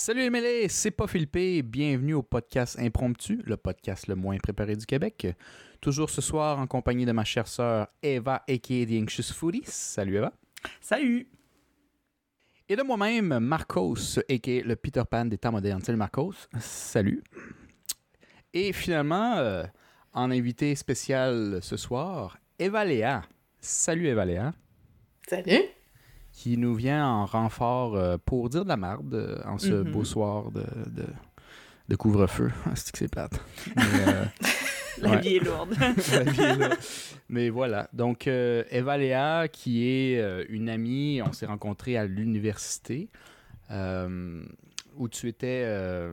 2, 0.00 0.04
3. 0.04 0.14
Salut 0.14 0.20
les 0.20 0.30
mêlés, 0.30 0.68
c'est 0.68 0.90
pas 0.90 1.06
Philippe. 1.06 1.66
Bienvenue 1.66 2.14
au 2.14 2.22
podcast 2.22 2.78
Impromptu, 2.78 3.42
le 3.44 3.56
podcast 3.56 4.06
le 4.06 4.14
moins 4.14 4.38
préparé 4.38 4.74
du 4.74 4.86
Québec. 4.86 5.26
Toujours 5.80 6.08
ce 6.08 6.22
soir 6.22 6.58
en 6.58 6.66
compagnie 6.66 7.04
de 7.04 7.12
ma 7.12 7.24
chère 7.24 7.46
sœur 7.46 7.88
Eva, 8.02 8.42
a.k.a. 8.48 8.86
The 8.86 9.02
Anxious 9.02 9.34
Foodie. 9.34 9.62
Salut 9.64 10.16
Eva. 10.16 10.32
Salut! 10.80 11.28
Et 12.68 12.76
de 12.76 12.82
moi-même, 12.82 13.40
Marcos, 13.40 14.18
a.k.a. 14.18 14.62
le 14.62 14.76
Peter 14.76 15.02
Pan 15.10 15.26
des 15.26 15.38
temps 15.38 15.52
modernes. 15.52 15.82
Salut 15.82 15.98
Marcos. 15.98 16.34
Salut. 16.60 17.22
Et 18.54 18.72
finalement, 18.72 19.36
euh, 19.36 19.64
en 20.12 20.30
invité 20.30 20.74
spécial 20.76 21.58
ce 21.62 21.76
soir, 21.76 22.38
Eva 22.58 22.84
Léa. 22.84 23.22
Salut 23.60 24.06
Eva 24.06 24.24
Léa. 24.24 24.54
Salut! 25.28 25.79
Qui 26.40 26.56
nous 26.56 26.74
vient 26.74 27.06
en 27.06 27.26
renfort 27.26 27.96
euh, 27.96 28.16
pour 28.24 28.48
dire 28.48 28.64
de 28.64 28.68
la 28.70 28.78
merde 28.78 29.12
euh, 29.12 29.38
en 29.44 29.58
ce 29.58 29.74
Mhm. 29.74 29.92
beau 29.92 30.04
soir 30.04 30.50
de, 30.50 30.64
de, 30.90 31.04
de 31.90 31.96
couvre-feu. 31.96 32.50
C'est 32.74 32.90
que 32.92 32.98
c'est 32.98 33.08
plate? 33.10 33.38
Mais, 33.76 33.82
euh, 34.08 34.24
La 35.02 35.10
Ouais. 35.10 35.20
vie 35.20 35.36
est 35.36 35.44
lourde. 35.44 35.74
la 36.12 36.22
vie 36.24 36.40
est 36.40 36.56
là. 36.56 36.70
Mais 37.28 37.50
voilà. 37.50 37.88
Donc, 37.92 38.26
euh, 38.26 38.64
Eva 38.70 38.96
Léa, 38.96 39.48
qui 39.48 39.86
est 39.86 40.18
euh, 40.18 40.44
une 40.48 40.70
amie, 40.70 41.20
on 41.22 41.32
s'est 41.32 41.44
rencontrés 41.46 41.98
à 41.98 42.06
l'université, 42.06 43.08
euh, 43.70 44.42
où 44.96 45.08
tu 45.08 45.28
étais 45.28 45.64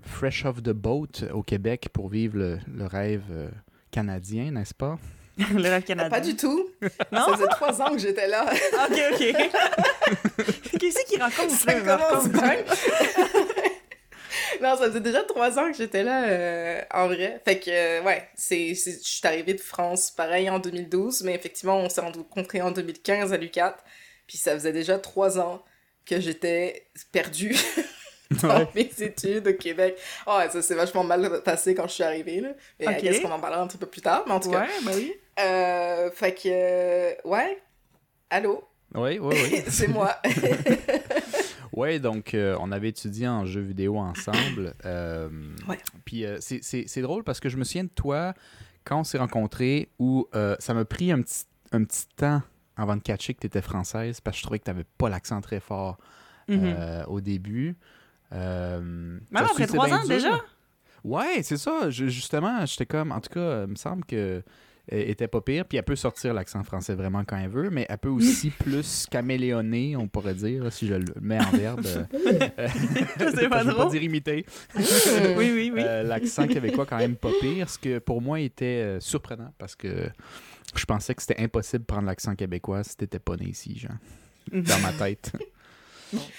fresh 0.03 0.43
off 0.45 0.61
the 0.61 0.71
boat 0.71 1.23
au 1.33 1.41
Québec 1.41 1.87
pour 1.93 2.09
vivre 2.09 2.37
le, 2.37 2.59
le 2.73 2.85
rêve 2.85 3.23
canadien, 3.91 4.52
n'est-ce 4.52 4.73
pas? 4.73 4.97
le 5.53 5.61
rêve 5.61 5.73
Ah, 5.77 5.81
canadien. 5.81 6.09
pas 6.09 6.19
du 6.21 6.35
tout. 6.35 6.69
Non? 7.11 7.25
Ça 7.25 7.33
faisait 7.38 7.47
trois 7.49 7.81
ans 7.81 7.91
que 7.91 7.99
j'étais 7.99 8.27
là. 8.27 8.45
Ok, 8.89 8.99
ok. 9.13 10.80
Qu'est-ce 10.80 11.05
qu'il 11.07 11.21
raconte? 11.21 11.49
Ça 11.52 11.73
commence 11.73 12.27
bien. 12.30 12.55
non, 14.61 14.75
ça 14.75 14.88
faisait 14.88 14.99
déjà 15.02 15.23
trois 15.23 15.58
ans 15.59 15.71
que 15.71 15.77
j'étais 15.77 16.03
là, 16.03 16.23
euh, 16.25 16.81
en 16.93 17.08
vrai. 17.08 17.41
Fait 17.45 17.59
que, 17.59 17.69
euh, 17.69 18.02
ouais, 18.03 18.27
c'est, 18.35 18.69
je 18.73 18.91
suis 19.02 19.27
arrivée 19.27 19.53
de 19.53 19.61
France, 19.61 20.11
pareil, 20.11 20.49
en 20.49 20.59
2012, 20.59 21.23
mais 21.23 21.35
effectivement, 21.35 21.77
on 21.77 21.89
s'est 21.89 22.02
rencontrés 22.02 22.61
en 22.61 22.71
2015 22.71 23.33
à 23.33 23.38
l'UQAT. 23.38 23.77
Puis 24.27 24.38
ça 24.38 24.53
faisait 24.53 24.73
déjà 24.73 24.97
trois 24.99 25.39
ans 25.39 25.63
que 26.05 26.19
j'étais 26.19 26.88
perdue 27.11 27.55
dans 28.41 28.58
Ouais. 28.59 28.67
mes 28.75 28.89
études 28.99 29.47
au 29.47 29.53
Québec. 29.53 29.97
Oh, 30.25 30.39
ça 30.52 30.61
s'est 30.61 30.75
vachement 30.75 31.03
mal 31.03 31.41
passé 31.43 31.75
quand 31.75 31.88
je 31.88 31.93
suis 31.93 32.03
arrivée, 32.03 32.41
là. 32.41 32.49
Mais 32.80 32.88
Ok. 32.88 32.97
qu'est-ce 33.02 33.21
qu'on 33.21 33.31
en 33.31 33.39
parlera 33.39 33.61
un 33.61 33.67
petit 33.67 33.77
peu 33.77 33.85
plus 33.88 34.02
tard, 34.02 34.23
mais 34.27 34.33
en 34.33 34.39
tout 34.39 34.52
cas. 34.52 34.61
Ouais, 34.61 34.67
bah 34.83 34.91
oui. 34.95 35.13
Euh, 35.39 36.09
fait 36.11 36.33
que, 36.33 36.47
euh, 36.49 37.13
ouais. 37.25 37.61
Allô, 38.30 38.63
Oui, 38.95 39.19
oui, 39.19 39.35
oui. 39.52 39.63
c'est 39.67 39.88
moi. 39.88 40.16
Oui, 41.73 41.99
donc 41.99 42.33
euh, 42.33 42.57
on 42.59 42.71
avait 42.71 42.89
étudié 42.89 43.27
en 43.27 43.45
jeux 43.45 43.61
vidéo 43.61 43.97
ensemble. 43.99 44.73
Ouais. 44.83 45.77
Puis 46.05 46.25
euh, 46.25 46.38
c'est- 46.39 46.63
c'est 46.63 46.85
c'est 46.88 47.02
drôle 47.02 47.23
parce 47.23 47.39
que 47.39 47.49
je 47.49 47.58
me 47.58 47.63
souviens 47.63 47.83
de 47.83 47.89
toi 47.89 48.33
quand 48.83 49.02
on 49.02 49.03
s'est 49.03 49.19
rencontrés 49.19 49.89
où 49.99 50.27
ça 50.59 50.73
m'a 50.73 50.85
pris 50.85 51.11
un 51.11 51.21
petit, 51.21 51.43
un 51.71 51.83
petit 51.83 52.08
temps 52.15 52.41
avant 52.77 52.95
de 52.95 53.02
catcher 53.02 53.35
que 53.35 53.41
tu 53.41 53.47
étais 53.47 53.61
française 53.61 54.21
parce 54.21 54.38
que 54.38 54.39
je 54.39 54.43
trouvais 54.45 54.58
que 54.59 54.63
tu 54.63 54.71
n'avais 54.71 54.85
pas 54.97 55.09
l'accent 55.09 55.39
très 55.41 55.59
fort 55.59 55.97
Mhm. 56.47 57.03
au 57.09 57.21
début. 57.21 57.75
Même 58.31 59.21
après 59.36 59.67
trois 59.67 59.93
ans 59.93 59.99
dur. 59.99 60.08
déjà? 60.08 60.42
Ouais, 61.04 61.43
c'est 61.43 61.58
ça. 61.58 61.92
Je- 61.92 62.08
justement, 62.08 62.65
j'étais 62.65 62.87
comme, 62.87 63.11
en 63.11 63.19
tout 63.21 63.30
cas, 63.30 63.64
il 63.65 63.67
me 63.69 63.75
semble 63.75 64.04
que 64.05 64.42
était 64.89 65.27
pas 65.27 65.42
pire. 65.42 65.65
Puis 65.65 65.77
elle 65.77 65.83
peut 65.83 65.95
sortir 65.95 66.33
l'accent 66.33 66.64
français 66.64 66.95
vraiment 66.95 67.23
quand 67.25 67.37
elle 67.37 67.49
veut, 67.49 67.70
mais 67.70 67.86
elle 67.89 67.98
peut 67.98 68.09
aussi 68.09 68.49
plus 68.59 69.05
caméléoner, 69.09 69.95
on 69.95 70.08
pourrait 70.08 70.33
dire, 70.36 70.71
si 70.71 70.87
je 70.87 70.95
le 70.95 71.05
mets 71.21 71.39
en 71.39 71.52
verbe. 71.52 71.86
Euh, 71.86 72.03
C'est 73.36 73.49
pas 73.49 73.59
je 73.64 73.67
veux 73.67 73.73
drôle. 73.73 73.92
dire 73.92 74.03
imiter. 74.03 74.45
Oui, 74.75 75.52
oui, 75.53 75.71
oui. 75.73 75.81
Euh, 75.83 76.03
l'accent 76.03 76.48
québécois 76.48 76.86
quand 76.86 76.98
même 76.98 77.15
pas 77.15 77.31
pire, 77.42 77.70
ce 77.70 77.77
que 77.77 77.99
pour 77.99 78.21
moi 78.21 78.39
était 78.39 78.65
euh, 78.83 78.99
surprenant 78.99 79.53
parce 79.58 79.75
que 79.75 80.09
je 80.75 80.86
pensais 80.86 81.15
que 81.15 81.21
c'était 81.21 81.42
impossible 81.42 81.83
de 81.83 81.87
prendre 81.87 82.08
l'accent 82.08 82.36
québécois 82.36 82.83
si 82.83 82.95
t'étais 82.98 83.19
pas 83.19 83.36
né 83.36 83.45
ici, 83.45 83.77
genre, 83.80 83.98
dans 84.52 84.80
ma 84.80 84.92
tête. 84.93 85.31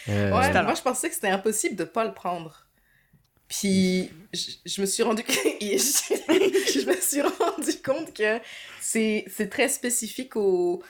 Euh, 0.09 0.31
Ouais, 0.33 0.63
moi 0.63 0.75
je 0.75 0.83
pensais 0.83 1.09
que 1.09 1.15
c'était 1.15 1.29
impossible 1.29 1.77
de 1.77 1.85
pas 1.85 2.05
le 2.07 2.13
prendre. 2.15 2.65
Puis 3.49 4.11
je, 4.35 4.51
je 4.67 4.81
me 4.81 4.87
suis 4.87 5.03
rendu 5.03 5.23
je 5.29 6.87
me 6.87 7.01
suis 7.01 7.23
rendu 7.23 7.73
compte 7.85 8.13
que 8.15 8.39
c'est 8.81 9.25
c'est 9.35 9.49
très 9.49 9.69
spécifique 9.69 10.37
aux 10.37 10.83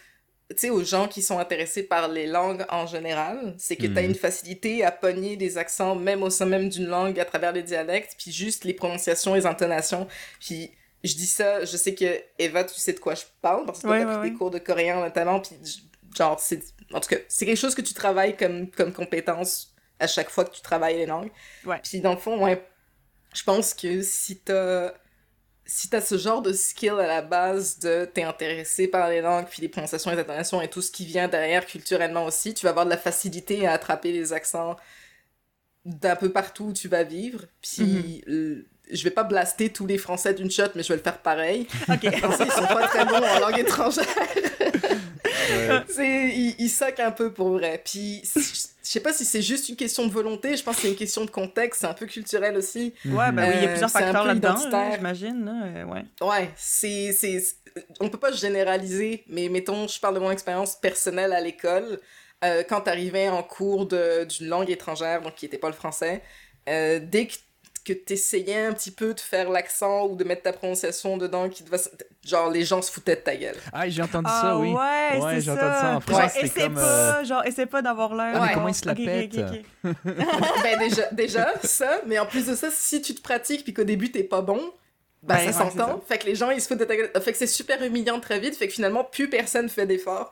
tu 0.51 0.57
sais 0.57 0.71
aux 0.71 0.83
gens 0.83 1.09
qui 1.09 1.21
sont 1.23 1.39
intéressés 1.39 1.83
par 1.83 2.09
les 2.09 2.27
langues 2.27 2.65
en 2.71 2.87
général, 2.87 3.55
c'est 3.59 3.77
que 3.77 3.87
tu 3.87 3.97
as 3.99 4.03
Mhm. 4.03 4.09
une 4.11 4.15
facilité 4.15 4.83
à 4.85 4.91
pogner 4.91 5.37
des 5.37 5.59
accents 5.59 5.95
même 5.95 6.23
au 6.23 6.31
sein 6.31 6.47
même 6.47 6.69
d'une 6.71 6.87
langue 6.87 7.21
à 7.21 7.25
travers 7.27 7.53
les 7.53 7.63
dialectes, 7.63 8.17
puis 8.19 8.33
juste 8.33 8.65
les 8.65 8.73
prononciations, 8.73 9.35
les 9.35 9.45
intonations. 9.47 10.09
Puis 10.41 10.71
je 11.05 11.15
dis 11.15 11.27
ça, 11.27 11.65
je 11.65 11.77
sais 11.77 11.95
que 11.95 12.21
Eva, 12.39 12.65
tu 12.65 12.75
sais 12.81 12.95
de 12.95 12.99
quoi 12.99 13.15
je 13.15 13.25
parle 13.43 13.67
parce 13.67 13.81
que 13.81 13.87
tu 13.87 13.93
as 13.93 13.99
ouais, 13.99 14.05
pris 14.05 14.17
ouais. 14.17 14.31
des 14.31 14.37
cours 14.37 14.51
de 14.51 14.59
coréen 14.59 15.01
notamment, 15.01 15.39
puis 15.41 15.55
genre 16.17 16.41
c'est 16.41 16.61
en 16.95 17.01
tout 17.01 17.11
cas, 17.11 17.19
c'est 17.29 17.45
quelque 17.45 17.59
chose 17.59 17.75
que 17.75 17.83
tu 17.83 17.93
travailles 17.95 18.37
comme 18.37 18.71
comme 18.71 18.93
compétence 18.95 19.75
à 20.01 20.07
chaque 20.07 20.31
fois 20.31 20.45
que 20.45 20.55
tu 20.55 20.61
travailles 20.63 20.97
les 20.97 21.07
langues. 21.07 21.31
Ouais. 21.65 21.81
Puis 21.83 22.01
dans 22.01 22.13
le 22.13 22.19
fond, 22.19 22.43
ouais, 22.45 22.67
je 23.35 23.43
pense 23.43 23.75
que 23.75 24.03
si 24.03 24.39
t'as 24.39 24.93
si 25.71 25.91
t'as 25.91 26.01
ce 26.01 26.17
genre 26.17 26.41
de 26.41 26.55
skill 26.55 26.93
à 26.93 27.07
la 27.07 27.21
base 27.21 27.79
de 27.79 28.07
t'es 28.07 28.23
intéressé 28.23 28.89
par 28.89 29.11
les 29.11 29.21
langues, 29.21 29.47
puis 29.51 29.61
les 29.61 29.69
prononciations, 29.69 30.11
les 30.11 30.19
intonations 30.19 30.63
et 30.63 30.69
tout 30.69 30.81
ce 30.81 30.91
qui 30.91 31.05
vient 31.05 31.29
derrière 31.29 31.67
culturellement 31.67 32.25
aussi, 32.25 32.55
tu 32.55 32.65
vas 32.65 32.71
avoir 32.71 32.87
de 32.87 32.91
la 32.91 32.97
facilité 32.97 33.67
à 33.67 33.73
attraper 33.73 34.11
les 34.13 34.33
accents 34.33 34.77
d'un 35.85 36.17
peu 36.17 36.33
partout 36.33 36.67
où 36.67 36.73
tu 36.73 36.89
vas 36.89 37.03
vivre. 37.03 37.45
Puis 37.61 38.25
euh, 38.29 38.67
je 38.91 39.05
vais 39.05 39.11
pas 39.11 39.25
blaster 39.25 39.71
tous 39.71 39.87
les 39.87 39.99
Français 39.99 40.33
d'une 40.33 40.51
shot, 40.51 40.71
mais 40.75 40.83
je 40.83 40.89
vais 40.89 40.97
le 40.97 41.03
faire 41.03 41.19
pareil. 41.19 41.67
Ok. 41.89 42.03
Les 42.03 42.17
Français, 42.17 42.45
ils 42.47 42.53
sont 42.53 42.67
pas 42.67 42.89
très 42.89 43.05
bons 43.05 43.17
en 43.17 43.39
langue 43.39 43.59
étrangère. 43.59 44.07
ouais. 44.61 45.85
C'est, 45.89 46.29
il, 46.31 46.55
il 46.59 46.71
sac 46.71 46.99
un 47.01 47.11
peu 47.11 47.33
pour 47.33 47.51
vrai. 47.51 47.83
Puis, 47.85 48.23
je 48.89 48.93
sais 48.95 49.01
pas 49.01 49.13
si 49.13 49.27
c'est 49.27 49.43
juste 49.43 49.69
une 49.69 49.77
question 49.77 50.07
de 50.07 50.11
volonté, 50.11 50.57
je 50.57 50.63
pense 50.63 50.77
que 50.77 50.83
c'est 50.83 50.89
une 50.89 50.97
question 50.97 51.23
de 51.27 51.31
contexte, 51.31 51.83
c'est 51.83 51.87
un 51.87 51.93
peu 51.93 52.07
culturel 52.07 52.57
aussi. 52.57 52.95
Ouais, 53.05 53.31
ben 53.33 53.51
oui, 53.51 53.57
il 53.59 53.63
y 53.65 53.67
a 53.67 53.69
plusieurs 53.69 53.91
facteurs 53.91 54.25
là-dedans, 54.25 54.57
j'imagine. 54.95 55.47
Euh, 55.47 55.85
ouais. 55.85 56.05
Ouais, 56.23 56.51
c'est, 56.57 57.13
c'est, 57.13 57.39
on 58.01 58.09
peut 58.09 58.17
pas 58.17 58.33
généraliser, 58.33 59.25
mais 59.29 59.51
mettons, 59.51 59.87
je 59.87 60.01
parle 60.01 60.15
de 60.15 60.21
mon 60.21 60.31
expérience 60.31 60.75
personnelle 60.75 61.35
à 61.35 61.41
l'école. 61.43 62.01
Euh, 62.43 62.63
quand 62.67 62.81
t'arrivais 62.81 63.29
en 63.29 63.43
cours 63.43 63.85
de, 63.85 64.25
d'une 64.25 64.49
langue 64.49 64.71
étrangère, 64.71 65.21
donc 65.21 65.35
qui 65.35 65.45
était 65.45 65.59
pas 65.59 65.69
le 65.69 65.75
français, 65.75 66.23
euh, 66.71 66.99
dès 67.03 67.27
que, 67.27 67.35
que 67.89 67.93
t'essayais 67.95 68.67
un 68.67 68.73
petit 68.73 68.91
peu 68.91 69.15
de 69.15 69.21
faire 69.21 69.49
l'accent 69.51 70.07
ou 70.07 70.17
de 70.17 70.25
mettre 70.25 70.43
ta 70.43 70.53
prononciation 70.53 71.17
dedans, 71.17 71.49
qui 71.49 71.65
te 71.65 71.77
genre, 72.27 72.51
les 72.51 72.65
gens 72.65 72.83
se 72.83 72.91
foutaient 72.93 73.17
de 73.17 73.21
ta 73.21 73.35
gueule? 73.37 73.57
Ah, 73.73 73.89
j'ai 73.89 74.03
entendu 74.03 74.29
Ah 74.29 74.41
ça, 74.43 74.57
oui. 74.59 74.69
ouais, 74.73 75.19
Ouais, 75.21 75.41
j'ai 75.41 75.51
entendu 75.51 75.75
ça 75.75 75.91
en 75.91 75.95
Ouais, 75.97 76.01
France, 76.01 76.33
c'était 76.35 76.47
essaie 76.47 76.61
comme, 76.63 76.75
pas, 76.75 77.25
genre, 77.25 77.45
essaie 77.47 77.67
pas 77.67 77.83
d'avoir 77.83 78.15
l'air. 78.15 78.33
Ah, 78.35 78.45
genre, 78.47 78.55
comment 78.55 78.69
il 78.69 78.75
se 78.75 78.87
la 78.87 78.93
ok, 78.93 78.99
ok, 78.99 79.05
pète? 79.07 79.35
ok, 79.39 79.45
ok. 79.85 80.05
ben 80.63 80.79
déjà, 80.79 81.03
déjà, 81.13 81.55
ça, 81.63 82.01
mais 82.07 82.19
en 82.19 82.27
plus 82.27 82.47
de 82.47 82.55
ça, 82.55 82.69
si 82.71 83.01
tu 83.03 83.15
te 83.15 83.23
pratiques 83.23 83.65
puis 83.65 83.73
qu'au 83.75 83.85
début 83.85 84.11
t'es 84.13 84.25
pas 84.25 84.43
bon, 84.43 84.61
bah 85.23 85.37
Ouais, 85.37 85.51
ça 85.53 85.65
ouais, 85.65 85.71
s'entend. 85.71 86.01
Fait 86.07 86.19
que 86.19 86.27
les 86.27 86.35
gens 86.35 86.51
ils 86.51 86.61
se 86.61 86.69
foutent 86.69 86.79
de 86.79 86.85
ta 86.85 86.97
gueule. 86.97 87.11
Fait 87.23 87.33
que 87.33 87.39
c'est 87.39 87.47
super 87.49 87.83
humiliant 87.83 88.21
très 88.21 88.39
vite. 88.39 88.55
Fait 88.57 88.69
que 88.69 88.73
finalement 88.75 89.03
plus 89.05 89.29
personne 89.29 89.69
fait 89.69 89.87
d'efforts. 89.87 90.31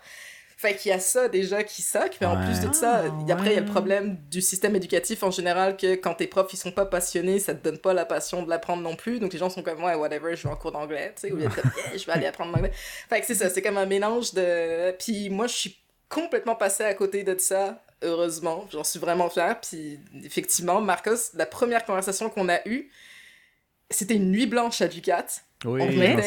Fait 0.67 0.75
qu'il 0.75 0.91
y 0.91 0.95
a 0.95 0.99
ça 0.99 1.29
déjà 1.29 1.63
qui 1.63 1.81
soque, 1.81 2.17
mais 2.21 2.27
en 2.27 2.45
plus 2.45 2.59
de 2.59 2.75
ça, 2.75 3.05
Ah, 3.05 3.33
après 3.33 3.51
il 3.51 3.55
y 3.55 3.57
a 3.57 3.61
le 3.61 3.67
problème 3.67 4.19
du 4.29 4.43
système 4.43 4.75
éducatif 4.75 5.23
en 5.23 5.31
général 5.31 5.77
que 5.77 5.95
quand 5.95 6.15
tes 6.15 6.27
profs 6.27 6.53
ils 6.55 6.57
sont 6.57 6.73
pas 6.73 6.87
passionnés, 6.87 7.39
ça 7.39 7.55
te 7.55 7.63
donne 7.63 7.79
pas 7.79 7.95
la 7.95 8.05
passion 8.05 8.43
de 8.43 8.51
l'apprendre 8.51 8.83
non 8.83 8.97
plus. 8.97 9.21
Donc 9.21 9.33
les 9.33 9.39
gens 9.39 9.49
sont 9.49 9.63
comme 9.63 9.85
ouais 9.85 9.95
whatever, 9.95 10.35
je 10.35 10.43
vais 10.43 10.53
en 10.53 10.57
cours 10.57 10.73
d'anglais, 10.73 11.13
tu 11.15 11.29
sais, 11.29 11.33
ou 11.33 11.37
bien 11.37 11.49
comme 11.51 11.71
Yeah, 11.77 11.97
je 11.97 12.05
vais 12.05 12.13
aller 12.13 12.27
apprendre 12.27 12.51
l'anglais. 12.53 12.73
Fait 12.75 13.21
que 13.21 13.27
c'est 13.27 13.37
ça, 13.37 13.49
c'est 13.49 13.63
comme 13.63 13.77
un 13.79 13.87
mélange 13.87 14.35
de. 14.35 14.91
Puis 14.99 15.31
moi 15.31 15.47
je 15.47 15.55
suis 15.55 15.79
complètement 16.09 16.57
passée 16.57 16.83
à 16.83 16.95
côté 16.95 17.23
de 17.23 17.39
ça, 17.39 17.81
heureusement. 18.03 18.67
J'en 18.73 18.83
suis 18.83 18.99
vraiment 18.99 19.31
fière. 19.31 19.61
Puis 19.61 20.01
effectivement, 20.25 20.81
Marcos, 20.81 21.31
la 21.35 21.47
première 21.47 21.85
conversation 21.85 22.29
qu'on 22.29 22.49
a 22.49 22.59
eue, 22.67 22.91
c'était 23.89 24.17
une 24.17 24.33
nuit 24.33 24.47
blanche 24.47 24.81
à 24.81 24.89
Ducat. 24.89 25.27
Oui, 25.65 25.83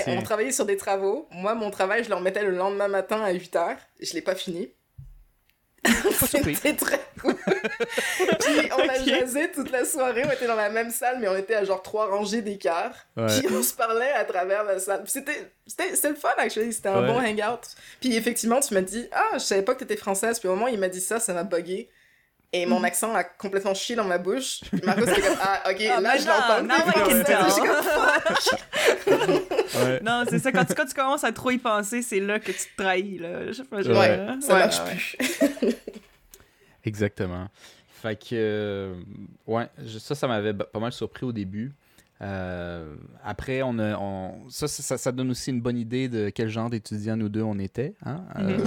on, 0.08 0.22
travaillait 0.22 0.52
sur 0.52 0.66
des 0.66 0.78
travaux. 0.78 1.28
Moi, 1.31 1.54
mon 1.54 1.70
travail, 1.70 2.04
je 2.04 2.10
le 2.10 2.16
remettais 2.16 2.44
le 2.44 2.52
lendemain 2.52 2.88
matin 2.88 3.22
à 3.22 3.31
8h. 3.31 3.78
Je 4.02 4.14
l'ai 4.14 4.22
pas 4.22 4.36
fini. 4.36 4.72
C'était 6.12 6.76
très 6.76 7.00
cool. 7.22 7.36
Puis 8.40 8.70
on 8.78 8.90
a 8.90 9.04
jasé 9.04 9.52
toute 9.52 9.72
la 9.72 9.86
soirée. 9.86 10.24
On 10.26 10.31
était 10.31 10.48
dans 10.48 10.56
la 10.56 10.70
même 10.70 10.90
salle, 10.90 11.20
mais 11.20 11.28
on 11.28 11.38
était 11.38 11.56
à 11.56 11.64
genre 11.64 11.81
trois 11.81 12.08
rangées 12.08 12.42
d'écart. 12.42 12.94
Ouais. 13.16 13.28
Puis 13.28 13.48
on 13.54 13.64
se 13.64 13.74
parlait 13.74 14.12
à 14.12 14.26
travers 14.26 14.64
la 14.64 14.80
salle. 14.80 15.04
C'était 15.06 15.52
le 15.68 16.16
fun, 16.16 16.30
actually. 16.38 16.74
C'était 16.74 16.90
un 16.90 17.02
Ouais. 17.02 17.08
bon 17.08 17.20
hangout. 17.20 17.62
Puis 18.02 18.16
effectivement, 18.16 18.60
tu 18.60 18.74
m'as 18.74 18.82
dit 18.82 19.08
Ah, 19.12 19.34
je 19.34 19.40
savais 19.40 19.62
pas 19.62 19.74
que 19.74 19.80
t'étais 19.80 19.96
française. 19.96 20.40
Puis 20.40 20.50
au 20.50 20.56
moment 20.56 20.66
où 20.66 20.70
il 20.74 20.80
m'a 20.80 20.90
dit 20.90 21.02
ça, 21.02 21.20
ça 21.20 21.34
m'a 21.34 21.44
bugué. 21.44 21.90
Et 22.51 22.66
Mm. 22.66 22.69
mon 22.69 22.84
accent 22.84 23.13
a 23.13 23.24
complètement 23.24 23.74
chié 23.75 23.96
dans 23.96 24.06
ma 24.06 24.18
bouche. 24.18 24.62
Puis 24.72 24.81
Marco, 24.84 25.06
c'était 25.06 25.22
comme 25.22 25.38
Ah, 25.42 25.69
ok, 25.69 25.81
Ah, 25.96 26.01
là, 26.01 26.18
je 26.18 26.25
non, 26.25 26.34
l'entends. 26.34 27.24
tell. 27.24 27.46
Ouais. 29.75 30.00
Non, 30.04 30.24
c'est 30.28 30.40
ça, 30.40 30.51
quand 30.51 30.66
tu, 30.66 30.74
quand 30.74 30.86
tu 30.86 30.94
commences 30.94 31.24
à 31.24 31.31
trop 31.31 31.51
y 31.51 31.57
penser, 31.57 32.01
c'est 32.01 32.19
là 32.19 32.40
que 32.40 32.51
tu 32.51 32.57
te 32.57 32.75
trahis, 32.81 33.18
là. 33.19 33.48
Je 33.48 33.54
sais 33.54 33.63
pas, 33.63 33.81
genre, 33.81 33.98
Ouais, 33.98 34.18
Ça 34.42 34.54
ouais, 34.54 34.60
marche 34.60 34.80
ouais. 34.80 34.96
plus. 35.60 35.75
Exactement. 36.86 37.48
Fait 38.01 38.16
que, 38.16 38.28
euh, 38.34 38.96
ouais, 39.46 39.68
je- 39.86 40.00
ça, 40.00 40.16
ça 40.16 40.28
m'avait 40.28 40.54
pas 40.54 40.80
mal 40.80 40.92
surpris 40.92 41.25
au 41.25 41.31
début. 41.31 41.74
Euh, 42.22 42.96
après, 43.24 43.62
on 43.62 43.78
a, 43.80 43.98
on- 43.98 44.50
ça, 44.50 44.68
ça, 44.68 44.98
ça 44.98 45.12
donne 45.12 45.30
aussi 45.31 45.51
une 45.51 45.62
bonne 45.62 45.78
idée 45.78 46.07
de 46.10 46.30
quel 46.30 46.50
genre 46.50 46.69
d'étudiants 46.69 47.16
nous 47.18 47.30
deux 47.30 47.42
on 47.44 47.60
était. 47.60 47.94
Hein? 48.06 48.24
Euh, 48.38 48.57
Mhm. 48.57 48.66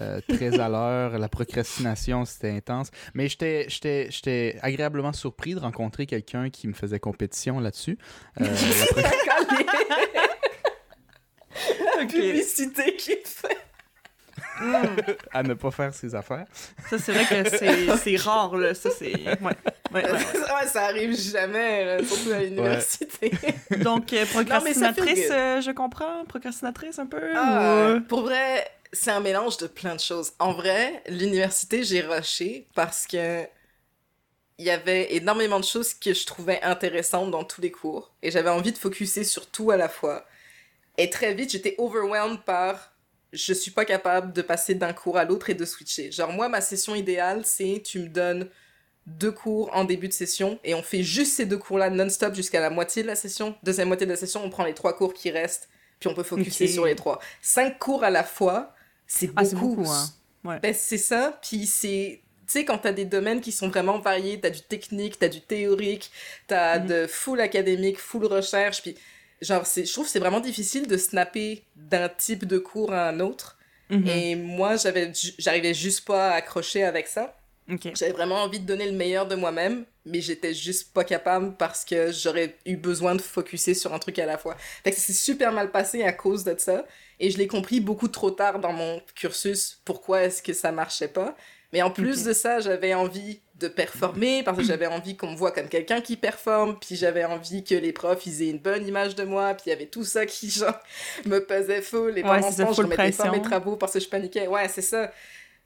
Euh, 0.00 0.20
très 0.28 0.58
à 0.60 0.68
l'heure, 0.68 1.18
la 1.18 1.28
procrastination, 1.28 2.24
c'était 2.24 2.50
intense. 2.50 2.90
Mais 3.14 3.28
j'étais- 3.28 3.66
j'étais 3.68 4.08
j'étais 4.10 4.58
agréablement 4.62 5.12
surpris 5.12 5.54
de 5.54 5.60
rencontrer 5.60 6.06
quelqu'un 6.06 6.50
qui 6.50 6.68
me 6.68 6.72
faisait 6.74 7.00
compétition 7.00 7.60
là-dessus. 7.60 7.98
Euh, 8.40 8.44
la 8.44 8.86
pro- 9.02 10.30
La 11.98 12.06
publicité 12.06 12.96
qu'il 12.96 13.16
fait. 13.24 13.56
à 15.32 15.42
ne 15.42 15.54
pas 15.54 15.70
faire 15.70 15.94
ses 15.94 16.14
affaires. 16.14 16.44
Ça, 16.88 16.98
c'est 16.98 17.12
vrai 17.12 17.24
que 17.44 17.48
c'est- 17.56 17.96
c'est 17.96 18.16
rare, 18.16 18.54
là. 18.56 18.74
Ça, 18.74 18.90
c'est. 18.90 19.12
Ouais. 19.14 19.36
Ouais, 19.40 20.04
ouais. 20.04 20.12
ouais, 20.12 20.66
ça 20.66 20.82
arrive 20.84 21.16
jamais, 21.18 21.84
là, 21.84 22.04
surtout 22.04 22.32
à 22.32 22.40
l'université. 22.40 23.30
Donc, 23.78 24.12
euh, 24.12 24.20
Non, 24.20 24.26
procrastinatrice, 24.32 25.28
euh, 25.30 25.60
je 25.62 25.70
comprends. 25.72 26.24
Procrastinatrice 26.26 26.98
un 26.98 27.06
peu. 27.06 27.20
Ah, 27.34 27.94
ou- 27.96 28.00
Pour 28.02 28.22
vrai, 28.22 28.66
c'est 28.92 29.10
un 29.10 29.20
mélange 29.20 29.56
de 29.58 29.66
plein 29.66 29.94
de 29.94 30.00
choses. 30.00 30.32
En 30.38 30.52
vrai, 30.52 31.02
l'université, 31.08 31.84
j'ai 31.84 32.00
rushé 32.00 32.68
parce 32.74 33.06
que 33.06 33.46
il 34.58 34.66
y 34.66 34.70
avait 34.70 35.14
énormément 35.14 35.58
de 35.58 35.64
choses 35.64 35.94
que 35.94 36.12
je 36.12 36.26
trouvais 36.26 36.62
intéressantes 36.62 37.30
dans 37.30 37.44
tous 37.44 37.62
les 37.62 37.70
cours 37.70 38.12
et 38.22 38.30
j'avais 38.30 38.50
envie 38.50 38.72
de 38.72 38.78
focuser 38.78 39.24
sur 39.24 39.50
tout 39.50 39.70
à 39.70 39.78
la 39.78 39.88
fois. 39.88 40.26
Et 40.98 41.08
très 41.08 41.32
vite, 41.32 41.50
j'étais 41.50 41.74
overwhelmed 41.78 42.42
par 42.44 42.92
je 43.32 43.54
suis 43.54 43.70
pas 43.70 43.84
capable 43.84 44.32
de 44.32 44.42
passer 44.42 44.74
d'un 44.74 44.92
cours 44.92 45.16
à 45.16 45.24
l'autre 45.24 45.48
et 45.50 45.54
de 45.54 45.64
switcher. 45.64 46.12
Genre 46.12 46.32
moi, 46.32 46.48
ma 46.48 46.60
session 46.60 46.94
idéale, 46.94 47.46
c'est 47.46 47.82
tu 47.84 48.00
me 48.00 48.08
donnes 48.08 48.50
deux 49.06 49.32
cours 49.32 49.70
en 49.72 49.84
début 49.84 50.08
de 50.08 50.12
session 50.12 50.58
et 50.62 50.74
on 50.74 50.82
fait 50.82 51.02
juste 51.02 51.36
ces 51.36 51.46
deux 51.46 51.56
cours-là 51.56 51.88
non-stop 51.88 52.34
jusqu'à 52.34 52.60
la 52.60 52.70
moitié 52.70 53.02
de 53.02 53.06
la 53.06 53.16
session. 53.16 53.56
Deuxième 53.62 53.88
moitié 53.88 54.04
de 54.06 54.10
la 54.12 54.18
session, 54.18 54.44
on 54.44 54.50
prend 54.50 54.64
les 54.64 54.74
trois 54.74 54.94
cours 54.94 55.14
qui 55.14 55.30
restent 55.30 55.68
puis 56.00 56.08
on 56.08 56.14
peut 56.14 56.22
focuser 56.22 56.66
sur 56.66 56.86
les 56.86 56.96
trois. 56.96 57.20
Cinq 57.42 57.78
cours 57.78 58.02
à 58.04 58.10
la 58.10 58.24
fois, 58.24 58.74
c'est 59.12 59.26
beaucoup. 59.26 59.38
Ah, 59.40 59.44
c'est 59.44 59.56
beaucoup, 59.56 59.90
hein. 59.90 60.08
Ouais. 60.44 60.60
Ben, 60.60 60.72
c'est 60.74 60.98
ça, 60.98 61.38
puis 61.42 61.66
c'est... 61.66 62.20
Tu 62.46 62.52
sais, 62.58 62.64
quand 62.64 62.78
t'as 62.78 62.92
des 62.92 63.04
domaines 63.04 63.40
qui 63.40 63.52
sont 63.52 63.68
vraiment 63.68 63.98
variés, 63.98 64.40
t'as 64.40 64.50
du 64.50 64.62
technique, 64.62 65.18
t'as 65.18 65.28
du 65.28 65.40
théorique, 65.40 66.10
t'as 66.46 66.78
Mhm. 66.78 66.86
de 66.86 67.06
full 67.06 67.40
académique, 67.40 67.98
full 67.98 68.24
recherche, 68.24 68.82
puis 68.82 68.96
genre, 69.40 69.66
c'est, 69.66 69.84
je 69.84 69.92
trouve 69.92 70.06
que 70.06 70.10
c'est 70.10 70.18
vraiment 70.18 70.40
difficile 70.40 70.86
de 70.86 70.96
snapper 70.96 71.62
d'un 71.76 72.08
type 72.08 72.44
de 72.46 72.58
cours 72.58 72.92
à 72.92 73.08
un 73.08 73.20
autre. 73.20 73.58
Mhm. 73.90 74.06
Et 74.08 74.34
moi, 74.36 74.76
j'avais, 74.76 75.12
j'arrivais 75.38 75.74
juste 75.74 76.04
pas 76.06 76.30
à 76.30 76.34
accrocher 76.34 76.82
avec 76.84 77.06
ça. 77.08 77.36
J'avais 77.94 78.12
vraiment 78.12 78.42
envie 78.42 78.58
de 78.58 78.66
donner 78.66 78.86
le 78.86 78.96
meilleur 78.96 79.26
de 79.28 79.36
moi-même, 79.36 79.84
mais 80.04 80.20
j'étais 80.20 80.52
juste 80.54 80.92
pas 80.92 81.04
capable 81.04 81.54
parce 81.56 81.84
que 81.84 82.10
j'aurais 82.10 82.56
eu 82.66 82.76
besoin 82.76 83.14
de 83.14 83.22
focuser 83.22 83.74
sur 83.74 83.94
un 83.94 84.00
truc 84.00 84.18
à 84.18 84.26
la 84.26 84.38
fois. 84.38 84.56
Fait 84.82 84.90
que 84.90 84.96
ça 84.96 85.02
s'est 85.02 85.12
super 85.12 85.52
mal 85.52 85.70
passé 85.70 86.02
à 86.02 86.12
cause 86.12 86.42
de 86.42 86.56
ça, 86.58 86.84
et 87.20 87.30
je 87.30 87.38
l'ai 87.38 87.46
compris 87.46 87.80
beaucoup 87.80 88.08
trop 88.08 88.30
tard 88.30 88.58
dans 88.58 88.72
mon 88.72 89.00
cursus 89.14 89.80
pourquoi 89.84 90.22
est-ce 90.22 90.42
que 90.42 90.52
ça 90.52 90.72
marchait 90.72 91.08
pas. 91.08 91.36
Mais 91.72 91.82
en 91.82 91.90
plus 91.90 92.24
de 92.24 92.32
ça, 92.32 92.58
j'avais 92.58 92.94
envie 92.94 93.40
de 93.54 93.68
performer 93.68 94.42
parce 94.42 94.56
que 94.58 94.64
j'avais 94.64 94.86
envie 94.86 95.16
qu'on 95.16 95.30
me 95.30 95.36
voit 95.36 95.52
comme 95.52 95.68
quelqu'un 95.68 96.00
qui 96.00 96.16
performe, 96.16 96.78
puis 96.80 96.96
j'avais 96.96 97.24
envie 97.24 97.62
que 97.62 97.74
les 97.74 97.92
profs 97.92 98.26
ils 98.26 98.42
aient 98.42 98.50
une 98.50 98.58
bonne 98.58 98.86
image 98.86 99.14
de 99.14 99.22
moi, 99.22 99.54
puis 99.54 99.64
il 99.66 99.68
y 99.68 99.72
avait 99.72 99.86
tout 99.86 100.02
ça 100.02 100.26
qui 100.26 100.50
genre 100.50 100.80
me 101.26 101.38
pesait 101.38 101.82
full 101.82 102.18
et 102.18 102.22
Ouais, 102.22 102.22
pendant 102.22 102.50
c'est 102.50 102.56
ce 102.56 102.62
temps 102.62 102.72
je 102.72 102.82
remettais 102.82 103.12
pas 103.12 103.30
mes 103.30 103.42
travaux 103.42 103.76
parce 103.76 103.92
que 103.92 104.00
je 104.00 104.08
paniquais. 104.08 104.48
Ouais, 104.48 104.66
c'est 104.68 104.82
ça. 104.82 105.12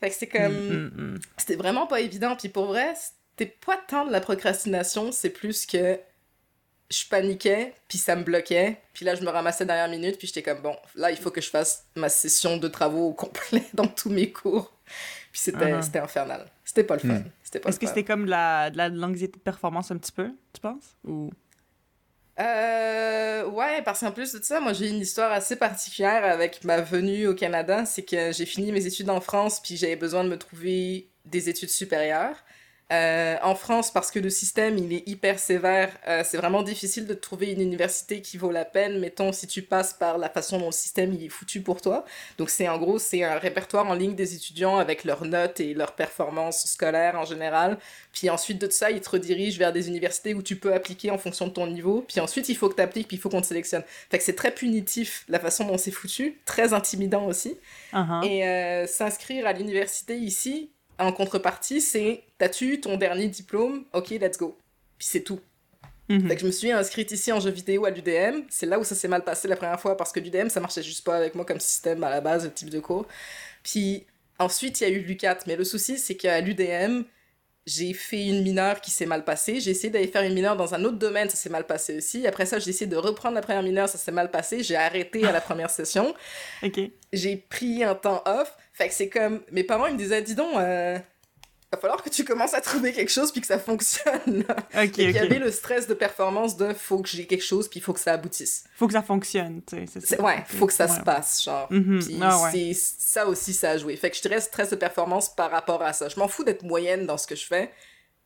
Fait 0.00 0.10
que 0.10 0.16
c'est 0.16 0.26
comme 0.26 0.52
Mm, 0.52 0.90
mm, 0.94 1.14
mm. 1.14 1.18
c'était 1.38 1.56
vraiment 1.56 1.86
pas 1.86 2.00
évident. 2.00 2.36
Puis 2.36 2.48
pour 2.48 2.66
vrai, 2.66 2.92
c'était 3.30 3.56
pas 3.64 3.78
tant 3.88 4.04
de 4.04 4.12
la 4.12 4.20
procrastination, 4.20 5.12
c'est 5.12 5.30
plus 5.30 5.64
que 5.64 5.98
je 6.94 7.08
paniquais, 7.08 7.74
puis 7.88 7.98
ça 7.98 8.14
me 8.16 8.22
bloquait. 8.24 8.78
Puis 8.92 9.04
là, 9.04 9.14
je 9.14 9.22
me 9.22 9.30
ramassais 9.30 9.64
dernière 9.66 9.88
minute, 9.88 10.18
puis 10.18 10.26
j'étais 10.26 10.42
comme, 10.42 10.60
bon, 10.62 10.76
là, 10.94 11.10
il 11.10 11.16
faut 11.16 11.30
que 11.30 11.40
je 11.40 11.50
fasse 11.50 11.84
ma 11.96 12.08
session 12.08 12.56
de 12.56 12.68
travaux 12.68 13.08
au 13.08 13.12
complet 13.14 13.64
dans 13.74 13.86
tous 13.86 14.10
mes 14.10 14.30
cours. 14.32 14.72
Puis 15.32 15.40
c'était 15.40 15.64
Uh-huh. 15.72 15.82
c'était 15.82 15.98
infernal. 15.98 16.46
C'était 16.64 16.84
pas 16.84 16.94
le 16.94 17.00
fun. 17.00 17.22
C'était 17.42 17.60
pas 17.60 17.68
Est-ce 17.70 17.78
que 17.80 17.86
fun. 17.86 17.92
c'était 17.94 18.04
comme 18.06 18.24
de 18.26 18.30
la, 18.30 18.70
de 18.70 18.76
la- 18.76 18.90
de 18.90 18.98
l'anxiété 18.98 19.38
de 19.38 19.42
performance 19.42 19.90
un 19.90 19.96
petit 19.98 20.12
peu, 20.12 20.30
tu 20.52 20.60
penses? 20.60 20.96
Ou... 21.04 21.30
Euh, 22.40 23.44
ouais, 23.46 23.82
parce 23.82 24.00
qu'en 24.00 24.10
plus 24.10 24.32
de 24.32 24.42
ça, 24.42 24.58
moi 24.60 24.72
j'ai 24.72 24.88
une 24.88 24.98
histoire 25.00 25.30
assez 25.30 25.54
particulière 25.56 26.24
avec 26.24 26.64
ma 26.64 26.80
venue 26.80 27.28
au 27.28 27.34
Canada. 27.34 27.84
C'est 27.84 28.02
que 28.04 28.32
j'ai 28.32 28.46
fini 28.46 28.72
mes 28.72 28.86
études 28.86 29.08
en 29.10 29.20
France, 29.20 29.60
puis 29.60 29.76
j'avais 29.76 29.96
besoin 29.96 30.24
de 30.24 30.28
me 30.28 30.36
trouver 30.38 31.08
des 31.24 31.48
études 31.48 31.70
supérieures. 31.70 32.36
Euh, 32.92 33.36
en 33.42 33.54
France, 33.54 33.90
parce 33.90 34.10
que 34.10 34.18
le 34.18 34.28
système 34.28 34.76
il 34.76 34.92
est 34.92 35.08
hyper 35.08 35.38
sévère, 35.38 35.90
euh, 36.06 36.22
c'est 36.22 36.36
vraiment 36.36 36.62
difficile 36.62 37.06
de 37.06 37.14
trouver 37.14 37.50
une 37.50 37.62
université 37.62 38.20
qui 38.20 38.36
vaut 38.36 38.50
la 38.50 38.66
peine, 38.66 38.98
mettons, 38.98 39.32
si 39.32 39.46
tu 39.46 39.62
passes 39.62 39.94
par 39.94 40.18
la 40.18 40.28
façon 40.28 40.58
dont 40.58 40.66
le 40.66 40.72
système 40.72 41.14
il 41.14 41.24
est 41.24 41.30
foutu 41.30 41.62
pour 41.62 41.80
toi. 41.80 42.04
Donc 42.36 42.50
c'est 42.50 42.68
en 42.68 42.76
gros, 42.76 42.98
c'est 42.98 43.24
un 43.24 43.38
répertoire 43.38 43.86
en 43.86 43.94
ligne 43.94 44.14
des 44.14 44.34
étudiants 44.34 44.76
avec 44.76 45.04
leurs 45.04 45.24
notes 45.24 45.60
et 45.60 45.72
leurs 45.72 45.94
performances 45.94 46.66
scolaires 46.66 47.18
en 47.18 47.24
général. 47.24 47.78
Puis 48.12 48.28
ensuite 48.28 48.60
de 48.60 48.68
ça, 48.68 48.90
ils 48.90 49.00
te 49.00 49.08
redirigent 49.08 49.58
vers 49.58 49.72
des 49.72 49.88
universités 49.88 50.34
où 50.34 50.42
tu 50.42 50.56
peux 50.56 50.74
appliquer 50.74 51.10
en 51.10 51.16
fonction 51.16 51.46
de 51.46 51.52
ton 51.52 51.66
niveau. 51.66 52.04
Puis 52.06 52.20
ensuite, 52.20 52.50
il 52.50 52.56
faut 52.56 52.68
que 52.68 52.76
tu 52.76 52.82
appliques, 52.82 53.08
puis 53.08 53.16
il 53.16 53.20
faut 53.20 53.30
qu'on 53.30 53.40
te 53.40 53.46
sélectionne. 53.46 53.82
Fait 54.10 54.18
que 54.18 54.24
c'est 54.24 54.36
très 54.36 54.50
punitif 54.50 55.24
la 55.28 55.40
façon 55.40 55.64
dont 55.64 55.78
c'est 55.78 55.90
foutu, 55.90 56.38
très 56.44 56.74
intimidant 56.74 57.24
aussi. 57.26 57.56
Uh-huh. 57.94 58.26
Et 58.26 58.46
euh, 58.46 58.86
s'inscrire 58.86 59.46
à 59.46 59.54
l'université 59.54 60.16
ici, 60.18 60.70
en 60.98 61.12
contrepartie, 61.12 61.80
c'est 61.80 62.24
t'as-tu 62.38 62.80
ton 62.80 62.96
dernier 62.96 63.28
diplôme? 63.28 63.84
Ok, 63.92 64.10
let's 64.10 64.38
go. 64.38 64.56
Puis 64.98 65.08
c'est 65.08 65.22
tout. 65.22 65.40
Mhm. 66.08 66.28
Fait 66.28 66.34
que 66.34 66.40
je 66.42 66.46
me 66.46 66.52
suis 66.52 66.70
inscrite 66.70 67.10
ici 67.12 67.32
en 67.32 67.40
jeu 67.40 67.50
vidéo 67.50 67.84
à 67.86 67.90
l'UDM. 67.90 68.42
C'est 68.50 68.66
là 68.66 68.78
où 68.78 68.84
ça 68.84 68.94
s'est 68.94 69.08
mal 69.08 69.24
passé 69.24 69.48
la 69.48 69.56
première 69.56 69.80
fois 69.80 69.96
parce 69.96 70.12
que 70.12 70.20
l'UDM, 70.20 70.48
ça 70.48 70.60
marchait 70.60 70.82
juste 70.82 71.04
pas 71.04 71.16
avec 71.16 71.34
moi 71.34 71.44
comme 71.44 71.60
système 71.60 72.04
à 72.04 72.10
la 72.10 72.20
base, 72.20 72.44
le 72.44 72.52
type 72.52 72.70
de 72.70 72.80
cours. 72.80 73.06
Puis 73.62 74.06
ensuite, 74.38 74.80
il 74.80 74.84
y 74.84 74.86
a 74.86 74.90
eu 74.90 75.00
l'UCAT. 75.00 75.38
Mais 75.46 75.56
le 75.56 75.64
souci, 75.64 75.98
c'est 75.98 76.16
qu'à 76.16 76.40
l'UDM, 76.40 77.04
j'ai 77.66 77.94
fait 77.94 78.26
une 78.26 78.42
mineure 78.42 78.80
qui 78.80 78.90
s'est 78.90 79.06
mal 79.06 79.24
passée. 79.24 79.60
J'ai 79.60 79.70
essayé 79.70 79.90
d'aller 79.90 80.08
faire 80.08 80.22
une 80.22 80.34
mineure 80.34 80.56
dans 80.56 80.74
un 80.74 80.84
autre 80.84 80.98
domaine, 80.98 81.30
ça 81.30 81.36
s'est 81.36 81.48
mal 81.50 81.66
passé 81.66 81.96
aussi. 81.96 82.26
Après 82.26 82.46
ça, 82.46 82.58
j'ai 82.58 82.70
essayé 82.70 82.86
de 82.86 82.96
reprendre 82.96 83.34
la 83.34 83.40
première 83.42 83.62
mineure, 83.62 83.88
ça 83.88 83.98
s'est 83.98 84.12
mal 84.12 84.30
passé. 84.30 84.62
J'ai 84.62 84.76
arrêté 84.76 85.24
à 85.24 85.32
la 85.32 85.40
première 85.40 85.70
session. 85.70 86.14
Ok. 86.62 86.80
J'ai 87.12 87.36
pris 87.36 87.82
un 87.82 87.94
temps 87.94 88.22
off. 88.26 88.54
Fait 88.72 88.88
que 88.88 88.94
c'est 88.94 89.08
comme... 89.08 89.40
Mes 89.50 89.64
parents, 89.64 89.86
ils 89.86 89.94
me 89.94 89.98
disaient, 89.98 90.20
dis 90.20 90.34
donc, 90.34 90.56
euh, 90.56 90.98
va 91.74 91.80
falloir 91.80 92.02
que 92.02 92.08
tu 92.10 92.24
commences 92.24 92.54
à 92.54 92.60
trouver 92.60 92.92
quelque 92.92 93.10
chose 93.10 93.30
puis 93.32 93.40
que 93.40 93.46
ça 93.46 93.58
fonctionne. 93.58 94.44
Ok, 94.74 94.82
Et 94.82 94.88
puis, 94.88 95.02
il 95.04 95.10
y 95.12 95.18
avait 95.18 95.38
le 95.38 95.50
stress 95.50 95.86
de 95.86 95.94
performance 95.94 96.56
de 96.56 96.72
faut 96.74 96.98
que 97.00 97.08
j'ai 97.08 97.26
quelque 97.26 97.44
chose 97.44 97.68
puis 97.68 97.80
il 97.80 97.82
faut 97.82 97.92
que 97.92 98.00
ça 98.00 98.12
aboutisse. 98.14 98.64
Faut 98.76 98.86
que 98.86 98.92
ça 98.92 99.02
fonctionne, 99.02 99.62
tu 99.66 99.76
sais. 99.86 100.00
c'est 100.04 100.20
Ouais, 100.20 100.42
faut 100.46 100.66
que 100.66 100.72
ça 100.72 100.86
Ouais. 100.86 100.96
se 100.96 101.00
passe, 101.00 101.42
genre. 101.44 101.66
Mhm. 101.70 102.00
Puis 102.04 102.18
Ah 102.22 102.42
ouais. 102.42 102.72
ça 102.74 103.26
aussi, 103.26 103.52
ça 103.52 103.70
a 103.70 103.78
joué. 103.78 103.96
Fait 103.96 104.10
que 104.10 104.16
je 104.16 104.22
dirais 104.22 104.40
stress 104.40 104.70
de 104.70 104.76
performance 104.76 105.28
par 105.34 105.50
rapport 105.50 105.82
à 105.82 105.92
ça. 105.92 106.08
Je 106.08 106.18
m'en 106.18 106.28
fous 106.28 106.44
d'être 106.44 106.62
moyenne 106.62 107.06
dans 107.06 107.16
ce 107.18 107.26
que 107.26 107.34
je 107.36 107.46
fais. 107.46 107.70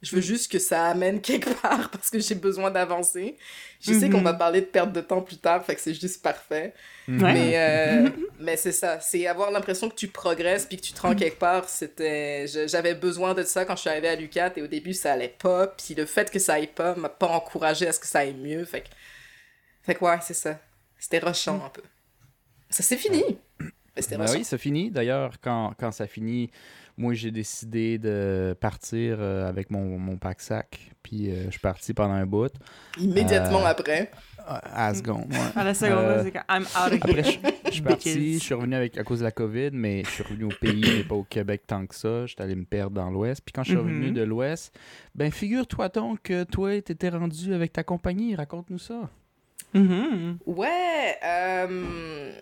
Je 0.00 0.12
Mm. 0.12 0.16
veux 0.16 0.22
juste 0.22 0.50
que 0.52 0.58
ça 0.60 0.86
amène 0.86 1.20
quelque 1.20 1.50
part 1.62 1.90
parce 1.90 2.08
que 2.10 2.18
j'ai 2.20 2.34
besoin 2.36 2.70
d'avancer. 2.70 3.36
Je 3.80 3.92
sais 3.92 4.08
qu'on 4.08 4.22
va 4.22 4.32
parler 4.34 4.60
de 4.60 4.66
perte 4.66 4.92
de 4.92 5.00
temps 5.00 5.22
plus 5.22 5.38
tard, 5.38 5.64
fait 5.64 5.74
que 5.74 5.80
c'est 5.80 5.94
juste 5.94 6.22
parfait. 6.22 6.72
Ouais. 7.08 7.16
Mais, 7.16 7.52
euh, 7.56 8.10
mais 8.38 8.56
c'est 8.56 8.72
ça, 8.72 9.00
c'est 9.00 9.26
avoir 9.26 9.50
l'impression 9.50 9.88
que 9.88 9.94
tu 9.94 10.08
progresses 10.08 10.66
puis 10.66 10.76
que 10.76 10.82
tu 10.82 10.92
te 10.92 11.00
rends 11.00 11.14
quelque 11.14 11.38
part. 11.38 11.68
C'était, 11.68 12.46
j'avais 12.68 12.94
besoin 12.94 13.34
de 13.34 13.42
ça 13.42 13.64
quand 13.64 13.74
je 13.76 13.80
suis 13.82 13.90
arrivée 13.90 14.08
à 14.08 14.14
l'UCAT 14.16 14.52
et 14.56 14.62
au 14.62 14.66
début 14.66 14.94
ça 14.94 15.12
allait 15.12 15.34
pas. 15.38 15.66
Puis 15.68 15.94
le 15.94 16.06
fait 16.06 16.30
que 16.30 16.38
ça 16.38 16.54
aille 16.54 16.66
pas 16.68 16.94
m'a 16.94 17.08
pas 17.08 17.28
encouragé 17.28 17.86
à 17.88 17.92
ce 17.92 17.98
que 18.00 18.06
ça 18.06 18.20
aille 18.20 18.34
mieux. 18.34 18.64
Fait 18.64 18.82
que, 18.82 18.88
fait 19.82 19.94
que 19.94 20.04
ouais, 20.04 20.18
c'est 20.22 20.34
ça. 20.34 20.60
C'était 20.98 21.18
rushant 21.18 21.62
un 21.64 21.70
peu. 21.70 21.82
Ça 22.70 22.82
s'est 22.82 22.96
fini. 22.96 23.22
Rushant. 23.96 24.32
oui, 24.32 24.44
ça 24.44 24.58
finit. 24.58 24.90
D'ailleurs, 24.90 25.34
quand, 25.40 25.72
quand 25.78 25.90
ça 25.92 26.06
finit, 26.06 26.50
moi, 26.98 27.14
j'ai 27.14 27.30
décidé 27.30 27.96
de 27.98 28.54
partir 28.60 29.16
euh, 29.20 29.48
avec 29.48 29.70
mon, 29.70 29.98
mon 29.98 30.16
pack-sac. 30.18 30.90
Puis 31.02 31.30
euh, 31.30 31.44
je 31.46 31.50
suis 31.52 31.60
parti 31.60 31.94
pendant 31.94 32.12
un 32.14 32.26
bout. 32.26 32.52
Immédiatement 32.98 33.62
Euh, 33.64 33.70
après. 33.70 34.10
À 34.46 34.94
seconde, 34.94 35.30
ouais. 35.30 35.38
À 35.56 35.62
la 35.64 35.74
seconde, 35.74 35.98
Euh, 35.98 36.22
c'est 36.24 36.30
quand 36.32 36.42
I'm 36.48 36.62
out 36.62 36.92
of 36.92 36.98
Après, 37.02 37.12
here. 37.20 37.22
je, 37.24 37.48
je 37.66 37.70
suis 37.70 37.82
parti, 37.82 38.34
je 38.34 38.38
suis 38.42 38.54
revenu 38.54 38.74
avec, 38.76 38.96
à 38.96 39.04
cause 39.04 39.18
de 39.20 39.24
la 39.24 39.30
COVID, 39.30 39.70
mais 39.72 40.02
je 40.04 40.08
suis 40.10 40.22
revenu 40.22 40.44
au 40.44 40.48
pays, 40.60 40.80
mais 40.82 41.04
pas 41.04 41.14
au 41.16 41.22
Québec 41.22 41.62
tant 41.66 41.86
que 41.86 41.94
ça. 41.94 42.24
J'étais 42.26 42.42
allé 42.44 42.54
me 42.54 42.64
perdre 42.64 42.92
dans 42.96 43.10
l'Ouest. 43.10 43.42
Puis 43.44 43.52
quand 43.52 43.62
je 43.62 43.68
suis 43.70 43.76
revenu 43.78 44.08
Mhm. 44.08 44.14
de 44.14 44.22
l'Ouest, 44.22 44.74
ben 45.14 45.30
figure-toi 45.30 45.88
donc 45.90 46.22
que 46.22 46.44
toi, 46.44 46.80
t'étais 46.80 47.10
rendu 47.10 47.52
avec 47.54 47.72
ta 47.74 47.82
compagnie. 47.84 48.34
Raconte-nous 48.34 48.78
ça. 48.78 49.08
Mhm. 49.74 50.38
Ouais. 50.46 51.16
Euh... 51.24 52.32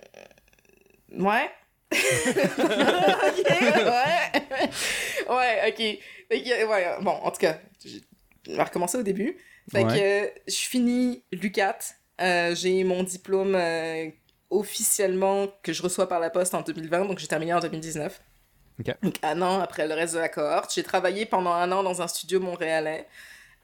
Ouais. 1.18 1.50
Ok, 1.92 3.50
ouais. 3.50 4.32
ouais, 5.28 5.68
ok. 5.68 5.98
Fait 6.28 6.42
que, 6.42 6.66
ouais, 6.66 6.96
bon, 7.00 7.10
en 7.10 7.30
tout 7.30 7.40
cas, 7.40 7.58
je 7.84 7.98
vais 8.52 8.62
recommencer 8.62 8.98
au 8.98 9.02
début. 9.02 9.36
Fait 9.70 9.84
que 9.84 10.50
je 10.50 10.56
finis 10.56 11.24
l'UCAT. 11.32 11.78
Euh, 12.20 12.54
j'ai 12.54 12.82
mon 12.84 13.02
diplôme 13.02 13.54
euh, 13.54 14.08
officiellement 14.50 15.48
que 15.62 15.72
je 15.72 15.82
reçois 15.82 16.08
par 16.08 16.20
la 16.20 16.30
poste 16.30 16.54
en 16.54 16.62
2020, 16.62 17.04
donc 17.06 17.18
j'ai 17.18 17.26
terminé 17.26 17.52
en 17.52 17.60
2019. 17.60 18.20
Donc 19.02 19.16
un 19.22 19.40
an 19.42 19.60
après 19.60 19.86
le 19.88 19.94
reste 19.94 20.14
de 20.14 20.18
la 20.18 20.28
cohorte. 20.28 20.72
J'ai 20.74 20.82
travaillé 20.82 21.26
pendant 21.26 21.52
un 21.52 21.70
an 21.72 21.82
dans 21.82 22.02
un 22.02 22.08
studio 22.08 22.40
montréalais. 22.40 23.06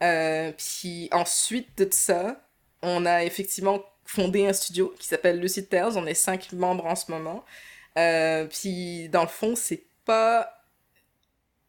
Euh, 0.01 0.51
puis 0.57 1.07
ensuite 1.11 1.77
de 1.77 1.87
ça, 1.91 2.43
on 2.81 3.05
a 3.05 3.23
effectivement 3.23 3.83
fondé 4.05 4.45
un 4.45 4.53
studio 4.53 4.93
qui 4.99 5.07
s'appelle 5.07 5.39
Lucid 5.39 5.69
Tales. 5.69 5.97
On 5.97 6.05
est 6.05 6.13
cinq 6.13 6.51
membres 6.51 6.85
en 6.85 6.95
ce 6.95 7.11
moment. 7.11 7.45
Euh, 7.97 8.45
puis 8.45 9.09
dans 9.09 9.21
le 9.21 9.27
fond, 9.27 9.55
c'est 9.55 9.85
pas 10.05 10.63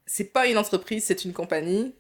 c'est 0.06 0.32
pas 0.32 0.46
une 0.46 0.58
entreprise, 0.58 1.04
c'est 1.04 1.24
une 1.24 1.32
compagnie. 1.32 1.94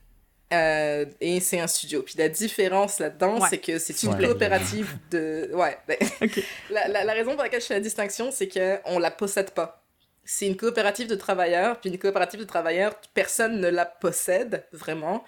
Euh, 0.52 1.06
et 1.20 1.40
c'est 1.40 1.58
un 1.58 1.66
studio. 1.66 2.02
Puis 2.02 2.14
la 2.18 2.28
différence 2.28 2.98
là-dedans, 2.98 3.40
c'est 3.48 3.58
que 3.58 3.78
c'est 3.78 4.02
une 4.04 4.16
coopérative 4.16 4.98
de. 5.10 5.50
Ouais. 5.52 5.76
Ben, 5.88 5.96
la, 6.70 6.86
la, 6.88 7.04
la, 7.04 7.12
raison 7.12 7.32
pour 7.32 7.42
laquelle 7.42 7.60
je 7.60 7.66
fais 7.66 7.74
la 7.74 7.80
distinction, 7.80 8.30
c'est 8.30 8.48
qu'on 8.48 8.98
la 8.98 9.10
possède 9.10 9.50
pas. 9.50 9.82
C'est 10.24 10.46
une 10.46 10.56
coopérative 10.56 11.08
de 11.08 11.16
travailleurs, 11.16 11.80
puis 11.80 11.90
une 11.90 11.98
coopérative 11.98 12.40
de 12.40 12.44
travailleurs, 12.44 12.94
personne 13.14 13.60
ne 13.60 13.68
la 13.68 13.84
possède 13.84 14.64
vraiment. 14.72 15.24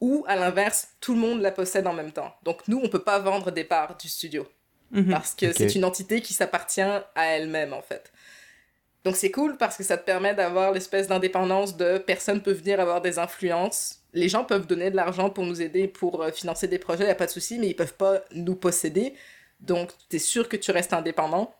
Ou 0.00 0.24
à 0.26 0.36
l'inverse, 0.36 0.88
tout 1.00 1.14
le 1.14 1.20
monde 1.20 1.42
la 1.42 1.50
possède 1.50 1.86
en 1.86 1.92
même 1.92 2.12
temps. 2.12 2.34
Donc 2.42 2.66
nous, 2.66 2.80
on 2.82 2.88
peut 2.88 3.02
pas 3.02 3.18
vendre 3.18 3.50
des 3.50 3.64
parts 3.64 3.96
du 3.96 4.08
studio. 4.08 4.48
Mhm. 4.92 5.10
Parce 5.10 5.34
que 5.34 5.52
c'est 5.52 5.74
une 5.74 5.84
entité 5.84 6.20
qui 6.20 6.32
s'appartient 6.32 6.80
à 6.80 7.04
elle-même, 7.16 7.72
en 7.72 7.82
fait. 7.82 8.10
Donc 9.04 9.16
c'est 9.16 9.30
cool 9.30 9.56
parce 9.56 9.76
que 9.76 9.82
ça 9.82 9.96
te 9.96 10.04
permet 10.04 10.34
d'avoir 10.34 10.72
l'espèce 10.72 11.08
d'indépendance 11.08 11.76
de 11.76 11.98
personne 11.98 12.42
peut 12.42 12.52
venir 12.52 12.80
avoir 12.80 13.00
des 13.00 13.18
influences. 13.18 14.00
Les 14.12 14.28
gens 14.28 14.44
peuvent 14.44 14.66
donner 14.66 14.90
de 14.90 14.96
l'argent 14.96 15.30
pour 15.30 15.44
nous 15.44 15.62
aider, 15.62 15.88
pour 15.88 16.22
euh, 16.22 16.32
financer 16.32 16.68
des 16.68 16.78
projets, 16.78 17.06
y 17.06 17.10
a 17.10 17.14
pas 17.14 17.26
de 17.26 17.30
souci, 17.30 17.58
mais 17.58 17.68
ils 17.68 17.76
peuvent 17.76 17.94
pas 17.94 18.20
nous 18.32 18.56
posséder. 18.56 19.14
Donc 19.60 19.90
tu 20.08 20.16
es 20.16 20.18
sûr 20.18 20.48
que 20.48 20.56
tu 20.56 20.70
restes 20.70 20.92
indépendant. 20.92 21.54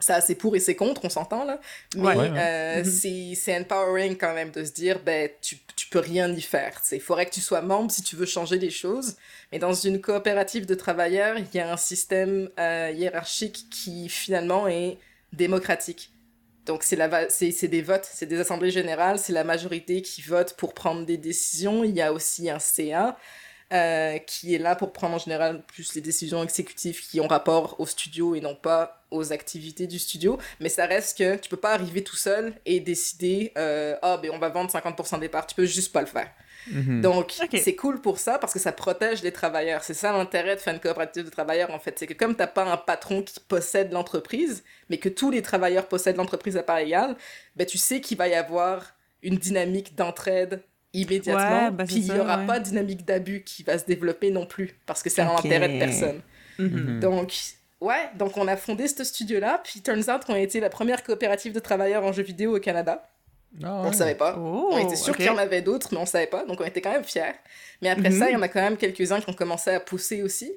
Ça, 0.00 0.20
c'est 0.20 0.34
pour 0.34 0.54
et 0.56 0.60
c'est 0.60 0.74
contre, 0.74 1.04
on 1.04 1.08
s'entend 1.08 1.44
là. 1.44 1.60
Mais 1.96 2.16
euh, 2.16 2.82
mm-hmm. 2.82 3.34
c'est 3.34 3.58
empowering 3.58 4.18
quand 4.18 4.34
même 4.34 4.50
de 4.50 4.64
se 4.64 4.72
dire, 4.72 4.98
ben, 5.00 5.30
tu, 5.40 5.56
tu 5.76 5.86
peux 5.88 6.00
rien 6.00 6.30
y 6.30 6.42
faire. 6.42 6.82
Il 6.92 7.00
faudrait 7.00 7.26
que 7.26 7.30
tu 7.30 7.40
sois 7.40 7.62
membre 7.62 7.90
si 7.90 8.02
tu 8.02 8.16
veux 8.16 8.26
changer 8.26 8.58
les 8.58 8.70
choses. 8.70 9.16
Mais 9.52 9.58
dans 9.58 9.72
une 9.72 10.00
coopérative 10.00 10.66
de 10.66 10.74
travailleurs, 10.74 11.38
il 11.38 11.46
y 11.54 11.60
a 11.60 11.72
un 11.72 11.76
système 11.76 12.50
euh, 12.58 12.92
hiérarchique 12.94 13.66
qui 13.70 14.08
finalement 14.08 14.68
est 14.68 14.98
démocratique. 15.32 16.10
Donc 16.66 16.82
c'est 16.82 16.96
la 16.96 17.28
c'est 17.28 17.68
des 17.68 17.82
votes, 17.82 18.08
c'est 18.10 18.26
des 18.26 18.40
assemblées 18.40 18.70
générales, 18.70 19.18
c'est 19.18 19.32
la 19.32 19.44
majorité 19.44 20.00
qui 20.00 20.22
vote 20.22 20.54
pour 20.56 20.72
prendre 20.72 21.04
des 21.04 21.18
décisions. 21.18 21.84
Il 21.84 21.94
y 21.94 22.00
a 22.00 22.12
aussi 22.12 22.48
un 22.48 22.58
CA 22.58 23.18
euh, 23.72 24.18
qui 24.18 24.54
est 24.54 24.58
là 24.58 24.74
pour 24.76 24.92
prendre 24.92 25.14
en 25.16 25.18
général 25.18 25.62
plus 25.66 25.94
les 25.94 26.00
décisions 26.00 26.42
exécutives 26.42 27.00
qui 27.00 27.20
ont 27.20 27.26
rapport 27.26 27.78
au 27.80 27.86
studio 27.86 28.34
et 28.34 28.40
non 28.40 28.54
pas 28.54 29.04
aux 29.10 29.32
activités 29.32 29.86
du 29.86 29.98
studio. 29.98 30.38
Mais 30.60 30.70
ça 30.70 30.86
reste 30.86 31.18
que 31.18 31.36
tu 31.36 31.50
peux 31.50 31.56
pas 31.58 31.74
arriver 31.74 32.02
tout 32.02 32.16
seul 32.16 32.54
et 32.64 32.80
décider 32.80 33.52
euh, 33.58 33.96
ah 34.02 34.16
ben 34.16 34.30
on 34.32 34.38
va 34.38 34.48
vendre 34.48 34.70
50% 34.70 35.20
des 35.20 35.28
parts. 35.28 35.46
Tu 35.46 35.54
peux 35.54 35.66
juste 35.66 35.92
pas 35.92 36.00
le 36.00 36.06
faire. 36.06 36.30
Mhm. 36.70 37.00
Donc, 37.00 37.32
c'est 37.52 37.76
cool 37.76 38.00
pour 38.00 38.18
ça 38.18 38.38
parce 38.38 38.52
que 38.52 38.58
ça 38.58 38.72
protège 38.72 39.22
les 39.22 39.32
travailleurs. 39.32 39.84
C'est 39.84 39.94
ça 39.94 40.12
l'intérêt 40.12 40.56
de 40.56 40.60
faire 40.60 40.74
une 40.74 40.80
coopérative 40.80 41.24
de 41.24 41.30
travailleurs, 41.30 41.70
en 41.70 41.78
fait. 41.78 41.98
C'est 41.98 42.06
que 42.06 42.14
comme 42.14 42.34
t'as 42.34 42.46
pas 42.46 42.64
un 42.64 42.76
patron 42.76 43.22
qui 43.22 43.38
possède 43.40 43.92
l'entreprise, 43.92 44.64
mais 44.88 44.98
que 44.98 45.08
tous 45.08 45.30
les 45.30 45.42
travailleurs 45.42 45.86
possèdent 45.86 46.16
l'entreprise 46.16 46.56
à 46.56 46.62
part 46.62 46.78
égale, 46.78 47.16
ben, 47.56 47.66
tu 47.66 47.78
sais 47.78 48.00
qu'il 48.00 48.18
va 48.18 48.28
y 48.28 48.34
avoir 48.34 48.94
une 49.22 49.36
dynamique 49.36 49.94
d'entraide 49.94 50.62
immédiatement. 50.92 51.70
Bah, 51.72 51.84
puis 51.84 51.96
il 51.96 52.12
n'y 52.12 52.18
aura 52.18 52.38
pas 52.38 52.60
de 52.60 52.64
dynamique 52.64 53.04
d'abus 53.04 53.42
qui 53.42 53.62
va 53.62 53.78
se 53.78 53.84
développer 53.84 54.30
non 54.30 54.46
plus 54.46 54.78
parce 54.86 55.02
que 55.02 55.10
c'est 55.10 55.22
un 55.22 55.34
intérêt 55.34 55.68
de 55.68 55.78
personne. 55.78 56.20
Mhm. 56.58 56.68
Mhm. 56.68 57.00
Donc, 57.00 57.32
ouais, 57.80 58.10
donc 58.16 58.36
on 58.36 58.46
a 58.48 58.56
fondé 58.56 58.86
ce 58.88 59.02
studio-là. 59.04 59.60
Puis, 59.64 59.82
turns 59.82 60.08
out 60.08 60.24
qu'on 60.24 60.34
a 60.34 60.40
été 60.40 60.60
la 60.60 60.70
première 60.70 61.02
coopérative 61.02 61.52
de 61.52 61.60
travailleurs 61.60 62.04
en 62.04 62.12
jeux 62.12 62.22
vidéo 62.22 62.56
au 62.56 62.60
Canada. 62.60 63.08
Ah 63.62 63.82
on 63.84 63.90
ne 63.90 63.94
savait 63.94 64.14
pas. 64.14 64.36
on 64.36 64.70
oh, 64.72 64.78
était 64.78 64.96
sûr 64.96 65.16
qu'il 65.16 65.26
y 65.26 65.28
en 65.28 65.38
avait 65.38 65.62
d'autres, 65.62 65.88
mais 65.92 65.98
on 65.98 66.02
ne 66.02 66.06
savait 66.06 66.26
pas. 66.26 66.44
Donc 66.44 66.60
on 66.60 66.64
était 66.64 66.80
quand 66.80 66.92
même 66.92 67.04
fiers. 67.04 67.34
Mais 67.82 67.88
après 67.88 68.10
ça, 68.10 68.28
il 68.30 68.32
y 68.32 68.36
en 68.36 68.42
a 68.42 68.48
quand 68.48 68.60
même 68.60 68.76
quelques-uns 68.76 69.20
qui 69.20 69.30
ont 69.30 69.34
commencé 69.34 69.70
à 69.70 69.80
pousser 69.80 70.22
aussi. 70.22 70.52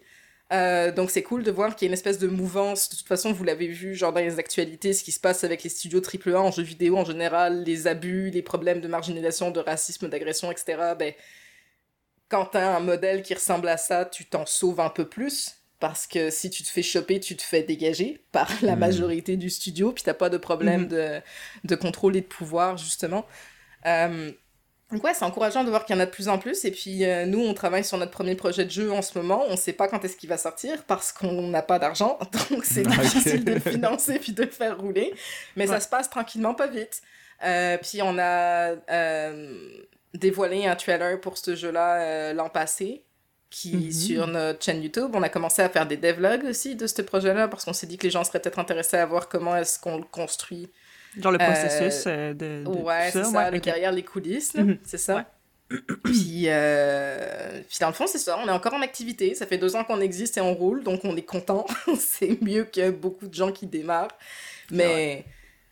Euh, 0.54 0.94
donc 0.94 1.12
c'est 1.12 1.24
cool 1.24 1.44
de 1.44 1.52
voir 1.52 1.76
qu'il 1.76 1.86
y 1.86 1.88
a 1.88 1.90
une 1.90 1.94
espèce 1.94 2.20
de 2.20 2.28
mouvance. 2.28 2.90
De 2.90 2.96
toute 2.96 3.08
façon, 3.08 3.34
vous 3.34 3.44
l'avez 3.44 3.68
vu, 3.68 3.96
genre 3.96 4.14
dans 4.14 4.22
les 4.22 4.40
actualités, 4.40 4.94
ce 4.94 5.04
qui 5.04 5.12
se 5.12 5.20
passe 5.20 5.44
avec 5.44 5.64
les 5.64 5.70
studios 5.70 6.02
AAA 6.02 6.40
en 6.40 6.52
jeux 6.52 6.64
vidéo 6.64 6.98
en 6.98 7.06
général, 7.06 7.64
les 7.64 7.88
abus, 7.88 8.30
les 8.30 8.42
problèmes 8.42 8.82
de 8.82 8.88
marginalisation, 8.88 9.52
de 9.52 9.60
racisme, 9.60 10.08
d'agression, 10.10 10.52
etc. 10.52 10.94
Ben, 10.98 11.14
quand 12.30 12.56
as 12.56 12.78
un 12.78 12.80
modèle 12.80 13.22
qui 13.22 13.34
ressemble 13.34 13.68
à 13.68 13.78
ça, 13.78 14.06
tu 14.06 14.26
t'en 14.26 14.46
sauves 14.46 14.80
un 14.80 14.90
peu 14.90 15.08
plus 15.08 15.58
parce 15.80 16.08
que 16.08 16.30
si 16.30 16.50
tu 16.50 16.64
te 16.64 16.70
fais 16.70 16.82
choper, 16.82 17.20
tu 17.20 17.36
te 17.36 17.44
fais 17.44 17.62
dégager 17.64 18.24
par 18.32 18.50
la 18.62 18.76
hmm. 18.76 18.80
majorité 18.80 19.38
du 19.38 19.50
studio, 19.50 19.92
puis 19.92 20.04
t'as 20.04 20.14
pas 20.14 20.30
de 20.30 20.38
problème 20.38 20.84
hmm. 20.84 20.88
de, 20.88 21.22
de 21.66 21.76
contrôle 21.76 22.16
et 22.16 22.22
de 22.22 22.26
pouvoir, 22.26 22.78
justement. 22.78 23.26
Euh, 23.86 24.32
donc 24.92 25.04
ouais, 25.04 25.14
c'est 25.14 25.26
encourageant 25.26 25.64
de 25.64 25.70
voir 25.70 25.86
qu'il 25.86 25.96
y 25.96 26.00
en 26.00 26.02
a 26.02 26.06
de 26.06 26.12
plus 26.12 26.30
en 26.30 26.40
plus, 26.40 26.66
et 26.66 26.72
puis 26.72 27.04
euh, 27.06 27.26
nous, 27.26 27.42
on 27.42 27.54
travaille 27.54 27.84
sur 27.84 27.98
notre 27.98 28.12
premier 28.12 28.36
projet 28.36 28.66
de 28.66 28.72
jeu 28.72 28.92
en 28.92 29.02
ce 29.02 29.18
moment, 29.18 29.44
on 29.50 29.58
sait 29.58 29.74
pas 29.74 29.88
quand 29.88 30.04
est-ce 30.04 30.16
qu'il 30.16 30.30
va 30.30 30.38
sortir, 30.38 30.84
parce 30.86 31.12
qu'on 31.12 31.50
n'a 31.50 31.62
pas 31.62 31.78
d'argent, 31.78 32.18
donc 32.50 32.64
c'est 32.64 32.88
difficile 32.88 33.44
de 33.44 33.54
le 33.54 33.60
financer 33.60 34.18
puis 34.18 34.32
de 34.32 34.44
le 34.44 34.50
faire 34.50 34.80
rouler, 34.80 35.14
mais 35.56 35.68
ça 35.68 35.80
se 35.80 35.90
passe 35.90 36.10
tranquillement, 36.10 36.54
pas 36.54 36.68
vite. 36.68 37.02
Euh, 37.44 37.78
puis 37.78 38.02
on 38.02 38.18
a 38.18 38.76
dévoilé 40.14 40.66
un 40.66 40.76
trailer 40.76 41.20
pour 41.20 41.38
ce 41.38 41.56
jeu-là 41.56 42.34
l'an 42.34 42.50
passé, 42.50 43.04
qui 43.50 43.76
mhm. 43.76 43.92
sur 43.92 44.28
notre 44.28 44.64
chaîne 44.64 44.82
YouTube. 44.82 45.12
On 45.14 45.24
a 45.24 45.30
commencé 45.30 45.62
à 45.62 45.70
faire 45.70 45.88
des 45.88 45.98
devlogs 45.98 46.44
aussi 46.46 46.76
de 46.76 46.88
ce 46.88 47.02
projet-là 47.02 47.48
parce 47.48 47.66
qu'on 47.66 47.74
s'est 47.74 47.88
dit 47.88 47.98
que 47.98 48.04
les 48.04 48.10
gens 48.10 48.24
seraient 48.24 48.40
peut-être 48.40 48.60
intéressés 48.60 48.98
à 48.98 49.06
voir 49.06 49.30
comment 49.30 49.56
est-ce 49.56 49.80
qu'on 49.80 49.98
le 49.98 50.04
construit. 50.04 50.70
Genre 51.20 51.32
le 51.32 51.38
processus 51.38 52.04
euh, 52.08 52.34
de, 52.34 52.64
de, 52.64 52.68
Ouais, 52.68 53.10
c'est 53.12 53.24
ça, 53.24 53.50
le 53.50 53.60
derrière 53.60 53.92
les 53.92 54.04
coulisses, 54.04 54.54
mhm. 54.54 54.78
c'est 54.84 54.98
ça. 54.98 55.26
puis, 56.04 56.44
euh, 56.46 57.62
puis 57.68 57.78
dans 57.82 57.88
le 57.88 57.94
fond, 57.94 58.08
c'est 58.08 58.20
ça, 58.20 58.38
on 58.42 58.48
est 58.48 58.52
encore 58.52 58.74
en 58.74 58.82
activité. 58.82 59.34
Ça 59.36 59.46
fait 59.46 59.58
deux 59.58 59.76
ans 59.76 59.84
qu'on 59.84 60.00
existe 60.02 60.38
et 60.38 60.42
on 60.42 60.54
roule, 60.54 60.84
donc 60.84 61.02
on 61.04 61.16
est 61.16 61.24
content. 61.26 61.66
c'est 62.00 62.42
mieux 62.42 62.66
que 62.66 62.90
beaucoup 62.92 63.28
de 63.28 63.34
gens 63.34 63.52
qui 63.52 63.66
démarrent. 63.66 64.16
Mais 64.70 65.26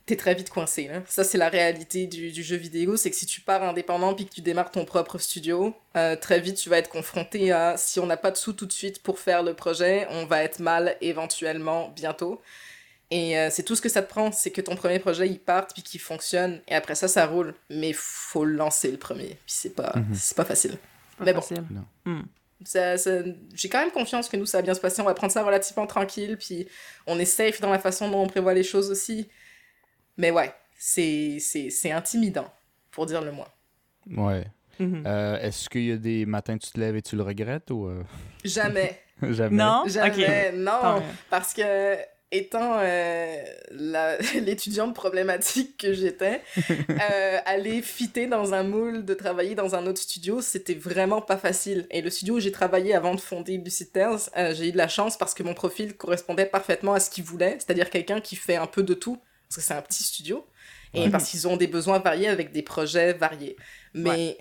t'es 0.06 0.16
très 0.16 0.36
vite 0.36 0.50
coincé. 0.50 0.88
Là. 0.88 1.02
Ça, 1.08 1.24
c'est 1.24 1.38
la 1.38 1.50
réalité 1.50 2.06
du, 2.08 2.32
du 2.32 2.44
jeu 2.44 2.58
vidéo, 2.58 2.96
c'est 2.96 3.10
que 3.10 3.16
si 3.16 3.26
tu 3.26 3.42
pars 3.42 3.64
indépendant 3.64 4.14
puis 4.14 4.26
que 4.26 4.34
tu 4.34 4.42
démarres 4.42 4.72
ton 4.72 4.86
propre 4.86 5.18
studio, 5.18 5.76
euh, 5.96 6.16
très 6.16 6.40
vite, 6.40 6.58
tu 6.58 6.70
vas 6.70 6.78
être 6.78 6.90
confronté 6.90 7.52
à 7.52 7.76
si 7.78 8.00
on 8.00 8.06
n'a 8.06 8.18
pas 8.18 8.32
de 8.32 8.38
sous 8.38 8.54
tout 8.54 8.66
de 8.66 8.72
suite 8.72 9.02
pour 9.02 9.20
faire 9.20 9.42
le 9.42 9.54
projet, 9.54 10.08
on 10.12 10.26
va 10.26 10.44
être 10.44 10.60
mal 10.60 10.96
éventuellement 11.02 11.90
bientôt. 11.90 12.42
Et 13.12 13.38
euh, 13.38 13.50
c'est 13.52 13.64
tout 13.64 13.76
ce 13.76 13.82
que 13.82 13.90
ça 13.90 14.02
te 14.02 14.10
prend, 14.10 14.32
c'est 14.32 14.52
que 14.52 14.62
ton 14.62 14.76
premier 14.76 15.00
projet, 15.00 15.28
il 15.28 15.40
parte 15.40 15.74
puis 15.74 15.84
qu'il 15.84 16.00
fonctionne, 16.00 16.62
et 16.68 16.76
après 16.76 16.96
ça, 16.96 17.08
ça 17.08 17.26
roule. 17.26 17.54
Mais 17.70 17.92
faut 17.94 18.46
lancer 18.46 18.92
le 18.92 18.98
premier, 18.98 19.28
puis 19.28 19.40
c'est 19.48 19.76
pas, 19.76 19.94
mhm. 19.96 20.14
c'est 20.14 20.38
pas 20.38 20.46
facile. 20.46 20.78
Mais 21.20 21.34
bon. 21.34 21.42
Hmm. 22.06 22.24
Ça, 22.64 22.98
ça, 22.98 23.12
j'ai 23.54 23.70
quand 23.70 23.80
même 23.80 23.92
confiance 23.92 24.28
que 24.28 24.38
nous, 24.38 24.46
ça 24.46 24.58
va 24.58 24.62
bien 24.64 24.74
se 24.74 24.80
passer. 24.80 25.02
On 25.02 25.06
va 25.06 25.14
prendre 25.14 25.32
ça 25.32 25.44
relativement 25.44 25.88
tranquille, 25.88 26.38
puis 26.38 26.68
on 27.06 27.20
est 27.20 27.26
safe 27.26 27.62
dans 27.62 27.70
la 27.72 27.80
façon 27.80 28.10
dont 28.10 28.22
on 28.24 28.28
prévoit 28.28 28.54
les 28.54 28.64
choses 28.64 28.90
aussi. 28.92 29.28
Mais 30.18 30.32
ouais, 30.32 30.54
c'est, 30.78 31.38
c'est, 31.40 31.70
c'est 31.70 31.92
intimidant, 31.92 32.52
pour 32.92 33.06
dire 33.06 33.22
le 33.22 33.32
moins. 33.32 33.48
Ouais. 34.16 34.46
Mhm. 34.80 35.04
Euh, 35.06 35.40
est-ce 35.40 35.70
qu'il 35.70 35.86
y 35.86 35.92
a 35.92 35.98
des 35.98 36.26
matins 36.26 36.58
tu 36.58 36.72
te 36.72 36.80
lèves 36.80 36.96
et 36.96 37.02
tu 37.02 37.16
le 37.16 37.24
regrettes 37.24 37.72
ou... 37.72 37.88
Euh? 37.88 38.04
Jamais. 38.44 39.00
Jamais? 39.22 39.56
Non? 39.56 39.84
Jamais, 39.88 40.52
non. 40.54 41.02
Parce 41.30 41.54
que 41.54 41.98
étant 42.32 42.80
euh, 42.82 43.44
l'étudiante 44.42 44.94
problématique 44.94 45.78
que 45.78 45.94
j'étais, 45.94 46.42
euh, 46.90 47.38
aller 47.46 47.82
fitter 47.82 48.28
dans 48.28 48.54
un 48.54 48.64
moule, 48.64 49.06
de 49.06 49.14
travailler 49.14 49.56
dans 49.56 49.76
un 49.76 49.86
autre 49.86 50.02
studio, 50.02 50.42
c'était 50.42 50.74
vraiment 50.74 51.22
pas 51.22 51.38
facile. 51.38 51.88
Et 51.92 52.02
le 52.02 52.10
studio 52.10 52.36
où 52.36 52.40
j'ai 52.40 52.52
travaillé 52.52 52.94
avant 52.94 53.16
de 53.16 53.22
fonder 53.22 53.58
Lucid 53.58 53.92
Tales, 53.94 54.20
j'ai 54.54 54.70
eu 54.70 54.72
de 54.74 54.78
la 54.78 54.90
chance 54.90 55.18
parce 55.18 55.34
que 55.34 55.44
mon 55.44 55.54
profil 55.54 55.96
correspondait 55.96 56.46
parfaitement 56.46 56.94
à 56.94 57.00
ce 57.00 57.10
qu'il 57.10 57.24
voulait, 57.24 57.54
c'est-à-dire 57.60 57.90
quelqu'un 57.90 58.20
qui 58.20 58.36
fait 58.36 58.58
un 58.58 58.68
peu 58.68 58.84
de 58.84 58.94
tout 58.94 59.22
parce 59.56 59.68
que 59.68 59.74
c'est 59.74 59.78
un 59.78 59.82
petit 59.82 60.04
studio, 60.04 60.46
et 60.94 61.10
parce 61.10 61.30
qu'ils 61.30 61.48
ont 61.48 61.58
des 61.58 61.68
besoins 61.68 62.00
variés 62.00 62.28
avec 62.28 62.52
des 62.52 62.62
projets 62.62 63.14
variés. 63.14 63.56
Mais 63.94 64.38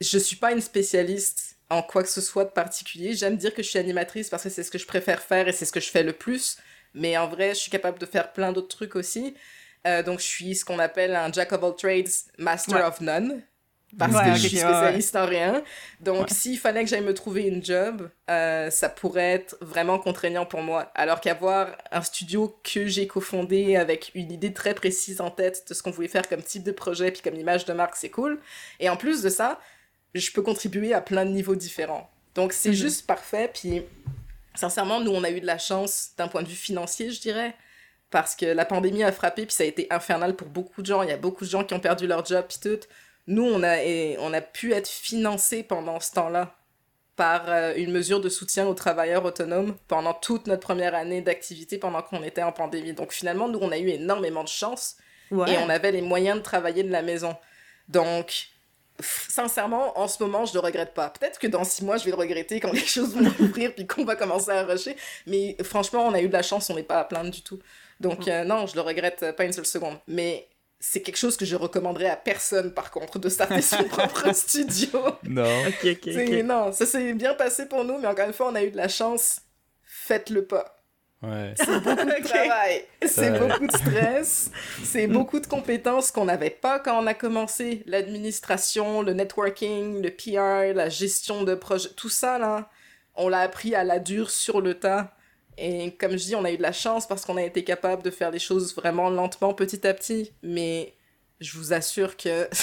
je 0.00 0.18
suis 0.18 0.36
pas 0.36 0.52
une 0.52 0.60
spécialiste 0.60 1.56
en 1.70 1.82
quoi 1.82 2.02
que 2.02 2.08
ce 2.08 2.20
soit 2.20 2.44
de 2.44 2.50
particulier. 2.50 3.14
J'aime 3.14 3.36
dire 3.36 3.52
que 3.54 3.62
je 3.62 3.68
suis 3.68 3.78
animatrice 3.78 4.28
parce 4.28 4.44
que 4.44 4.48
c'est 4.48 4.62
ce 4.62 4.70
que 4.70 4.78
je 4.78 4.86
préfère 4.86 5.22
faire 5.22 5.48
et 5.48 5.52
c'est 5.52 5.64
ce 5.64 5.72
que 5.72 5.80
je 5.80 5.90
fais 5.90 6.02
le 6.02 6.12
plus. 6.12 6.56
Mais 6.94 7.16
en 7.16 7.28
vrai, 7.28 7.50
je 7.50 7.60
suis 7.60 7.70
capable 7.70 7.98
de 7.98 8.06
faire 8.06 8.32
plein 8.32 8.52
d'autres 8.52 8.68
trucs 8.68 8.96
aussi. 8.96 9.34
Euh, 9.86 10.02
donc, 10.02 10.20
je 10.20 10.24
suis 10.24 10.54
ce 10.56 10.64
qu'on 10.64 10.78
appelle 10.78 11.14
un 11.14 11.30
Jack 11.30 11.52
of 11.52 11.62
all 11.62 11.74
trades, 11.76 12.10
Master 12.38 12.86
of 12.86 13.00
none 13.00 13.42
parce 13.96 14.12
que 14.12 14.34
je 14.34 14.48
suis 14.48 14.58
spécialiste 14.58 15.16
en 15.16 15.26
rien. 15.26 15.62
Donc, 16.00 16.28
s'il 16.30 16.58
fallait 16.58 16.84
que 16.84 16.90
j'aille 16.90 17.00
me 17.00 17.14
trouver 17.14 17.44
une 17.44 17.64
job, 17.64 18.10
euh, 18.28 18.70
ça 18.70 18.88
pourrait 18.88 19.32
être 19.32 19.56
vraiment 19.62 19.98
contraignant 19.98 20.44
pour 20.44 20.60
moi. 20.60 20.92
Alors 20.94 21.20
qu'avoir 21.20 21.76
un 21.90 22.02
studio 22.02 22.58
que 22.62 22.86
j'ai 22.86 23.06
cofondé 23.06 23.76
avec 23.76 24.10
une 24.14 24.30
idée 24.30 24.52
très 24.52 24.74
précise 24.74 25.20
en 25.20 25.30
tête 25.30 25.64
de 25.68 25.74
ce 25.74 25.82
qu'on 25.82 25.90
voulait 25.90 26.08
faire 26.08 26.28
comme 26.28 26.42
type 26.42 26.64
de 26.64 26.72
projet 26.72 27.10
puis 27.10 27.22
comme 27.22 27.36
image 27.36 27.64
de 27.64 27.72
marque, 27.72 27.96
c'est 27.96 28.10
cool. 28.10 28.38
Et 28.78 28.90
en 28.90 28.96
plus 28.96 29.22
de 29.22 29.30
ça, 29.30 29.58
je 30.14 30.30
peux 30.32 30.42
contribuer 30.42 30.92
à 30.92 31.00
plein 31.00 31.24
de 31.24 31.30
niveaux 31.30 31.56
différents. 31.56 32.10
Donc, 32.34 32.52
c'est 32.52 32.70
mhm. 32.70 32.74
juste 32.74 33.06
parfait. 33.06 33.50
Puis, 33.52 33.82
sincèrement, 34.54 35.00
nous, 35.00 35.12
on 35.12 35.24
a 35.24 35.30
eu 35.30 35.40
de 35.40 35.46
la 35.46 35.58
chance 35.58 36.10
d'un 36.18 36.28
point 36.28 36.42
de 36.42 36.48
vue 36.48 36.56
financier, 36.56 37.10
je 37.10 37.20
dirais. 37.20 37.54
parce 38.10 38.34
que 38.34 38.46
la 38.46 38.64
pandémie 38.64 39.02
a 39.04 39.12
frappé, 39.12 39.44
puis 39.44 39.54
ça 39.54 39.64
a 39.64 39.66
été 39.66 39.86
infernal 39.90 40.34
pour 40.34 40.48
beaucoup 40.48 40.80
de 40.80 40.86
gens. 40.86 41.02
Il 41.02 41.10
y 41.10 41.12
a 41.12 41.18
beaucoup 41.18 41.44
de 41.44 41.50
gens 41.50 41.62
qui 41.62 41.74
ont 41.74 41.80
perdu 41.80 42.06
leur 42.06 42.24
job, 42.24 42.44
puis 42.48 42.58
tout. 42.58 42.86
Nous, 43.28 43.44
on 43.44 43.62
a, 43.62 43.82
et 43.84 44.16
on 44.18 44.32
a 44.32 44.40
pu 44.40 44.72
être 44.72 44.88
financés 44.88 45.62
pendant 45.62 46.00
ce 46.00 46.12
temps-là 46.12 46.56
par 47.14 47.48
euh, 47.48 47.74
une 47.76 47.92
mesure 47.92 48.20
de 48.20 48.28
soutien 48.28 48.66
aux 48.66 48.74
travailleurs 48.74 49.24
autonomes 49.24 49.76
pendant 49.86 50.14
toute 50.14 50.46
notre 50.46 50.62
première 50.62 50.94
année 50.94 51.20
d'activité 51.20 51.78
pendant 51.78 52.02
qu'on 52.02 52.22
était 52.22 52.42
en 52.42 52.52
pandémie. 52.52 52.94
Donc 52.94 53.12
finalement, 53.12 53.48
nous, 53.48 53.58
on 53.60 53.70
a 53.70 53.78
eu 53.78 53.88
énormément 53.88 54.42
de 54.42 54.48
chance 54.48 54.96
Ouais. 55.30 55.52
et 55.52 55.58
on 55.58 55.68
avait 55.68 55.92
les 55.92 56.00
moyens 56.00 56.38
de 56.38 56.42
travailler 56.42 56.82
de 56.82 56.90
la 56.90 57.02
maison. 57.02 57.36
Donc, 57.88 58.48
sincèrement, 59.00 59.98
en 59.98 60.08
ce 60.08 60.22
moment, 60.22 60.44
je 60.46 60.54
le 60.54 60.60
regrette 60.60 60.94
pas. 60.94 61.10
Peut-être 61.10 61.38
que 61.38 61.46
dans 61.46 61.64
six 61.64 61.84
mois, 61.84 61.98
je 61.98 62.04
vais 62.04 62.10
le 62.10 62.16
regretter 62.16 62.60
quand 62.60 62.72
les 62.72 62.78
choses 62.86 63.14
vont 63.14 63.30
ouvrir 63.44 63.74
puis 63.74 63.86
qu'on 63.86 64.04
va 64.04 64.16
commencer 64.16 64.50
à 64.50 64.64
rusher. 64.64 64.96
Mais 65.26 65.56
franchement, 65.62 66.06
on 66.06 66.14
a 66.14 66.20
eu 66.22 66.28
de 66.28 66.32
la 66.32 66.42
chance, 66.42 66.70
on 66.70 66.74
n'est 66.76 66.82
pas 66.82 67.00
à 67.00 67.04
plaindre 67.04 67.30
du 67.30 67.42
tout. 67.42 67.58
Donc, 68.00 68.26
euh, 68.28 68.44
non, 68.44 68.66
je 68.66 68.74
le 68.74 68.80
regrette 68.80 69.36
pas 69.36 69.44
une 69.44 69.52
seule 69.52 69.66
seconde. 69.66 69.98
Mais 70.06 70.48
c'est 70.80 71.02
quelque 71.02 71.16
chose 71.16 71.36
que 71.36 71.44
je 71.44 71.56
recommanderais 71.56 72.08
à 72.08 72.16
personne, 72.16 72.72
par 72.72 72.90
contre, 72.90 73.18
de 73.18 73.28
starter 73.28 73.62
son 73.62 73.84
propre 73.88 74.32
studio. 74.34 74.88
Non. 75.24 75.66
Ok, 75.66 75.84
ok, 75.84 75.98
C'est-. 76.04 76.42
Non, 76.42 76.72
ça 76.72 76.86
s'est 76.86 77.12
bien 77.14 77.34
passé 77.34 77.66
pour 77.66 77.84
nous, 77.84 77.98
mais 77.98 78.06
encore 78.06 78.26
une 78.26 78.32
fois, 78.32 78.48
on 78.50 78.54
a 78.54 78.62
eu 78.62 78.70
de 78.70 78.76
la 78.76 78.88
chance. 78.88 79.40
Faites-le 79.84 80.44
pas. 80.44 80.74
Ouais. 81.20 81.52
Beaucoup 81.66 82.04
de 82.04 82.22
travail, 82.28 82.84
c'est 83.04 83.30
Ouais. 83.32 83.40
beaucoup 83.40 83.66
de 83.66 83.72
stress, 83.76 84.52
c'est 84.84 85.06
beaucoup 85.08 85.40
de 85.40 85.48
compétences 85.48 86.12
qu'on 86.12 86.26
n'avait 86.26 86.48
pas 86.48 86.78
quand 86.78 87.02
on 87.02 87.08
a 87.08 87.14
commencé. 87.14 87.82
L'administration, 87.86 89.02
le 89.02 89.14
networking, 89.14 90.00
le 90.00 90.10
PR, 90.10 90.76
la 90.76 90.88
gestion 90.88 91.42
de 91.42 91.56
projet, 91.56 91.88
tout 91.96 92.08
ça, 92.08 92.38
là, 92.38 92.70
on 93.16 93.28
l'a 93.28 93.40
appris 93.40 93.74
à 93.74 93.82
la 93.82 93.98
dure 93.98 94.30
sur 94.30 94.60
le 94.60 94.74
tas. 94.74 95.12
Et 95.58 95.92
comme 95.92 96.12
je 96.12 96.24
dis, 96.24 96.36
on 96.36 96.44
a 96.44 96.52
eu 96.52 96.56
de 96.56 96.62
la 96.62 96.72
chance 96.72 97.06
parce 97.06 97.24
qu'on 97.24 97.36
a 97.36 97.42
été 97.42 97.64
capable 97.64 98.02
de 98.02 98.10
faire 98.10 98.30
les 98.30 98.38
choses 98.38 98.74
vraiment 98.74 99.10
lentement, 99.10 99.52
petit 99.54 99.86
à 99.86 99.92
petit. 99.92 100.32
Mais 100.42 100.94
je 101.40 101.58
vous 101.58 101.72
assure 101.72 102.16
que 102.16 102.48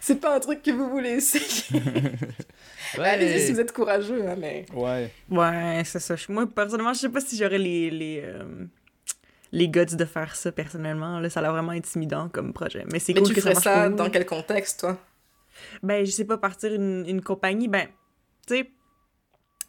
c'est 0.00 0.20
pas 0.20 0.36
un 0.36 0.40
truc 0.40 0.62
que 0.62 0.70
vous 0.70 0.90
voulez 0.90 1.10
essayer. 1.10 1.80
Allez-y 2.98 3.46
si 3.46 3.52
vous 3.52 3.60
êtes 3.60 3.72
courageux, 3.72 4.28
hein, 4.28 4.36
mais... 4.36 4.66
Ouais. 4.74 5.10
Ouais, 5.30 5.82
c'est 5.84 6.00
ça. 6.00 6.16
Moi, 6.28 6.46
personnellement, 6.46 6.92
je 6.92 7.00
sais 7.00 7.08
pas 7.08 7.20
si 7.20 7.36
j'aurais 7.36 7.58
les, 7.58 7.90
les, 7.90 8.22
euh, 8.24 8.66
les 9.52 9.68
guts 9.68 9.96
de 9.96 10.04
faire 10.04 10.36
ça, 10.36 10.52
personnellement. 10.52 11.20
Là, 11.20 11.30
ça 11.30 11.40
a 11.40 11.44
l'air 11.44 11.52
vraiment 11.52 11.72
intimidant 11.72 12.28
comme 12.28 12.52
projet. 12.52 12.84
Mais 12.92 12.98
c'est 12.98 13.14
cool 13.14 13.28
tu 13.28 13.34
que 13.34 13.40
ferais 13.40 13.54
ça 13.54 13.60
ça 13.60 13.88
dans 13.88 14.10
quel 14.10 14.26
contexte, 14.26 14.80
toi? 14.80 14.98
Ben, 15.82 16.04
je 16.04 16.10
sais 16.10 16.24
pas, 16.24 16.38
partir 16.38 16.74
une, 16.74 17.04
une 17.06 17.22
compagnie, 17.22 17.68
ben, 17.68 17.86
tu 18.46 18.56
sais, 18.56 18.70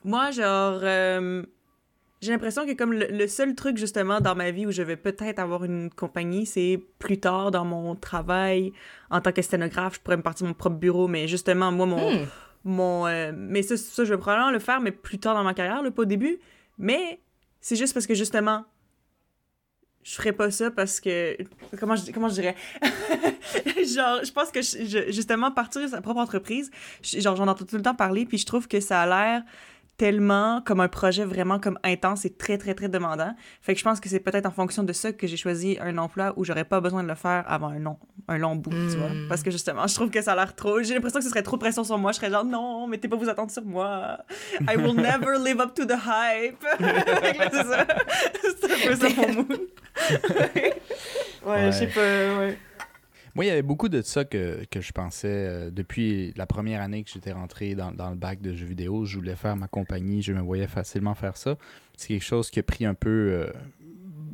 moi, 0.03 0.31
genre, 0.31 0.79
euh, 0.83 1.43
j'ai 2.21 2.31
l'impression 2.31 2.65
que 2.65 2.73
comme 2.73 2.93
le, 2.93 3.07
le 3.07 3.27
seul 3.27 3.55
truc, 3.55 3.77
justement, 3.77 4.19
dans 4.21 4.35
ma 4.35 4.51
vie 4.51 4.65
où 4.65 4.71
je 4.71 4.81
vais 4.83 4.97
peut-être 4.97 5.39
avoir 5.39 5.63
une 5.63 5.89
compagnie, 5.89 6.45
c'est 6.45 6.79
plus 6.99 7.19
tard 7.19 7.51
dans 7.51 7.65
mon 7.65 7.95
travail 7.95 8.73
en 9.09 9.21
tant 9.21 9.31
que 9.31 9.41
sténographe, 9.41 9.95
je 9.95 9.99
pourrais 10.01 10.17
me 10.17 10.21
partir 10.23 10.45
mon 10.47 10.53
propre 10.53 10.77
bureau, 10.77 11.07
mais 11.07 11.27
justement, 11.27 11.71
moi, 11.71 11.85
mon... 11.85 12.11
Hmm. 12.21 12.25
mon 12.63 13.07
euh, 13.07 13.31
mais 13.35 13.63
ça, 13.63 13.75
ça, 13.77 14.03
je 14.05 14.13
vais 14.13 14.19
probablement 14.19 14.51
le 14.51 14.59
faire, 14.59 14.81
mais 14.81 14.91
plus 14.91 15.17
tard 15.19 15.33
dans 15.35 15.43
ma 15.43 15.53
carrière, 15.53 15.81
là, 15.81 15.89
pas 15.91 16.03
au 16.03 16.05
début. 16.05 16.39
Mais 16.77 17.19
c'est 17.59 17.75
juste 17.75 17.93
parce 17.93 18.07
que, 18.07 18.13
justement, 18.15 18.65
je 20.03 20.15
ferais 20.15 20.31
pas 20.33 20.49
ça 20.49 20.71
parce 20.71 20.99
que 20.99 21.37
comment 21.79 21.95
je, 21.95 22.11
comment 22.11 22.27
je 22.27 22.33
dirais? 22.33 22.55
Genre 22.83 24.23
je 24.23 24.31
pense 24.31 24.49
que 24.51 24.61
je- 24.63 24.83
je- 24.85 25.11
justement 25.11 25.51
partir 25.51 25.79
de 25.81 25.87
sa 25.87 26.01
propre 26.01 26.19
entreprise 26.19 26.71
je- 27.03 27.19
genre 27.19 27.35
j'en 27.35 27.47
entends 27.47 27.65
tout 27.65 27.75
le 27.75 27.83
temps 27.83 27.93
parler 27.93 28.25
puis 28.25 28.39
je 28.39 28.47
trouve 28.47 28.67
que 28.67 28.79
ça 28.79 29.01
a 29.01 29.05
l'air 29.05 29.43
tellement 30.01 30.61
comme 30.65 30.79
un 30.79 30.87
projet 30.87 31.23
vraiment 31.23 31.59
comme 31.59 31.77
intense 31.83 32.25
et 32.25 32.31
très 32.31 32.57
très 32.57 32.73
très 32.73 32.89
demandant. 32.89 33.35
Fait 33.61 33.73
que 33.73 33.79
je 33.79 33.83
pense 33.83 33.99
que 33.99 34.09
c'est 34.09 34.19
peut-être 34.19 34.47
en 34.47 34.51
fonction 34.51 34.81
de 34.81 34.93
ça 34.93 35.11
que 35.13 35.27
j'ai 35.27 35.37
choisi 35.37 35.77
un 35.79 35.95
emploi 35.99 36.33
où 36.37 36.43
j'aurais 36.43 36.63
pas 36.63 36.81
besoin 36.81 37.03
de 37.03 37.07
le 37.07 37.13
faire 37.13 37.43
avant 37.45 37.67
un 37.67 37.77
long 37.77 37.97
un 38.27 38.39
long 38.39 38.55
bout 38.55 38.71
tu 38.71 38.97
vois. 38.97 39.09
Mm. 39.09 39.27
parce 39.29 39.43
que 39.43 39.51
justement 39.51 39.85
je 39.85 39.93
trouve 39.93 40.09
que 40.09 40.19
ça 40.23 40.31
a 40.31 40.35
l'air 40.35 40.55
trop 40.55 40.81
j'ai 40.81 40.95
l'impression 40.95 41.19
que 41.19 41.23
ce 41.25 41.29
serait 41.29 41.43
trop 41.43 41.55
de 41.55 41.61
pression 41.61 41.83
sur 41.83 41.99
moi. 41.99 42.13
Je 42.13 42.17
serais 42.17 42.31
genre 42.31 42.43
non 42.43 42.87
mettez 42.87 43.07
pas 43.07 43.15
vos 43.15 43.29
attentes 43.29 43.51
sur 43.51 43.63
moi. 43.63 44.17
I 44.61 44.75
will 44.75 44.95
never 45.09 45.37
live 45.37 45.59
up 45.61 45.75
to 45.75 45.85
the 45.85 45.93
hype. 46.03 46.65
C'est 47.51 47.63
ça. 47.63 47.85
C'est 48.59 48.71
un 48.71 48.87
peu 48.89 48.95
ça 48.95 49.07
mon 49.17 49.33
mood 49.35 49.59
ouais, 50.55 50.81
Ouais. 51.45 51.65
je 51.67 51.77
sais 51.77 51.87
pas 51.87 52.01
ouais. 52.01 52.57
Moi, 53.35 53.45
il 53.45 53.47
y 53.47 53.51
avait 53.51 53.61
beaucoup 53.61 53.87
de 53.89 54.01
ça 54.01 54.25
que, 54.25 54.65
que 54.69 54.81
je 54.81 54.91
pensais 54.91 55.27
euh, 55.29 55.71
depuis 55.71 56.33
la 56.35 56.45
première 56.45 56.81
année 56.81 57.03
que 57.03 57.09
j'étais 57.09 57.31
rentré 57.31 57.75
dans, 57.75 57.91
dans 57.91 58.09
le 58.09 58.15
bac 58.15 58.41
de 58.41 58.53
jeux 58.53 58.65
vidéo. 58.65 59.05
Je 59.05 59.17
voulais 59.17 59.35
faire 59.35 59.55
ma 59.55 59.67
compagnie, 59.67 60.21
je 60.21 60.33
me 60.33 60.41
voyais 60.41 60.67
facilement 60.67 61.15
faire 61.15 61.37
ça. 61.37 61.55
C'est 61.95 62.09
quelque 62.09 62.23
chose 62.25 62.49
qui 62.49 62.59
a 62.59 62.63
pris 62.63 62.85
un 62.85 62.93
peu. 62.93 63.09
euh, 63.09 63.51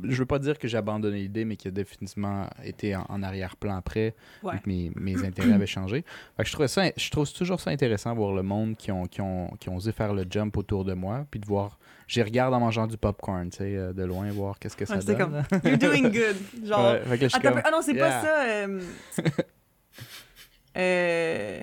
je 0.03 0.15
veux 0.17 0.25
pas 0.27 0.37
dire 0.39 0.59
que 0.59 0.67
j'ai 0.67 0.77
abandonné 0.77 1.17
l'idée, 1.21 1.43
mais 1.43 1.55
qui 1.57 1.67
a 1.67 1.71
définitivement 1.71 2.47
été 2.63 2.95
en, 2.95 3.05
en 3.09 3.23
arrière-plan 3.23 3.75
après, 3.77 4.15
Ouais. 4.43 4.53
mes, 4.67 4.91
mes 4.95 5.23
intérêts 5.25 5.53
avaient 5.53 5.65
changé. 5.65 6.05
Fait 6.37 6.43
que 6.43 6.47
je, 6.49 6.53
trouvais 6.53 6.67
ça, 6.67 6.83
je 6.95 7.09
trouve 7.09 7.31
toujours 7.33 7.59
ça 7.59 7.71
intéressant 7.71 8.11
de 8.11 8.17
voir 8.17 8.33
le 8.33 8.43
monde 8.43 8.75
qui 8.77 8.91
ont, 8.91 9.05
qui, 9.07 9.21
ont, 9.21 9.47
qui 9.59 9.69
ont 9.69 9.75
osé 9.75 9.91
faire 9.91 10.13
le 10.13 10.25
jump 10.29 10.55
autour 10.57 10.85
de 10.85 10.93
moi, 10.93 11.25
puis 11.31 11.39
de 11.39 11.45
voir. 11.47 11.79
J'y 12.07 12.21
regarde 12.23 12.53
en 12.53 12.59
mangeant 12.61 12.87
du 12.87 12.97
popcorn, 12.97 13.49
tu 13.49 13.57
sais, 13.57 13.75
euh, 13.75 13.91
de 13.93 14.03
loin, 14.03 14.29
voir 14.31 14.57
qu'est-ce 14.59 14.77
que 14.77 14.85
ça 14.85 14.95
Ouais, 14.95 15.01
c'est 15.05 15.15
donne. 15.15 15.43
comme 15.49 15.59
You're 15.65 15.77
doing 15.77 16.03
good. 16.09 16.37
Genre. 16.65 16.93
Ouais, 16.93 17.01
fait 17.05 17.17
que 17.17 17.27
je 17.29 17.35
un 17.35 17.39
comme, 17.39 17.61
Ah 17.63 17.69
non, 17.71 17.81
c'est 17.81 17.93
Yeah. 17.93 18.09
pas 18.09 18.21
ça. 18.21 18.43
Euh... 18.45 18.81
euh... 20.77 21.61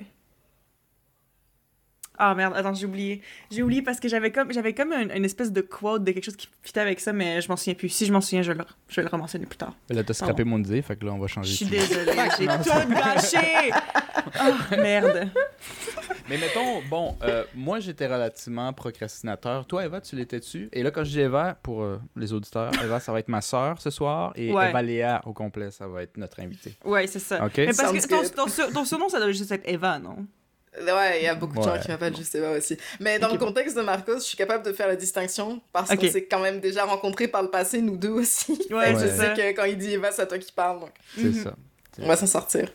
Ah 2.17 2.33
merde, 2.35 2.53
attends, 2.55 2.73
j'ai 2.73 2.85
oublié. 2.85 3.21
J'ai 3.51 3.63
oublié 3.63 3.81
parce 3.81 3.99
que 3.99 4.07
j'avais 4.07 4.31
comme 4.31 4.51
j'avais 4.53 4.73
comme 4.73 4.93
une, 4.93 5.11
une 5.11 5.25
espèce 5.25 5.51
de 5.51 5.61
quote 5.61 6.03
de 6.03 6.11
quelque 6.11 6.23
chose 6.25 6.35
qui 6.35 6.47
fitait 6.63 6.79
avec 6.79 6.99
ça, 6.99 7.13
mais 7.13 7.41
je 7.41 7.49
m'en 7.49 7.57
souviens 7.57 7.73
plus. 7.73 7.89
Si 7.89 8.05
je 8.05 8.13
m'en 8.13 8.21
souviens, 8.21 8.41
je 8.41 8.51
vais 8.51 8.57
le, 8.57 8.65
je 8.87 8.95
vais 8.97 9.03
le 9.03 9.09
rementionner 9.09 9.45
plus 9.45 9.57
tard. 9.57 9.73
Là, 9.89 10.03
t'as 10.03 10.13
scrappé 10.13 10.43
mon 10.43 10.59
idée, 10.59 10.81
fait 10.81 10.95
que 10.95 11.05
là, 11.05 11.13
on 11.13 11.19
va 11.19 11.27
Je 11.27 11.33
changer. 11.33 11.53
suis 11.53 11.65
de 11.65 11.71
désolée, 11.71 12.11
j'ai 12.37 12.47
tout 12.47 12.89
gâché! 12.93 13.71
Ah, 14.39 14.51
merde. 14.77 15.29
Mais 16.29 16.37
mettons, 16.39 16.81
bon, 16.89 17.15
euh, 17.23 17.43
moi 17.53 17.79
j'étais 17.79 18.07
relativement 18.07 18.73
procrastinateur. 18.73 19.67
Toi, 19.67 19.85
Eva, 19.85 20.01
tu 20.01 20.15
l'étais-tu? 20.15 20.69
Et 20.73 20.81
là, 20.81 20.89
quand 20.89 21.03
je 21.03 21.11
dis 21.11 21.19
Eva, 21.19 21.55
pour 21.61 21.83
euh, 21.83 21.99
les 22.15 22.33
auditeurs, 22.33 22.71
Eva, 22.83 22.99
ça 22.99 23.11
va 23.11 23.19
être 23.19 23.27
ma 23.27 23.41
sœur 23.41 23.79
ce 23.79 23.91
soir. 23.91 24.31
Et 24.35 24.51
Ouais. 24.51 24.69
Eva 24.69 24.81
Léa, 24.81 25.21
au 25.25 25.33
complet, 25.33 25.69
ça 25.69 25.87
va 25.87 26.01
être 26.01 26.17
notre 26.17 26.39
invitée. 26.39 26.73
Ouais, 26.83 27.05
c'est 27.07 27.19
ça. 27.19 27.45
OK? 27.45 27.57
Mais 27.57 27.65
parce 27.67 27.91
Sounds 27.91 28.07
que 28.07 28.35
ton, 28.35 28.73
ton 28.73 28.85
surnom, 28.85 29.09
ça 29.09 29.19
doit 29.19 29.31
juste 29.31 29.51
être 29.51 29.67
Eva, 29.67 29.99
non? 29.99 30.25
Ouais, 30.81 31.19
il 31.21 31.23
y 31.23 31.27
a 31.27 31.35
beaucoup 31.35 31.57
de 31.57 31.63
gens 31.63 31.73
Ouais. 31.73 31.79
qui 31.79 31.87
m'appellent 31.89 32.15
juste 32.15 32.33
Eva 32.35 32.51
aussi. 32.51 32.77
Mais 32.99 33.19
dans 33.19 33.29
le 33.29 33.37
contexte 33.37 33.75
de 33.77 33.81
Marcos, 33.81 34.15
je 34.15 34.19
suis 34.23 34.37
capable 34.37 34.63
de 34.65 34.73
faire 34.73 34.87
la 34.87 34.95
distinction 34.95 35.61
parce 35.71 35.95
qu'on 35.95 36.07
s'est 36.09 36.25
quand 36.25 36.39
même 36.39 36.59
déjà 36.59 36.83
rencontrés 36.85 37.27
par 37.27 37.41
le 37.43 37.49
passé, 37.49 37.81
nous 37.81 37.97
deux 37.97 38.09
aussi. 38.09 38.51
Ouais, 38.71 38.93
c'est 38.97 39.09
je 39.09 39.15
sais 39.15 39.33
que 39.33 39.55
quand 39.55 39.65
il 39.65 39.77
dit 39.77 39.91
Eva, 39.93 40.11
c'est 40.11 40.21
à 40.23 40.25
toi 40.25 40.37
qui 40.37 40.51
parle. 40.51 40.79
Donc 40.81 40.91
C'est 41.15 41.23
Mhm. 41.23 41.43
ça. 41.43 41.55
on 41.99 42.07
va 42.07 42.15
s'en 42.17 42.27
sortir. 42.27 42.71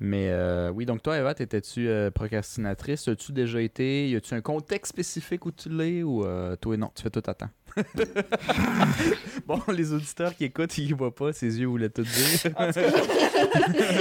Mais 0.00 0.28
euh, 0.28 0.70
oui, 0.70 0.86
donc 0.86 1.02
toi, 1.02 1.16
Eva, 1.16 1.34
t'étais-tu 1.34 1.88
euh, 1.88 2.10
procrastinatrice? 2.10 3.06
As-tu 3.08 3.32
déjà 3.32 3.60
été? 3.60 4.08
Y 4.08 4.16
a-tu 4.16 4.34
un 4.34 4.40
contexte 4.40 4.90
spécifique 4.92 5.46
où 5.46 5.52
tu 5.52 5.68
l'es? 5.68 6.02
Ou 6.02 6.24
euh, 6.24 6.56
toi, 6.56 6.76
non, 6.76 6.90
tu 6.94 7.02
fais 7.02 7.10
tout 7.10 7.22
à 7.26 7.34
temps? 7.34 7.50
bon, 9.46 9.60
les 9.72 9.92
auditeurs 9.92 10.34
qui 10.36 10.44
écoutent, 10.44 10.76
ils 10.78 10.94
voient 10.94 11.14
pas, 11.14 11.32
ses 11.32 11.60
yeux 11.60 11.66
voulaient 11.66 11.90
tout 11.90 12.02
dire. 12.02 12.52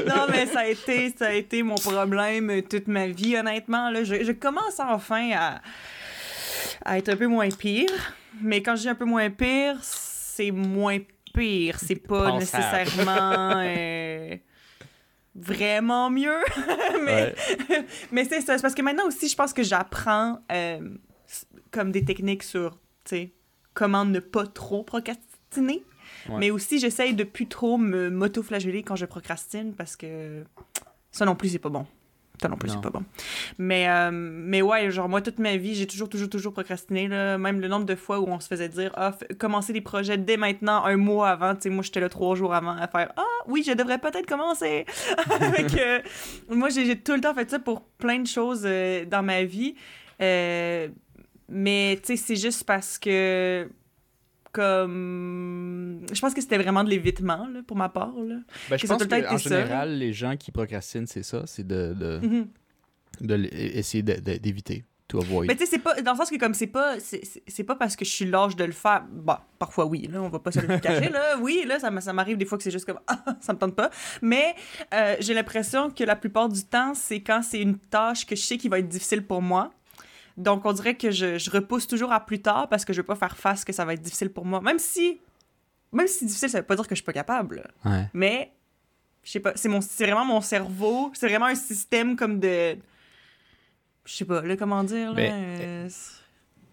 non, 0.08 0.28
mais 0.30 0.46
ça 0.46 0.60
a 0.62 0.68
été, 0.68 1.14
ça 1.18 1.28
a 1.28 1.34
été 1.34 1.64
mon 1.64 1.76
problème 1.76 2.62
toute 2.64 2.88
ma 2.88 3.08
vie, 3.08 3.38
honnêtement. 3.38 3.90
Là. 3.90 4.04
Je, 4.04 4.24
je 4.24 4.32
commence 4.32 4.80
enfin 4.80 5.32
à, 5.36 5.62
à 6.86 6.98
être 6.98 7.10
un 7.10 7.16
peu 7.16 7.28
moins 7.28 7.50
pire. 7.50 7.90
Mais 8.42 8.62
quand 8.62 8.76
je 8.76 8.82
dis 8.82 8.90
un 8.90 8.96
peu 8.96 9.06
moins 9.06 9.30
pire, 9.30 9.78
c'est 9.82 10.52
moins 10.52 11.00
pire. 11.34 11.78
C'est 11.80 11.96
pas 11.96 12.32
Pensable. 12.32 12.40
nécessairement 12.40 13.54
euh, 13.58 14.36
vraiment 15.36 16.10
mieux. 16.10 16.40
mais 17.04 17.36
Ouais. 17.70 17.86
mais 18.12 18.26
c'est 18.26 18.42
ça. 18.42 18.58
C'est 18.58 18.62
parce 18.62 18.76
que 18.76 18.82
maintenant 18.82 19.08
aussi, 19.08 19.28
je 19.28 19.36
pense 19.36 19.54
que 19.54 19.64
j'apprends 19.64 20.40
euh, 20.52 20.80
comme 21.72 21.92
des 21.92 22.06
techniques 22.06 22.44
sur, 22.44 22.72
tu 23.04 23.16
sais, 23.16 23.34
comment 23.74 24.06
ne 24.06 24.20
pas 24.20 24.46
trop 24.46 24.84
procrastiner. 24.84 25.84
Ouais. 26.30 26.36
Mais 26.38 26.52
aussi, 26.52 26.80
j'essaye 26.80 27.14
de 27.14 27.24
plus 27.24 27.48
trop 27.48 27.78
me 27.78 28.10
m'auto-flageller 28.10 28.84
quand 28.84 28.96
je 28.96 29.06
procrastine 29.06 29.74
parce 29.74 29.96
que 29.96 30.44
ça 31.12 31.26
non 31.26 31.36
plus, 31.36 31.50
c'est 31.50 31.60
pas 31.60 31.70
bon. 31.70 31.86
Ça 32.42 32.50
non 32.50 32.58
plus, 32.58 32.70
c'est 32.70 32.82
pas 32.82 32.90
bon. 32.90 33.04
Mais, 33.58 33.88
euh, 33.88 34.10
mais 34.12 34.62
ouais, 34.62 34.90
genre, 34.92 35.08
moi, 35.08 35.22
toute 35.22 35.40
ma 35.40 35.56
vie, 35.56 35.76
j'ai 35.76 35.86
toujours, 35.88 36.10
toujours, 36.10 36.30
toujours 36.30 36.52
procrastiné. 36.52 37.08
Là. 37.08 37.38
Même 37.38 37.62
le 37.62 37.68
nombre 37.68 37.86
de 37.86 37.96
fois 37.96 38.20
où 38.20 38.26
on 38.28 38.40
se 38.40 38.48
faisait 38.48 38.70
dire, 38.70 38.92
ah, 38.96 39.16
commencez 39.40 39.72
les 39.72 39.82
projets 39.82 40.18
dès 40.18 40.36
maintenant, 40.36 40.84
un 40.84 40.98
mois 40.98 41.30
avant. 41.30 41.54
Tu 41.54 41.62
sais, 41.62 41.70
moi, 41.70 41.84
j'étais 41.84 42.00
là 42.00 42.10
trois 42.10 42.36
jours 42.36 42.54
avant 42.54 42.76
à 42.76 42.88
faire, 42.88 43.14
ah, 43.18 43.24
oui, 43.48 43.64
je 43.66 43.74
devrais 43.74 44.00
peut-être 44.00 44.26
commencer. 44.26 44.86
Moi, 46.50 46.70
j'ai 46.70 46.86
j'ai 46.86 47.00
tout 47.00 47.14
le 47.14 47.22
temps 47.22 47.34
fait 47.34 47.50
ça 47.50 47.60
pour 47.60 47.82
plein 47.82 48.20
de 48.20 48.28
choses 48.28 48.64
euh, 48.66 49.06
dans 49.06 49.24
ma 49.24 49.44
vie. 49.44 49.76
Euh, 50.22 50.88
mais, 51.50 52.00
tu 52.02 52.18
sais, 52.18 52.24
c'est 52.24 52.36
juste 52.36 52.64
parce 52.66 52.98
que 52.98 53.70
comme 54.54 56.02
je 56.12 56.20
pense 56.20 56.34
que 56.34 56.42
c'était 56.42 56.58
vraiment 56.58 56.84
de 56.84 56.90
l'évitement 56.90 57.48
là, 57.48 57.62
pour 57.66 57.78
ma 57.78 57.90
part 57.90 58.14
là. 58.28 58.38
Ben, 58.70 58.78
je 58.78 58.88
pense 58.88 59.02
ça. 59.04 59.38
général, 59.38 59.98
les 59.98 60.14
gens 60.14 60.36
qui 60.38 60.52
procrastinent, 60.52 61.08
c'est 61.08 61.24
ça, 61.24 61.44
c'est 61.46 61.66
de, 61.68 61.94
de, 61.94 62.20
Mhm. 62.24 62.48
de 63.22 63.50
essayer 63.52 64.04
d'éviter 64.04 64.86
to 65.08 65.20
avoid. 65.20 65.48
Mais 65.48 65.56
tu 65.56 65.66
sais, 65.66 65.72
c'est 65.72 65.80
pas. 65.80 66.02
Dans 66.02 66.14
le 66.14 66.18
sens 66.18 66.30
que, 66.30 66.38
comme, 66.38 66.54
c'est 66.54 66.68
pas. 66.68 66.96
C'est 67.00 67.64
pas 67.64 67.76
parce 67.76 67.96
que 67.96 68.06
je 68.06 68.10
suis 68.12 68.26
lâche 68.26 68.56
de 68.56 68.64
le 68.64 68.72
faire. 68.72 69.04
Bon, 69.12 69.36
parfois, 69.60 69.86
oui, 69.86 70.08
là, 70.12 70.22
on 70.22 70.30
va 70.30 70.40
pas 70.40 70.52
se 70.52 70.60
le 70.62 70.80
cacher, 70.80 71.10
là. 71.10 71.38
Oui, 71.42 71.66
là, 71.68 71.80
ça 71.80 72.14
m'arrive 72.14 72.38
des 72.38 72.46
fois 72.46 72.58
que 72.58 72.64
c'est 72.64 72.72
juste 72.72 72.86
comme. 72.86 73.00
Ah, 73.08 73.24
ça 73.42 73.54
me 73.54 73.58
tente 73.60 73.76
pas. 73.76 73.90
Mais 74.22 74.56
euh, 74.94 75.16
j'ai 75.20 75.34
l'impression 75.34 75.90
que 75.92 76.04
la 76.04 76.16
plupart 76.16 76.48
du 76.50 76.64
temps, 76.64 76.94
c'est 76.94 77.22
quand 77.22 77.42
c'est 77.42 77.62
une 77.62 77.78
tâche 77.78 78.26
que 78.26 78.36
je 78.36 78.42
sais 78.42 78.58
qui 78.58 78.70
va 78.70 78.80
être 78.80 78.88
difficile 78.88 79.26
pour 79.26 79.42
moi. 79.42 79.72
Donc, 80.38 80.66
on 80.66 80.74
dirait 80.74 80.96
que 80.96 81.12
je, 81.12 81.38
je 81.38 81.50
repousse 81.52 81.88
toujours 81.88 82.12
à 82.12 82.20
plus 82.26 82.42
tard 82.42 82.68
parce 82.70 82.86
que 82.86 82.94
je 82.94 83.00
veux 83.02 83.06
pas 83.06 83.16
faire 83.16 83.38
face 83.38 83.64
que 83.64 83.72
ça 83.74 83.86
va 83.86 83.94
être 83.94 84.02
difficile 84.02 84.30
pour 84.32 84.46
moi. 84.46 84.62
Même 84.62 84.80
si. 84.80 85.20
Même 85.92 86.08
si 86.08 86.20
c'est 86.20 86.26
difficile, 86.26 86.50
ça 86.50 86.60
veut 86.60 86.66
pas 86.66 86.76
dire 86.76 86.86
que 86.88 86.96
je 86.96 87.02
suis 87.02 87.06
pas 87.06 87.14
capable. 87.14 87.70
Ouais. 87.86 88.10
Mais, 88.14 88.52
je 89.24 89.32
sais 89.32 89.40
pas, 89.40 89.54
c'est 89.56 89.70
mon- 89.70 89.80
c'est 89.82 90.06
vraiment 90.06 90.26
mon 90.26 90.42
cerveau, 90.42 91.12
c'est 91.14 91.28
vraiment 91.28 91.46
un 91.46 91.56
système 91.56 92.16
comme 92.16 92.40
de. 92.40 92.78
Je 94.06 94.14
sais 94.14 94.26
pas, 94.26 94.42
là, 94.42 94.58
comment 94.58 94.84
dire, 94.84 95.10
là. 95.10 95.16
Mais, 95.16 95.32
euh, 95.34 95.90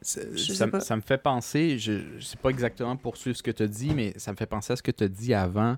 Ça, 0.03 0.67
me- 0.67 0.71
pas. 0.71 0.81
ça 0.81 0.97
me 0.97 1.03
fait 1.03 1.19
penser, 1.19 1.79
je 1.79 1.93
ne 2.17 2.21
sais 2.21 2.37
pas 2.39 2.49
exactement 2.49 2.97
poursuivre 2.97 3.37
ce 3.37 3.43
que 3.43 3.51
tu 3.51 3.63
as 3.65 3.67
dit, 3.67 3.93
mais 3.95 4.15
ça 4.17 4.33
me 4.33 4.37
fait 4.37 4.47
penser 4.47 4.73
à 4.73 4.77
ce 4.77 4.83
que 4.83 4.91
tu 4.91 5.05
as 5.05 5.09
dit 5.09 5.35
avant, 5.35 5.77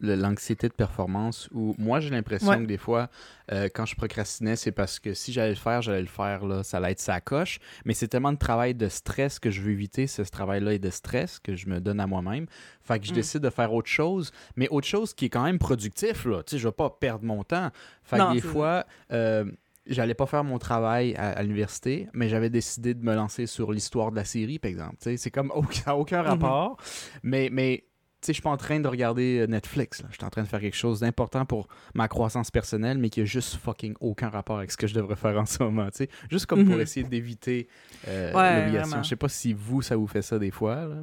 l'anxiété 0.00 0.68
de 0.68 0.72
performance, 0.72 1.48
où 1.52 1.74
moi 1.78 2.00
j'ai 2.00 2.10
l'impression 2.10 2.48
Ouais. 2.50 2.58
que 2.58 2.64
des 2.66 2.76
fois, 2.78 3.08
euh, 3.52 3.68
quand 3.74 3.86
je 3.86 3.94
procrastinais, 3.96 4.56
c'est 4.56 4.72
parce 4.72 4.98
que 4.98 5.14
si 5.14 5.32
j'allais 5.32 5.50
le 5.50 5.54
faire, 5.56 5.82
j'allais 5.82 6.00
le 6.00 6.06
faire, 6.06 6.44
là, 6.46 6.62
ça 6.62 6.76
allait 6.78 6.92
être 6.92 7.00
sa 7.00 7.20
coche, 7.20 7.58
mais 7.84 7.94
c'est 7.94 8.08
tellement 8.08 8.32
de 8.32 8.38
travail 8.38 8.74
de 8.74 8.88
stress 8.88 9.38
que 9.38 9.50
je 9.50 9.60
veux 9.60 9.72
éviter, 9.72 10.06
ce 10.06 10.22
travail-là 10.22 10.74
est 10.74 10.78
de 10.78 10.90
stress 10.90 11.38
que 11.38 11.56
je 11.56 11.68
me 11.68 11.80
donne 11.80 12.00
à 12.00 12.06
moi-même. 12.06 12.46
Fait 12.82 12.98
que 12.98 13.06
je 13.06 13.12
Mm. 13.12 13.14
décide 13.16 13.40
de 13.42 13.50
faire 13.50 13.72
autre 13.72 13.88
chose, 13.88 14.30
mais 14.56 14.68
autre 14.68 14.86
chose 14.86 15.12
qui 15.14 15.26
est 15.26 15.28
quand 15.30 15.44
même 15.44 15.58
productif, 15.58 16.24
là. 16.24 16.42
Tu 16.42 16.52
sais, 16.52 16.58
je 16.58 16.68
vais 16.68 16.72
pas 16.72 16.90
perdre 16.90 17.24
mon 17.24 17.44
temps. 17.44 17.70
Fait 18.04 18.18
que 18.18 18.32
des 18.34 18.40
fois, 18.40 18.84
euh, 19.12 19.44
j'allais 19.90 20.14
pas 20.14 20.26
faire 20.26 20.44
mon 20.44 20.58
travail 20.58 21.14
à, 21.16 21.30
à 21.30 21.42
l'université, 21.42 22.08
mais 22.14 22.28
j'avais 22.28 22.48
décidé 22.50 22.94
de 22.94 23.04
me 23.04 23.14
lancer 23.14 23.46
sur 23.46 23.72
l'histoire 23.72 24.10
de 24.10 24.16
la 24.16 24.24
série, 24.24 24.58
par 24.58 24.70
exemple. 24.70 24.96
C'est 25.00 25.30
comme 25.30 25.50
aucun, 25.54 25.92
aucun 25.92 26.22
Mhm. 26.22 26.28
rapport, 26.28 26.76
mais, 27.22 27.48
mais 27.52 27.84
tu 28.22 28.26
sais, 28.26 28.32
je 28.32 28.34
suis 28.34 28.42
pas 28.42 28.50
en 28.50 28.56
train 28.58 28.80
de 28.80 28.86
regarder 28.86 29.38
euh, 29.40 29.46
Netflix. 29.46 30.02
Je 30.10 30.16
suis 30.16 30.24
en 30.24 30.28
train 30.28 30.42
de 30.42 30.46
faire 30.46 30.60
quelque 30.60 30.76
chose 30.76 31.00
d'important 31.00 31.46
pour 31.46 31.68
ma 31.94 32.06
croissance 32.06 32.50
personnelle, 32.50 32.98
mais 32.98 33.08
qui 33.08 33.22
a 33.22 33.24
juste 33.24 33.54
fucking 33.56 33.94
aucun 34.00 34.28
rapport 34.28 34.58
avec 34.58 34.70
ce 34.70 34.76
que 34.76 34.86
je 34.86 34.94
devrais 34.94 35.16
faire 35.16 35.38
en 35.38 35.46
ce 35.46 35.62
moment. 35.62 35.86
tu 35.86 36.04
sais. 36.04 36.08
Juste 36.30 36.44
comme 36.46 36.64
pour 36.66 36.74
Mhm. 36.76 36.80
essayer 36.82 37.06
d'éviter 37.06 37.68
euh, 38.08 38.34
Ouais, 38.34 38.56
l'obligation. 38.56 39.02
Je 39.02 39.08
sais 39.08 39.16
pas 39.16 39.28
si 39.30 39.54
vous, 39.54 39.80
ça 39.80 39.96
vous 39.96 40.06
fait 40.06 40.20
ça 40.22 40.38
des 40.38 40.50
fois. 40.50 40.84
là. 40.86 40.96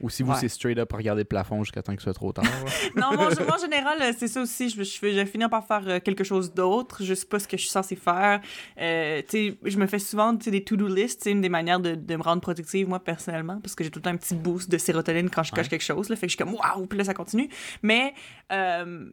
Ou 0.00 0.08
si 0.08 0.22
vous, 0.22 0.30
Ouais. 0.32 0.38
c'est 0.40 0.48
straight 0.48 0.78
up 0.78 0.92
regarder 0.92 1.20
le 1.22 1.24
plafond 1.26 1.62
jusqu'à 1.62 1.82
temps 1.82 1.94
que 1.94 2.00
ce 2.00 2.04
soit 2.04 2.14
trop 2.14 2.32
tard. 2.32 2.44
Non, 2.96 3.12
moi, 3.14 3.28
en 3.28 3.58
général, 3.58 4.00
euh, 4.00 4.12
c'est 4.16 4.28
ça 4.28 4.40
aussi. 4.42 4.68
Je, 4.70 4.82
je, 4.82 5.00
vais 5.00 5.26
finir 5.26 5.50
par 5.50 5.66
faire 5.66 5.82
euh, 5.86 6.00
quelque 6.00 6.24
chose 6.24 6.52
d'autre. 6.54 7.02
Je 7.04 7.12
sais 7.14 7.26
pas 7.26 7.38
ce 7.38 7.46
que 7.48 7.56
je 7.56 7.62
suis 7.62 7.70
censée 7.70 7.96
faire. 7.96 8.40
Euh, 8.80 9.20
tu 9.28 9.48
sais, 9.50 9.58
je 9.64 9.76
me 9.78 9.86
fais 9.86 9.98
souvent 9.98 10.36
tu 10.36 10.44
sais, 10.44 10.50
des 10.50 10.64
to-do 10.64 10.86
lists. 10.88 11.20
C'est 11.24 11.32
une 11.32 11.40
des 11.42 11.48
manières 11.48 11.80
de, 11.80 11.94
de 11.94 12.16
me 12.16 12.22
rendre 12.22 12.40
productive, 12.40 12.88
moi, 12.88 13.00
personnellement, 13.00 13.60
parce 13.60 13.74
que 13.74 13.84
j'ai 13.84 13.90
tout 13.90 13.98
le 13.98 14.04
temps 14.04 14.10
un 14.10 14.16
petit 14.16 14.34
boost 14.34 14.70
de 14.70 14.78
sérotonine 14.78 15.28
quand 15.30 15.42
je 15.42 15.50
coche 15.52 15.64
Ouais. 15.64 15.68
quelque 15.68 15.82
chose. 15.84 16.08
Là, 16.08 16.16
fait 16.16 16.26
que 16.26 16.32
je 16.32 16.36
suis 16.36 16.44
comme, 16.44 16.54
waouh, 16.54 16.86
puis 16.86 16.96
là, 16.98 17.04
ça 17.04 17.12
continue. 17.14 17.48
Mais, 17.82 18.14
euh, 18.52 19.10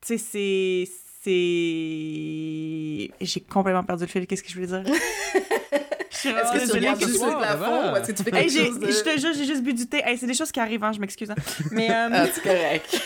tu 0.00 0.18
sais, 0.18 0.18
c'est. 0.18 0.88
C'est. 1.24 3.10
J'ai 3.20 3.40
complètement 3.40 3.84
perdu 3.84 4.04
le 4.04 4.08
fil. 4.08 4.26
Qu'est-ce 4.26 4.42
que 4.42 4.48
je 4.50 4.54
voulais 4.54 4.66
dire? 4.66 4.82
Est-ce 6.28 6.52
que 6.52 6.66
tu 6.66 6.72
regardes 6.78 7.00
juste 7.00 7.16
vois, 7.18 7.38
plafond 7.38 7.92
ou 7.92 7.96
est-ce 7.96 8.06
que 8.08 8.16
tu 8.16 8.22
fais 8.22 8.30
quelque 8.30 8.52
chose 8.52 8.78
de... 8.78 8.86
je 8.90 9.02
te 9.02 9.20
jure, 9.20 9.32
j'ai 9.34 9.44
juste 9.44 9.62
bu 9.62 9.74
du 9.74 9.86
thé. 9.86 10.02
C'est 10.18 10.26
des 10.26 10.34
choses 10.34 10.52
qui 10.52 10.60
arrivent, 10.60 10.84
hein, 10.84 10.92
je 10.92 11.00
m'excuse. 11.00 11.30
hein. 11.30 11.34
Mais, 11.70 11.90
euh, 11.90 12.08
Ah, 12.12 12.26
c'est 12.32 12.42
correct. 12.42 13.00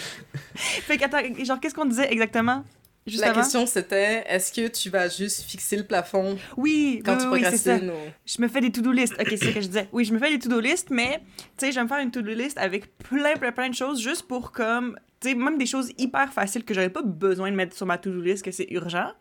fait 0.55 0.97
que, 0.97 1.05
attends, 1.05 1.19
genre, 1.43 1.59
qu'est-ce 1.59 1.75
qu'on 1.75 1.85
disait 1.85 2.11
exactement? 2.11 2.63
Juste 3.07 3.21
La 3.21 3.29
avant? 3.31 3.41
question, 3.41 3.65
c'était, 3.65 4.23
est-ce 4.27 4.51
que 4.53 4.67
tu 4.67 4.89
vas 4.89 5.07
juste 5.09 5.41
fixer 5.43 5.77
le 5.77 5.83
plafond 5.83 6.37
Oui, 6.57 7.01
quand 7.03 7.13
oui, 7.13 7.17
tu 7.21 7.27
oui, 7.27 7.41
procrastines 7.41 7.89
ou... 7.89 8.11
Je 8.25 8.41
me 8.41 8.47
fais 8.47 8.61
des 8.61 8.71
to-do 8.71 8.91
list. 8.91 9.13
Ok, 9.19 9.27
c'est 9.29 9.37
ce 9.37 9.49
que 9.51 9.61
je 9.61 9.67
disais. 9.67 9.87
Oui, 9.91 10.05
je 10.05 10.13
me 10.13 10.19
fais 10.19 10.29
des 10.29 10.37
to-do 10.37 10.59
list, 10.59 10.89
mais, 10.91 11.19
tu 11.57 11.65
sais, 11.65 11.71
je 11.71 11.77
vais 11.77 11.83
me 11.83 11.87
faire 11.87 11.99
une 11.99 12.11
to-do 12.11 12.31
list 12.33 12.57
avec 12.57 12.97
plein, 12.99 13.35
plein, 13.35 13.51
plein 13.51 13.69
de 13.69 13.73
choses 13.73 13.99
juste 14.01 14.23
pour, 14.27 14.51
comme, 14.51 14.99
tu 15.21 15.29
sais, 15.29 15.35
même 15.35 15.57
des 15.57 15.65
choses 15.65 15.91
hyper 15.97 16.31
faciles 16.33 16.63
que 16.63 16.73
j'aurais 16.73 16.89
pas 16.91 17.01
besoin 17.01 17.49
de 17.49 17.55
mettre 17.55 17.75
sur 17.75 17.85
ma 17.87 17.97
to-do 17.97 18.21
list, 18.21 18.43
que 18.43 18.51
c'est 18.51 18.67
urgent. 18.69 19.11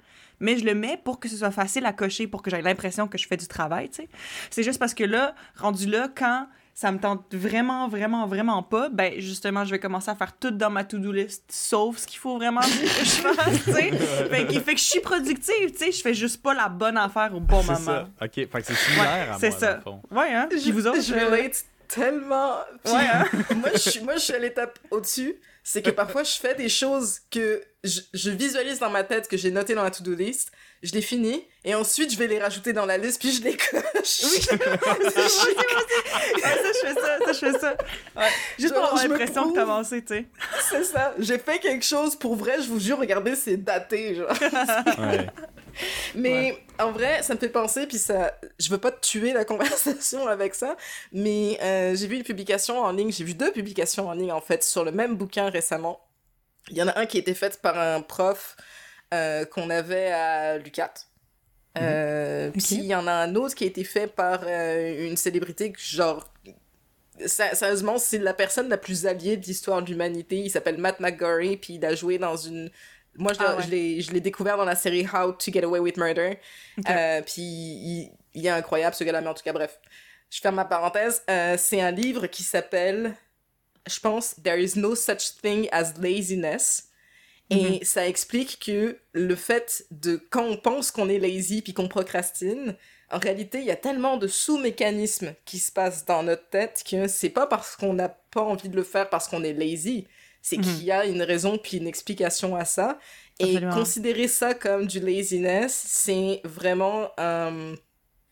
Mais 0.40 0.56
je 0.58 0.64
le 0.64 0.74
mets 0.74 0.96
pour 1.02 1.18
que 1.20 1.28
ce 1.28 1.36
soit 1.36 1.50
facile 1.50 1.84
à 1.86 1.92
cocher, 1.92 2.26
pour 2.26 2.42
que 2.42 2.50
j'aie 2.50 2.62
l'impression 2.62 3.08
que 3.08 3.18
je 3.18 3.26
fais 3.26 3.36
du 3.36 3.46
travail, 3.48 3.88
tu 3.90 4.02
sais. 4.02 4.08
C'est 4.50 4.62
juste 4.62 4.78
parce 4.78 4.94
que 4.94 5.04
là, 5.04 5.34
rendu 5.56 5.86
là, 5.86 6.08
quand 6.14 6.46
ça 6.74 6.92
me 6.92 6.98
tente 7.00 7.34
vraiment, 7.34 7.88
vraiment, 7.88 8.24
vraiment 8.28 8.62
pas, 8.62 8.88
ben 8.88 9.14
justement, 9.18 9.64
je 9.64 9.72
vais 9.72 9.80
commencer 9.80 10.10
à 10.10 10.14
faire 10.14 10.32
tout 10.38 10.52
dans 10.52 10.70
ma 10.70 10.84
to-do 10.84 11.10
list, 11.10 11.42
sauf 11.50 11.96
ce 11.98 12.06
qu'il 12.06 12.20
faut 12.20 12.36
vraiment 12.36 12.60
que 12.60 12.68
je 12.68 13.20
fasse, 13.20 13.64
tu 13.64 13.72
sais. 13.72 13.90
Fait, 14.30 14.46
que- 14.46 14.60
fait 14.60 14.74
que 14.74 14.80
je 14.80 14.84
suis 14.84 15.00
productive, 15.00 15.72
tu 15.72 15.76
sais, 15.76 15.90
je 15.90 16.00
fais 16.02 16.14
juste 16.14 16.40
pas 16.40 16.54
la 16.54 16.68
bonne 16.68 16.96
affaire 16.96 17.34
au 17.34 17.40
bon 17.40 17.62
c'est 17.62 17.72
moment. 17.72 17.84
ça. 17.84 18.08
OK, 18.22 18.32
fait 18.34 18.46
que 18.48 18.62
c'est 18.62 18.74
similaire 18.76 19.32
à 19.32 19.38
c'est 19.40 19.50
moi, 19.50 19.58
ça. 19.58 19.70
dans 19.72 19.76
le 19.76 19.82
fond. 19.82 20.02
Ouais, 20.12 20.32
hein? 20.34 20.48
Je, 20.52 20.70
vous 20.72 20.86
autres? 20.86 21.00
je 21.02 21.14
euh, 21.14 21.24
relate 21.26 21.64
tellement. 21.88 22.58
Puis 22.84 22.92
Ouais, 22.94 23.00
hein? 23.00 23.24
moi, 23.56 23.70
je 23.74 23.78
suis, 23.90 24.00
moi, 24.00 24.14
je 24.14 24.20
suis 24.20 24.34
à 24.34 24.38
l'étape 24.38 24.78
au-dessus. 24.90 25.36
C'est 25.64 25.82
que 25.82 25.90
parfois, 25.90 26.22
je 26.22 26.32
fais 26.32 26.54
des 26.54 26.68
choses 26.70 27.18
que 27.30 27.62
je, 27.84 28.00
je 28.14 28.30
visualise 28.30 28.78
dans 28.78 28.88
ma 28.90 29.04
tête, 29.04 29.28
que 29.28 29.36
j'ai 29.36 29.50
notées 29.50 29.74
dans 29.74 29.82
la 29.82 29.90
to-do 29.90 30.14
list. 30.14 30.50
Je 30.82 30.92
les 30.92 31.02
finis. 31.02 31.44
Et 31.64 31.74
ensuite, 31.74 32.10
je 32.12 32.16
vais 32.16 32.28
les 32.28 32.38
rajouter 32.38 32.72
dans 32.72 32.86
la 32.86 32.96
liste, 32.96 33.20
puis 33.20 33.32
je 33.32 33.42
les 33.42 33.56
coche. 33.56 34.20
Oui, 34.22 34.46
Ah, 36.44 36.54
ça, 36.54 36.70
je 36.72 36.86
fais 36.86 36.94
ça, 36.94 37.18
ça, 37.18 37.32
je 37.32 37.38
fais 37.38 37.58
ça. 37.58 37.76
Ouais. 38.16 38.28
Juste 38.58 38.74
pour 38.74 38.84
avoir 38.84 39.02
je 39.02 39.08
l'impression 39.08 39.34
que 39.42 39.46
prouve. 39.48 39.54
t'as 39.56 39.62
avancé, 39.62 40.02
tu 40.04 40.14
sais. 40.14 40.26
c'est 40.70 40.84
ça. 40.84 41.14
J'ai 41.18 41.38
fait 41.38 41.58
quelque 41.58 41.84
chose 41.84 42.16
pour 42.16 42.36
vrai, 42.36 42.62
je 42.62 42.68
vous 42.68 42.78
jure, 42.80 42.98
regardez, 42.98 43.34
c'est 43.34 43.56
daté, 43.56 44.14
genre. 44.14 44.30
Ouais. 44.98 45.26
Mais 46.14 46.58
en 46.78 46.92
vrai, 46.92 47.22
ça 47.22 47.34
me 47.34 47.38
fait 47.38 47.48
penser, 47.48 47.86
puis 47.86 47.98
ça, 47.98 48.38
je 48.58 48.70
veux 48.70 48.78
pas 48.78 48.90
te 48.92 49.00
tuer 49.00 49.32
la 49.32 49.44
conversation 49.46 50.26
avec 50.26 50.54
ça, 50.54 50.76
mais 51.12 51.58
euh, 51.62 51.94
j'ai 51.96 52.06
vu 52.06 52.16
une 52.16 52.22
publication 52.24 52.80
en 52.80 52.92
ligne, 52.92 53.12
j'ai 53.12 53.24
vu 53.24 53.34
deux 53.34 53.52
publications 53.52 54.08
en 54.08 54.12
ligne 54.12 54.32
en 54.32 54.40
fait 54.40 54.62
sur 54.64 54.84
le 54.84 54.92
même 54.92 55.16
bouquin 55.16 55.50
récemment. 55.50 56.00
Il 56.70 56.76
y 56.76 56.82
en 56.82 56.88
a 56.88 56.98
un 56.98 57.06
qui 57.06 57.16
a 57.18 57.20
été 57.20 57.34
fait 57.34 57.60
par 57.62 57.78
un 57.78 58.02
prof 58.02 58.56
euh, 59.14 59.44
qu'on 59.46 59.70
avait 59.70 60.12
à 60.12 60.58
l'UCAT. 60.58 60.94
Euh, 61.78 62.50
Puis 62.50 62.76
il 62.76 62.86
y 62.86 62.94
en 62.94 63.06
a 63.06 63.12
un 63.12 63.34
autre 63.36 63.54
qui 63.54 63.64
a 63.64 63.66
été 63.68 63.84
fait 63.84 64.06
par 64.08 64.42
une 64.48 65.16
célébrité 65.16 65.72
que 65.72 65.80
genre 65.80 66.32
Sé- 67.26 67.54
Sérieusement, 67.54 67.98
c'est 67.98 68.18
la 68.18 68.32
personne 68.34 68.68
la 68.68 68.78
plus 68.78 69.06
alliée 69.06 69.36
de 69.36 69.44
l'histoire 69.46 69.82
de 69.82 69.90
l'humanité. 69.90 70.36
Il 70.36 70.50
s'appelle 70.50 70.78
Matt 70.78 71.00
McGorry, 71.00 71.56
puis 71.56 71.74
il 71.74 71.84
a 71.84 71.94
joué 71.94 72.18
dans 72.18 72.36
une. 72.36 72.70
Moi, 73.18 73.32
je, 73.34 73.38
Ah 73.40 73.56
ouais. 73.56 73.62
je 74.00 74.12
l'ai- 74.12 74.20
découvert 74.20 74.56
dans 74.56 74.64
la 74.64 74.76
série 74.76 75.06
How 75.06 75.32
to 75.32 75.52
Get 75.52 75.64
Away 75.64 75.80
with 75.80 75.96
Murder. 75.96 76.38
Euh, 76.88 77.20
puis 77.22 77.42
il, 77.42 78.12
il 78.34 78.46
est 78.46 78.50
incroyable, 78.50 78.94
ce 78.94 79.04
gars-là, 79.04 79.20
mais 79.20 79.28
en 79.28 79.34
tout 79.34 79.42
cas, 79.42 79.52
bref. 79.52 79.78
Je 80.30 80.40
ferme 80.40 80.56
ma 80.56 80.64
parenthèse. 80.64 81.22
Euh, 81.28 81.56
c'est 81.58 81.80
un 81.80 81.90
livre 81.90 82.26
qui 82.28 82.42
s'appelle, 82.42 83.14
je 83.86 83.98
pense, 84.00 84.36
There 84.42 84.62
is 84.62 84.78
no 84.78 84.94
such 84.94 85.36
thing 85.42 85.68
as 85.72 85.94
laziness. 86.00 86.84
Et 87.50 87.82
ça 87.82 88.06
explique 88.06 88.58
que 88.60 88.98
le 89.12 89.34
fait 89.34 89.86
de, 89.90 90.16
quand 90.30 90.44
on 90.44 90.58
pense 90.58 90.90
qu'on 90.90 91.08
est 91.08 91.18
lazy 91.18 91.62
puis 91.62 91.72
qu'on 91.72 91.88
procrastine, 91.88 92.76
en 93.10 93.18
réalité, 93.18 93.60
il 93.60 93.64
y 93.64 93.70
a 93.70 93.76
tellement 93.76 94.18
de 94.18 94.26
sous-mécanismes 94.26 95.34
qui 95.46 95.58
se 95.58 95.72
passent 95.72 96.04
dans 96.04 96.22
notre 96.22 96.46
tête 96.50 96.84
que 96.88 97.08
c'est 97.08 97.30
pas 97.30 97.46
parce 97.46 97.74
qu'on 97.74 97.94
n'a 97.94 98.10
pas 98.10 98.42
envie 98.42 98.68
de 98.68 98.76
le 98.76 98.82
faire 98.82 99.08
parce 99.08 99.28
qu'on 99.28 99.42
est 99.42 99.54
lazy. 99.54 100.06
C'est 100.42 100.56
Mhm. 100.56 100.62
qu'il 100.64 100.84
y 100.84 100.90
a 100.92 101.04
une 101.04 101.22
raison 101.22 101.58
puis 101.58 101.76
une 101.78 101.86
explication 101.86 102.56
à 102.56 102.64
ça. 102.64 102.98
Et 103.40 103.44
Absolument. 103.56 103.74
considérer 103.74 104.28
ça 104.28 104.54
comme 104.54 104.86
du 104.86 104.98
laziness, 105.00 105.84
c'est 105.86 106.40
vraiment 106.44 107.10
un, 107.18 107.74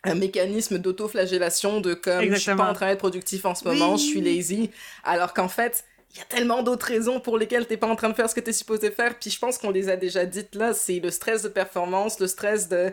un 0.04 0.14
mécanisme 0.14 0.78
d'autoflagellation 0.78 1.80
de 1.80 1.94
comme 1.94 2.20
je 2.20 2.20
suis 2.22 2.28
pas 2.30 2.36
Exactement. 2.36 2.70
en 2.70 2.74
train 2.74 2.86
d'être 2.88 2.98
productif 3.00 3.44
en 3.44 3.54
ce 3.54 3.64
moment, 3.64 3.96
je 3.96 4.04
suis 4.04 4.20
lazy. 4.20 4.70
Alors 5.04 5.32
qu'en 5.34 5.48
fait, 5.48 5.84
il 6.12 6.18
y 6.18 6.20
a 6.20 6.24
tellement 6.24 6.62
d'autres 6.62 6.86
raisons 6.86 7.20
pour 7.20 7.36
lesquelles 7.38 7.66
t'es 7.66 7.76
pas 7.76 7.86
en 7.88 7.96
train 7.96 8.08
de 8.08 8.14
faire 8.14 8.28
ce 8.30 8.34
que 8.34 8.40
t'es 8.40 8.52
supposé 8.52 8.90
faire. 8.90 9.18
Puis 9.18 9.30
je 9.30 9.38
pense 9.38 9.58
qu'on 9.58 9.70
les 9.70 9.88
a 9.88 9.96
déjà 9.96 10.24
dites 10.24 10.54
là. 10.54 10.72
C'est 10.74 10.98
le 11.00 11.10
stress 11.10 11.42
de 11.42 11.48
performance, 11.48 12.18
le 12.20 12.26
stress 12.26 12.68
de. 12.68 12.92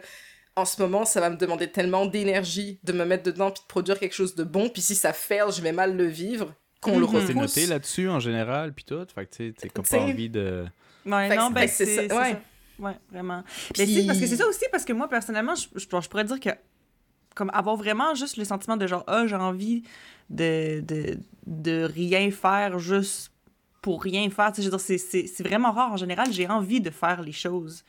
En 0.56 0.66
ce 0.66 0.80
moment, 0.82 1.04
ça 1.06 1.20
va 1.20 1.32
me 1.32 1.36
demander 1.38 1.72
tellement 1.72 2.06
d'énergie 2.06 2.80
de 2.84 2.94
me 2.94 3.06
mettre 3.06 3.24
dedans 3.24 3.50
puis 3.50 3.62
de 3.64 3.68
produire 3.68 3.98
quelque 4.00 4.14
chose 4.14 4.36
de 4.36 4.44
bon. 4.44 4.70
Puis 4.70 4.84
si 4.84 4.94
ça 4.94 5.12
fail, 5.14 5.46
je 5.56 5.62
vais 5.62 5.72
mal 5.72 5.96
le 5.98 6.06
vivre. 6.06 6.54
Qu'on 6.84 7.00
le 7.00 7.06
Mhm. 7.06 7.12
C'est 7.12 7.18
repousse. 7.34 7.36
noté 7.58 7.66
là-dessus 7.68 8.10
en 8.10 8.20
général, 8.20 8.74
puis 8.74 8.84
tout. 8.86 9.06
Fait 9.14 9.26
que 9.26 9.36
tu 9.36 9.48
sais, 9.50 9.54
t'as 9.58 9.70
comme 9.70 9.86
T'sais- 9.86 9.98
pas 9.98 10.04
envie 10.04 10.30
de. 10.30 10.66
Ouais, 11.06 11.28
Fait 11.30 11.36
non, 11.36 11.50
ben 11.52 11.68
c'est 11.68 11.86
ça, 11.86 12.02
ouais. 12.16 12.32
ça. 12.32 12.40
Ouais, 12.80 12.96
vraiment. 13.12 13.44
Puis- 13.74 13.74
Mais 13.80 13.86
c'est 13.86 14.06
parce 14.08 14.20
que 14.20 14.26
c'est 14.28 14.36
ça 14.38 14.48
aussi, 14.48 14.66
parce 14.72 14.84
que 14.86 14.94
moi, 14.94 15.08
personnellement, 15.08 15.56
je, 15.56 15.68
je, 15.76 15.86
je 15.86 16.10
pourrais 16.10 16.24
dire 16.24 16.40
que 16.40 16.50
comme 17.36 17.50
avoir 17.54 17.76
vraiment 17.76 18.14
juste 18.16 18.38
le 18.38 18.46
sentiment 18.46 18.78
de 18.78 18.86
genre, 18.88 19.04
ah, 19.08 19.26
j'ai 19.28 19.36
envie 19.36 19.84
de, 20.30 20.82
de, 20.82 21.18
de 21.48 21.84
rien 21.84 22.30
faire 22.32 22.80
juste 22.80 23.32
pour 23.82 24.02
rien 24.02 24.30
faire. 24.30 24.52
Tu 24.52 24.58
sais, 24.58 24.62
je 24.64 24.68
veux 24.68 24.78
dire, 24.78 24.80
c'est- 24.86 24.98
c'est 24.98 25.28
c'est 25.28 25.44
vraiment 25.44 25.72
rare. 25.72 25.92
En 25.92 25.98
général, 25.98 26.32
j'ai 26.32 26.48
envie 26.48 26.80
de 26.82 26.90
faire 26.90 27.22
les 27.22 27.32
choses. 27.32 27.84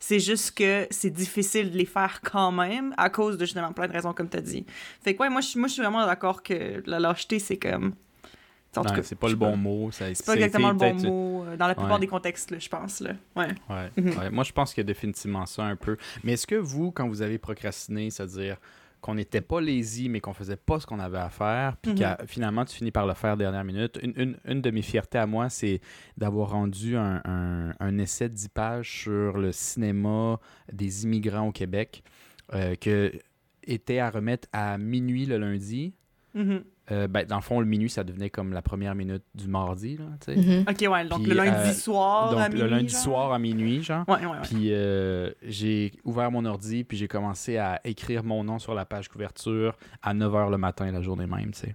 C'est 0.00 0.20
juste 0.20 0.52
que 0.52 0.86
c'est 0.90 1.10
difficile 1.10 1.72
de 1.72 1.76
les 1.78 1.84
faire 1.86 2.20
quand 2.22 2.52
même 2.52 2.94
à 2.96 3.10
cause 3.10 3.36
de 3.36 3.44
justement 3.44 3.72
plein 3.72 3.88
de 3.88 3.92
raisons, 3.92 4.12
comme 4.12 4.28
tu 4.28 4.36
as 4.36 4.40
dit. 4.42 4.64
Fait 5.02 5.14
que 5.16 5.22
ouais, 5.22 5.28
moi, 5.30 5.40
je, 5.40 5.48
suis- 5.48 5.58
moi, 5.58 5.66
je 5.68 5.72
suis 5.72 5.82
vraiment 5.82 6.06
d'accord 6.06 6.42
que 6.42 6.82
la 6.86 7.00
lâcheté, 7.00 7.38
c'est 7.40 7.56
comme. 7.56 7.94
C'est 9.02 9.18
pas 9.18 9.28
le 9.28 9.34
bon 9.36 9.56
mot. 9.56 9.90
C'est 9.92 10.24
pas 10.24 10.34
exactement 10.34 10.70
le 10.70 10.74
bon 10.78 10.94
mot 10.94 11.44
euh, 11.44 11.56
dans 11.56 11.66
la 11.66 11.74
plupart 11.74 11.94
Ouais. 11.94 12.00
des 12.00 12.06
contextes, 12.06 12.50
là, 12.50 12.58
je 12.58 12.68
pense. 12.68 13.00
Là. 13.00 13.12
Ouais. 13.36 13.48
Ouais, 13.68 13.90
Mhm. 13.96 14.18
ouais. 14.18 14.30
Moi, 14.30 14.44
je 14.44 14.52
pense 14.52 14.72
qu'il 14.74 14.82
y 14.82 14.86
a 14.86 14.86
définitivement 14.86 15.46
ça 15.46 15.64
un 15.64 15.76
peu. 15.76 15.96
Mais 16.24 16.32
est-ce 16.32 16.46
que 16.46 16.54
vous, 16.56 16.90
quand 16.92 17.08
vous 17.08 17.22
avez 17.22 17.38
procrastiné, 17.38 18.10
c'est-à-dire 18.10 18.56
qu'on 19.00 19.14
n'était 19.14 19.40
pas 19.40 19.60
lazy, 19.60 20.08
mais 20.08 20.18
qu'on 20.20 20.32
faisait 20.32 20.56
pas 20.56 20.80
ce 20.80 20.86
qu'on 20.86 20.98
avait 20.98 21.18
à 21.18 21.28
faire, 21.30 21.76
puis 21.76 21.92
Mhm. 21.92 21.98
qu'à 21.98 22.18
finalement, 22.26 22.64
tu 22.64 22.74
finis 22.74 22.90
par 22.90 23.06
le 23.06 23.14
faire 23.14 23.36
dernière 23.36 23.62
minute, 23.62 23.96
une, 24.02 24.12
une- 24.16 24.36
une 24.44 24.60
de 24.60 24.70
mes 24.72 24.82
fiertés 24.82 25.18
à 25.18 25.26
moi, 25.26 25.48
c'est 25.50 25.80
d'avoir 26.16 26.50
rendu 26.50 26.96
un, 26.96 27.22
un- 27.24 27.74
un 27.78 27.98
essai 27.98 28.28
de 28.28 28.34
10 28.34 28.48
pages 28.48 28.90
sur 29.02 29.38
le 29.38 29.52
cinéma 29.52 30.40
des 30.72 31.04
immigrants 31.04 31.46
au 31.46 31.52
Québec, 31.52 32.02
euh, 32.54 32.74
que 32.74 33.12
était 33.62 34.00
à 34.00 34.10
remettre 34.10 34.48
à 34.52 34.78
minuit 34.78 35.26
le 35.26 35.38
lundi. 35.38 35.92
Mhm. 36.34 36.64
Euh, 36.90 37.06
ben, 37.06 37.26
dans 37.26 37.36
le 37.36 37.42
fond, 37.42 37.60
le 37.60 37.66
minuit, 37.66 37.90
ça 37.90 38.02
devenait 38.02 38.30
comme 38.30 38.52
la 38.54 38.62
première 38.62 38.94
minute 38.94 39.22
du 39.34 39.46
mardi, 39.46 39.98
là, 39.98 40.04
tu 40.24 40.32
sais. 40.34 40.40
Mhm. 40.40 40.64
Ok, 40.68 40.90
ouais, 40.90 41.04
donc 41.06 41.20
Puis, 41.22 41.30
le 41.30 41.36
lundi 41.36 41.68
euh, 41.68 41.72
soir. 41.72 42.28
à 42.28 42.48
Donc, 42.48 42.52
le 42.58 42.64
minuit, 42.64 42.70
lundi 42.70 42.88
genre? 42.88 43.00
soir 43.02 43.32
à 43.32 43.38
minuit, 43.38 43.82
genre. 43.82 44.04
Ouais, 44.08 44.20
ouais, 44.20 44.26
ouais. 44.26 44.38
Puis 44.44 44.72
euh, 44.72 45.30
j'ai 45.42 45.92
ouvert 46.04 46.30
mon 46.30 46.44
ordi, 46.46 46.84
puis 46.84 46.96
j'ai 46.96 47.06
commencé 47.08 47.58
à 47.58 47.78
écrire 47.84 48.24
mon 48.24 48.42
nom 48.42 48.58
sur 48.58 48.74
la 48.74 48.86
page 48.86 49.08
couverture 49.08 49.76
à 50.02 50.14
9h 50.14 50.50
le 50.50 50.56
matin, 50.56 50.90
la 50.90 51.02
journée 51.02 51.26
même, 51.26 51.50
tu 51.52 51.60
sais. 51.60 51.74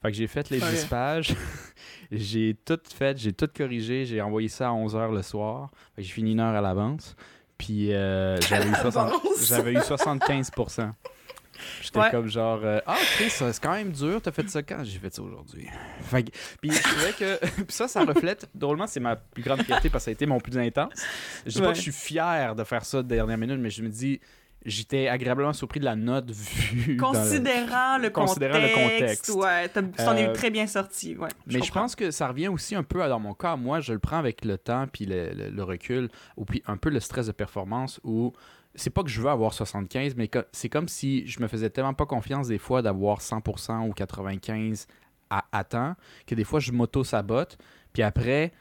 Fait 0.00 0.10
que 0.10 0.16
j'ai 0.16 0.26
fait 0.26 0.48
les 0.50 0.62
Ok. 0.62 0.70
10 0.70 0.84
pages, 0.86 1.34
j'ai 2.10 2.56
tout 2.64 2.78
fait, 2.94 3.16
j'ai 3.18 3.32
tout 3.32 3.48
corrigé, 3.54 4.04
j'ai 4.06 4.20
envoyé 4.22 4.48
ça 4.48 4.68
à 4.68 4.72
11h 4.72 5.12
le 5.14 5.22
soir. 5.22 5.70
Fait 5.94 6.02
que 6.02 6.08
j'ai 6.08 6.14
fini 6.14 6.32
une 6.32 6.40
heure 6.40 6.54
à 6.54 6.60
l'avance. 6.60 7.16
Puis 7.58 7.92
euh, 7.92 8.38
j'avais 8.40 8.68
eu, 8.68 8.74
60 8.74 8.94
l'avance? 8.94 9.46
j'avais 9.46 9.72
eu 9.72 9.78
75%. 9.78 10.90
J'étais 11.82 11.98
Ouais. 11.98 12.10
comme 12.10 12.28
genre, 12.28 12.60
euh, 12.64 12.80
ah, 12.86 12.96
Chris, 13.16 13.30
c'est 13.30 13.60
quand 13.60 13.72
même 13.72 13.92
dur, 13.92 14.20
t'as 14.22 14.32
fait 14.32 14.48
ça 14.48 14.62
quand 14.62 14.82
J'ai 14.84 14.98
fait 14.98 15.14
ça 15.14 15.22
aujourd'hui. 15.22 15.68
Fait 16.02 16.24
Puis 16.60 16.70
je 16.72 16.82
trouvais 16.82 17.12
que 17.12 17.38
puis 17.64 17.64
ça, 17.68 17.88
ça 17.88 18.04
reflète, 18.04 18.48
drôlement, 18.54 18.86
c'est 18.86 19.00
ma 19.00 19.16
plus 19.16 19.42
grande 19.42 19.62
fierté 19.62 19.88
parce 19.90 20.02
que 20.02 20.06
ça 20.06 20.10
a 20.10 20.12
été 20.12 20.26
mon 20.26 20.40
plus 20.40 20.56
intense. 20.58 20.92
Je 21.46 21.52
dis 21.52 21.60
pas 21.60 21.68
que 21.70 21.76
je 21.76 21.82
suis 21.82 21.92
fier 21.92 22.54
de 22.54 22.64
faire 22.64 22.84
ça 22.84 23.02
de 23.02 23.08
dernière 23.08 23.38
minute, 23.38 23.58
mais 23.58 23.70
je 23.70 23.82
me 23.82 23.88
dis, 23.88 24.20
j'étais 24.66 25.08
agréablement 25.08 25.52
surpris 25.52 25.78
de 25.78 25.84
la 25.84 25.94
note 25.94 26.30
vue. 26.30 26.96
dans 26.96 27.12
le- 27.12 27.18
Considérant 27.18 27.98
le 27.98 28.10
Considérant 28.10 28.58
le 28.58 28.68
contexte. 28.74 29.26
contexte. 29.26 29.30
Ouais, 29.34 29.68
t'en 29.68 30.16
es 30.16 30.28
Euh, 30.28 30.32
très 30.32 30.50
bien 30.50 30.66
sorti. 30.66 31.16
Ouais, 31.16 31.28
Mais 31.46 31.60
je 31.62 31.70
pense 31.70 31.94
que 31.94 32.10
ça 32.10 32.28
revient 32.28 32.48
aussi 32.48 32.74
un 32.74 32.82
peu 32.82 33.02
à, 33.02 33.08
dans 33.08 33.20
mon 33.20 33.34
cas. 33.34 33.56
Moi, 33.56 33.80
je 33.80 33.92
le 33.92 33.98
prends 33.98 34.18
avec 34.18 34.44
le 34.44 34.56
temps 34.56 34.86
puis 34.90 35.04
le, 35.04 35.34
le- 35.34 35.50
le 35.50 35.62
recul, 35.62 36.08
ou 36.38 36.44
puis 36.46 36.62
un 36.66 36.76
peu 36.78 36.88
le 36.88 37.00
stress 37.00 37.26
de 37.26 37.32
performance 37.32 38.00
où 38.04 38.32
c'est 38.74 38.90
pas 38.90 39.02
que 39.02 39.08
je 39.08 39.20
veux 39.20 39.30
avoir 39.30 39.52
75, 39.52 40.16
mais 40.16 40.30
c'est 40.52 40.68
comme 40.68 40.88
si 40.88 41.26
je 41.26 41.40
me 41.40 41.48
faisais 41.48 41.70
tellement 41.70 41.94
pas 41.94 42.06
confiance 42.06 42.48
des 42.48 42.58
fois 42.58 42.82
d'avoir 42.82 43.20
100% 43.20 43.88
ou 43.88 43.92
95 43.92 44.86
à, 45.30 45.44
à 45.52 45.64
temps 45.64 45.94
que 46.26 46.34
des 46.34 46.44
fois 46.44 46.60
je 46.60 46.72
m'auto-sabote. 46.72 47.58
Puis 47.92 48.02
après, 48.02 48.52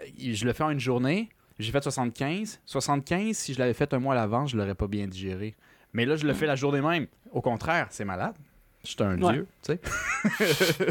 euh, 0.00 0.04
je 0.18 0.44
le 0.46 0.52
fais 0.52 0.64
en 0.64 0.70
une 0.70 0.80
journée, 0.80 1.28
j'ai 1.58 1.72
fait 1.72 1.82
75. 1.82 2.60
75, 2.64 3.36
si 3.36 3.54
je 3.54 3.58
l'avais 3.58 3.74
fait 3.74 3.92
un 3.92 3.98
mois 3.98 4.14
à 4.14 4.16
l'avance, 4.16 4.50
je 4.50 4.56
l'aurais 4.56 4.74
pas 4.74 4.86
bien 4.86 5.06
digéré. 5.06 5.54
Mais 5.92 6.06
là, 6.06 6.16
je 6.16 6.26
le 6.26 6.32
fais 6.32 6.46
la 6.46 6.56
journée 6.56 6.80
même. 6.80 7.06
Au 7.32 7.40
contraire, 7.40 7.88
c'est 7.90 8.04
malade. 8.04 8.34
Je 8.82 8.88
suis 8.92 9.02
un 9.02 9.20
Ouais. 9.20 9.32
dieu, 9.34 9.46
tu 9.62 9.72
sais. 9.74 9.80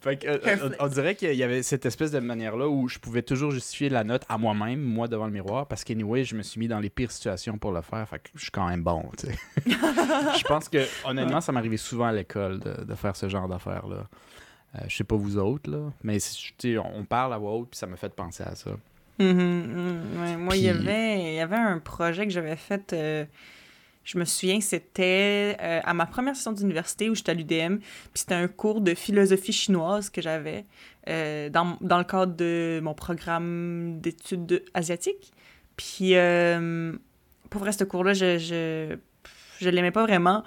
fait 0.00 0.16
que, 0.16 0.26
euh, 0.26 0.70
on, 0.80 0.84
on 0.86 0.88
dirait 0.88 1.14
qu'il 1.14 1.32
y 1.34 1.42
avait 1.44 1.62
cette 1.62 1.86
espèce 1.86 2.10
de 2.10 2.18
manière-là 2.18 2.68
où 2.68 2.88
je 2.88 2.98
pouvais 2.98 3.22
toujours 3.22 3.50
justifier 3.52 3.88
la 3.88 4.02
note 4.04 4.24
à 4.28 4.36
moi-même, 4.36 4.80
moi 4.80 5.06
devant 5.08 5.26
le 5.26 5.32
miroir, 5.32 5.66
parce 5.66 5.84
qu'anyway, 5.84 6.24
je 6.24 6.34
me 6.34 6.42
suis 6.42 6.58
mis 6.58 6.66
dans 6.68 6.80
les 6.80 6.90
pires 6.90 7.12
situations 7.12 7.56
pour 7.56 7.70
le 7.72 7.82
faire. 7.82 8.08
Fait 8.08 8.18
que 8.18 8.28
je 8.34 8.42
suis 8.42 8.50
quand 8.50 8.68
même 8.68 8.82
bon, 8.82 9.04
tu 9.16 9.28
sais. 9.28 9.38
je 9.66 10.44
pense 10.44 10.68
que, 10.68 10.84
honnêtement, 11.08 11.40
ça 11.40 11.52
m'arrivait 11.52 11.76
souvent 11.76 12.06
à 12.06 12.12
l'école 12.12 12.58
de, 12.58 12.84
de 12.84 12.94
faire 12.94 13.14
ce 13.14 13.28
genre 13.28 13.48
d'affaires-là. 13.48 14.08
Euh, 14.76 14.78
je 14.88 14.96
sais 14.96 15.04
pas 15.04 15.16
vous 15.16 15.36
autres, 15.38 15.70
là, 15.70 15.92
mais 16.02 16.18
tu 16.18 16.52
sais, 16.58 16.78
on 16.78 17.04
parle 17.04 17.32
à 17.34 17.38
voix 17.38 17.52
haute, 17.52 17.70
puis 17.70 17.78
ça 17.78 17.86
m'a 17.86 17.96
fait 17.96 18.12
penser 18.14 18.42
à 18.44 18.54
ça. 18.56 18.70
Mhm, 19.18 19.28
mhm, 19.28 20.22
ouais. 20.22 20.36
Moi, 20.36 20.56
il, 20.56 20.62
y 20.62 20.68
avait, 20.68 21.34
y 21.34 21.40
avait 21.40 21.56
un 21.56 21.78
projet 21.78 22.26
que 22.26 22.32
j'avais 22.32 22.56
fait. 22.56 22.92
euh, 22.92 23.24
je 24.04 24.18
me 24.18 24.24
souviens, 24.24 24.60
c'était 24.60 25.56
euh, 25.60 25.80
à 25.84 25.94
ma 25.94 26.06
première 26.06 26.34
session 26.34 26.52
d'université 26.52 27.10
où 27.10 27.14
j'étais 27.14 27.30
à 27.30 27.34
l'UDM. 27.34 27.78
Puis 27.78 28.14
c'était 28.14 28.34
un 28.34 28.48
cours 28.48 28.80
de 28.80 28.94
philosophie 28.94 29.52
chinoise 29.52 30.10
que 30.10 30.22
j'avais 30.22 30.64
euh, 31.08 31.48
dans, 31.50 31.76
dans 31.80 31.98
le 31.98 32.04
cadre 32.04 32.34
de 32.34 32.80
mon 32.82 32.94
programme 32.94 34.00
d'études 34.00 34.64
asiatiques. 34.74 35.32
Puis 35.76 36.16
euh, 36.16 36.92
pour 37.50 37.60
vrai, 37.60 37.72
ce 37.72 37.84
cours-là, 37.84 38.14
je, 38.14 38.38
je, 38.38 38.96
je 39.60 39.68
l'aimais 39.68 39.90
pas 39.90 40.04
vraiment. 40.04 40.44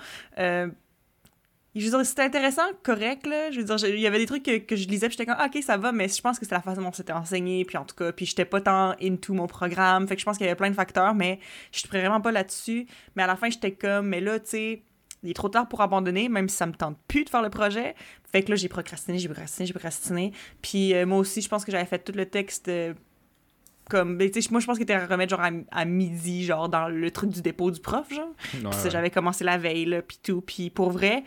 Je 1.76 1.86
veux 1.86 1.98
dire, 1.98 2.06
c'était 2.06 2.22
intéressant, 2.22 2.62
correct, 2.84 3.26
là. 3.26 3.50
Je 3.52 3.60
veux 3.60 3.66
dire, 3.66 3.88
il 3.88 4.00
y 4.00 4.08
avait 4.08 4.20
des 4.20 4.28
trucs 4.28 4.44
que, 4.44 4.58
que 4.60 4.76
je 4.76 4.88
lisais, 4.88 5.08
puis 5.08 5.18
j'étais 5.18 5.26
comme, 5.26 5.40
ah, 5.40 5.50
ok, 5.54 5.64
ça 5.64 5.78
va, 5.78 5.92
mais 5.92 6.08
je 6.08 6.22
pense 6.22 6.38
que 6.38 6.46
c'est 6.46 6.54
la 6.54 6.62
façon 6.62 6.82
dont 6.82 6.94
c'était 6.94 7.14
enseigné, 7.14 7.66
puis 7.66 7.78
en 7.78 7.86
tout 7.86 7.96
cas, 7.96 8.12
puis 8.12 8.26
j'étais 8.26 8.46
pas 8.46 8.62
tant 8.62 8.96
into 9.02 9.34
mon 9.34 9.48
programme, 9.48 10.08
fait 10.08 10.16
que 10.16 10.22
je 10.22 10.26
pense 10.26 10.38
qu'il 10.38 10.46
y 10.46 10.50
avait 10.50 10.56
plein 10.56 10.70
de 10.70 10.76
facteurs, 10.76 11.16
mais 11.16 11.40
je 11.72 11.80
suis 11.80 11.90
vraiment 11.90 12.22
pas 12.22 12.32
là-dessus. 12.32 12.86
Mais 13.16 13.24
à 13.24 13.28
la 13.28 13.36
fin, 13.36 13.50
j'étais 13.50 13.72
comme, 13.72 14.08
mais 14.08 14.22
là, 14.22 14.40
tu 14.40 14.50
sais, 14.50 14.84
il 15.24 15.30
est 15.30 15.34
trop 15.34 15.50
tard 15.50 15.68
pour 15.68 15.82
abandonner, 15.82 16.30
même 16.30 16.50
si 16.50 16.58
ça 16.58 16.66
me 16.66 16.74
tente 16.74 16.98
plus 17.08 17.24
de 17.24 17.30
faire 17.30 17.42
le 17.42 17.50
projet. 17.50 17.96
Fait 18.32 18.44
que 18.44 18.50
là, 18.50 18.56
j'ai 18.56 18.68
procrastiné, 18.68 19.18
j'ai 19.20 19.30
procrastiné, 19.30 19.66
j'ai 19.66 19.74
procrastiné. 19.74 20.32
Puis 20.62 20.94
euh, 20.94 21.06
moi 21.06 21.18
aussi, 21.18 21.42
je 21.42 21.50
pense 21.50 21.64
que 21.64 21.72
j'avais 21.72 21.86
fait 21.86 22.00
tout 22.00 22.14
le 22.14 22.26
texte 22.26 22.68
euh, 22.68 22.94
comme, 23.90 24.18
ben, 24.18 24.30
moi, 24.52 24.60
je 24.60 24.66
pense 24.66 24.78
qu'il 24.78 24.84
était 24.84 24.94
à 24.94 25.06
remettre 25.06 25.32
genre 25.32 25.42
à, 25.46 25.52
à 25.72 25.86
midi, 25.86 26.46
genre 26.46 26.70
dans 26.70 26.88
le 26.88 27.12
truc 27.12 27.30
du 27.32 27.42
dépôt 27.42 27.70
du 27.72 27.80
prof, 27.82 28.08
genre. 28.14 28.34
Ouais, 28.64 28.72
j'avais 28.90 29.10
commencé 29.10 29.44
la 29.44 29.58
veille, 29.58 29.86
là, 29.86 30.02
puis 30.02 30.18
tout. 30.24 30.42
Puis 30.42 30.70
pour 30.70 30.90
vrai, 30.92 31.24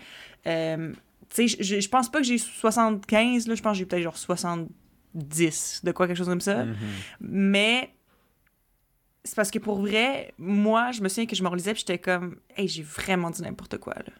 euh, 0.47 0.92
tu 1.35 1.49
sais, 1.49 1.62
je- 1.81 1.88
pense 1.88 2.11
pas 2.11 2.19
que 2.21 2.25
j'ai 2.25 2.38
75, 2.38 3.47
là, 3.49 3.55
je 3.55 3.62
pense 3.62 3.73
que 3.73 3.79
j'ai 3.79 3.87
peut-être 3.87 4.03
genre 4.03 4.16
70, 4.16 5.83
de 5.85 5.92
quoi, 5.92 6.07
quelque 6.07 6.16
chose 6.16 6.29
comme 6.29 6.40
ça. 6.40 6.64
Mhm. 6.64 6.77
Mais 7.21 7.90
c'est 9.25 9.35
parce 9.37 9.51
que 9.51 9.59
pour 9.59 9.81
vrai, 9.81 10.33
moi, 10.38 10.92
je 10.92 11.01
me 11.03 11.09
souviens 11.09 11.27
que 11.27 11.35
je 11.37 11.42
me 11.42 11.49
relisais, 11.49 11.73
puis 11.73 11.81
j'étais 11.87 11.99
comme, 11.99 12.37
hey, 12.57 12.69
j'ai 12.69 12.83
vraiment 12.83 13.31
dit 13.31 13.42
n'importe 13.42 13.79
quoi, 13.79 13.95
là. 13.95 14.12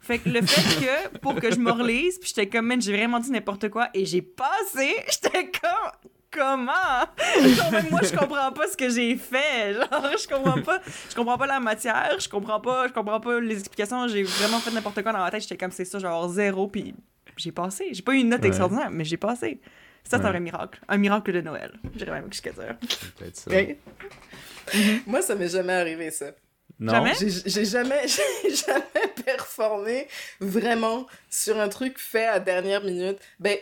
Fait 0.00 0.18
que 0.18 0.28
le 0.28 0.42
fait 0.42 0.84
que, 1.14 1.18
pour 1.18 1.36
que 1.36 1.52
je 1.52 1.58
me 1.58 1.70
relise, 1.70 2.18
puis 2.18 2.28
j'étais 2.28 2.48
comme, 2.48 2.66
man, 2.66 2.82
j'ai 2.82 2.92
vraiment 2.92 3.20
dit 3.20 3.30
n'importe 3.30 3.68
quoi, 3.70 3.88
et 3.94 4.04
j'ai 4.04 4.20
passé, 4.22 4.94
j'étais 5.10 5.50
comme, 5.50 6.10
comment? 6.32 6.72
Genre, 7.56 7.70
même 7.70 7.90
moi, 7.90 8.00
je 8.02 8.16
comprends 8.16 8.50
pas 8.52 8.66
ce 8.68 8.76
que 8.76 8.88
j'ai 8.88 9.16
fait. 9.16 9.74
Genre, 9.74 9.88
je 10.18 10.26
comprends 10.28 10.60
pas, 10.62 10.80
je 11.10 11.14
comprends 11.14 11.38
pas 11.38 11.46
la 11.46 11.60
matière, 11.60 12.16
je 12.18 12.28
comprends 12.28 12.60
pas, 12.60 12.88
je 12.88 12.92
comprends 12.92 13.20
pas 13.20 13.38
les 13.40 13.58
explications, 13.58 14.08
j'ai 14.08 14.22
vraiment 14.22 14.58
fait 14.58 14.70
n'importe 14.70 15.02
quoi 15.02 15.12
dans 15.12 15.18
ma 15.18 15.30
tête, 15.30 15.42
j'étais 15.42 15.56
comme, 15.56 15.70
c'est 15.70 15.84
ça, 15.84 15.98
genre 15.98 16.28
zéro, 16.28 16.66
puis 16.68 16.94
j'ai 17.36 17.52
passé. 17.52 17.88
J'ai 17.92 18.02
pas 18.02 18.12
eu 18.12 18.18
une 18.18 18.28
note 18.30 18.40
Ouais. 18.42 18.48
extraordinaire, 18.48 18.90
mais 18.90 19.04
j'ai 19.04 19.16
passé. 19.16 19.60
Ça, 20.04 20.10
c'est 20.10 20.14
un 20.16 20.18
Ouais. 20.24 20.30
vrai 20.30 20.40
miracle. 20.40 20.80
Un 20.88 20.96
miracle 20.98 21.32
de 21.32 21.40
Noël. 21.42 21.72
J'irais 21.94 22.10
même 22.10 22.26
jusqu'à 22.32 22.50
dire. 22.50 22.76
Peut-être 23.18 23.36
ça. 23.36 23.50
Ouais. 23.50 23.78
Moi, 25.06 25.22
ça 25.22 25.34
m'est 25.34 25.48
jamais 25.48 25.72
arrivé, 25.74 26.10
ça. 26.10 26.26
Non? 26.80 26.92
Jamais? 26.94 27.12
J'ai 27.20 27.28
j'ai 27.46 27.64
jamais, 27.64 28.00
j'ai 28.08 28.54
jamais 28.54 29.12
performé 29.24 30.08
vraiment 30.40 31.06
sur 31.30 31.60
un 31.60 31.68
truc 31.68 31.98
fait 31.98 32.26
à 32.26 32.40
dernière 32.40 32.82
minute. 32.82 33.18
Ben, 33.38 33.56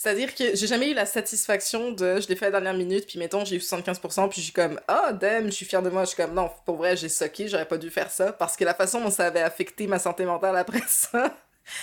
c'est-à-dire 0.00 0.32
que 0.32 0.54
j'ai 0.54 0.66
jamais 0.68 0.92
eu 0.92 0.94
la 0.94 1.06
satisfaction 1.06 1.90
de 1.90 2.20
je 2.20 2.28
l'ai 2.28 2.36
fait 2.36 2.46
à 2.46 2.50
dernière 2.52 2.72
minute, 2.74 3.04
puis 3.08 3.18
mettons, 3.18 3.44
j'ai 3.44 3.56
eu 3.56 3.58
75%, 3.58 4.28
puis 4.28 4.38
je 4.40 4.44
suis 4.44 4.52
comme, 4.52 4.80
ah, 4.86 5.12
damn, 5.12 5.46
je 5.46 5.50
suis 5.50 5.66
fière 5.66 5.82
de 5.82 5.90
moi. 5.90 6.04
Je 6.04 6.10
suis 6.10 6.16
comme, 6.16 6.34
non, 6.34 6.48
pour 6.64 6.76
vrai, 6.76 6.96
j'ai 6.96 7.08
soqué, 7.08 7.48
j'aurais 7.48 7.66
pas 7.66 7.78
dû 7.78 7.90
faire 7.90 8.08
ça, 8.10 8.32
parce 8.32 8.56
que 8.56 8.64
la 8.64 8.74
façon 8.74 9.00
dont 9.00 9.10
ça 9.10 9.26
avait 9.26 9.42
affecté 9.42 9.88
ma 9.88 9.98
santé 9.98 10.24
mentale 10.24 10.56
après 10.56 10.82
ça, 10.86 11.36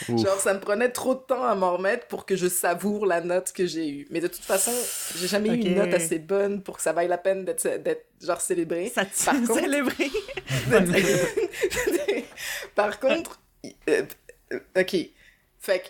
Ouf. 0.08 0.17
genre, 0.21 0.39
ça 0.39 0.54
me 0.54 0.62
prenait 0.62 0.89
trop 0.89 1.13
de 1.13 1.19
temps 1.19 1.43
à 1.43 1.56
m'en 1.56 1.73
remettre 1.75 2.08
pour 2.08 2.25
que 2.25 2.38
je 2.38 2.47
savoure 2.47 3.06
la 3.06 3.19
note 3.19 3.51
que 3.51 3.65
j'ai 3.67 3.89
eue. 3.89 4.08
Mais 4.10 4.21
de 4.21 4.28
toute 4.28 4.45
façon, 4.45 4.71
j'ai 5.17 5.28
jamais 5.28 5.49
eu 5.49 5.56
une 5.62 5.75
note 5.75 5.93
assez 5.93 6.17
bonne 6.17 6.63
pour 6.63 6.78
que 6.78 6.84
ça 6.84 6.93
vaille 6.93 7.10
la 7.10 7.17
peine 7.17 7.43
d'être, 7.43 7.67
d'être 7.84 8.06
genre, 8.23 8.39
célébrée. 8.39 8.91
Ça 8.95 9.04
Par 9.25 9.36
contre- 9.45 9.60
célébré. 9.60 10.10
Par 12.75 12.99
contre, 12.99 13.39
euh, 13.89 14.04
euh, 14.54 14.60
ok. 14.78 14.95
Fait 15.60 15.80
que, 15.80 15.88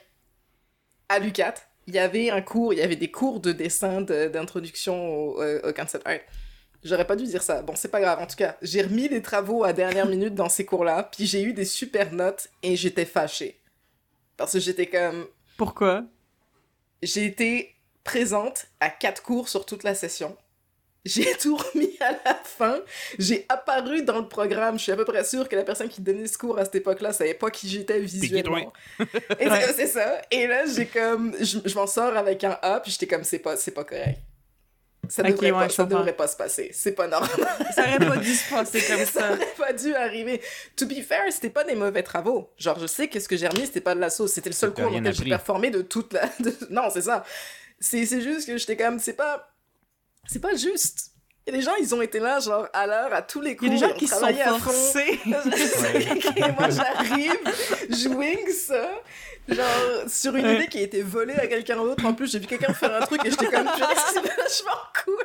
à 1.09 1.19
l'UCAT, 1.19 1.55
il 1.87 1.93
y 1.95 1.99
avait 1.99 2.29
un 2.29 2.41
cours, 2.41 2.73
il 2.73 2.79
y 2.79 2.81
avait 2.81 2.95
des 2.95 3.11
cours 3.11 3.39
de 3.39 3.51
dessin 3.51 4.01
de- 4.01 4.27
d'introduction 4.27 5.07
au, 5.07 5.41
euh, 5.41 5.61
au 5.69 5.73
concept 5.73 6.05
art. 6.07 6.19
J'aurais 6.83 7.07
pas 7.07 7.15
dû 7.15 7.25
dire 7.25 7.41
ça. 7.41 7.61
Bon, 7.63 7.73
c'est 7.75 7.89
pas 7.89 7.99
grave. 7.99 8.19
En 8.19 8.27
tout 8.27 8.35
cas, 8.35 8.57
j'ai 8.61 8.81
remis 8.83 9.07
les 9.07 9.21
travaux 9.21 9.63
à 9.63 9.73
dernière 9.73 10.05
minute 10.05 10.35
dans 10.35 10.49
ces 10.49 10.65
cours-là, 10.65 11.09
puis 11.15 11.25
j'ai 11.25 11.41
eu 11.41 11.53
des 11.53 11.65
super 11.65 12.11
notes 12.13 12.47
et 12.61 12.75
j'étais 12.75 13.05
fâchée. 13.05 13.59
Parce 14.37 14.53
que 14.53 14.59
j'étais 14.59 14.87
comme. 14.87 15.27
Pourquoi? 15.57 16.03
J'ai 17.01 17.25
été 17.25 17.75
présente 18.03 18.67
à 18.79 18.89
quatre 18.89 19.23
cours 19.23 19.49
sur 19.49 19.65
toute 19.65 19.83
la 19.83 19.95
session. 19.95 20.37
J'ai 21.05 21.35
tout 21.39 21.55
remis 21.55 21.95
à 21.99 22.11
la 22.25 22.35
fin. 22.43 22.79
J'ai 23.19 23.45
apparu 23.47 24.01
dans 24.01 24.19
le 24.19 24.27
programme. 24.27 24.77
Je 24.79 24.83
suis 24.83 24.91
à 24.91 24.95
peu 24.95 25.05
près 25.05 25.23
sûre 25.23 25.47
que 25.47 25.55
la 25.55 25.63
personne 25.63 25.87
qui 25.87 26.01
donnait 26.01 26.27
ce 26.27 26.37
cours 26.37 26.57
à 26.57 26.65
cette 26.65 26.75
époque-là 26.75 27.13
savait 27.13 27.35
pas 27.35 27.51
qui 27.51 27.69
j'étais 27.69 27.99
visuellement. 27.99 28.73
Et 29.39 29.47
c'est- 29.49 29.73
c'est 29.73 29.87
ça. 29.87 30.21
Et 30.31 30.47
là, 30.47 30.65
j'ai 30.65 30.87
comme. 30.87 31.35
Je, 31.39 31.59
je 31.63 31.75
m'en 31.75 31.87
sors 31.87 32.15
avec 32.17 32.43
un 32.43 32.57
A, 32.61 32.79
puis 32.79 32.91
j'étais 32.91 33.07
comme, 33.07 33.23
c'est 33.23 33.39
pas, 33.39 33.55
c'est 33.55 33.71
pas 33.71 33.83
correct. 33.83 34.19
Ça, 35.07 35.21
Ok, 35.21 35.27
devrait, 35.29 35.51
ouais, 35.51 35.67
pas, 35.67 35.69
ça 35.69 35.83
devrait 35.83 36.15
pas 36.15 36.27
se 36.27 36.35
passer. 36.35 36.71
C'est 36.73 36.93
pas 36.93 37.07
normal. 37.07 37.29
Ça 37.75 37.83
aurait 37.83 37.99
pas 37.99 38.17
dû 38.17 38.33
se 38.33 38.49
passer 38.49 38.81
comme 38.81 39.05
ça 39.05 39.19
ça. 39.19 39.31
aurait 39.33 39.53
pas 39.55 39.71
dû 39.71 39.93
arriver. 39.93 40.41
To 40.77 40.87
be 40.87 40.99
fair, 41.07 41.21
c'était 41.31 41.51
pas 41.51 41.63
des 41.63 41.75
mauvais 41.75 42.01
travaux. 42.01 42.49
Genre, 42.57 42.79
je 42.79 42.87
sais 42.87 43.07
que 43.07 43.19
ce 43.19 43.27
que 43.27 43.37
j'ai 43.37 43.47
remis, 43.47 43.67
c'était 43.67 43.81
pas 43.81 43.93
de 43.93 43.99
la 43.99 44.09
sauce. 44.09 44.31
C'était 44.33 44.49
le 44.49 44.55
seul 44.55 44.73
cours 44.73 44.85
dans 44.89 44.97
lequel 44.97 45.13
j'ai 45.13 45.25
performé 45.29 45.69
de 45.69 45.83
toute 45.83 46.11
la. 46.13 46.25
de- 46.39 46.55
Non, 46.71 46.89
c'est 46.91 47.03
ça. 47.03 47.23
C'est 47.79 48.03
c'est 48.07 48.21
juste 48.21 48.47
que 48.47 48.57
j'étais 48.57 48.75
comme, 48.77 48.97
c'est 48.97 49.13
pas. 49.13 49.51
C'est 50.27 50.39
pas 50.39 50.55
juste. 50.55 51.11
Et 51.47 51.51
les 51.51 51.61
gens, 51.61 51.75
ils 51.79 51.93
ont 51.93 52.01
été 52.01 52.19
là, 52.19 52.39
genre, 52.39 52.67
à 52.73 52.87
l'heure, 52.87 53.13
à 53.13 53.21
tous 53.21 53.39
les 53.39 53.55
cours. 53.55 53.67
Il 53.67 53.77
y 53.77 53.83
a 53.83 53.87
des 53.87 53.93
gens 53.93 53.97
qui 53.97 54.07
sont 54.07 54.27
forcés. 54.59 55.19
Et 56.37 56.51
moi, 56.57 56.69
j'arrive, 56.71 57.37
je 57.89 58.09
wing 58.09 58.49
ça, 58.49 58.89
genre, 59.47 60.09
sur 60.09 60.35
une 60.35 60.47
idée 60.49 60.67
qui 60.67 60.79
a 60.79 60.81
été 60.81 61.03
volée 61.03 61.35
à 61.35 61.45
quelqu'un 61.45 61.75
d'autre. 61.75 62.03
En 62.03 62.13
plus, 62.15 62.31
j'ai 62.31 62.39
vu 62.39 62.47
quelqu'un 62.47 62.73
faire 62.73 62.95
un 62.95 63.05
truc 63.05 63.23
et 63.23 63.29
j'étais 63.29 63.45
comme, 63.45 63.69
c'est 63.77 64.21
vachement 64.21 64.81
cool. 65.05 65.23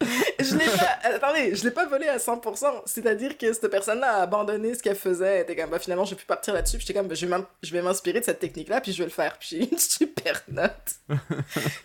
Je 0.40 0.54
l'ai 0.56 0.64
pas, 0.66 0.98
attendez, 1.02 1.54
je 1.56 1.64
l'ai 1.64 1.72
pas 1.72 1.86
volé 1.86 2.06
à 2.08 2.18
100%. 2.18 2.82
C'est-à-dire 2.86 3.36
que 3.36 3.52
cette 3.52 3.68
personne-là 3.68 4.18
a 4.18 4.22
abandonné 4.22 4.72
ce 4.74 4.82
qu'elle 4.82 4.94
faisait. 4.96 5.36
Elle 5.38 5.42
était 5.42 5.56
comme, 5.56 5.70
bah, 5.70 5.80
finalement, 5.80 6.04
je 6.04 6.10
vais 6.10 6.16
plus 6.16 6.26
partir 6.26 6.54
là-dessus. 6.54 6.78
J'étais 6.78 6.94
comme, 6.94 7.08
bah, 7.08 7.16
je 7.16 7.72
vais 7.72 7.82
m'inspirer 7.82 8.20
de 8.20 8.24
cette 8.24 8.38
technique-là, 8.38 8.80
puis 8.80 8.92
je 8.92 8.98
vais 8.98 9.04
le 9.06 9.10
faire. 9.10 9.36
Puis 9.38 9.48
j'ai 9.50 9.68
une 9.72 9.78
super 9.78 10.40
note. 10.48 10.94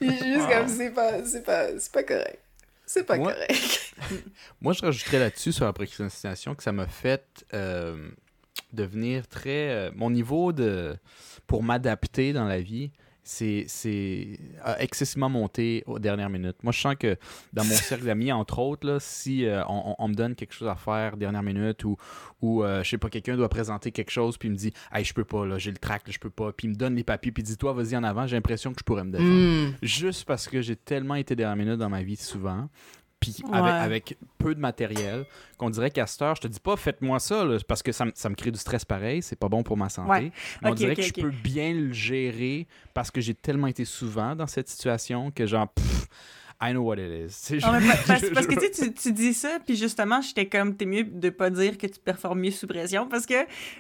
Juste 0.02 0.48
comme, 0.50 0.68
c'est 0.68 0.92
pas, 0.92 1.24
c'est 1.26 1.44
pas, 1.44 1.80
c'est 1.80 1.92
pas 1.92 2.04
correct. 2.04 2.40
C'est 2.86 3.04
pas 3.04 3.18
Moi- 3.18 3.34
correct. 3.34 3.94
Moi, 4.62 4.74
je 4.74 4.82
rajouterais 4.82 5.20
là-dessus 5.20 5.52
sur 5.52 5.66
la 5.66 5.74
procrastination 5.74 6.54
que 6.54 6.62
ça 6.64 6.72
m'a 6.72 6.88
fait 6.88 7.26
euh, 7.56 8.10
devenir 8.72 9.28
très. 9.28 9.70
euh, 9.72 9.92
mon 9.96 10.12
niveau 10.12 10.52
de. 10.54 10.96
pour 11.48 11.64
m'adapter 11.64 12.34
dans 12.34 12.46
la 12.46 12.60
vie, 12.62 12.92
c'est 13.24 14.40
excessivement 14.80 15.30
monté 15.30 15.84
aux 15.88 16.00
dernières 16.00 16.30
minutes. 16.30 16.58
Moi, 16.64 16.72
je 16.72 16.80
sens 16.80 16.96
que 17.00 17.18
dans 17.54 17.64
mon 17.64 17.74
cercle 17.76 18.06
d'amis, 18.06 18.32
entre 18.32 18.60
autres, 18.60 18.88
là, 18.88 18.98
si 19.00 19.46
euh, 19.46 19.64
on, 19.68 20.08
me 20.08 20.14
donne 20.14 20.36
quelque 20.36 20.54
chose 20.54 20.68
à 20.68 20.76
faire 20.76 21.18
dernière 21.18 21.44
minute 21.44 21.84
ou, 21.86 21.98
ou 22.42 22.64
euh, 22.64 22.84
je 22.84 22.90
sais 22.90 22.98
pas, 22.98 23.10
quelqu'un 23.10 23.36
doit 23.36 23.50
présenter 23.50 23.92
quelque 23.92 24.12
chose 24.12 24.38
puis 24.38 24.50
il 24.50 24.52
me 24.52 24.58
dit 24.58 24.74
Hey, 24.92 25.04
je 25.04 25.14
peux 25.14 25.24
pas, 25.24 25.46
là, 25.46 25.58
j'ai 25.58 25.72
le 25.72 25.78
trac, 25.78 26.06
là, 26.08 26.14
je 26.14 26.20
peux 26.20 26.30
pas. 26.30 26.52
Puis 26.52 26.68
il 26.68 26.72
me 26.72 26.76
donne 26.76 26.96
les 26.96 27.04
papiers 27.04 27.32
puis 27.32 27.44
il 27.44 27.46
dit 27.46 27.58
Toi, 27.58 27.74
vas-y 27.74 27.96
en 27.96 28.04
avant, 28.04 28.28
j'ai 28.28 28.36
l'impression 28.36 28.74
que 28.74 28.80
je 28.80 28.84
pourrais 28.84 29.04
me 29.04 29.12
défendre 29.12 29.78
juste 29.82 30.26
parce 30.26 30.48
que 30.48 30.62
j'ai 30.62 30.76
tellement 30.76 31.16
été 31.16 31.36
dernière 31.36 31.56
minute 31.56 31.80
dans 31.80 31.90
ma 31.90 32.04
vie 32.04 32.16
souvent, 32.16 32.70
puis 33.24 33.44
Ouais. 33.46 33.58
avec, 33.58 33.74
avec 33.74 34.18
peu 34.38 34.54
de 34.56 34.60
matériel, 34.60 35.26
qu'on 35.58 35.70
dirait 35.70 35.92
qu'à 35.92 36.06
cette 36.08 36.22
heure, 36.22 36.36
je 36.36 36.42
te 36.42 36.48
dis 36.48 36.60
pas 36.60 36.76
faites-moi 36.76 37.20
ça, 37.20 37.46
là, 37.46 37.58
parce 37.68 37.82
que 37.82 37.92
ça, 37.92 38.06
me- 38.06 38.12
ça 38.16 38.30
me 38.30 38.36
crée 38.36 38.52
du 38.52 38.60
stress 38.60 38.84
pareil, 38.86 39.22
c'est 39.22 39.38
pas 39.40 39.48
bon 39.50 39.64
pour 39.64 39.78
ma 39.78 39.90
santé. 39.90 40.10
Ouais. 40.10 40.32
Mais 40.62 40.70
on 40.70 40.74
dirait 40.74 40.96
que 40.96 41.02
je 41.02 41.14
peux 41.14 41.30
bien 41.32 41.74
le 41.74 41.94
gérer 41.94 42.68
parce 42.94 43.10
que 43.12 43.22
j'ai 43.22 43.34
tellement 43.34 43.68
été 43.68 43.86
souvent 43.86 44.36
dans 44.36 44.48
cette 44.48 44.68
situation 44.70 45.32
que 45.32 45.46
genre, 45.46 45.70
pff, 45.70 46.08
I 46.62 46.72
know 46.72 46.82
what 46.84 46.96
it 46.98 47.12
is. 47.30 47.54
Non, 47.62 47.80
je- 47.80 48.08
parce, 48.08 48.22
je- 48.22 48.34
parce 48.34 48.48
que 48.48 48.90
tu 48.90 49.12
dis 49.12 49.34
ça, 49.34 49.60
puis 49.66 49.76
justement, 49.76 50.22
j'étais 50.22 50.48
comme, 50.48 50.76
t'es 50.76 50.86
mieux 50.86 51.04
de 51.04 51.30
pas 51.30 51.50
dire 51.50 51.78
que 51.78 51.88
tu 51.88 52.00
performes 52.00 52.40
mieux 52.40 52.52
sous 52.52 52.68
pression, 52.68 53.08
parce 53.08 53.26
que 53.26 53.34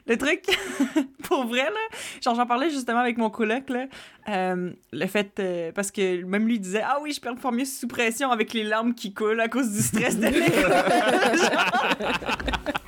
le 0.07 0.17
truc, 0.17 0.43
pour 1.23 1.45
vrai, 1.45 1.63
là, 1.63 1.97
genre 2.21 2.36
j'en 2.36 2.45
parlais 2.45 2.69
justement 2.69 2.99
avec 2.99 3.17
mon 3.17 3.29
coloc, 3.29 3.69
là, 3.69 3.86
euh, 4.29 4.71
le 4.91 5.07
fait, 5.07 5.39
euh, 5.39 5.71
parce 5.73 5.91
que 5.91 6.23
même 6.23 6.47
lui 6.47 6.59
disait, 6.59 6.81
ah 6.83 6.97
oui, 7.01 7.12
je 7.13 7.21
performe 7.21 7.57
mieux 7.57 7.65
sous 7.65 7.88
pression 7.88 8.31
avec 8.31 8.53
les 8.53 8.63
larmes 8.63 8.93
qui 8.93 9.13
coulent 9.13 9.39
à 9.41 9.47
cause 9.47 9.71
du 9.71 9.81
stress 9.81 10.17
de 10.17 10.27
l'école. 10.27 10.73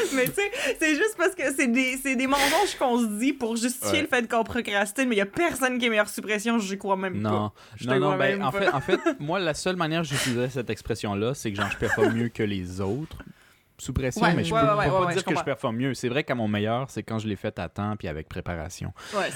Mais 0.14 0.24
tu 0.26 0.32
sais, 0.34 0.50
c'est 0.78 0.94
juste 0.96 1.14
parce 1.16 1.34
que 1.34 1.52
c'est 1.54 1.68
des, 1.68 1.96
c'est 2.02 2.16
des 2.16 2.26
mensonges 2.26 2.76
qu'on 2.78 2.98
se 3.00 3.06
dit 3.18 3.32
pour 3.32 3.56
justifier 3.56 3.90
Ouais. 3.98 4.02
le 4.02 4.06
fait 4.08 4.28
qu'on 4.30 4.44
procrastine, 4.44 5.08
mais 5.08 5.16
il 5.16 5.18
y 5.18 5.22
a 5.22 5.26
personne 5.26 5.78
qui 5.78 5.86
est 5.86 5.90
meilleur 5.90 6.08
sous 6.08 6.22
pression, 6.22 6.58
je 6.58 6.74
crois 6.74 6.96
même 6.96 7.18
Non, 7.20 7.30
pas. 7.50 7.52
Je 7.76 7.86
non, 7.88 7.98
non, 7.98 8.16
ben, 8.16 8.42
en, 8.42 8.50
pas. 8.52 8.60
fait, 8.60 8.68
en 8.70 8.80
fait, 8.80 9.00
moi, 9.20 9.38
la 9.38 9.54
seule 9.54 9.76
manière 9.76 10.02
que 10.02 10.08
j'utilisais 10.08 10.48
cette 10.50 10.70
expression-là, 10.70 11.34
c'est 11.34 11.50
que 11.50 11.56
genre, 11.56 11.70
je 11.70 11.76
performe 11.78 12.12
mieux 12.14 12.28
que 12.28 12.42
les 12.42 12.80
autres. 12.80 13.16
Sous 13.78 13.94
pression, 13.94 14.20
Ouais, 14.20 14.34
mais 14.34 14.44
je 14.44 14.52
ouais, 14.52 14.60
peux, 14.60 14.66
ouais, 14.76 15.06
pas 15.06 15.12
dire 15.14 15.24
que 15.24 15.34
je 15.34 15.42
performe 15.42 15.76
mieux. 15.76 15.94
C'est 15.94 16.10
vrai 16.10 16.22
qu'à 16.22 16.34
mon 16.34 16.48
meilleur, 16.48 16.90
c'est 16.90 17.02
quand 17.02 17.18
je 17.18 17.26
l'ai 17.26 17.36
fait 17.36 17.58
à 17.58 17.70
temps 17.70 17.96
puis 17.96 18.08
avec 18.08 18.28
préparation. 18.28 18.92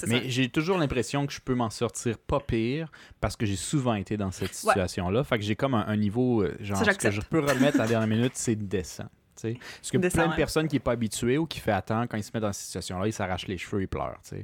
Mais 0.07 0.29
j'ai 0.29 0.51
toujours 0.51 0.77
l'impression 0.77 1.27
que 1.27 1.33
je 1.33 1.41
peux 1.41 1.55
m'en 1.55 1.71
sortir 1.71 2.19
pas 2.19 2.41
pire 2.41 2.93
parce 3.23 3.37
que 3.37 3.47
j'ai 3.47 3.57
souvent 3.57 3.95
été 3.95 4.19
dans 4.19 4.31
cette 4.31 4.53
situation-là. 4.55 5.25
Fait 5.25 5.39
que 5.39 5.45
j'ai 5.45 5.57
comme 5.57 5.73
un, 5.73 5.87
un 5.87 5.97
niveau, 5.97 6.43
euh, 6.43 6.55
genre, 6.61 6.77
Ça, 6.77 6.93
ce 6.93 6.99
que 6.99 7.11
je 7.11 7.23
peux 7.23 7.41
remettre 7.41 7.77
à 7.81 7.85
la 7.85 7.89
dernière 7.89 8.07
minute, 8.09 8.33
c'est 8.35 8.55
décent. 8.55 9.09
Parce 9.53 9.91
que 9.91 9.99
plein 9.99 10.29
de 10.29 10.35
personnes 10.37 10.69
qui 10.69 10.77
n'est 10.77 10.81
pas 10.81 10.93
habituées 10.93 11.39
ou 11.39 11.47
qui 11.47 11.61
fait 11.61 11.73
attendre, 11.73 12.07
quand 12.09 12.17
ils 12.17 12.23
se 12.25 12.31
mettent 12.33 12.43
dans 12.43 12.53
cette 12.53 12.65
situation-là, 12.67 13.07
ils 13.07 13.13
s'arrachent 13.13 13.47
les 13.47 13.59
cheveux, 13.59 13.83
ils 13.83 13.89
pleurent. 13.89 14.19
Euh, 14.33 14.37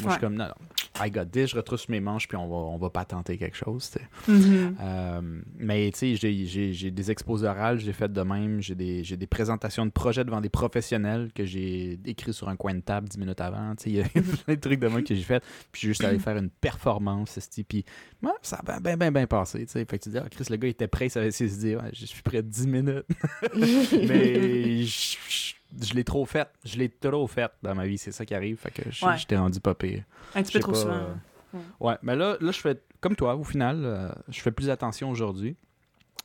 moi, 0.00 0.06
je 0.06 0.10
suis 0.10 0.20
comme, 0.20 0.34
non, 0.34 0.46
non, 0.46 1.04
I 1.04 1.10
got 1.10 1.24
this, 1.26 1.50
je 1.50 1.56
retrousse 1.56 1.88
mes 1.88 2.00
manches, 2.00 2.28
puis 2.28 2.36
on 2.36 2.48
va, 2.48 2.56
on 2.56 2.78
va 2.78 2.90
pas 2.90 3.04
tenter 3.04 3.36
quelque 3.36 3.56
chose. 3.56 3.90
Mhm. 4.28 4.76
Euh, 4.80 5.20
mais 5.58 5.90
tu 5.92 6.16
sais, 6.16 6.46
j'ai- 6.46 6.90
des 6.90 7.10
exposés 7.10 7.46
orales, 7.46 7.78
j'ai 7.78 7.92
fait 7.92 8.12
de 8.12 8.22
même. 8.22 8.60
J'ai 8.60 8.74
des, 8.74 9.02
des 9.02 9.26
présentations 9.26 9.86
de 9.86 9.90
projets 9.90 10.24
devant 10.24 10.40
des 10.40 10.48
professionnels 10.48 11.30
que 11.34 11.44
j'ai 11.44 11.98
écrit 12.04 12.32
sur 12.32 12.48
un 12.48 12.56
coin 12.56 12.74
de 12.74 12.80
table 12.80 13.08
10 13.08 13.18
minutes 13.18 13.40
avant. 13.40 13.74
Il 13.86 13.92
y 13.92 14.00
a 14.00 14.04
plein 14.44 14.54
de 14.54 14.60
trucs 14.60 14.80
de 14.80 14.88
moi 14.88 15.02
que 15.02 15.14
j'ai 15.14 15.22
fait. 15.22 15.42
Puis 15.72 15.82
j'ai 15.82 15.88
juste 15.88 16.04
allé 16.04 16.18
faire 16.18 16.36
une 16.36 16.50
performance. 16.50 17.38
Puis 17.68 17.84
ouais, 18.22 18.30
ça 18.42 18.60
a 18.66 18.80
bien, 18.80 18.96
bien, 18.96 19.10
bien, 19.12 19.26
passé. 19.26 19.64
Fait 19.66 19.84
que 19.86 19.96
tu 19.96 20.08
dis, 20.10 20.18
ah, 20.18 20.26
Chris, 20.30 20.44
le 20.50 20.56
gars 20.56 20.68
il 20.68 20.72
était 20.72 20.88
prêt, 20.88 21.06
il 21.06 21.10
savait 21.10 21.30
se 21.30 21.44
dire, 21.44 21.80
Ouais, 21.82 21.90
je 21.92 22.04
suis 22.06 22.22
prêt 22.22 22.42
10 22.42 22.66
minutes. 22.66 23.04
mais 23.56 24.19
je, 24.24 25.94
l'ai 25.94 26.04
trop 26.04 26.24
fait. 26.26 26.48
Je 26.64 26.78
l'ai 26.78 26.88
trop 26.88 27.26
fait 27.26 27.50
dans 27.62 27.74
ma 27.74 27.86
vie. 27.86 27.98
C'est 27.98 28.12
ça 28.12 28.24
qui 28.24 28.34
arrive. 28.34 28.56
Fait 28.58 28.70
que 28.70 28.82
Ouais. 29.04 29.16
j'étais 29.18 29.36
rendu 29.36 29.60
pas 29.60 29.74
pire. 29.74 30.04
Un 30.34 30.42
petit 30.42 30.52
peu 30.52 30.60
trop 30.60 30.72
pas, 30.72 30.78
souvent. 30.78 30.94
euh, 30.94 31.14
Ouais. 31.52 31.60
Ouais, 31.80 31.94
mais 32.02 32.14
là, 32.14 32.36
là, 32.40 32.52
je 32.52 32.60
fais 32.60 32.80
comme 33.00 33.16
toi, 33.16 33.34
au 33.34 33.42
final, 33.44 33.82
euh, 33.84 34.08
je 34.28 34.40
fais 34.40 34.52
plus 34.52 34.70
attention 34.70 35.10
aujourd'hui. 35.10 35.56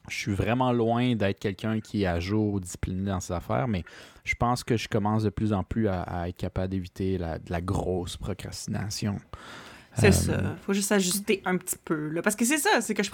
Je 0.07 0.15
suis 0.15 0.33
vraiment 0.35 0.71
loin 0.71 1.15
d'être 1.15 1.39
quelqu'un 1.39 1.79
qui 1.79 2.03
est 2.03 2.05
à 2.05 2.19
jour, 2.19 2.59
discipliné 2.61 3.09
dans 3.09 3.19
ses 3.19 3.33
affaires, 3.33 3.67
mais 3.67 3.83
je 4.23 4.35
pense 4.35 4.63
que 4.63 4.77
je 4.77 4.87
commence 4.87 5.23
de 5.23 5.29
plus 5.31 5.51
en 5.51 5.63
plus 5.63 5.87
à, 5.87 6.03
à 6.03 6.29
être 6.29 6.37
capable 6.37 6.69
d'éviter 6.69 7.17
la, 7.17 7.39
de 7.39 7.49
la 7.49 7.59
grosse 7.59 8.17
procrastination. 8.17 9.17
C'est 9.95 10.09
Euh, 10.09 10.11
ça. 10.11 10.55
Faut 10.61 10.73
juste 10.73 10.91
ajuster 10.91 11.41
un 11.45 11.57
petit 11.57 11.77
peu. 11.83 12.09
Là. 12.09 12.21
Parce 12.21 12.35
que 12.35 12.45
c'est 12.45 12.59
ça, 12.59 12.81
c'est 12.81 12.93
que 12.93 13.01
je 13.01 13.09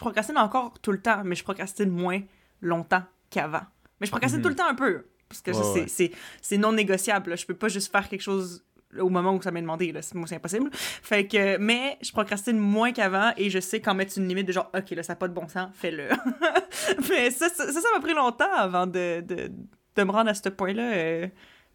procrastine 0.00 0.38
encore 0.38 0.72
tout 0.80 0.90
le 0.90 1.00
temps, 1.00 1.22
mais 1.24 1.36
je 1.36 1.44
procrastine 1.44 1.90
moins 1.90 2.20
longtemps 2.60 3.04
qu'avant. 3.30 3.62
Mais 4.02 4.06
je 4.06 4.10
procrastine 4.10 4.38
Mhm. 4.40 4.42
tout 4.42 4.48
le 4.50 4.54
temps 4.56 4.68
un 4.68 4.74
peu. 4.74 5.04
Parce 5.28 5.40
que 5.40 5.50
Ouais, 5.52 5.56
c'est- 5.62 5.80
ouais. 5.80 5.86
c'est 5.88 6.12
c'est 6.42 6.58
non 6.58 6.72
négociable. 6.72 7.30
là. 7.30 7.36
Je 7.36 7.46
peux 7.46 7.54
pas 7.54 7.68
juste 7.68 7.90
faire 7.90 8.06
quelque 8.08 8.20
chose 8.20 8.62
au 9.00 9.08
moment 9.08 9.32
où 9.34 9.40
ça 9.40 9.50
m'est 9.50 9.62
demandé. 9.62 9.90
Là. 9.92 10.02
C'est- 10.02 10.14
Moi, 10.14 10.26
c'est 10.26 10.36
impossible. 10.36 10.68
Fait 10.72 11.26
que, 11.26 11.56
mais 11.56 11.96
je 12.02 12.12
procrastine 12.12 12.58
moins 12.58 12.92
qu'avant 12.92 13.32
et 13.38 13.48
je 13.48 13.58
sais 13.60 13.80
quand 13.80 13.94
mettre 13.94 14.18
une 14.18 14.28
limite 14.28 14.46
de 14.46 14.52
genre, 14.52 14.70
OK, 14.76 14.90
là, 14.90 15.02
ça 15.02 15.12
n'a 15.12 15.16
pas 15.16 15.28
de 15.28 15.32
bon 15.32 15.48
sens, 15.48 15.70
fais-le. 15.72 16.08
mais 17.08 17.30
ça, 17.30 17.48
ça, 17.48 17.64
m'a 17.94 18.00
pris 18.00 18.12
longtemps 18.14 18.52
avant 18.54 18.86
de, 18.86 19.22
de, 19.22 19.50
de 19.96 20.02
me 20.04 20.10
rendre 20.10 20.28
à 20.28 20.34
ce 20.34 20.48
point-là. 20.50 20.92
Euh, 20.92 21.26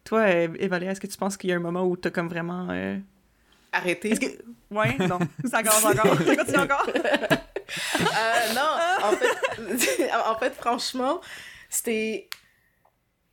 toi, 0.04 0.20
euh, 0.20 0.48
est-ce 0.54 1.00
que 1.00 1.06
tu 1.08 1.16
penses 1.16 1.36
qu'il 1.36 1.50
y 1.50 1.52
a 1.52 1.56
un 1.56 1.60
moment 1.60 1.84
où 1.84 1.96
t'as 1.96 2.10
comme 2.10 2.28
vraiment. 2.28 2.68
euh, 2.70 2.96
est-ce 3.84 4.20
que. 4.20 4.26
Ouais, 4.70 4.96
non. 5.08 5.18
Ça 5.50 5.62
commence 5.62 5.84
encore. 5.84 6.16
Ça 6.24 6.36
continue 6.36 6.58
encore? 6.58 6.86
Euh, 8.00 8.54
non, 8.54 9.06
en 9.06 9.12
fait, 9.12 10.10
en 10.26 10.38
fait, 10.38 10.54
franchement, 10.54 11.20
c'était. 11.68 12.28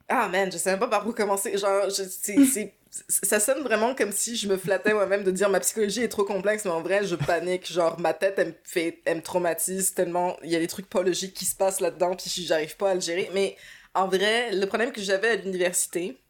Ah 0.07 0.27
man, 0.27 0.51
je 0.51 0.57
sais 0.57 0.69
même 0.69 0.79
pas 0.79 0.87
par 0.87 1.07
où 1.07 1.13
commencer. 1.13 1.57
Genre, 1.57 1.89
je- 1.89 2.03
c'est- 2.03 2.45
c'est- 2.45 2.73
ça 3.09 3.39
sonne 3.39 3.61
vraiment 3.63 3.95
comme 3.95 4.11
si 4.11 4.35
je 4.35 4.47
me 4.47 4.55
flattais 4.57 4.93
moi-même 4.93 5.23
de 5.23 5.31
dire 5.31 5.49
ma 5.49 5.59
psychologie 5.59 6.01
est 6.03 6.07
trop 6.09 6.23
complexe, 6.23 6.63
mais 6.65 6.71
en 6.71 6.81
vrai, 6.81 7.05
je 7.05 7.15
panique. 7.15 7.71
Genre, 7.71 7.99
ma 7.99 8.13
tête, 8.13 8.35
elle 8.37 8.49
me, 8.49 8.53
fait, 8.63 9.01
elle 9.05 9.17
me 9.17 9.21
traumatise 9.21 9.93
tellement. 9.93 10.37
Il 10.43 10.51
y 10.51 10.55
a 10.55 10.59
des 10.59 10.67
trucs 10.67 10.89
pas 10.89 11.01
logiques 11.01 11.33
qui 11.33 11.45
se 11.45 11.55
passent 11.55 11.79
là-dedans, 11.81 12.15
puis 12.15 12.29
j'arrive 12.45 12.77
pas 12.77 12.91
à 12.91 12.93
le 12.93 13.01
gérer. 13.01 13.29
Mais 13.33 13.57
en 13.93 14.07
vrai, 14.07 14.51
le 14.51 14.65
problème 14.67 14.91
que 14.91 15.01
j'avais 15.01 15.29
à 15.29 15.35
l'université, 15.35 16.21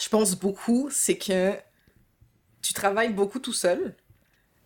je 0.00 0.08
pense 0.08 0.34
beaucoup, 0.34 0.90
c'est 0.90 1.16
que 1.16 1.54
tu 2.62 2.72
travailles 2.74 3.12
beaucoup 3.12 3.38
tout 3.38 3.52
seul. 3.52 3.94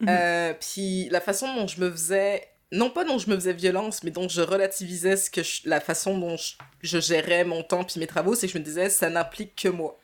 Mhm. 0.01 0.09
Euh, 0.09 0.55
puis 0.55 1.09
la 1.11 1.20
façon 1.20 1.55
dont 1.55 1.66
je 1.66 1.81
me 1.81 1.90
faisais, 1.90 2.48
non 2.72 2.90
pas 2.90 3.04
dont 3.04 3.18
je 3.18 3.30
me 3.30 3.35
faisais 3.37 3.52
violence, 3.52 4.02
mais 4.02 4.11
dont 4.11 4.28
je 4.28 4.40
relativisais 4.42 5.16
ce 5.16 5.30
que 5.30 5.42
je- 5.42 5.61
la 5.66 5.80
façon 5.80 6.18
dont 6.18 6.37
je, 6.37 6.54
je 6.82 6.98
gérais 7.00 7.44
mon 7.44 7.62
temps 7.62 7.85
puis 7.85 8.00
mes 8.00 8.06
travaux, 8.08 8.35
c'est 8.35 8.46
que 8.48 8.52
je 8.54 8.58
me 8.58 8.64
disais 8.64 8.88
ça 8.90 9.08
n'implique 9.10 9.54
que 9.54 9.68
moi. 9.68 9.98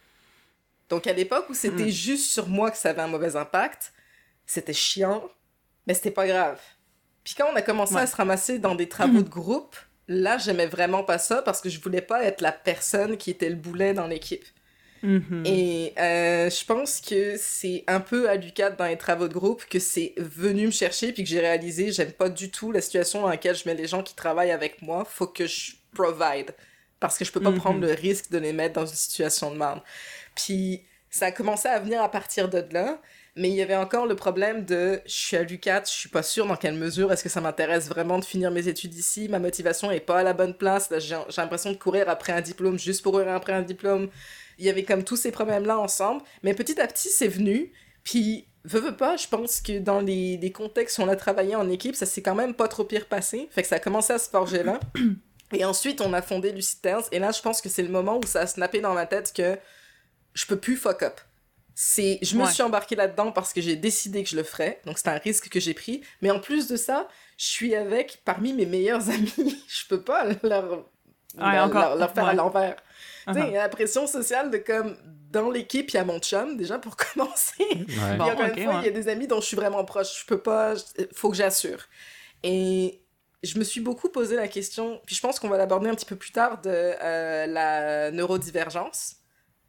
Donc 0.89 1.07
à 1.07 1.12
l'époque 1.12 1.47
où 1.51 1.55
c'était 1.55 1.85
Mm. 1.87 1.91
juste 1.91 2.31
sur 2.31 2.47
moi 2.49 2.71
que 2.71 2.77
ça 2.79 2.91
avait 2.91 3.03
un 3.03 3.09
mauvais 3.09 3.35
impact, 3.37 3.93
c'était 4.47 4.73
chiant, 4.73 5.29
mais 5.87 5.95
c'était 5.95 6.11
pas 6.11 6.27
grave. 6.27 6.61
Puis 7.25 7.35
quand 7.37 7.47
on 7.53 7.57
a 7.57 7.62
commencé 7.62 7.95
Ouais. 7.95 8.03
à 8.03 8.07
se 8.07 8.16
ramasser 8.16 8.59
dans 8.59 8.75
des 8.75 8.89
travaux 8.89 9.23
de 9.23 9.29
groupe, 9.29 9.77
là 10.07 10.39
j'aimais 10.39 10.66
vraiment 10.66 11.05
pas 11.05 11.19
ça 11.19 11.43
parce 11.43 11.61
que 11.61 11.69
je 11.69 11.81
voulais 11.81 12.01
pas 12.03 12.23
être 12.25 12.41
la 12.41 12.53
personne 12.53 13.16
qui 13.19 13.31
était 13.31 13.51
le 13.51 13.57
boulet 13.57 13.93
dans 13.95 14.07
l'équipe. 14.07 14.45
Mhm. 15.03 15.43
Et 15.47 15.95
euh, 15.99 16.51
je 16.51 16.65
pense 16.65 17.01
que 17.01 17.37
c'est 17.39 17.85
un 17.87 18.01
peu 18.01 18.29
à 18.29 18.35
l'UCAD 18.37 18.77
dans 18.77 18.87
les 18.87 18.99
travaux 18.99 19.29
de 19.29 19.33
groupe 19.35 19.65
que 19.67 19.79
c'est 19.79 20.15
venu 20.17 20.67
me 20.67 20.71
chercher 20.73 21.13
puis 21.13 21.23
que 21.23 21.29
j'ai 21.29 21.41
réalisé 21.41 21.93
j'aime 21.93 22.13
pas 22.13 22.29
du 22.29 22.51
tout 22.51 22.73
la 22.73 22.81
situation 22.81 23.23
dans 23.23 23.29
laquelle 23.29 23.55
je 23.55 23.63
mets 23.67 23.75
les 23.75 23.87
gens 23.87 24.03
qui 24.03 24.15
travaillent 24.15 24.51
avec 24.51 24.83
moi. 24.83 25.05
Faut 25.05 25.29
que 25.29 25.47
je 25.47 25.73
provide. 25.95 26.55
Parce 27.01 27.17
que 27.17 27.25
je 27.25 27.31
peux 27.31 27.41
pas 27.41 27.53
Mhm. 27.53 27.59
prendre 27.59 27.81
le 27.81 27.93
risque 27.93 28.31
de 28.31 28.39
les 28.39 28.53
mettre 28.53 28.75
dans 28.75 28.87
une 28.87 28.97
situation 28.97 29.53
de 29.53 29.57
merde. 29.57 29.81
Puis 30.35 30.83
ça 31.11 31.27
a 31.27 31.33
commencé 31.33 31.69
à 31.69 31.79
venir 31.79 32.03
à 32.03 32.11
partir 32.11 32.49
de 32.49 32.65
là. 32.73 33.01
Mais 33.37 33.51
il 33.51 33.55
y 33.55 33.63
avait 33.63 33.77
encore 33.77 34.07
le 34.07 34.17
problème 34.17 34.65
de 34.65 35.01
je 35.07 35.13
suis 35.13 35.37
à 35.37 35.45
l'UCAT, 35.45 35.85
je 35.87 35.91
suis 35.93 36.09
pas 36.09 36.25
sûre 36.25 36.45
dans 36.47 36.57
quelle 36.57 36.75
mesure 36.75 37.13
est-ce 37.13 37.23
que 37.23 37.29
ça 37.29 37.41
m'intéresse 37.41 37.87
vraiment 37.89 38.19
de 38.19 38.25
finir 38.25 38.51
mes 38.51 38.67
études 38.67 38.95
ici. 38.97 39.29
Ma 39.29 39.39
motivation 39.39 39.93
est 39.93 40.01
pas 40.01 40.19
à 40.21 40.23
la 40.25 40.33
bonne 40.33 40.55
place. 40.55 40.89
J'ai 40.99 41.15
l'impression 41.37 41.71
de 41.71 41.77
courir 41.77 42.09
après 42.09 42.33
un 42.33 42.41
diplôme 42.41 42.79
juste 42.81 43.03
pour 43.03 43.13
courir 43.13 43.29
après 43.29 43.53
un 43.53 43.63
diplôme. 43.63 44.11
Il 44.59 44.67
y 44.67 44.71
avait 44.71 44.85
comme 44.85 45.05
tous 45.05 45.17
ces 45.17 45.31
problèmes-là 45.31 45.79
ensemble. 45.79 46.23
Mais 46.43 46.55
petit 46.55 46.81
à 46.81 46.87
petit, 46.87 47.09
c'est 47.09 47.29
venu. 47.29 47.73
Puis, 48.05 48.49
veux, 48.65 48.81
veux 48.81 48.97
pas, 48.97 49.17
je 49.17 49.29
pense 49.29 49.61
que 49.61 49.79
dans 49.79 50.01
les, 50.01 50.37
les 50.37 50.53
contextes 50.53 50.99
où 50.99 51.03
on 51.03 51.09
a 51.09 51.17
travaillé 51.17 51.57
en 51.57 51.69
équipe, 51.71 51.95
ça 51.95 52.07
s'est 52.07 52.23
quand 52.23 52.35
même 52.35 52.55
pas 52.55 52.69
trop 52.69 52.85
pire 52.85 53.07
passé. 53.07 53.49
Fait 53.51 53.63
que 53.63 53.69
ça 53.69 53.77
a 53.77 53.81
commencé 53.81 54.13
à 54.13 54.19
se 54.19 54.29
forger 54.29 54.63
là. 54.63 54.81
Et 55.53 55.65
ensuite, 55.65 56.03
on 56.03 56.13
a 56.13 56.21
fondé 56.21 56.53
Lucid 56.53 56.83
Tales. 56.83 57.05
Et 57.11 57.19
là, 57.19 57.31
je 57.31 57.41
pense 57.41 57.63
que 57.63 57.71
c'est 57.71 57.83
le 57.83 57.89
moment 57.89 58.19
où 58.19 58.27
ça 58.27 58.41
a 58.41 58.47
snappé 58.47 58.81
dans 58.81 58.93
ma 58.93 59.07
tête 59.07 59.33
que 59.35 59.57
je 60.35 60.45
peux 60.47 60.59
plus 60.59 60.77
fuck 60.77 61.03
up 61.03 61.21
c'est 61.81 62.19
je 62.23 62.37
me 62.37 62.45
suis 62.47 62.65
embarquée 62.65 62.97
là-dedans 62.97 63.31
parce 63.31 63.53
que 63.53 63.61
j'ai 63.61 63.77
décidé 63.77 64.25
que 64.25 64.29
je 64.29 64.35
le 64.35 64.43
ferais 64.43 64.81
donc 64.85 64.99
c'est 64.99 65.07
un 65.11 65.19
risque 65.19 65.49
que 65.49 65.61
j'ai 65.61 65.75
pris 65.75 66.03
mais 66.21 66.31
en 66.33 66.41
plus 66.41 66.67
de 66.67 66.77
ça 66.77 67.07
je 67.37 67.47
suis 67.47 67.77
avec 67.77 68.21
parmi 68.25 68.53
mes 68.53 68.67
meilleurs 68.67 69.09
amis 69.11 69.63
je 69.69 69.87
peux 69.87 70.03
pas 70.03 70.25
leur 70.43 70.89
leur, 71.37 72.13
faire 72.13 72.27
à 72.27 72.35
l'envers 72.35 72.75
tu 73.29 73.41
sais 73.41 73.47
il 73.49 73.53
y 73.53 73.57
a 73.57 73.62
la 73.62 73.68
pression 73.68 74.07
sociale 74.07 74.51
de 74.51 74.59
comme 74.59 74.97
dans 75.31 75.51
l'équipe 75.51 75.91
il 75.91 75.95
y 75.95 75.99
a 75.99 76.05
mon 76.05 76.18
chum 76.18 76.57
déjà 76.57 76.79
pour 76.79 76.97
commencer. 77.14 77.64
Ouais. 77.68 78.20
encore 78.20 78.43
une 78.43 78.64
fois 78.64 78.81
il 78.83 78.87
y 78.87 78.89
a 78.89 78.91
des 78.91 79.09
amis 79.09 79.26
dont 79.26 79.41
je 79.41 79.47
suis 79.47 79.57
vraiment 79.57 79.85
proche. 79.85 80.20
Je 80.20 80.26
peux 80.26 80.41
pas 80.41 80.74
faut 81.14 81.31
que 81.31 81.37
j'assure. 81.37 81.85
Et 82.43 83.01
je 83.43 83.59
me 83.59 83.64
suis 83.64 83.81
beaucoup 83.81 84.09
posé 84.09 84.37
la 84.37 84.49
question 84.49 85.01
puis 85.07 85.14
je 85.14 85.20
pense 85.20 85.39
qu'on 85.39 85.49
va 85.49 85.59
l'aborder 85.59 85.89
un 85.91 85.95
petit 85.95 86.07
peu 86.07 86.16
plus 86.16 86.33
tard 86.33 86.61
de 86.61 86.70
euh, 86.70 87.47
la 87.47 88.11
neurodivergence. 88.11 89.16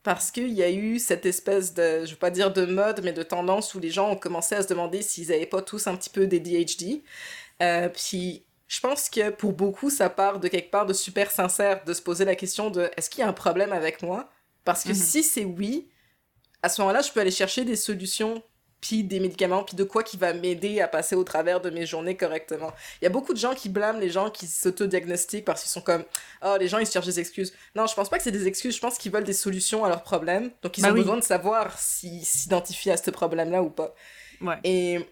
Parce 0.01 0.31
qu'il 0.31 0.53
y 0.53 0.63
a 0.63 0.71
eu 0.71 0.97
cette 0.97 1.25
espèce 1.25 1.73
de, 1.73 2.05
je 2.05 2.11
veux 2.11 2.17
pas 2.17 2.31
dire 2.31 2.53
de 2.53 2.65
mode, 2.65 3.01
mais 3.03 3.11
de 3.11 3.21
tendance 3.21 3.75
où 3.75 3.79
les 3.79 3.89
gens 3.89 4.09
ont 4.09 4.15
commencé 4.15 4.55
à 4.55 4.63
se 4.63 4.67
demander 4.67 5.01
s'ils 5.01 5.33
avaient 5.33 5.45
pas 5.45 5.61
tous 5.61 5.87
un 5.87 5.95
petit 5.97 6.09
peu 6.09 6.25
des 6.25 6.39
DHD. 6.39 7.01
Euh, 7.61 7.89
puis 7.89 8.45
je 8.69 8.79
pense 8.79 9.09
que 9.09 9.31
pour 9.31 9.51
beaucoup, 9.53 9.89
ça 9.89 10.09
part 10.09 10.39
de 10.39 10.47
quelque 10.47 10.69
part 10.69 10.85
de 10.85 10.93
super 10.93 11.31
sincère 11.31 11.83
de 11.83 11.93
se 11.93 12.01
poser 12.01 12.23
la 12.23 12.35
question 12.35 12.69
de 12.69 12.89
est-ce 12.95 13.09
qu'il 13.09 13.21
y 13.21 13.23
a 13.23 13.27
un 13.27 13.33
problème 13.33 13.73
avec 13.73 14.03
moi? 14.03 14.29
Parce 14.63 14.83
que 14.83 14.89
mhm. 14.89 14.95
si 14.95 15.23
c'est 15.23 15.43
oui, 15.43 15.89
à 16.61 16.69
ce 16.69 16.79
moment-là, 16.81 17.01
je 17.01 17.11
peux 17.11 17.19
aller 17.19 17.31
chercher 17.31 17.65
des 17.65 17.75
solutions 17.75 18.43
puis 18.79 19.03
des 19.03 19.19
médicaments, 19.19 19.63
puis 19.63 19.75
de 19.75 19.83
quoi 19.83 20.03
qui 20.03 20.17
va 20.17 20.33
m'aider 20.33 20.79
à 20.79 20.87
passer 20.87 21.15
au 21.15 21.23
travers 21.23 21.59
de 21.59 21.69
mes 21.69 21.85
journées 21.85 22.15
correctement. 22.15 22.71
Il 23.01 23.05
y 23.05 23.07
a 23.07 23.09
beaucoup 23.09 23.33
de 23.33 23.39
gens 23.39 23.53
qui 23.53 23.67
blâment 23.67 23.99
les 23.99 24.09
gens 24.09 24.29
qui 24.29 24.47
s'autodiagnostiquent 24.47 25.43
parce 25.43 25.63
qu'ils 25.63 25.71
sont 25.71 25.81
comme 25.81 26.05
«Oh, 26.45 26.55
les 26.57 26.69
gens, 26.69 26.77
ils 26.77 26.87
se 26.87 26.93
cherchent 26.93 27.07
des 27.07 27.19
excuses.» 27.19 27.53
Non, 27.75 27.87
je 27.87 27.95
pense 27.95 28.07
pas 28.07 28.17
que 28.17 28.23
c'est 28.23 28.31
des 28.31 28.47
excuses, 28.47 28.75
je 28.75 28.79
pense 28.79 28.97
qu'ils 28.97 29.11
veulent 29.11 29.25
des 29.25 29.33
solutions 29.33 29.83
à 29.83 29.89
leurs 29.89 30.03
problèmes. 30.03 30.51
Donc, 30.61 30.77
ils 30.77 30.81
bah 30.81 30.91
ont 30.91 30.93
besoin 30.93 31.17
de 31.17 31.23
savoir 31.23 31.77
s'ils 31.77 32.25
s'identifient 32.25 32.91
à 32.91 32.97
ce 32.97 33.11
problème-là 33.11 33.63
ou 33.63 33.69
pas. 33.69 33.93
Ouais. 34.39 34.55
Et 34.63 35.05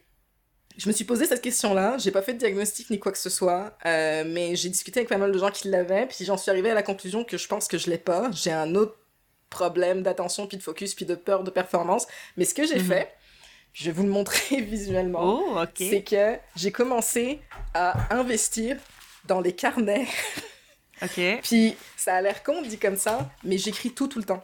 je 0.78 0.88
me 0.88 0.93
suis 0.93 1.05
posé 1.05 1.25
cette 1.25 1.41
question-là. 1.41 1.97
J'ai 1.97 2.11
pas 2.11 2.21
fait 2.21 2.34
de 2.34 2.38
diagnostic 2.38 2.89
ni 2.89 2.99
quoi 2.99 3.11
que 3.11 3.17
ce 3.17 3.30
soit, 3.30 3.75
euh, 3.86 4.23
mais 4.28 4.55
j'ai 4.55 4.69
discuté 4.69 4.99
avec 4.99 5.09
pas 5.09 5.17
mal 5.17 5.32
de 5.32 5.38
gens 5.38 5.49
qui 5.49 5.69
l'avaient, 5.69 6.05
puis 6.05 6.23
j'en 6.23 6.38
suis 6.38 6.51
arrivée 6.51 6.69
à 6.69 6.75
la 6.75 6.84
conclusion 6.84 7.23
que 7.23 7.38
je 7.38 7.47
pense 7.47 7.67
que 7.67 7.78
je 7.78 7.89
l'ai 7.89 7.97
pas. 7.97 8.30
J'ai 8.32 8.51
un 8.51 8.75
autre 8.75 8.95
problème 9.49 10.03
d'attention, 10.03 10.45
puis 10.45 10.57
de 10.57 10.63
focus, 10.63 10.93
puis 10.93 11.05
de 11.05 11.15
peur 11.15 11.43
de 11.43 11.49
performance. 11.49 12.05
Mais 12.38 12.45
ce 12.45 12.53
que 12.53 12.65
j'ai 12.65 12.78
mhm. 12.78 12.86
fait, 12.86 13.13
je 13.73 13.86
vais 13.86 13.91
vous 13.91 14.03
le 14.03 14.09
montrer 14.09 14.61
visuellement. 14.61 15.19
Oh. 15.23 15.65
C'est 15.75 16.03
que 16.03 16.38
j'ai 16.55 16.71
commencé 16.71 17.41
à 17.73 18.15
investir 18.15 18.78
dans 19.25 19.41
les 19.41 19.53
carnets. 19.53 20.07
ok. 21.01 21.39
Puis 21.43 21.75
ça 21.95 22.15
a 22.15 22.21
l'air 22.21 22.43
con 22.43 22.61
dit 22.61 22.78
comme 22.78 22.97
ça, 22.97 23.30
mais 23.43 23.57
j'écris 23.57 23.91
tout 23.91 24.07
tout 24.07 24.19
le 24.19 24.25
temps. 24.25 24.43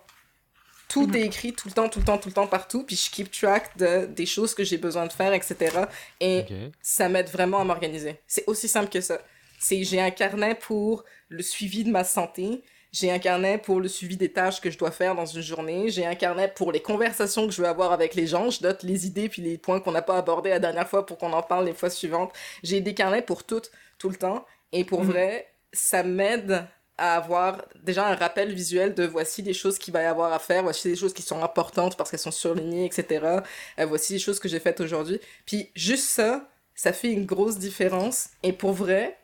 Tout 0.94 1.18
est 1.18 1.22
écrit 1.22 1.54
tout 1.54 1.68
le 1.68 1.74
temps, 1.74 1.90
tout 1.90 2.00
le 2.00 2.06
temps, 2.06 2.18
tout 2.18 2.30
le 2.30 2.34
temps, 2.34 2.48
partout. 2.48 2.84
Puis 2.84 2.96
je 2.96 3.10
keep 3.10 3.32
track 3.32 3.76
de, 3.78 4.06
des 4.06 4.26
choses 4.26 4.54
que 4.54 4.64
j'ai 4.64 4.78
besoin 4.78 5.08
de 5.08 5.12
faire, 5.12 5.34
etc. 5.34 5.76
Et 6.20 6.46
ça 6.82 7.10
m'aide 7.10 7.30
vraiment 7.30 7.60
à 7.60 7.64
m'organiser. 7.64 8.20
C'est 8.28 8.44
aussi 8.48 8.68
simple 8.68 8.90
que 8.90 9.02
ça. 9.02 9.20
C'est 9.60 9.84
j'ai 9.84 10.00
un 10.02 10.12
carnet 10.12 10.56
pour 10.56 11.04
le 11.30 11.42
suivi 11.42 11.84
de 11.84 11.90
ma 11.90 12.04
santé. 12.04 12.64
J'ai 12.92 13.10
un 13.10 13.18
carnet 13.18 13.58
pour 13.58 13.80
le 13.80 13.88
suivi 13.88 14.18
des 14.18 14.32
tâches 14.32 14.62
que 14.62 14.70
je 14.70 14.78
dois 14.78 14.92
faire 14.92 15.16
dans 15.16 15.26
une 15.26 15.42
journée. 15.42 15.90
J'ai 15.90 16.06
un 16.06 16.14
carnet 16.14 16.48
pour 16.48 16.72
les 16.72 16.80
conversations 16.80 17.48
que 17.48 17.54
je 17.54 17.60
veux 17.60 17.68
avoir 17.68 17.92
avec 17.92 18.14
les 18.14 18.28
gens. 18.28 18.52
Je 18.52 18.62
note 18.62 18.84
les 18.84 19.08
idées 19.08 19.30
puis 19.30 19.42
les 19.42 19.58
points 19.58 19.80
qu'on 19.80 19.94
n'a 19.94 20.04
pas 20.04 20.18
abordés 20.18 20.52
la 20.52 20.60
dernière 20.60 20.88
fois 20.88 21.04
pour 21.04 21.18
qu'on 21.18 21.34
en 21.34 21.42
parle 21.42 21.66
les 21.66 21.74
fois 21.74 21.90
suivantes. 21.90 22.32
J'ai 22.62 22.82
des 22.82 22.94
carnets 22.94 23.24
pour 23.24 23.46
tout, 23.46 23.64
tout 23.98 24.10
le 24.10 24.16
temps. 24.16 24.46
Et 24.72 24.84
pour 24.84 25.04
mhm. 25.04 25.12
vrai, 25.12 25.54
ça 25.72 26.04
m'aide 26.04 26.68
à 26.98 27.16
avoir 27.16 27.64
déjà 27.82 28.08
un 28.08 28.16
rappel 28.16 28.54
visuel 28.54 28.94
de 28.94 29.06
voici 29.06 29.42
les 29.42 29.54
choses 29.54 29.80
qu'il 29.80 29.94
va 29.94 30.04
y 30.04 30.06
avoir 30.06 30.32
à 30.32 30.40
faire, 30.40 30.64
voici 30.64 30.88
les 30.88 30.96
choses 30.96 31.14
qui 31.14 31.24
sont 31.24 31.42
importantes 31.44 31.98
parce 31.98 32.12
qu'elles 32.12 32.20
sont 32.20 32.32
surlignées, 32.32 32.86
etc. 32.86 33.40
Euh, 33.80 33.86
voici 33.86 34.14
les 34.14 34.20
choses 34.20 34.40
que 34.40 34.48
j'ai 34.48 34.60
faites 34.60 34.80
aujourd'hui. 34.80 35.20
Puis 35.46 35.70
juste 35.76 36.06
ça, 36.06 36.50
ça 36.76 36.94
fait 36.94 37.12
une 37.12 37.26
grosse 37.26 37.58
différence. 37.58 38.30
Et 38.44 38.54
pour 38.54 38.74
vrai, 38.74 39.18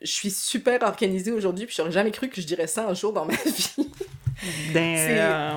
je 0.00 0.10
suis 0.10 0.30
super 0.30 0.82
organisée 0.82 1.32
aujourd'hui, 1.32 1.66
puis 1.66 1.74
j'aurais 1.76 1.92
jamais 1.92 2.10
cru 2.10 2.28
que 2.28 2.40
je 2.40 2.46
dirais 2.46 2.66
ça 2.66 2.86
un 2.86 2.94
jour 2.94 3.12
dans 3.12 3.24
ma 3.24 3.34
vie. 3.46 3.90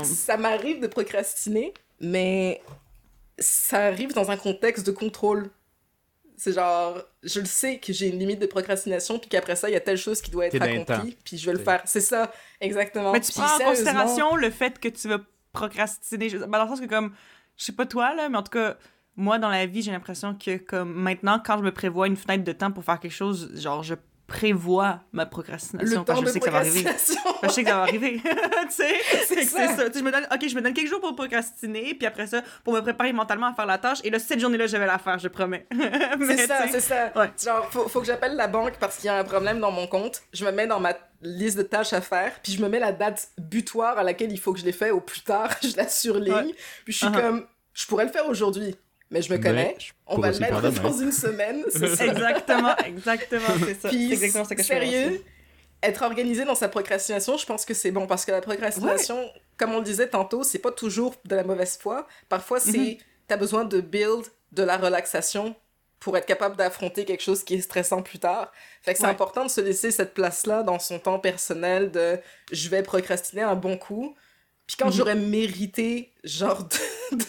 ça 0.03 0.37
m'arrive 0.37 0.79
de 0.79 0.87
procrastiner, 0.87 1.73
mais 1.99 2.61
ça 3.39 3.85
arrive 3.85 4.13
dans 4.13 4.31
un 4.31 4.37
contexte 4.37 4.85
de 4.85 4.91
contrôle. 4.91 5.49
C'est 6.39 6.53
genre, 6.53 7.01
je 7.23 7.39
le 7.39 7.47
sais 7.47 7.79
que 7.79 7.91
j'ai 7.91 8.09
une 8.09 8.19
limite 8.19 8.39
de 8.39 8.45
procrastination, 8.45 9.17
puis 9.17 9.27
qu'après 9.27 9.55
ça, 9.55 9.69
il 9.69 9.73
y 9.73 9.75
a 9.75 9.79
telle 9.79 9.97
chose 9.97 10.21
qui 10.21 10.29
doit 10.29 10.45
être 10.45 10.61
accomplie, 10.61 11.17
puis 11.23 11.35
je 11.37 11.45
vais 11.47 11.53
le 11.53 11.63
faire. 11.63 11.81
C'est 11.85 11.99
ça, 11.99 12.31
exactement. 12.61 13.11
Mais 13.11 13.21
tu 13.21 13.31
prends 13.31 13.55
en 13.55 13.59
considération 13.59 14.35
le 14.35 14.51
fait 14.51 14.79
que 14.79 14.87
tu 14.87 15.07
vas 15.07 15.19
procrastiner. 15.51 16.29
Ben, 16.29 16.47
dans 16.47 16.63
le 16.63 16.69
sens 16.69 16.79
que, 16.79 16.85
comme, 16.85 17.13
je 17.57 17.63
sais 17.65 17.71
pas 17.71 17.87
toi, 17.87 18.13
là, 18.13 18.29
mais 18.29 18.37
en 18.37 18.43
tout 18.43 18.51
cas, 18.51 18.77
moi, 19.15 19.39
dans 19.39 19.49
la 19.49 19.65
vie, 19.65 19.81
j'ai 19.81 19.91
l'impression 19.91 20.35
que, 20.35 20.57
comme, 20.57 20.93
maintenant, 20.93 21.41
quand 21.43 21.57
je 21.57 21.63
me 21.63 21.71
prévois 21.71 22.05
une 22.05 22.15
fenêtre 22.15 22.43
de 22.43 22.51
temps 22.51 22.71
pour 22.71 22.83
faire 22.83 22.99
quelque 22.99 23.11
chose, 23.11 23.51
genre, 23.55 23.81
je 23.81 23.95
prévois 24.27 24.99
ma 25.13 25.25
procrastination. 25.25 26.01
Le 26.01 26.05
temps 26.05 26.21
je 26.21 26.27
sais 26.27 26.39
que 26.39 26.45
ça 26.45 26.51
va 26.51 26.57
arriver. 26.59 26.85
je 27.43 27.49
sais 27.49 27.63
que 27.63 27.69
ça 27.69 27.75
va 27.75 27.81
arriver. 27.83 28.21
tu 28.21 28.71
sais, 28.71 28.95
c'est 29.25 29.43
ça. 29.43 29.75
ça. 29.75 29.83
je 29.93 30.03
me 30.03 30.11
donne, 30.11 30.27
ok, 30.31 30.47
je 30.47 30.55
me 30.55 30.61
donne 30.61 30.73
quelques 30.73 30.89
jours 30.89 30.99
pour 30.99 31.15
procrastiner, 31.15 31.95
puis 31.95 32.05
après 32.05 32.27
ça, 32.27 32.41
pour 32.63 32.73
me 32.73 32.81
préparer 32.81 33.13
mentalement 33.13 33.47
à 33.47 33.53
faire 33.53 33.65
la 33.65 33.77
tâche. 33.77 33.99
Et 34.03 34.09
là, 34.09 34.19
cette 34.19 34.39
journée-là, 34.39 34.67
je 34.67 34.75
vais 34.75 34.85
la 34.85 34.99
faire, 34.99 35.17
je 35.17 35.29
promets. 35.29 35.65
c'est 36.27 36.45
ça, 36.45 36.67
c'est 36.69 36.81
ça. 36.81 37.13
Genre, 37.41 37.71
faut, 37.71 37.87
faut 37.87 38.01
que 38.01 38.05
j'appelle 38.05 38.35
la 38.35 38.47
banque 38.47 38.77
parce 38.79 38.97
qu'il 38.97 39.05
y 39.05 39.09
a 39.09 39.17
un 39.17 39.23
problème 39.23 39.59
dans 39.59 39.71
mon 39.71 39.87
compte. 39.87 40.21
Je 40.33 40.43
me 40.45 40.51
mets 40.51 40.67
dans 40.67 40.81
ma 40.81 40.93
liste 41.21 41.57
de 41.57 41.63
tâches 41.63 41.93
à 41.93 42.01
faire, 42.01 42.33
puis 42.43 42.51
je 42.51 42.61
me 42.61 42.67
mets 42.67 42.79
la 42.79 42.91
date 42.91 43.29
butoir 43.37 43.97
à 43.97 44.03
laquelle 44.03 44.31
il 44.31 44.39
faut 44.39 44.53
que 44.53 44.59
je 44.59 44.65
les 44.65 44.73
fasse 44.73 44.91
au 44.91 44.99
plus 44.99 45.21
tard. 45.21 45.49
je 45.63 45.75
la 45.77 45.87
surligne. 45.87 46.53
Puis 46.83 46.93
je 46.93 46.97
suis 46.97 47.07
uh-huh. 47.07 47.21
comme, 47.21 47.47
je 47.73 47.87
pourrais 47.87 48.05
le 48.05 48.11
faire 48.11 48.27
aujourd'hui 48.27 48.75
mais 49.11 49.21
je 49.21 49.31
me 49.31 49.37
connais. 49.37 49.77
on 50.05 50.17
va 50.19 50.31
le 50.31 50.39
mettre 50.39 50.61
dans 50.61 50.97
une 50.97 51.11
semaine. 51.11 51.63
exactement, 51.75 52.75
exactement, 52.85 53.65
c'est 53.65 53.81
ça. 53.81 53.89
Puis, 53.89 54.11
exactement 54.13 54.45
ce 54.45 54.53
que 54.53 54.63
sérieux, 54.63 55.23
être 55.83 56.03
organisé 56.03 56.45
dans 56.45 56.55
sa 56.55 56.69
procrastination, 56.69 57.37
je 57.37 57.45
pense 57.45 57.65
que 57.65 57.73
c'est 57.73 57.91
bon 57.91 58.07
parce 58.07 58.25
que 58.25 58.31
la 58.31 58.41
procrastination, 58.41 59.29
comme 59.57 59.73
on 59.73 59.79
le 59.79 59.83
disait 59.83 60.07
tantôt, 60.07 60.43
c'est 60.43 60.59
pas 60.59 60.71
toujours 60.71 61.15
de 61.25 61.35
la 61.35 61.43
mauvaise 61.43 61.77
foi. 61.77 62.07
Parfois, 62.29 62.59
c'est 62.59 62.77
mm 62.77 62.97
t'as 63.27 63.37
besoin 63.37 63.65
de 63.65 63.81
build 63.81 64.25
de 64.51 64.63
la 64.63 64.77
relaxation 64.77 65.55
pour 65.99 66.15
être 66.15 66.25
capable 66.25 66.55
d'affronter 66.55 67.05
quelque 67.05 67.23
chose 67.23 67.43
qui 67.43 67.55
est 67.55 67.61
stressant 67.61 68.01
plus 68.01 68.19
tard. 68.19 68.51
Fait 68.83 68.93
que 68.93 68.99
c'est 68.99 69.05
important 69.05 69.43
de 69.43 69.49
se 69.49 69.61
laisser 69.61 69.91
cette 69.91 70.13
place-là 70.13 70.63
dans 70.63 70.79
son 70.79 70.99
temps 70.99 71.19
personnel 71.19 71.91
de 71.91 72.19
je 72.51 72.69
vais 72.69 72.83
procrastiner 72.83 73.41
un 73.41 73.55
bon 73.55 73.77
coup 73.77 74.15
puis 74.67 74.75
quand 74.77 74.87
mhm. 74.87 74.91
j'aurais 74.91 75.15
mérité, 75.15 76.13
genre, 76.25 76.67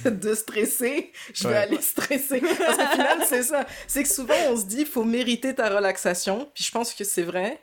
de, 0.04 0.10
de, 0.10 0.34
stresser, 0.34 1.12
je 1.32 1.46
vais 1.46 1.56
aller 1.56 1.80
stresser. 1.80 2.40
Parce 2.40 2.76
qu'au 2.76 2.92
final, 2.92 3.18
c'est 3.28 3.44
ça. 3.44 3.64
C'est 3.86 4.02
que 4.02 4.08
souvent, 4.08 4.34
on 4.48 4.56
se 4.56 4.64
dit, 4.64 4.80
il 4.80 4.86
faut 4.86 5.04
mériter 5.04 5.54
ta 5.54 5.68
relaxation. 5.68 6.50
Puis 6.52 6.64
je 6.64 6.72
pense 6.72 6.92
que 6.92 7.04
c'est 7.04 7.22
vrai. 7.22 7.60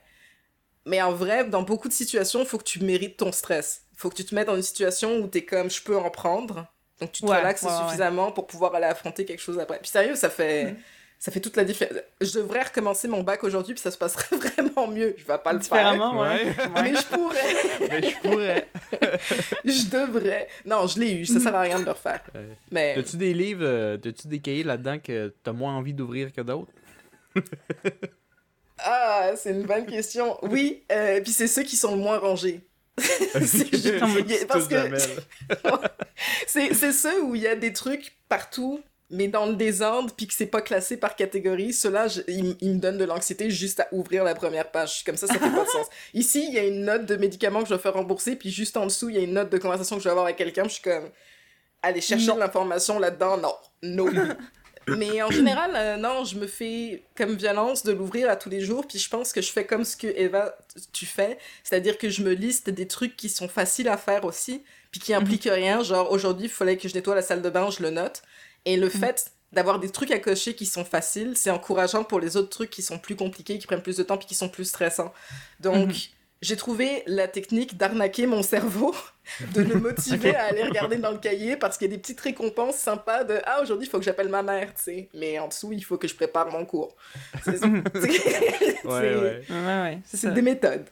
Mais 0.85 1.01
en 1.01 1.11
vrai, 1.11 1.43
dans 1.45 1.61
beaucoup 1.61 1.89
de 1.89 1.93
situations, 1.93 2.39
il 2.39 2.45
faut 2.45 2.57
que 2.57 2.63
tu 2.63 2.81
mérites 2.83 3.17
ton 3.17 3.33
stress. 3.33 3.81
Il 3.91 3.99
faut 3.99 4.09
que 4.09 4.15
tu 4.15 4.23
te 4.23 4.33
mettes 4.33 4.47
dans 4.47 4.55
une 4.55 4.61
situation 4.61 5.17
où 5.17 5.27
tu 5.27 5.39
es 5.39 5.45
comme, 5.45 5.69
je 5.69 5.81
peux 5.81 5.97
en 5.97 6.09
prendre. 6.09 6.67
Donc 7.01 7.11
tu 7.11 7.23
te 7.23 7.27
relaxes 7.27 7.65
suffisamment 7.85 8.31
pour 8.31 8.47
pouvoir 8.47 8.73
aller 8.75 8.85
affronter 8.85 9.25
quelque 9.25 9.41
chose 9.41 9.59
après. 9.59 9.79
Puis 9.79 9.89
sérieux, 9.89 10.15
ça 10.15 10.29
fait... 10.29 10.71
Mhm 10.71 10.77
ça 11.19 11.31
fait 11.31 11.39
toute 11.39 11.57
la 11.57 11.63
différence. 11.63 11.97
Je 12.21 12.39
devrais 12.39 12.63
recommencer 12.63 13.07
mon 13.07 13.23
bac 13.23 13.43
aujourd'hui, 13.43 13.73
puis 13.73 13.81
ça 13.81 13.91
se 13.91 13.97
passerait 13.97 14.35
vraiment 14.37 14.87
mieux. 14.87 15.15
Je 15.17 15.25
vais 15.25 15.37
pas 15.37 15.53
le 15.53 15.59
faire. 15.59 15.93
Ouais. 16.15 16.55
Mais 16.81 16.95
je 16.95 17.05
pourrais. 17.07 17.89
Mais 17.89 18.09
je 18.09 18.17
pourrais. 18.21 18.67
je 19.65 19.89
devrais. 19.89 20.47
Non, 20.65 20.87
je 20.87 20.99
l'ai 20.99 21.13
eu. 21.13 21.25
Ça 21.25 21.39
sert 21.39 21.55
à 21.55 21.61
rien 21.61 21.79
de 21.79 21.85
le 21.85 21.91
refaire. 21.91 22.21
Mais... 22.71 22.95
As-tu 22.97 23.17
des 23.17 23.33
livres, 23.33 23.65
euh, 23.65 23.97
as-tu 23.97 24.27
des 24.27 24.39
cahiers 24.39 24.63
là-dedans 24.63 24.99
que 24.99 25.33
tu 25.43 25.49
as 25.49 25.53
moins 25.53 25.75
envie 25.75 25.93
d'ouvrir 25.93 26.31
que 26.31 26.41
d'autres? 26.41 26.71
ah, 28.79 29.31
c'est 29.35 29.51
une 29.51 29.63
bonne 29.63 29.85
question. 29.85 30.37
Oui, 30.43 30.83
euh, 30.91 31.21
puis 31.21 31.31
c'est 31.31 31.47
ceux 31.47 31.63
qui 31.63 31.75
sont 31.75 31.95
le 31.95 32.01
moins 32.01 32.19
rangés. 32.19 32.61
c'est 32.97 33.97
parce 34.47 34.67
que 34.67 34.77
c'est 36.47 36.91
ceux 36.93 37.23
où 37.23 37.35
il 37.35 37.41
y 37.41 37.47
a 37.47 37.55
des 37.55 37.73
trucs 37.73 38.15
partout 38.29 38.81
mais 39.09 39.27
dans 39.27 39.45
le 39.45 39.55
désordre, 39.55 40.13
puis 40.15 40.27
que 40.27 40.33
c'est 40.33 40.47
pas 40.47 40.61
classé 40.61 40.97
par 40.97 41.15
catégorie, 41.15 41.73
cela, 41.73 42.07
il, 42.27 42.55
me 42.61 42.79
donne 42.79 42.97
de 42.97 43.05
l'anxiété 43.05 43.51
juste 43.51 43.79
à 43.79 43.87
ouvrir 43.91 44.23
la 44.23 44.33
première 44.33 44.71
page. 44.71 45.03
Comme 45.03 45.17
ça, 45.17 45.27
ça 45.27 45.33
fait 45.35 45.39
pas 45.39 45.63
de 45.63 45.69
sens. 45.69 45.87
Ici, 46.13 46.45
il 46.47 46.53
y 46.55 46.59
a 46.59 46.63
une 46.63 46.85
note 46.85 47.05
de 47.05 47.15
médicaments 47.15 47.59
que 47.59 47.65
je 47.65 47.69
dois 47.69 47.79
faire 47.79 47.93
rembourser, 47.93 48.35
puis 48.35 48.49
juste 48.49 48.77
en 48.77 48.85
dessous, 48.85 49.09
il 49.09 49.15
y 49.15 49.19
a 49.19 49.21
une 49.21 49.33
note 49.33 49.51
de 49.51 49.57
conversation 49.57 49.97
que 49.97 50.01
je 50.01 50.05
dois 50.05 50.13
avoir 50.13 50.25
avec 50.25 50.37
quelqu'un, 50.37 50.63
je 50.63 50.73
suis 50.73 50.81
comme... 50.81 51.09
aller 51.83 52.01
chercher 52.01 52.33
de 52.33 52.39
l'information 52.39 52.97
là-dedans, 52.97 53.37
non. 53.37 53.53
No. 53.83 54.09
Mais 54.87 55.21
en 55.21 55.31
général, 55.31 55.71
euh, 55.75 55.97
non, 55.97 56.25
je 56.25 56.37
me 56.37 56.45
fais 56.45 57.03
comme 57.15 57.35
violence 57.35 57.83
de 57.83 57.91
l'ouvrir 57.91 58.29
à 58.29 58.35
tous 58.35 58.49
les 58.49 58.61
jours, 58.61 58.85
puis 58.87 58.99
je 58.99 59.09
pense 59.09 59.33
que 59.33 59.41
je 59.41 59.51
fais 59.51 59.65
comme 59.65 59.83
ce 59.83 59.97
que 59.97 60.07
Eva, 60.07 60.55
tu 60.93 61.05
fais, 61.05 61.39
c'est-à-dire 61.63 61.97
que 61.97 62.09
je 62.09 62.21
me 62.21 62.33
liste 62.33 62.69
des 62.69 62.87
trucs 62.87 63.15
qui 63.15 63.29
sont 63.29 63.47
faciles 63.47 63.89
à 63.89 63.97
faire 63.97 64.25
aussi, 64.25 64.63
puis 64.91 64.99
qui 64.99 65.13
impliquent 65.13 65.49
rien, 65.51 65.81
genre 65.83 66.11
aujourd'hui, 66.11 66.45
il 66.45 66.51
fallait 66.51 66.77
que 66.77 66.87
je 66.87 66.93
nettoie 66.93 67.15
la 67.15 67.23
salle 67.23 67.41
de 67.41 67.49
bain, 67.49 67.69
je 67.71 67.81
le 67.81 67.89
note, 67.89 68.21
et 68.65 68.77
le 68.77 68.89
fait 68.89 69.31
d'avoir 69.51 69.79
des 69.79 69.89
trucs 69.89 70.11
à 70.11 70.19
cocher 70.19 70.53
qui 70.53 70.65
sont 70.65 70.83
faciles, 70.83 71.33
c'est 71.35 71.49
encourageant 71.49 72.03
pour 72.03 72.19
les 72.19 72.35
autres 72.37 72.49
trucs 72.49 72.69
qui 72.69 72.81
sont 72.81 72.99
plus 72.99 73.15
compliqués, 73.15 73.57
qui 73.57 73.67
prennent 73.67 73.81
plus 73.81 73.97
de 73.97 74.03
temps, 74.03 74.17
puis 74.17 74.27
qui 74.27 74.35
sont 74.35 74.49
plus 74.49 74.65
stressants. 74.65 75.13
Donc, 75.59 76.11
j'ai 76.41 76.57
trouvé 76.57 77.03
la 77.07 77.27
technique 77.27 77.77
d'arnaquer 77.77 78.27
mon 78.27 78.43
cerveau, 78.43 78.93
de 79.53 79.61
le 79.61 79.75
motiver 79.75 80.35
à 80.35 80.45
aller 80.45 80.63
regarder 80.63 80.97
dans 80.97 81.11
le 81.11 81.17
cahier 81.17 81.55
parce 81.55 81.77
qu'il 81.77 81.89
y 81.89 81.93
a 81.93 81.95
des 81.95 82.01
petites 82.01 82.19
récompenses 82.19 82.75
sympas 82.75 83.23
de 83.23 83.39
Ah, 83.45 83.61
aujourd'hui, 83.61 83.87
il 83.87 83.89
faut 83.89 83.97
que 83.97 84.05
j'appelle 84.05 84.29
ma 84.29 84.43
mère, 84.43 84.73
tu 84.75 84.83
sais. 84.83 85.09
Mais 85.13 85.39
en 85.39 85.47
dessous, 85.47 85.71
il 85.71 85.83
faut 85.83 85.97
que 85.97 86.07
je 86.07 86.15
prépare 86.15 86.51
mon 86.51 86.65
cours. 86.65 86.95
C'est 87.43 87.63
ouais, 88.85 89.41
ouais. 89.49 89.99
C'est 90.05 90.33
des 90.33 90.41
méthodes. 90.41 90.85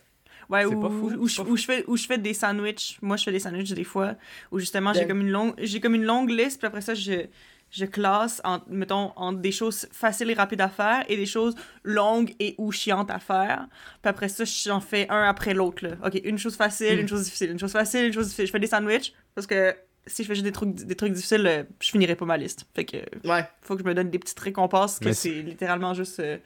Ouais, 0.49 0.65
où, 0.65 1.28
je, 1.28 1.65
fais, 1.65 1.84
où 1.88 1.97
je 1.97 2.05
fais 2.05 2.17
des 2.17 2.34
sandwichs. 2.34 2.97
Moi, 3.01 3.17
je 3.17 3.24
fais 3.24 3.32
des 3.32 3.39
sandwichs 3.39 3.71
des 3.71 3.84
fois. 3.84 4.15
Où 4.51 4.59
justement, 4.59 4.93
j'ai 4.93 5.07
comme, 5.07 5.21
une 5.21 5.32
longue, 5.32 5.55
comme 5.82 5.95
une 5.95 6.03
longue 6.03 6.30
liste. 6.30 6.59
Puis 6.59 6.67
après 6.67 6.82
ça, 6.82 6.93
je, 6.93 7.26
je 7.74 7.86
classe, 7.86 8.39
en, 8.43 8.59
mettons, 8.67 9.11
entre 9.15 9.39
des 9.39 9.51
choses 9.51 9.88
faciles 9.91 10.30
et 10.30 10.36
rapides 10.36 10.61
à 10.61 10.69
faire 10.69 11.03
et 11.09 11.17
des 11.17 11.26
choses 11.26 11.55
longues 11.84 12.34
et 12.39 12.53
ou 12.59 12.71
chiantes 12.71 13.09
à 13.09 13.17
faire. 13.17 13.67
Puis 14.01 14.09
après 14.09 14.30
ça, 14.30 14.43
j'en 14.45 14.80
fais 14.80 15.09
un 15.09 15.24
après 15.24 15.55
l'autre. 15.55 15.88
OK, 16.05 16.21
une 16.24 16.38
chose 16.38 16.55
facile, 16.55 16.99
une 16.99 17.05
hmm. 17.05 17.09
chose 17.09 17.24
difficile, 17.24 17.51
une 17.51 17.59
chose 17.59 17.71
facile, 17.71 18.05
une 18.05 18.13
chose 18.13 18.28
difficile. 18.28 18.45
Je 18.45 18.51
fais 18.51 18.59
des 18.59 18.67
sandwichs 18.67 19.13
parce 19.34 19.47
que 19.47 19.76
si 20.05 20.21
je 20.21 20.28
fais 20.28 20.36
juste 20.36 20.45
des 20.45 20.51
trucs, 20.51 20.76
des 20.76 20.95
trucs 20.95 21.13
difficiles, 21.13 21.47
euh, 21.47 21.63
je 21.82 21.89
finirai 21.89 22.15
pas 22.15 22.26
ma 22.26 22.38
liste. 22.38 22.67
Fait 22.76 22.86
que, 22.86 22.97
ouais. 23.28 23.43
faut 23.61 23.76
que 23.76 23.82
je 23.82 23.88
me 23.88 23.95
donne 23.95 24.11
des 24.11 24.19
petites 24.19 24.39
récompenses 24.39 24.99
que 24.99 25.11
c'est 25.11 25.41
littéralement 25.41 25.93
juste... 25.95 26.19
Euh, 26.19 26.38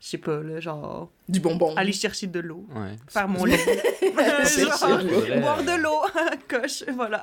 je 0.00 0.06
sais 0.08 0.18
pas, 0.18 0.42
là, 0.42 0.60
genre. 0.60 1.10
Du 1.28 1.40
bonbon. 1.40 1.76
Aller 1.76 1.92
chercher 1.92 2.26
de 2.26 2.40
l'eau. 2.40 2.64
Ouais. 2.74 2.96
Faire 3.08 3.28
mon 3.28 3.44
lit. 3.44 3.52
boire 5.40 5.62
de 5.62 5.82
l'eau. 5.82 6.00
Coche, 6.48 6.84
voilà. 6.94 7.18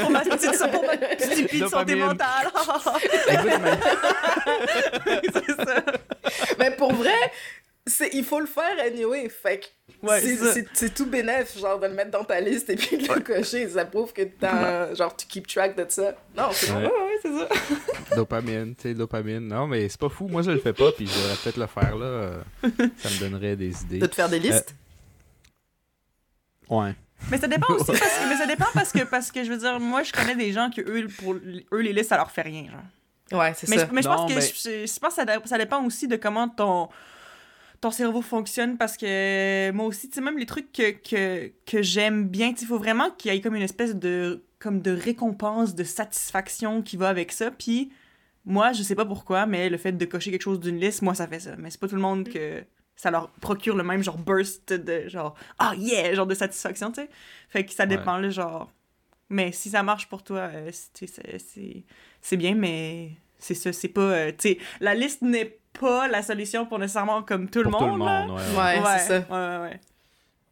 pour 0.00 0.10
ma 0.10 0.20
petite, 0.20 0.58
pour 0.72 0.84
ma 0.86 0.96
petite 0.96 1.68
santé 1.68 1.94
mentale. 1.96 2.50
c'est 5.32 5.64
ça. 5.64 5.84
Mais 6.58 6.70
pour 6.70 6.94
vrai, 6.94 7.32
il 8.12 8.24
faut 8.24 8.40
le 8.40 8.46
faire 8.46 8.74
anyway. 8.86 9.28
Fait 9.28 9.60
c'est 10.72 10.94
tout 10.94 11.06
bénéf, 11.06 11.58
genre, 11.58 11.78
de 11.78 11.86
le 11.86 11.94
mettre 11.94 12.10
dans 12.10 12.24
ta 12.24 12.40
liste 12.40 12.70
et 12.70 12.76
puis 12.76 12.98
de 12.98 13.12
le 13.12 13.20
cocher. 13.20 13.68
Ça 13.68 13.84
prouve 13.84 14.12
que 14.12 14.22
t'as, 14.22 14.94
genre, 14.94 15.14
tu 15.16 15.26
keep 15.26 15.46
track 15.46 15.76
de 15.76 15.86
ça. 15.88 16.14
Non, 16.36 16.48
c'est 16.52 16.72
ouais. 16.72 16.84
ouais, 16.84 17.18
c'est 17.22 17.38
ça. 17.38 17.48
dopamine, 18.16 18.74
tu 18.74 18.82
sais, 18.82 18.94
dopamine. 18.94 19.48
Non, 19.48 19.66
mais 19.66 19.88
c'est 19.88 20.00
pas 20.00 20.08
fou. 20.08 20.28
Moi, 20.28 20.42
je 20.42 20.50
le 20.50 20.58
fais 20.58 20.72
pas, 20.72 20.92
puis 20.92 21.06
je 21.06 21.12
devrais 21.12 21.36
peut-être 21.42 21.56
le 21.56 21.66
faire, 21.66 21.96
là. 21.96 22.30
ça 22.98 23.10
me 23.10 23.20
donnerait 23.20 23.56
des 23.56 23.82
idées. 23.82 23.98
De 23.98 24.06
te 24.06 24.14
faire 24.14 24.28
des 24.28 24.38
listes? 24.38 24.74
Euh, 26.70 26.76
ouais. 26.76 26.94
Mais 27.30 27.38
ça 27.38 27.46
dépend 27.46 27.72
aussi 27.74 27.86
parce 27.86 28.00
que, 28.00 28.28
mais 28.28 28.36
ça 28.36 28.46
dépend 28.46 28.66
parce 28.74 28.92
que, 28.92 29.04
parce 29.04 29.30
que, 29.30 29.44
je 29.44 29.50
veux 29.50 29.58
dire, 29.58 29.80
moi, 29.80 30.02
je 30.02 30.12
connais 30.12 30.36
des 30.36 30.52
gens 30.52 30.70
que 30.70 30.80
eux, 30.82 31.08
pour 31.18 31.34
eux, 31.34 31.80
les 31.80 31.92
listes, 31.92 32.10
ça 32.10 32.16
leur 32.16 32.30
fait 32.30 32.42
rien, 32.42 32.66
genre. 32.70 33.40
Ouais, 33.40 33.52
c'est 33.56 33.66
ça. 33.66 33.88
Mais 33.92 34.02
je 34.02 34.08
pense 34.08 34.32
que, 34.32 34.40
je, 34.40 35.00
pense 35.00 35.14
que 35.16 35.24
ça, 35.24 35.40
ça 35.44 35.58
dépend 35.58 35.82
aussi 35.84 36.06
de 36.06 36.16
comment 36.16 36.48
ton 36.48 36.88
ton 37.84 37.90
cerveau 37.90 38.22
fonctionne 38.22 38.78
parce 38.78 38.96
que 38.96 39.70
moi 39.72 39.84
aussi, 39.84 40.08
tu 40.08 40.14
sais, 40.14 40.22
même 40.22 40.38
les 40.38 40.46
trucs 40.46 40.72
que, 40.72 40.92
que, 40.92 41.52
que 41.66 41.82
j'aime 41.82 42.26
bien, 42.26 42.54
il 42.58 42.66
faut 42.66 42.78
vraiment 42.78 43.10
qu'il 43.10 43.30
y 43.30 43.36
ait 43.36 43.42
comme 43.42 43.56
une 43.56 43.62
espèce 43.62 43.94
de, 43.94 44.42
comme 44.58 44.80
de 44.80 44.90
récompense, 44.90 45.74
de 45.74 45.84
satisfaction 45.84 46.80
qui 46.80 46.96
va 46.96 47.10
avec 47.10 47.30
ça. 47.30 47.50
Puis 47.50 47.92
moi, 48.46 48.72
je 48.72 48.82
sais 48.82 48.94
pas 48.94 49.04
pourquoi, 49.04 49.44
mais 49.44 49.68
le 49.68 49.76
fait 49.76 49.92
de 49.92 50.04
cocher 50.06 50.30
quelque 50.30 50.40
chose 50.40 50.60
d'une 50.60 50.80
liste, 50.80 51.02
moi, 51.02 51.14
ça 51.14 51.26
fait 51.26 51.40
ça. 51.40 51.56
Mais 51.58 51.68
c'est 51.68 51.78
pas 51.78 51.86
tout 51.86 51.96
le 51.96 52.00
monde 52.00 52.26
que 52.26 52.64
ça 52.96 53.10
leur 53.10 53.28
procure 53.32 53.76
le 53.76 53.84
même 53.84 54.02
genre 54.02 54.16
burst 54.16 54.72
de 54.72 55.06
genre, 55.10 55.34
ah 55.58 55.74
oh, 55.74 55.78
yeah, 55.78 56.14
genre 56.14 56.26
de 56.26 56.34
satisfaction, 56.34 56.90
tu 56.90 57.02
sais. 57.02 57.10
Fait 57.50 57.66
que 57.66 57.72
ça 57.74 57.84
dépend, 57.84 58.16
le 58.16 58.30
genre. 58.30 58.72
Mais 59.28 59.52
si 59.52 59.68
ça 59.68 59.82
marche 59.82 60.08
pour 60.08 60.22
toi, 60.22 60.48
euh, 60.54 60.70
c'est 62.22 62.36
bien, 62.38 62.54
mais 62.54 63.10
c'est 63.38 63.52
ça, 63.52 63.74
c'est 63.74 63.88
pas. 63.88 64.00
Euh, 64.00 64.30
tu 64.30 64.48
sais, 64.48 64.58
la 64.80 64.94
liste 64.94 65.20
n'est 65.20 65.58
pas 65.78 66.08
la 66.08 66.22
solution 66.22 66.66
pour 66.66 66.78
nécessairement 66.78 67.22
comme 67.22 67.48
tout 67.48 67.62
le 67.62 67.70
monde. 67.70 67.80
Tout 67.80 67.86
le 67.86 67.96
monde, 67.96 68.30
ouais. 68.30 68.80
Ouais, 68.80 68.98
c'est 68.98 69.06
ça. 69.06 69.18
Ouais, 69.18 69.62
ouais, 69.68 69.80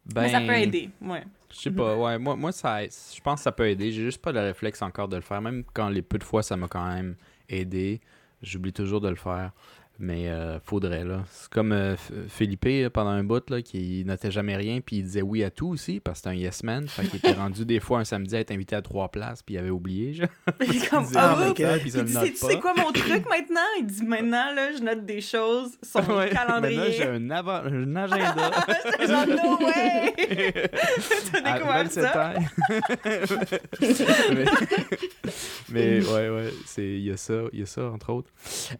Ben, 0.05 0.21
Mais 0.23 0.29
ça 0.29 0.41
peut 0.41 0.53
aider, 0.53 0.89
ouais. 1.01 1.23
Je 1.51 1.59
sais 1.59 1.71
pas, 1.71 1.95
ouais, 1.95 2.17
moi, 2.17 2.35
moi 2.35 2.51
ça, 2.51 2.83
je 2.83 3.21
pense 3.21 3.39
que 3.39 3.43
ça 3.43 3.51
peut 3.51 3.69
aider. 3.69 3.91
J'ai 3.91 4.03
juste 4.03 4.21
pas 4.21 4.31
le 4.31 4.39
réflexe 4.39 4.81
encore 4.81 5.07
de 5.07 5.15
le 5.15 5.21
faire. 5.21 5.41
Même 5.41 5.63
quand 5.73 5.89
les 5.89 6.01
peu 6.01 6.17
de 6.17 6.23
fois, 6.23 6.41
ça 6.41 6.57
m'a 6.57 6.67
quand 6.67 6.87
même 6.87 7.15
aidé. 7.47 8.01
J'oublie 8.41 8.73
toujours 8.73 9.01
de 9.01 9.09
le 9.09 9.15
faire. 9.15 9.51
Mais 9.99 10.27
euh, 10.27 10.59
faudrait, 10.59 11.03
là. 11.03 11.23
C'est 11.29 11.49
comme 11.51 11.71
euh, 11.71 11.95
Philippe, 12.27 12.67
pendant 12.91 13.11
un 13.11 13.23
bout, 13.23 13.47
là, 13.51 13.61
qui 13.61 14.03
notait 14.05 14.31
jamais 14.31 14.55
rien, 14.55 14.81
puis 14.81 14.97
il 14.97 15.03
disait 15.03 15.21
oui 15.21 15.43
à 15.43 15.51
tout 15.51 15.67
aussi, 15.67 15.99
parce 15.99 16.21
que 16.21 16.29
c'était 16.29 16.35
un 16.35 16.39
yes 16.39 16.63
man. 16.63 16.87
Fait 16.87 17.05
qu'il 17.05 17.17
était 17.17 17.33
rendu 17.33 17.63
des 17.63 17.79
fois 17.79 17.99
un 17.99 18.03
samedi 18.03 18.35
à 18.35 18.39
être 18.39 18.51
invité 18.51 18.75
à 18.75 18.81
trois 18.81 19.09
places, 19.09 19.43
puis 19.43 19.53
il 19.55 19.59
avait 19.59 19.69
oublié, 19.69 20.13
genre. 20.13 20.27
il 20.61 20.89
comme, 20.89 21.05
ah, 21.15 21.37
oh, 21.39 21.53
il 21.55 22.05
dit, 22.05 22.33
c'est 22.35 22.59
quoi 22.59 22.73
mon 22.75 22.91
truc 22.91 23.29
maintenant? 23.29 23.61
Il 23.79 23.85
dit, 23.85 24.03
maintenant, 24.03 24.51
là, 24.55 24.71
je 24.75 24.81
note 24.81 25.05
des 25.05 25.21
choses 25.21 25.71
sur 25.83 26.01
mon 26.07 26.27
calendrier. 26.27 26.77
Maintenant, 26.77 26.91
j'ai 26.91 27.03
un, 27.03 27.29
un 27.31 27.95
agenda. 27.95 28.51
c'est 28.99 29.07
genre, 29.07 29.27
no 29.27 29.65
way! 29.65 30.13
T'as 31.31 31.53
découvert 31.53 31.91
ça? 31.91 32.33
mais, 34.31 34.45
mais, 35.69 36.05
ouais, 36.07 36.29
ouais, 36.29 36.49
il 36.77 37.03
y 37.03 37.11
a 37.11 37.17
ça, 37.17 37.33
il 37.53 37.59
y 37.59 37.63
a 37.63 37.67
ça, 37.67 37.83
entre 37.91 38.11
autres. 38.11 38.29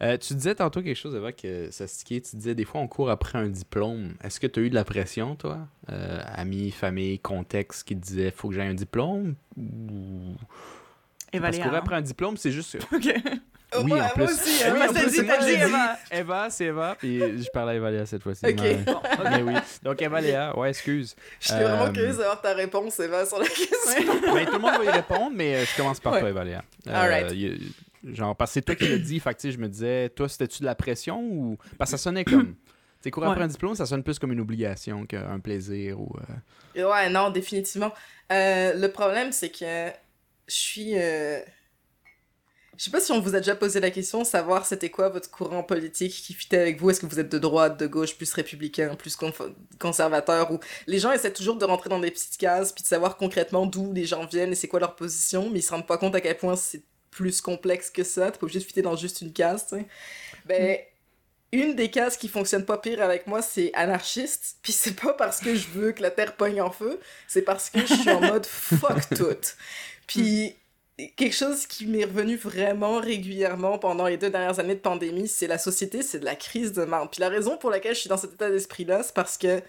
Euh, 0.02 0.16
tu 0.18 0.34
disais 0.34 0.56
tantôt 0.56 0.82
quelque 0.82 0.96
chose 0.96 1.03
chose 1.04 1.16
avant 1.16 1.32
que 1.32 1.70
ça 1.70 1.86
Tu 1.86 2.20
disais 2.20 2.54
des 2.54 2.64
fois 2.64 2.80
on 2.80 2.88
court 2.88 3.10
après 3.10 3.38
un 3.38 3.48
diplôme. 3.48 4.14
Est-ce 4.22 4.40
que 4.40 4.46
tu 4.46 4.60
as 4.60 4.62
eu 4.62 4.70
de 4.70 4.74
la 4.74 4.84
pression, 4.84 5.36
toi? 5.36 5.58
Euh, 5.90 6.20
Amis, 6.34 6.70
famille, 6.70 7.18
contexte 7.18 7.86
qui 7.86 7.96
te 7.96 8.00
disait 8.00 8.30
faut 8.30 8.48
que 8.48 8.54
j'aie 8.54 8.62
un 8.62 8.74
diplôme? 8.74 9.34
Ou... 9.56 10.34
Parce 11.32 11.56
que 11.56 11.62
courir 11.62 11.78
après 11.78 11.96
un 11.96 12.02
diplôme, 12.02 12.36
c'est 12.36 12.50
juste. 12.52 12.78
Ok. 12.92 13.82
Oui, 13.82 14.00
en 14.00 14.08
plus. 14.10 14.22
Moi 14.22 14.32
aussi, 14.32 14.62
oui, 14.72 14.82
en 14.88 14.92
plus, 14.92 15.10
dit 15.10 15.50
Eva. 15.50 15.98
Eva, 16.12 16.48
c'est 16.48 16.66
Eva. 16.66 16.94
Puis 16.96 17.18
je 17.18 17.50
parlais 17.50 17.72
à 17.72 17.74
Evaléa 17.74 18.06
cette 18.06 18.22
fois-ci. 18.22 18.46
Ok. 18.46 18.60
Mais, 18.60 19.42
oui. 19.42 19.54
Donc, 19.82 20.00
Evaléa, 20.00 20.56
ouais, 20.56 20.68
excuse. 20.68 21.16
Je 21.40 21.48
suis 21.48 21.56
vraiment 21.56 21.86
euh, 21.86 21.90
curieuse 21.90 22.18
d'avoir 22.18 22.40
ta 22.40 22.54
réponse, 22.54 23.00
Eva, 23.00 23.26
sur 23.26 23.40
la 23.40 23.46
question. 23.46 24.14
mais 24.32 24.46
tout 24.46 24.52
le 24.52 24.58
monde 24.60 24.78
va 24.78 24.84
y 24.84 24.90
répondre, 24.90 25.32
mais 25.34 25.56
euh, 25.56 25.64
je 25.64 25.76
commence 25.76 25.98
par 25.98 26.20
toi, 26.20 26.28
Evaléa. 26.28 26.62
All 26.86 27.08
right. 27.08 27.32
Genre, 28.04 28.36
parce 28.36 28.50
que 28.50 28.54
c'est 28.54 28.62
toi 28.62 28.74
qui 28.74 28.88
l'as 28.88 28.98
dit, 28.98 29.20
fait 29.20 29.34
que 29.34 29.50
je 29.50 29.58
me 29.58 29.68
disais, 29.68 30.10
toi, 30.10 30.28
c'était-tu 30.28 30.60
de 30.60 30.66
la 30.66 30.74
pression 30.74 31.22
ou. 31.22 31.56
Parce 31.78 31.90
que 31.90 31.96
ça 31.96 32.02
sonnait 32.02 32.24
comme. 32.24 32.54
Sais, 33.04 33.10
courir 33.10 33.30
après 33.30 33.44
un 33.44 33.48
diplôme, 33.48 33.74
ça 33.74 33.84
sonne 33.84 34.02
plus 34.02 34.18
comme 34.18 34.32
une 34.32 34.40
obligation 34.40 35.04
qu'un 35.04 35.38
plaisir 35.38 36.00
ou. 36.00 36.10
Euh, 36.78 36.90
ouais, 36.90 37.10
non, 37.10 37.28
définitivement. 37.28 37.92
Euh, 38.32 38.72
le 38.72 38.88
problème, 38.88 39.30
c'est 39.30 39.50
que 39.50 39.90
je 40.48 40.54
suis. 40.54 40.92
Euh... 40.96 41.40
Je 42.78 42.84
sais 42.84 42.90
pas 42.90 43.00
si 43.00 43.12
on 43.12 43.20
vous 43.20 43.34
a 43.34 43.40
déjà 43.40 43.54
posé 43.54 43.78
la 43.78 43.90
question, 43.90 44.24
savoir 44.24 44.64
c'était 44.64 44.88
quoi 44.88 45.10
votre 45.10 45.30
courant 45.30 45.62
politique 45.62 46.12
qui 46.12 46.32
fitait 46.32 46.56
avec 46.56 46.80
vous. 46.80 46.88
Est-ce 46.88 47.00
que 47.00 47.06
vous 47.06 47.20
êtes 47.20 47.30
de 47.30 47.38
droite, 47.38 47.78
de 47.78 47.86
gauche, 47.86 48.16
plus 48.16 48.32
républicain, 48.32 48.96
plus 48.96 49.16
conservateur 49.78 50.50
ou 50.50 50.58
les 50.86 50.98
gens 50.98 51.12
essaient 51.12 51.32
toujours 51.32 51.56
de 51.56 51.64
rentrer 51.66 51.90
dans 51.90 52.00
des 52.00 52.10
petites 52.10 52.38
cases 52.38 52.72
puis 52.72 52.82
de 52.82 52.88
savoir 52.88 53.16
concrètement 53.16 53.66
d'où 53.66 53.92
les 53.92 54.06
gens 54.06 54.26
viennent 54.26 54.52
et 54.52 54.56
c'est 54.56 54.66
quoi 54.66 54.80
leur 54.80 54.96
position, 54.96 55.50
mais 55.50 55.60
ils 55.60 55.62
se 55.62 55.70
rendent 55.70 55.86
pas 55.86 55.98
compte 55.98 56.16
à 56.16 56.20
quel 56.20 56.36
point 56.36 56.56
c'est 56.56 56.82
plus 57.14 57.40
complexe 57.40 57.90
que 57.90 58.02
ça. 58.02 58.30
T'es 58.30 58.38
pas 58.38 58.44
obligé 58.44 58.58
de 58.58 58.64
fitter 58.64 58.82
dans 58.82 58.96
juste 58.96 59.20
une 59.20 59.32
case, 59.32 59.66
tu 59.68 59.76
sais. 59.76 59.86
Ben, 60.44 60.78
une 61.52 61.76
des 61.76 61.88
cases 61.88 62.16
qui 62.16 62.28
fonctionne 62.28 62.64
pas 62.64 62.78
pire 62.78 63.00
avec 63.00 63.28
moi, 63.28 63.40
c'est 63.40 63.72
anarchiste. 63.74 64.56
Puis 64.62 64.72
c'est 64.72 65.00
pas 65.00 65.12
parce 65.12 65.40
que 65.40 65.54
je 65.54 65.68
veux 65.68 65.92
que 65.92 66.02
la 66.02 66.10
Terre 66.10 66.36
pogne 66.36 66.60
en 66.60 66.70
feu, 66.70 67.00
c'est 67.28 67.42
parce 67.42 67.70
que 67.70 67.80
je 67.80 67.94
suis 67.94 68.10
en 68.10 68.20
mode 68.20 68.44
fuck 68.46 69.08
tout. 69.14 69.54
Puis 70.08 70.56
quelque 71.16 71.34
chose 71.34 71.66
qui 71.66 71.86
m'est 71.86 72.04
revenu 72.04 72.36
vraiment 72.36 72.98
régulièrement 72.98 73.78
pendant 73.78 74.06
les 74.06 74.16
deux 74.16 74.30
dernières 74.30 74.58
années 74.58 74.74
de 74.74 74.80
pandémie, 74.80 75.28
c'est 75.28 75.46
la 75.46 75.58
société, 75.58 76.02
c'est 76.02 76.18
de 76.18 76.24
la 76.24 76.34
crise 76.34 76.72
de 76.72 76.84
marde. 76.84 77.10
Puis 77.10 77.20
la 77.20 77.28
raison 77.28 77.56
pour 77.56 77.70
laquelle 77.70 77.94
je 77.94 78.00
suis 78.00 78.08
dans 78.08 78.16
cet 78.16 78.34
état 78.34 78.50
d'esprit-là, 78.50 79.04
c'est 79.04 79.14
parce 79.14 79.38
que 79.38 79.62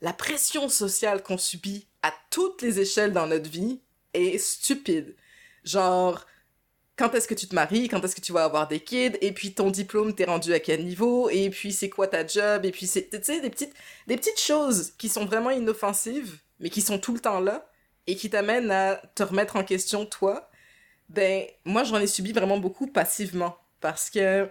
la 0.00 0.12
pression 0.12 0.68
sociale 0.68 1.22
qu'on 1.22 1.38
subit 1.38 1.86
à 2.02 2.12
toutes 2.30 2.62
les 2.62 2.80
échelles 2.80 3.12
dans 3.12 3.28
notre 3.28 3.48
vie 3.48 3.80
est 4.14 4.38
stupide. 4.38 5.14
Genre, 5.62 6.26
quand 7.00 7.14
est-ce 7.14 7.26
que 7.26 7.34
tu 7.34 7.48
te 7.48 7.54
maries, 7.54 7.88
quand 7.88 8.04
est-ce 8.04 8.14
que 8.14 8.20
tu 8.20 8.32
vas 8.32 8.44
avoir 8.44 8.68
des 8.68 8.80
kids, 8.80 9.16
et 9.22 9.32
puis 9.32 9.54
ton 9.54 9.70
diplôme, 9.70 10.14
t'es 10.14 10.26
rendu 10.26 10.52
à 10.52 10.60
quel 10.60 10.84
niveau, 10.84 11.30
et 11.30 11.48
puis 11.48 11.72
c'est 11.72 11.88
quoi 11.88 12.06
ta 12.06 12.26
job, 12.26 12.66
et 12.66 12.70
puis 12.72 12.86
c'est, 12.86 13.08
tu 13.08 13.18
sais, 13.22 13.40
des 13.40 13.48
petites, 13.48 13.72
des 14.06 14.18
petites 14.18 14.38
choses 14.38 14.92
qui 14.98 15.08
sont 15.08 15.24
vraiment 15.24 15.48
inoffensives, 15.48 16.40
mais 16.58 16.68
qui 16.68 16.82
sont 16.82 16.98
tout 16.98 17.14
le 17.14 17.20
temps 17.20 17.40
là, 17.40 17.66
et 18.06 18.16
qui 18.16 18.28
t'amènent 18.28 18.70
à 18.70 18.96
te 19.14 19.22
remettre 19.22 19.56
en 19.56 19.64
question 19.64 20.04
toi, 20.04 20.50
ben, 21.08 21.44
moi 21.64 21.84
j'en 21.84 21.98
ai 21.98 22.06
subi 22.06 22.32
vraiment 22.32 22.58
beaucoup 22.58 22.86
passivement, 22.86 23.56
parce 23.80 24.10
que 24.10 24.46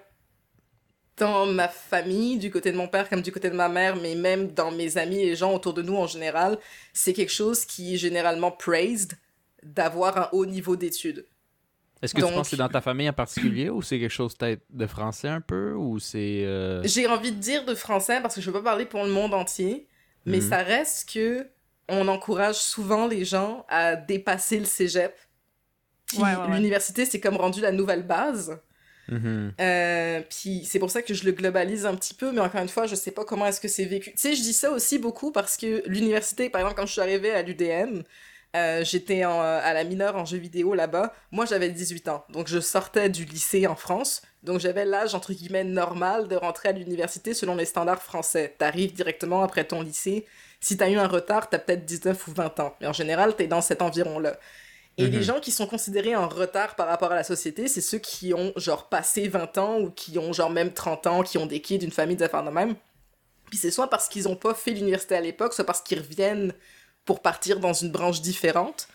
dans 1.18 1.46
ma 1.46 1.68
famille, 1.68 2.40
du 2.40 2.50
côté 2.50 2.72
de 2.72 2.78
mon 2.78 2.88
père 2.88 3.10
comme 3.10 3.22
du 3.22 3.32
côté 3.32 3.52
de 3.52 3.56
ma 3.56 3.70
mère, 3.70 3.96
mais 3.96 4.16
même 4.16 4.54
dans 4.54 4.72
mes 4.72 4.98
amis 4.98 5.22
et 5.22 5.36
gens 5.36 5.54
autour 5.54 5.76
de 5.76 5.84
nous 5.84 5.98
en 5.98 6.08
général, 6.08 6.58
c'est 6.94 7.14
quelque 7.14 7.32
chose 7.32 7.64
qui 7.66 7.94
est 7.94 7.98
généralement 7.98 8.52
praised 8.52 9.20
d'avoir 9.62 10.18
un 10.18 10.30
haut 10.32 10.48
niveau 10.48 10.76
d'études. 10.76 11.28
Est-ce 12.02 12.14
que 12.14 12.20
tu 12.20 12.26
Donc- 12.26 12.34
penses 12.36 12.44
que 12.48 12.52
c'est 12.52 12.58
dans 12.58 12.70
ta 12.70 12.82
famille 12.82 13.10
en 13.10 13.14
particulier 13.14 13.70
ou 13.70 13.82
c'est 13.82 14.00
quelque 14.00 14.10
chose 14.12 14.34
peut-être 14.36 14.62
de 14.70 14.88
français 14.88 15.28
un 15.28 15.42
peu 15.42 15.74
ou 15.74 16.00
c'est. 16.00 16.44
euh, 16.46 16.82
J'ai 16.86 17.08
envie 17.08 17.32
de 17.32 17.38
dire 17.40 17.66
de 17.66 17.76
français 17.76 18.22
parce 18.22 18.36
que 18.36 18.42
je 18.42 18.46
veux 18.50 18.54
pas 18.54 18.70
parler 18.72 18.86
pour 18.86 19.04
le 19.04 19.10
monde 19.10 19.34
entier, 19.34 19.88
mais 20.26 20.38
Mhm. 20.38 20.50
ça 20.50 20.58
reste 20.64 21.10
que 21.14 21.48
on 21.90 22.08
encourage 22.08 22.56
souvent 22.56 23.08
les 23.08 23.26
gens 23.26 23.66
à 23.68 23.96
dépasser 23.96 24.60
le 24.60 24.66
cégep. 24.66 25.14
Puis 26.06 26.18
Ouais, 26.20 26.36
ouais, 26.36 26.42
ouais. 26.48 26.56
l'université, 26.56 27.04
c'est 27.06 27.20
comme 27.20 27.36
rendu 27.36 27.62
la 27.62 27.72
nouvelle 27.72 28.04
base. 28.04 28.60
mhm. 29.10 29.54
Euh, 29.60 30.22
puis 30.30 30.66
c'est 30.66 30.78
pour 30.80 30.92
ça 30.92 31.02
que 31.02 31.14
je 31.16 31.24
le 31.26 31.32
globalise 31.32 31.86
un 31.88 31.96
petit 31.96 32.14
peu, 32.14 32.32
mais 32.32 32.42
encore 32.42 32.62
une 32.62 32.70
fois, 32.70 32.86
je 32.86 32.94
sais 32.96 33.10
pas 33.12 33.26
comment 33.26 33.46
est-ce 33.48 33.60
que 33.60 33.68
c'est 33.68 33.86
vécu. 33.86 34.12
Tu 34.12 34.18
sais, 34.20 34.36
je 34.36 34.42
dis 34.42 34.54
ça 34.54 34.70
aussi 34.72 35.00
beaucoup 35.00 35.32
parce 35.32 35.58
que 35.58 35.82
l'université, 35.88 36.50
par 36.52 36.62
exemple, 36.62 36.80
quand 36.80 36.86
je 36.86 36.92
suis 36.92 37.02
arrivée 37.02 37.32
à 37.32 37.42
l'UDM, 37.42 38.04
euh, 38.56 38.84
j'étais 38.84 39.24
euh, 39.24 39.30
à 39.30 39.74
la 39.74 39.84
mineure 39.84 40.16
en 40.16 40.26
jeux 40.26 40.38
vidéo 40.38 40.74
là-bas. 40.74 41.14
Moi, 41.32 41.46
j'avais 41.46 41.70
18 41.70 42.08
ans, 42.08 42.26
donc 42.30 42.48
je 42.48 42.60
sortais 42.60 43.10
du 43.10 43.26
lycée 43.26 43.68
en 43.68 43.76
France. 43.76 44.22
Donc 44.42 44.60
j'avais 44.60 44.86
l'âge, 44.86 45.14
entre 45.16 45.34
guillemets, 45.34 45.64
normal 45.66 46.28
de 46.28 46.36
rentrer 46.36 46.70
à 46.70 46.72
l'université 46.72 47.34
selon 47.34 47.56
les 47.56 47.66
standards 47.66 48.02
français. 48.02 48.56
T'arrives 48.58 48.94
directement 48.94 49.44
après 49.44 49.66
ton 49.66 49.82
lycée. 49.82 50.26
Si 50.62 50.78
t'as 50.78 50.90
eu 50.90 50.96
un 50.98 51.08
retard, 51.08 51.50
t'as 51.50 51.60
peut-être 51.60 51.86
19 51.86 52.28
ou 52.28 52.32
20 52.32 52.60
ans. 52.62 52.76
Mais 52.82 52.88
en 52.88 52.94
général, 52.94 53.36
t'es 53.36 53.48
dans 53.48 53.62
cet 53.62 53.82
environ-là. 53.82 54.40
Et 54.98 55.04
Mhm. 55.06 55.12
les 55.12 55.24
gens 55.24 55.40
qui 55.40 55.52
sont 55.52 55.68
considérés 55.68 56.16
en 56.16 56.28
retard 56.28 56.76
par 56.76 56.88
rapport 56.88 57.12
à 57.12 57.16
la 57.16 57.24
société, 57.24 57.68
c'est 57.68 57.82
ceux 57.82 58.00
qui 58.00 58.34
ont 58.34 58.52
genre 58.56 58.90
passé 58.90 59.28
20 59.28 59.58
ans 59.58 59.80
ou 59.80 59.92
qui 59.92 60.18
ont 60.18 60.34
genre 60.34 60.50
même 60.50 60.74
30 60.74 61.06
ans, 61.08 61.22
qui 61.24 61.38
ont 61.38 61.46
des 61.46 61.62
kids, 61.62 61.76
une 61.78 61.92
famille, 61.92 62.16
des 62.18 62.24
affaires 62.26 62.44
de 62.44 62.50
même. 62.50 62.76
Puis 63.50 63.58
c'est 63.58 63.72
soit 63.72 63.90
parce 63.90 64.08
qu'ils 64.08 64.28
ont 64.28 64.36
pas 64.36 64.54
fait 64.54 64.72
l'université 64.72 65.16
à 65.16 65.22
l'époque, 65.22 65.54
soit 65.54 65.66
parce 65.66 65.82
qu'ils 65.82 66.00
reviennent 66.00 66.54
pour 67.06 67.22
partir 67.22 67.60
dans 67.60 67.74
une 67.74 67.92
branche 67.92 68.22
différente. 68.22 68.88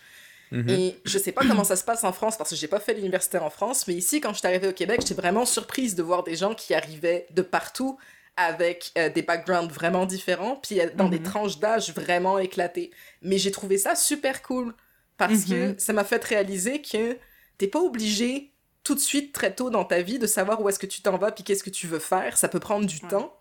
Mhm. 0.53 0.69
Et 0.71 1.01
je 1.05 1.19
sais 1.19 1.33
pas 1.33 1.43
comment 1.47 1.65
ça 1.65 1.75
se 1.77 1.85
passe 1.85 2.05
en 2.05 2.13
France 2.13 2.37
parce 2.37 2.51
que 2.51 2.57
j'ai 2.57 2.69
pas 2.69 2.79
fait 2.81 2.95
l'université 2.95 3.39
en 3.39 3.51
France, 3.51 3.89
mais 3.89 3.95
ici, 3.95 4.21
quand 4.21 4.33
je 4.33 4.39
suis 4.39 4.47
arrivée 4.47 4.69
au 4.69 4.73
Québec, 4.73 5.01
j'étais 5.01 5.15
vraiment 5.21 5.45
surprise 5.47 5.95
de 5.97 6.03
voir 6.03 6.23
des 6.23 6.37
gens 6.37 6.55
qui 6.55 6.75
arrivaient 6.75 7.27
de 7.31 7.43
partout 7.43 7.99
avec 8.37 8.93
euh, 8.99 9.09
des 9.11 9.23
backgrounds 9.23 9.73
vraiment 9.73 10.07
différents, 10.07 10.57
puis 10.57 10.81
euh, 10.81 10.89
dans 10.95 11.09
des 11.09 11.19
Mhm. 11.19 11.25
tranches 11.25 11.59
d'âge 11.59 11.93
vraiment 11.93 12.39
éclatées. 12.39 12.91
Mais 13.23 13.39
j'ai 13.39 13.51
trouvé 13.53 13.79
ça 13.79 13.95
super 13.95 14.43
cool 14.43 14.75
parce 15.17 15.45
que 15.45 15.69
Mhm. 15.71 15.79
ça 15.79 15.93
m'a 15.93 16.05
fait 16.05 16.23
réaliser 16.25 16.83
que 16.83 17.17
t'es 17.59 17.69
pas 17.69 17.79
obligé 17.81 18.53
tout 18.83 18.95
de 18.95 19.01
suite 19.01 19.33
très 19.33 19.55
tôt 19.55 19.71
dans 19.71 19.85
ta 19.85 20.03
vie 20.03 20.19
de 20.19 20.27
savoir 20.27 20.61
où 20.61 20.69
est-ce 20.69 20.79
que 20.81 20.87
tu 20.87 21.01
t'en 21.01 21.17
vas 21.17 21.33
puis 21.33 21.43
qu'est-ce 21.45 21.65
que 21.65 21.71
tu 21.71 21.87
veux 21.87 22.01
faire. 22.01 22.37
Ça 22.37 22.49
peut 22.49 22.61
prendre 22.61 22.87
du 22.87 23.01
temps. 23.01 23.33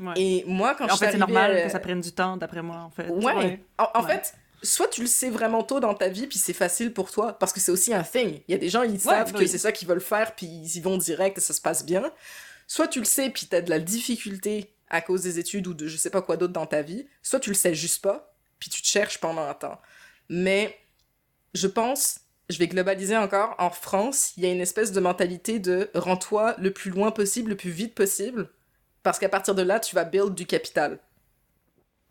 Ouais. 0.00 0.14
Et 0.16 0.44
moi, 0.46 0.74
quand 0.74 0.86
je 0.86 0.92
en 0.92 0.96
suis 0.96 1.06
fait, 1.06 1.12
c'est 1.12 1.18
normal 1.18 1.56
à- 1.56 1.62
que 1.62 1.68
ça 1.70 1.80
prenne 1.80 2.00
du 2.00 2.12
temps, 2.12 2.36
d'après 2.36 2.62
moi, 2.62 2.76
en 2.78 2.90
fait. 2.90 3.08
Ouais. 3.08 3.60
En, 3.78 3.88
en 3.94 4.04
Ouais. 4.04 4.14
fait, 4.14 4.34
soit 4.62 4.88
tu 4.88 5.00
le 5.02 5.06
sais 5.06 5.30
vraiment 5.30 5.62
tôt 5.62 5.80
dans 5.80 5.94
ta 5.94 6.08
vie, 6.08 6.26
puis 6.26 6.38
c'est 6.38 6.52
facile 6.52 6.92
pour 6.92 7.10
toi, 7.10 7.32
parce 7.38 7.52
que 7.52 7.60
c'est 7.60 7.72
aussi 7.72 7.92
un 7.94 8.02
thing. 8.02 8.40
Il 8.48 8.52
y 8.52 8.54
a 8.54 8.58
des 8.58 8.68
gens, 8.68 8.82
ils 8.82 9.00
savent 9.00 9.32
que 9.32 9.38
oui. 9.38 9.48
c'est 9.48 9.58
ça 9.58 9.72
qu'ils 9.72 9.88
veulent 9.88 10.00
faire, 10.00 10.34
puis 10.34 10.46
ils 10.46 10.76
y 10.76 10.80
vont 10.80 10.96
direct 10.98 11.38
et 11.38 11.40
ça 11.40 11.52
se 11.54 11.60
passe 11.60 11.84
bien. 11.84 12.12
Soit 12.66 12.88
tu 12.88 12.98
le 12.98 13.04
sais, 13.04 13.30
puis 13.30 13.46
t'as 13.46 13.60
de 13.60 13.70
la 13.70 13.78
difficulté 13.78 14.72
à 14.90 15.00
cause 15.00 15.22
des 15.22 15.38
études 15.38 15.66
ou 15.66 15.74
de 15.74 15.86
je 15.86 15.96
sais 15.96 16.10
pas 16.10 16.22
quoi 16.22 16.36
d'autre 16.36 16.52
dans 16.52 16.66
ta 16.66 16.82
vie. 16.82 17.06
Soit 17.22 17.40
tu 17.40 17.50
le 17.50 17.54
sais 17.56 17.74
juste 17.74 18.02
pas, 18.02 18.34
puis 18.58 18.70
tu 18.70 18.82
te 18.82 18.86
cherches 18.86 19.18
pendant 19.18 19.42
un 19.42 19.54
temps. 19.54 19.80
Mais 20.28 20.76
je 21.54 21.66
pense, 21.66 22.20
je 22.50 22.58
vais 22.58 22.66
globaliser 22.68 23.16
encore, 23.16 23.54
en 23.58 23.70
France, 23.70 24.32
il 24.36 24.44
y 24.44 24.46
a 24.46 24.52
une 24.52 24.60
espèce 24.60 24.92
de 24.92 25.00
mentalité 25.00 25.58
de 25.58 25.90
rends-toi 25.94 26.54
le 26.58 26.72
plus 26.72 26.90
loin 26.90 27.10
possible, 27.10 27.50
le 27.50 27.56
plus 27.56 27.70
vite 27.70 27.94
possible, 27.94 28.50
parce 29.08 29.18
qu'à 29.18 29.30
partir 29.30 29.54
de 29.54 29.62
là, 29.62 29.80
tu 29.80 29.94
vas 29.94 30.04
build 30.04 30.34
du 30.34 30.44
capital. 30.44 30.98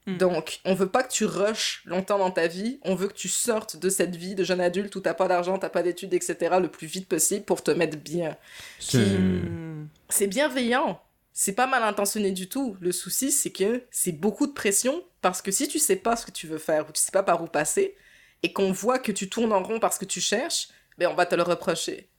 Mm. 0.08 0.18
Donc, 0.18 0.62
on 0.66 0.74
veut 0.74 0.90
pas 0.90 1.04
que 1.04 1.12
tu 1.12 1.26
rushes 1.26 1.84
longtemps 1.86 2.18
dans 2.18 2.32
ta 2.32 2.48
vie, 2.48 2.80
on 2.82 2.96
veut 2.96 3.08
que 3.08 3.14
tu 3.14 3.30
sortes 3.30 3.78
de 3.78 3.88
cette 3.88 4.16
vie 4.16 4.34
de 4.34 4.44
jeune 4.44 4.60
adulte 4.62 4.96
où 4.96 5.00
t'as 5.00 5.14
pas 5.14 5.28
d'argent, 5.28 5.60
t'as 5.60 5.70
pas 5.70 5.84
d'études, 5.84 6.16
etc. 6.16 6.56
le 6.60 6.70
plus 6.72 6.88
vite 6.88 7.08
possible 7.08 7.46
pour 7.46 7.62
te 7.62 7.70
mettre 7.70 7.98
bien. 8.00 8.36
C'est- 8.80 8.98
Hmm. 8.98 9.88
C'est 10.10 10.26
bienveillant, 10.26 11.00
c'est 11.34 11.54
pas 11.54 11.68
mal 11.68 11.84
intentionné 11.84 12.32
du 12.32 12.50
tout. 12.50 12.76
Le 12.80 12.92
souci, 12.92 13.32
c'est 13.32 13.52
que 13.52 13.84
c'est 13.92 14.12
beaucoup 14.12 14.48
de 14.48 14.54
pression 14.54 15.04
parce 15.22 15.44
que 15.44 15.52
si 15.52 15.68
tu 15.68 15.78
sais 15.78 15.98
pas 15.98 16.16
ce 16.16 16.26
que 16.26 16.32
tu 16.32 16.48
veux 16.48 16.58
faire 16.58 16.90
ou 16.90 16.92
tu 16.92 17.00
sais 17.00 17.12
pas 17.12 17.22
par 17.22 17.44
où 17.44 17.46
passer 17.46 17.96
et 18.42 18.54
qu'on 18.54 18.72
voit 18.72 18.98
que 18.98 19.12
tu 19.12 19.30
tournes 19.30 19.54
en 19.54 19.62
rond 19.62 19.80
parce 19.80 20.00
que 20.00 20.06
tu 20.06 20.20
cherches, 20.20 20.70
ben 20.98 21.10
on 21.12 21.14
va 21.14 21.28
te 21.28 21.36
le 21.36 21.44
reprocher. 21.44 22.10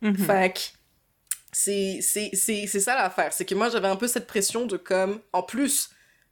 Mhm. 0.00 0.16
Fait 0.16 0.54
que 0.54 0.60
c'est 1.52 2.00
ça 2.00 2.94
l'affaire. 2.94 3.32
C'est 3.32 3.44
que 3.44 3.54
moi, 3.54 3.68
j'avais 3.68 3.88
un 3.88 3.96
peu 3.96 4.06
cette 4.06 4.26
pression 4.26 4.66
de 4.66 4.76
comme... 4.76 5.20
En 5.32 5.42
plus, 5.42 5.90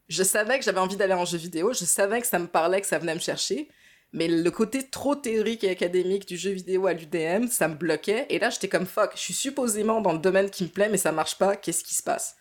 je 0.08 0.22
savais 0.22 0.58
que 0.58 0.64
j'avais 0.64 0.80
envie 0.80 0.96
d'aller 0.96 1.14
en 1.14 1.24
jeu 1.24 1.38
vidéo, 1.38 1.72
je 1.72 1.84
savais 1.84 2.20
que 2.20 2.26
ça 2.26 2.38
me 2.38 2.46
parlait, 2.46 2.80
que 2.80 2.86
ça 2.86 2.98
venait 2.98 3.14
me 3.14 3.20
chercher, 3.20 3.68
mais 4.12 4.26
le 4.26 4.50
côté 4.50 4.88
trop 4.88 5.14
théorique 5.14 5.64
et 5.64 5.70
académique 5.70 6.26
du 6.26 6.36
jeu 6.36 6.50
vidéo 6.50 6.86
à 6.86 6.94
l'UDM, 6.94 7.46
ça 7.48 7.68
me 7.68 7.74
bloquait. 7.74 8.26
Et 8.30 8.38
là, 8.38 8.48
j'étais 8.50 8.68
comme 8.68 8.86
fuck, 8.86 9.12
je 9.14 9.20
suis 9.20 9.34
supposément 9.34 10.00
dans 10.00 10.12
le 10.12 10.18
domaine 10.18 10.50
qui 10.50 10.64
me 10.64 10.68
plaît, 10.68 10.88
mais 10.88 10.96
ça 10.96 11.12
marche 11.12 11.36
pas, 11.36 11.56
qu'est-ce 11.56 11.84
qui 11.84 11.94
se 11.94 12.02
passe? 12.02 12.36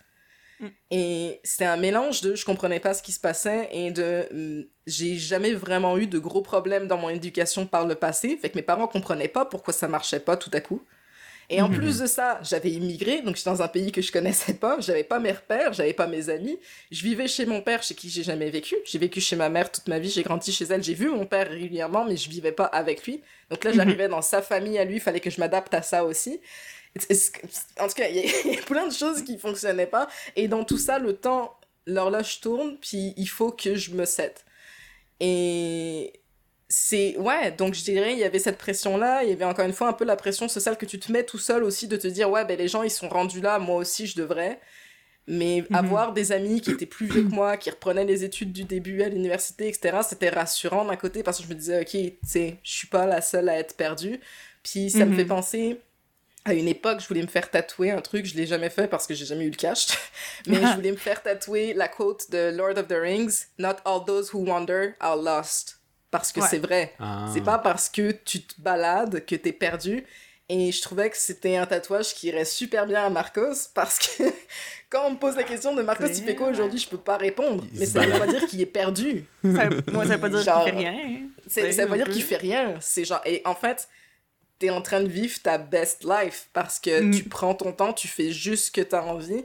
Mm. 0.60 0.68
Et 0.92 1.42
c'était 1.44 1.66
un 1.66 1.78
mélange 1.78 2.22
de 2.22 2.36
je 2.36 2.46
comprenais 2.46 2.80
pas 2.80 2.94
ce 2.94 3.04
qui 3.04 3.12
se 3.12 3.20
passait 3.20 3.70
et 3.72 3.92
de 3.92 4.28
hum, 4.32 4.66
j'ai 4.88 5.16
jamais 5.16 5.54
vraiment 5.54 5.98
eu 5.98 6.08
de 6.08 6.20
gros 6.20 6.42
problèmes 6.42 6.88
dans 6.88 6.98
mon 6.98 7.10
éducation 7.10 7.68
par 7.68 7.86
le 7.86 7.96
passé, 7.96 8.38
fait 8.38 8.50
que 8.50 8.56
mes 8.58 8.64
parents 8.64 8.88
comprenaient 8.88 9.28
pas 9.28 9.46
pourquoi 9.46 9.74
ça 9.74 9.88
marchait 9.88 10.22
pas 10.22 10.38
tout 10.38 10.52
à 10.54 10.62
coup. 10.62 10.82
Et 11.50 11.62
en 11.62 11.70
Mhm. 11.70 11.76
plus 11.76 12.00
de 12.00 12.08
ça, 12.08 12.39
j'avais 12.43 12.72
immigré, 12.72 13.22
donc 13.22 13.38
j'étais 13.38 13.50
dans 13.50 13.62
un 13.62 13.70
pays 13.70 13.93
que 13.93 14.02
je 14.02 14.12
connaissais 14.12 14.54
pas, 14.56 14.78
j'avais 14.82 15.06
pas 15.06 15.18
mes 15.20 15.32
repères, 15.32 15.72
j'avais 15.72 15.93
pas 15.93 16.06
mes 16.08 16.28
amis. 16.30 16.60
Je 16.91 17.02
vivais 17.04 17.28
chez 17.30 17.45
mon 17.45 17.62
père, 17.62 17.82
chez 17.84 17.95
qui 17.95 18.10
j'ai 18.10 18.24
jamais 18.24 18.50
vécu. 18.50 18.76
J'ai 18.86 19.00
vécu 19.00 19.22
chez 19.22 19.38
ma 19.38 19.48
mère 19.48 19.72
toute 19.72 19.88
ma 19.88 19.98
vie, 20.00 20.10
j'ai 20.10 20.24
grandi 20.24 20.52
chez 20.52 20.66
elle, 20.66 20.84
j'ai 20.84 20.93
vu 20.93 21.10
mon 21.10 21.26
père 21.26 21.50
régulièrement, 21.50 22.04
mais 22.04 22.18
je 22.18 22.30
vivais 22.30 22.52
pas 22.52 22.66
avec 22.66 23.06
lui. 23.06 23.22
Donc 23.50 23.64
là, 23.64 23.72
Mhm. 23.72 23.78
j'arrivais 23.78 24.08
dans 24.10 24.22
sa 24.22 24.41
famille 24.41 24.78
à 24.78 24.84
lui, 24.84 24.95
il 24.95 25.02
fallait 25.02 25.22
que 25.22 25.30
je 25.30 25.39
m'adapte 25.39 25.74
à 25.74 25.82
ça 25.82 26.04
aussi. 26.04 26.41
En 27.80 27.88
tout 27.88 27.93
cas, 27.93 28.10
il 28.10 28.18
y, 28.18 28.20
y 28.56 28.58
a 28.58 28.62
plein 28.64 28.88
de 28.88 28.93
choses 28.93 29.24
qui 29.24 29.38
fonctionnaient 29.38 29.88
pas. 29.88 30.08
Et 30.36 30.48
dans 30.50 30.66
tout 30.66 30.78
ça, 30.78 31.00
le 31.00 31.14
temps, 31.16 31.56
l'horloge 31.86 32.41
tourne, 32.41 32.78
puis 32.82 33.14
il 33.16 33.30
faut 33.30 33.52
que 33.52 33.76
je 33.76 33.91
me 33.91 34.04
cède. 34.06 34.34
Et 35.20 36.14
c'est 36.70 37.15
ouais 37.18 37.51
donc 37.51 37.74
je 37.74 37.84
dirais 37.84 38.13
il 38.13 38.20
y 38.20 38.24
avait 38.26 38.39
cette 38.39 38.57
pression 38.57 38.97
là 38.97 39.24
il 39.24 39.30
y 39.30 39.34
avait 39.34 39.45
encore 39.45 39.65
une 39.65 39.74
fois 39.74 39.88
un 39.88 39.93
peu 39.93 40.03
la 40.03 40.18
pression 40.18 40.49
sociale 40.49 40.78
que 40.78 40.86
tu 40.86 40.99
te 40.99 41.11
mets 41.11 41.24
tout 41.24 41.38
seul 41.38 41.63
aussi 41.63 41.88
de 41.88 41.95
te 41.95 42.07
dire 42.07 42.30
ouais 42.30 42.43
ben 42.43 42.57
les 42.57 42.68
gens 42.68 42.84
ils 42.84 42.91
sont 42.91 43.07
rendus 43.07 43.39
là 43.41 43.57
moi 43.59 43.78
aussi 43.78 44.05
je 44.05 44.18
devrais 44.18 44.59
mais 45.28 45.63
Mhm. 45.70 45.76
avoir 45.76 46.13
des 46.13 46.32
amis 46.32 46.59
qui 46.61 46.72
étaient 46.72 46.86
plus 46.86 47.05
vieux 47.05 47.24
que 47.24 47.34
moi 47.34 47.55
qui 47.57 47.70
reprenaient 47.70 48.05
les 48.05 48.24
études 48.26 48.51
du 48.51 48.63
début 48.65 49.01
à 49.01 49.09
l'université 49.09 49.70
etc 49.70 49.99
c'était 50.07 50.30
rassurant 50.30 50.84
d'un 50.86 50.95
côté 50.97 51.24
parce 51.24 51.38
que 51.38 51.43
je 51.43 51.49
me 51.49 51.55
disais 51.55 51.80
ok 51.82 51.89
tu 51.89 52.18
sais 52.26 52.57
je 52.63 52.72
suis 52.72 52.88
pas 52.88 53.05
la 53.05 53.22
seule 53.22 53.47
à 53.47 53.57
être 53.57 53.76
perdue 53.78 54.20
puis 54.63 54.89
ça 54.89 55.05
me 55.05 55.11
Mhm. 55.11 55.15
fait 55.15 55.26
penser 55.26 55.82
à 56.43 56.53
une 56.53 56.70
époque, 56.70 57.01
je 57.01 57.07
voulais 57.09 57.24
me 57.24 57.28
faire 57.28 57.51
tatouer 57.51 57.91
un 57.91 57.99
truc, 57.99 58.26
je 58.26 58.34
l'ai 58.36 58.45
jamais 58.45 58.70
fait 58.70 58.88
parce 58.88 59.05
que 59.05 59.13
j'ai 59.13 59.26
jamais 59.26 59.43
eu 59.43 59.49
le 59.49 59.57
cash, 59.57 59.88
mais 60.47 60.65
je 60.65 60.76
voulais 60.76 60.91
me 60.91 60.95
faire 60.97 61.22
tatouer 61.22 61.74
la 61.74 61.89
quote 61.89 62.32
de 62.32 62.51
Lord 62.55 62.78
of 62.78 62.88
the 62.88 62.93
Rings, 62.93 63.47
Not 63.59 63.78
all 63.84 64.05
those 64.05 64.30
who 64.34 64.45
wander 64.45 64.95
are 65.01 65.18
lost. 65.18 65.77
Parce 66.12 66.32
que 66.32 66.39
Ouais. 66.39 66.47
c'est 66.49 66.60
vrai. 66.60 66.93
Ah. 66.99 67.28
C'est 67.34 67.41
pas 67.43 67.58
parce 67.60 67.89
que 67.89 68.12
tu 68.12 68.41
te 68.41 68.53
balades 68.62 69.26
que 69.26 69.36
t'es 69.36 69.51
perdu. 69.53 70.05
Et 70.49 70.72
je 70.72 70.82
trouvais 70.82 71.10
que 71.10 71.18
c'était 71.18 71.58
un 71.58 71.66
tatouage 71.66 72.14
qui 72.14 72.28
irait 72.28 72.45
super 72.45 72.86
bien 72.86 73.05
à 73.05 73.10
Marcos 73.10 73.53
parce 73.74 73.99
que 73.99 74.24
quand 74.89 75.05
on 75.08 75.12
me 75.12 75.18
pose 75.18 75.36
la 75.36 75.43
question 75.43 75.76
de 75.76 75.82
Marcos, 75.82 76.05
il 76.08 76.24
fait 76.24 76.36
quoi 76.36 76.47
aujourd'hui, 76.47 76.80
je 76.80 76.88
peux 76.88 76.97
pas 76.97 77.18
répondre. 77.18 77.66
Il 77.74 77.80
Mais 77.80 77.86
ça 77.86 77.99
veut 78.05 78.18
pas 78.18 78.28
dire 78.28 78.45
qu'il 78.47 78.62
est 78.62 78.66
perdu. 78.66 79.26
Ça, 79.43 79.68
moi, 79.91 80.05
ça 80.08 80.16
veut 80.16 80.22
pas 80.22 80.30
dire 80.30 80.39
qu'il 80.39 80.53
fait 80.64 80.78
rien. 80.78 80.93
hein. 80.97 81.28
Ça 81.49 81.62
veut 81.84 81.88
pas 81.89 81.97
dire 81.97 82.10
qu'il 82.10 82.24
fait 82.24 82.38
rien. 82.38 82.76
C'est 82.80 83.03
genre, 83.03 83.20
et 83.26 83.41
en 83.43 83.55
fait, 83.55 83.89
t'es 84.60 84.70
en 84.70 84.82
train 84.82 85.01
de 85.01 85.10
vivre 85.10 85.38
ta 85.43 85.58
best 85.58 86.05
life 86.05 86.47
parce 86.53 86.80
que 86.80 87.01
Mm. 87.01 87.12
tu 87.12 87.24
prends 87.26 87.53
ton 87.53 87.74
temps, 87.74 87.91
tu 87.91 88.08
fais 88.08 88.32
juste 88.32 88.68
ce 88.68 88.72
que 88.72 88.82
t'as 88.82 89.01
envie. 89.01 89.43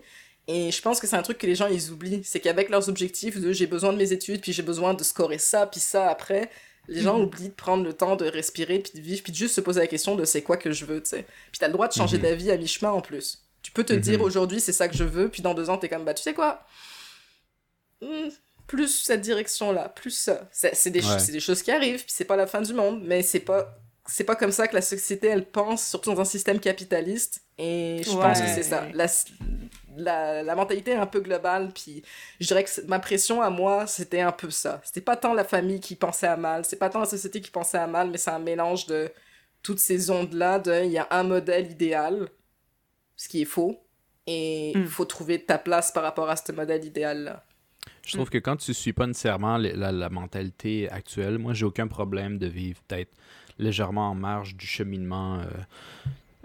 Et 0.49 0.71
je 0.73 0.83
pense 0.83 0.99
que 1.01 1.07
c'est 1.07 1.17
un 1.17 1.23
truc 1.23 1.39
que 1.39 1.47
les 1.47 1.55
gens 1.55 1.69
ils 1.69 1.91
oublient. 1.91 2.23
C'est 2.25 2.41
qu'avec 2.41 2.69
leurs 2.69 2.89
objectifs 2.89 3.41
de 3.41 3.53
j'ai 3.53 3.67
besoin 3.67 3.93
de 3.93 3.99
mes 3.99 4.13
études, 4.13 4.41
puis 4.41 4.53
j'ai 4.53 4.63
besoin 4.63 4.93
de 4.95 5.03
scorer 5.05 5.39
ça, 5.39 5.67
puis 5.67 5.79
ça 5.81 6.09
après, 6.09 6.51
les 6.89 7.01
gens 7.01 7.17
Mhm. 7.19 7.25
oublient 7.25 7.49
de 7.51 7.55
prendre 7.55 7.85
le 7.85 7.93
temps 7.93 8.17
de 8.17 8.25
respirer, 8.25 8.81
puis 8.81 8.93
de 8.95 9.01
vivre, 9.01 9.23
puis 9.23 9.31
de 9.33 9.37
juste 9.37 9.55
se 9.55 9.61
poser 9.61 9.81
la 9.81 9.87
question 9.87 10.17
de 10.17 10.25
c'est 10.25 10.43
quoi 10.43 10.57
que 10.57 10.73
je 10.73 10.85
veux, 10.85 11.01
tu 11.03 11.11
sais. 11.11 11.27
Puis 11.53 11.61
t'as 11.61 11.69
le 11.69 11.73
droit 11.73 11.87
de 11.87 11.93
changer 11.93 12.17
Mhm. 12.17 12.23
d'avis 12.25 12.51
à 12.51 12.57
mi-chemin 12.57 12.91
en 12.91 13.01
plus. 13.01 13.43
Tu 13.63 13.71
peux 13.71 13.85
te 13.85 13.93
Mhm. 13.93 14.01
dire 14.01 14.21
aujourd'hui 14.23 14.61
c'est 14.61 14.73
ça 14.73 14.89
que 14.89 14.97
je 14.97 15.05
veux, 15.05 15.29
puis 15.29 15.43
dans 15.43 15.55
deux 15.55 15.71
ans 15.71 15.79
t'es 15.79 15.89
comme 15.89 16.05
bah 16.05 16.15
tu 16.15 16.23
sais 16.25 16.35
quoi? 16.35 16.67
Hmm, 18.01 18.29
plus 18.67 18.89
cette 19.05 19.21
direction-là, 19.21 19.89
plus 19.91 20.11
ça. 20.11 20.49
C'est 20.51 20.91
des, 20.91 21.05
Ouais. 21.05 21.25
des 21.31 21.39
choses 21.41 21.63
qui 21.63 21.71
arrivent, 21.71 22.03
puis 22.05 22.13
c'est 22.17 22.25
pas 22.25 22.35
la 22.37 22.49
fin 22.49 22.61
du 22.63 22.73
monde, 22.75 23.01
mais 23.05 23.23
c'est 23.23 23.41
pas 23.41 23.79
c'est 24.09 24.25
pas 24.25 24.35
comme 24.35 24.51
ça 24.51 24.67
que 24.67 24.75
la 24.75 24.83
société 24.83 25.29
elle 25.29 25.45
pense, 25.49 25.87
surtout 25.87 26.13
dans 26.13 26.21
un 26.21 26.25
système 26.25 26.59
capitaliste. 26.59 27.41
Et 27.57 28.01
je 28.05 28.11
pense 28.11 28.41
que 28.41 28.49
c'est 28.49 28.65
ça. 28.65 28.89
La, 28.95 29.07
la, 29.97 30.43
la 30.43 30.55
mentalité 30.55 30.93
est 30.93 30.97
un 30.97 31.07
peu 31.07 31.21
globale, 31.21 31.71
puis 31.75 32.03
je 32.41 32.47
dirais 32.47 32.65
que 32.65 32.71
ma 32.87 32.99
pression 32.99 33.43
à 33.43 33.51
moi, 33.51 33.87
c'était 33.87 34.21
un 34.21 34.33
peu 34.33 34.51
ça. 34.51 34.81
C'était 34.85 35.01
pas 35.01 35.17
tant 35.17 35.35
la 35.35 35.45
famille 35.45 35.81
qui 35.81 35.97
pensait 35.97 36.27
à 36.27 36.37
mal, 36.37 36.65
c'est 36.65 36.79
pas 36.79 36.91
tant 36.91 37.01
la 37.01 37.07
société 37.07 37.41
qui 37.41 37.51
pensait 37.51 37.79
à 37.79 37.87
mal, 37.87 38.11
mais 38.11 38.19
c'est 38.19 38.31
un 38.31 38.39
mélange 38.39 38.87
de 38.87 39.11
toutes 39.63 39.79
ces 39.79 40.11
ondes-là, 40.11 40.59
de 40.59 40.85
il 40.85 40.91
y 40.93 40.99
a 40.99 41.07
un 41.11 41.23
modèle 41.23 41.71
idéal, 41.71 42.29
ce 43.17 43.29
qui 43.29 43.43
est 43.43 43.47
faux, 43.47 43.81
et 44.27 44.71
il 44.73 44.81
Mm. 44.83 44.87
faut 44.87 45.05
trouver 45.05 45.45
ta 45.45 45.59
place 45.59 45.93
par 45.93 46.03
rapport 46.03 46.29
à 46.31 46.37
ce 46.37 46.53
modèle 46.53 46.85
idéal-là. 46.85 47.45
Je 48.05 48.17
trouve 48.17 48.31
que 48.31 48.39
quand 48.39 48.57
tu 48.57 48.75
suis 48.75 48.93
pas 48.93 49.07
nécessairement 49.07 49.57
la, 49.59 49.93
la 49.93 50.09
mentalité 50.09 50.89
actuelle, 50.91 51.39
moi, 51.39 51.53
j'ai 51.53 51.65
aucun 51.65 51.87
problème 51.87 52.39
de 52.39 52.47
vivre 52.47 52.81
peut-être 52.89 53.13
légèrement 53.59 54.11
en 54.11 54.15
marge 54.15 54.57
du 54.57 54.67
cheminement 54.67 55.41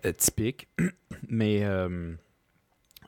euh, 0.06 0.12
typique. 0.14 0.68
Mais 1.30 1.64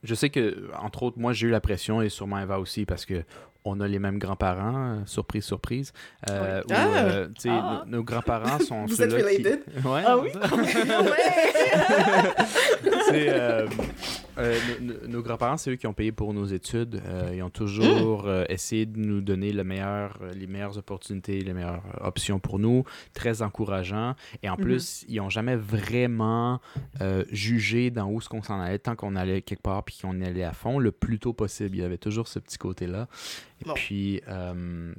je 0.04 0.16
sais 0.16 0.30
que, 0.30 0.70
entre 0.80 1.04
autres, 1.04 1.20
moi, 1.20 1.34
j'ai 1.34 1.48
eu 1.48 1.50
la 1.50 1.62
pression 1.62 2.02
et 2.02 2.10
sûrement 2.10 2.40
Eva 2.40 2.60
aussi 2.60 2.86
parce 2.86 3.06
que 3.06 3.24
on 3.66 3.80
a 3.82 3.88
les 3.88 4.00
mêmes 4.00 4.20
grands-parents, 4.20 4.76
euh, 4.76 5.06
surprise, 5.06 5.44
surprise. 5.44 5.92
Euh, 6.30 6.62
ah! 6.72 6.98
euh, 6.98 7.28
ah! 7.48 7.84
nos, 7.88 8.04
grands-parents 8.04 8.60
sont 8.60 8.86
Vous 8.86 9.02
êtes 9.02 9.12
related? 9.12 9.64
Ouais, 9.86 10.04
ah 10.06 10.18
oui? 10.18 10.30
nos, 15.08 15.22
grands-parents, 15.22 15.58
c'est 15.58 15.72
eux 15.72 15.76
qui 15.76 15.88
ont 15.88 15.94
payé 15.94 16.12
pour 16.12 16.34
nos 16.34 16.46
études. 16.46 17.02
ils 17.34 17.42
ont 17.44 17.50
toujours 17.50 18.30
essayé 18.50 18.86
de 18.86 18.98
nous 18.98 19.22
donner 19.22 19.52
le 19.52 19.64
meilleur, 19.64 20.20
les 20.36 20.48
meilleures 20.48 20.78
opportunités, 20.78 21.42
les 21.42 21.54
meilleures 21.54 21.84
options 22.02 22.40
pour 22.40 22.60
nous. 22.60 22.84
Très 23.14 23.42
encourageant. 23.42 24.16
Et 24.44 24.50
en 24.50 24.56
mm-hmm. 24.56 24.62
plus, 24.62 25.06
ils 25.08 25.18
n'ont 25.18 25.30
jamais 25.30 25.56
vraiment 25.56 26.60
jugé 27.32 27.90
dans 27.90 28.10
où 28.10 28.22
ce 28.22 28.30
qu'on 28.30 28.44
s'en 28.44 28.60
allait, 28.60 28.80
tant 28.80 28.96
qu'on 28.96 29.16
allait 29.16 29.42
quelque 29.42 29.62
part 29.62 29.84
puis 29.84 29.98
qu'on 30.02 30.22
allait 30.22 30.44
à 30.44 30.54
fond, 30.54 30.80
le 30.80 30.92
plus 30.92 31.20
tôt 31.20 31.34
possible. 31.34 31.78
Il 31.78 31.82
y 31.82 31.86
avait 31.86 31.98
toujours 31.98 32.28
ce 32.28 32.40
petit 32.40 32.58
côté-là. 32.58 33.08
Et 33.66 33.74
puis, 33.74 34.22
euh, 34.28 34.94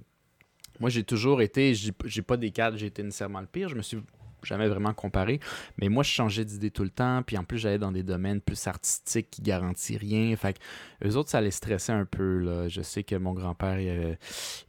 moi, 0.79 0.91
j'ai 0.91 1.05
toujours 1.05 1.43
été, 1.43 1.75
j'ai 1.75 2.23
pas 2.23 2.37
des 2.37 2.51
cadres, 2.51 2.77
j'ai 2.77 2.87
été 2.87 3.03
nécessairement 3.03 3.41
le 3.41 3.47
pire. 3.47 3.69
Je 3.69 3.75
me 3.75 3.83
suis 3.83 3.99
jamais 4.43 4.69
vraiment 4.69 4.93
comparé. 4.93 5.41
Mais 5.79 5.89
moi, 5.89 6.03
je 6.03 6.11
changeais 6.11 6.45
d'idée 6.45 6.71
tout 6.71 6.85
le 6.85 6.91
temps. 6.91 7.23
Puis 7.23 7.37
en 7.37 7.45
plus, 7.45 7.59
j'allais 7.59 7.79
dans 7.79 7.93
des 7.93 8.03
domaines 8.03 8.41
plus 8.41 8.67
artistiques 8.67 9.31
qui 9.31 9.43
garantissent 9.43 9.99
rien. 9.99 10.35
Fait 10.37 10.55
que 10.55 11.09
eux 11.09 11.17
autres, 11.17 11.31
ça 11.31 11.41
les 11.41 11.51
stressait 11.51 11.93
un 11.93 12.05
peu. 12.05 12.39
Là. 12.39 12.69
Je 12.69 12.83
sais 12.83 13.03
que 13.03 13.17
mon 13.17 13.33
grand-père, 13.33 13.81
il, 13.81 14.19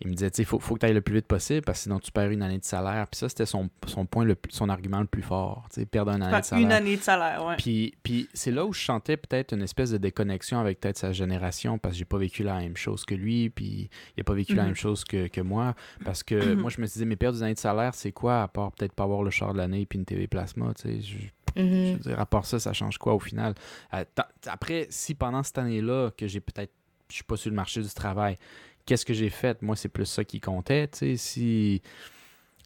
il, 0.01 0.07
me 0.07 0.13
disait, 0.13 0.30
il 0.38 0.45
faut, 0.45 0.59
faut 0.59 0.76
que 0.76 0.80
tu 0.80 0.86
ailles 0.86 0.93
le 0.93 1.01
plus 1.01 1.15
vite 1.15 1.28
possible 1.28 1.61
parce 1.61 1.80
que 1.80 1.84
sinon 1.84 1.99
tu 1.99 2.11
perds 2.11 2.32
une 2.32 2.41
année 2.41 2.59
de 2.59 2.63
salaire. 2.63 3.07
Puis 3.07 3.19
ça, 3.19 3.30
c'était 3.30 3.45
son, 3.45 3.69
son 3.88 4.05
point, 4.05 4.26
le, 4.26 4.36
son 4.49 4.69
argument 4.69 4.99
le 4.99 5.07
plus 5.07 5.22
fort. 5.22 5.67
Perdre 5.91 6.11
une 6.11 6.24
année 6.24 6.39
de 6.39 6.45
salaire. 6.45 6.65
Une 6.65 6.72
année 6.72 6.97
de 6.97 7.01
salaire, 7.01 7.45
ouais. 7.45 7.55
Puis, 7.57 7.95
puis 8.03 8.30
c'est 8.34 8.51
là 8.51 8.65
où 8.65 8.74
je 8.74 8.84
sentais 8.84 9.17
peut-être 9.17 9.53
une 9.53 9.61
espèce 9.61 9.91
de 9.91 9.97
déconnexion 9.97 10.59
avec 10.59 10.80
peut-être 10.80 10.97
sa 10.97 11.11
génération 11.11 11.78
parce 11.78 11.93
que 11.93 11.99
j'ai 11.99 12.05
pas 12.05 12.17
vécu 12.17 12.43
la 12.43 12.59
même 12.59 12.78
chose 12.78 13.05
que 13.05 13.15
lui. 13.15 13.49
Puis 13.49 13.89
il 14.17 14.22
a 14.22 14.24
pas 14.24 14.34
vécu 14.34 14.53
la 14.53 14.63
mhm. 14.63 14.69
même 14.69 14.76
chose 14.76 15.03
que, 15.03 15.28
que 15.28 15.41
moi. 15.41 15.76
Parce 16.05 16.24
que 16.24 16.53
moi, 16.55 16.69
je 16.69 16.82
me 16.82 16.88
disais, 16.88 17.05
mais 17.05 17.15
perdre 17.15 17.38
une 17.38 17.43
année 17.43 17.53
de 17.53 17.59
salaire, 17.59 17.93
c'est 17.93 18.11
quoi 18.11 18.43
à 18.43 18.47
part 18.47 18.72
peut-être 18.72 18.93
pas 18.93 19.03
avoir 19.03 19.24
le 19.24 19.30
char 19.32 19.53
de 19.53 19.57
l'année 19.62 19.86
puis 19.86 19.99
une 19.99 20.05
TV 20.05 20.28
plasma, 20.28 20.74
tu 20.74 20.82
sais. 20.82 21.01
Je, 21.01 21.62
mhm. 21.62 21.93
veux 21.93 21.99
dire, 21.99 22.20
à 22.20 22.26
part 22.26 22.45
ça, 22.45 22.59
ça 22.59 22.74
change 22.74 22.97
quoi 22.97 23.14
au 23.14 23.20
final? 23.20 23.53
Euh, 23.93 24.03
après, 24.47 24.88
si 24.89 25.16
pendant 25.16 25.43
cette 25.43 25.57
année-là, 25.57 26.12
que 26.18 26.28
j'ai 26.28 26.39
peut-être, 26.39 26.74
je 27.09 27.16
suis 27.16 27.24
pas 27.24 27.38
sur 27.38 27.49
le 27.49 27.55
marché 27.55 27.82
du 27.82 27.89
travail, 27.89 28.38
qu'est-ce 28.86 29.05
que 29.05 29.14
j'ai 29.14 29.30
fait? 29.30 29.62
Moi, 29.62 29.76
c'est 29.76 29.89
plus 29.89 30.05
ça 30.05 30.24
qui 30.24 30.39
comptait, 30.39 30.88
tu 30.88 30.97
sais. 30.97 31.18
Si. 31.18 31.82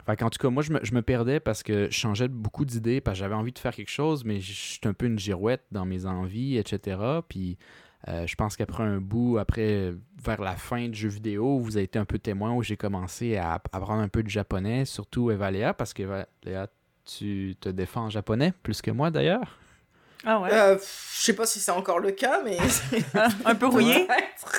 Fait 0.06 0.22
en 0.22 0.30
tout 0.30 0.38
cas, 0.38 0.50
moi, 0.50 0.62
je 0.62 0.72
me, 0.72 0.80
je 0.84 0.94
me, 0.94 1.02
perdais 1.02 1.40
parce 1.40 1.64
que 1.64 1.86
je 1.86 1.98
changeais 1.98 2.28
beaucoup 2.28 2.64
d'idées, 2.64 3.02
parce 3.02 3.18
que 3.18 3.20
j'avais 3.22 3.34
envie 3.34 3.52
de 3.52 3.58
faire 3.58 3.74
quelque 3.74 3.90
chose, 3.90 4.24
mais 4.24 4.40
j'étais 4.40 4.88
un 4.88 4.94
peu 4.94 5.08
une 5.08 5.18
girouette 5.18 5.64
dans 5.72 5.86
mes 5.86 6.06
envies, 6.06 6.58
etc. 6.58 7.00
Puis 7.28 7.58
euh, 8.08 8.28
je 8.28 8.36
pense 8.36 8.56
qu'après 8.56 8.84
un 8.84 9.02
bout, 9.02 9.40
après, 9.40 9.94
vers 10.24 10.42
la 10.42 10.56
fin 10.56 10.88
du 10.88 10.98
jeu 10.98 11.10
vidéo, 11.10 11.58
vous 11.60 11.78
avez 11.78 11.86
été 11.86 11.98
un 11.98 12.06
peu 12.06 12.20
témoin 12.20 12.54
où 12.54 12.62
j'ai 12.62 12.78
commencé 12.78 13.36
à 13.38 13.54
apprendre 13.54 14.02
un 14.02 14.10
peu 14.10 14.22
de 14.22 14.30
japonais, 14.30 14.86
surtout 14.86 15.32
Evalea, 15.32 15.74
parce 15.74 15.94
que 15.94 16.04
Evalea, 16.04 16.68
tu 17.06 17.56
te 17.60 17.70
défends 17.70 18.06
en 18.06 18.10
japonais, 18.10 18.54
plus 18.64 18.82
que 18.82 18.92
moi 18.92 19.12
d'ailleurs. 19.12 19.58
Ah 20.28 20.40
ouais? 20.40 20.50
Euh, 20.52 20.78
je 20.78 21.22
sais 21.22 21.36
pas 21.36 21.46
si 21.46 21.60
c'est 21.60 21.72
encore 21.72 22.00
le 22.00 22.12
cas, 22.12 22.42
mais... 22.44 22.58
un 23.46 23.54
peu 23.54 23.68
rouillé? 23.68 24.08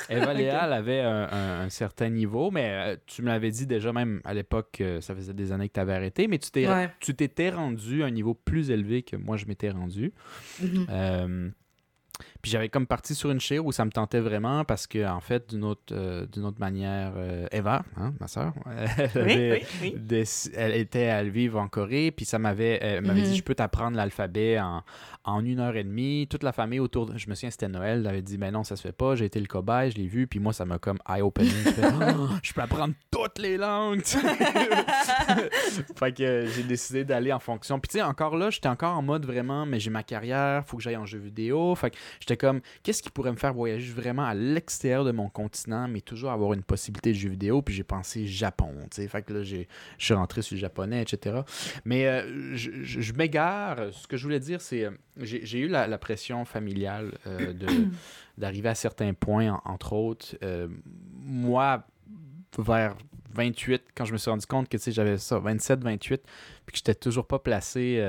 Eva 0.09 0.30
avait 0.72 1.01
un, 1.01 1.68
certain 1.70 2.09
niveau, 2.09 2.53
mais 2.53 2.70
euh, 2.70 2.97
tu 3.07 3.22
me 3.22 3.28
l'avais 3.28 3.51
dit 3.51 3.66
déjà 3.66 3.92
même 3.92 4.20
à 4.24 4.32
l'époque, 4.32 4.82
ça 5.01 5.14
faisait 5.14 5.34
des 5.34 5.51
années 5.51 5.68
que 5.68 5.74
tu 5.74 5.80
avais 5.80 5.94
arrêté, 5.94 6.28
mais 6.28 6.38
tu 6.38 6.51
t'es, 6.51 6.68
tu 7.01 7.16
t'étais 7.16 7.51
rendu 7.51 8.05
à 8.05 8.07
un 8.07 8.11
niveau 8.11 8.34
plus 8.34 8.70
élevé 8.70 9.03
que 9.03 9.16
moi 9.16 9.36
je 9.36 9.47
m'étais 9.47 9.70
rendu. 9.70 10.12
Mm-hmm. 10.62 10.86
euh, 10.90 11.51
puis 12.43 12.51
j'avais 12.51 12.68
comme 12.68 12.87
parti 12.87 13.14
sur 13.14 13.30
une 13.30 13.41
chaire 13.41 13.64
où 13.64 13.72
ça 13.72 13.84
me 13.84 13.91
tentait 13.91 14.20
vraiment 14.20 14.64
parce 14.64 14.87
que, 14.87 15.07
en 15.07 15.20
fait, 15.20 15.51
d'une 15.51 15.64
autre, 15.64 15.93
euh, 15.93 16.26
d'une 16.26 16.45
autre 16.45 16.61
manière, 16.61 17.12
euh, 17.16 17.47
Eva, 17.53 17.84
hein, 17.97 18.12
ma 18.20 18.28
soeur, 18.28 18.53
elle, 19.14 19.62
elle 20.55 20.74
était 20.74 21.09
à 21.09 21.22
vivre 21.24 21.59
en 21.59 21.68
Corée, 21.68 22.11
puis 22.11 22.24
ça 22.24 22.39
m'avait, 22.39 23.01
m'avait 23.01 23.22
dit, 23.22 23.30
mhm. 23.30 23.37
je 23.37 23.43
peux 23.43 23.55
t'apprendre 23.55 23.97
l'alphabet 23.97 24.59
en, 24.59 24.82
en, 25.24 25.45
une 25.45 25.61
heure 25.61 25.76
et 25.76 25.84
demie. 25.84 26.26
Toute 26.28 26.43
la 26.43 26.53
famille 26.53 26.80
autour, 26.80 27.07
de... 27.07 27.18
je 27.18 27.28
me 27.28 27.34
souviens, 27.34 27.51
c'était 27.51 27.68
Noël, 27.68 28.01
elle 28.01 28.07
avait 28.07 28.22
dit, 28.22 28.39
mais 28.39 28.51
non, 28.51 28.64
ça 28.64 28.76
se 28.76 28.82
fait 28.82 28.93
pas. 28.93 29.14
J'ai 29.14 29.26
été 29.26 29.41
le 29.41 29.47
cobaye, 29.47 29.91
je 29.91 29.97
l'ai 29.97 30.07
vu, 30.07 30.26
puis 30.26 30.41
moi, 30.41 30.53
ça 30.53 30.64
m'a 30.64 30.78
comme 30.78 30.99
eye-opening. 31.09 31.53
Oh, 32.18 32.28
je 32.43 32.53
peux 32.53 32.61
apprendre 32.61 32.95
toutes 33.11 33.39
les 33.39 33.57
langues. 33.57 34.03
fait 35.97 36.12
que 36.12 36.47
j'ai 36.47 36.62
décidé 36.62 37.05
d'aller 37.05 37.32
en 37.32 37.39
fonction. 37.39 37.78
Puis 37.78 37.89
tu 37.89 37.99
sais, 37.99 38.03
encore 38.03 38.37
là, 38.37 38.51
j'étais 38.51 38.68
encore 38.68 38.97
en 38.97 39.03
mode 39.03 39.24
vraiment, 39.24 39.66
mais 39.66 39.80
j'ai 39.80 39.91
ma 39.91 40.03
carrière, 40.03 40.64
faut 40.66 40.76
que 40.76 40.82
j'aille 40.82 40.97
en 40.97 41.07
jeu 41.07 41.18
vidéo. 41.18 41.74
Fait 41.74 41.91
que 41.91 41.97
j'étais 42.26 42.36
comme, 42.36 42.60
qu'est-ce 42.82 43.02
qui 43.02 43.10
pourrait 43.10 43.30
me 43.30 43.36
faire 43.36 43.54
voyager 43.54 43.92
vraiment 43.92 44.24
à 44.24 44.34
l'extérieur 44.34 45.04
de 45.04 45.12
mon 45.12 45.28
continent, 45.28 45.86
mais 45.86 46.00
toujours 46.00 46.30
avoir 46.32 46.52
une 46.54 46.62
possibilité 46.62 47.12
de 47.12 47.16
jeu 47.16 47.28
vidéo? 47.28 47.62
Puis 47.62 47.74
j'ai 47.74 47.84
pensé 47.84 48.26
Japon, 48.26 48.72
tu 48.90 49.02
sais. 49.02 49.08
Fait 49.08 49.22
que 49.22 49.32
là, 49.32 49.42
je 49.44 49.64
suis 49.98 50.14
rentré 50.14 50.42
sur 50.42 50.56
le 50.56 50.60
japonais, 50.60 51.02
etc. 51.02 51.42
Mais 51.84 52.06
euh, 52.06 52.56
je, 52.56 53.12
m'égare. 53.12 53.92
Ce 53.92 54.08
que 54.08 54.16
je 54.16 54.24
voulais 54.24 54.40
dire, 54.40 54.60
c'est, 54.60 54.84
euh, 54.84 54.90
j'ai 55.20 55.58
eu 55.58 55.68
la, 55.68 55.98
pression 55.98 56.44
familiale 56.44 57.12
euh, 57.26 57.52
de 57.52 57.66
d'arriver 58.38 58.68
à 58.68 58.74
certains 58.74 59.14
points, 59.14 59.60
entre 59.64 59.92
autres. 59.92 60.36
moi, 61.22 61.86
vers 62.58 62.96
28, 63.34 63.82
quand 63.94 64.04
je 64.04 64.12
me 64.12 64.18
suis 64.18 64.30
rendu 64.30 64.46
compte 64.46 64.68
que 64.68 64.78
j'avais 64.78 65.18
ça, 65.18 65.38
27, 65.38 65.82
28, 65.82 66.22
puis 66.66 66.72
que 66.72 66.76
j'étais 66.78 66.94
toujours 66.94 67.26
pas 67.26 67.38
placé 67.38 68.00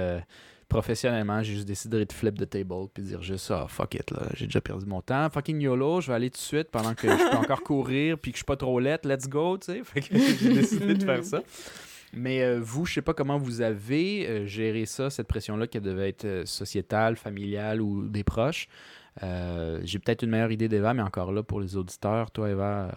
professionnellement, 0.70 1.42
j'ai 1.44 1.54
juste 1.54 1.68
décidé 1.68 2.06
de 2.06 2.14
flip 2.14 2.38
the 2.38 2.50
table 2.50 2.88
puis 2.94 3.04
dire 3.04 3.22
juste 3.22 3.52
ah 3.52 3.68
fuck 3.70 3.96
it 3.96 4.12
là, 4.12 4.24
j'ai 4.34 4.46
déjà 4.46 4.62
perdu 4.62 4.86
mon 4.86 5.02
temps, 5.02 5.30
fucking 5.30 5.62
YOLO, 5.62 6.02
je 6.02 6.08
vais 6.08 6.14
aller 6.14 6.30
tout 6.30 6.38
de 6.38 6.42
suite 6.42 6.70
pendant 6.72 6.94
que 6.94 7.08
je 7.08 7.32
peux 7.32 7.38
encore 7.38 7.64
courir 7.64 8.18
puis 8.18 8.32
que 8.32 8.38
je 8.38 8.40
suis 8.40 8.46
pas 8.46 8.58
trop 8.58 8.80
lettre, 8.80 9.08
let's 9.08 9.28
go, 9.28 9.58
tu 9.58 9.66
sais. 9.66 9.82
Que 9.94 10.02
j'ai 10.02 10.54
décidé 10.54 10.94
de 10.94 11.04
faire 11.04 11.24
ça. 11.24 11.42
Mais 12.14 12.42
euh, 12.42 12.60
vous, 12.62 12.86
je 12.86 12.96
sais 12.96 13.02
pas 13.02 13.14
comment 13.14 13.38
vous 13.38 13.62
avez 13.62 14.28
euh, 14.28 14.46
géré 14.46 14.86
ça, 14.86 15.10
cette 15.10 15.28
pression-là 15.28 15.68
qui 15.68 15.80
devait 15.80 16.10
être 16.10 16.26
euh, 16.26 16.46
sociétale, 16.46 17.16
familiale 17.18 17.82
ou 17.82 18.08
des 18.08 18.24
proches. 18.24 18.68
j'ai 19.22 20.00
peut-être 20.00 20.24
une 20.24 20.30
meilleure 20.30 20.52
idée 20.52 20.70
d'Eva, 20.70 20.94
mais 20.94 21.02
encore 21.02 21.32
là, 21.32 21.44
pour 21.44 21.60
les 21.60 21.76
auditeurs, 21.76 22.32
toi, 22.32 22.50
Eva, 22.50 22.94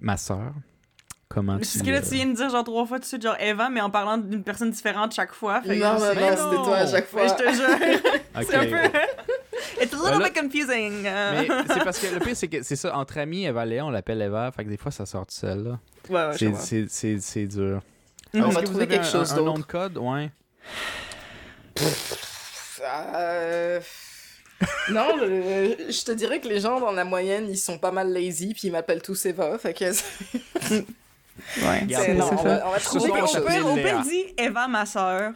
ma 0.00 0.16
soeur, 0.16 0.52
Comment 1.32 1.58
tu. 1.58 1.64
Ce 1.64 1.82
que 1.82 1.90
là, 1.90 2.02
tu 2.02 2.10
viens 2.10 2.26
de 2.26 2.34
dire 2.34 2.50
genre 2.50 2.62
trois 2.62 2.84
fois 2.84 2.98
tout 2.98 3.04
de 3.04 3.06
suite, 3.06 3.22
genre 3.22 3.36
Eva, 3.40 3.70
mais 3.70 3.80
en 3.80 3.88
parlant 3.88 4.18
d'une 4.18 4.44
personne 4.44 4.70
différente 4.70 5.14
chaque 5.14 5.32
fois. 5.32 5.62
Fait 5.62 5.76
non, 5.76 5.94
non, 5.94 5.98
non, 5.98 6.04
c'était 6.04 6.56
toi 6.56 6.76
à 6.76 6.86
chaque 6.86 7.06
fois. 7.06 7.26
je 7.26 7.34
te 7.34 7.54
jure. 7.54 8.12
C'est 8.46 8.54
un 8.54 8.66
peu. 8.66 8.98
It's 9.80 9.94
a 9.94 9.96
little 9.96 10.22
bit 10.22 10.34
confusing. 10.34 11.02
Mais 11.02 11.48
c'est 11.68 11.84
parce 11.84 11.98
que 11.98 12.14
le 12.14 12.20
pire, 12.20 12.36
c'est 12.36 12.48
que 12.48 12.62
c'est 12.62 12.76
ça, 12.76 12.96
entre 12.96 13.18
amis, 13.18 13.44
Eva 13.44 13.64
Léa, 13.64 13.84
on 13.86 13.90
l'appelle 13.90 14.20
Eva, 14.20 14.50
fait 14.50 14.64
que 14.64 14.68
des 14.68 14.76
fois, 14.76 14.90
ça 14.90 15.06
sort 15.06 15.26
tout 15.26 15.34
seul, 15.34 15.64
là. 15.64 15.78
Ouais, 16.08 16.26
ouais, 16.30 16.54
c'est, 16.56 16.86
c'est, 16.88 17.18
c'est, 17.20 17.46
dur. 17.46 17.80
On 18.34 18.48
va 18.48 18.62
trouver 18.62 18.86
quelque 18.86 19.06
chose 19.06 19.30
d'autre. 19.30 19.42
Un 19.42 19.44
nom 19.44 19.58
de 19.58 19.64
code, 19.64 19.98
ouais. 19.98 20.30
Euh... 22.82 23.80
non, 24.90 25.06
je 25.18 26.04
te 26.04 26.12
dirais 26.12 26.40
que 26.40 26.48
les 26.48 26.60
gens 26.60 26.80
dans 26.80 26.92
la 26.92 27.04
moyenne, 27.04 27.46
ils 27.48 27.58
sont 27.58 27.78
pas 27.78 27.92
mal 27.92 28.12
lazy, 28.12 28.54
puis 28.54 28.68
ils 28.68 28.72
m'appellent 28.72 29.02
tous 29.02 29.26
Eva, 29.26 29.58
fait 29.58 29.74
que... 29.74 29.84
Ouais, 31.62 31.86
c'est 31.88 32.16
ça. 32.16 32.28
On 32.30 32.36
va, 32.36 32.66
on 32.66 32.70
va 32.70 32.80
trouver. 32.80 33.10
On 33.64 33.76
peut 33.76 34.08
dire 34.08 34.26
Eva, 34.38 34.68
ma 34.68 34.86
soeur. 34.86 35.32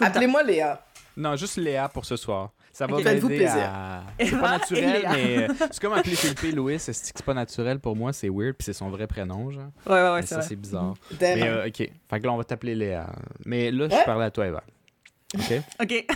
Appelez-moi 0.00 0.42
Léa. 0.42 0.84
Non, 1.16 1.36
juste 1.36 1.56
Léa 1.56 1.88
pour 1.88 2.04
ce 2.04 2.16
soir. 2.16 2.50
Ça 2.72 2.88
va 2.88 2.96
okay. 2.96 3.20
m'aider 3.20 3.46
à... 3.46 4.02
C'est 4.18 4.32
pas 4.32 4.58
naturel, 4.58 5.08
mais 5.12 5.38
euh, 5.38 5.54
c'est 5.70 5.80
comme 5.80 5.92
appeler 5.92 6.16
Philippe 6.16 6.56
Louis. 6.56 6.80
C'est 6.80 7.22
pas 7.24 7.32
naturel 7.32 7.78
pour 7.78 7.94
moi, 7.94 8.12
c'est 8.12 8.28
weird, 8.28 8.54
puis 8.54 8.64
c'est 8.64 8.72
son 8.72 8.90
vrai 8.90 9.06
prénom, 9.06 9.48
genre. 9.52 9.70
Ouais, 9.86 9.92
ouais, 9.92 10.12
ouais, 10.14 10.22
ça, 10.22 10.42
c'est 10.42 10.56
bizarre. 10.56 10.94
Mais, 11.20 11.48
euh, 11.48 11.68
OK. 11.68 11.76
Fait 11.76 12.20
que 12.20 12.26
là, 12.26 12.32
on 12.32 12.36
va 12.36 12.42
t'appeler 12.42 12.74
Léa. 12.74 13.06
Mais 13.46 13.70
là, 13.70 13.88
je 13.88 14.04
parlais 14.04 14.24
à 14.24 14.30
toi, 14.32 14.48
Eva. 14.48 14.64
OK? 15.34 15.52
OK. 15.82 16.06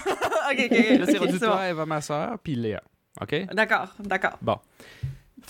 OK, 0.51 0.68
OK. 0.70 0.99
Là, 0.99 1.07
c'est 1.07 1.18
rendu 1.18 1.39
toi, 1.39 1.68
Eva, 1.68 1.87
ma 1.87 2.01
soeur, 2.01 2.37
puis 2.43 2.57
Léa. 2.57 2.83
OK? 3.20 3.55
D'accord, 3.55 3.95
d'accord. 4.01 4.37
Bon 4.43 4.59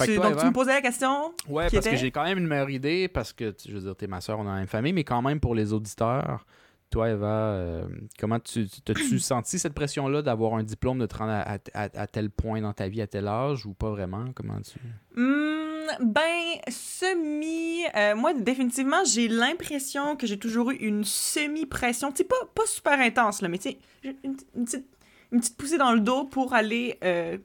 donc, 0.06 0.38
tu 0.38 0.46
me 0.46 0.52
posais 0.52 0.72
la 0.72 0.82
question? 0.82 1.32
Ouais, 1.48 1.68
parce 1.70 1.86
que 1.86 1.96
j'ai 1.96 2.10
quand 2.10 2.24
même 2.24 2.38
une 2.38 2.46
meilleure 2.46 2.70
idée, 2.70 3.08
parce 3.08 3.32
que, 3.32 3.54
je 3.66 3.72
veux 3.72 3.80
dire, 3.80 3.96
t'es 3.96 4.06
ma 4.06 4.20
soeur, 4.20 4.38
on 4.38 4.46
a 4.46 4.52
la 4.52 4.58
même 4.58 4.66
famille, 4.66 4.92
mais 4.92 5.04
quand 5.04 5.22
même 5.22 5.40
pour 5.40 5.54
les 5.54 5.72
auditeurs, 5.72 6.44
toi, 6.90 7.10
Eva, 7.10 7.26
euh, 7.26 7.86
comment 8.18 8.40
tu 8.40 8.66
t'as-tu 8.84 9.18
senti 9.18 9.58
cette 9.58 9.74
pression-là 9.74 10.22
d'avoir 10.22 10.54
un 10.54 10.62
diplôme, 10.62 10.98
de 10.98 11.06
te 11.06 11.16
rendre 11.16 11.44
à, 11.74 12.06
tel 12.06 12.30
point 12.30 12.62
dans 12.62 12.72
ta 12.72 12.88
vie, 12.88 13.02
à 13.02 13.06
tel 13.06 13.28
âge, 13.28 13.66
ou 13.66 13.74
pas 13.74 13.90
vraiment? 13.90 14.26
Comment 14.34 14.60
tu... 14.60 14.78
Hum, 15.16 15.86
ben, 16.00 16.60
semi... 16.68 17.84
Euh, 17.94 18.16
moi, 18.16 18.32
définitivement, 18.32 19.04
j'ai 19.04 19.28
l'impression 19.28 20.16
que 20.16 20.26
j'ai 20.26 20.38
toujours 20.38 20.70
eu 20.70 20.76
une 20.76 21.04
semi-pression. 21.04 22.10
Tu 22.10 22.18
sais, 22.18 22.24
pas, 22.24 22.36
pas 22.54 22.66
super 22.66 22.98
intense, 23.00 23.42
là, 23.42 23.48
mais 23.48 23.58
tu 23.58 23.70
sais, 23.70 23.78
une, 24.24 24.36
petite, 24.64 24.86
une 25.30 25.40
petite 25.40 25.56
poussée 25.58 25.78
dans 25.78 25.92
le 25.92 26.00
dos 26.00 26.24
pour 26.24 26.54
aller... 26.54 26.98
Euh, 27.04 27.36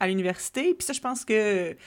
à 0.00 0.06
l'université. 0.06 0.74
Puis 0.74 0.86
ça, 0.86 0.92
je 0.92 1.00
pense 1.00 1.24
que, 1.24 1.72
tu 1.72 1.78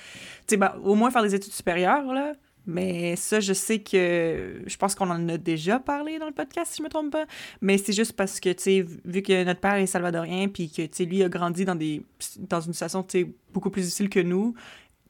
sais, 0.48 0.58
ben, 0.58 0.76
au 0.84 0.96
moins 0.96 1.12
faire 1.12 1.24
des 1.24 1.36
études 1.36 1.54
supérieures, 1.54 2.14
là. 2.14 2.34
Mais 2.68 3.16
ça, 3.16 3.40
je 3.40 3.54
sais 3.54 3.80
que. 3.80 4.62
Je 4.66 4.78
pense 4.78 4.94
qu'on 4.94 5.10
en 5.10 5.30
a 5.30 5.38
déjà 5.38 5.80
parlé 5.80 6.20
dans 6.20 6.28
le 6.28 6.32
podcast, 6.34 6.72
si 6.72 6.78
je 6.78 6.84
me 6.84 6.90
trompe 6.90 7.12
pas. 7.12 7.26
Mais 7.62 7.78
c'est 7.78 7.94
juste 7.94 8.14
parce 8.14 8.40
que, 8.40 8.50
tu 8.50 8.64
sais, 8.64 8.86
vu 9.04 9.24
que 9.24 9.44
notre 9.44 9.60
père 9.60 9.76
est 9.76 9.88
salvadorien, 9.88 10.48
puis 10.48 10.70
que, 10.70 10.84
tu 10.84 10.90
sais, 10.92 11.06
lui 11.06 11.24
a 11.24 11.30
grandi 11.30 11.66
dans, 11.66 11.76
des, 11.76 12.04
dans 12.38 12.62
une 12.62 12.74
situation, 12.74 13.02
tu 13.04 13.22
sais, 13.22 13.32
beaucoup 13.52 13.72
plus 13.72 13.82
difficile 13.82 14.10
que 14.10 14.20
nous, 14.20 14.54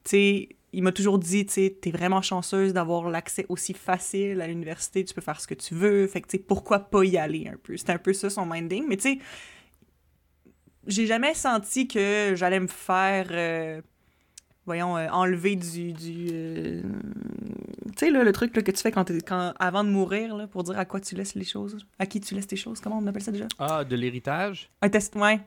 tu 0.04 0.10
sais, 0.10 0.48
il 0.72 0.82
m'a 0.82 0.92
toujours 0.92 1.18
dit, 1.18 1.44
tu 1.44 1.52
sais, 1.52 1.76
t'es 1.78 1.90
vraiment 1.90 2.22
chanceuse 2.22 2.72
d'avoir 2.72 3.10
l'accès 3.10 3.44
aussi 3.50 3.74
facile 3.74 4.40
à 4.40 4.46
l'université, 4.46 5.04
tu 5.04 5.12
peux 5.12 5.20
faire 5.20 5.38
ce 5.38 5.46
que 5.46 5.54
tu 5.54 5.74
veux. 5.74 6.06
Fait 6.06 6.22
que, 6.22 6.28
tu 6.28 6.38
sais, 6.38 6.42
pourquoi 6.42 6.78
pas 6.78 7.04
y 7.04 7.18
aller 7.18 7.48
un 7.52 7.56
peu? 7.62 7.76
C'était 7.76 7.92
un 7.92 7.98
peu 7.98 8.14
ça 8.14 8.30
son 8.30 8.46
minding. 8.46 8.86
Mais, 8.88 8.96
tu 8.96 9.14
sais, 9.14 9.18
j'ai 10.86 11.06
jamais 11.06 11.34
senti 11.34 11.88
que 11.88 12.34
j'allais 12.36 12.60
me 12.60 12.66
faire. 12.66 13.26
euh, 13.30 13.80
voyons, 14.66 14.96
euh, 14.96 15.08
enlever 15.10 15.56
du. 15.56 15.92
du 15.92 16.28
euh, 16.32 16.82
Tu 17.96 18.06
sais, 18.06 18.10
le 18.10 18.32
truc 18.32 18.56
là, 18.56 18.62
que 18.62 18.70
tu 18.70 18.80
fais 18.82 18.92
quand 18.92 19.10
quand, 19.26 19.52
avant 19.58 19.84
de 19.84 19.90
mourir, 19.90 20.36
là, 20.36 20.46
pour 20.46 20.64
dire 20.64 20.78
à 20.78 20.84
quoi 20.84 21.00
tu 21.00 21.14
laisses 21.14 21.34
les 21.34 21.44
choses. 21.44 21.78
À 21.98 22.06
qui 22.06 22.20
tu 22.20 22.34
laisses 22.34 22.46
tes 22.46 22.56
choses. 22.56 22.80
Comment 22.80 22.98
on 22.98 23.06
appelle 23.06 23.22
ça 23.22 23.32
déjà? 23.32 23.46
Ah, 23.58 23.84
de 23.84 23.96
l'héritage? 23.96 24.70
Un 24.80 24.88
test. 24.88 25.14
Ouais. 25.16 25.40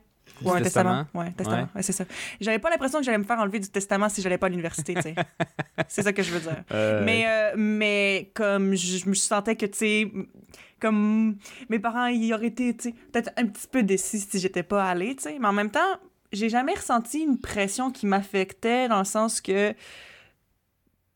Un 0.43 0.59
testament. 0.59 0.63
testament. 0.63 1.05
Ouais, 1.13 1.31
testament. 1.33 1.69
Ouais, 1.75 1.83
c'est 1.83 1.91
ça. 1.91 2.03
J'avais 2.41 2.57
pas 2.57 2.69
l'impression 2.71 2.99
que 2.99 3.05
j'allais 3.05 3.19
me 3.19 3.23
faire 3.23 3.37
enlever 3.39 3.59
du 3.59 3.69
testament 3.69 4.09
si 4.09 4.21
j'allais 4.23 4.39
pas 4.39 4.47
à 4.47 4.49
l'université, 4.49 4.95
tu 4.95 5.01
sais. 5.01 5.15
c'est 5.87 6.01
ça 6.01 6.13
que 6.13 6.23
je 6.23 6.31
veux 6.31 6.39
dire. 6.39 6.63
Euh, 6.71 7.03
Mais, 7.05 7.25
euh, 7.27 7.53
mais 7.55 8.31
comme 8.33 8.73
je, 8.75 8.97
je 8.97 9.07
me 9.07 9.13
sentais 9.13 9.55
que, 9.55 9.67
tu 9.67 9.77
sais, 9.77 10.11
comme 10.85 11.37
mes 11.69 11.79
parents, 11.79 12.05
ils 12.05 12.31
auraient 12.31 12.45
été, 12.47 12.73
peut-être 12.73 13.31
un 13.37 13.47
petit 13.47 13.67
peu 13.67 13.81
déçus 13.81 14.19
si 14.19 14.39
j'étais 14.39 14.61
pas 14.61 14.85
allée, 14.87 15.15
tu 15.15 15.23
sais. 15.23 15.39
Mais 15.39 15.47
en 15.47 15.53
même 15.53 15.71
temps, 15.71 15.79
j'ai 16.31 16.47
jamais 16.47 16.75
ressenti 16.75 17.21
une 17.21 17.39
pression 17.39 17.89
qui 17.89 18.05
m'affectait 18.05 18.87
dans 18.87 18.99
le 18.99 19.05
sens 19.05 19.41
que, 19.41 19.73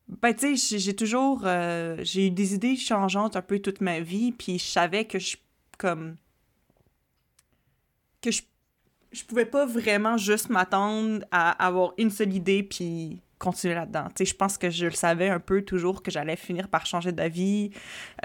ben, 0.07 0.33
tu 0.33 0.39
sais, 0.39 0.55
j'ai- 0.55 0.79
j'ai 0.79 0.95
toujours, 0.95 1.41
euh, 1.45 1.97
j'ai 2.01 2.27
eu 2.27 2.31
des 2.31 2.55
idées 2.55 2.75
changeantes 2.75 3.35
un 3.35 3.43
peu 3.43 3.59
toute 3.59 3.79
ma 3.79 3.99
vie, 3.99 4.31
puis 4.31 4.57
je 4.57 4.65
savais 4.65 5.05
que 5.05 5.19
je, 5.19 5.37
comme, 5.77 6.15
que 8.21 8.31
je, 8.31 8.41
je 9.11 9.23
pouvais 9.23 9.45
pas 9.45 9.67
vraiment 9.67 10.17
juste 10.17 10.49
m'attendre 10.49 11.23
à 11.29 11.51
avoir 11.63 11.93
une 11.99 12.09
seule 12.09 12.33
idée, 12.33 12.63
puis 12.63 13.21
continuer 13.39 13.73
là-dedans. 13.73 14.05
Je 14.19 14.33
pense 14.33 14.57
que 14.57 14.69
je 14.69 14.85
le 14.85 14.91
savais 14.91 15.29
un 15.29 15.39
peu 15.39 15.61
toujours 15.61 16.03
que 16.03 16.11
j'allais 16.11 16.35
finir 16.35 16.67
par 16.67 16.85
changer 16.85 17.11
d'avis. 17.13 17.71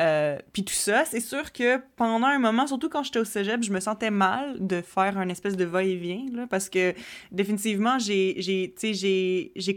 Euh, 0.00 0.38
puis 0.52 0.64
tout 0.64 0.74
ça, 0.74 1.04
c'est 1.04 1.20
sûr 1.20 1.52
que 1.52 1.80
pendant 1.96 2.26
un 2.26 2.38
moment, 2.38 2.66
surtout 2.66 2.88
quand 2.88 3.04
j'étais 3.04 3.20
au 3.20 3.24
cégep, 3.24 3.62
je 3.62 3.72
me 3.72 3.80
sentais 3.80 4.10
mal 4.10 4.56
de 4.58 4.80
faire 4.82 5.16
un 5.16 5.28
espèce 5.28 5.56
de 5.56 5.64
va-et-vient, 5.64 6.46
parce 6.50 6.68
que 6.68 6.94
définitivement, 7.30 7.98
j'ai, 7.98 8.74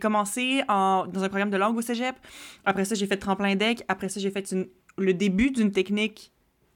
commencé 0.02 0.64
en, 0.68 1.06
dans 1.06 1.24
un 1.24 1.30
programme 1.30 1.52
de 1.52 1.58
langue 1.58 1.78
au 1.78 1.82
cégep. 1.82 2.16
Après 2.66 2.84
ça, 2.84 2.96
j'ai 2.96 3.06
fait 3.06 3.18
tremplin 3.18 3.56
deck. 3.56 3.84
Après 3.88 4.10
ça, 4.10 4.20
j'ai 4.20 4.32
fait 4.32 4.54
le 4.98 5.14
début 5.14 5.52
d'une 5.52 5.72
technique 5.72 6.32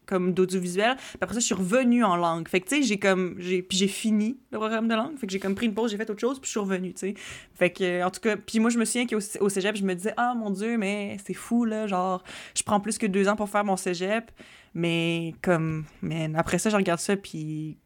comme 0.06 0.34
d'audiovisuel. 0.34 0.96
Puis 0.96 1.18
après 1.22 1.36
ça, 1.36 1.40
je 1.40 1.46
suis 1.46 1.56
revenue 1.56 2.04
en 2.04 2.16
langue. 2.16 2.48
Fait 2.48 2.60
que, 2.60 2.68
tu 2.68 2.78
sais, 2.78 2.84
j'ai 2.84 2.98
comme... 2.98 3.36
J'ai, 3.38 3.62
puis 3.62 3.78
j'ai 3.78 3.88
fini 3.88 4.38
le 4.52 4.58
programme 4.58 4.88
de 4.88 4.96
langue. 4.96 5.18
Fait 5.18 5.28
que 5.28 5.34
j'ai 5.34 5.40
comme 5.40 5.56
pris 5.56 5.68
une 5.68 5.74
pause, 5.74 5.92
j'ai 5.92 5.98
fait 5.98 6.10
autre 6.10 6.20
chose, 6.20 6.40
puis 6.40 6.48
je 6.48 6.52
suis 6.52 6.60
revenue, 6.60 6.94
tu 6.94 7.00
sais. 7.00 7.14
Fait 7.54 7.72
que, 7.72 8.04
en 8.04 8.10
tout 8.10 8.20
cas... 8.20 8.36
Puis 8.36 8.60
moi, 8.60 8.70
je 8.70 8.78
me 8.78 8.86
souviens 8.86 9.08
qu'au 9.08 9.20
au 9.40 9.50
cégep, 9.50 9.76
je 9.76 9.84
me 9.84 9.94
disais 9.94 10.14
«Ah, 10.18 10.34
mon 10.36 10.50
Dieu, 10.50 10.78
mais 10.78 11.18
c'est 11.26 11.34
fou, 11.34 11.66
là. 11.66 11.88
Genre, 11.88 12.24
je 12.56 12.64
prends 12.64 12.80
plus 12.80 12.98
que 12.98 13.06
deux 13.06 13.28
ans 13.28 13.36
pour 13.36 13.50
faire 13.50 13.64
mon 13.64 13.78
cégep.» 13.78 14.32
Mais 14.74 15.34
comme... 15.42 15.86
Mais 16.02 16.30
après 16.36 16.60
ça, 16.60 16.70
je 16.70 16.76
regarde 16.76 17.00
ça, 17.00 17.16
puis 17.16 17.78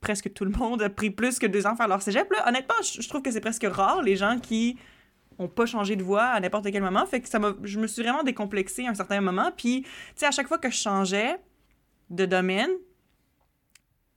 presque 0.00 0.32
tout 0.32 0.44
le 0.44 0.50
monde 0.50 0.82
a 0.82 0.88
pris 0.88 1.10
plus 1.10 1.38
que 1.38 1.46
deux 1.46 1.66
ans 1.66 1.72
à 1.72 1.76
faire 1.76 1.88
leur 1.88 2.02
cégep, 2.02 2.30
là. 2.30 2.48
Honnêtement, 2.48 2.76
je, 2.82 3.08
trouve 3.08 3.22
que 3.22 3.30
c'est 3.30 3.40
presque 3.40 3.66
rare, 3.68 4.02
les 4.02 4.16
gens 4.16 4.38
qui 4.38 4.76
ont 5.38 5.48
pas 5.48 5.66
changé 5.66 5.96
de 5.96 6.02
voie 6.02 6.24
à 6.24 6.40
n'importe 6.40 6.70
quel 6.70 6.82
moment. 6.82 7.04
Fait 7.06 7.20
que 7.20 7.28
ça. 7.28 7.40
Je 7.62 7.78
me 7.78 7.86
suis 7.86 8.02
vraiment 8.02 8.22
décomplexée 8.22 8.86
à 8.86 8.90
un 8.90 8.94
certain 8.94 9.20
moment. 9.20 9.50
Puis, 9.56 9.82
tu 9.82 9.90
sais, 10.16 10.26
à 10.26 10.30
chaque 10.30 10.48
fois 10.48 10.58
que 10.58 10.70
je 10.70 10.76
changeais 10.76 11.36
de 12.10 12.26
domaine, 12.26 12.70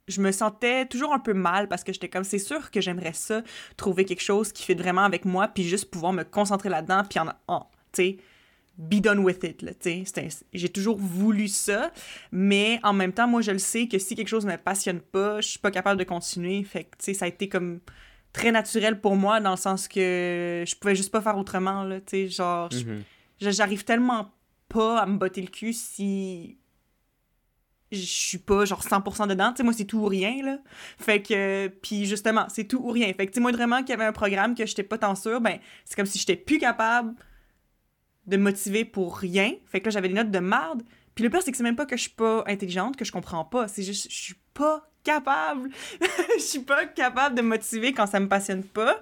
je 0.07 0.21
me 0.21 0.31
sentais 0.31 0.85
toujours 0.87 1.13
un 1.13 1.19
peu 1.19 1.33
mal 1.33 1.67
parce 1.67 1.83
que 1.83 1.93
j'étais 1.93 2.09
comme, 2.09 2.23
c'est 2.23 2.39
sûr 2.39 2.71
que 2.71 2.81
j'aimerais 2.81 3.13
ça, 3.13 3.43
trouver 3.77 4.05
quelque 4.05 4.23
chose 4.23 4.51
qui 4.51 4.63
fait 4.63 4.73
vraiment 4.73 5.03
avec 5.03 5.23
moi, 5.25 5.47
puis 5.47 5.63
juste 5.63 5.89
pouvoir 5.91 6.13
me 6.13 6.23
concentrer 6.23 6.69
là-dedans, 6.69 7.03
puis 7.07 7.19
en, 7.19 7.27
en 7.47 7.69
tu 7.91 8.03
sais, 8.03 8.17
be 8.77 8.95
done 9.01 9.19
with 9.19 9.43
it, 9.43 9.61
là, 9.61 9.73
tu 9.73 10.05
sais. 10.05 10.29
J'ai 10.53 10.69
toujours 10.69 10.97
voulu 10.97 11.47
ça, 11.47 11.91
mais 12.31 12.79
en 12.83 12.93
même 12.93 13.11
temps, 13.13 13.27
moi, 13.27 13.41
je 13.41 13.51
le 13.51 13.59
sais 13.59 13.87
que 13.87 13.99
si 13.99 14.15
quelque 14.15 14.27
chose 14.29 14.45
ne 14.45 14.51
me 14.53 14.57
passionne 14.57 15.01
pas, 15.01 15.41
je 15.41 15.47
suis 15.49 15.59
pas 15.59 15.69
capable 15.71 15.99
de 15.99 16.05
continuer, 16.05 16.63
fait 16.63 16.85
que, 16.85 16.97
tu 16.97 17.05
sais, 17.05 17.13
ça 17.13 17.25
a 17.25 17.27
été 17.27 17.49
comme 17.49 17.79
très 18.31 18.51
naturel 18.51 19.01
pour 19.01 19.15
moi, 19.15 19.41
dans 19.41 19.51
le 19.51 19.57
sens 19.57 19.87
que 19.87 20.63
je 20.65 20.75
pouvais 20.75 20.95
juste 20.95 21.11
pas 21.11 21.21
faire 21.21 21.37
autrement, 21.37 21.83
là, 21.83 21.99
tu 21.99 22.05
sais, 22.11 22.27
genre, 22.29 22.69
mhm. 22.71 23.03
je- 23.41 23.51
j'arrive 23.51 23.83
tellement 23.83 24.31
pas 24.69 24.99
à 24.99 25.05
me 25.07 25.17
botter 25.17 25.41
le 25.41 25.47
cul 25.47 25.73
si 25.73 26.58
je 27.91 27.97
suis 27.99 28.37
pas 28.37 28.65
genre 28.65 28.81
100% 28.81 29.27
dedans. 29.27 29.51
Tu 29.51 29.57
sais, 29.57 29.63
moi, 29.63 29.73
c'est 29.73 29.85
tout 29.85 29.99
ou 29.99 30.05
rien, 30.05 30.43
là. 30.43 30.57
Fait 30.97 31.21
que, 31.21 31.67
puis 31.67 32.05
justement, 32.05 32.45
c'est 32.49 32.65
tout 32.65 32.79
ou 32.79 32.91
rien. 32.91 33.07
Fait 33.07 33.25
que, 33.25 33.31
tu 33.31 33.35
sais, 33.35 33.39
moi, 33.39 33.51
vraiment, 33.51 33.79
qu'il 33.79 33.89
y 33.89 33.93
avait 33.93 34.05
un 34.05 34.11
programme 34.11 34.55
que 34.55 34.65
j'étais 34.65 34.83
pas 34.83 34.97
tant 34.97 35.15
sûre, 35.15 35.41
ben, 35.41 35.59
c'est 35.85 35.95
comme 35.95 36.05
si 36.05 36.19
j'étais 36.19 36.35
plus 36.35 36.59
capable 36.59 37.13
de 38.27 38.37
me 38.37 38.43
motiver 38.43 38.85
pour 38.85 39.17
rien. 39.17 39.53
Fait 39.67 39.79
que 39.79 39.85
là, 39.85 39.91
j'avais 39.91 40.07
des 40.07 40.13
notes 40.13 40.31
de 40.31 40.39
marde. 40.39 40.83
Puis 41.15 41.23
le 41.23 41.29
pire, 41.29 41.41
c'est 41.41 41.51
que 41.51 41.57
c'est 41.57 41.63
même 41.63 41.75
pas 41.75 41.85
que 41.85 41.97
je 41.97 42.03
suis 42.03 42.11
pas 42.11 42.43
intelligente, 42.47 42.95
que 42.95 43.05
je 43.05 43.11
comprends 43.11 43.43
pas. 43.43 43.67
C'est 43.67 43.83
juste, 43.83 44.07
je 44.09 44.17
suis 44.17 44.39
pas 44.53 44.89
capable. 45.03 45.69
Je 46.37 46.43
suis 46.43 46.59
pas 46.59 46.85
capable 46.85 47.35
de 47.35 47.41
me 47.41 47.47
motiver 47.49 47.93
quand 47.93 48.05
ça 48.05 48.19
me 48.19 48.27
passionne 48.27 48.63
pas. 48.63 49.01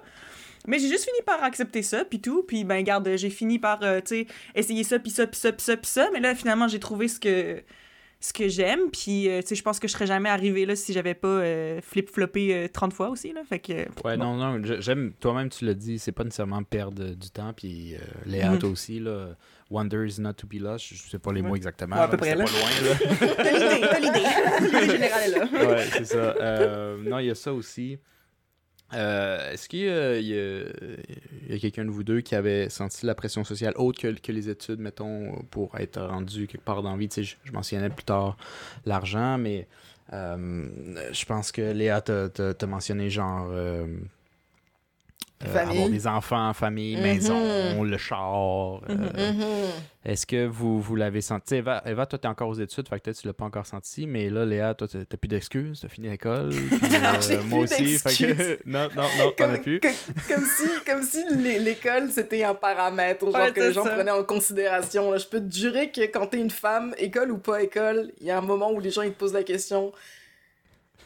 Mais 0.66 0.78
j'ai 0.78 0.88
juste 0.88 1.04
fini 1.04 1.18
par 1.24 1.42
accepter 1.42 1.82
ça, 1.82 2.04
puis 2.04 2.20
tout. 2.20 2.42
Puis, 2.42 2.64
ben, 2.64 2.82
garde, 2.82 3.16
j'ai 3.16 3.30
fini 3.30 3.58
par, 3.58 3.82
euh, 3.82 4.00
tu 4.00 4.24
sais, 4.24 4.26
essayer 4.54 4.84
ça, 4.84 4.98
puis 4.98 5.10
ça, 5.10 5.26
puis 5.26 5.38
ça, 5.38 5.52
puis 5.52 5.62
ça, 5.62 5.76
puis 5.76 5.90
ça. 5.90 6.08
Mais 6.12 6.20
là, 6.20 6.34
finalement, 6.34 6.68
j'ai 6.68 6.78
trouvé 6.78 7.08
ce 7.08 7.18
que, 7.18 7.62
ce 8.20 8.32
que 8.32 8.48
j'aime. 8.48 8.90
Puis, 8.92 9.28
euh, 9.28 9.40
tu 9.42 9.48
sais, 9.48 9.54
je 9.54 9.62
pense 9.62 9.78
que 9.78 9.86
je 9.86 9.92
serais 9.92 10.06
jamais 10.06 10.28
arrivée 10.28 10.66
là 10.66 10.74
si 10.74 10.92
j'avais 10.92 11.14
pas 11.14 11.28
euh, 11.28 11.80
flip-floppé 11.80 12.54
euh, 12.54 12.68
30 12.68 12.92
fois 12.92 13.10
aussi, 13.10 13.32
là. 13.32 13.42
Fait 13.48 13.58
que... 13.60 13.72
Ouais, 14.04 14.16
bon. 14.16 14.36
non, 14.36 14.58
non, 14.58 14.60
j'aime, 14.80 15.12
toi-même, 15.20 15.48
tu 15.50 15.64
l'as 15.64 15.74
dit, 15.74 15.98
c'est 15.98 16.12
pas 16.12 16.24
nécessairement 16.24 16.62
perdre 16.64 17.10
du 17.14 17.30
temps, 17.30 17.52
puis 17.52 17.94
euh, 17.94 17.98
Léa, 18.26 18.50
Mhm. 18.50 18.64
aussi, 18.72 18.98
là, 19.00 19.36
Wonder 19.70 20.06
is 20.08 20.20
not 20.20 20.32
to 20.32 20.46
be 20.46 20.54
lost, 20.60 20.86
je 20.88 21.08
sais 21.10 21.18
pas 21.18 21.32
les 21.32 21.42
mots 21.42 21.54
exactement, 21.54 21.94
Ouais, 21.96 22.02
à 22.02 22.06
là, 22.06 22.16
peu 22.16 22.18
mais 22.24 22.34
près, 22.34 22.46
c'était 22.46 22.58
pas 22.58 23.18
loin, 23.20 23.28
là. 23.28 23.36
T'as 23.36 23.52
l'idée, 23.52 23.86
t'as 23.86 23.98
l'idée. 24.00 24.78
L'idée 24.80 24.92
générale 24.92 25.22
est 25.24 25.38
là. 25.38 25.68
ouais, 25.70 25.84
c'est 25.92 26.04
ça. 26.06 26.16
Euh, 26.40 26.96
non, 27.04 27.18
il 27.18 27.26
y 27.26 27.30
a 27.30 27.34
ça 27.34 27.52
aussi. 27.52 27.98
Euh, 28.94 29.52
Est-ce 29.52 29.68
qu'il 29.68 29.80
y 29.80 31.54
a, 31.54 31.58
quelqu'un 31.58 31.84
de 31.84 31.90
vous 31.90 32.04
deux 32.04 32.20
qui 32.20 32.34
avait 32.34 32.68
senti 32.68 33.04
la 33.04 33.14
pression 33.14 33.44
sociale 33.44 33.74
autre 33.76 34.00
que, 34.00 34.32
les 34.32 34.48
études, 34.48 34.80
mettons, 34.80 35.44
pour 35.50 35.78
être 35.78 36.00
rendu 36.00 36.46
quelque 36.46 36.64
part 36.64 36.82
dans 36.82 36.92
la 36.92 36.96
vie? 36.96 37.08
Tu 37.08 37.24
sais, 37.24 37.36
je, 37.44 37.52
mentionnais 37.52 37.90
plus 37.90 38.04
tard 38.04 38.36
l'argent, 38.86 39.36
mais 39.38 39.66
euh, 40.12 40.68
je 41.12 41.24
pense 41.26 41.52
que 41.52 41.72
Léa 41.72 42.00
t'a 42.00 42.66
mentionné 42.66 43.10
genre... 43.10 43.50
euh, 45.46 45.56
avoir 45.58 45.88
des 45.88 46.06
enfants, 46.06 46.52
famille, 46.52 46.96
Mhm. 46.96 47.02
maison, 47.02 47.82
le 47.84 47.96
char. 47.96 48.80
euh, 48.88 48.94
Mhm. 48.94 49.36
Mhm. 49.38 49.44
Est-ce 50.04 50.26
que 50.26 50.46
vous, 50.46 50.80
vous 50.80 50.96
l'avez 50.96 51.20
senti? 51.20 51.44
Tu 51.44 51.48
sais, 51.50 51.56
Eva, 51.58 51.82
Eva, 51.84 52.06
toi, 52.06 52.18
t'es 52.18 52.28
encore 52.28 52.48
aux 52.48 52.54
études, 52.54 52.88
fait 52.88 52.98
que 52.98 53.10
tu 53.10 53.26
l'as 53.26 53.32
pas 53.34 53.44
encore 53.44 53.66
senti, 53.66 54.06
mais 54.06 54.30
là, 54.30 54.44
Léa, 54.46 54.74
toi, 54.74 54.88
t'as 54.88 55.16
plus 55.16 55.28
d'excuses, 55.28 55.80
t'as 55.80 55.88
fini 55.88 56.08
l'école. 56.08 56.50
euh, 56.82 57.20
J'ai 57.20 57.36
moi 57.38 57.64
plus 57.66 57.74
aussi, 57.74 57.98
fait 57.98 58.26
que... 58.34 58.58
Non, 58.66 58.88
non, 58.96 59.02
non, 59.18 59.30
t'en 59.36 59.50
as 59.52 59.58
plus. 59.58 59.80
que- 59.80 59.88
comme 60.32 60.44
si, 60.44 60.68
comme 60.86 61.02
si 61.02 61.24
l'é- 61.36 61.58
l'école 61.58 62.10
c'était 62.10 62.42
un 62.44 62.54
paramètre, 62.54 63.24
genre 63.30 63.34
Ouais, 63.34 63.52
que 63.52 63.60
les 63.60 63.72
gens 63.72 63.84
ça. 63.84 63.90
prenaient 63.90 64.10
en 64.10 64.24
considération. 64.24 65.10
Là. 65.10 65.18
Je 65.18 65.26
peux 65.26 65.40
te 65.40 65.54
jurer 65.54 65.90
que 65.90 66.00
quand 66.02 66.26
t'es 66.28 66.38
une 66.38 66.50
femme, 66.50 66.94
école 66.98 67.30
ou 67.30 67.38
pas 67.38 67.62
école, 67.62 68.10
il 68.20 68.26
y 68.26 68.30
a 68.30 68.38
un 68.38 68.42
moment 68.42 68.70
où 68.72 68.80
les 68.80 68.90
gens 68.90 69.02
ils 69.02 69.12
te 69.12 69.18
posent 69.18 69.34
la 69.34 69.42
question. 69.44 69.92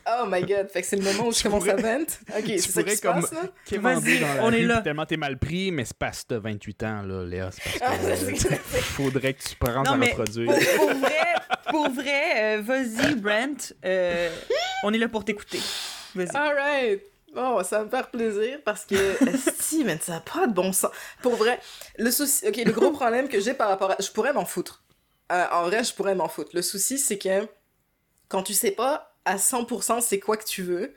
Oh 0.07 0.24
my 0.26 0.42
god, 0.42 0.68
fait 0.68 0.82
que 0.82 0.86
c'est 0.88 0.96
le 0.96 1.05
moment 1.05 1.28
où 1.28 1.32
je 1.32 1.42
commence 1.42 1.66
à 1.68 1.74
pourrais- 1.76 1.98
vent. 1.98 2.05
Ok, 2.36 2.44
c'est 2.46 2.59
ça 2.59 2.82
qui 2.82 2.82
pourrais 2.82 2.96
se 2.96 3.03
comme- 3.03 3.20
passe 3.20 3.32
là. 3.32 3.78
Vas-y, 3.78 4.24
on 4.40 4.53
est 4.53 4.62
là. 4.62 4.80
Tellement 4.82 5.07
t'es 5.07 5.16
mal 5.16 5.38
pris, 5.38 5.70
mais 5.70 5.84
c'est 5.84 5.96
parce 5.96 6.22
que 6.22 6.28
t'as 6.34 6.38
28 6.40 6.82
ans, 6.82 7.03
là, 7.03 7.24
Léa. 7.24 7.50
C'est 7.53 7.78
parce 7.78 7.98
que 7.98 8.48
Ah, 8.50 8.53
euh, 8.53 8.57
faudrait 8.82 9.34
que 9.34 9.42
tu 9.42 9.55
prennes 9.57 9.82
Non, 9.84 9.92
à 9.92 9.96
mais 9.96 10.11
reproduire. 10.11 10.53
Pour, 10.53 10.86
pour 10.88 10.98
vrai, 10.98 11.34
pour 11.70 11.90
vrai 11.90 12.57
euh, 12.59 12.62
vas-y, 12.62 13.14
Brent. 13.16 13.72
euh, 13.84 14.30
on 14.84 14.92
est 14.92 14.98
là 14.98 15.09
pour 15.09 15.24
t'écouter. 15.24 15.61
Vas-y. 16.14 16.34
Alright. 16.36 17.03
Bon, 17.34 17.62
ça 17.64 17.78
va 17.78 17.84
me 17.84 17.90
faire 17.90 18.11
plaisir 18.11 18.59
parce 18.64 18.84
que 18.84 18.94
si, 19.59 19.84
mais 19.84 19.98
ça 20.03 20.12
n'a 20.14 20.20
pas 20.20 20.46
de 20.46 20.53
bon 20.53 20.72
sens. 20.72 20.90
Pour 21.22 21.36
vrai, 21.36 21.59
le 21.96 22.11
souci, 22.11 22.46
ok, 22.46 22.57
le 22.59 22.72
gros 22.72 22.90
problème 22.90 23.26
que 23.28 23.40
j'ai 23.40 23.55
par 23.55 23.68
rapport 23.68 23.92
à, 23.92 23.96
je 24.00 24.11
pourrais 24.11 24.32
m'en 24.34 24.44
foutre. 24.44 24.82
Euh, 25.30 25.44
en 25.50 25.62
vrai, 25.62 25.82
je 25.82 25.94
pourrais 25.94 26.14
m'en 26.14 26.28
foutre. 26.28 26.50
Le 26.53 26.61
souci, 26.61 26.98
c'est 26.98 27.16
que 27.16 27.48
quand 28.28 28.42
tu 28.42 28.53
sais 28.53 28.72
pas 28.72 29.11
à 29.24 29.36
100% 29.36 30.00
c'est 30.00 30.18
quoi 30.20 30.36
que 30.36 30.44
tu 30.44 30.62
veux, 30.62 30.94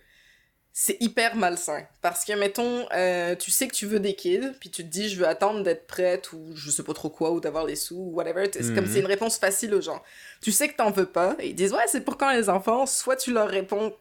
c'est 0.77 0.97
hyper 0.99 1.35
malsain. 1.37 1.87
Parce 2.01 2.25
que, 2.25 2.33
mettons, 2.33 2.85
euh, 2.93 3.35
tu 3.35 3.49
sais 3.49 3.67
que 3.67 3.73
tu 3.73 3.85
veux 3.85 3.99
des 4.01 4.13
kids, 4.13 4.51
puis 4.59 4.69
tu 4.69 4.83
te 4.83 4.89
dis, 4.89 5.07
je 5.07 5.17
veux 5.19 5.27
attendre 5.27 5.63
d'être 5.63 5.87
prête, 5.87 6.33
ou 6.33 6.51
je 6.53 6.69
sais 6.69 6.83
pas 6.83 6.93
trop 6.93 7.09
quoi, 7.09 7.31
ou 7.31 7.39
d'avoir 7.39 7.65
les 7.65 7.77
sous, 7.77 7.95
ou 7.95 8.11
whatever. 8.15 8.49
C'est 8.51 8.75
comme 8.75 8.83
Mhm. 8.85 8.91
c'est 8.91 8.99
une 8.99 9.05
réponse 9.05 9.37
facile 9.37 9.73
aux 9.73 9.79
gens. 9.81 10.03
Tu 10.41 10.51
sais 10.51 10.67
que 10.67 10.75
t'en 10.75 10.91
veux 10.91 11.05
pas, 11.05 11.35
et 11.39 11.47
ils 11.49 11.55
disent, 11.55 11.71
ouais, 11.71 11.85
c'est 11.87 12.01
pour 12.01 12.17
quand 12.17 12.29
les 12.31 12.49
enfants, 12.49 12.85
soit 12.85 13.15
tu 13.15 13.31
leur 13.31 13.47
réponds, 13.47 13.95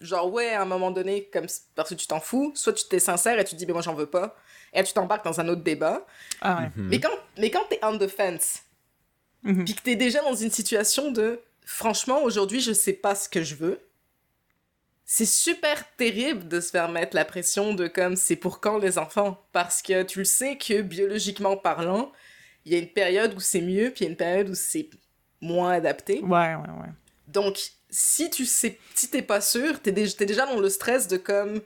genre, 0.00 0.32
ouais, 0.32 0.50
à 0.52 0.62
un 0.62 0.66
moment 0.66 0.92
donné, 0.92 1.24
comme 1.32 1.46
parce 1.74 1.88
que 1.88 1.94
tu 1.96 2.06
t'en 2.06 2.20
fous, 2.20 2.52
soit 2.54 2.74
tu 2.74 2.84
t'es 2.88 3.00
sincère 3.00 3.36
et 3.40 3.44
tu 3.44 3.56
dis, 3.56 3.66
mais 3.66 3.72
moi, 3.72 3.82
j'en 3.82 3.94
veux 3.94 4.06
pas, 4.06 4.36
et 4.72 4.84
tu 4.84 4.92
t'embarques 4.92 5.24
dans 5.24 5.40
un 5.40 5.48
autre 5.48 5.62
débat. 5.64 6.06
Ah 6.42 6.58
ouais. 6.60 6.66
Mhm. 6.76 6.88
Mais 6.90 7.00
quand, 7.00 7.10
mais 7.38 7.50
quand 7.50 7.64
t'es 7.68 7.80
on 7.82 7.98
the 7.98 8.06
fence, 8.06 8.60
Mhm. 9.42 9.64
puis 9.64 9.74
que 9.74 9.82
t'es 9.82 9.96
déjà 9.96 10.20
dans 10.22 10.34
une 10.36 10.50
situation 10.52 11.10
de, 11.10 11.40
franchement, 11.64 12.22
aujourd'hui, 12.22 12.60
je 12.60 12.72
sais 12.72 12.92
pas 12.92 13.14
ce 13.14 13.28
que 13.28 13.42
je 13.42 13.54
veux, 13.54 13.80
c'est 15.04 15.26
super 15.26 15.84
terrible 15.96 16.46
de 16.46 16.60
se 16.60 16.70
faire 16.70 16.88
mettre 16.88 17.16
la 17.16 17.24
pression 17.24 17.74
de 17.74 17.88
comme, 17.88 18.14
c'est 18.14 18.36
pour 18.36 18.60
quand 18.60 18.78
les 18.78 18.96
enfants? 18.96 19.44
Parce 19.52 19.82
que 19.82 20.04
tu 20.04 20.20
le 20.20 20.24
sais 20.24 20.56
que, 20.56 20.82
biologiquement 20.82 21.56
parlant, 21.56 22.12
il 22.64 22.72
y 22.72 22.76
a 22.76 22.78
une 22.78 22.92
période 22.92 23.34
où 23.34 23.40
c'est 23.40 23.60
mieux, 23.60 23.90
puis 23.90 24.00
il 24.00 24.04
y 24.04 24.06
a 24.06 24.10
une 24.10 24.16
période 24.16 24.48
où 24.48 24.54
c'est 24.54 24.88
moins 25.40 25.72
adapté. 25.72 26.20
Ouais, 26.20 26.54
ouais, 26.54 26.70
ouais. 26.80 26.92
Donc, 27.26 27.58
si 27.88 28.30
tu 28.30 28.46
sais, 28.46 28.78
si 28.94 29.10
t'es 29.10 29.22
pas 29.22 29.40
sûr, 29.40 29.80
t'es, 29.80 29.90
dé- 29.90 30.12
t'es 30.12 30.26
déjà 30.26 30.46
dans 30.46 30.60
le 30.60 30.68
stress 30.68 31.08
de 31.08 31.16
comme, 31.16 31.60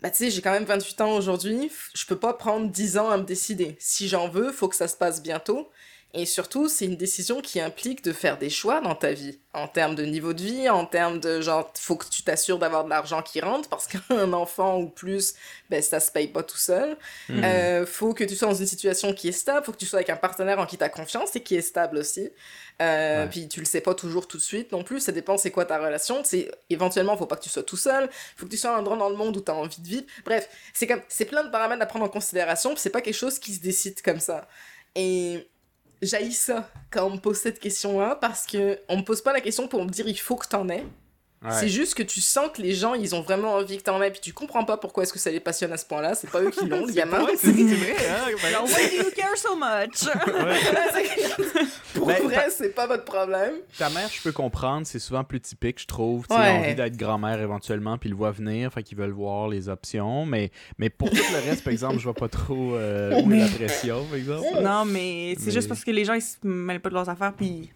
bah 0.00 0.10
tu 0.10 0.18
sais, 0.18 0.30
j'ai 0.30 0.40
quand 0.40 0.52
même 0.52 0.64
28 0.64 1.00
ans 1.02 1.16
aujourd'hui, 1.16 1.70
je 1.94 2.06
peux 2.06 2.18
pas 2.18 2.32
prendre 2.32 2.70
10 2.70 2.96
ans 2.96 3.10
à 3.10 3.18
me 3.18 3.24
décider. 3.24 3.76
Si 3.78 4.08
j'en 4.08 4.28
veux, 4.28 4.52
faut 4.52 4.68
que 4.68 4.76
ça 4.76 4.88
se 4.88 4.96
passe 4.96 5.22
bientôt. 5.22 5.70
Et 6.16 6.26
surtout, 6.26 6.68
c'est 6.68 6.84
une 6.84 6.96
décision 6.96 7.40
qui 7.40 7.60
implique 7.60 8.04
de 8.04 8.12
faire 8.12 8.38
des 8.38 8.48
choix 8.48 8.80
dans 8.80 8.94
ta 8.94 9.12
vie, 9.12 9.40
en 9.52 9.66
termes 9.66 9.96
de 9.96 10.04
niveau 10.04 10.32
de 10.32 10.42
vie, 10.42 10.68
en 10.68 10.86
termes 10.86 11.18
de 11.18 11.40
genre, 11.40 11.72
faut 11.76 11.96
que 11.96 12.06
tu 12.08 12.22
t'assures 12.22 12.58
d'avoir 12.60 12.84
de 12.84 12.90
l'argent 12.90 13.20
qui 13.20 13.40
rentre, 13.40 13.68
parce 13.68 13.86
qu'un 14.08 14.32
enfant 14.32 14.78
ou 14.78 14.88
plus, 14.88 15.34
ben 15.70 15.82
ça 15.82 15.98
se 15.98 16.12
paye 16.12 16.28
pas 16.28 16.44
tout 16.44 16.56
seul. 16.56 16.96
Euh, 17.30 17.84
faut 17.84 18.14
que 18.14 18.22
tu 18.22 18.36
sois 18.36 18.48
dans 18.48 18.54
une 18.54 18.66
situation 18.66 19.12
qui 19.12 19.28
est 19.28 19.32
stable, 19.32 19.66
faut 19.66 19.72
que 19.72 19.76
tu 19.76 19.86
sois 19.86 19.98
avec 19.98 20.10
un 20.10 20.16
partenaire 20.16 20.60
en 20.60 20.66
qui 20.66 20.78
tu 20.78 20.84
as 20.84 20.88
confiance 20.88 21.34
et 21.34 21.42
qui 21.42 21.56
est 21.56 21.62
stable 21.62 21.98
aussi. 21.98 22.30
Euh, 22.80 23.24
Ouais. 23.24 23.28
Puis 23.28 23.48
tu 23.48 23.60
le 23.60 23.66
sais 23.66 23.80
pas 23.80 23.94
toujours 23.94 24.26
tout 24.26 24.36
de 24.36 24.42
suite 24.42 24.72
non 24.72 24.82
plus, 24.82 25.00
ça 25.00 25.12
dépend 25.12 25.36
c'est 25.36 25.50
quoi 25.50 25.64
ta 25.64 25.78
relation. 25.78 26.22
C'est 26.24 26.50
éventuellement 26.70 27.16
faut 27.16 27.26
pas 27.26 27.36
que 27.36 27.42
tu 27.42 27.50
sois 27.50 27.62
tout 27.62 27.76
seul, 27.76 28.08
faut 28.36 28.46
que 28.46 28.50
tu 28.50 28.56
sois 28.56 28.74
un 28.74 28.78
endroit 28.80 28.96
dans 28.96 29.08
le 29.08 29.16
monde 29.16 29.36
où 29.36 29.40
tu 29.40 29.50
as 29.50 29.54
envie 29.54 29.80
de 29.80 29.86
vivre. 29.86 30.04
Bref, 30.24 30.48
c'est 30.72 30.86
comme 30.86 31.00
c'est 31.08 31.24
plein 31.24 31.44
de 31.44 31.50
paramètres 31.50 31.82
à 31.82 31.86
prendre 31.86 32.04
en 32.04 32.08
considération, 32.08 32.74
c'est 32.76 32.90
pas 32.90 33.00
quelque 33.00 33.14
chose 33.14 33.38
qui 33.38 33.54
se 33.54 33.60
décide 33.60 34.00
comme 34.02 34.20
ça. 34.20 34.48
Et 34.96 35.48
j'haïs 36.02 36.32
ça 36.32 36.70
quand 36.90 37.06
on 37.06 37.10
me 37.10 37.18
pose 37.18 37.38
cette 37.38 37.58
question-là 37.58 38.16
parce 38.16 38.46
que 38.46 38.80
on 38.88 38.98
me 38.98 39.02
pose 39.02 39.22
pas 39.22 39.32
la 39.32 39.40
question 39.40 39.68
pour 39.68 39.84
me 39.84 39.90
dire 39.90 40.06
il 40.08 40.18
faut 40.18 40.36
que 40.36 40.46
t'en 40.46 40.68
aies. 40.68 40.86
Ouais. 41.42 41.50
C'est 41.60 41.68
juste 41.68 41.94
que 41.94 42.02
tu 42.02 42.22
sens 42.22 42.48
que 42.54 42.62
les 42.62 42.72
gens, 42.72 42.94
ils 42.94 43.14
ont 43.14 43.20
vraiment 43.20 43.52
envie 43.54 43.76
que 43.76 43.82
t'en 43.82 44.00
aies, 44.00 44.10
puis 44.10 44.20
tu 44.22 44.32
comprends 44.32 44.64
pas 44.64 44.78
pourquoi 44.78 45.02
est-ce 45.02 45.12
que 45.12 45.18
ça 45.18 45.30
les 45.30 45.40
passionne 45.40 45.72
à 45.72 45.76
ce 45.76 45.84
point-là. 45.84 46.14
C'est 46.14 46.30
pas 46.30 46.40
eux 46.40 46.50
qui 46.50 46.64
l'ont, 46.66 46.86
les 46.86 46.94
gamins. 46.94 47.22
Ouais, 47.22 47.36
c'est 47.36 47.50
vrai, 47.52 47.94
hein? 48.08 48.34
Alors, 48.46 48.64
why 48.64 48.88
do 48.96 49.04
you 49.04 49.10
care 49.14 49.36
so 49.36 49.54
much? 49.54 50.08
Pour 51.94 52.06
Ben, 52.06 52.22
vrai, 52.22 52.46
c'est 52.50 52.74
pas 52.74 52.86
votre 52.86 53.04
problème. 53.04 53.54
Ta 53.78 53.90
mère, 53.90 54.08
je 54.10 54.22
peux 54.22 54.32
comprendre, 54.32 54.86
c'est 54.86 54.98
souvent 54.98 55.22
plus 55.22 55.40
typique, 55.40 55.80
je 55.80 55.86
trouve. 55.86 56.24
Ouais. 56.30 56.36
envie 56.50 56.74
d'être 56.74 56.96
grand-mère 56.96 57.40
éventuellement, 57.40 57.98
puis 57.98 58.08
ils 58.08 58.12
le 58.12 58.16
voient 58.18 58.30
venir, 58.32 58.72
fait 58.72 58.82
qu'ils 58.82 58.96
veulent 58.98 59.10
voir 59.12 59.48
les 59.48 59.68
options. 59.68 60.24
Mais, 60.26 60.50
mais 60.78 60.90
pour 60.90 61.10
tout 61.10 61.16
le 61.16 61.50
reste, 61.50 61.62
par 61.62 61.72
exemple, 61.72 61.98
je 61.98 62.04
vois 62.04 62.14
pas 62.14 62.28
trop 62.28 62.74
euh, 62.74 63.20
où 63.22 63.32
est 63.32 63.38
la 63.40 63.48
pression, 63.48 64.04
par 64.06 64.16
exemple. 64.16 64.62
non, 64.62 64.84
mais 64.84 65.34
c'est 65.38 65.46
Mais- 65.46 65.52
juste 65.52 65.68
parce 65.68 65.84
que 65.84 65.90
les 65.90 66.04
gens, 66.04 66.14
ils 66.14 66.22
se 66.22 66.36
mêlent 66.42 66.80
pas 66.80 66.88
de 66.88 66.94
leurs 66.94 67.08
affaires, 67.08 67.32
puis. 67.36 67.70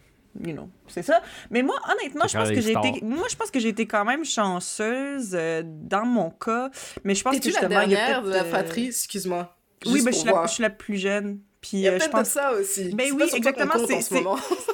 You 0.45 0.53
know, 0.53 0.69
c'est 0.87 1.03
ça. 1.03 1.21
Mais 1.51 1.63
moi, 1.63 1.77
honnêtement, 1.91 2.27
je 2.29 2.39
pense 2.39 2.49
que 2.49 2.61
j'ai 2.61 2.73
été. 2.73 3.05
Moi, 3.05 3.27
je 3.31 3.37
pense 3.37 3.51
que 3.51 3.59
j'ai 3.59 3.69
été 3.69 3.87
quand 3.87 4.05
même 4.05 4.25
chanceuse 4.25 5.31
euh, 5.35 5.63
dans 5.65 6.05
mon 6.05 6.31
cas. 6.31 6.71
Mais 7.05 7.15
je 7.15 7.25
pense 7.25 7.39
que 7.39 7.45
la 7.45 7.51
justement, 7.51 7.81
il 7.81 7.91
y 7.91 7.97
a 7.97 7.99
dernière 7.99 8.23
de 8.23 8.31
la 8.31 8.41
peut-être, 8.41 8.47
euh, 8.47 8.51
fratrie, 8.51 8.87
excuse-moi. 8.87 9.57
Oui, 9.87 10.03
ben, 10.05 10.13
suis 10.13 10.27
la, 10.27 10.47
je 10.47 10.53
suis 10.53 10.63
la 10.63 10.71
plus 10.71 10.97
jeune. 10.97 11.41
Puis 11.61 11.79
Il 11.79 11.81
y 11.81 11.89
a 11.89 11.93
euh, 11.93 11.99
peut-être 11.99 12.11
pense 12.13 12.29
de 12.29 12.33
ça 12.33 12.53
aussi. 12.53 12.95
Ben 12.95 13.11
oui, 13.13 13.25
exactement. 13.35 13.75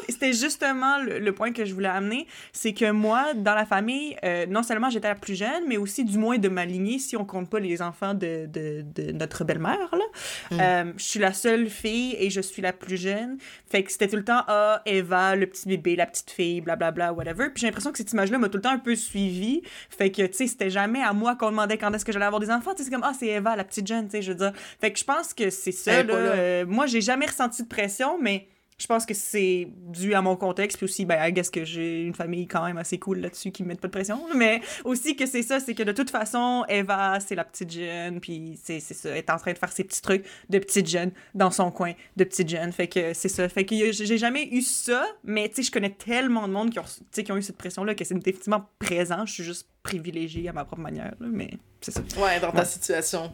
C'était 0.09 0.33
justement 0.33 0.99
le, 0.99 1.19
le 1.19 1.33
point 1.33 1.53
que 1.53 1.65
je 1.65 1.73
voulais 1.73 1.89
amener, 1.89 2.27
c'est 2.53 2.75
que 2.75 2.91
moi, 2.91 3.33
dans 3.35 3.55
la 3.55 3.65
famille, 3.65 4.17
euh, 4.23 4.45
non 4.47 4.63
seulement 4.63 4.91
j'étais 4.91 5.09
la 5.09 5.15
plus 5.15 5.35
jeune, 5.35 5.65
mais 5.67 5.77
aussi 5.79 6.05
du 6.05 6.19
moins 6.19 6.39
de 6.39 6.49
ma 6.49 6.67
lignée, 6.67 6.99
si 6.99 7.17
on 7.17 7.25
compte 7.25 7.49
pas 7.49 7.59
les 7.59 7.81
enfants 7.81 8.13
de, 8.13 8.47
de, 8.47 8.85
de 8.95 9.13
notre 9.13 9.45
belle-mère, 9.45 9.91
là. 9.93 10.05
Mm. 10.51 10.61
Euh, 10.61 10.93
je 10.99 11.05
suis 11.05 11.21
la 11.21 11.33
seule 11.33 11.69
fille 11.69 12.17
et 12.19 12.29
je 12.29 12.41
suis 12.41 12.61
la 12.61 12.73
plus 12.73 12.97
jeune. 12.97 13.39
Fait 13.67 13.83
que 13.83 13.91
c'était 13.91 14.09
tout 14.09 14.17
le 14.17 14.25
temps, 14.25 14.43
ah, 14.47 14.83
Eva, 14.85 15.37
le 15.37 15.47
petit 15.47 15.67
bébé, 15.67 15.97
la 15.97 16.07
petite 16.07 16.31
fille, 16.31 16.61
blablabla, 16.61 17.13
whatever. 17.13 17.49
Puis 17.49 17.63
j'ai 17.63 17.67
l'impression 17.67 17.93
que 17.93 17.99
cette 17.99 18.13
image-là 18.13 18.39
m'a 18.39 18.49
tout 18.49 18.59
le 18.59 18.63
temps 18.63 18.71
un 18.71 18.79
peu 18.79 18.95
suivie. 18.95 19.63
Fait 19.89 20.11
que, 20.11 20.23
tu 20.27 20.35
sais, 20.35 20.47
c'était 20.47 20.71
jamais 20.71 21.03
à 21.03 21.13
moi 21.13 21.35
qu'on 21.35 21.51
demandait 21.51 21.79
quand 21.79 21.93
est-ce 21.95 22.05
que 22.05 22.13
j'allais 22.13 22.27
avoir 22.27 22.41
des 22.41 22.51
enfants. 22.51 22.73
Tu 22.73 22.79
sais, 22.79 22.85
c'est 22.85 22.95
comme, 22.95 23.05
ah, 23.05 23.13
c'est 23.19 23.29
Eva, 23.29 23.57
la 23.57 23.65
petite 23.65 23.87
jeune, 23.87 24.05
tu 24.05 24.13
sais, 24.13 24.23
je 24.23 24.33
veux 24.33 24.39
dire. 24.39 24.53
Fait 24.81 24.93
que 24.93 24.99
je 24.99 25.05
pense 25.05 25.33
que 25.33 25.49
c'est 25.51 25.73
ça, 25.73 26.03
là. 26.03 26.65
Moi, 26.75 26.87
j'ai 26.87 27.01
jamais 27.01 27.27
ressenti 27.27 27.63
de 27.63 27.69
pression, 27.69 28.19
mais 28.21 28.49
je 28.77 28.89
pense 28.89 29.07
que 29.07 29.15
c'est 29.15 29.69
dû 29.93 30.15
à 30.15 30.21
mon 30.21 30.35
contexte, 30.35 30.79
puis 30.79 30.85
aussi, 30.87 31.05
ben, 31.05 31.25
I 31.25 31.33
guess 31.33 31.49
que 31.49 31.65
j'ai 31.65 32.03
une 32.03 32.13
famille 32.15 32.49
quand 32.49 32.65
même 32.67 32.77
assez 32.77 32.99
cool 32.99 33.21
là-dessus 33.21 33.53
qui 33.53 33.63
me 33.63 33.69
met 33.69 33.77
pas 33.77 33.87
de 33.87 33.93
pression, 33.93 34.21
mais 34.35 34.61
aussi 34.85 35.15
que 35.15 35.27
c'est 35.27 35.43
ça, 35.45 35.61
c'est 35.61 35.75
que 35.77 35.85
de 35.85 35.93
toute 35.93 36.11
façon, 36.11 36.65
Eva, 36.69 37.21
c'est 37.21 37.37
la 37.37 37.45
petite 37.45 37.71
jeune, 37.71 38.19
puis 38.21 38.59
c'est 38.61 38.81
ça, 38.81 39.11
elle 39.11 39.19
est 39.19 39.31
en 39.31 39.37
train 39.37 39.53
de 39.53 39.59
faire 39.59 39.71
ses 39.71 39.85
petits 39.85 40.03
trucs 40.03 40.25
de 40.51 40.59
petite 40.59 40.89
jeune 40.89 41.13
dans 41.37 41.53
son 41.53 41.71
coin 41.71 41.93
de 42.17 42.25
petite 42.25 42.49
jeune, 42.49 42.73
fait 42.73 42.89
que 42.89 43.15
c'est 43.15 43.29
ça, 43.29 43.49
fait 43.49 43.65
que 43.65 43.93
j'ai 43.93 44.19
jamais 44.19 44.49
eu 44.51 44.61
ça, 44.61 45.07
mais 45.23 45.49
tu 45.49 45.55
sais, 45.57 45.63
je 45.63 45.71
connais 45.71 45.91
tellement 45.91 46.49
de 46.49 46.53
monde 46.53 46.71
qui 46.71 46.81
ont, 46.81 46.85
qui 47.13 47.31
ont 47.31 47.37
eu 47.37 47.43
cette 47.43 47.57
pression-là 47.57 47.95
que 47.95 48.05
c'est 48.05 48.15
définitivement 48.19 48.69
présent, 48.81 49.25
je 49.25 49.35
suis 49.35 49.45
juste 49.45 49.69
privilégiée 49.85 50.49
à 50.49 50.53
ma 50.53 50.65
propre 50.65 50.83
manière, 50.83 51.15
là, 51.21 51.29
mais 51.31 51.51
c'est 51.81 51.93
ça. 51.93 52.01
Ouais, 52.21 52.41
dans 52.41 52.51
ta 52.51 52.61
Ouais. 52.61 52.65
situation. 52.65 53.31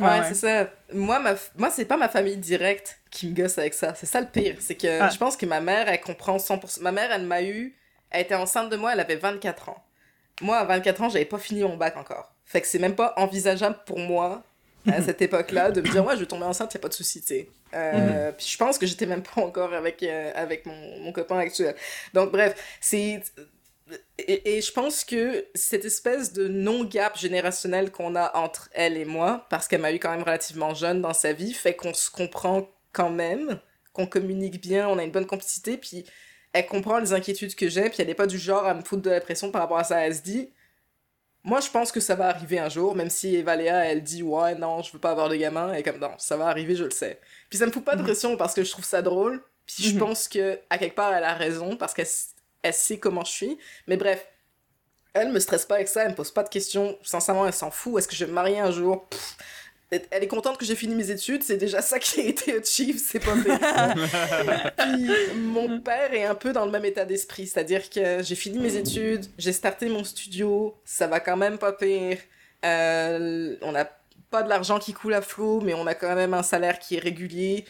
Ouais, 0.00 0.20
c'est 0.28 0.34
ça. 0.34 0.70
Moi, 0.92 1.18
ma... 1.20 1.34
f- 1.34 1.50
Moi 1.56 1.70
c'est 1.70 1.84
pas 1.84 1.96
ma 1.96 2.08
famille 2.08 2.36
directe 2.36 2.98
qui 3.10 3.28
me 3.28 3.34
gosse 3.34 3.58
avec 3.58 3.74
ça. 3.74 3.94
C'est 3.94 4.06
ça 4.06 4.20
le 4.20 4.26
pire. 4.26 4.56
C'est 4.60 4.74
que 4.74 5.00
Ah. 5.00 5.08
je 5.08 5.18
pense 5.18 5.36
que 5.36 5.46
ma 5.46 5.60
mère, 5.60 5.88
elle 5.88 6.00
comprend 6.00 6.36
100%. 6.38 6.80
Ma 6.82 6.92
mère, 6.92 7.12
elle 7.12 7.22
m'a 7.22 7.42
eu. 7.42 7.76
Elle 8.10 8.22
était 8.22 8.34
enceinte 8.34 8.70
de 8.70 8.76
moi, 8.76 8.92
elle 8.92 9.00
avait 9.00 9.16
24 9.16 9.68
ans. 9.70 9.84
Moi, 10.40 10.56
à 10.58 10.64
24 10.64 11.02
ans, 11.02 11.08
j'avais 11.08 11.24
pas 11.24 11.38
fini 11.38 11.62
mon 11.62 11.76
bac 11.76 11.96
encore. 11.96 12.32
Fait 12.44 12.60
que 12.60 12.66
c'est 12.66 12.78
même 12.78 12.94
pas 12.96 13.14
envisageable 13.16 13.78
pour 13.86 13.98
moi, 13.98 14.42
à 14.90 15.00
cette 15.02 15.22
époque-là, 15.22 15.70
de 15.70 15.80
me 15.80 15.88
dire, 15.88 16.04
ouais, 16.04 16.14
je 16.16 16.20
vais 16.20 16.26
tomber 16.26 16.44
enceinte, 16.44 16.74
y 16.74 16.76
a 16.76 16.80
pas 16.80 16.88
de 16.88 16.94
souci, 16.94 17.20
tu 17.20 17.26
sais. 17.28 17.48
Euh, 17.74 18.30
Puis 18.32 18.46
je 18.48 18.56
pense 18.56 18.78
que 18.78 18.86
j'étais 18.86 19.06
même 19.06 19.22
pas 19.22 19.40
encore 19.42 19.72
avec, 19.74 20.02
euh, 20.02 20.32
avec 20.34 20.64
mon, 20.66 20.98
mon 21.00 21.12
copain 21.12 21.38
actuel. 21.38 21.74
Donc, 22.12 22.30
bref, 22.32 22.54
c'est. 22.80 23.20
Et, 24.18 24.56
et 24.56 24.62
je 24.62 24.72
pense 24.72 25.04
que 25.04 25.46
cette 25.54 25.84
espèce 25.84 26.32
de 26.32 26.48
non-gap 26.48 27.18
générationnel 27.18 27.90
qu'on 27.92 28.16
a 28.16 28.34
entre 28.36 28.70
elle 28.72 28.96
et 28.96 29.04
moi, 29.04 29.46
parce 29.50 29.68
qu'elle 29.68 29.82
m'a 29.82 29.92
eu 29.92 29.98
quand 29.98 30.10
même 30.10 30.22
relativement 30.22 30.74
jeune 30.74 31.02
dans 31.02 31.12
sa 31.12 31.32
vie, 31.34 31.52
fait 31.52 31.74
qu'on 31.74 31.92
se 31.92 32.10
comprend 32.10 32.68
quand 32.92 33.10
même, 33.10 33.60
qu'on 33.92 34.06
communique 34.06 34.60
bien, 34.60 34.88
on 34.88 34.98
a 34.98 35.04
une 35.04 35.10
bonne 35.10 35.26
complicité, 35.26 35.76
puis 35.76 36.06
elle 36.52 36.66
comprend 36.66 36.98
les 36.98 37.12
inquiétudes 37.12 37.54
que 37.54 37.68
j'ai, 37.68 37.90
puis 37.90 37.96
elle 38.00 38.06
n'est 38.06 38.14
pas 38.14 38.26
du 38.26 38.38
genre 38.38 38.64
à 38.64 38.72
me 38.74 38.82
foutre 38.82 39.02
de 39.02 39.10
la 39.10 39.20
pression 39.20 39.50
par 39.50 39.62
rapport 39.62 39.78
à 39.78 39.84
ça. 39.84 40.00
Elle 40.00 40.14
se 40.14 40.22
dit, 40.22 40.50
moi 41.42 41.60
je 41.60 41.68
pense 41.68 41.92
que 41.92 42.00
ça 42.00 42.14
va 42.14 42.28
arriver 42.28 42.58
un 42.58 42.68
jour, 42.70 42.94
même 42.94 43.10
si 43.10 43.36
Eva 43.36 43.54
Léa, 43.56 43.84
elle 43.84 44.02
dit, 44.02 44.22
ouais, 44.22 44.54
non, 44.54 44.80
je 44.82 44.92
veux 44.92 44.98
pas 44.98 45.10
avoir 45.10 45.28
de 45.28 45.36
gamin, 45.36 45.74
et 45.74 45.82
comme, 45.82 45.98
non, 45.98 46.12
ça 46.18 46.36
va 46.38 46.46
arriver, 46.46 46.74
je 46.74 46.84
le 46.84 46.90
sais. 46.90 47.20
Puis 47.50 47.58
ça 47.58 47.66
me 47.66 47.72
fout 47.72 47.84
pas 47.84 47.96
de 47.96 48.00
Mhm. 48.00 48.06
pression 48.06 48.36
parce 48.38 48.54
que 48.54 48.64
je 48.64 48.70
trouve 48.70 48.84
ça 48.84 49.02
drôle, 49.02 49.42
puis 49.66 49.82
je 49.84 49.92
Mhm. 49.94 49.98
pense 49.98 50.28
que 50.28 50.58
à 50.70 50.78
quelque 50.78 50.94
part 50.94 51.12
elle 51.12 51.24
a 51.24 51.34
raison, 51.34 51.76
parce 51.76 51.92
qu'elle 51.92 52.06
elle 52.64 52.74
sait 52.74 52.98
comment 52.98 53.24
je 53.24 53.30
suis. 53.30 53.58
Mais 53.86 53.96
bref, 53.96 54.26
elle 55.12 55.30
me 55.30 55.38
stresse 55.38 55.64
pas 55.64 55.76
avec 55.76 55.86
ça, 55.86 56.02
elle 56.02 56.10
me 56.10 56.14
pose 56.16 56.32
pas 56.32 56.42
de 56.42 56.48
questions. 56.48 56.98
Sincèrement, 57.02 57.46
elle 57.46 57.52
s'en 57.52 57.70
fout. 57.70 57.98
Est-ce 57.98 58.08
que 58.08 58.16
je 58.16 58.24
vais 58.24 58.30
me 58.30 58.34
marier 58.34 58.58
un 58.58 58.72
jour? 58.72 59.06
Pff. 59.08 59.36
Elle 60.10 60.24
est 60.24 60.28
contente 60.28 60.58
que 60.58 60.64
j'ai 60.64 60.74
fini 60.74 60.92
mes 60.96 61.10
études, 61.12 61.44
c'est 61.44 61.58
déjà 61.58 61.80
ça 61.80 62.00
qui 62.00 62.20
a 62.20 62.24
été 62.24 62.58
achieve, 62.58 62.98
c'est 62.98 63.20
pas. 63.20 63.34
Puis 64.76 65.08
mon 65.36 65.78
père 65.78 66.12
est 66.12 66.24
un 66.24 66.34
peu 66.34 66.52
dans 66.52 66.64
le 66.64 66.72
même 66.72 66.84
état 66.84 67.04
d'esprit, 67.04 67.46
c'est-à-dire 67.46 67.88
que 67.88 68.20
j'ai 68.20 68.34
fini 68.34 68.58
mes 68.58 68.74
études, 68.74 69.26
j'ai 69.38 69.52
starté 69.52 69.88
mon 69.88 70.02
studio, 70.02 70.74
ça 70.84 71.06
va 71.06 71.20
quand 71.20 71.36
même 71.36 71.58
pas 71.58 71.72
pire. 71.72 72.18
Euh, 72.64 73.54
on 73.62 73.70
n'a 73.70 73.88
pas 74.30 74.42
de 74.42 74.48
l'argent 74.48 74.80
qui 74.80 74.94
coule 74.94 75.14
à 75.14 75.22
flot, 75.22 75.60
mais 75.60 75.74
on 75.74 75.86
a 75.86 75.94
quand 75.94 76.16
même 76.16 76.34
un 76.34 76.42
salaire 76.42 76.80
qui 76.80 76.96
est 76.96 77.00
régulier 77.00 77.64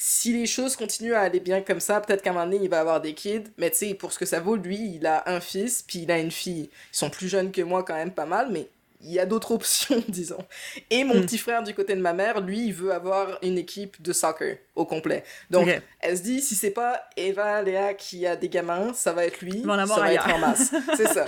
si 0.00 0.32
les 0.32 0.46
choses 0.46 0.76
continuent 0.76 1.14
à 1.14 1.20
aller 1.22 1.40
bien 1.40 1.60
comme 1.60 1.80
ça, 1.80 2.00
peut-être 2.00 2.22
qu'à 2.22 2.30
un 2.30 2.32
moment 2.32 2.46
donné, 2.46 2.60
il 2.62 2.70
va 2.70 2.80
avoir 2.80 3.00
des 3.00 3.14
kids. 3.14 3.44
Mais 3.58 3.70
tu 3.70 3.76
sais, 3.78 3.94
pour 3.94 4.12
ce 4.12 4.18
que 4.18 4.26
ça 4.26 4.38
vaut, 4.40 4.54
lui, 4.56 4.94
il 4.94 5.06
a 5.06 5.24
un 5.28 5.40
fils, 5.40 5.82
puis 5.82 6.00
il 6.00 6.10
a 6.12 6.18
une 6.18 6.30
fille. 6.30 6.70
Ils 6.92 6.96
sont 6.96 7.10
plus 7.10 7.28
jeunes 7.28 7.50
que 7.52 7.62
moi 7.62 7.82
quand 7.82 7.94
même 7.96 8.12
pas 8.12 8.24
mal, 8.26 8.48
mais 8.52 8.68
il 9.00 9.12
y 9.12 9.18
a 9.18 9.26
d'autres 9.26 9.50
options, 9.54 10.02
disons. 10.08 10.44
Et 10.90 11.02
mon 11.04 11.16
Mm. 11.16 11.22
petit 11.26 11.38
frère 11.38 11.62
du 11.64 11.74
côté 11.74 11.94
de 11.96 12.00
ma 12.00 12.12
mère, 12.12 12.40
lui, 12.40 12.66
il 12.66 12.72
veut 12.74 12.92
avoir 12.92 13.38
une 13.42 13.58
équipe 13.58 14.00
de 14.00 14.12
soccer 14.12 14.58
au 14.76 14.84
complet. 14.86 15.24
Donc, 15.50 15.66
elle 16.00 16.16
se 16.16 16.22
dit, 16.22 16.40
si 16.40 16.54
c'est 16.54 16.70
pas 16.70 17.02
Eva, 17.16 17.60
Léa 17.62 17.94
qui 17.94 18.24
a 18.26 18.36
des 18.36 18.48
gamins, 18.48 18.92
ça 18.94 19.12
va 19.12 19.24
être 19.26 19.40
lui, 19.40 19.62
ça 19.86 20.00
va 20.00 20.12
être 20.14 20.34
en 20.34 20.38
masse. 20.38 20.72
C'est 20.96 21.06
ça. 21.08 21.26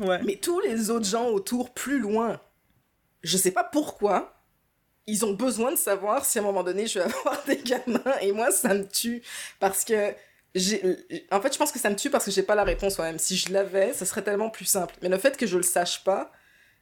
ouais. 0.00 0.20
Mais 0.24 0.36
tous 0.36 0.58
les 0.60 0.90
autres 0.90 1.06
gens 1.06 1.28
autour, 1.28 1.70
plus 1.70 1.98
loin, 2.00 2.40
je 3.22 3.36
sais 3.36 3.52
pas 3.52 3.64
pourquoi, 3.64 4.34
ils 5.06 5.24
ont 5.24 5.32
besoin 5.32 5.72
de 5.72 5.76
savoir 5.76 6.24
si 6.24 6.38
à 6.38 6.42
un 6.42 6.44
moment 6.44 6.62
donné 6.62 6.86
je 6.86 6.98
vais 6.98 7.04
avoir 7.20 7.42
des 7.44 7.56
gamins. 7.58 8.18
Et 8.20 8.32
moi, 8.32 8.50
ça 8.50 8.72
me 8.74 8.86
tue. 8.86 9.22
Parce 9.60 9.84
que. 9.84 10.14
j'ai- 10.54 10.82
En 11.30 11.40
fait, 11.40 11.52
je 11.52 11.58
pense 11.58 11.72
que 11.72 11.78
ça 11.78 11.90
me 11.90 11.96
tue 11.96 12.10
parce 12.10 12.24
que 12.24 12.30
j'ai 12.30 12.42
pas 12.42 12.54
la 12.54 12.64
réponse 12.64 12.98
moi-même. 12.98 13.18
Si 13.18 13.36
je 13.36 13.52
l'avais, 13.52 13.92
ça 13.94 14.04
serait 14.04 14.22
tellement 14.22 14.50
plus 14.50 14.64
simple. 14.66 14.94
Mais 15.02 15.08
le 15.08 15.18
fait 15.18 15.36
que 15.36 15.46
je 15.46 15.56
le 15.56 15.62
sache 15.62 16.04
pas, 16.04 16.30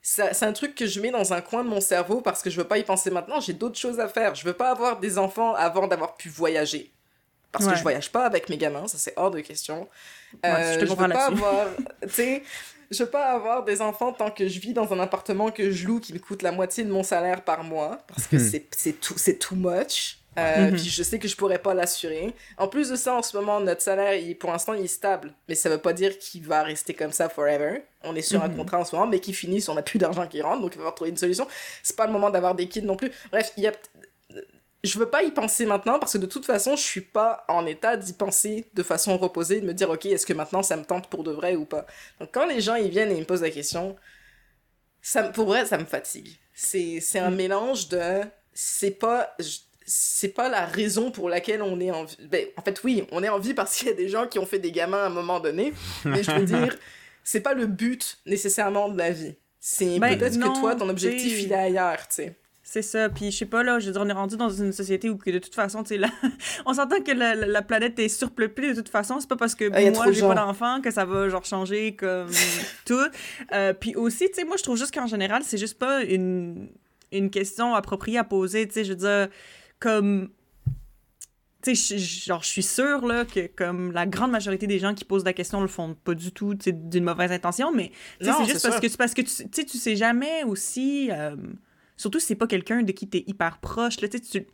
ça- 0.02 0.32
c'est 0.34 0.44
un 0.46 0.52
truc 0.52 0.74
que 0.74 0.86
je 0.86 1.00
mets 1.00 1.10
dans 1.10 1.32
un 1.32 1.40
coin 1.40 1.62
de 1.64 1.68
mon 1.68 1.80
cerveau 1.80 2.20
parce 2.20 2.42
que 2.42 2.50
je 2.50 2.56
veux 2.56 2.66
pas 2.68 2.78
y 2.78 2.84
penser 2.84 3.10
maintenant. 3.10 3.40
J'ai 3.40 3.52
d'autres 3.52 3.78
choses 3.78 4.00
à 4.00 4.08
faire. 4.08 4.34
Je 4.34 4.44
veux 4.44 4.54
pas 4.54 4.70
avoir 4.70 4.98
des 4.98 5.18
enfants 5.18 5.54
avant 5.54 5.86
d'avoir 5.86 6.16
pu 6.16 6.28
voyager. 6.28 6.90
Parce 7.52 7.64
que 7.66 7.74
je 7.76 7.82
voyage 7.82 8.12
pas 8.12 8.24
avec 8.26 8.48
mes 8.48 8.56
gamins, 8.56 8.86
ça 8.86 8.96
c'est 8.96 9.12
hors 9.16 9.32
de 9.32 9.40
question. 9.40 9.88
Ouais, 10.44 10.50
Euh, 10.50 10.74
je 10.74 10.78
te 10.80 10.86
je 10.86 10.90
veux 10.90 11.08
pas 11.08 11.26
avoir. 11.26 11.66
Tu 12.02 12.08
sais, 12.10 12.42
je 12.90 13.02
veux 13.04 13.10
pas 13.10 13.26
avoir 13.32 13.64
des 13.64 13.80
enfants 13.82 14.12
tant 14.12 14.30
que 14.30 14.48
je 14.48 14.58
vis 14.60 14.72
dans 14.72 14.92
un 14.92 15.00
appartement 15.00 15.50
que 15.50 15.70
je 15.70 15.86
loue 15.86 16.00
qui 16.00 16.12
me 16.12 16.18
coûte 16.18 16.42
la 16.42 16.52
moitié 16.52 16.84
de 16.84 16.90
mon 16.90 17.02
salaire 17.02 17.42
par 17.44 17.62
mois 17.64 17.98
parce 18.08 18.26
que 18.26 18.36
Hmm. 18.36 18.50
c'est 18.50 18.66
c'est 18.76 18.92
tout 19.00 19.14
c'est 19.16 19.38
too 19.38 19.54
much. 19.56 20.16
Euh, 20.38 20.70
Mhm. 20.70 20.76
Puis 20.76 20.88
je 20.88 21.02
sais 21.02 21.18
que 21.18 21.26
je 21.26 21.34
pourrais 21.36 21.58
pas 21.58 21.74
l'assurer. 21.74 22.32
En 22.56 22.68
plus 22.68 22.88
de 22.90 22.94
ça, 22.96 23.14
en 23.16 23.22
ce 23.22 23.36
moment, 23.36 23.58
notre 23.60 23.82
salaire, 23.82 24.14
il, 24.14 24.38
pour 24.38 24.52
l'instant, 24.52 24.74
il 24.74 24.84
est 24.84 24.86
stable. 24.86 25.34
Mais 25.48 25.56
ça 25.56 25.68
veut 25.68 25.78
pas 25.78 25.92
dire 25.92 26.16
qu'il 26.20 26.46
va 26.46 26.62
rester 26.62 26.94
comme 26.94 27.10
ça 27.10 27.28
forever. 27.28 27.82
On 28.04 28.14
est 28.14 28.22
sur 28.22 28.40
un 28.42 28.48
Mhm. 28.48 28.56
contrat 28.58 28.78
en 28.78 28.84
ce 28.84 28.94
moment, 28.94 29.08
mais 29.08 29.18
qui 29.18 29.32
finit, 29.34 29.62
on 29.68 29.74
n'a 29.74 29.82
plus 29.82 29.98
d'argent 29.98 30.26
qui 30.28 30.40
rentre, 30.40 30.60
donc 30.62 30.70
il 30.74 30.76
va 30.78 30.82
falloir 30.82 30.94
trouver 30.94 31.10
une 31.10 31.16
solution. 31.16 31.48
C'est 31.82 31.96
pas 31.96 32.06
le 32.06 32.12
moment 32.12 32.30
d'avoir 32.30 32.54
des 32.54 32.68
kids 32.68 32.82
non 32.82 32.94
plus. 32.96 33.10
Bref, 33.32 33.52
il 33.56 33.64
y 33.64 33.66
a 33.66 33.72
je 34.82 34.98
veux 34.98 35.08
pas 35.10 35.22
y 35.22 35.30
penser 35.30 35.66
maintenant 35.66 35.98
parce 35.98 36.14
que 36.14 36.18
de 36.18 36.26
toute 36.26 36.46
façon, 36.46 36.76
je 36.76 36.82
suis 36.82 37.00
pas 37.02 37.44
en 37.48 37.66
état 37.66 37.96
d'y 37.96 38.12
penser 38.12 38.70
de 38.74 38.82
façon 38.82 39.18
reposée, 39.18 39.60
de 39.60 39.66
me 39.66 39.74
dire, 39.74 39.90
ok, 39.90 40.06
est-ce 40.06 40.26
que 40.26 40.32
maintenant 40.32 40.62
ça 40.62 40.76
me 40.76 40.84
tente 40.84 41.08
pour 41.08 41.24
de 41.24 41.32
vrai 41.32 41.56
ou 41.56 41.64
pas? 41.64 41.86
Donc 42.18 42.30
quand 42.32 42.46
les 42.46 42.60
gens 42.60 42.76
ils 42.76 42.90
viennent 42.90 43.10
et 43.10 43.14
ils 43.14 43.20
me 43.20 43.26
posent 43.26 43.42
la 43.42 43.50
question, 43.50 43.96
ça, 45.02 45.24
pour 45.24 45.46
vrai, 45.46 45.64
ça 45.66 45.78
me 45.78 45.84
fatigue. 45.84 46.38
C'est 46.54 47.00
c'est 47.00 47.18
un 47.18 47.30
mélange 47.30 47.88
de. 47.88 48.22
C'est 48.52 48.90
pas. 48.92 49.34
C'est 49.92 50.28
pas 50.28 50.48
la 50.48 50.66
raison 50.66 51.10
pour 51.10 51.28
laquelle 51.28 51.62
on 51.62 51.80
est 51.80 51.90
en 51.90 52.04
vie. 52.04 52.16
Ben, 52.28 52.46
en 52.56 52.62
fait, 52.62 52.80
oui, 52.84 53.04
on 53.10 53.24
est 53.24 53.28
en 53.28 53.40
vie 53.40 53.54
parce 53.54 53.76
qu'il 53.76 53.88
y 53.88 53.90
a 53.90 53.94
des 53.94 54.08
gens 54.08 54.28
qui 54.28 54.38
ont 54.38 54.46
fait 54.46 54.60
des 54.60 54.70
gamins 54.70 55.02
à 55.02 55.06
un 55.06 55.10
moment 55.10 55.40
donné. 55.40 55.72
Mais 56.04 56.22
je 56.22 56.30
veux 56.30 56.44
dire, 56.44 56.76
c'est 57.24 57.40
pas 57.40 57.54
le 57.54 57.66
but 57.66 58.18
nécessairement 58.26 58.88
de 58.88 58.96
la 58.98 59.10
vie. 59.10 59.34
C'est 59.58 59.98
Ben, 59.98 60.16
peut-être 60.16 60.38
que 60.38 60.60
toi, 60.60 60.76
ton 60.76 60.88
objectif, 60.88 61.42
il 61.42 61.52
est 61.52 61.54
ailleurs, 61.56 62.06
tu 62.08 62.14
sais. 62.16 62.36
C'est 62.72 62.82
ça. 62.82 63.08
Puis 63.08 63.32
je 63.32 63.36
sais 63.38 63.46
pas, 63.46 63.64
là, 63.64 63.80
je 63.80 63.86
veux 63.86 63.92
dire, 63.92 64.00
on 64.00 64.08
est 64.08 64.12
rendu 64.12 64.36
dans 64.36 64.48
une 64.48 64.70
société 64.72 65.10
où 65.10 65.16
que 65.16 65.28
de 65.32 65.40
toute 65.40 65.56
façon, 65.56 65.82
tu 65.82 65.88
sais, 65.88 65.96
là, 65.98 66.08
on 66.66 66.72
s'entend 66.72 67.00
que 67.02 67.10
la, 67.10 67.34
la- 67.34 67.48
la 67.48 67.62
planète 67.62 67.98
est 67.98 68.08
surpeuplée 68.08 68.68
de 68.68 68.74
toute 68.76 68.88
façon. 68.88 69.18
C'est 69.18 69.28
pas 69.28 69.34
parce 69.34 69.56
que 69.56 69.64
Ah, 69.72 69.90
moi, 69.90 70.12
j'ai 70.12 70.20
pas 70.20 70.36
d'enfant 70.36 70.80
que 70.80 70.92
ça 70.92 71.04
va, 71.04 71.28
genre, 71.28 71.44
changer 71.44 71.96
comme 71.96 72.28
tout. 72.86 72.94
Euh, 73.52 73.72
puis 73.72 73.96
aussi, 73.96 74.28
tu 74.28 74.34
sais, 74.34 74.44
moi, 74.44 74.56
je 74.56 74.62
trouve 74.62 74.76
juste 74.76 74.94
qu'en 74.94 75.08
général, 75.08 75.42
c'est 75.44 75.58
juste 75.58 75.80
pas 75.80 76.04
une, 76.04 76.68
une 77.10 77.28
question 77.30 77.74
appropriée 77.74 78.18
à 78.18 78.24
poser. 78.24 78.68
Tu 78.68 78.74
sais, 78.74 78.84
je 78.84 78.90
veux 78.90 78.98
dire, 78.98 79.28
comme. 79.80 80.28
Tu 81.62 81.74
sais, 81.74 81.98
genre, 81.98 82.44
je 82.44 82.48
suis 82.48 82.62
sûre, 82.62 83.04
là, 83.04 83.24
que 83.24 83.48
comme 83.48 83.90
la 83.90 84.06
grande 84.06 84.30
majorité 84.30 84.68
des 84.68 84.78
gens 84.78 84.94
qui 84.94 85.04
posent 85.04 85.24
la 85.24 85.32
question 85.34 85.60
le 85.60 85.66
font 85.66 85.94
pas 86.04 86.14
du 86.14 86.30
tout, 86.30 86.54
tu 86.54 86.66
sais, 86.66 86.72
d'une 86.72 87.02
mauvaise 87.04 87.32
intention, 87.32 87.72
mais 87.72 87.90
tu 88.20 88.26
sais, 88.26 88.30
Non, 88.30 88.36
c'est 88.46 88.52
juste 88.52 88.62
parce 88.66 88.80
que, 88.80 88.96
parce 88.96 89.12
que 89.14 89.22
tu, 89.22 89.28
sais- 89.28 89.44
tu 89.44 89.60
sais, 89.60 89.64
tu 89.66 89.76
sais 89.76 89.96
jamais 89.96 90.44
aussi. 90.44 91.10
euh, 91.10 91.34
surtout 92.00 92.18
si 92.18 92.26
c'est 92.26 92.34
pas 92.34 92.46
quelqu'un 92.46 92.82
de 92.82 92.92
qui 92.92 93.08
t'es 93.08 93.24
hyper 93.26 93.58
proche, 93.58 94.00
là, 94.00 94.08
tu 94.08 94.18
sais, 94.18 94.22
tu. 94.40 94.46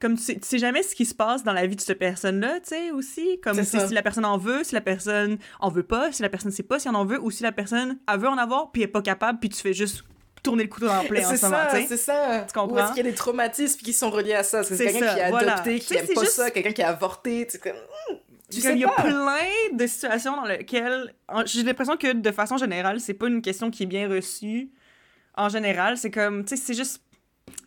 Comme 0.00 0.16
tu 0.16 0.22
sais, 0.22 0.34
tu 0.36 0.46
sais 0.46 0.58
jamais 0.58 0.82
ce 0.84 0.94
qui 0.94 1.04
se 1.04 1.14
passe 1.14 1.42
dans 1.42 1.52
la 1.52 1.66
vie 1.66 1.74
de 1.74 1.80
cette 1.80 1.98
personne-là, 1.98 2.60
tu 2.60 2.68
sais, 2.68 2.90
aussi. 2.92 3.40
Comme 3.42 3.62
si, 3.64 3.76
la 3.92 4.02
personne 4.02 4.24
en 4.24 4.38
veut, 4.38 4.62
si 4.62 4.74
la 4.74 4.80
personne 4.80 5.38
en 5.60 5.70
veut 5.70 5.82
pas, 5.82 6.12
si 6.12 6.22
la 6.22 6.28
personne 6.28 6.52
sait 6.52 6.62
pas 6.62 6.78
si 6.78 6.86
elle 6.88 6.94
en 6.94 7.04
veut, 7.04 7.20
ou 7.20 7.30
si 7.32 7.42
la 7.42 7.50
personne, 7.52 7.98
elle 8.12 8.18
veut 8.20 8.28
en 8.28 8.38
avoir, 8.38 8.70
puis 8.70 8.82
elle 8.82 8.88
est 8.88 8.92
pas 8.92 9.02
capable, 9.02 9.40
puis 9.40 9.48
tu 9.48 9.60
fais 9.60 9.72
juste 9.72 10.04
tourner 10.42 10.62
le 10.62 10.68
couteau 10.68 10.86
dans 10.86 11.02
le 11.02 11.08
plaie 11.08 11.24
en 11.24 11.34
ce 11.36 11.44
moment, 11.46 11.56
ça, 11.68 11.76
tu 11.76 11.82
sais. 11.82 11.86
c'est 11.88 11.96
ça. 11.96 12.44
Tu 12.46 12.52
comprends? 12.56 12.76
Ou 12.76 12.78
est-ce 12.78 12.88
qu'il 12.92 13.04
y 13.04 13.08
a 13.08 13.10
des 13.10 13.14
traumatismes 13.16 13.80
qui 13.80 13.92
sont 13.92 14.08
reliés 14.10 14.34
à 14.34 14.44
ça? 14.44 14.62
C'est 14.62 14.76
quelqu'un 14.76 15.14
qui 15.14 15.20
a 15.20 15.30
voilà. 15.30 15.54
adopté, 15.54 15.80
qui 15.80 15.94
aime 15.96 16.06
pas 16.14 16.20
juste- 16.20 16.34
ça, 16.36 16.50
quelqu'un 16.52 16.72
qui 16.72 16.82
a 16.82 16.90
avorté, 16.90 17.46
tu 17.46 17.52
sais, 17.52 17.58
comme... 17.58 17.72
hmm, 17.72 18.14
Tu 18.50 18.60
Comme 18.62 18.70
sais 18.70 18.72
il 18.74 18.78
y 18.78 18.84
a 18.84 18.88
pas. 18.88 19.02
plein 19.02 19.72
de 19.76 19.86
situations 19.88 20.36
dans 20.36 20.44
lesquelles 20.44 21.12
j'ai 21.44 21.64
l'impression 21.64 21.96
que 21.96 22.12
de 22.12 22.30
façon 22.30 22.56
générale, 22.56 23.00
c'est 23.00 23.14
pas 23.14 23.26
une 23.26 23.42
question 23.42 23.68
qui 23.72 23.82
est 23.82 23.86
bien 23.86 24.08
reçue. 24.08 24.70
En 25.38 25.48
général, 25.48 25.96
c'est 25.96 26.10
comme 26.10 26.44
tu 26.44 26.56
sais 26.56 26.62
c'est 26.62 26.74
juste 26.74 27.00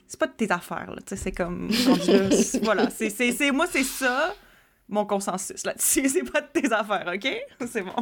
c'est 0.07 0.19
pas 0.19 0.27
de 0.27 0.33
tes 0.33 0.51
affaires 0.51 0.91
là, 0.91 0.97
tu 1.05 1.15
sais 1.15 1.15
c'est 1.15 1.31
comme 1.31 1.69
là, 1.69 2.29
voilà, 2.63 2.89
c'est 2.89 3.09
c'est 3.09 3.31
c'est- 3.31 3.51
moi 3.51 3.65
c'est 3.71 3.83
ça 3.83 4.35
mon 4.89 5.05
consensus 5.05 5.63
là-dessus, 5.65 6.09
c'est 6.13 6.29
pas 6.29 6.41
de 6.41 6.47
tes 6.51 6.71
affaires, 6.73 7.09
OK? 7.15 7.27
C'est 7.71 7.81
bon. 7.81 7.93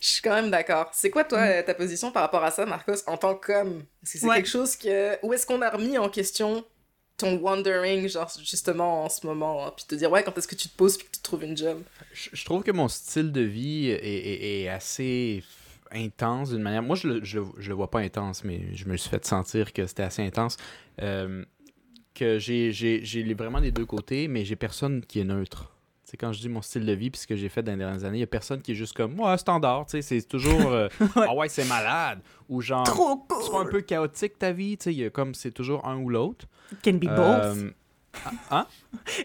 Je 0.00 0.08
suis 0.08 0.22
quand 0.22 0.34
même 0.34 0.50
d'accord. 0.50 0.90
C'est 0.92 1.10
quoi, 1.10 1.22
toi, 1.24 1.38
euh, 1.40 1.62
ta 1.62 1.74
position 1.74 2.10
par 2.10 2.22
rapport 2.22 2.42
à 2.42 2.50
ça, 2.50 2.66
Marcos, 2.66 2.94
en 3.06 3.16
tant 3.18 3.34
qu'homme? 3.36 3.84
Est-ce 4.02 4.14
que 4.14 4.18
c'est 4.18 4.26
Ouais. 4.26 4.36
quelque 4.36 4.48
chose 4.48 4.74
que... 4.76 5.16
Où 5.24 5.32
est-ce 5.34 5.46
qu'on 5.46 5.60
a 5.62 5.68
remis 5.70 5.96
en 5.98 6.08
question 6.08 6.64
ton 7.18 7.36
wondering, 7.38 8.08
genre, 8.08 8.32
justement, 8.42 9.04
en 9.04 9.08
ce 9.10 9.24
moment, 9.26 9.66
hein, 9.66 9.72
puis 9.76 9.84
te 9.86 9.94
dire, 9.94 10.10
ouais, 10.10 10.24
quand 10.24 10.36
est-ce 10.38 10.48
que 10.48 10.54
tu 10.56 10.68
te 10.70 10.74
poses 10.76 10.96
puis 10.96 11.06
que 11.06 11.12
tu 11.16 11.20
trouves 11.22 11.44
une 11.44 11.56
job? 11.56 11.82
Je, 12.14 12.30
je 12.32 12.44
trouve 12.46 12.62
que 12.64 12.70
mon 12.72 12.88
style 12.88 13.30
de 13.30 13.42
vie 13.42 13.90
est, 13.90 14.02
est- 14.02 14.62
est 14.64 14.68
assez 14.70 15.44
intense 15.92 16.50
d'une 16.50 16.62
manière. 16.62 16.82
Moi, 16.82 16.96
je 16.96 17.08
le, 17.08 17.24
je, 17.24 17.38
le- 17.40 17.46
je 17.58 17.68
le 17.68 17.74
vois 17.74 17.90
pas 17.90 18.00
intense, 18.00 18.44
mais 18.44 18.74
je 18.74 18.86
me 18.88 18.96
suis 18.96 19.10
fait 19.10 19.24
sentir 19.24 19.72
que 19.72 19.86
c'était 19.86 20.02
assez 20.02 20.22
intense. 20.22 20.56
Euh, 21.02 21.44
que 22.14 22.38
j'ai, 22.38 22.72
vraiment 23.36 23.58
les 23.60 23.70
deux 23.72 23.86
côtés, 23.86 24.28
mais 24.28 24.44
j'ai 24.44 24.56
personne 24.56 25.00
qui 25.04 25.20
est 25.20 25.24
neutre. 25.24 25.72
C'est 26.04 26.16
quand 26.16 26.32
je 26.32 26.40
dis 26.40 26.48
mon 26.48 26.60
style 26.60 26.84
de 26.84 26.92
vie 26.92 27.08
puis 27.10 27.20
ce 27.20 27.26
que 27.26 27.36
j'ai 27.36 27.48
fait 27.48 27.62
dans 27.62 27.70
les 27.70 27.78
dernières 27.78 28.04
années, 28.04 28.18
il 28.18 28.20
y 28.20 28.24
a 28.24 28.26
personne 28.26 28.60
qui 28.62 28.72
est 28.72 28.74
juste 28.74 28.94
comme 28.96 29.14
moi 29.14 29.38
standard, 29.38 29.86
tu 29.86 29.92
sais, 29.92 30.02
c'est 30.02 30.26
toujours 30.26 30.72
euh, 30.72 30.88
Ouais. 31.00 31.06
ah 31.28 31.34
ouais, 31.34 31.48
c'est 31.48 31.64
malade 31.66 32.18
ou 32.48 32.60
genre 32.60 32.82
Trop 32.82 33.24
c'est 33.40 33.50
pas 33.52 33.58
un 33.60 33.62
cool. 33.62 33.70
peu 33.70 33.80
chaotique 33.82 34.36
ta 34.36 34.50
vie, 34.50 34.76
tu 34.76 34.84
sais, 34.84 34.92
il 34.92 34.98
y 34.98 35.04
a 35.04 35.10
comme 35.10 35.34
c'est 35.34 35.52
toujours 35.52 35.86
un 35.86 35.98
ou 35.98 36.08
l'autre. 36.08 36.46
Can 36.82 36.94
be 36.94 37.04
both. 37.06 37.44
Euh, 37.44 37.70
ah, 38.50 38.66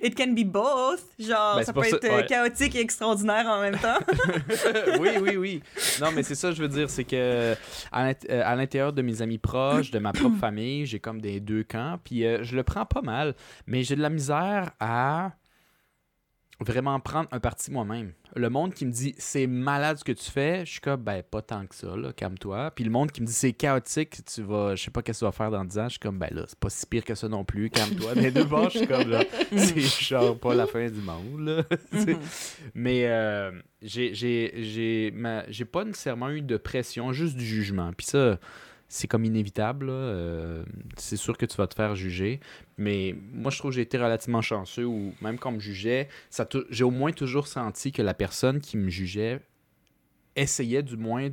It 0.01 0.15
can 0.15 0.33
be 0.33 0.43
both. 0.45 1.01
Genre 1.19 1.57
Ben, 1.57 1.63
ça 1.63 1.73
peut 1.73 1.83
ça- 1.83 1.97
être 1.97 2.03
euh, 2.05 2.17
ouais. 2.17 2.25
chaotique 2.25 2.75
et 2.75 2.79
extraordinaire 2.81 3.45
en 3.47 3.59
même 3.61 3.77
temps. 3.77 3.97
oui, 4.99 5.09
oui, 5.21 5.37
oui. 5.37 5.63
Non, 6.01 6.11
mais 6.13 6.23
c'est 6.23 6.35
ça, 6.35 6.51
je 6.51 6.61
veux 6.61 6.67
dire, 6.67 6.89
c'est 6.89 7.03
que 7.03 7.15
euh, 7.15 7.55
à 7.91 8.55
l'intérieur 8.55 8.93
de 8.93 9.01
mes 9.01 9.21
amis 9.21 9.37
proches, 9.37 9.91
de 9.91 9.99
ma 9.99 10.13
propre 10.13 10.37
famille, 10.39 10.85
j'ai 10.85 10.99
comme 10.99 11.19
des 11.19 11.39
deux 11.39 11.63
camps, 11.63 11.99
puis 12.03 12.25
euh, 12.25 12.43
je 12.43 12.55
le 12.55 12.63
prends 12.63 12.85
pas 12.85 13.01
mal, 13.01 13.35
mais 13.67 13.83
j'ai 13.83 13.95
de 13.95 14.01
la 14.01 14.09
misère 14.09 14.71
à 14.79 15.31
vraiment 16.59 16.99
prendre 16.99 17.27
un 17.31 17.39
parti 17.39 17.71
moi-même. 17.71 18.13
Le 18.35 18.49
monde 18.49 18.73
qui 18.73 18.85
me 18.85 18.91
dit 18.91 19.13
c'est 19.17 19.47
malade 19.47 19.97
ce 19.97 20.03
que 20.03 20.11
tu 20.11 20.29
fais, 20.29 20.65
je 20.65 20.71
suis 20.71 20.79
comme 20.81 21.01
ben 21.01 21.21
pas 21.23 21.41
tant 21.41 21.65
que 21.65 21.75
ça 21.75 21.95
là, 21.95 22.13
calme-toi. 22.13 22.71
Puis 22.71 22.83
le 22.83 22.91
monde 22.91 23.11
qui 23.11 23.21
me 23.21 23.27
dit 23.27 23.33
c'est 23.33 23.53
chaotique, 23.53 24.23
tu 24.25 24.41
vas 24.41 24.75
je 24.75 24.83
sais 24.83 24.91
pas 24.91 25.01
qu'est-ce 25.01 25.19
que 25.19 25.25
tu 25.25 25.29
vas 25.29 25.31
faire 25.31 25.51
dans 25.51 25.65
10 25.65 25.79
ans, 25.79 25.83
je 25.85 25.89
suis 25.91 25.99
comme 25.99 26.17
ben 26.19 26.29
là, 26.31 26.43
c'est 26.47 26.59
pas 26.59 26.69
si 26.69 26.85
pire 26.85 27.03
que 27.03 27.15
ça 27.15 27.27
non 27.27 27.43
plus, 27.45 27.69
calme-toi. 27.69 28.15
Des 28.15 28.31
deux 28.31 28.43
bords, 28.45 28.69
je 28.69 28.79
suis 28.79 28.87
comme 28.87 29.09
là, 29.09 29.23
c'est 29.55 29.79
genre 29.79 30.37
pas 30.37 30.55
la 30.55 30.67
fin 30.67 30.89
du 30.89 31.01
monde 31.01 31.39
là. 31.47 31.63
Sais. 31.93 32.17
Mais 32.73 33.05
euh, 33.07 33.51
j'ai 33.81 34.13
j'ai 34.13 34.53
j'ai 34.63 35.11
ma- 35.13 35.49
j'ai 35.49 35.65
pas 35.65 35.83
nécessairement 35.85 36.29
eu 36.29 36.41
de 36.41 36.57
pression, 36.57 37.11
juste 37.13 37.35
du 37.35 37.45
jugement. 37.45 37.91
Puis 37.95 38.07
ça 38.07 38.39
c'est 38.95 39.07
comme 39.07 39.25
inévitable. 39.25 39.87
Euh, 39.89 40.63
c'est 40.95 41.17
sûr 41.17 41.37
que 41.37 41.45
tu 41.45 41.57
vas 41.57 41.67
te 41.67 41.75
faire 41.75 41.95
juger. 41.95 42.39
Mais 42.77 43.13
moi, 43.33 43.51
je 43.51 43.57
trouve 43.59 43.71
que 43.71 43.75
j'ai 43.75 43.81
été 43.81 43.97
relativement 43.97 44.41
chanceux 44.41 44.85
ou 44.85 45.13
même 45.21 45.37
quand 45.37 45.49
on 45.49 45.53
me 45.53 45.59
jugeait, 45.59 46.07
j'ai 46.69 46.83
au 46.85 46.91
moins 46.91 47.11
toujours 47.11 47.47
senti 47.47 47.91
que 47.91 48.01
la 48.01 48.13
personne 48.13 48.61
qui 48.61 48.77
me 48.77 48.89
jugeait 48.89 49.41
essayait 50.37 50.81
du 50.81 50.95
moins 50.95 51.29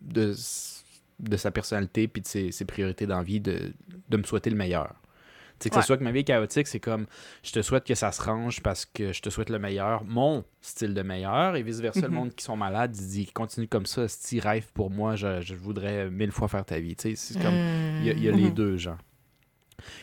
de, 0.00 0.34
sa 0.34 1.50
personnalité 1.52 2.08
puis 2.08 2.22
de 2.22 2.26
ses, 2.26 2.64
priorités 2.64 3.06
dans 3.06 3.22
de 3.22 3.72
me 4.16 4.22
souhaiter 4.24 4.50
le 4.50 4.56
meilleur. 4.56 4.94
Tu 5.58 5.64
sais, 5.64 5.70
que 5.70 5.76
Ouais. 5.76 5.80
ce 5.82 5.86
soit 5.86 5.96
que 5.96 6.04
ma 6.04 6.10
vie 6.12 6.20
est 6.20 6.24
chaotique, 6.24 6.66
c'est 6.66 6.80
comme 6.80 7.06
je 7.42 7.50
te 7.52 7.62
souhaite 7.62 7.84
que 7.84 7.94
ça 7.94 8.12
se 8.12 8.22
range 8.22 8.62
parce 8.62 8.84
que 8.84 9.12
je 9.12 9.22
te 9.22 9.30
souhaite 9.30 9.48
le 9.48 9.58
meilleur, 9.58 10.04
mon 10.04 10.44
style 10.60 10.92
de 10.92 11.02
meilleur, 11.02 11.56
et 11.56 11.62
vice-versa, 11.62 12.02
le 12.02 12.08
Mhm. 12.08 12.14
monde 12.14 12.34
qui 12.34 12.44
sont 12.44 12.56
malades, 12.56 12.94
il 12.96 13.08
dit 13.08 13.26
continue 13.32 13.66
comme 13.68 13.86
ça, 13.86 14.06
si 14.08 14.38
rêve 14.38 14.66
pour 14.74 14.90
moi, 14.90 15.16
je, 15.16 15.40
je 15.40 15.54
voudrais 15.54 16.10
mille 16.10 16.30
fois 16.32 16.48
faire 16.48 16.64
ta 16.64 16.78
vie. 16.78 16.94
Tu 16.94 17.10
sais, 17.10 17.16
c'est 17.16 17.40
comme 17.40 17.56
il 17.98 18.04
y 18.06 18.10
a, 18.10 18.12
il 18.12 18.22
y 18.22 18.28
a 18.28 18.32
les 18.32 18.44
Mhm. 18.50 18.54
deux 18.54 18.76
gens. 18.76 18.98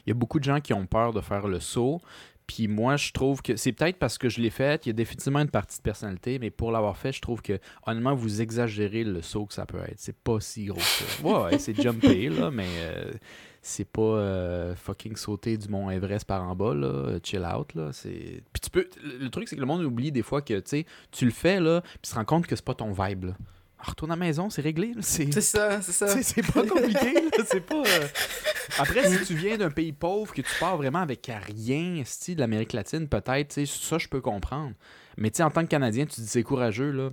Il 0.06 0.10
y 0.10 0.12
a 0.12 0.16
beaucoup 0.16 0.40
de 0.40 0.44
gens 0.44 0.60
qui 0.62 0.74
ont 0.74 0.86
peur 0.86 1.14
de 1.14 1.22
faire 1.22 1.48
le 1.48 1.60
saut. 1.60 2.00
Puis 2.48 2.68
moi, 2.68 2.98
je 2.98 3.12
trouve 3.12 3.42
que 3.42 3.56
c'est 3.56 3.72
peut-être 3.72 3.98
parce 3.98 4.18
que 4.18 4.30
je 4.30 4.42
l'ai 4.42 4.50
fait, 4.50 4.86
il 4.86 4.90
y 4.90 4.92
a 4.92 4.94
définitivement 4.94 5.40
une 5.40 5.50
partie 5.50 5.78
de 5.78 5.84
personnalité, 5.84 6.40
mais 6.40 6.50
pour 6.50 6.72
l'avoir 6.72 6.98
fait, 6.98 7.12
je 7.12 7.22
trouve 7.22 7.42
que 7.42 7.60
honnêtement, 7.86 8.16
vous 8.16 8.42
exagérez 8.42 9.04
le 9.04 9.22
saut 9.22 9.46
que 9.46 9.54
ça 9.54 9.66
peut 9.66 9.80
être. 9.80 9.98
C'est 9.98 10.16
pas 10.16 10.40
si 10.40 10.66
gros 10.66 10.78
que 10.78 10.84
ça. 10.84 11.24
Ouais, 11.24 11.44
ouais, 11.44 11.60
c'est 11.60 11.80
jumper, 11.80 12.30
là, 12.30 12.52
mais 12.52 12.68
euh, 12.80 13.12
c'est 13.62 13.90
pas 13.90 14.02
euh, 14.02 14.76
fucking 14.76 15.16
sauter 15.16 15.58
du 15.58 15.70
mont 15.70 15.90
Everest 15.90 16.26
par 16.26 16.44
en 16.44 16.56
bas, 16.56 16.74
là, 16.74 17.18
chill 17.24 17.46
out, 17.46 17.74
là. 17.76 17.92
Puis 18.04 18.42
tu 18.62 18.70
peux... 18.70 18.90
Le 19.04 19.30
truc, 19.30 19.48
c'est 19.48 19.56
que 19.56 19.62
le 19.62 19.68
monde 19.68 19.84
oublie 19.84 20.12
des 20.12 20.24
fois 20.24 20.42
que, 20.42 20.60
tu 20.60 21.26
le 21.26 21.32
fais, 21.32 21.60
là, 21.60 21.82
puis 21.82 22.00
tu 22.04 22.12
te 22.12 22.16
rends 22.16 22.26
compte 22.26 22.48
que 22.48 22.56
c'est 22.56 22.66
pas 22.66 22.76
ton 22.76 22.92
vibe, 22.92 23.26
là. 23.26 23.34
Retourne 23.86 24.12
à 24.12 24.16
la 24.16 24.20
maison, 24.20 24.50
c'est 24.50 24.62
réglé, 24.62 24.94
là. 24.94 25.02
C'est... 25.02 25.30
Ça, 25.42 25.82
c'est 25.82 25.92
ça. 25.92 26.08
C'est 26.22 26.42
pas 26.54 26.66
compliqué, 26.66 27.16
c'est 27.46 27.60
pas... 27.66 27.84
euh, 27.86 28.08
Après, 28.80 29.08
si 29.10 29.26
tu 29.26 29.36
viens 29.36 29.58
d'un 29.58 29.72
pays 29.72 29.92
pauvre, 29.92 30.34
que 30.34 30.42
tu 30.42 30.52
pars 30.60 30.78
vraiment 30.78 31.00
avec 31.00 31.30
rien, 31.48 32.02
style 32.06 32.36
de 32.36 32.40
l'Amérique 32.40 32.72
latine, 32.74 33.10
peut-être, 33.10 33.50
tu 33.50 33.66
sais, 33.66 33.80
ça, 33.80 33.98
je 33.98 34.08
peux 34.08 34.22
comprendre. 34.22 34.74
Mais 35.18 35.32
tu 35.32 35.38
sais, 35.38 35.44
en 35.44 35.52
tant 35.52 35.64
que 35.64 35.68
Canadien, 35.70 36.06
tu 36.06 36.16
te 36.16 36.22
dis 36.22 36.28
c'est 36.28 36.44
courageux, 36.44 36.92
là. 36.92 37.10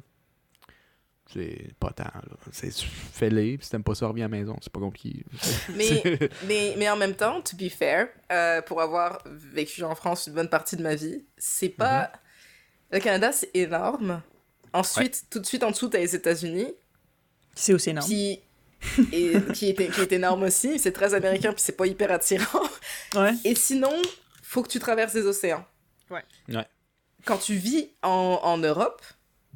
C'est 1.32 1.74
pas 1.78 1.90
tant, 1.92 2.04
là. 2.04 2.36
C'est, 2.50 2.72
fais-les, 2.72 3.56
puis 3.58 3.64
si 3.64 3.70
t'aimes 3.70 3.84
pas 3.84 3.94
ça, 3.94 4.06
reviens 4.06 4.26
à 4.26 4.28
la 4.28 4.36
maison. 4.36 4.56
C'est 4.60 4.72
pas 4.72 4.80
compliqué. 4.80 5.24
Mais, 5.76 6.02
mais, 6.48 6.74
mais 6.76 6.90
en 6.90 6.96
même 6.96 7.14
temps, 7.14 7.40
to 7.40 7.56
be 7.56 7.68
fair, 7.68 8.08
euh, 8.32 8.62
pour 8.62 8.80
avoir 8.80 9.22
vécu 9.26 9.82
en 9.84 9.94
France 9.94 10.26
une 10.26 10.34
bonne 10.34 10.48
partie 10.48 10.76
de 10.76 10.82
ma 10.82 10.94
vie, 10.94 11.24
c'est 11.36 11.68
pas. 11.68 12.02
Mhm. 12.02 12.08
Le 12.92 12.98
Canada, 12.98 13.30
c'est 13.32 13.50
énorme. 13.54 14.20
Ensuite, 14.72 15.24
tout 15.30 15.38
de 15.40 15.46
suite 15.46 15.62
en 15.62 15.70
dessous, 15.70 15.88
t'as 15.88 15.98
les 15.98 16.14
États-Unis, 16.14 16.72
C'est 17.54 17.74
aussi 17.74 17.90
énorme. 17.90 18.06
qui, 18.06 18.40
et, 19.12 19.32
qui, 19.54 19.70
est, 19.70 19.90
qui 19.92 20.00
est 20.00 20.12
énorme 20.12 20.44
aussi. 20.44 20.78
C'est 20.78 20.92
très 20.92 21.14
américain, 21.14 21.52
puis 21.52 21.62
c'est 21.62 21.76
pas 21.76 21.86
hyper 21.86 22.10
attirant. 22.12 22.62
Ouais. 23.14 23.32
Et 23.44 23.54
sinon, 23.54 23.92
faut 24.42 24.62
que 24.62 24.68
tu 24.68 24.78
traverses 24.78 25.14
les 25.14 25.26
océans. 25.26 25.64
Ouais. 26.10 26.22
Ouais. 26.48 26.66
Quand 27.24 27.38
tu 27.38 27.54
vis 27.54 27.90
en, 28.02 28.40
en 28.42 28.58
Europe, 28.58 29.02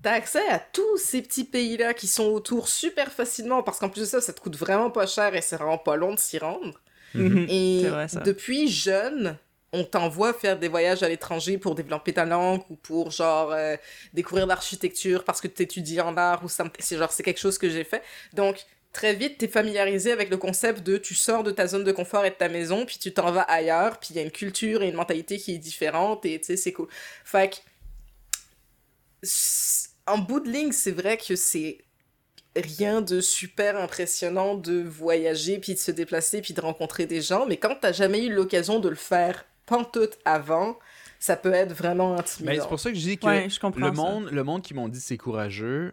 t'as 0.03 0.13
accès 0.13 0.47
à 0.51 0.59
tous 0.59 0.99
ces 0.99 1.23
petits 1.23 1.45
pays-là 1.45 1.95
qui 1.95 2.07
sont 2.07 2.25
autour 2.27 2.69
super 2.69 3.11
facilement, 3.13 3.63
parce 3.63 3.79
qu'en 3.79 3.89
plus 3.89 4.03
de 4.03 4.07
ça, 4.07 4.21
ça 4.21 4.33
te 4.33 4.41
coûte 4.41 4.57
vraiment 4.57 4.91
pas 4.91 5.07
cher 5.07 5.35
et 5.35 5.41
c'est 5.41 5.57
vraiment 5.57 5.79
pas 5.79 5.97
long 5.97 6.13
de 6.15 6.19
s'y 6.19 6.39
rendre. 6.39 6.81
Et 7.17 7.81
C'est 7.85 7.91
vrai, 7.91 8.09
ça. 8.09 8.21
depuis 8.21 8.69
jeune, 8.69 9.39
on 9.75 9.85
t'envoie 9.85 10.33
faire 10.33 10.59
des 10.59 10.69
voyages 10.69 11.03
à 11.03 11.09
l'étranger 11.09 11.59
pour 11.59 11.75
développer 11.75 12.13
ta 12.13 12.25
langue 12.25 12.63
ou 12.71 12.77
pour 12.77 13.11
genre 13.11 13.53
euh, 13.53 13.77
découvrir 14.13 14.47
l'architecture 14.47 15.25
parce 15.25 15.41
que 15.41 15.49
tu 15.49 15.63
étudies 15.63 16.01
en 16.01 16.17
art 16.17 16.45
ou 16.45 16.49
c'est 16.49 16.97
genre 16.97 17.13
c'est 17.13 17.23
quelque 17.23 17.41
chose 17.41 17.59
que 17.59 17.69
j'ai 17.69 17.85
fait. 17.85 18.03
Donc 18.33 18.65
très 18.93 19.15
vite 19.15 19.39
t'es 19.39 19.49
familiarisé 19.49 20.13
avec 20.13 20.31
le 20.31 20.37
concept 20.37 20.83
de 20.83 20.97
tu 20.97 21.15
sors 21.15 21.43
de 21.43 21.51
ta 21.51 21.67
zone 21.67 21.83
de 21.83 21.93
confort 21.93 22.25
et 22.25 22.31
de 22.31 22.37
ta 22.37 22.49
maison 22.49 22.87
puis 22.87 22.99
tu 22.99 23.13
t'en 23.13 23.33
vas 23.33 23.43
ailleurs 23.43 23.99
puis 23.99 24.11
il 24.11 24.17
y 24.17 24.19
a 24.21 24.23
une 24.23 24.31
culture 24.31 24.83
et 24.83 24.89
une 24.89 24.95
mentalité 24.95 25.37
qui 25.39 25.55
est 25.55 25.59
différente 25.59 26.25
et 26.25 26.39
tu 26.39 26.47
sais 26.47 26.57
c'est 26.57 26.73
cool. 26.73 26.89
Fait 27.25 27.51
que 27.51 27.57
en 30.07 30.19
bout 30.19 30.41
de 30.41 30.51
ligne, 30.51 30.73
c'est 30.73 30.91
vrai 30.91 31.17
que 31.17 31.35
c'est 31.35 31.79
rien 32.57 33.01
de 33.01 33.21
super 33.21 33.77
impressionnant 33.77 34.55
de 34.55 34.83
voyager, 34.83 35.59
puis 35.59 35.75
de 35.75 35.79
se 35.79 35.91
déplacer, 35.91 36.41
puis 36.41 36.55
de 36.55 36.61
rencontrer 36.61 37.07
des 37.07 37.21
gens, 37.21 37.47
mais 37.47 37.57
quand 37.57 37.77
t'as 37.81 37.93
jamais 37.93 38.25
eu 38.27 38.33
l'occasion 38.33 38.79
de 38.79 38.89
le 38.89 38.95
faire 38.95 39.45
pantoute 39.67 40.19
avant, 40.25 40.79
ça 41.19 41.37
peut 41.37 41.53
être 41.53 41.73
vraiment 41.73 42.15
Mais 42.15 42.21
intimidant. 42.21 42.63
c'est 42.63 42.69
pour 42.69 42.81
ça 42.81 42.91
que 42.91 42.97
je 42.97 43.03
dis 43.03 43.19
que 43.19 43.27
Ouais, 43.27 43.49
je 43.49 43.59
comprends 43.61 43.81
le 43.91 43.95
ça. 43.95 44.03
monde, 44.03 44.29
le 44.31 44.45
monde 44.45 44.63
qui 44.63 44.75
m'ont 44.75 44.89
dit 44.89 45.01
c'est 45.01 45.17
courageux, 45.17 45.93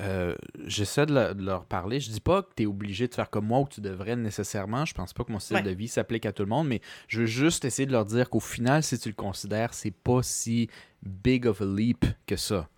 euh, 0.00 0.34
j'essaie 0.66 1.04
de, 1.04 1.12
le- 1.14 1.34
de 1.34 1.44
leur 1.44 1.66
parler. 1.66 2.00
Je 2.00 2.10
dis 2.10 2.20
pas 2.20 2.42
que 2.42 2.48
tu 2.56 2.62
es 2.62 2.66
obligé 2.66 3.06
de 3.06 3.14
faire 3.14 3.28
comme 3.28 3.46
moi 3.46 3.58
ou 3.60 3.64
que 3.66 3.74
tu 3.74 3.80
devrais 3.82 4.16
nécessairement. 4.16 4.86
Je 4.86 4.94
pense 4.94 5.12
pas 5.12 5.24
que 5.24 5.32
mon 5.32 5.38
style 5.38 5.56
Ouais. 5.56 5.62
de 5.62 5.70
vie 5.70 5.88
s'applique 5.88 6.24
à 6.24 6.32
tout 6.32 6.42
le 6.42 6.48
monde, 6.48 6.68
mais 6.68 6.80
je 7.08 7.20
veux 7.20 7.26
juste 7.26 7.66
essayer 7.66 7.84
de 7.86 7.92
leur 7.92 8.06
dire 8.06 8.30
qu'au 8.30 8.40
final, 8.40 8.82
si 8.82 8.98
tu 8.98 9.10
le 9.10 9.14
considères, 9.14 9.74
c'est 9.74 9.90
pas 9.90 10.22
si 10.22 10.70
big 11.02 11.46
of 11.46 11.60
a 11.60 11.66
leap 11.66 12.06
que 12.26 12.36
ça. 12.36 12.68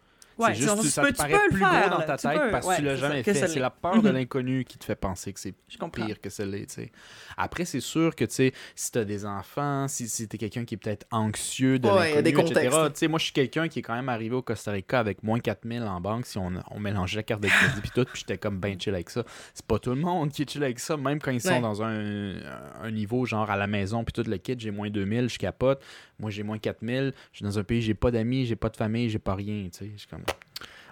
Ouais, 0.42 0.54
juste 0.54 0.68
genre, 0.68 0.80
tu 0.80 0.88
ça 0.88 1.02
peux- 1.02 1.08
te 1.08 1.12
tu 1.12 1.18
paraît 1.18 1.32
peux 1.32 1.44
le 1.44 1.50
plus 1.50 1.58
faire, 1.60 1.88
gros 1.88 1.98
dans 2.00 2.06
ta 2.06 2.16
Tu 2.16 2.28
tête 2.28 2.40
peux. 2.40 2.50
parce 2.50 2.66
Ouais, 2.66 2.74
que 2.76 2.80
tu 2.80 2.86
l'as 2.86 2.96
jamais 2.96 3.22
fait. 3.22 3.34
C'est 3.34 3.58
la 3.60 3.70
peur 3.70 4.02
de 4.02 4.08
Mhm. 4.08 4.14
l'inconnu 4.14 4.64
qui 4.64 4.78
te 4.78 4.84
fait 4.84 4.94
penser 4.96 5.32
que 5.32 5.40
c'est 5.40 5.54
pire 5.92 6.20
que 6.20 6.30
ça 6.30 6.44
l'est, 6.44 6.66
tu. 6.74 6.90
Après, 7.36 7.64
c'est 7.64 7.80
sûr 7.80 8.14
que, 8.14 8.24
tu 8.24 8.34
sais, 8.34 8.52
si 8.74 8.92
t'as 8.92 9.04
des 9.04 9.24
enfants, 9.26 9.88
si, 9.88 10.08
si 10.08 10.28
t'es 10.28 10.38
quelqu'un 10.38 10.64
qui 10.64 10.74
est 10.74 10.78
peut-être 10.78 11.06
anxieux 11.10 11.78
de 11.78 11.88
Ouais, 11.88 12.22
l'inconnu, 12.22 12.28
etc. 12.50 12.68
contextes. 12.70 12.98
Tu 13.00 13.08
moi, 13.08 13.18
je 13.18 13.24
suis 13.24 13.32
quelqu'un 13.32 13.68
qui 13.68 13.78
est 13.80 13.82
quand 13.82 13.94
même 13.94 14.08
arrivé 14.08 14.34
au 14.34 14.42
Costa 14.42 14.70
Rica 14.72 14.98
avec 14.98 15.22
moins 15.22 15.38
4000 15.40 15.82
en 15.82 16.00
banque 16.00 16.26
si 16.26 16.38
on, 16.38 16.52
on 16.70 16.78
mélangeait 16.80 17.16
la 17.16 17.22
carte 17.22 17.42
de 17.42 17.48
crédit 17.48 17.80
puis 17.80 17.90
tout, 17.94 18.04
puis 18.04 18.20
j'étais 18.20 18.38
comme 18.38 18.58
ben 18.58 18.78
chill 18.80 18.94
avec 18.94 19.10
ça. 19.10 19.24
C'est 19.54 19.66
pas 19.66 19.78
tout 19.78 19.90
le 19.90 19.96
monde 19.96 20.30
qui 20.30 20.42
est 20.42 20.50
chill 20.50 20.62
avec 20.64 20.78
ça, 20.78 20.96
même 20.96 21.18
quand 21.20 21.30
ils 21.30 21.40
sont 21.40 21.60
dans 21.60 21.82
un, 21.82 22.34
un 22.82 22.90
niveau 22.90 23.24
genre 23.26 23.50
à 23.50 23.56
la 23.56 23.66
maison 23.66 24.04
puis 24.04 24.12
tout 24.12 24.28
le 24.28 24.36
kit, 24.38 24.54
j'ai 24.58 24.70
moins 24.70 24.90
2000, 24.90 25.28
je 25.28 25.38
capote. 25.38 25.82
Moi, 26.18 26.30
j'ai 26.30 26.42
moins 26.42 26.58
4000, 26.58 27.12
je 27.32 27.36
suis 27.38 27.44
dans 27.44 27.58
un 27.58 27.64
pays, 27.64 27.82
j'ai 27.82 27.94
pas 27.94 28.10
d'amis, 28.10 28.46
j'ai 28.46 28.56
pas 28.56 28.68
de 28.68 28.76
famille, 28.76 29.10
j'ai 29.10 29.18
pas 29.18 29.34
rien, 29.34 29.68
tu 29.72 29.78
sais. 29.78 29.90
Je 29.92 29.98
suis 29.98 30.08
comme 30.08 30.22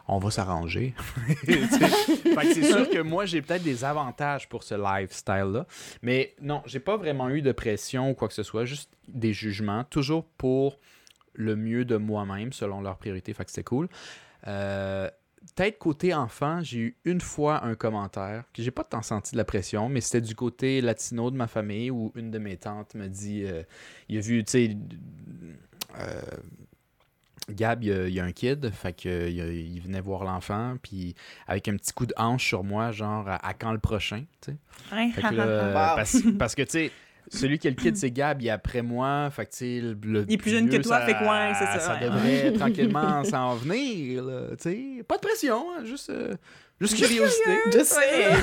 on 0.08 0.18
va 0.18 0.30
s'arranger. 0.30 0.94
C'est 1.46 2.64
sûr 2.64 2.90
que 2.90 3.00
moi, 3.00 3.26
j'ai 3.26 3.42
peut-être 3.42 3.62
des 3.62 3.84
avantages 3.84 4.48
pour 4.48 4.64
ce 4.64 4.74
lifestyle-là. 4.74 5.66
Mais 6.02 6.34
non, 6.40 6.62
j'ai 6.66 6.80
pas 6.80 6.96
vraiment 6.96 7.28
eu 7.28 7.42
de 7.42 7.52
pression 7.52 8.10
ou 8.10 8.14
quoi 8.14 8.28
que 8.28 8.34
ce 8.34 8.42
soit, 8.42 8.64
juste 8.64 8.90
des 9.06 9.32
jugements, 9.32 9.84
toujours 9.84 10.24
pour 10.24 10.80
le 11.34 11.54
mieux 11.54 11.84
de 11.84 11.96
moi-même, 11.96 12.52
selon 12.52 12.80
leurs 12.80 12.98
priorités. 12.98 13.32
Fait 13.32 13.44
que 13.44 13.50
c'était 13.50 13.64
cool. 13.64 13.88
Euh, 14.48 15.08
Peut-être 15.56 15.78
côté 15.78 16.12
enfant, 16.12 16.60
j'ai 16.62 16.78
eu 16.78 16.96
une 17.06 17.20
fois 17.20 17.64
un 17.64 17.74
commentaire 17.74 18.44
que 18.52 18.62
j'ai 18.62 18.70
pas 18.70 18.84
tant 18.84 19.00
senti 19.00 19.32
de 19.32 19.38
la 19.38 19.44
pression, 19.44 19.88
mais 19.88 20.02
c'était 20.02 20.20
du 20.20 20.34
côté 20.34 20.82
latino 20.82 21.30
de 21.30 21.36
ma 21.36 21.46
famille 21.46 21.90
où 21.90 22.12
une 22.14 22.30
de 22.30 22.38
mes 22.38 22.58
tantes 22.58 22.94
me 22.94 23.08
dit 23.08 23.44
euh, 23.44 23.62
il 24.10 24.18
a 24.18 24.20
vu, 24.20 24.44
tu 24.44 24.50
sais, 24.50 24.76
euh, 25.98 26.20
Gab, 27.54 27.82
il 27.82 27.88
y, 27.88 27.92
a, 27.92 28.08
il 28.08 28.14
y 28.14 28.20
a 28.20 28.24
un 28.24 28.32
kid, 28.32 28.70
fait 28.70 28.92
que 28.92 29.28
il, 29.28 29.80
venait 29.80 30.00
voir 30.00 30.24
l'enfant, 30.24 30.76
puis 30.82 31.14
avec 31.46 31.68
un 31.68 31.76
petit 31.76 31.92
coup 31.92 32.06
de 32.06 32.14
hanche 32.16 32.46
sur 32.46 32.64
moi, 32.64 32.90
genre 32.92 33.28
à, 33.28 33.46
à 33.46 33.54
quand 33.54 33.72
le 33.72 33.78
prochain, 33.78 34.24
tu 34.40 34.52
sais. 34.52 34.56
Ouais. 34.94 35.10
Fait 35.10 35.22
que 35.22 35.34
là, 35.34 35.46
Wow. 35.90 35.96
parce, 35.96 36.22
parce 36.38 36.54
que, 36.54 36.62
tu 36.62 36.70
sais, 36.70 36.92
celui 37.30 37.58
qui 37.58 37.68
a 37.68 37.70
le 37.70 37.76
kid, 37.76 37.96
c'est 37.96 38.10
Gab, 38.10 38.42
il 38.42 38.48
est 38.48 38.50
après 38.50 38.82
moi, 38.82 39.30
fait 39.30 39.46
que, 39.46 39.50
tu 39.52 39.56
sais, 39.58 39.80
le, 39.80 39.96
le 40.04 40.24
Il 40.28 40.34
est 40.34 40.36
plus 40.36 40.50
jeune 40.50 40.68
que 40.68 40.76
toi, 40.76 41.00
fait 41.00 41.14
que 41.14 41.20
ouais, 41.20 41.54
c'est 41.58 41.64
ça, 41.64 41.78
Ça 41.80 41.94
ouais. 41.94 42.00
devrait 42.04 42.52
tranquillement 42.58 43.24
s'en 43.24 43.54
venir, 43.54 44.24
là, 44.24 44.48
tu 44.50 44.62
sais. 44.62 45.04
Pas 45.06 45.16
de 45.16 45.20
pression, 45.22 45.64
hein, 45.70 45.84
juste, 45.84 46.10
euh, 46.10 46.34
juste 46.80 46.96
curiosité. 46.96 47.82
Sais! 47.84 48.34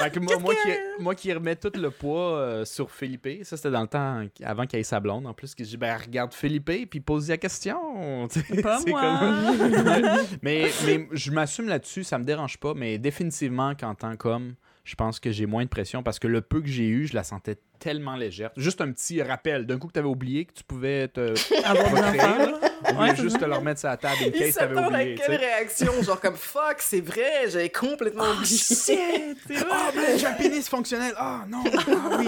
Fait 0.00 0.10
que 0.10 0.18
moi, 0.20 0.38
moi, 0.38 0.54
qui, 0.54 1.02
moi 1.02 1.14
qui 1.14 1.32
remets 1.32 1.56
tout 1.56 1.70
le 1.74 1.90
poids 1.90 2.36
euh, 2.38 2.64
sur 2.64 2.90
Philippe, 2.90 3.28
ça 3.42 3.56
c'était 3.56 3.70
dans 3.70 3.82
le 3.82 3.86
temps 3.88 4.24
avant 4.42 4.66
qu'il 4.66 4.78
ait 4.78 4.82
sa 4.82 4.98
blonde 5.00 5.26
en 5.26 5.34
plus, 5.34 5.54
que 5.54 5.62
je 5.64 5.68
dis 5.70 5.76
ben 5.76 5.96
regarde 5.96 6.32
Philippe 6.34 6.88
puis 6.90 7.00
pose 7.00 7.28
la 7.28 7.36
question. 7.36 8.28
Pas 8.62 8.80
moi. 8.86 9.00
comme- 9.20 10.26
mais, 10.42 10.70
mais 10.86 11.08
je 11.12 11.30
m'assume 11.30 11.68
là-dessus, 11.68 12.04
ça 12.04 12.18
me 12.18 12.24
dérange 12.24 12.58
pas, 12.58 12.72
mais 12.74 12.98
définitivement 12.98 13.74
qu'en 13.74 13.94
tant 13.94 14.16
qu'homme, 14.16 14.54
je 14.84 14.94
pense 14.96 15.20
que 15.20 15.30
j'ai 15.30 15.46
moins 15.46 15.64
de 15.64 15.68
pression 15.68 16.02
parce 16.02 16.18
que 16.18 16.26
le 16.26 16.40
peu 16.40 16.60
que 16.60 16.68
j'ai 16.68 16.88
eu, 16.88 17.06
je 17.06 17.14
la 17.14 17.22
sentais 17.24 17.56
tellement 17.82 18.14
légère. 18.14 18.50
Juste 18.56 18.80
un 18.80 18.92
petit 18.92 19.20
rappel, 19.22 19.66
d'un 19.66 19.76
coup 19.78 19.88
que 19.88 19.92
tu 19.94 19.98
avais 19.98 20.08
oublié 20.08 20.44
que 20.44 20.52
tu 20.52 20.62
pouvais 20.62 21.08
te 21.08 21.34
Avoir 21.64 23.00
Ouais, 23.00 23.16
juste 23.16 23.38
te 23.40 23.44
le 23.44 23.54
remettre 23.54 23.80
sur 23.80 23.88
la 23.88 23.96
table 23.96 24.16
Il 24.26 24.32
case 24.32 24.54
t'avais 24.54 24.78
oublié. 24.80 25.14
quelle 25.14 25.36
réaction? 25.36 26.02
Genre 26.02 26.20
comme 26.20 26.34
fuck, 26.36 26.76
c'est 26.78 27.00
vrai, 27.00 27.48
j'avais 27.48 27.70
complètement 27.70 28.24
oublié. 28.30 28.44
Shit, 28.56 29.38
c'est 29.46 29.54
vrai. 29.54 29.66
Ah, 29.72 29.90
ben, 29.94 30.18
j'ai 30.18 30.26
un 30.26 30.32
pénis 30.34 30.68
fonctionnel. 30.68 31.12
Ah, 31.16 31.44
non. 31.48 31.64
Ah, 31.66 32.16
oui. 32.18 32.26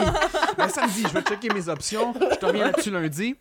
Ben, 0.57 0.69
samedi, 0.69 1.05
je 1.09 1.13
vais 1.15 1.23
checker 1.23 1.49
mes 1.55 1.69
options. 1.69 2.15
Je 2.15 2.37
te 2.37 2.47
reviens 2.47 2.65
là-dessus 2.67 2.91
lundi. 2.91 3.37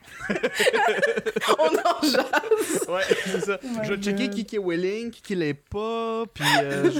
On 1.59 1.67
en 1.67 2.01
jase. 2.03 2.87
Ouais, 2.87 3.01
c'est 3.25 3.41
ça. 3.45 3.59
Oh 3.63 3.67
je 3.83 3.93
vais 3.93 4.01
checker 4.01 4.29
qui 4.29 4.45
qui 4.45 4.55
est 4.57 4.59
willing, 4.59 5.09
qui 5.11 5.21
qui 5.21 5.35
l'est 5.35 5.53
pas. 5.53 6.23
Puis 6.33 6.43
euh, 6.61 6.91
je, 6.91 6.99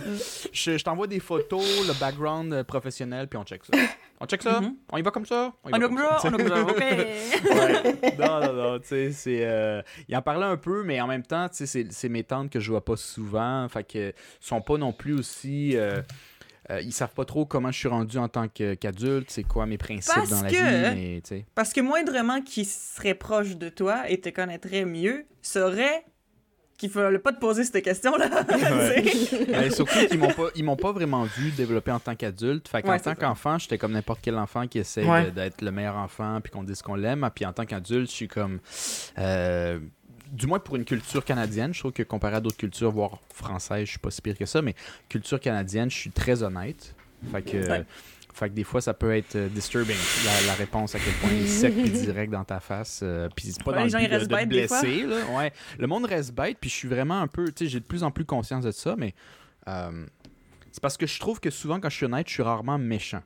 je- 0.72 0.78
je 0.78 0.84
t'envoie 0.84 1.08
des 1.08 1.20
photos, 1.20 1.64
le 1.88 1.94
background 2.00 2.54
euh, 2.54 2.64
professionnel, 2.64 3.28
puis 3.28 3.38
on 3.38 3.44
check 3.44 3.62
ça. 3.66 3.78
On 4.22 4.26
check 4.26 4.42
ça? 4.42 4.62
Mhm. 4.62 4.76
On 4.92 4.98
y 4.98 5.02
va 5.02 5.12
comme 5.12 5.26
ça? 5.26 5.54
On 5.64 5.72
a 5.74 5.80
comme 5.80 5.98
ça, 5.98 6.18
on 6.24 6.28
a 6.28 6.38
comme 6.38 6.48
ça, 6.48 6.62
ok. 6.72 6.80
Ouais. 6.80 8.16
Non, 8.20 8.40
non, 8.40 8.54
non, 8.54 8.80
tu 8.80 8.88
sais, 8.88 9.12
c'est... 9.12 9.40
euh, 9.46 9.82
Il 10.08 10.16
en 10.16 10.22
parlait 10.22 10.46
un 10.46 10.56
peu, 10.58 10.84
mais 10.84 11.02
en 11.02 11.08
même 11.08 11.24
temps, 11.24 11.50
tu 11.50 11.58
sais, 11.58 11.66
c'est- 11.66 11.92
c'est 11.92 12.10
mes 12.10 12.24
tantes 12.24 12.50
que 12.50 12.60
je 12.60 12.72
vois 12.72 12.86
pas 12.86 12.96
souvent, 12.96 13.68
fait 13.70 13.84
que 13.84 14.14
sont 14.40 14.62
pas 14.62 14.78
non 14.78 14.94
plus 14.94 15.14
aussi... 15.14 15.76
euh, 15.76 16.02
euh, 16.70 16.80
ils 16.80 16.94
savent 16.94 17.14
pas 17.14 17.26
trop 17.26 17.46
comment 17.46 17.72
je 17.72 17.78
suis 17.80 17.90
rendu 17.90 18.18
en 18.18 18.30
tant 18.30 18.48
que- 18.48 18.76
qu'adulte, 18.76 19.30
c'est 19.30 19.44
quoi 19.44 19.66
mes 19.66 19.78
principes 19.78 20.14
Parce 20.16 20.30
dans 20.30 20.42
la 20.44 20.50
que- 20.50 20.56
vie, 20.96 21.22
mais. 21.30 21.44
Parce 21.56 21.74
que 21.74 21.82
moindrement 21.82 22.40
qui 22.42 22.64
serait 22.64 23.16
proche 23.16 23.58
de 23.58 23.68
toi 23.68 24.10
et 24.10 24.22
te 24.22 24.30
connaîtrait 24.30 24.86
mieux, 24.86 25.26
saurait 25.42 26.06
qu'il 26.78 26.90
fallait 26.90 27.20
pas 27.20 27.32
te 27.32 27.40
poser 27.40 27.64
cette 27.64 27.84
question-là. 27.84 28.30
Ouais. 28.74 29.70
Surtout 29.72 29.98
qu'ils 30.10 30.20
m'ont 30.20 30.32
pas, 30.34 30.50
ils 30.56 30.64
m'ont 30.64 30.76
pas 30.76 30.92
vraiment 30.92 31.24
vu 31.24 31.52
développer 31.52 31.92
en 31.92 32.00
tant 32.00 32.16
qu'adulte. 32.16 32.68
Fait 32.68 32.82
qu'en 32.82 32.90
Ouais, 32.92 33.00
tant 33.00 33.16
qu'enfant, 33.16 33.58
j'étais 33.58 33.78
comme 33.78 33.92
n'importe 33.94 34.20
quel 34.22 34.38
enfant 34.38 34.68
qui 34.68 34.80
essaie 34.80 35.06
Ouais. 35.06 35.32
d'être 35.32 35.62
le 35.62 35.72
meilleur 35.72 35.96
enfant 35.96 36.40
puis 36.42 36.52
qu'on 36.52 36.64
dise 36.64 36.82
qu'on 36.82 36.96
l'aime. 36.96 37.30
Puis 37.34 37.46
en 37.46 37.54
tant 37.54 37.66
qu'adulte, 37.66 38.10
je 38.10 38.16
suis 38.16 38.28
comme. 38.28 38.60
euh, 39.18 39.80
du 40.32 40.48
moins 40.48 40.58
pour 40.60 40.76
une 40.78 40.86
culture 40.86 41.24
canadienne, 41.24 41.74
je 41.76 41.80
trouve 41.80 41.92
que 41.92 42.02
comparé 42.02 42.36
à 42.38 42.40
d'autres 42.42 42.58
cultures, 42.58 42.90
voire 42.92 43.20
françaises, 43.32 43.86
je 43.86 43.92
suis 43.92 44.00
pas 44.00 44.10
si 44.10 44.20
pire 44.20 44.36
que 44.36 44.48
ça, 44.48 44.64
mais 44.64 44.74
culture 45.08 45.40
canadienne, 45.40 45.92
je 45.92 45.96
suis 45.98 46.10
très 46.12 46.42
honnête. 46.42 46.96
Fait 47.32 47.42
que. 47.44 47.58
Fait 48.34 48.50
que 48.50 48.54
des 48.56 48.64
fois, 48.64 48.82
ça 48.82 48.94
peut 48.94 49.16
être 49.16 49.36
euh, 49.36 49.48
disturbing, 49.50 49.96
la, 50.26 50.48
la 50.48 50.54
réponse 50.56 50.96
à 50.96 51.00
quel 51.00 51.14
point 51.16 51.30
il 51.32 51.44
est 51.44 51.48
sec 51.48 51.74
puis 51.74 51.90
direct 51.92 52.32
dans 52.32 52.44
ta 52.44 52.60
face. 52.60 53.02
euh, 53.04 53.30
puis 53.36 53.48
c'est 53.52 53.64
pas 53.64 53.72
Ouais, 53.72 53.78
dans 53.78 53.84
les 53.84 53.86
le 53.86 53.92
gens, 53.92 53.98
but 54.00 54.04
ils 54.06 54.10
de, 54.10 54.14
restent 54.16 54.28
de 54.30 54.36
te 54.36 54.40
bêtes 54.40 54.50
des 54.50 54.68
fois. 54.68 54.82
blesser. 54.82 55.04
là. 55.04 55.38
Ouais. 55.38 55.54
Le 55.78 55.88
monde 55.88 56.06
reste 56.06 56.34
bête, 56.34 56.58
puis 56.60 56.70
je 56.70 56.76
suis 56.76 56.88
vraiment 56.88 57.22
un 57.22 57.28
peu... 57.28 57.46
Tu 57.52 57.66
sais, 57.66 57.68
j'ai 57.72 57.80
de 57.80 57.86
plus 57.86 58.04
en 58.04 58.12
plus 58.12 58.26
conscience 58.26 58.64
de 58.66 58.72
ça, 58.72 58.96
mais... 58.98 59.14
euh, 59.68 60.06
c'est 60.72 60.82
parce 60.82 60.98
que 60.98 61.06
je 61.06 61.20
trouve 61.20 61.40
que 61.40 61.52
souvent, 61.52 61.80
quand 61.80 61.90
je 61.90 61.96
suis 61.98 62.06
honnête, 62.06 62.28
je 62.28 62.34
suis 62.34 62.42
rarement 62.44 62.80
méchant. 62.80 63.22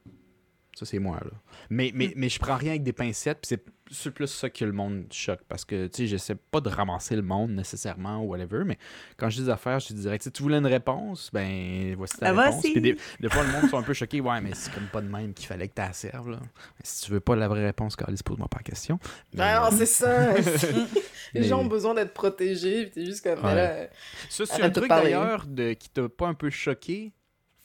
Ça, 0.77 0.85
c'est 0.85 0.99
moi, 0.99 1.17
là. 1.25 1.31
Mais, 1.71 1.91
mais, 1.95 2.13
mais 2.15 2.29
je 2.29 2.37
prends 2.37 2.55
rien 2.55 2.69
avec 2.71 2.83
des 2.83 2.93
pincettes, 2.93 3.39
puis 3.41 3.47
c'est- 3.47 4.11
plus 4.13 4.27
ça 4.27 4.49
que 4.49 4.63
le 4.65 4.73
monde 4.73 5.05
choque. 5.11 5.39
Parce 5.47 5.63
que, 5.65 5.87
tu 5.87 6.03
sais, 6.03 6.07
j'essaie 6.07 6.35
pas 6.35 6.59
de 6.61 6.67
ramasser 6.69 7.15
le 7.15 7.21
monde 7.23 7.51
nécessairement 7.51 8.21
ou 8.21 8.27
whatever, 8.27 8.63
mais 8.65 8.77
quand 9.15 9.29
je 9.29 9.37
dis 9.37 9.43
des 9.45 9.49
affaires, 9.49 9.79
je 9.79 9.87
dis 9.87 10.01
direct, 10.01 10.29
Tu 10.33 10.43
voulais 10.43 10.57
une 10.57 10.67
réponse, 10.67 11.31
ben, 11.33 11.95
voici 11.95 12.17
ta 12.17 12.27
Ah, 12.27 12.29
réponse. 12.33 12.53
voici. 12.61 12.73
Puis 12.73 12.81
des, 12.81 12.97
des 13.19 13.29
fois, 13.29 13.43
le 13.43 13.51
monde 13.53 13.69
sont 13.71 13.77
un 13.79 13.83
peu 13.83 13.93
choqués, 13.93 14.21
ouais, 14.21 14.39
mais 14.41 14.51
c'est 14.53 14.71
comme 14.73 14.85
pas 14.87 15.01
de 15.01 15.07
même 15.07 15.33
qu'il 15.33 15.47
fallait 15.47 15.67
que 15.67 15.73
tu 15.73 15.81
la 15.81 15.93
serves, 15.93 16.29
là. 16.29 16.37
Mais 16.41 16.83
si 16.83 17.05
tu 17.05 17.11
veux 17.11 17.21
pas 17.21 17.35
la 17.35 17.47
vraie 17.47 17.65
réponse, 17.65 17.95
Carlis, 17.95 18.19
pose-moi 18.23 18.47
pas 18.49 18.57
la 18.57 18.63
question. 18.63 18.99
Mais, 19.33 19.41
Ah, 19.43 19.69
c'est 19.71 19.85
ça. 19.87 20.33
Les 21.33 21.41
mais- 21.41 21.47
gens 21.47 21.59
ont 21.61 21.65
besoin 21.65 21.93
d'être 21.95 22.13
protégés, 22.13 22.91
t'es 22.93 23.03
juste 23.05 23.23
comme, 23.23 23.39
Ouais. 23.43 23.55
mais 23.55 23.55
là, 23.55 23.87
Ça, 24.29 24.45
c'est 24.45 24.61
un 24.61 24.69
truc 24.69 24.89
d'ailleurs 24.89 25.45
de, 25.47 25.73
qui 25.73 25.89
t'a 25.89 26.07
pas 26.07 26.27
un 26.27 26.33
peu 26.35 26.49
choqué, 26.51 27.13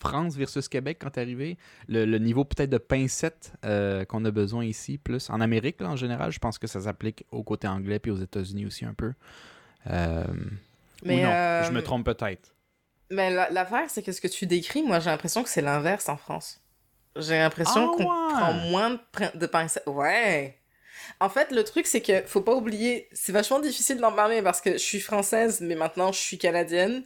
France 0.03 0.37
versus 0.37 0.69
Québec 0.69 0.99
quand 1.01 1.11
t'es 1.11 1.21
arrivé? 1.21 1.57
Le, 1.89 2.05
le 2.05 2.19
niveau 2.19 2.45
peut-être 2.45 2.71
de 2.71 2.79
pincette 2.79 3.53
euh, 3.65 4.05
qu'on 4.05 4.25
a 4.25 4.31
besoin 4.31 4.65
ici, 4.65 4.99
plus. 4.99 5.31
En 5.31 5.41
Amérique, 5.41 5.81
là, 5.81 5.89
en 5.89 5.97
général, 5.97 6.31
je 6.33 6.39
pense 6.39 6.59
que 6.59 6.67
ça 6.67 6.81
s'applique 6.83 7.25
au 7.31 7.43
côté 7.43 7.67
anglais 7.69 7.99
puis 7.99 8.11
aux 8.11 8.19
États-Unis 8.19 8.67
aussi 8.67 8.85
un 8.85 8.95
peu. 8.95 9.13
Euh, 9.91 10.25
mais, 11.05 11.21
ou 11.21 11.27
non, 11.27 11.33
euh, 11.33 11.65
je 11.65 11.73
me 11.73 11.83
trompe 11.83 12.05
peut-être. 12.05 12.55
Mais 13.11 13.31
la- 13.31 13.51
l'affaire, 13.51 13.89
c'est 13.89 14.03
que 14.03 14.13
ce 14.13 14.21
que 14.21 14.29
tu 14.29 14.47
décris, 14.47 14.83
moi, 14.83 15.01
j'ai 15.01 15.11
l'impression 15.11 15.43
que 15.43 15.49
c'est 15.49 15.61
l'inverse 15.63 16.09
en 16.09 16.17
France. 16.17 16.61
J'ai 17.17 17.37
l'impression 17.39 17.91
Ah 17.93 17.97
qu'on 17.97 18.05
ouais! 18.05 18.33
prend 18.33 18.53
moins 18.71 18.91
de, 18.91 19.39
de 19.39 19.47
pincettes. 19.47 19.87
Ouais! 19.87 20.59
En 21.21 21.29
fait, 21.29 21.51
le 21.51 21.65
truc, 21.65 21.87
c'est 21.87 22.01
que 22.01 22.23
faut 22.23 22.41
pas 22.43 22.55
oublier, 22.55 23.09
c'est 23.13 23.33
vachement 23.33 23.61
difficile 23.61 23.99
d'en 23.99 24.13
parler 24.13 24.41
parce 24.41 24.61
que 24.61 24.73
je 24.73 24.79
suis 24.79 25.01
française, 25.01 25.61
mais 25.61 25.75
maintenant 25.75 26.13
je 26.13 26.19
suis 26.19 26.39
canadienne. 26.39 27.05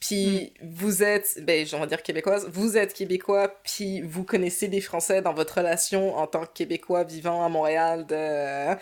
Puis 0.00 0.54
vous 0.62 1.02
êtes, 1.02 1.38
ben, 1.42 1.66
on 1.72 1.80
va 1.80 1.86
dire 1.86 2.02
québécoise, 2.02 2.48
vous 2.52 2.76
êtes 2.76 2.92
québécois, 2.94 3.48
puis 3.64 4.00
vous 4.02 4.24
connaissez 4.24 4.68
des 4.68 4.80
Français 4.80 5.22
dans 5.22 5.34
votre 5.34 5.58
relation 5.58 6.16
en 6.16 6.26
tant 6.26 6.46
que 6.46 6.52
québécois 6.52 7.04
vivant 7.04 7.44
à 7.44 7.48
Montréal. 7.48 8.06
De... 8.06 8.78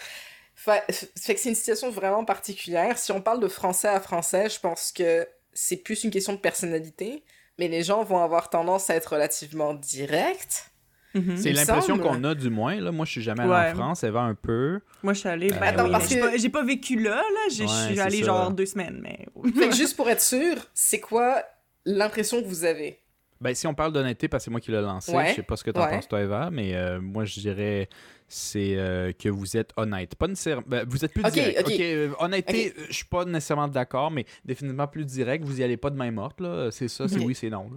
Fait, 0.55 0.83
fait 1.19 1.35
que 1.35 1.41
c'est 1.41 1.49
une 1.49 1.55
situation 1.55 1.91
vraiment 1.91 2.25
particulière. 2.25 2.99
Si 2.99 3.13
on 3.13 3.21
parle 3.23 3.41
de 3.41 3.49
français 3.49 3.89
à 3.89 4.01
français, 4.01 4.49
je 4.51 4.61
pense 4.61 4.93
que 4.93 5.27
c'est 5.53 5.77
plus 5.77 6.05
une 6.05 6.11
question 6.11 6.35
de 6.35 6.39
personnalité, 6.39 7.25
mais 7.59 7.69
les 7.69 7.83
gens 7.83 8.05
vont 8.05 8.23
avoir 8.23 8.51
tendance 8.51 8.91
à 8.91 8.95
être 8.95 9.13
relativement 9.15 9.75
directs. 9.75 10.71
Mhm. 11.15 11.37
C'est 11.37 11.53
l'impression 11.53 11.99
qu'on 11.99 12.25
a 12.25 12.35
du 12.35 12.51
moins. 12.51 12.81
Là. 12.81 12.93
Moi, 12.93 13.07
je 13.07 13.13
suis 13.13 13.23
jamais 13.23 13.43
allé 13.43 13.73
en 13.73 13.75
France. 13.75 14.05
Elle 14.05 14.13
va 14.13 14.23
un 14.23 14.35
peu. 14.35 14.81
Moi, 15.03 15.13
je 15.13 15.21
suis 15.21 15.29
allée. 15.29 15.49
Ben, 15.49 15.63
Attends, 15.63 15.91
parce 15.91 16.09
que 16.09 16.39
j'ai 16.39 16.49
pas, 16.49 16.65
vécu 16.65 17.01
là. 17.01 17.17
là. 17.17 17.49
Je 17.51 17.67
suis 17.67 18.01
allée 18.01 18.23
genre 18.23 18.51
deux 18.51 18.67
semaines. 18.67 19.01
Mais... 19.03 19.27
fait 19.55 19.69
que 19.69 19.75
juste 19.75 19.97
pour 19.97 20.09
être 20.09 20.23
sûr, 20.23 20.57
c'est 20.75 21.01
quoi 21.01 21.43
l'impression 21.85 22.43
que 22.43 22.47
vous 22.47 22.65
avez? 22.65 23.01
Ben, 23.41 23.55
si 23.55 23.67
on 23.67 23.75
parle 23.75 23.93
d'honnêteté, 23.93 24.29
parce 24.29 24.43
que 24.43 24.45
c'est 24.47 24.51
moi 24.51 24.61
qui 24.61 24.71
l'ai 24.71 24.81
lancé, 24.81 25.13
je 25.29 25.35
sais 25.35 25.43
pas 25.43 25.57
ce 25.57 25.65
que 25.65 25.71
tu 25.71 25.79
en 25.79 25.87
penses, 25.87 26.09
toi, 26.09 26.23
Eva, 26.23 26.49
mais 26.51 26.75
euh, 26.75 27.01
moi, 27.01 27.25
je 27.25 27.39
dirais 27.41 27.89
c'est 28.29 28.75
euh, 28.77 29.13
que 29.13 29.29
vous 29.29 29.57
êtes 29.57 29.73
honnête. 29.77 30.15
Pas 30.17 30.27
nécessairement. 30.27 30.65
Ben, 30.67 30.85
vous 30.89 31.05
êtes 31.05 31.13
plus 31.13 31.23
direct. 31.23 31.61
Ok, 31.61 31.81
euh, 31.81 32.11
honnêteté, 32.19 32.75
je 32.89 32.93
suis 32.93 33.05
pas 33.05 33.25
nécessairement 33.25 33.69
d'accord, 33.69 34.11
mais 34.11 34.27
définitivement 34.45 34.89
plus 34.89 35.05
direct. 35.05 35.45
Vous 35.45 35.61
y 35.61 35.65
allez 35.65 35.77
pas 35.77 35.91
de 35.91 35.97
main 35.97 36.11
morte, 36.11 36.41
là. 36.41 36.71
C'est 36.71 36.89
ça, 36.89 37.07
c'est 37.09 37.21
oui, 37.21 37.35
c'est 37.35 37.51
non. 37.51 37.71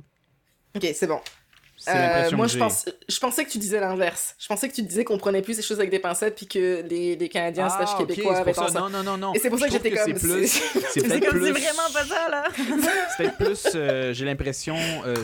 Ok, 0.76 0.88
c'est 0.94 1.08
bon. 1.08 1.20
Euh, 1.88 2.32
moi, 2.36 2.48
je, 2.48 2.58
pense, 2.58 2.86
je 3.08 3.20
pensais 3.20 3.46
que 3.46 3.50
tu 3.50 3.58
disais 3.58 3.80
l'inverse. 3.80 4.36
Je 4.38 4.48
pensais 4.48 4.68
que 4.68 4.74
tu 4.74 4.82
disais 4.82 5.04
qu'on 5.04 5.18
prenait 5.18 5.42
plus 5.42 5.54
ces 5.54 5.62
choses 5.62 5.80
avec 5.80 5.90
des 5.92 6.00
pincettes 6.00 6.36
puis 6.36 6.48
que 6.48 6.84
les, 6.88 7.16
les 7.16 7.30
Canadiens 7.30 7.68
ah, 7.72 7.86
slash 7.86 7.98
Québécois 7.98 8.38
avaient 8.38 8.54
ça. 8.54 8.68
Non, 8.74 8.90
non, 8.90 9.04
non, 9.04 9.18
non. 9.18 9.34
Et 9.34 9.40
c'est 9.40 9.50
pour 9.50 9.60
ça 9.60 9.68
que 9.68 9.72
j'étais 9.72 9.92
comme... 9.92 10.16
C'est 10.18 11.02
comme 11.02 11.44
c'est 11.44 11.52
vraiment 11.52 11.90
pas 11.94 12.06
ça, 12.06 12.30
là. 12.30 12.44
c'est 13.18 13.36
plus, 13.38 13.68
euh, 13.76 14.14
j'ai 14.14 14.26
l'impression, 14.26 14.76
euh, 15.06 15.16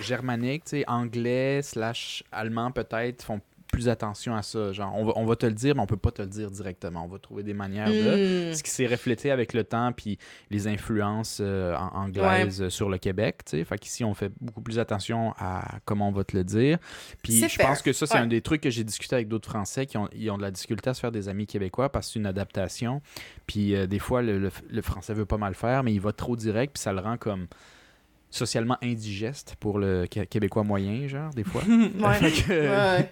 germanique, 0.00 0.64
tu 0.64 0.78
sais, 0.78 0.84
anglais 0.88 1.60
slash 1.62 2.24
allemand 2.32 2.70
peut-être, 2.70 3.22
font 3.22 3.40
plus 3.72 3.88
attention 3.88 4.36
à 4.36 4.42
ça. 4.42 4.72
Genre, 4.72 4.92
on 4.94 5.06
va, 5.06 5.12
on 5.16 5.24
va 5.24 5.34
te 5.34 5.46
le 5.46 5.52
dire, 5.52 5.74
mais 5.74 5.80
on 5.80 5.86
peut 5.86 5.96
pas 5.96 6.12
te 6.12 6.22
le 6.22 6.28
dire 6.28 6.50
directement. 6.50 7.04
On 7.04 7.08
va 7.08 7.18
trouver 7.18 7.42
des 7.42 7.54
manières 7.54 7.88
de. 7.88 8.50
Hmm. 8.50 8.54
Ce 8.54 8.62
qui 8.62 8.70
s'est 8.70 8.86
reflété 8.86 9.32
avec 9.32 9.54
le 9.54 9.64
temps, 9.64 9.92
puis 9.92 10.18
les 10.50 10.68
influences 10.68 11.38
euh, 11.40 11.74
anglaises 11.76 12.68
sur 12.68 12.88
le 12.88 12.98
Québec. 12.98 13.38
Tu 13.46 13.58
sais. 13.58 13.64
Fait 13.64 13.78
qu'ici, 13.78 14.04
on 14.04 14.14
fait 14.14 14.30
beaucoup 14.40 14.60
plus 14.60 14.78
attention 14.78 15.34
à 15.38 15.78
comment 15.86 16.08
on 16.08 16.12
va 16.12 16.22
te 16.22 16.36
le 16.36 16.44
dire. 16.44 16.78
Puis 17.22 17.48
je 17.48 17.58
pense 17.58 17.82
que 17.82 17.92
ça, 17.92 18.06
c'est 18.06 18.18
un 18.18 18.26
des 18.26 18.42
trucs 18.42 18.60
que 18.60 18.70
j'ai 18.70 18.84
discuté 18.84 19.16
avec 19.16 19.28
d'autres 19.28 19.48
Français 19.48 19.86
qui 19.86 19.96
ont, 19.96 20.08
ils 20.14 20.30
ont 20.30 20.36
de 20.36 20.42
la 20.42 20.50
difficulté 20.50 20.90
à 20.90 20.94
se 20.94 21.00
faire 21.00 21.12
des 21.12 21.28
amis 21.28 21.46
québécois 21.46 21.88
parce 21.88 22.06
que 22.06 22.12
c'est 22.12 22.18
une 22.18 22.26
adaptation. 22.26 23.00
Puis 23.46 23.74
euh, 23.74 23.86
des 23.86 23.98
fois, 23.98 24.20
le, 24.20 24.50
le, 24.70 24.82
français 24.82 25.14
veut 25.14 25.24
pas 25.24 25.38
mal 25.38 25.54
faire, 25.54 25.82
mais 25.82 25.94
il 25.94 26.00
va 26.00 26.12
trop 26.12 26.36
direct, 26.36 26.74
puis 26.74 26.82
ça 26.82 26.92
le 26.92 27.00
rend 27.00 27.16
comme 27.16 27.46
socialement 28.30 28.78
indigeste 28.82 29.56
pour 29.60 29.78
le 29.78 30.06
québécois 30.06 30.64
moyen, 30.64 31.06
genre, 31.08 31.30
des 31.30 31.44
fois. 31.44 31.62
ouais. 31.68 33.10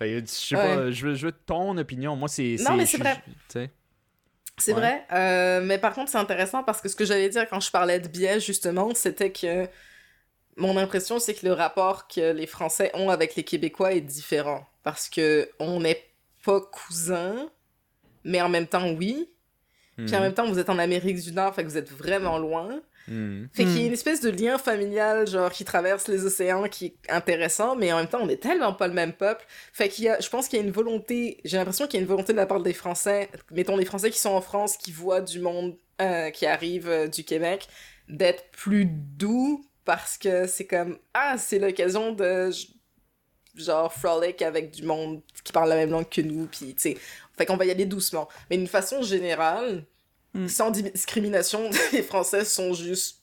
Je 0.00 0.22
sais 0.26 0.54
pas, 0.54 0.90
je 0.90 1.06
veux, 1.06 1.14
je 1.14 1.26
veux 1.26 1.32
ton 1.32 1.76
opinion. 1.76 2.16
Moi, 2.16 2.28
c'est. 2.28 2.56
Non, 2.60 2.76
mais 2.76 2.86
c'est 2.86 2.98
vrai. 2.98 3.22
C'est 4.58 4.72
vrai. 4.72 5.06
Euh, 5.12 5.60
mais 5.62 5.78
par 5.78 5.94
contre, 5.94 6.10
c'est 6.10 6.18
intéressant 6.18 6.62
parce 6.62 6.80
que 6.80 6.88
ce 6.88 6.96
que 6.96 7.04
j'allais 7.04 7.28
dire 7.28 7.48
quand 7.48 7.60
je 7.60 7.70
parlais 7.70 8.00
de 8.00 8.08
biais, 8.08 8.38
justement, 8.38 8.94
c'était 8.94 9.32
que 9.32 9.66
mon 10.56 10.76
impression, 10.76 11.18
c'est 11.18 11.34
que 11.34 11.46
le 11.46 11.52
rapport 11.52 12.06
que 12.06 12.32
les 12.32 12.46
Français 12.46 12.90
ont 12.94 13.08
avec 13.08 13.34
les 13.34 13.44
Québécois 13.44 13.92
est 13.92 14.00
différent. 14.00 14.66
Parce 14.82 15.08
que 15.08 15.48
on 15.58 15.80
n'est 15.80 16.02
pas 16.44 16.60
cousins, 16.60 17.48
mais 18.24 18.42
en 18.42 18.48
même 18.48 18.66
temps, 18.66 18.90
oui. 18.92 19.30
Puis 19.96 20.14
en 20.14 20.18
hmm. 20.18 20.22
même 20.22 20.34
temps, 20.34 20.48
vous 20.48 20.58
êtes 20.58 20.70
en 20.70 20.78
Amérique 20.78 21.20
du 21.20 21.32
Nord, 21.32 21.54
fait 21.54 21.64
que 21.64 21.68
vous 21.68 21.78
êtes 21.78 21.90
vraiment 21.90 22.38
loin. 22.38 22.80
Hmm. 23.08 23.46
Fait 23.52 23.64
qu'il 23.64 23.76
y 23.76 23.78
a 23.78 23.82
hmm. 23.82 23.86
une 23.86 23.92
espèce 23.92 24.20
de 24.20 24.30
lien 24.30 24.58
familial, 24.58 25.26
genre, 25.26 25.50
qui 25.50 25.64
traverse 25.64 26.08
les 26.08 26.24
océans, 26.24 26.68
qui 26.68 26.86
est 26.86 26.96
intéressant, 27.10 27.74
mais 27.76 27.92
en 27.92 27.96
même 27.96 28.06
temps, 28.06 28.20
on 28.22 28.28
est 28.28 28.40
tellement 28.40 28.72
pas 28.72 28.88
le 28.88 28.94
même 28.94 29.12
peuple. 29.12 29.44
Fait 29.72 29.88
qu'il 29.88 30.04
y 30.04 30.08
a, 30.08 30.20
je 30.20 30.28
pense 30.28 30.48
qu'il 30.48 30.58
y 30.58 30.62
a 30.62 30.64
une 30.64 30.72
volonté, 30.72 31.40
j'ai 31.44 31.56
l'impression 31.56 31.86
qu'il 31.86 31.98
y 31.98 32.00
a 32.00 32.02
une 32.02 32.08
volonté 32.08 32.32
de 32.32 32.38
la 32.38 32.46
part 32.46 32.60
des 32.60 32.72
Français, 32.72 33.28
mettons 33.50 33.76
les 33.76 33.84
Français 33.84 34.10
qui 34.10 34.20
sont 34.20 34.30
en 34.30 34.40
France, 34.40 34.76
qui 34.76 34.92
voient 34.92 35.20
du 35.20 35.40
monde 35.40 35.76
euh, 36.00 36.30
qui 36.30 36.46
arrive 36.46 36.88
euh, 36.88 37.06
du 37.06 37.24
Québec, 37.24 37.68
d'être 38.08 38.50
plus 38.50 38.86
doux, 38.86 39.64
parce 39.84 40.16
que 40.16 40.46
c'est 40.46 40.66
comme, 40.66 40.98
ah, 41.14 41.36
c'est 41.38 41.58
l'occasion 41.58 42.12
de, 42.12 42.50
genre, 43.54 43.92
frolic 43.92 44.42
avec 44.42 44.70
du 44.70 44.84
monde 44.84 45.22
qui 45.44 45.52
parle 45.52 45.68
la 45.68 45.76
même 45.76 45.90
langue 45.90 46.08
que 46.08 46.20
nous, 46.20 46.46
puis, 46.46 46.74
tu 46.74 46.82
sais, 46.82 46.96
fait 47.36 47.46
qu'on 47.46 47.56
va 47.56 47.64
y 47.64 47.70
aller 47.70 47.86
doucement. 47.86 48.28
Mais 48.50 48.56
d'une 48.56 48.66
façon 48.66 49.02
générale, 49.02 49.84
Mm. 50.34 50.48
Sans 50.48 50.70
discrimination, 50.70 51.70
les 51.92 52.02
Français 52.02 52.44
sont 52.44 52.74
juste 52.74 53.22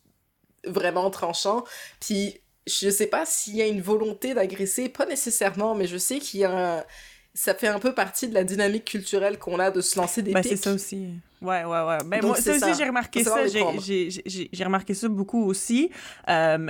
vraiment 0.65 1.09
tranchants. 1.09 1.63
Puis 1.99 2.39
je 2.67 2.89
sais 2.89 3.07
pas 3.07 3.25
s'il 3.25 3.55
y 3.55 3.61
a 3.61 3.67
une 3.67 3.81
volonté 3.81 4.33
d'agresser, 4.33 4.89
pas 4.89 5.05
nécessairement, 5.05 5.75
mais 5.75 5.87
je 5.87 5.97
sais 5.97 6.19
qu'il 6.19 6.41
y 6.41 6.45
a 6.45 6.85
ça 7.33 7.53
fait 7.53 7.67
un 7.67 7.79
peu 7.79 7.93
partie 7.93 8.27
de 8.27 8.33
la 8.33 8.43
dynamique 8.43 8.85
culturelle 8.85 9.37
qu'on 9.37 9.59
a 9.59 9.71
de 9.71 9.81
se 9.81 9.97
lancer 9.97 10.21
des 10.21 10.33
ben, 10.33 10.43
c'est 10.43 10.57
ça 10.57 10.73
aussi. 10.73 11.09
Ouais, 11.41 11.63
ouais, 11.63 11.81
ouais. 11.83 11.97
Ben, 12.05 12.21
moi, 12.21 12.35
ça 12.35 12.51
aussi, 12.51 12.73
j'ai 12.77 12.85
remarqué 12.85 13.23
ça. 13.23 13.47
J'ai 13.47 14.63
remarqué 14.63 14.93
ça 14.93 15.07
beaucoup 15.07 15.45
aussi. 15.45 15.89
Euh, 16.27 16.67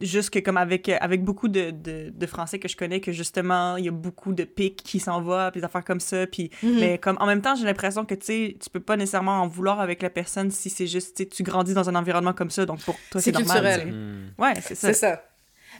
juste 0.00 0.30
que, 0.30 0.38
comme 0.38 0.56
avec, 0.56 0.88
avec 0.88 1.22
beaucoup 1.22 1.48
de, 1.48 1.70
de, 1.70 2.10
de, 2.10 2.26
Français 2.26 2.58
que 2.58 2.68
je 2.68 2.76
connais, 2.76 3.00
que 3.00 3.12
justement, 3.12 3.76
il 3.76 3.84
y 3.84 3.88
a 3.88 3.92
beaucoup 3.92 4.32
de 4.32 4.44
pics 4.44 4.82
qui 4.82 5.00
s'en 5.00 5.20
vont, 5.20 5.50
puis 5.50 5.60
des 5.60 5.64
affaires 5.64 5.84
comme 5.84 6.00
ça. 6.00 6.26
Puis. 6.26 6.50
Mais 6.62 6.98
comme, 6.98 7.16
en 7.20 7.26
même 7.26 7.42
temps, 7.42 7.54
j'ai 7.54 7.64
l'impression 7.64 8.04
que, 8.04 8.14
tu 8.14 8.26
sais, 8.26 8.56
tu 8.62 8.70
peux 8.70 8.80
pas 8.80 8.96
nécessairement 8.96 9.42
en 9.42 9.48
vouloir 9.48 9.80
avec 9.80 10.02
la 10.02 10.10
personne 10.10 10.50
si 10.50 10.70
c'est 10.70 10.86
juste, 10.86 11.28
tu 11.28 11.42
grandis 11.42 11.74
dans 11.74 11.88
un 11.88 11.94
environnement 11.94 12.32
comme 12.32 12.50
ça, 12.50 12.66
donc 12.66 12.80
pour 12.80 12.96
toi, 13.10 13.20
c'est 13.20 13.32
normal. 13.32 13.48
C'est 13.48 13.82
culturel. 13.82 14.32
Ouais, 14.38 14.54
c'est 14.62 14.74
ça. 14.74 14.88
C'est 14.88 14.94
ça. 14.94 15.22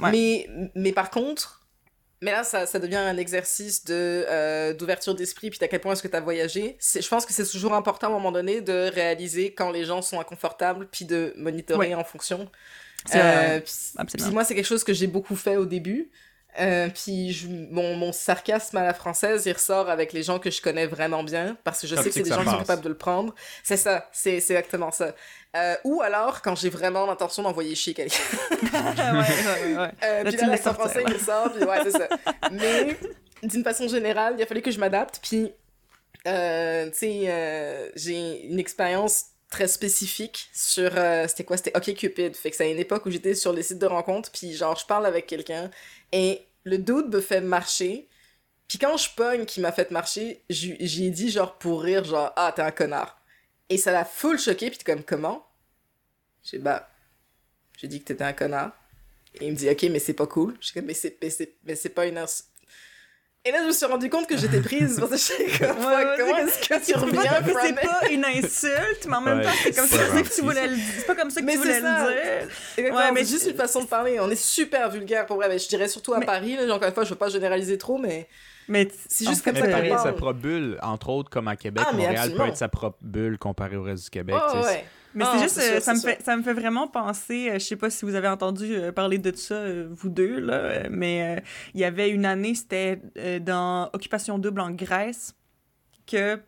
Mais, 0.00 0.48
mais 0.74 0.92
par 0.92 1.10
contre, 1.10 1.55
mais 2.26 2.32
là, 2.32 2.42
ça, 2.42 2.66
ça, 2.66 2.80
devient 2.80 2.96
un 2.96 3.16
exercice 3.16 3.84
de 3.84 3.94
euh, 3.94 4.72
d'ouverture 4.74 5.14
d'esprit, 5.14 5.48
puis 5.48 5.60
à 5.62 5.68
quel 5.68 5.80
point 5.80 5.92
est-ce 5.92 6.02
que 6.02 6.08
tu 6.08 6.16
as 6.16 6.20
voyagé. 6.20 6.76
Je 6.80 7.06
pense 7.06 7.24
que 7.24 7.32
c'est 7.32 7.46
toujours 7.46 7.72
important 7.72 8.08
à 8.08 8.10
un 8.10 8.14
moment 8.14 8.32
donné 8.32 8.60
de 8.60 8.90
réaliser 8.92 9.54
quand 9.54 9.70
les 9.70 9.84
gens 9.84 10.02
sont 10.02 10.18
inconfortables, 10.18 10.88
puis 10.90 11.04
de 11.04 11.32
monitorer 11.36 11.94
en 11.94 12.02
fonction. 12.02 12.50
Euh, 13.14 13.60
puis, 13.60 14.24
moi, 14.32 14.42
c'est 14.42 14.56
quelque 14.56 14.66
chose 14.66 14.82
que 14.82 14.92
j'ai 14.92 15.06
beaucoup 15.06 15.36
fait 15.36 15.56
au 15.56 15.66
début. 15.66 16.10
Euh, 16.58 16.88
puis 16.88 17.32
je, 17.32 17.48
mon, 17.48 17.96
mon, 17.96 18.12
sarcasme 18.12 18.76
à 18.78 18.84
la 18.84 18.94
française, 18.94 19.44
il 19.46 19.52
ressort 19.52 19.90
avec 19.90 20.12
les 20.12 20.22
gens 20.22 20.38
que 20.38 20.50
je 20.50 20.62
connais 20.62 20.86
vraiment 20.86 21.22
bien, 21.22 21.56
parce 21.64 21.80
que 21.80 21.86
je 21.86 21.96
sais 21.96 22.04
que 22.04 22.10
c'est 22.10 22.22
des 22.22 22.30
gens 22.30 22.42
qui 22.42 22.50
sont 22.50 22.58
capables 22.58 22.82
de 22.82 22.88
le 22.88 22.96
prendre. 22.96 23.34
C'est 23.62 23.76
ça, 23.76 24.08
c'est 24.12 24.36
exactement 24.36 24.90
ça. 24.90 25.14
Euh, 25.56 25.74
ou 25.84 26.02
alors 26.02 26.42
quand 26.42 26.54
j'ai 26.54 26.68
vraiment 26.68 27.06
l'intention 27.06 27.42
d'envoyer 27.42 27.74
chier 27.74 27.94
quelqu'un. 27.94 28.22
ouais, 28.50 29.18
ouais, 29.18 29.76
ouais. 29.76 29.90
Euh, 30.02 30.24
puis 30.24 30.36
là, 30.36 30.46
l'accent 30.48 30.74
français, 30.74 31.04
il 31.06 31.12
ressort, 31.12 31.52
puis 31.52 31.64
ouais, 31.64 31.78
c'est 31.84 31.92
ça. 31.92 32.08
Mais 32.52 32.96
d'une 33.42 33.64
façon 33.64 33.88
générale, 33.88 34.34
il 34.38 34.42
a 34.42 34.46
fallu 34.46 34.62
que 34.62 34.70
je 34.70 34.78
m'adapte, 34.78 35.20
puis, 35.22 35.52
euh, 36.26 36.86
tu 36.86 36.98
sais, 36.98 37.24
euh, 37.26 37.90
j'ai 37.96 38.46
une 38.46 38.58
expérience 38.58 39.26
très 39.50 39.68
spécifique 39.68 40.48
sur 40.52 40.90
euh, 40.96 41.26
c'était 41.28 41.44
quoi? 41.44 41.56
C'était 41.56 41.76
OkCupid 41.76 42.34
fait 42.36 42.50
que 42.50 42.56
c'est 42.56 42.64
à 42.64 42.68
une 42.68 42.78
époque 42.78 43.06
où 43.06 43.10
j'étais 43.10 43.34
sur 43.34 43.52
les 43.52 43.62
sites 43.62 43.78
de 43.78 43.86
rencontres 43.86 44.30
puis 44.32 44.52
genre 44.52 44.76
je 44.76 44.84
parle 44.86 45.06
avec 45.06 45.26
quelqu'un 45.26 45.70
et 46.12 46.45
le 46.66 46.78
doute 46.78 47.08
me 47.08 47.20
fait 47.20 47.40
marcher. 47.40 48.08
Puis 48.68 48.78
quand 48.78 48.96
je 48.96 49.08
pogne 49.14 49.46
qui 49.46 49.60
m'a 49.60 49.72
fait 49.72 49.90
marcher 49.92 50.42
j'y 50.50 51.06
ai 51.06 51.10
dit 51.10 51.30
genre 51.30 51.56
pour 51.58 51.82
rire 51.82 52.04
genre 52.04 52.32
ah 52.36 52.52
t'es 52.54 52.62
un 52.62 52.72
connard. 52.72 53.22
Et 53.68 53.78
ça 53.78 53.92
l'a 53.92 54.04
full 54.04 54.38
choqué 54.38 54.68
puis 54.70 54.80
comme 54.84 55.04
comment? 55.04 55.46
J'ai 56.42 56.58
bah 56.58 56.90
j'ai 57.78 57.88
dit 57.88 58.00
que 58.00 58.06
t'étais 58.06 58.24
un 58.24 58.32
connard. 58.32 58.72
Et 59.40 59.46
il 59.46 59.52
me 59.52 59.56
dit 59.56 59.70
ok 59.70 59.84
mais 59.84 60.00
c'est 60.00 60.14
pas 60.14 60.26
cool. 60.26 60.56
J'ai 60.60 60.94
c'est 60.94 61.56
mais 61.64 61.76
c'est 61.76 61.88
pas 61.90 62.06
une 62.06 62.18
et 63.46 63.52
là, 63.52 63.58
je 63.62 63.66
me 63.68 63.72
suis 63.72 63.86
rendu 63.86 64.10
compte 64.10 64.26
que 64.26 64.36
j'étais 64.36 64.60
prise. 64.60 64.98
Parce 64.98 65.10
que 65.10 65.16
je 65.16 65.58
comme, 65.58 65.78
ouais, 65.78 66.04
comment 66.16 66.36
est-ce 66.38 66.68
que 66.68 66.84
tu 66.84 66.98
reviens 66.98 67.22
que 67.22 67.52
c'est 67.62 67.74
pas 67.74 68.08
une 68.10 68.24
insulte, 68.24 69.06
mais 69.08 69.16
en 69.16 69.20
même 69.20 69.42
temps, 69.42 69.50
c'est 69.62 69.76
comme 69.76 69.86
ça 69.86 69.98
que 70.22 70.34
tu 70.34 70.42
voulais 70.42 70.66
le 70.66 70.74
dire. 70.74 70.84
C'est 70.98 71.06
pas 71.06 71.14
comme 71.14 71.30
ça 71.30 71.40
que 71.40 71.50
tu 71.50 71.56
voulais 71.56 71.80
le 71.80 72.48
dire. 72.80 72.94
Ouais, 72.94 73.12
mais 73.12 73.24
juste 73.24 73.46
une 73.48 73.56
façon 73.56 73.82
de 73.82 73.86
parler. 73.88 74.18
On 74.20 74.30
est 74.30 74.40
super 74.40 74.90
vulgaire 74.90 75.26
pour 75.26 75.36
vrai. 75.36 75.48
Mais 75.48 75.58
je 75.58 75.68
dirais 75.68 75.88
surtout 75.88 76.14
à 76.14 76.20
Paris. 76.20 76.56
Là, 76.56 76.74
encore 76.74 76.88
une 76.88 76.94
fois, 76.94 77.04
je 77.04 77.10
veux 77.10 77.16
pas 77.16 77.28
généraliser 77.28 77.78
trop, 77.78 77.98
mais. 77.98 78.28
Mais 78.68 78.88
c'est 79.08 79.28
juste 79.28 79.44
comme 79.44 79.54
ça. 79.54 79.68
Paris 79.68 79.92
a 79.92 79.98
sa 79.98 80.12
propre 80.12 80.40
bulle, 80.40 80.78
entre 80.82 81.10
autres, 81.10 81.30
comme 81.30 81.46
à 81.46 81.54
Québec. 81.54 81.84
Ah, 81.86 81.92
Montréal 81.92 82.32
peut 82.36 82.48
être 82.48 82.56
sa 82.56 82.68
propre 82.68 82.98
bulle 83.00 83.38
comparé 83.38 83.76
au 83.76 83.82
reste 83.82 84.04
du 84.04 84.10
Québec. 84.10 84.36
Oh, 84.36 84.60
Mais 85.16 85.24
c'est 85.24 85.30
ah, 85.32 85.42
juste, 85.42 85.58
euh, 85.58 85.80
ça, 85.80 85.94
me 85.94 85.98
fait, 85.98 86.22
ça 86.22 86.36
me 86.36 86.42
fait 86.42 86.52
vraiment 86.52 86.88
penser, 86.88 87.48
euh, 87.48 87.54
je 87.54 87.64
sais 87.64 87.76
pas 87.76 87.88
si 87.88 88.04
vous 88.04 88.14
avez 88.14 88.28
entendu 88.28 88.74
euh, 88.74 88.92
parler 88.92 89.16
de 89.16 89.34
ça, 89.34 89.64
vous 89.90 90.10
deux, 90.10 90.40
là, 90.40 90.90
mais 90.90 91.42
il 91.72 91.80
y 91.80 91.84
avait 91.84 92.10
une 92.10 92.26
année, 92.26 92.54
c'était 92.54 93.00
dans 93.40 93.88
Occupation 93.94 94.38
double 94.38 94.60
en 94.60 94.70
Grèce, 94.72 95.34
que 96.06 96.38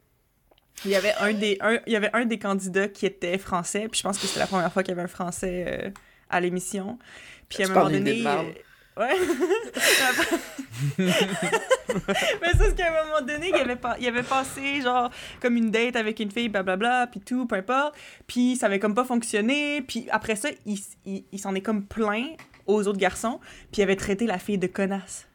il 0.84 0.90
y 0.90 0.96
avait 0.96 1.14
un 1.18 1.32
des, 1.32 1.58
il 1.86 1.92
y 1.92 1.96
avait 1.96 2.10
un 2.12 2.26
des 2.26 2.38
candidats 2.38 2.88
qui 2.88 3.06
était 3.06 3.38
français, 3.38 3.88
puis 3.88 3.98
je 3.98 4.02
pense 4.02 4.18
que 4.18 4.26
c'était 4.26 4.40
la 4.40 4.46
première 4.46 4.70
fois 4.70 4.82
qu'il 4.82 4.90
y 4.90 4.98
avait 4.98 5.02
un 5.02 5.08
français 5.08 5.92
à 6.28 6.38
l'émission. 6.38 6.98
Puis 7.48 7.64
à 7.64 7.66
un 7.66 7.70
moment 7.70 7.90
donné... 7.90 8.22
Ouais. 8.98 9.14
mais 10.98 12.52
c'est 12.58 12.70
ce 12.70 12.74
qu'à 12.74 12.88
un 12.88 13.04
moment 13.04 13.20
donné, 13.20 13.48
il 13.50 13.56
y 13.56 13.60
avait, 13.60 13.76
pas, 13.76 13.96
il 14.00 14.06
avait 14.08 14.22
passé, 14.22 14.80
genre, 14.80 15.10
comme 15.40 15.56
une 15.56 15.70
date 15.70 15.96
avec 15.96 16.18
une 16.20 16.30
fille, 16.30 16.48
blablabla, 16.48 17.06
puis 17.06 17.20
tout, 17.20 17.46
peu 17.46 17.56
importe. 17.56 17.94
Puis 18.26 18.56
ça 18.56 18.66
avait 18.66 18.78
comme 18.78 18.94
pas 18.94 19.04
fonctionné. 19.04 19.82
Puis 19.82 20.08
après 20.10 20.36
ça, 20.36 20.48
il, 20.66 20.78
il, 21.04 21.24
il 21.30 21.38
s'en 21.38 21.54
est 21.54 21.60
comme 21.60 21.84
plaint 21.84 22.36
aux 22.66 22.86
autres 22.86 22.98
garçons, 22.98 23.40
puis 23.72 23.80
il 23.80 23.82
avait 23.82 23.96
traité 23.96 24.26
la 24.26 24.38
fille 24.38 24.58
de 24.58 24.66
connasse. 24.66 25.26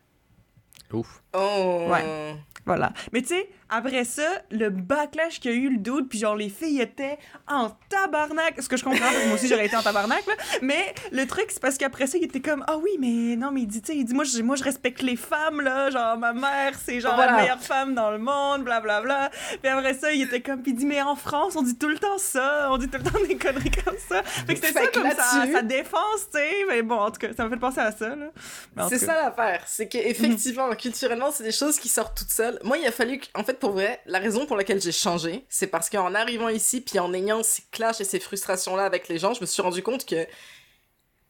Ouf. 0.91 1.23
Oh. 1.33 1.87
Ouais. 1.89 2.35
Voilà. 2.65 2.93
Mais 3.11 3.21
tu 3.21 3.29
sais, 3.29 3.49
après 3.69 4.03
ça, 4.03 4.27
le 4.51 4.69
backlash 4.69 5.39
qu'il 5.39 5.51
y 5.51 5.53
a 5.53 5.57
eu, 5.57 5.69
le 5.71 5.77
doute, 5.77 6.09
puis 6.09 6.19
genre 6.19 6.35
les 6.35 6.49
filles 6.49 6.81
étaient 6.81 7.17
en 7.47 7.71
tabarnak. 7.89 8.61
Ce 8.61 8.69
que 8.69 8.77
je 8.77 8.83
comprends, 8.83 8.99
parce 8.99 9.17
que 9.17 9.25
moi 9.27 9.35
aussi 9.35 9.47
j'aurais 9.47 9.65
été 9.65 9.75
en 9.75 9.81
tabarnak, 9.81 10.25
là. 10.27 10.33
Mais 10.61 10.93
le 11.11 11.25
truc, 11.25 11.45
c'est 11.49 11.61
parce 11.61 11.77
qu'après 11.77 12.07
ça, 12.07 12.17
il 12.17 12.23
était 12.25 12.39
comme 12.41 12.63
Ah 12.67 12.77
oui, 12.77 12.91
mais 12.99 13.35
non, 13.35 13.51
mais 13.51 13.61
il 13.61 13.67
dit, 13.67 13.81
tu 13.81 13.91
sais, 13.93 13.97
il 13.97 14.05
dit 14.05 14.13
moi 14.13 14.23
je, 14.23 14.41
moi, 14.41 14.55
je 14.55 14.63
respecte 14.63 15.01
les 15.01 15.15
femmes, 15.15 15.61
là. 15.61 15.89
Genre, 15.89 16.17
ma 16.17 16.33
mère, 16.33 16.73
c'est 16.83 16.99
genre 16.99 17.15
Voilà. 17.15 17.31
la 17.33 17.37
meilleure 17.41 17.61
femme 17.61 17.93
dans 17.95 18.11
le 18.11 18.17
monde, 18.19 18.63
blablabla. 18.63 19.31
Puis 19.61 19.71
après 19.71 19.93
ça, 19.93 20.11
il 20.11 20.21
était 20.23 20.41
comme, 20.41 20.61
puis 20.61 20.71
il 20.71 20.75
dit, 20.75 20.85
mais 20.85 21.01
en 21.01 21.15
France, 21.15 21.55
on 21.55 21.61
dit 21.63 21.77
tout 21.77 21.89
le 21.89 21.97
temps 21.97 22.17
ça. 22.17 22.67
On 22.71 22.77
dit 22.77 22.87
tout 22.89 22.97
le 22.97 23.03
temps 23.03 23.19
des 23.27 23.37
conneries 23.37 23.71
comme 23.83 23.97
ça. 24.07 24.23
Fait 24.23 24.55
que 24.55 24.65
c'était 24.65 24.73
ça 24.79 24.87
comme 24.87 25.09
sa, 25.11 25.51
sa 25.51 25.61
défense, 25.61 26.29
tu 26.33 26.37
sais. 26.39 26.51
Mais 26.69 26.81
bon, 26.81 26.99
en 26.99 27.11
tout 27.11 27.19
cas, 27.19 27.29
ça 27.35 27.45
me 27.45 27.49
fait 27.49 27.57
penser 27.59 27.79
à 27.79 27.91
ça, 27.91 28.09
là. 28.15 28.87
C'est 28.89 28.99
ça 28.99 29.15
l'affaire. 29.21 29.63
C'est 29.65 29.87
qu'effectivement, 29.87 30.67
Mhm. 30.67 30.75
culturellement, 30.77 31.31
c'est 31.31 31.43
des 31.43 31.51
choses 31.51 31.79
qui 31.79 31.89
sortent 31.89 32.17
toutes 32.17 32.29
seules. 32.29 32.59
Moi, 32.63 32.77
il 32.77 32.85
a 32.85 32.91
fallu 32.91 33.19
en 33.35 33.43
fait, 33.43 33.53
pour 33.63 33.71
vrai, 33.71 34.01
la 34.05 34.19
raison 34.19 34.45
pour 34.45 34.57
laquelle 34.57 34.81
j'ai 34.81 34.91
changé, 34.91 35.45
c'est 35.47 35.67
parce 35.67 35.89
qu'en 35.89 36.13
arrivant 36.13 36.49
ici, 36.49 36.81
puis 36.81 36.99
en 36.99 37.13
ayant 37.13 37.43
ces 37.43 37.61
clashs 37.71 38.01
et 38.01 38.03
ces 38.03 38.19
frustrations-là 38.19 38.83
avec 38.83 39.07
les 39.07 39.17
gens, 39.17 39.33
je 39.33 39.39
me 39.39 39.45
suis 39.45 39.61
rendu 39.61 39.81
compte 39.81 40.05
que 40.05 40.27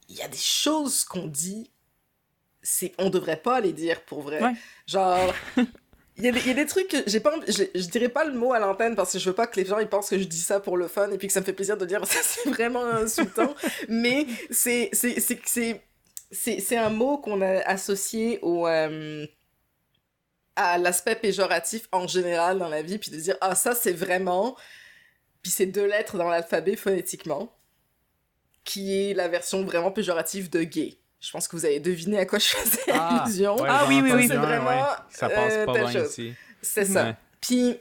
il 0.09 0.15
y 0.15 0.21
a 0.23 0.27
des 0.27 0.35
choses 0.35 1.03
qu'on 1.05 1.27
dit, 1.27 1.69
c'est, 2.63 2.91
on 2.97 3.11
devrait 3.11 3.37
pas 3.41 3.59
les 3.61 3.71
dire 3.71 4.01
pour 4.01 4.21
vrai. 4.23 4.41
Ouais. 4.41 4.53
Genre, 4.87 5.31
il 6.17 6.23
y, 6.23 6.27
a 6.27 6.31
des- 6.31 6.39
il 6.39 6.47
y 6.47 6.49
a 6.49 6.53
des 6.55 6.65
trucs 6.65 6.87
que 6.87 6.97
j'ai 7.05 7.19
pas, 7.19 7.35
je, 7.47 7.65
je 7.75 7.85
dirais 7.87 8.09
pas 8.09 8.25
le 8.25 8.33
mot 8.33 8.51
à 8.53 8.57
l'antenne 8.59 8.95
parce 8.95 9.11
que 9.13 9.19
je 9.19 9.29
veux 9.29 9.35
pas 9.35 9.45
que 9.45 9.59
les 9.59 9.65
gens 9.67 9.77
ils 9.77 9.87
pensent 9.87 10.09
que 10.09 10.17
je 10.17 10.23
dis 10.23 10.41
ça 10.41 10.59
pour 10.59 10.75
le 10.75 10.87
fun 10.87 11.11
et 11.11 11.19
puis 11.19 11.27
que 11.27 11.33
ça 11.33 11.39
me 11.39 11.45
fait 11.45 11.53
plaisir 11.53 11.77
de 11.77 11.85
dire 11.85 12.03
ça, 12.07 12.19
c'est 12.23 12.49
vraiment 12.49 12.83
insultant. 12.83 13.53
mais 13.89 14.25
c'est, 14.49 14.89
c'est, 14.91 15.19
c'est, 15.19 15.39
c'est, 15.45 15.83
c'est, 16.31 16.59
c'est 16.59 16.77
un 16.77 16.89
mot 16.89 17.19
qu'on 17.19 17.41
a 17.41 17.59
associé 17.67 18.39
au, 18.41 18.67
euh, 18.67 19.27
à 20.55 20.77
l'aspect 20.77 21.15
péjoratif 21.15 21.87
en 21.91 22.07
général 22.07 22.59
dans 22.59 22.69
la 22.69 22.81
vie, 22.81 22.97
puis 22.97 23.11
de 23.11 23.17
dire 23.17 23.35
ah 23.41 23.55
ça 23.55 23.73
c'est 23.75 23.93
vraiment, 23.93 24.55
puis 25.41 25.51
c'est 25.51 25.65
deux 25.65 25.85
lettres 25.87 26.17
dans 26.17 26.29
l'alphabet 26.29 26.75
phonétiquement, 26.75 27.51
qui 28.63 29.09
est 29.09 29.13
la 29.13 29.27
version 29.27 29.63
vraiment 29.63 29.91
péjorative 29.91 30.49
de 30.49 30.63
gay. 30.63 30.97
Je 31.19 31.31
pense 31.31 31.47
que 31.47 31.55
vous 31.55 31.65
avez 31.65 31.79
deviné 31.79 32.19
à 32.19 32.25
quoi 32.25 32.37
je 32.39 32.47
faisais 32.47 32.81
Ah, 32.91 33.23
allusion. 33.23 33.55
ouais, 33.55 33.69
Ah 33.69 33.85
oui, 33.87 34.01
oui, 34.03 34.11
oui. 34.11 34.27
C'est 34.27 34.35
vraiment, 34.35 34.69
ouais. 34.69 34.95
Ça 35.09 35.29
passe 35.29 35.53
euh, 35.53 35.65
pas 35.65 35.73
telle 35.73 35.91
chose. 35.91 36.09
ici. 36.11 36.33
C'est 36.61 36.85
ça. 36.85 37.03
Ouais. 37.05 37.15
Puis, 37.39 37.77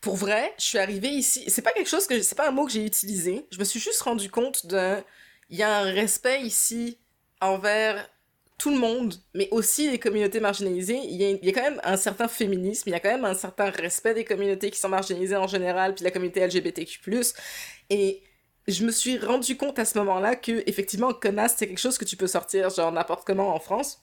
pour 0.00 0.14
vrai, 0.14 0.54
je 0.58 0.64
suis 0.64 0.78
arrivée 0.78 1.08
ici. 1.08 1.44
C'est 1.48 1.62
pas 1.62 1.72
quelque 1.72 1.88
chose 1.90 2.06
que. 2.06 2.22
C'est 2.22 2.36
pas 2.36 2.48
un 2.48 2.52
mot 2.52 2.64
que 2.64 2.70
j'ai 2.72 2.84
utilisé. 2.84 3.46
Je 3.50 3.58
me 3.58 3.64
suis 3.64 3.80
juste 3.80 4.00
rendu 4.02 4.30
compte 4.30 4.66
de. 4.66 4.96
Il 5.50 5.58
y 5.58 5.62
a 5.64 5.78
un 5.78 5.90
respect 5.92 6.42
ici 6.42 6.98
envers 7.40 8.08
tout 8.58 8.70
le 8.70 8.76
monde, 8.78 9.14
mais 9.34 9.48
aussi 9.50 9.90
les 9.90 9.98
communautés 9.98 10.38
marginalisées. 10.40 11.00
Il 11.04 11.16
y, 11.20 11.24
a, 11.24 11.30
il 11.30 11.44
y 11.44 11.48
a 11.48 11.52
quand 11.52 11.62
même 11.62 11.80
un 11.84 11.96
certain 11.96 12.28
féminisme, 12.28 12.88
il 12.88 12.92
y 12.92 12.94
a 12.94 13.00
quand 13.00 13.10
même 13.10 13.24
un 13.24 13.34
certain 13.34 13.70
respect 13.70 14.14
des 14.14 14.24
communautés 14.24 14.70
qui 14.70 14.78
sont 14.78 14.88
marginalisées 14.88 15.36
en 15.36 15.48
général, 15.48 15.94
puis 15.94 16.04
la 16.04 16.10
communauté 16.12 16.46
LGBTQ. 16.46 17.20
Et 17.90 18.22
je 18.68 18.84
me 18.84 18.90
suis 18.92 19.18
rendu 19.18 19.56
compte 19.56 19.78
à 19.78 19.84
ce 19.84 19.98
moment-là 19.98 20.36
que, 20.36 20.62
effectivement, 20.68 21.12
connasse, 21.12 21.54
c'est 21.56 21.66
quelque 21.66 21.78
chose 21.80 21.98
que 21.98 22.04
tu 22.04 22.16
peux 22.16 22.28
sortir, 22.28 22.70
genre 22.70 22.92
n'importe 22.92 23.26
comment 23.26 23.54
en 23.54 23.58
France, 23.58 24.02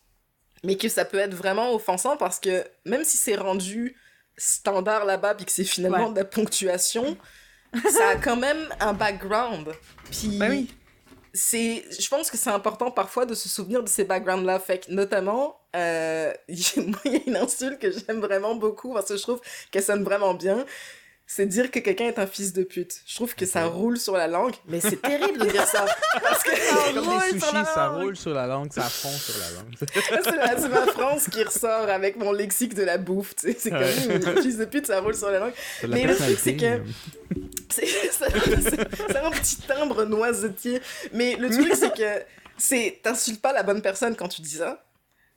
mais 0.64 0.76
que 0.76 0.90
ça 0.90 1.06
peut 1.06 1.18
être 1.18 1.34
vraiment 1.34 1.74
offensant 1.74 2.18
parce 2.18 2.40
que 2.40 2.64
même 2.86 3.04
si 3.04 3.18
c'est 3.18 3.36
rendu 3.36 3.96
standard 4.38 5.06
là-bas, 5.06 5.36
puis 5.36 5.46
que 5.46 5.52
c'est 5.52 5.64
finalement 5.64 6.08
Ouais. 6.08 6.14
de 6.14 6.20
la 6.20 6.26
ponctuation, 6.26 7.18
ça 7.90 8.10
a 8.10 8.16
quand 8.18 8.36
même 8.36 8.68
un 8.82 8.94
background. 8.94 9.70
Puis 10.12 10.38
oui. 10.42 10.70
C'est, 11.34 11.86
je 12.00 12.08
pense 12.10 12.30
que 12.30 12.38
c'est 12.38 12.50
important 12.50 12.92
parfois 12.92 13.26
de 13.26 13.34
se 13.34 13.48
souvenir 13.50 13.84
de 13.84 13.90
ces 13.90 14.04
backgrounds-là. 14.04 14.60
Fait 14.60 14.80
que 14.80 14.92
notamment, 14.92 15.60
euh, 15.76 16.34
il 16.48 16.60
y 16.60 17.16
a 17.16 17.20
une 17.28 17.38
insulte 17.38 17.80
que 17.80 17.92
j'aime 17.92 18.20
vraiment 18.20 18.56
beaucoup 18.56 18.94
parce 18.94 19.08
que 19.08 19.18
je 19.18 19.22
trouve 19.22 19.42
qu'elle 19.72 19.84
sonne 19.84 20.04
vraiment 20.04 20.34
bien. 20.34 20.66
C'est 21.34 21.46
dire 21.46 21.72
que 21.72 21.80
quelqu'un 21.80 22.08
est 22.08 22.20
un 22.20 22.28
fils 22.28 22.52
de 22.52 22.62
pute. 22.64 23.04
Je 23.06 23.16
trouve 23.16 23.34
que 23.36 23.46
ça 23.46 23.66
roule 23.66 23.98
sur 23.98 24.18
la 24.18 24.28
langue, 24.28 24.54
mais 24.68 24.82
c'est 24.82 25.02
terrible 25.02 25.40
de 25.40 25.46
dire 25.50 25.66
ça. 25.66 25.86
Parce 26.22 26.44
que 26.44 26.54
ça 26.54 26.76
comme 26.94 27.08
roule 27.08 27.22
des 27.32 27.40
sur 27.40 27.48
sushis, 27.48 27.54
la 27.56 27.64
ça 27.66 27.86
langue. 27.88 28.02
roule 28.04 28.18
sur 28.18 28.34
la 28.34 28.48
langue, 28.48 28.74
ça 28.74 28.82
fond 28.82 29.10
sur 29.12 29.36
la 29.40 29.50
langue. 29.52 29.76
c'est 30.60 30.68
ma 30.70 30.88
France 30.88 31.30
qui 31.32 31.42
ressort 31.42 31.88
avec 31.90 32.18
mon 32.18 32.34
lexique 32.34 32.74
de 32.74 32.84
la 32.84 32.98
bouffe, 32.98 33.34
tu 33.38 33.50
sais. 33.54 33.58
C'est 33.58 33.70
comme, 33.70 33.80
Ouais. 33.80 34.42
fils 34.42 34.58
de 34.58 34.66
pute, 34.66 34.88
ça 34.88 35.00
roule 35.00 35.16
sur 35.16 35.32
la 35.32 35.40
langue. 35.40 35.54
La 35.84 35.88
Mais 35.96 36.04
le 36.04 36.16
truc, 36.18 36.38
c'est 36.38 36.58
que- 36.58 36.82
C'est 37.70 37.86
ça- 38.12 38.26
c'est 38.30 39.16
un 39.18 39.32
petit 39.32 39.56
timbre 39.62 40.04
noisetier. 40.04 40.82
Mais 41.14 41.38
le 41.38 41.50
truc, 41.50 41.74
c'est 41.76 41.94
que 41.96 42.26
c'est 42.58 43.00
t'insultes 43.02 43.42
pas 43.42 43.54
la 43.54 43.64
bonne 43.64 43.82
personne 43.82 44.18
quand 44.18 44.28
tu 44.28 44.42
dis 44.42 44.58
ça, 44.58 44.84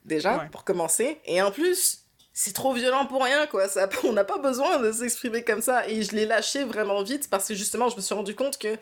déjà, 0.03 0.39
Ouais. 0.39 0.49
pour 0.51 0.65
commencer. 0.65 1.19
Et 1.23 1.41
en 1.41 1.51
plus, 1.51 2.01
c'est 2.37 2.53
trop 2.53 2.73
violent 2.73 3.05
pour 3.05 3.23
rien, 3.23 3.47
quoi. 3.47 3.67
Ça, 3.69 3.89
on 4.03 4.11
n'a 4.11 4.25
pas 4.25 4.37
besoin 4.37 4.77
de 4.79 4.91
s'exprimer 4.91 5.43
comme 5.43 5.61
ça. 5.61 5.87
Et 5.87 6.03
je 6.03 6.11
l'ai 6.11 6.25
lâché 6.25 6.65
vraiment 6.65 7.01
vite 7.01 7.29
parce 7.29 7.47
que 7.47 7.55
justement, 7.55 7.89
je 7.89 7.95
me 7.95 8.01
suis 8.01 8.13
rendu 8.13 8.35
compte 8.35 8.59
que 8.59 8.77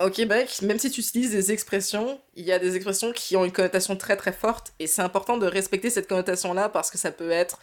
au 0.00 0.10
Québec, 0.10 0.60
même 0.62 0.78
si 0.78 0.90
tu 0.90 1.00
utilises 1.00 1.30
des 1.30 1.52
expressions, 1.52 2.20
il 2.34 2.44
y 2.44 2.52
a 2.52 2.58
des 2.58 2.74
expressions 2.74 3.12
qui 3.12 3.36
ont 3.36 3.44
une 3.44 3.52
connotation 3.52 3.96
très 3.96 4.16
très 4.16 4.32
forte. 4.32 4.72
Et 4.78 4.86
c'est 4.86 5.02
important 5.02 5.36
de 5.36 5.46
respecter 5.46 5.90
cette 5.90 6.08
connotation-là 6.08 6.70
parce 6.70 6.90
que 6.90 6.98
ça 6.98 7.12
peut 7.12 7.30
être. 7.30 7.60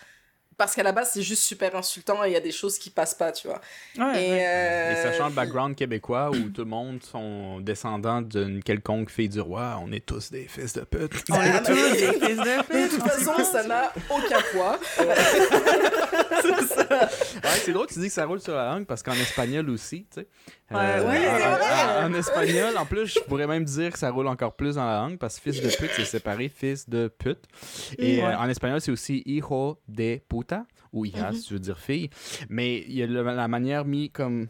Parce 0.58 0.76
qu'à 0.76 0.84
la 0.84 0.92
base, 0.92 1.12
c'est 1.14 1.22
juste 1.22 1.44
super 1.44 1.76
insultant 1.76 2.24
et 2.24 2.30
il 2.30 2.34
y 2.34 2.36
a 2.36 2.40
des 2.42 2.52
choses 2.52 2.78
qui 2.78 2.90
passent 2.90 3.16
pas, 3.16 3.32
tu 3.32 3.48
vois. 3.48 3.60
Ouais, 3.98 4.24
Et, 4.26 4.30
ouais. 4.32 4.46
euh, 4.48 4.92
Et 4.92 4.96
sachant 5.04 5.28
le 5.30 5.34
background 5.34 5.76
québécois 5.76 6.30
où 6.32 6.50
tout 6.50 6.62
le 6.64 6.70
monde 6.70 7.02
sont 7.04 7.60
descendants 7.60 8.22
d'une 8.22 8.62
quelconque 8.64 9.10
fille 9.10 9.30
du 9.30 9.40
roi, 9.42 9.80
on 9.84 9.92
est 9.92 10.06
tous 10.06 10.32
des 10.32 10.48
fils 10.48 10.74
de 10.74 10.82
pute. 10.82 11.12
On 11.32 11.42
est 11.42 11.64
tous 11.64 11.74
des 11.74 12.14
fils 12.20 12.38
de 12.38 12.44
De 12.44 12.64
pute. 12.64 12.90
toute 12.92 13.02
on 13.04 13.10
sait 13.10 13.24
façon, 13.26 13.44
ça 13.44 13.64
n'a 13.64 13.92
aucun 14.10 14.42
poids. 14.52 14.80
Ouais, 16.44 17.50
c'est 17.64 17.72
drôle, 17.72 17.88
tu 17.88 18.00
dis 18.00 18.08
que 18.08 18.14
ça 18.14 18.26
roule 18.26 18.40
sur 18.42 18.54
la 18.56 18.70
langue 18.70 18.86
parce 18.86 19.02
qu'en 19.04 19.14
espagnol 19.14 19.70
aussi, 19.70 20.06
tu 20.14 20.22
sais. 20.22 20.28
Ouais, 20.72 20.80
Euh, 20.80 21.10
ouais, 21.10 21.28
en- 21.28 21.38
c'est 21.38 21.48
vrai. 21.48 22.04
En, 22.04 22.10
en 22.10 22.14
espagnol, 22.14 22.78
en 22.78 22.86
plus, 22.86 23.08
je 23.08 23.20
pourrais 23.22 23.48
même 23.48 23.64
dire 23.64 23.92
que 23.92 24.00
ça 24.00 24.10
roule 24.10 24.28
encore 24.28 24.54
plus 24.56 24.76
dans 24.76 24.86
la 24.86 24.98
langue 24.98 25.18
parce 25.18 25.38
que 25.40 25.52
fils 25.52 25.62
de 25.62 25.70
pute, 25.70 25.92
c'est 25.96 26.06
séparé 26.06 26.50
fils 26.50 26.90
de 26.90 27.08
pute. 27.08 27.44
Et 27.98 28.18
Ouais. 28.22 28.26
euh, 28.26 28.38
en 28.38 28.50
espagnol, 28.50 28.82
c'est 28.82 28.92
aussi 28.92 29.22
hijo 29.26 29.80
de 29.88 30.18
puta 30.44 30.66
ou 30.92 31.06
Mhm. 31.06 31.34
si 31.34 31.42
tu 31.48 31.54
veux 31.54 31.60
dire 31.60 31.80
fille. 31.80 32.10
Mais 32.50 32.80
il 32.80 32.94
y 32.94 33.04
a 33.04 33.08
le- 33.08 33.24
la 33.24 33.48
manière 33.48 33.86
mis 33.86 34.10
comme 34.10 34.48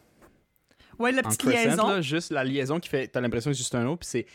Ouais, 0.99 1.11
la 1.11 1.19
en 1.19 1.23
petite 1.23 1.41
crescent, 1.41 1.69
liaison. 1.69 1.87
là, 1.87 2.01
juste 2.01 2.31
la 2.31 2.43
liaison 2.43 2.79
qui 2.79 2.89
fait, 2.89 3.07
t'as 3.07 3.21
l'impression 3.21 3.49
que 3.51 3.55
c'est 3.55 3.63
juste 3.63 3.75
un 3.75 3.85
autre, 3.87 3.99
puis 3.99 4.09
c'est 4.09 4.25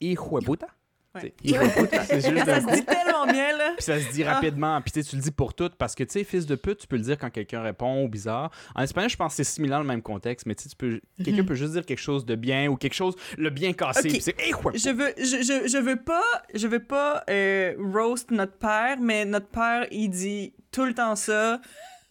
hijo 0.00 0.40
de 0.40 0.44
puta. 0.44 0.68
Ouais. 1.16 1.32
C'est 1.44 2.20
juste 2.28 2.44
ça 2.44 2.60
se 2.60 2.74
dit 2.74 2.84
tellement 2.84 3.24
bien, 3.26 3.56
là. 3.56 3.74
Puis 3.76 3.84
ça 3.84 4.00
se 4.00 4.12
dit 4.12 4.24
Ah. 4.24 4.34
rapidement. 4.34 4.80
Puis 4.82 5.00
tu 5.04 5.14
le 5.14 5.22
dis 5.22 5.30
pour 5.30 5.54
tout 5.54 5.70
parce 5.78 5.94
que 5.94 6.02
tu 6.02 6.10
sais, 6.10 6.24
fils 6.24 6.44
de 6.44 6.56
pute, 6.56 6.78
tu 6.78 6.86
peux 6.88 6.96
le 6.96 7.02
dire 7.02 7.16
quand 7.18 7.30
quelqu'un 7.30 7.62
répond 7.62 8.04
ou 8.04 8.08
bizarre. 8.08 8.50
En 8.74 8.82
espagnol, 8.82 9.08
je 9.10 9.16
pense 9.16 9.32
que 9.32 9.36
c'est 9.36 9.44
similaire 9.44 9.78
le 9.78 9.86
même 9.86 10.02
contexte, 10.02 10.44
mais 10.46 10.56
tu 10.56 10.64
sais, 10.64 10.70
tu 10.70 10.74
peux, 10.76 11.00
quelqu'un 11.24 11.44
peut 11.44 11.54
juste 11.54 11.72
dire 11.74 11.86
quelque 11.86 12.00
chose 12.00 12.24
de 12.26 12.34
bien 12.34 12.68
ou 12.68 12.76
quelque 12.76 12.94
chose, 12.94 13.14
le 13.38 13.50
bien 13.50 13.72
cassé. 13.74 14.08
Ok. 14.08 14.12
Puis 14.12 14.20
c'est, 14.22 14.34
ouais. 14.36 14.72
Je 14.76 14.90
veux, 14.90 15.14
je, 15.18 15.42
je, 15.42 15.68
je 15.68 15.78
veux 15.78 16.02
pas, 16.02 16.22
je 16.52 16.66
veux 16.66 16.82
pas 16.82 17.22
euh, 17.30 17.74
roast 17.92 18.32
notre 18.32 18.58
père, 18.58 18.98
mais 19.00 19.24
notre 19.24 19.48
père, 19.48 19.86
il 19.92 20.08
dit 20.08 20.52
tout 20.74 20.84
le 20.84 20.94
temps 20.94 21.16
ça. 21.16 21.60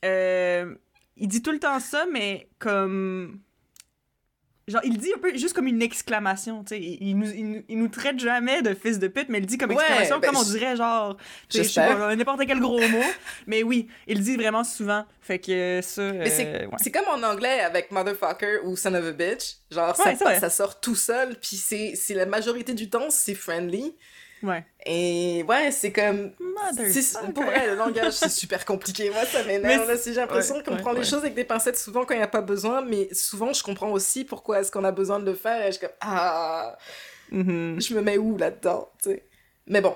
Euh, 0.05 0.73
il 1.17 1.27
dit 1.27 1.41
tout 1.41 1.51
le 1.51 1.59
temps 1.59 1.79
ça, 1.79 2.05
mais 2.11 2.49
comme. 2.59 3.39
Genre, 4.65 4.79
il 4.85 4.97
dit 4.97 5.11
un 5.13 5.19
peu 5.19 5.35
juste 5.35 5.53
comme 5.53 5.67
une 5.67 5.81
exclamation, 5.81 6.63
tu 6.63 6.69
sais. 6.75 6.79
Il, 6.81 7.17
nous, 7.17 7.29
il, 7.29 7.51
nous- 7.51 7.63
il 7.67 7.77
nous 7.77 7.89
traite 7.89 8.17
jamais 8.17 8.61
de 8.61 8.73
fils 8.73 8.97
de 8.97 9.09
pute, 9.09 9.27
mais 9.27 9.39
il 9.39 9.45
dit 9.45 9.57
comme 9.57 9.71
Ouais, 9.71 9.75
exclamation, 9.83 10.19
ben, 10.19 10.27
comme 10.29 10.37
on 10.37 10.43
dirait 10.43 10.77
genre. 10.77 11.17
je 11.53 11.63
sais 11.63 11.81
pas, 11.85 12.15
n'importe 12.15 12.45
quel 12.47 12.61
gros 12.61 12.79
mot. 12.79 13.03
mais 13.45 13.61
oui, 13.61 13.89
il 14.07 14.21
dit 14.21 14.37
vraiment 14.37 14.63
souvent. 14.63 15.05
Fait 15.19 15.37
que 15.39 15.81
ça. 15.83 16.13
Mais 16.13 16.29
c'est 16.29 16.47
euh, 16.47 16.65
ouais. 16.67 16.77
c'est 16.77 16.91
comme 16.91 17.03
en 17.09 17.21
anglais 17.27 17.59
avec 17.59 17.91
motherfucker 17.91 18.59
ou 18.63 18.77
son 18.77 18.93
of 18.93 19.03
a 19.05 19.11
bitch. 19.11 19.57
Genre, 19.69 19.93
Ouais, 20.05 20.15
ça, 20.39 20.49
sort 20.49 20.79
tout 20.79 20.95
seul, 20.95 21.35
puis 21.41 21.57
c'est 21.57 21.95
c'est 21.97 22.13
la 22.13 22.25
majorité 22.25 22.73
du 22.73 22.89
temps, 22.89 23.09
c'est 23.09 23.35
friendly. 23.35 23.97
Ouais. 24.43 24.65
Et 24.85 25.43
ouais, 25.47 25.71
c'est 25.71 25.91
comme. 25.91 26.31
Pour 27.33 27.43
vrai, 27.45 27.67
le 27.67 27.75
langage, 27.75 28.13
c'est 28.13 28.29
super 28.29 28.65
compliqué. 28.65 29.09
Moi, 29.09 29.25
ça 29.25 29.43
m'énerve. 29.43 29.89
J'ai 30.05 30.13
l'impression 30.13 30.55
ouais, 30.57 30.63
qu'on 30.63 30.73
ouais, 30.75 30.81
prend 30.81 30.91
les 30.91 30.99
ouais. 30.99 31.05
choses 31.05 31.19
avec 31.19 31.33
des 31.33 31.45
pincettes 31.45 31.77
souvent 31.77 32.03
quand 32.05 32.13
il 32.13 32.17
n'y 32.17 32.23
a 32.23 32.27
pas 32.27 32.41
besoin, 32.41 32.81
mais 32.81 33.07
souvent, 33.13 33.53
je 33.53 33.63
comprends 33.63 33.89
aussi 33.91 34.25
pourquoi 34.25 34.59
est-ce 34.59 34.71
qu'on 34.71 34.83
a 34.83 34.91
besoin 34.91 35.19
de 35.19 35.25
le 35.25 35.35
faire. 35.35 35.61
Et 35.63 35.67
je 35.67 35.77
suis 35.77 35.81
comme, 35.81 35.95
ah, 36.01 36.77
Mhm. 37.31 37.81
je 37.81 37.95
me 37.95 38.01
mets 38.01 38.17
où 38.17 38.37
là-dedans, 38.37 38.89
tu 39.01 39.11
sais? 39.11 39.23
Mais 39.67 39.81
bon. 39.81 39.95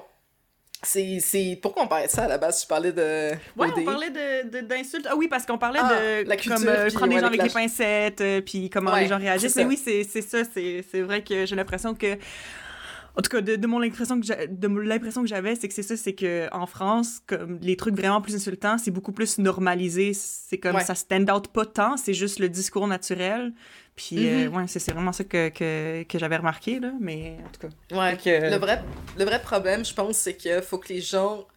C'est. 0.83 1.59
Pourquoi 1.61 1.83
on 1.83 1.87
parlait 1.87 2.05
de 2.05 2.11
ça 2.11 2.23
à 2.25 2.27
la 2.27 2.37
base? 2.37 2.61
Tu 2.61 2.67
parlais 2.67 2.91
de... 2.91 3.31
Ouais, 3.57 3.67
OD. 3.67 3.73
on 3.77 3.83
parlait 3.83 4.11
de, 4.11 4.61
d'insultes. 4.61 5.07
Ah 5.09 5.15
oui, 5.15 5.27
parce 5.27 5.45
qu'on 5.45 5.57
parlait 5.57 5.79
Ah, 5.81 5.89
de 6.23 6.29
la 6.29 6.37
culture, 6.37 6.55
comme, 6.55 6.67
euh, 6.67 6.89
prendre 6.91 7.07
les 7.13 7.19
gens 7.19 7.29
les 7.29 7.39
avec 7.39 7.43
les 7.43 7.49
pincettes, 7.49 8.21
euh, 8.21 8.41
puis 8.41 8.69
comment 8.69 8.93
Ouais, 8.93 9.01
les 9.01 9.07
gens 9.07 9.17
réagissent. 9.17 9.55
Mais 9.55 9.65
oui, 9.65 9.75
c'est 9.77 10.03
ça. 10.21 10.43
C'est 10.45 11.01
vrai 11.01 11.23
que 11.23 11.45
j'ai 11.47 11.55
l'impression 11.55 11.95
que 11.95 12.15
En 13.17 13.21
tout 13.23 13.31
cas, 13.31 13.41
de, 13.41 13.55
de 13.55 13.67
mon 13.67 13.79
que 14.21 14.45
de 14.45 14.67
l'impression 14.81 15.21
que 15.23 15.27
j'avais, 15.27 15.55
c'est 15.55 15.67
que 15.67 15.73
c'est 15.73 15.81
ça, 15.81 15.97
c'est 15.97 16.13
que 16.13 16.47
en 16.53 16.67
France, 16.67 17.19
comme 17.25 17.57
les 17.61 17.75
trucs 17.75 17.95
vraiment 17.95 18.21
plus 18.21 18.35
insultants, 18.35 18.77
c'est 18.77 18.91
beaucoup 18.91 19.11
plus 19.11 19.39
normalisé. 19.39 20.13
C'est 20.13 20.59
comme 20.59 20.75
Ouais. 20.75 20.83
ça 20.83 20.93
stand 20.93 21.29
out 21.31 21.47
pas 21.47 21.65
tant, 21.65 21.97
c'est 21.97 22.13
juste 22.13 22.37
le 22.37 22.47
discours 22.47 22.87
naturel. 22.87 23.53
Puis 23.95 24.27
euh, 24.27 24.49
Mhm. 24.49 24.55
ouais, 24.55 24.67
c'est 24.67 24.91
vraiment 24.91 25.11
ça 25.13 25.23
que, 25.23 25.49
que, 25.49 26.03
que 26.03 26.19
j'avais 26.19 26.37
remarqué 26.37 26.79
là, 26.79 26.91
mais 26.99 27.37
en 27.43 27.49
tout 27.49 27.67
cas. 27.67 27.97
Ouais. 27.99 28.15
Que- 28.17 28.51
Le, 28.51 28.57
vrai, 28.57 28.83
le 29.17 29.25
vrai 29.25 29.41
problème, 29.41 29.83
je 29.83 29.95
pense, 29.95 30.17
c'est 30.17 30.35
qu'il 30.37 30.61
faut 30.61 30.77
que 30.77 30.89
les 30.93 31.01
gens 31.01 31.47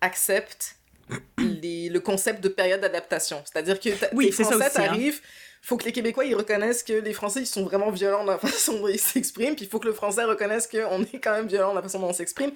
acceptent 0.00 0.76
les, 1.38 1.88
le 1.90 2.00
concept 2.00 2.42
de 2.42 2.48
période 2.48 2.80
d'adaptation. 2.80 3.42
C'est-à-dire 3.44 3.78
que 3.78 3.90
Oui, 4.14 4.26
les 4.26 4.32
c'est 4.32 4.44
ça 4.44 4.52
Français 4.52 4.66
aussi, 4.68 4.78
hein. 4.80 4.84
t'arrivent, 4.86 5.20
faut 5.64 5.76
que 5.76 5.84
les 5.84 5.92
Québécois 5.92 6.24
ils 6.24 6.34
reconnaissent 6.34 6.82
que 6.82 6.92
les 6.92 7.12
Français 7.12 7.40
ils 7.40 7.46
sont 7.46 7.62
vraiment 7.64 7.90
violents 7.90 8.24
dans 8.24 8.32
la 8.32 8.38
façon 8.50 8.80
dont 8.80 8.88
ils 8.88 8.98
s'expriment, 8.98 9.54
puis 9.54 9.64
il 9.64 9.68
faut 9.70 9.78
que 9.78 9.86
le 9.86 9.94
Français 9.94 10.24
reconnaisse 10.24 10.66
qu'on 10.66 11.02
est 11.04 11.20
quand 11.22 11.32
même 11.32 11.46
violent 11.46 11.68
dans 11.68 11.74
la 11.76 11.82
façon 11.82 12.00
dont 12.00 12.08
on 12.08 12.12
s'exprime. 12.12 12.50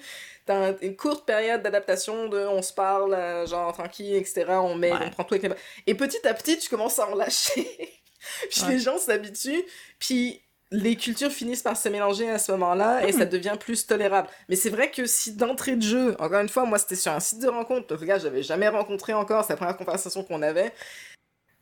T'as 0.45 0.69
un- 0.71 0.75
une 0.81 0.95
courte 0.95 1.25
période 1.25 1.61
d'adaptation 1.63 2.27
de 2.29 2.37
on 2.39 2.61
se 2.61 2.73
parle, 2.73 3.13
euh, 3.13 3.45
genre 3.47 3.71
tranquille, 3.73 4.13
etc. 4.15 4.45
On 4.61 4.75
met, 4.75 4.91
Ouais. 4.91 4.99
on 5.05 5.09
prend 5.09 5.23
tout 5.23 5.35
avec 5.35 5.49
les. 5.49 5.55
Et 5.87 5.95
petit 5.95 6.25
à 6.27 6.33
petit, 6.33 6.57
tu 6.59 6.69
commences 6.69 6.99
à 6.99 7.07
en 7.09 7.15
lâcher. 7.15 7.65
puis 8.49 8.61
Ouais. 8.63 8.69
les 8.71 8.79
gens 8.79 8.97
s'habituent, 8.97 9.63
puis 9.99 10.41
les 10.71 10.97
cultures 10.97 11.31
finissent 11.31 11.63
par 11.63 11.77
se 11.77 11.87
mélanger 11.87 12.29
à 12.29 12.37
ce 12.39 12.51
moment-là 12.51 13.07
et 13.07 13.13
ça 13.13 13.23
devient 13.23 13.55
plus 13.57 13.87
tolérable. 13.87 14.27
Mais 14.49 14.57
c'est 14.57 14.69
vrai 14.69 14.91
que 14.91 15.05
si 15.05 15.31
d'entrée 15.33 15.77
de 15.77 15.81
jeu, 15.81 16.13
encore 16.19 16.41
une 16.41 16.49
fois, 16.49 16.65
moi 16.65 16.77
c'était 16.77 16.97
sur 16.97 17.13
un 17.13 17.21
site 17.21 17.39
de 17.39 17.47
rencontre, 17.47 17.95
le 17.95 18.05
gars 18.05 18.19
j'avais 18.19 18.43
jamais 18.43 18.67
rencontré 18.67 19.13
encore, 19.13 19.45
c'est 19.45 19.53
la 19.53 19.57
première 19.57 19.77
conversation 19.77 20.23
qu'on 20.25 20.41
avait. 20.41 20.73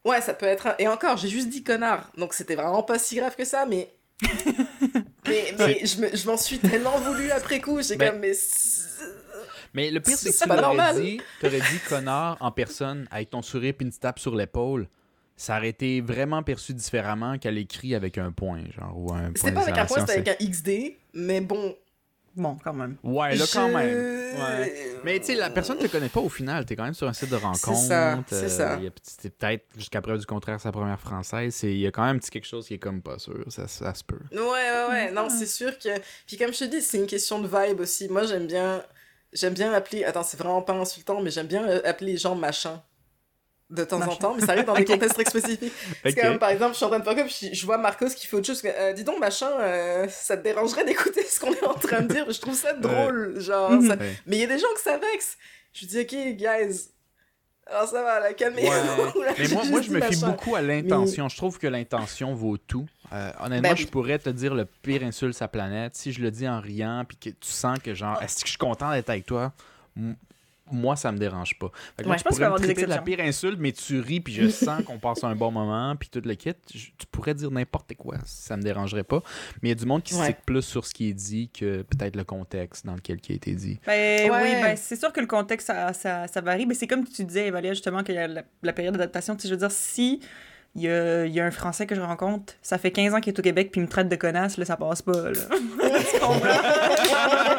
Ouais, 0.06 0.22
ça 0.22 0.34
peut 0.34 0.45
être. 0.45 0.68
un- 0.68 0.76
Et 0.80 0.88
encore, 0.88 1.18
j'ai 1.18 1.27
juste 1.30 1.49
dit 1.49 1.64
connard, 1.64 2.10
donc 2.18 2.34
c'était 2.34 2.56
vraiment 2.56 2.84
pas 2.84 2.99
si 2.99 3.15
grave 3.15 3.36
que 3.36 3.44
ça, 3.45 3.65
mais. 3.65 3.90
mais 5.27 5.53
mais 5.57 5.86
je 5.86 5.99
me- 6.02 6.15
je 6.15 6.27
m'en 6.27 6.38
suis 6.38 6.60
tellement 6.60 6.98
voulu 6.99 7.32
après 7.32 7.60
coup, 7.60 7.82
j'ai 7.82 7.95
Ben, 7.98 8.11
comme. 8.11 8.19
Mais. 8.19 8.34
Mais 9.73 9.91
le 9.91 9.99
pire, 9.99 10.18
c'est 10.18 10.32
que 10.32 10.38
tu 10.44 10.48
l'aurais 10.49 11.02
dit, 11.02 11.22
t'aurais 11.41 11.60
dit 11.60 11.80
connard 11.90 12.38
en 12.40 12.52
personne 12.52 13.07
avec 13.11 13.30
ton 13.32 13.41
sourire 13.41 13.73
puis 13.77 13.86
une 13.86 13.91
tape 13.91 14.19
sur 14.19 14.34
l'épaule. 14.36 14.88
Ça 15.36 15.57
aurait 15.57 15.68
été 15.69 15.99
vraiment 15.99 16.44
perçu 16.44 16.73
différemment 16.73 17.38
qu'à 17.38 17.52
l'écrit 17.52 17.94
avec 17.94 18.18
un 18.18 18.32
point, 18.32 18.61
genre, 18.77 18.94
ou 18.98 19.11
un 19.14 19.18
point 19.23 19.32
C'était 19.36 19.52
pas 19.52 19.61
avec 19.64 19.77
un 19.77 19.86
point, 19.86 19.99
c'était 20.07 20.30
avec 20.30 20.41
un 20.41 20.45
XD, 20.49 20.95
mais 21.14 21.41
bon. 21.41 21.76
Bon, 22.36 22.57
quand 22.64 22.74
même. 22.74 22.98
Ouais, 23.03 23.36
là, 23.36 23.45
quand 23.52 23.68
je- 23.70 23.74
même. 23.74 24.36
Ouais. 24.36 24.98
Mais 25.06 25.20
tu 25.20 25.28
sais, 25.28 25.36
la 25.36 25.49
personne 25.49 25.78
te 25.78 25.88
connaît 25.88 26.10
pas 26.10 26.20
au 26.20 26.28
final. 26.30 26.66
T'es 26.66 26.76
quand 26.76 26.84
même 26.84 26.94
sur 26.94 27.07
un 27.07 27.14
site 27.14 27.30
de 27.30 27.36
rencontre. 27.36 27.78
ça, 27.78 28.20
c'est 28.28 28.36
euh, 28.36 28.49
ça. 28.49 28.80
C'est 29.03 29.30
peut-être, 29.38 29.66
jusqu'à 29.78 30.02
preuve 30.02 30.20
du 30.20 30.26
contraire, 30.26 30.60
sa 30.60 30.72
première 30.72 30.99
française. 30.99 31.53
c'est- 31.56 31.72
Il 31.72 31.80
y 31.80 31.88
a 31.88 31.91
quand 31.91 32.03
même 32.06 32.18
un 32.18 32.20
petit 32.20 32.32
quelque 32.32 32.48
chose 32.48 32.68
qui 32.68 32.74
est 32.74 32.80
comme 32.80 33.02
pas 33.02 33.18
sûr. 33.20 33.45
Ça, 33.48 33.68
ça 33.68 33.94
se 33.94 34.03
peut. 34.03 34.20
Ouais, 34.32 34.40
ouais, 34.41 34.86
ouais. 34.90 35.12
Non, 35.12 35.30
c'est 35.30 35.45
sûr 35.45 35.78
que. 35.80 35.90
Puis 36.28 36.38
comme 36.38 36.53
je 36.53 36.60
te 36.60 36.64
dis, 36.66 36.82
c'est 36.82 36.98
une 36.98 37.07
question 37.07 37.40
de 37.40 37.48
vibe 37.48 37.80
aussi. 37.80 38.10
Moi, 38.10 38.26
j'aime 38.26 38.48
bien. 38.48 38.84
J'aime 39.34 39.53
bien 39.53 39.72
appeler. 39.74 40.03
Attends, 40.06 40.24
c'est 40.24 40.38
vraiment 40.38 40.62
pas 40.62 40.74
insultant, 40.74 41.22
mais 41.22 41.30
j'aime 41.32 41.48
bien 41.48 41.68
euh, 41.68 41.82
appeler 41.86 42.14
les 42.14 42.18
gens 42.18 42.36
machin. 42.36 42.82
De 43.72 43.84
temps 43.84 44.00
en 44.00 44.16
temps, 44.16 44.36
mais 44.36 44.46
ça 44.46 44.52
arrive 44.52 44.66
dans 44.66 44.76
des 44.76 44.86
contextes 44.86 45.16
très 45.16 45.26
spécifiques. 45.26 45.74
Parce 46.04 46.14
que, 46.14 46.38
par 46.38 46.50
exemple, 46.50 46.74
je 46.74 46.78
suis 46.78 46.86
en 46.86 46.90
train 46.90 47.00
de 47.00 47.04
faire 47.04 47.16
comme, 47.16 47.28
je, 47.30 47.66
vois 47.66 47.80
Marcos 47.80 48.10
qui 48.10 48.28
fait 48.28 48.36
autre 48.38 48.46
chose. 48.46 48.62
que, 48.62 48.68
euh, 48.68 48.94
dis 48.94 49.04
donc, 49.04 49.20
machin, 49.20 49.50
euh, 49.60 50.08
ça 50.08 50.38
te 50.38 50.44
dérangerait 50.44 50.86
d'écouter 50.86 51.24
ce 51.24 51.40
qu'on 51.40 51.52
est 51.52 51.64
en 51.64 51.74
train 51.74 52.02
de 52.02 52.14
dire? 52.14 52.32
Je 52.32 52.40
trouve 52.40 52.54
ça 52.56 52.74
drôle. 52.74 53.40
Genre, 53.40 53.72
Mhm. 53.72 53.88
ça- 53.88 53.96
Ouais. 53.96 54.14
Mais 54.28 54.36
il 54.38 54.42
y 54.42 54.44
a 54.44 54.48
des 54.48 54.60
gens 54.60 54.68
que 54.76 54.82
ça 54.82 54.98
vexe. 55.00 55.38
Je 55.74 55.86
dis, 55.88 56.00
ok, 56.00 56.36
guys. 56.36 56.90
Alors 57.68 57.88
ça 57.90 58.04
va. 58.04 58.22
Ouais. 58.22 58.36
là, 59.26 59.34
Mais 59.40 59.48
moi, 59.72 59.82
je 59.82 59.90
me 59.90 60.00
fie 60.02 60.24
beaucoup 60.24 60.56
à 60.56 60.62
l'intention. 60.62 61.28
Je 61.28 61.36
trouve 61.36 61.58
que 61.58 61.66
l'intention 61.66 62.36
vaut 62.36 62.58
tout. 62.58 62.86
Euh, 63.12 63.32
honnêtement, 63.40 63.70
Ben 63.70 63.76
je 63.76 63.88
pourrais 63.88 64.20
te 64.20 64.30
dire 64.30 64.54
le 64.54 64.66
pire 64.66 65.02
insulte 65.04 65.34
sa 65.34 65.48
planète. 65.48 65.96
Si 65.96 66.12
je 66.12 66.22
le 66.22 66.30
dis 66.30 66.48
en 66.48 66.60
riant, 66.60 67.04
puis 67.08 67.18
que 67.18 67.30
tu 67.32 67.50
sens 67.50 67.80
que 67.80 67.96
genre, 67.96 68.22
est-ce 68.22 68.36
que 68.36 68.46
je 68.46 68.50
suis 68.52 68.58
content 68.60 68.92
d'être 68.92 69.10
avec 69.10 69.26
toi? 69.26 69.52
Moi, 70.72 70.96
ça 70.96 71.12
me 71.12 71.18
dérange 71.20 71.60
pas. 71.60 71.70
Fait 71.96 72.02
que 72.04 72.08
moi, 72.08 72.16
Ouais, 72.16 72.18
tu 72.18 72.20
je 72.20 72.24
pense 72.24 72.34
qu'il 72.34 72.42
me 72.42 72.46
avoir 72.48 72.60
des 72.60 72.74
de 72.74 72.86
la 72.88 72.98
pire 72.98 73.20
insulte, 73.20 73.58
mais 73.60 73.72
tu 73.72 74.00
ris, 74.00 74.20
puis 74.20 74.34
je 74.34 74.50
sens 74.50 74.84
qu'on 74.84 74.98
passe 74.98 75.24
un 75.24 75.36
bon 75.36 75.52
moment, 75.52 75.96
puis 75.96 76.10
tout 76.10 76.22
le 76.26 76.34
kit. 76.34 76.54
Je- 76.74 76.88
tu 76.98 77.06
pourrais 77.12 77.34
dire 77.36 77.52
n'importe 77.52 77.94
quoi, 77.96 78.16
ça 78.26 78.58
me 78.58 78.64
dérangerait 78.64 79.04
pas. 79.04 79.22
Mais 79.62 79.70
il 79.70 79.72
y 79.72 79.72
a 79.74 79.76
du 79.76 79.86
monde 79.86 80.02
qui 80.02 80.16
Ouais. 80.16 80.24
stick 80.24 80.38
plus 80.46 80.64
sur 80.64 80.86
ce 80.86 80.94
qui 80.94 81.10
est 81.10 81.14
dit 81.14 81.50
que 81.50 81.84
peut-être 81.84 82.16
le 82.16 82.24
contexte 82.24 82.86
dans 82.86 82.96
lequel 82.96 83.20
qui 83.22 83.32
a 83.34 83.36
été 83.36 83.52
dit. 83.54 83.80
Ben 83.86 84.32
Ouais. 84.32 84.40
oui, 84.42 84.52
ben 84.62 84.76
c'est 84.76 84.96
sûr 84.96 85.14
que 85.14 85.20
le 85.22 85.28
contexte, 85.28 85.68
ça, 85.68 85.94
ça, 85.94 86.28
ça 86.28 86.42
varie. 86.42 86.66
Mais 86.66 86.74
c'est 86.74 86.88
comme 86.88 87.06
tu 87.06 87.24
disais, 87.24 87.48
Evalia, 87.48 87.74
justement, 87.74 88.04
que 88.04 88.12
la, 88.12 88.28
la 88.64 88.74
période 88.74 88.94
d'adaptation, 88.94 89.38
je 89.42 89.48
veux 89.50 89.58
dire, 89.58 89.72
si 89.72 90.20
il 90.78 90.82
y 90.82 90.90
a, 90.90 91.26
il 91.26 91.34
y 91.34 91.40
a 91.40 91.46
un 91.46 91.52
Français 91.52 91.86
que 91.86 91.96
je 91.96 92.02
rencontre, 92.02 92.54
ça 92.62 92.78
fait 92.78 92.92
15 92.92 93.14
ans 93.14 93.22
qu'il 93.22 93.34
est 93.34 93.40
au 93.40 93.44
Québec, 93.44 93.70
puis 93.72 93.80
il 93.80 93.84
me 93.86 93.88
traite 93.88 94.10
de 94.10 94.16
connasse, 94.18 94.58
là, 94.58 94.66
ça 94.66 94.76
passe 94.76 95.02
pas, 95.02 95.30
là. 95.30 95.32
tu 96.12 96.20
comprends? 96.20 96.42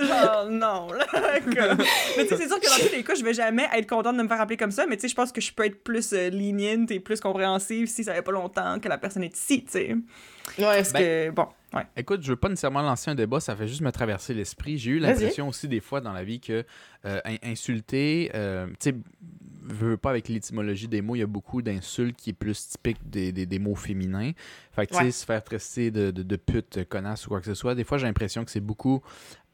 Genre, 0.00 0.46
non, 0.50 0.92
là. 0.92 1.06
comme- 1.40 1.78
Mais 2.16 2.24
tu 2.24 2.28
sais, 2.28 2.36
c'est 2.36 2.48
sûr 2.48 2.60
que 2.60 2.68
dans 2.68 2.86
tous 2.88 2.94
les 2.94 3.02
cas, 3.04 3.14
je 3.14 3.24
vais 3.24 3.34
jamais 3.34 3.66
être 3.74 3.88
contente 3.88 4.16
de 4.16 4.22
me 4.22 4.28
faire 4.28 4.40
appeler 4.40 4.56
comme 4.56 4.70
ça, 4.70 4.86
mais 4.86 4.96
tu 4.96 5.02
sais, 5.02 5.08
je 5.08 5.14
pense 5.14 5.32
que 5.32 5.40
je 5.40 5.52
peux 5.52 5.64
être 5.64 5.82
plus 5.82 6.12
euh, 6.12 6.30
lenient 6.30 6.86
et 6.90 7.00
plus 7.00 7.20
compréhensive 7.20 7.86
si 7.88 8.04
ça 8.04 8.14
fait 8.14 8.22
pas 8.22 8.32
longtemps 8.32 8.78
que 8.80 8.88
la 8.88 8.98
personne 8.98 9.22
est 9.24 9.36
ici, 9.36 9.64
tu 9.64 9.72
sais. 9.72 9.96
Ouais, 10.58 10.64
Parce 10.76 10.92
que, 10.92 11.30
bon, 11.30 11.46
ouais. 11.74 11.82
Écoute, 11.96 12.22
je 12.22 12.28
veux 12.28 12.36
pas 12.36 12.48
nécessairement 12.48 12.82
lancer 12.82 13.10
un 13.10 13.14
débat, 13.16 13.40
ça 13.40 13.56
fait 13.56 13.66
juste 13.66 13.80
me 13.80 13.90
traverser 13.90 14.32
l'esprit. 14.32 14.78
J'ai 14.78 14.92
eu 14.92 14.98
l'impression 15.00 15.48
aussi 15.48 15.66
des 15.68 15.80
fois 15.80 16.00
dans 16.00 16.12
la 16.12 16.22
vie 16.24 16.40
que 16.40 16.64
euh, 17.04 17.20
in- 17.24 17.36
insulter, 17.50 18.30
euh, 18.34 18.66
tu 18.80 18.90
sais, 18.90 18.94
veux 19.74 19.96
pas 19.96 20.10
avec 20.10 20.28
l'étymologie 20.28 20.88
des 20.88 21.02
mots, 21.02 21.16
il 21.16 21.20
y 21.20 21.22
a 21.22 21.26
beaucoup 21.26 21.62
d'insultes 21.62 22.16
qui 22.16 22.30
est 22.30 22.32
plus 22.32 22.68
typique 22.68 22.98
des, 23.08 23.32
des, 23.32 23.46
des 23.46 23.58
mots 23.58 23.74
féminins. 23.74 24.32
Fait 24.72 24.86
que 24.86 24.96
tu 24.96 25.04
sais, 25.04 25.10
se 25.10 25.24
faire 25.24 25.42
traiter 25.42 25.90
de, 25.90 26.10
de, 26.10 26.22
de 26.22 26.36
pute, 26.36 26.84
connasse 26.88 27.26
ou 27.26 27.30
quoi 27.30 27.40
que 27.40 27.46
ce 27.46 27.54
soit, 27.54 27.74
des 27.74 27.84
fois 27.84 27.98
j'ai 27.98 28.06
l'impression 28.06 28.44
que 28.44 28.50
c'est 28.50 28.60
beaucoup 28.60 29.02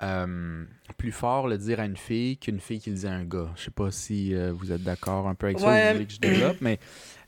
euh, 0.03 0.65
plus 0.99 1.13
fort 1.13 1.47
le 1.47 1.59
dire 1.59 1.79
à 1.79 1.85
une 1.85 1.97
fille 1.97 2.37
qu'une 2.37 2.59
fille 2.59 2.81
qui 2.81 2.91
le 2.91 2.97
dit 2.97 3.07
à 3.07 3.13
un 3.13 3.25
gars. 3.25 3.51
Je 3.57 3.65
sais 3.65 3.71
pas 3.71 3.91
si 3.91 4.35
euh, 4.35 4.53
vous 4.53 4.73
êtes 4.73 4.83
d'accord 4.83 5.29
un 5.29 5.35
peu 5.35 5.47
avec 5.47 5.61
ça 5.61 5.67
vous 5.67 5.93
voulez 5.95 6.07
que 6.07 6.13
je 6.13 6.19
développe, 6.21 6.57
mais 6.61 6.79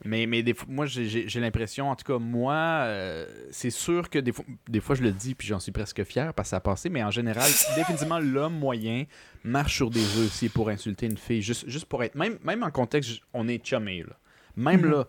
mais, 0.05 0.27
mais 0.27 0.43
des 0.43 0.55
fois, 0.55 0.67
moi, 0.71 0.87
j'ai- 0.87 1.27
l'impression, 1.41 1.91
en 1.91 1.97
tout 1.97 2.05
cas, 2.05 2.19
moi, 2.19 2.55
euh, 2.55 3.27
c'est 3.51 3.71
sûr 3.71 4.11
que 4.11 4.19
des 4.19 4.33
fois, 4.33 4.45
des 4.69 4.81
fois, 4.81 4.95
je 4.95 5.03
le 5.03 5.13
dis, 5.13 5.35
puis 5.35 5.47
j'en 5.49 5.61
suis 5.61 5.73
presque 5.73 6.05
fier 6.05 6.33
parce 6.35 6.47
que 6.49 6.51
ça 6.51 6.57
a 6.57 6.61
passé, 6.61 6.89
mais 6.91 7.03
en 7.03 7.11
général, 7.11 7.49
définitivement, 7.77 8.19
l'homme 8.19 8.59
moyen 8.59 9.05
marche 9.45 9.77
sur 9.77 9.91
des 9.91 10.01
œufs 10.19 10.27
aussi 10.27 10.49
pour 10.49 10.69
insulter 10.69 11.07
une 11.07 11.17
fille, 11.19 11.43
juste, 11.43 11.69
juste 11.69 11.87
pour 11.87 12.03
être. 12.05 12.15
Même, 12.15 12.39
même 12.45 12.63
en 12.63 12.71
contexte, 12.71 13.21
on 13.33 13.49
est 13.49 13.65
chumé, 13.65 14.03
là. 14.03 14.17
Même 14.57 14.83
Mhm. 14.83 14.91
là, 14.91 15.05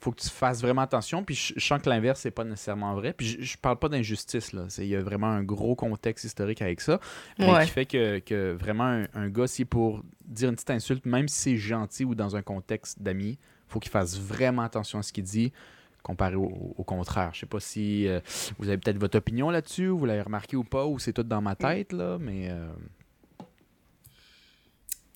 faut 0.00 0.12
que 0.12 0.20
tu 0.20 0.28
fasses 0.30 0.62
vraiment 0.62 0.82
attention, 0.82 1.24
puis 1.24 1.34
je, 1.34 1.52
je 1.56 1.66
sens 1.66 1.82
que 1.82 1.90
l'inverse, 1.90 2.20
c'est 2.20 2.30
pas 2.30 2.44
nécessairement 2.44 2.94
vrai. 2.94 3.12
Puis 3.12 3.26
je, 3.26 3.42
je 3.42 3.58
parle 3.58 3.78
pas 3.78 3.88
d'injustice, 3.88 4.52
là. 4.52 4.66
Il 4.78 4.86
y 4.86 4.96
a 4.96 5.02
vraiment 5.02 5.26
un 5.26 5.42
gros 5.42 5.74
contexte 5.74 6.24
historique 6.24 6.62
avec 6.62 6.80
ça, 6.80 7.00
qui 7.38 7.68
fait 7.70 7.84
que, 7.84 8.18
que 8.20 8.52
vraiment, 8.52 8.84
un, 8.84 9.06
un 9.14 9.28
gars, 9.28 9.46
si 9.48 9.64
pour 9.64 10.02
dire 10.24 10.48
une 10.50 10.54
petite 10.54 10.70
insulte, 10.70 11.04
même 11.04 11.28
si 11.28 11.38
c'est 11.40 11.56
gentil 11.56 12.04
ou 12.04 12.14
dans 12.14 12.36
un 12.36 12.42
contexte 12.42 13.02
d'amis, 13.02 13.38
faut 13.68 13.78
qu'il 13.80 13.90
fasse 13.90 14.18
vraiment 14.18 14.62
attention 14.62 14.98
à 14.98 15.02
ce 15.02 15.12
qu'il 15.12 15.24
dit 15.24 15.52
comparé 16.02 16.36
au, 16.36 16.74
au 16.76 16.84
contraire. 16.84 17.30
Je 17.34 17.40
sais 17.40 17.46
pas 17.46 17.60
si 17.60 18.08
euh, 18.08 18.20
vous 18.58 18.68
avez 18.68 18.78
peut-être 18.78 18.98
votre 18.98 19.18
opinion 19.18 19.50
là-dessus, 19.50 19.88
ou 19.88 19.98
vous 19.98 20.06
l'avez 20.06 20.22
remarqué 20.22 20.56
ou 20.56 20.64
pas, 20.64 20.86
ou 20.86 20.98
c'est 20.98 21.12
tout 21.12 21.22
dans 21.22 21.42
ma 21.42 21.54
tête, 21.56 21.92
là, 21.92 22.16
mais... 22.18 22.48
euh, 22.50 22.66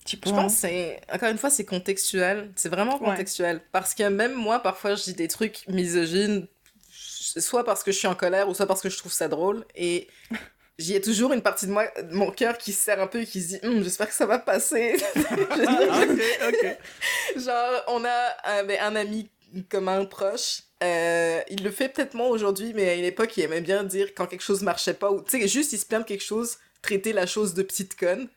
Je 0.05 0.17
pense 0.17 0.53
que 0.53 0.59
c'est, 0.59 0.99
encore 1.11 1.29
une 1.29 1.37
fois, 1.37 1.49
c'est 1.49 1.65
contextuel. 1.65 2.51
C'est 2.55 2.69
vraiment 2.69 2.99
Ouais. 3.01 3.05
contextuel. 3.11 3.61
Parce 3.71 3.93
que 3.93 4.03
même 4.09 4.33
moi, 4.35 4.59
parfois, 4.59 4.95
je 4.95 5.03
dis 5.03 5.13
des 5.13 5.29
trucs 5.29 5.65
misogynes, 5.67 6.47
soit 6.89 7.63
parce 7.63 7.83
que 7.83 7.91
je 7.91 7.97
suis 7.97 8.07
en 8.07 8.15
colère, 8.15 8.49
ou 8.49 8.53
soit 8.53 8.67
parce 8.67 8.81
que 8.81 8.89
je 8.89 8.97
trouve 8.97 9.13
ça 9.13 9.27
drôle. 9.29 9.65
Et 9.75 10.07
j'y 10.79 10.95
ai 10.95 11.01
toujours 11.01 11.33
une 11.33 11.41
partie 11.41 11.67
de 11.67 11.71
moi, 11.71 11.85
de 12.01 12.13
mon 12.13 12.31
cœur 12.31 12.57
qui 12.57 12.73
se 12.73 12.83
serre 12.83 13.01
un 13.01 13.07
peu 13.07 13.21
et 13.21 13.25
qui 13.25 13.41
se 13.41 13.47
dit, 13.47 13.59
Hum, 13.63 13.83
j'espère 13.83 14.07
que 14.07 14.13
ça 14.13 14.25
va 14.25 14.39
passer. 14.39 14.95
Je- 15.15 17.39
Genre, 17.45 17.83
on 17.87 18.03
a 18.05 18.35
un, 18.43 18.63
ben, 18.63 18.79
un 18.81 18.95
ami 18.95 19.29
commun 19.69 20.05
proche. 20.05 20.61
euh, 20.83 21.41
il 21.49 21.63
le 21.63 21.71
fait 21.71 21.89
peut-être 21.89 22.13
moins 22.15 22.27
aujourd'hui, 22.27 22.73
mais 22.73 22.89
à 22.89 22.95
une 22.95 23.03
époque, 23.05 23.35
il 23.37 23.43
aimait 23.43 23.61
bien 23.61 23.83
dire 23.83 24.09
quand 24.15 24.25
quelque 24.27 24.43
chose 24.43 24.61
marchait 24.63 24.93
pas, 24.93 25.11
ou 25.11 25.21
tu 25.21 25.39
sais, 25.41 25.47
juste 25.47 25.73
il 25.73 25.77
se 25.79 25.85
plaint 25.85 26.03
de 26.03 26.07
quelque 26.07 26.23
chose, 26.23 26.57
traiter 26.81 27.13
la 27.13 27.25
chose 27.25 27.53
de 27.53 27.63
petite 27.63 27.97
conne. 27.97 28.27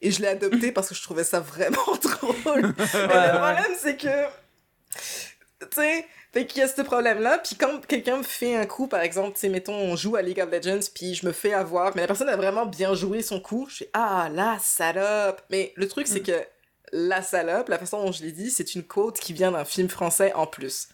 Et 0.00 0.10
je 0.10 0.20
l'ai 0.20 0.28
adopté 0.28 0.72
parce 0.72 0.88
que 0.88 0.94
je 0.96 1.02
trouvais 1.02 1.22
ça 1.24 1.38
vraiment 1.40 1.76
drôle. 2.02 2.74
Mais 2.76 2.82
le 2.82 3.38
problème, 3.38 3.76
c'est 3.78 3.96
que. 3.96 4.24
Tu 5.60 5.66
sais, 5.76 6.06
fait 6.32 6.46
qu'il 6.46 6.60
y 6.60 6.62
a 6.64 6.68
ce 6.68 6.80
problème-là. 6.82 7.38
Puis 7.38 7.56
quand 7.56 7.84
quelqu'un 7.86 8.16
me 8.18 8.22
fait 8.22 8.56
un 8.56 8.66
coup, 8.66 8.86
par 8.88 9.00
exemple, 9.00 9.34
tu 9.34 9.40
sais, 9.40 9.48
mettons, 9.48 9.74
on 9.74 9.96
joue 9.96 10.16
à 10.16 10.22
League 10.22 10.40
of 10.40 10.50
Legends, 10.50 10.86
puis 10.94 11.14
je 11.14 11.26
me 11.26 11.32
fais 11.32 11.52
avoir, 11.52 11.94
mais 11.94 12.02
la 12.02 12.06
personne 12.06 12.28
a 12.28 12.36
vraiment 12.36 12.66
bien 12.66 12.94
joué 12.94 13.22
son 13.22 13.40
coup, 13.40 13.66
je 13.70 13.76
fais 13.78 13.90
Ah, 13.92 14.28
la 14.32 14.58
salope! 14.60 15.42
Mais 15.50 15.72
le 15.76 15.86
truc, 15.88 16.06
c'est 16.06 16.20
que 16.20 16.40
la 16.92 17.22
salope, 17.22 17.68
la 17.68 17.78
façon 17.78 18.04
dont 18.04 18.12
je 18.12 18.22
l'ai 18.22 18.32
dit, 18.32 18.50
c'est 18.50 18.74
une 18.74 18.82
quote 18.84 19.18
qui 19.18 19.32
vient 19.32 19.52
d'un 19.52 19.64
film 19.64 19.88
français 19.88 20.32
en 20.34 20.46
plus. 20.46 20.88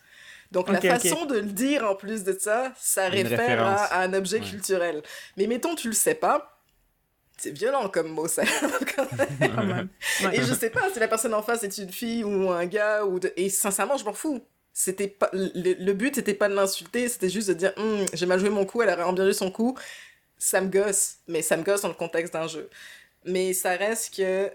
Donc 0.50 0.68
la 0.70 0.80
façon 0.80 1.26
de 1.26 1.34
le 1.36 1.42
dire 1.42 1.84
en 1.84 1.94
plus 1.94 2.24
de 2.24 2.36
ça, 2.38 2.72
ça 2.78 3.08
Une 3.08 3.26
réfère 3.26 3.62
à, 3.66 3.84
à 3.84 4.00
un 4.02 4.14
objet 4.14 4.38
Ouais. 4.40 4.46
culturel. 4.46 5.02
Mais 5.36 5.46
mettons, 5.46 5.74
tu 5.74 5.88
le 5.88 5.94
sais 5.94 6.14
pas. 6.14 6.54
C'est 7.36 7.50
violent 7.50 7.88
comme 7.88 8.08
mot, 8.08 8.26
ça. 8.28 8.42
quand 8.96 9.12
même. 9.12 9.28
Quand 9.54 9.64
même. 9.64 9.88
Ouais. 10.24 10.38
Et 10.38 10.42
je 10.42 10.54
sais 10.54 10.70
pas 10.70 10.90
si 10.92 10.98
la 10.98 11.06
personne 11.06 11.34
en 11.34 11.42
face 11.42 11.62
est 11.64 11.78
une 11.78 11.92
fille 11.92 12.24
ou 12.24 12.50
un 12.50 12.64
gars 12.66 13.04
ou 13.04 13.20
de... 13.20 13.32
et 13.36 13.48
sincèrement 13.50 13.96
je 13.96 14.04
m'en 14.04 14.12
fous. 14.14 14.40
C'était 14.78 15.08
pas 15.08 15.28
le, 15.32 15.92
but 15.92 16.14
c'était 16.14 16.34
pas 16.34 16.48
de 16.48 16.54
l'insulter 16.54 17.08
c'était 17.08 17.28
juste 17.28 17.48
de 17.48 17.54
dire 17.54 17.72
Hum, 17.78 18.06
j'ai 18.12 18.26
mal 18.26 18.38
joué 18.38 18.48
mon 18.48 18.64
coup 18.64 18.80
elle 18.80 18.90
a 18.90 19.14
joué 19.16 19.32
son 19.32 19.50
coup. 19.50 19.76
Ça 20.38 20.60
me 20.60 20.68
gosse 20.68 21.16
mais 21.26 21.42
ça 21.42 21.56
me 21.56 21.64
gosse 21.64 21.82
dans 21.82 21.88
le 21.88 21.94
contexte 21.94 22.32
d'un 22.32 22.46
jeu. 22.46 22.70
Mais 23.24 23.54
ça 23.54 23.72
reste 23.72 24.16
que 24.16 24.52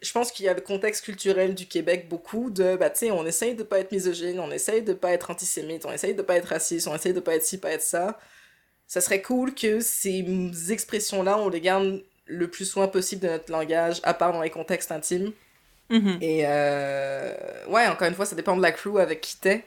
je 0.00 0.12
pense 0.12 0.30
qu'il 0.30 0.46
y 0.46 0.48
a 0.48 0.54
le 0.54 0.60
contexte 0.60 1.04
culturel 1.04 1.56
du 1.56 1.66
Québec 1.66 2.08
beaucoup 2.08 2.50
de 2.50 2.76
bah 2.76 2.88
tu 2.88 3.00
sais 3.00 3.10
on 3.10 3.26
essaye 3.26 3.56
de 3.56 3.64
pas 3.64 3.80
être 3.80 3.90
misogyne 3.90 4.38
on 4.38 4.52
essaye 4.52 4.82
de 4.82 4.92
pas 4.92 5.10
être 5.10 5.30
antisémite 5.32 5.84
on 5.86 5.92
essaye 5.92 6.14
de 6.14 6.22
pas 6.22 6.36
être 6.36 6.46
raciste 6.50 6.86
on 6.86 6.94
essaye 6.94 7.12
de 7.12 7.20
pas 7.20 7.34
être 7.34 7.44
ci 7.44 7.58
pas 7.58 7.72
être 7.72 7.82
ça. 7.82 8.20
Ça 8.86 9.00
serait 9.00 9.22
cool 9.22 9.56
que 9.56 9.80
ces 9.80 10.24
expressions 10.70 11.24
là 11.24 11.36
on 11.38 11.48
les 11.48 11.60
garde 11.60 12.04
le 12.26 12.48
plus 12.48 12.64
soin 12.64 12.86
possible 12.86 13.22
de 13.22 13.28
notre 13.28 13.50
langage 13.50 14.00
à 14.04 14.14
part 14.14 14.32
dans 14.32 14.42
les 14.42 14.50
contextes 14.50 14.92
intimes 14.92 15.32
Mhm. 15.90 16.18
et 16.20 16.42
euh, 16.46 17.34
ouais, 17.68 17.86
encore 17.86 18.08
une 18.08 18.14
fois, 18.14 18.26
ça 18.26 18.34
dépend 18.36 18.56
de 18.56 18.62
la 18.62 18.72
crew 18.72 18.98
avec 18.98 19.20
qui 19.20 19.36
t'es. 19.38 19.64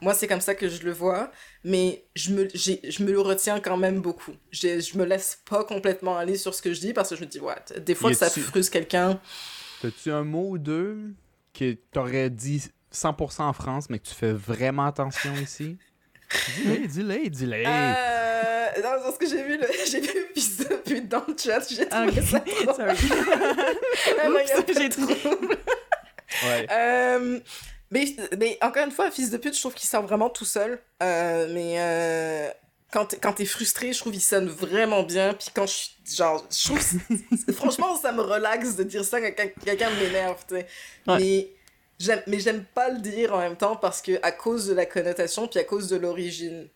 Moi, 0.00 0.12
c'est 0.12 0.26
comme 0.26 0.40
ça 0.40 0.54
que 0.54 0.68
je 0.68 0.82
le 0.82 0.92
vois, 0.92 1.30
mais 1.62 2.04
je 2.14 2.32
me, 2.34 2.48
j'ai- 2.52 2.80
je 2.90 3.02
me 3.04 3.12
le 3.12 3.20
retiens 3.20 3.60
quand 3.60 3.76
même 3.76 4.00
beaucoup. 4.00 4.32
J'ai- 4.50 4.80
Je 4.80 4.98
me 4.98 5.04
laisse 5.04 5.38
pas 5.48 5.64
complètement 5.64 6.16
aller 6.18 6.36
sur 6.36 6.54
ce 6.54 6.60
que 6.60 6.74
je 6.74 6.80
dis 6.80 6.92
parce 6.92 7.10
que 7.10 7.16
je 7.16 7.20
me 7.22 7.26
dis, 7.26 7.40
ouais, 7.40 7.54
des 7.80 7.94
fois 7.94 8.10
que 8.10 8.16
ça 8.16 8.28
frustre 8.28 8.72
quelqu'un. 8.72 9.20
T'as-tu 9.80 10.10
un 10.10 10.24
mot 10.24 10.50
ou 10.50 10.58
deux 10.58 11.14
que 11.54 11.72
t'aurais 11.92 12.28
dit 12.30 12.64
100% 12.90 13.46
en 13.48 13.52
France, 13.52 13.88
mais 13.88 13.98
que 13.98 14.06
tu 14.08 14.14
fais 14.14 14.32
vraiment 14.32 14.84
attention 14.86 15.32
ici? 15.40 15.78
Dis-le, 16.58 16.86
dis-le, 16.88 17.28
dis-le. 17.30 17.62
Euh, 17.66 18.66
non, 18.82 19.02
parce 19.02 19.18
que 19.18 19.26
j'ai 19.28 19.42
vu, 19.42 19.56
le, 19.58 19.66
j'ai 19.90 20.00
vu 20.00 20.26
fils 20.34 20.58
de 20.58 20.64
pute 20.76 21.08
dans 21.08 21.24
le 21.28 21.34
chat, 21.36 21.60
j'ai 21.70 21.86
Ah, 21.90 22.06
trouvé 22.06 22.22
ça 22.22 22.40
trop. 22.40 22.74
Sorry. 22.74 22.96
Ah, 24.22 24.28
non, 24.28 24.36
Oups, 24.58 24.72
j'ai 24.78 24.88
trouble. 24.88 25.56
Ouais. 26.44 26.66
Euh, 26.70 27.40
mais, 27.90 28.04
mais 28.38 28.58
encore 28.60 28.84
une 28.84 28.90
fois, 28.90 29.10
fils 29.10 29.30
de 29.30 29.36
pute, 29.36 29.54
je 29.54 29.60
trouve 29.60 29.74
qu'il 29.74 29.88
sort 29.88 30.02
vraiment 30.02 30.30
tout 30.30 30.44
seul. 30.44 30.80
Euh, 31.02 31.46
mais 31.52 31.76
euh, 31.78 32.50
quand 32.92 33.06
t'es- 33.06 33.18
quand 33.18 33.32
t'es 33.34 33.44
frustré, 33.44 33.92
je 33.92 33.98
trouve 34.00 34.12
qu'il 34.12 34.20
sonne 34.22 34.48
vraiment 34.48 35.02
bien. 35.04 35.34
Puis 35.34 35.48
quand 35.54 35.66
je 35.66 35.72
suis. 35.72 35.90
Genre, 36.16 36.44
je 36.50 36.64
trouve. 36.68 36.80
c'est- 36.82 37.52
franchement, 37.52 37.96
ça 37.96 38.12
me 38.12 38.20
relaxe 38.20 38.74
de 38.76 38.82
dire 38.82 39.04
ça 39.04 39.20
quand 39.20 39.32
quelqu'un 39.32 39.60
quelqu'un 39.64 39.90
m'énerve, 39.90 40.42
tu 40.48 40.56
sais. 40.56 40.66
Ouais. 41.06 41.18
Mais. 41.18 41.48
Mais 42.26 42.40
j'aime 42.40 42.64
pas 42.74 42.90
le 42.90 42.98
dire 43.00 43.32
en 43.34 43.38
même 43.38 43.56
temps 43.56 43.76
parce 43.76 44.02
que 44.02 44.12
à 44.22 44.32
cause 44.32 44.66
de 44.66 44.74
la 44.74 44.86
connotation 44.86 45.46
puis 45.48 45.58
à 45.60 45.64
cause 45.64 45.88
de 45.88 45.96
l'origine. 45.96 46.66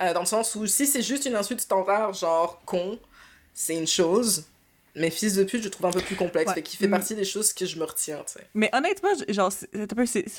Euh, 0.00 0.12
dans 0.14 0.20
le 0.20 0.26
sens 0.26 0.54
où 0.54 0.66
si 0.66 0.86
c'est 0.86 1.02
juste 1.02 1.26
une 1.26 1.34
insulte 1.34 1.60
standard, 1.60 2.12
genre 2.12 2.60
con, 2.64 2.98
c'est 3.52 3.74
une 3.74 3.88
chose. 3.88 4.44
Mais 4.94 5.10
fils 5.10 5.34
de 5.34 5.44
pute, 5.44 5.62
je 5.62 5.68
trouve 5.68 5.86
un 5.86 5.90
peu 5.92 6.00
plus 6.00 6.16
complexe. 6.16 6.48
Ouais. 6.48 6.54
Fait 6.54 6.62
qu'il 6.62 6.78
fait 6.78 6.86
Mm. 6.88 6.90
partie 6.90 7.14
des 7.14 7.24
choses 7.24 7.52
que 7.52 7.66
je 7.66 7.78
me 7.78 7.84
retiens, 7.84 8.18
tu 8.26 8.32
sais. 8.34 8.46
Mais 8.54 8.68
honnêtement, 8.72 9.10
genre, 9.28 9.52
ça, 9.52 9.66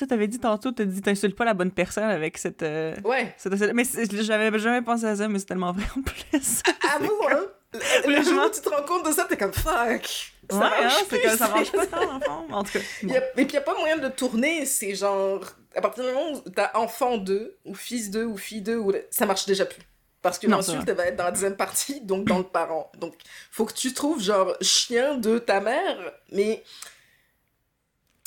t'avais 0.06 0.28
dit 0.28 0.38
tantôt, 0.38 0.70
t'as 0.72 0.84
dit, 0.84 1.00
t'insultes 1.00 1.36
pas 1.36 1.44
la 1.46 1.54
bonne 1.54 1.70
personne 1.70 2.04
avec 2.04 2.36
cette. 2.36 2.62
euh, 2.62 2.94
Ouais. 3.04 3.34
cette- 3.38 3.52
mais 3.74 3.84
j'avais 4.22 4.58
jamais 4.58 4.82
pensé 4.82 5.04
à 5.06 5.16
ça, 5.16 5.28
mais 5.28 5.38
c'est 5.38 5.46
tellement 5.46 5.72
vrai 5.72 5.84
en 5.96 6.02
plus. 6.02 6.62
Avoue, 6.94 7.28
hein? 7.30 7.46
Le, 7.72 8.22
jour 8.24 8.46
où 8.46 8.50
tu 8.50 8.60
te 8.60 8.68
rends 8.68 8.82
compte 8.82 9.06
de 9.06 9.12
ça, 9.12 9.24
t'es 9.28 9.36
comme 9.36 9.52
fuck. 9.52 10.32
Ça 10.50 10.56
ouais, 10.56 10.58
marche 10.58 10.94
hein, 11.00 11.04
plus, 11.08 11.36
ça 11.36 11.48
marche 11.48 11.70
pas 11.70 11.86
tant, 11.86 12.16
en 12.16 12.20
fond. 12.20 12.46
En 12.50 12.64
tout 12.64 12.72
cas. 12.72 12.80
Y 13.02 13.16
a- 13.16 13.40
Et 13.40 13.44
puis 13.44 13.54
y 13.54 13.56
a 13.56 13.60
pas 13.60 13.78
moyen 13.78 13.96
de 13.98 14.08
tourner, 14.08 14.66
c'est 14.66 14.94
genre. 14.94 15.44
À 15.76 15.80
partir 15.80 16.04
du 16.04 16.10
moment 16.12 16.32
où 16.32 16.50
t'as 16.50 16.72
enfant 16.74 17.16
2, 17.16 17.58
ou 17.64 17.74
fils 17.74 18.10
2, 18.10 18.24
ou 18.24 18.36
fille 18.36 18.62
2, 18.62 18.76
ou... 18.76 18.92
ça 19.10 19.24
marche 19.24 19.46
déjà 19.46 19.66
plus. 19.66 19.82
Parce 20.20 20.38
que 20.38 20.48
l'insulte, 20.48 20.86
elle 20.88 20.96
va 20.96 21.06
être 21.06 21.16
dans 21.16 21.24
la 21.24 21.30
deuxième 21.30 21.56
partie, 21.56 22.00
donc 22.02 22.26
dans 22.26 22.38
le 22.38 22.44
parent. 22.44 22.90
Donc, 22.98 23.14
faut 23.50 23.64
que 23.64 23.72
tu 23.72 23.94
trouves 23.94 24.20
genre 24.20 24.54
chien 24.60 25.16
de 25.16 25.38
ta 25.38 25.60
mère, 25.60 25.96
mais. 26.32 26.64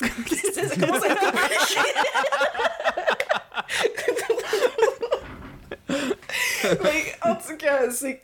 ça 0.00 0.06
commence 0.80 1.04
à 1.04 1.08
être 1.08 1.20
compliqué? 1.20 1.80
Mais 6.82 7.14
en 7.22 7.34
tout 7.36 7.56
cas, 7.58 7.90
c'est. 7.90 8.22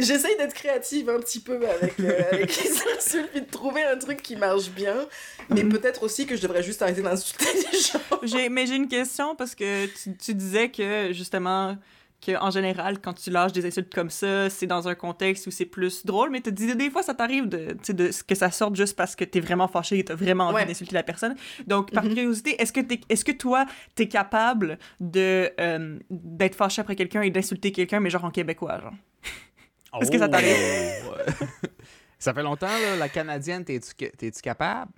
J'essaye 0.00 0.36
d'être 0.36 0.54
créative 0.54 1.08
un 1.10 1.18
petit 1.20 1.40
peu 1.40 1.58
avec, 1.68 1.98
euh, 2.00 2.22
avec 2.32 2.56
les 2.62 2.70
insultes, 2.70 3.30
puis 3.32 3.40
de 3.40 3.50
trouver 3.50 3.82
un 3.82 3.96
truc 3.96 4.22
qui 4.22 4.36
marche 4.36 4.70
bien. 4.70 5.06
Mais 5.48 5.62
Mhm. 5.64 5.70
peut-être 5.72 6.02
aussi 6.02 6.26
que 6.26 6.36
je 6.36 6.42
devrais 6.42 6.62
juste 6.62 6.82
arrêter 6.82 7.02
d'insulter 7.02 7.46
les 7.54 7.78
gens. 7.78 7.98
J'ai- 8.22 8.48
mais 8.48 8.66
j'ai 8.66 8.76
une 8.76 8.88
question 8.88 9.34
parce 9.36 9.54
que 9.54 9.86
tu, 9.86 10.16
tu 10.16 10.34
disais 10.34 10.70
que 10.70 11.12
justement 11.12 11.76
que 12.24 12.36
en 12.38 12.50
général 12.50 13.00
quand 13.00 13.14
tu 13.14 13.30
lâches 13.30 13.52
des 13.52 13.64
insultes 13.64 13.94
comme 13.94 14.10
ça 14.10 14.50
c'est 14.50 14.66
dans 14.66 14.86
un 14.88 14.94
contexte 14.94 15.46
où 15.46 15.50
c'est 15.50 15.64
plus 15.64 16.04
drôle 16.04 16.28
mais 16.28 16.42
tu 16.42 16.52
dis 16.52 16.76
des 16.76 16.90
fois 16.90 17.02
ça 17.02 17.14
t'arrive 17.14 17.48
de, 17.48 17.74
de 17.94 18.10
que 18.28 18.34
ça 18.34 18.50
sorte 18.50 18.76
juste 18.76 18.94
parce 18.94 19.16
que 19.16 19.24
t'es 19.24 19.40
vraiment 19.40 19.68
fâché 19.68 19.98
et 19.98 20.04
t'as 20.04 20.16
vraiment 20.16 20.48
envie 20.48 20.56
Ouais. 20.56 20.66
d'insulter 20.66 20.92
la 20.94 21.02
personne 21.02 21.34
donc 21.66 21.90
par 21.92 22.04
Mhm. 22.04 22.12
curiosité 22.12 22.60
est-ce 22.60 22.74
que 22.74 22.80
t'es- 22.80 23.00
est-ce 23.08 23.24
que 23.24 23.32
toi 23.32 23.64
t'es 23.94 24.06
capable 24.06 24.78
de 25.00 25.50
euh, 25.58 25.98
d'être 26.10 26.56
fâché 26.56 26.82
après 26.82 26.94
quelqu'un 26.94 27.22
et 27.22 27.30
d'insulter 27.30 27.72
quelqu'un 27.72 28.00
mais 28.00 28.10
genre 28.10 28.24
en 28.26 28.30
québécois 28.30 28.78
genre? 28.82 28.92
Est-ce 30.00 30.10
que 30.10 30.18
ça 30.18 30.28
t'arrive? 30.28 30.56
Oh, 31.06 31.12
ouais. 31.16 31.48
ça 32.18 32.34
fait 32.34 32.42
longtemps, 32.42 32.66
là, 32.66 32.96
la 32.96 33.08
Canadienne, 33.08 33.64
t'es-tu 33.64 34.42
capable? 34.42 34.90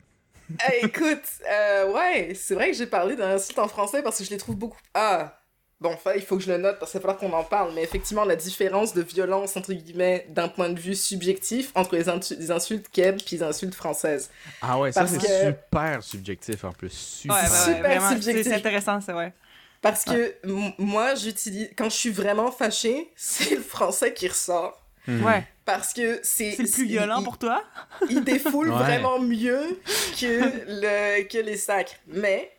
Eh, 0.70 0.84
écoute, 0.86 1.22
euh, 1.50 1.92
ouais, 1.92 2.32
c'est 2.34 2.54
vrai 2.54 2.70
que 2.70 2.76
j'ai 2.76 2.86
parlé 2.86 3.16
d'un 3.16 3.30
insulte 3.30 3.58
en 3.58 3.68
français 3.68 4.02
parce 4.02 4.18
que 4.18 4.24
je 4.24 4.30
les 4.30 4.36
trouve 4.38 4.56
beaucoup. 4.56 4.78
Ah! 4.94 5.38
Bon, 5.80 5.94
enfin, 5.94 6.12
il 6.14 6.22
faut 6.22 6.36
que 6.36 6.42
je 6.44 6.52
le 6.52 6.58
note 6.58 6.78
parce 6.78 6.92
qu'il 6.92 7.00
va 7.00 7.12
falloir 7.12 7.18
qu'on 7.18 7.36
en 7.36 7.42
parle, 7.42 7.72
mais 7.74 7.82
effectivement, 7.82 8.24
la 8.24 8.36
différence 8.36 8.94
de 8.94 9.02
violence, 9.02 9.56
entre 9.56 9.72
guillemets, 9.72 10.26
d'un 10.28 10.46
point 10.46 10.68
de 10.68 10.78
vue 10.78 10.94
subjectif 10.94 11.72
entre 11.74 11.96
les, 11.96 12.08
insultes 12.08 12.88
keb 12.88 13.16
puis 13.16 13.36
les 13.36 13.42
insultes 13.42 13.74
françaises. 13.74 14.30
Ah 14.60 14.78
ouais, 14.78 14.92
ça 14.92 15.08
c'est 15.08 15.18
que- 15.18 15.56
super 15.56 16.00
subjectif 16.04 16.62
en 16.62 16.70
plus. 16.72 16.92
Super. 16.92 17.34
ouais, 17.36 17.42
ouais, 17.42 17.48
ouais, 17.50 17.56
Super 17.64 17.80
vraiment, 17.80 18.08
c'est- 18.10 18.14
subjectif. 18.14 18.44
c'est 18.44 18.54
intéressant 18.54 19.00
c'est 19.00 19.12
ouais 19.12 19.32
Parce 19.80 20.04
que 20.04 20.36
moi, 20.78 21.16
j'utilise. 21.16 21.70
Quand 21.76 21.90
je 21.90 21.96
suis 21.96 22.10
vraiment 22.10 22.52
fâchée, 22.52 23.10
c'est 23.16 23.56
le 23.56 23.62
français 23.62 24.14
qui 24.14 24.28
ressort. 24.28 24.81
Mhm. 25.08 25.24
ouais 25.24 25.44
Parce 25.64 25.92
que 25.92 26.20
c'est. 26.22 26.52
c'est 26.52 26.62
le 26.62 26.70
plus 26.70 26.84
violent 26.86 27.20
il- 27.20 27.24
pour 27.24 27.38
toi? 27.38 27.62
il 28.08 28.22
défoule 28.22 28.70
Ouais. 28.70 28.78
vraiment 28.78 29.18
mieux 29.18 29.80
que, 30.20 30.26
le, 30.68 31.22
que 31.24 31.38
les 31.38 31.56
sacs. 31.56 32.00
Mais, 32.06 32.50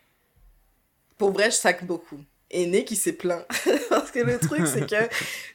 pour 1.18 1.32
vrai, 1.32 1.46
je 1.52 1.56
sac 1.56 1.86
beaucoup. 1.86 2.20
Et 2.52 2.66
Nick, 2.68 2.92
il 2.92 2.98
s'est 2.98 3.14
plaint. 3.14 3.46
Parce 3.90 4.12
que 4.12 4.20
le 4.20 4.38
truc, 4.40 4.68
c'est 4.68 4.86
que 4.88 5.08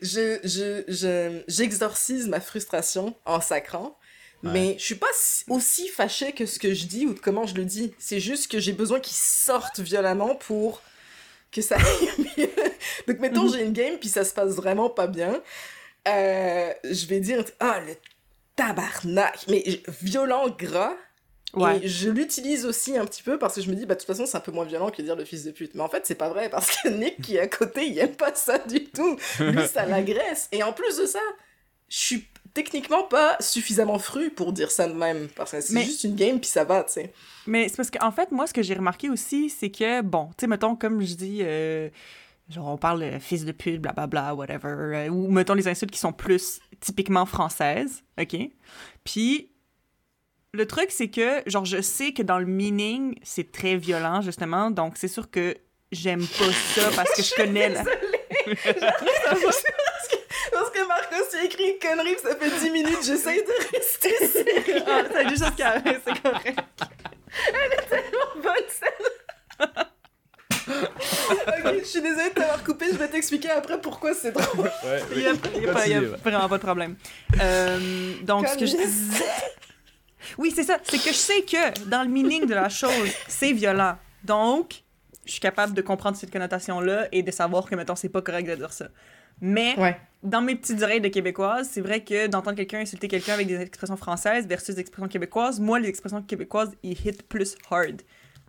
je, 0.02 0.38
je, 0.44 0.82
je, 0.88 1.42
j'exorcise 1.46 2.26
ma 2.26 2.40
frustration 2.40 3.14
en 3.24 3.40
sacrant. 3.40 3.96
Mais 4.42 4.76
je 4.78 4.84
suis 4.84 4.94
pas 4.94 5.06
si- 5.14 5.44
aussi 5.48 5.88
fâchée 5.88 6.32
que 6.32 6.46
ce 6.46 6.58
que 6.60 6.72
je 6.72 6.86
dis 6.86 7.06
ou 7.06 7.12
de 7.14 7.18
comment 7.18 7.44
je 7.46 7.54
le 7.56 7.64
dis. 7.64 7.92
C'est 7.98 8.20
juste 8.20 8.50
que 8.50 8.60
j'ai 8.60 8.72
besoin 8.72 9.00
qu'il 9.00 9.16
sorte 9.16 9.80
violemment 9.80 10.36
pour 10.36 10.80
que 11.50 11.60
ça 11.60 11.76
aille 11.76 12.08
mieux. 12.38 12.50
Donc, 13.08 13.18
mettons, 13.18 13.44
Mhm. 13.44 13.52
j'ai 13.52 13.62
une 13.64 13.72
game, 13.72 13.98
puis 13.98 14.08
ça 14.08 14.24
se 14.24 14.32
passe 14.32 14.52
vraiment 14.54 14.90
pas 14.90 15.06
bien. 15.08 15.40
Euh, 16.06 16.72
je 16.84 17.06
vais 17.06 17.20
dire, 17.20 17.44
ah, 17.60 17.80
le 17.86 17.94
tabarnak, 18.56 19.44
mais 19.48 19.62
violent, 20.02 20.48
gras. 20.50 20.94
ouais 21.54 21.78
Et 21.82 21.88
je 21.88 22.08
l'utilise 22.10 22.64
aussi 22.66 22.96
un 22.96 23.04
petit 23.04 23.22
peu 23.22 23.38
parce 23.38 23.54
que 23.56 23.60
je 23.62 23.70
me 23.70 23.74
dis, 23.76 23.86
bah, 23.86 23.94
de 23.94 24.00
toute 24.00 24.06
façon, 24.06 24.26
c'est 24.26 24.36
un 24.36 24.40
peu 24.40 24.52
moins 24.52 24.64
violent 24.64 24.90
que 24.90 25.02
dire 25.02 25.16
le 25.16 25.24
fils 25.24 25.44
de 25.44 25.50
pute. 25.50 25.74
Mais 25.74 25.82
en 25.82 25.88
fait, 25.88 26.06
c'est 26.06 26.14
pas 26.14 26.28
vrai 26.28 26.48
parce 26.48 26.76
que 26.76 26.88
Nick 26.88 27.20
qui 27.22 27.36
est 27.36 27.40
à 27.40 27.48
côté, 27.48 27.86
il 27.86 27.98
aime 27.98 28.14
pas 28.16 28.34
ça 28.34 28.58
du 28.58 28.84
tout. 28.84 29.16
Lui, 29.40 29.66
ça 29.66 29.84
l'agresse. 29.86 30.48
Et 30.52 30.62
en 30.62 30.72
plus 30.72 30.96
de 30.98 31.06
ça, 31.06 31.20
je 31.88 31.96
suis 31.98 32.26
techniquement 32.54 33.04
pas 33.04 33.36
suffisamment 33.40 33.98
fru 33.98 34.30
pour 34.30 34.52
dire 34.52 34.70
ça 34.70 34.88
de 34.88 34.94
même. 34.94 35.28
Parce 35.36 35.52
que 35.52 35.60
c'est 35.60 35.74
Mais- 35.74 35.84
juste 35.84 36.04
une 36.04 36.16
game, 36.16 36.40
puis 36.40 36.48
ça 36.50 36.64
va, 36.64 36.82
tu 36.84 36.94
sais. 36.94 37.12
Mais 37.46 37.68
c'est 37.68 37.76
parce 37.76 37.90
qu'en 37.90 38.10
fait, 38.10 38.32
moi, 38.32 38.46
ce 38.46 38.52
que 38.54 38.62
j'ai 38.62 38.74
remarqué 38.74 39.08
aussi, 39.08 39.48
c'est 39.50 39.70
que, 39.70 40.00
bon, 40.02 40.26
tu 40.28 40.34
sais, 40.40 40.46
mettons, 40.48 40.74
comme 40.74 41.00
je 41.02 41.14
dis, 41.14 41.38
euh, 41.42 41.88
genre, 42.48 42.68
on 42.68 42.76
parle 42.76 43.12
de 43.12 43.18
fils 43.18 43.44
de 43.44 43.52
pute, 43.52 43.80
blablabla, 43.80 44.34
whatever, 44.34 44.68
euh, 44.68 45.08
ou 45.08 45.30
mettons 45.30 45.54
les 45.54 45.68
insultes 45.68 45.90
qui 45.90 45.98
sont 45.98 46.12
plus 46.12 46.60
typiquement 46.80 47.26
françaises, 47.26 48.02
OK? 48.20 48.36
Puis, 49.04 49.52
le 50.54 50.66
truc, 50.66 50.90
c'est 50.90 51.08
que, 51.08 51.42
genre, 51.46 51.64
je 51.64 51.80
sais 51.82 52.12
que 52.12 52.22
dans 52.22 52.38
le 52.38 52.46
meaning, 52.46 53.18
c'est 53.22 53.52
très 53.52 53.76
violent, 53.76 54.22
justement, 54.22 54.70
donc 54.70 54.96
c'est 54.96 55.08
sûr 55.08 55.30
que 55.30 55.56
j'aime 55.92 56.26
pas 56.26 56.52
ça 56.74 56.90
parce 56.94 57.12
que 57.14 57.22
je 57.22 57.34
connais 57.36 57.68
la... 57.68 57.84
Parce 60.50 60.70
que 60.70 60.86
Marcos, 60.86 61.36
a 61.36 61.44
écrit 61.44 61.72
une 61.72 61.78
connerie, 61.78 62.14
puis 62.14 62.22
ça 62.22 62.34
fait 62.36 62.50
10 62.50 62.70
minutes, 62.70 63.04
j'essaye 63.04 63.42
de 63.44 63.76
rester 63.76 64.26
sérieux. 64.26 64.82
Ah, 64.86 65.02
c'est 65.12 65.28
juste 65.28 65.54
qui 65.54 65.62
arrive, 65.62 66.00
c'est 66.04 66.22
correct. 66.22 66.58
bonne 68.42 68.68
scène. 68.68 69.84
Ok, 70.68 71.74
je 71.80 71.84
suis 71.84 72.00
désolée 72.02 72.28
de 72.30 72.34
t'avoir 72.34 72.62
coupé, 72.64 72.86
je 72.92 72.96
vais 72.96 73.08
t'expliquer 73.08 73.50
après 73.50 73.80
pourquoi 73.80 74.14
c'est 74.14 74.32
drôle. 74.32 74.66
Ouais, 74.84 75.00
Il 75.14 75.22
y 75.22 75.26
a, 75.26 75.32
il 75.56 75.62
y 75.62 75.68
a 75.68 75.72
pas- 75.72 76.30
vraiment 76.30 76.48
pas 76.48 76.58
de 76.58 76.62
problème. 76.62 76.96
Euh, 77.40 78.14
donc, 78.22 78.46
ce 78.48 78.56
que 78.58 78.66
je 78.66 78.76
disais... 78.76 79.24
Oui, 80.36 80.52
c'est 80.54 80.64
ça. 80.64 80.78
C'est 80.84 80.98
que 80.98 81.08
je 81.10 81.14
sais 81.16 81.42
que 81.42 81.88
dans 81.88 82.02
le 82.02 82.08
meaning 82.08 82.46
de 82.46 82.54
la 82.54 82.68
chose, 82.68 83.10
c'est 83.28 83.52
violent. 83.52 83.96
Donc, 84.24 84.82
je 85.24 85.32
suis 85.32 85.40
capable 85.40 85.72
de 85.74 85.80
comprendre 85.82 86.16
cette 86.16 86.30
connotation-là 86.30 87.08
et 87.12 87.22
de 87.22 87.30
savoir 87.30 87.64
que, 87.64 87.74
mettons, 87.74 87.96
c'est 87.96 88.08
pas 88.08 88.22
correct 88.22 88.46
de 88.48 88.54
dire 88.54 88.72
ça. 88.72 88.88
Mais 89.40 89.74
Ouais. 89.78 89.96
dans 90.22 90.42
mes 90.42 90.56
petites 90.56 90.82
oreilles 90.82 91.00
de 91.00 91.08
québécoise, 91.08 91.68
c'est 91.72 91.80
vrai 91.80 92.02
que 92.02 92.26
d'entendre 92.26 92.56
quelqu'un 92.56 92.80
insulter 92.80 93.06
quelqu'un 93.08 93.34
avec 93.34 93.46
des 93.46 93.60
expressions 93.60 93.96
françaises 93.96 94.46
versus 94.46 94.74
des 94.74 94.80
expressions 94.80 95.08
québécoises, 95.08 95.60
moi, 95.60 95.78
les 95.78 95.88
expressions 95.88 96.20
québécoises, 96.22 96.72
ils 96.82 96.92
hit 97.06 97.22
plus 97.22 97.54
hard. 97.70 98.02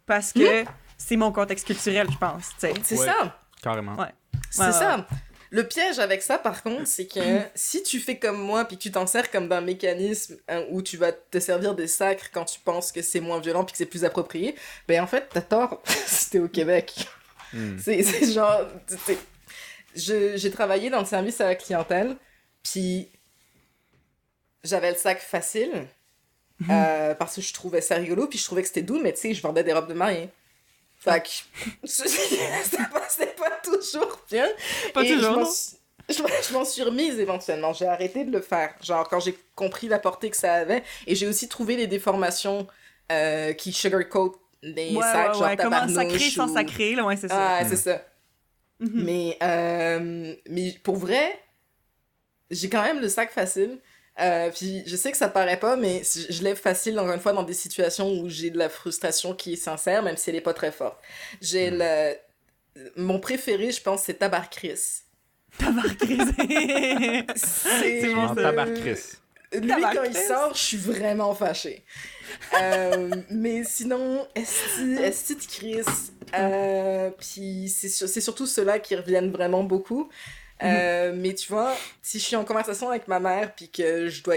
Parce 0.05 0.33
que 0.33 0.63
c'est 0.99 1.15
mon 1.15 1.31
contexte 1.31 1.65
culturel, 1.65 2.07
je 2.11 2.17
pense. 2.17 2.49
tu 2.49 2.67
sais. 2.67 2.73
C'est 2.83 2.99
Ouais. 2.99 3.05
ça. 3.07 3.39
Carrément. 3.63 3.95
Ouais. 3.95 4.13
C'est 4.51 4.61
Ouais, 4.61 4.71
ça. 4.71 5.07
Le 5.51 5.67
piège 5.67 5.97
avec 5.97 6.21
ça, 6.21 6.37
par 6.37 6.61
contre, 6.61 6.85
c'est 6.85 7.07
que 7.07 7.19
si 7.55 7.81
tu 7.81 7.99
fais 7.99 8.19
comme 8.19 8.39
moi, 8.39 8.65
puis 8.65 8.77
que 8.77 8.83
tu 8.83 8.91
t'en 8.91 9.07
sers 9.07 9.31
comme 9.31 9.47
d'un 9.49 9.61
mécanisme 9.61 10.37
hein, 10.47 10.63
où 10.69 10.83
tu 10.83 10.95
vas 10.97 11.11
te 11.11 11.39
servir 11.39 11.73
des 11.73 11.87
sacres 11.87 12.29
quand 12.31 12.45
tu 12.45 12.59
penses 12.59 12.91
que 12.91 13.01
c'est 13.01 13.19
moins 13.19 13.39
violent 13.39 13.63
puis 13.63 13.71
que 13.71 13.77
c'est 13.79 13.87
plus 13.87 14.05
approprié, 14.05 14.53
ben 14.87 15.01
en 15.01 15.07
fait, 15.07 15.27
t'as 15.33 15.41
tort 15.41 15.81
si 16.05 16.29
t'es 16.29 16.39
au 16.39 16.47
Québec. 16.47 16.93
Hmm. 17.53 17.77
C'est 17.83 18.03
c'est 18.03 18.31
genre... 18.31 18.61
c'est- 19.07 19.17
je- 19.95 20.37
J'ai 20.37 20.51
travaillé 20.51 20.91
dans 20.91 20.99
le 20.99 21.05
service 21.05 21.41
à 21.41 21.45
la 21.45 21.55
clientèle, 21.55 22.15
puis 22.61 23.09
j'avais 24.63 24.91
le 24.91 24.97
sac 24.97 25.19
facile, 25.19 25.87
euh, 26.69 27.15
parce 27.15 27.35
que 27.37 27.41
je 27.41 27.53
trouvais 27.53 27.81
ça 27.81 27.95
rigolo, 27.95 28.27
puis 28.27 28.37
je 28.37 28.43
trouvais 28.45 28.61
que 28.61 28.67
c'était 28.67 28.81
doux, 28.83 28.99
mais 29.01 29.13
tu 29.13 29.19
sais, 29.21 29.33
je 29.33 29.41
vendais 29.41 29.63
des 29.63 29.73
robes 29.73 29.87
de 29.87 29.93
mariée. 29.93 30.29
Fait 30.99 31.23
que 31.23 31.87
ça 31.87 32.03
passait 32.93 33.33
pas 33.37 33.51
toujours 33.63 34.21
bien. 34.29 34.47
Pas 34.93 35.03
Et 35.03 35.07
toujours, 35.07 35.21
je 35.21 35.39
m'en 35.39 35.39
non? 35.45 35.51
suis- 35.51 35.77
Je, 36.09 36.21
m'en- 36.23 36.27
je 36.49 36.53
m'en 36.53 36.65
suis 36.65 36.81
remise 36.83 37.19
éventuellement. 37.19 37.71
J'ai 37.73 37.85
arrêté 37.87 38.25
de 38.25 38.31
le 38.31 38.41
faire. 38.41 38.73
Genre, 38.81 39.07
quand 39.07 39.19
j'ai 39.19 39.37
compris 39.55 39.87
la 39.87 39.99
portée 39.99 40.29
que 40.29 40.37
ça 40.37 40.55
avait. 40.55 40.83
Et 41.07 41.15
j'ai 41.15 41.27
aussi 41.27 41.47
trouvé 41.47 41.75
les 41.77 41.87
déformations 41.87 42.67
euh, 43.11 43.53
qui 43.53 43.71
sugarcoat 43.71 44.35
les 44.61 44.95
Ouais, 44.95 45.03
sacs, 45.03 45.33
ouais, 45.33 45.33
genre 45.35 45.43
ouais. 45.43 45.57
Comment 45.57 45.87
sacrer 45.87 45.93
tabarnouche 45.93 46.33
sans 46.33 46.49
ou- 46.49 46.53
sacrer, 46.53 46.95
là, 46.95 47.05
ouais, 47.05 47.15
c'est 47.15 47.29
ça. 47.29 47.57
Ah, 47.59 47.65
c'est 47.65 47.77
ça. 47.77 48.05
Mhm. 48.79 49.03
Mais, 49.03 49.37
euh, 49.43 50.35
mais 50.49 50.73
pour 50.83 50.97
vrai, 50.97 51.39
j'ai 52.51 52.69
quand 52.69 52.81
même 52.83 52.99
le 52.99 53.09
sac 53.09 53.31
facile. 53.31 53.79
Euh, 54.19 54.49
puis 54.51 54.83
je 54.85 54.95
sais 54.95 55.11
que 55.11 55.17
ça 55.17 55.29
paraît 55.29 55.59
pas, 55.59 55.75
mais 55.75 56.01
je 56.29 56.43
lève 56.43 56.57
facile, 56.57 56.99
encore 56.99 57.13
une 57.13 57.19
fois, 57.21 57.33
dans 57.33 57.43
des 57.43 57.53
situations 57.53 58.11
où 58.11 58.27
j'ai 58.29 58.49
de 58.49 58.57
la 58.57 58.69
frustration 58.69 59.33
qui 59.33 59.53
est 59.53 59.57
sincère, 59.57 60.03
même 60.03 60.17
si 60.17 60.29
elle 60.29 60.35
est 60.35 60.41
pas 60.41 60.53
très 60.53 60.71
forte. 60.71 60.97
J'ai 61.41 61.69
le... 61.71 62.15
Mon 62.95 63.19
préféré, 63.19 63.71
je 63.71 63.81
pense, 63.81 64.03
c'est 64.03 64.15
Tabarcris. 64.15 64.79
Tabarcrisé. 65.57 67.25
C'est 67.35 68.13
bon, 68.13 68.21
En 68.21 68.35
ça. 68.35 68.41
tabarcris. 68.43 68.95
Lui, 69.53 69.67
Tabarcris. 69.67 69.95
quand 69.97 70.03
il 70.03 70.15
sort, 70.15 70.53
je 70.53 70.59
suis 70.59 70.77
vraiment 70.77 71.33
fâchée. 71.33 71.83
Euh, 72.61 73.09
mais 73.31 73.63
sinon, 73.63 74.27
Esti, 74.35 74.93
Esti 75.01 75.35
de 75.35 75.41
Chris. 75.41 75.85
Euh, 76.35 77.09
puis 77.19 77.67
c'est 77.75 77.89
sur- 77.89 78.07
c'est 78.07 78.21
surtout 78.21 78.45
ceux-là 78.45 78.77
qui 78.79 78.95
reviennent 78.95 79.31
vraiment 79.31 79.63
beaucoup. 79.63 80.09
Euh, 80.63 81.13
Mais 81.15 81.33
tu 81.33 81.47
vois, 81.49 81.75
si 82.01 82.19
je 82.19 82.25
suis 82.25 82.35
en 82.35 82.45
conversation 82.45 82.89
avec 82.89 83.07
ma 83.07 83.19
mère 83.19 83.53
puis 83.55 83.69
que 83.69 84.07
je 84.09 84.23
dois 84.23 84.35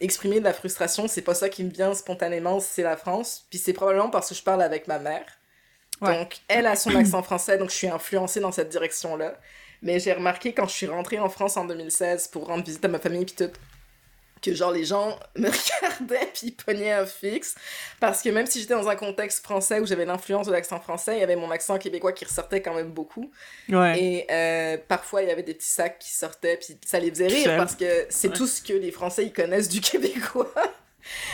exprimer 0.00 0.38
de 0.38 0.44
la 0.44 0.52
frustration, 0.52 1.08
c'est 1.08 1.22
pas 1.22 1.34
ça 1.34 1.48
qui 1.48 1.64
me 1.64 1.70
vient 1.70 1.94
spontanément, 1.94 2.60
c'est 2.60 2.82
la 2.82 2.96
France. 2.96 3.46
Puis 3.50 3.58
c'est 3.58 3.72
probablement 3.72 4.10
parce 4.10 4.28
que 4.28 4.34
je 4.34 4.42
parle 4.42 4.62
avec 4.62 4.86
ma 4.86 4.98
mère. 4.98 5.26
Ouais. 6.00 6.16
Donc, 6.16 6.38
elle 6.48 6.66
a 6.66 6.76
son 6.76 6.94
accent 6.94 7.22
français, 7.22 7.58
donc 7.58 7.70
je 7.70 7.74
suis 7.74 7.88
influencée 7.88 8.40
dans 8.40 8.52
cette 8.52 8.68
direction-là. 8.68 9.38
Mais 9.82 10.00
j'ai 10.00 10.12
remarqué 10.12 10.52
quand 10.52 10.66
je 10.66 10.72
suis 10.74 10.86
rentrée 10.86 11.18
en 11.18 11.28
France 11.28 11.56
en 11.56 11.64
2016 11.64 12.28
pour 12.28 12.46
rendre 12.46 12.64
visite 12.64 12.84
à 12.84 12.88
ma 12.88 12.98
famille 12.98 13.24
puis 13.24 13.34
tout, 13.34 13.52
que 14.42 14.54
genre 14.54 14.70
les 14.72 14.84
gens 14.84 15.18
me 15.36 15.48
regardaient 15.48 16.26
puis 16.32 16.48
ils 16.48 16.52
pognaient 16.56 16.92
un 16.92 17.06
fixe. 17.06 17.54
Parce 18.00 18.22
que 18.22 18.28
même 18.30 18.46
si 18.46 18.60
j'étais 18.60 18.74
dans 18.74 18.88
un 18.88 18.96
contexte 18.96 19.42
français 19.44 19.80
où 19.80 19.86
j'avais 19.86 20.04
l'influence 20.04 20.46
de 20.46 20.52
l'accent 20.52 20.80
français, 20.80 21.16
il 21.16 21.20
y 21.20 21.22
avait 21.22 21.36
mon 21.36 21.50
accent 21.50 21.78
québécois 21.78 22.12
qui 22.12 22.24
ressortait 22.24 22.62
quand 22.62 22.74
même 22.74 22.90
beaucoup. 22.90 23.30
Ouais. 23.68 24.02
Et 24.02 24.26
euh, 24.30 24.76
parfois, 24.88 25.22
il 25.22 25.28
y 25.28 25.32
avait 25.32 25.42
des 25.42 25.54
petits 25.54 25.66
sacs 25.68 25.98
qui 25.98 26.10
sortaient, 26.12 26.56
puis 26.56 26.76
ça 26.86 26.98
les 27.00 27.10
faisait 27.10 27.26
rire 27.28 27.56
parce 27.56 27.74
que 27.74 28.06
c'est 28.10 28.28
Ouais. 28.28 28.34
tout 28.34 28.46
ce 28.46 28.62
que 28.62 28.72
les 28.72 28.90
Français 28.90 29.24
ils 29.24 29.32
connaissent 29.32 29.68
du 29.68 29.80
québécois. 29.82 30.52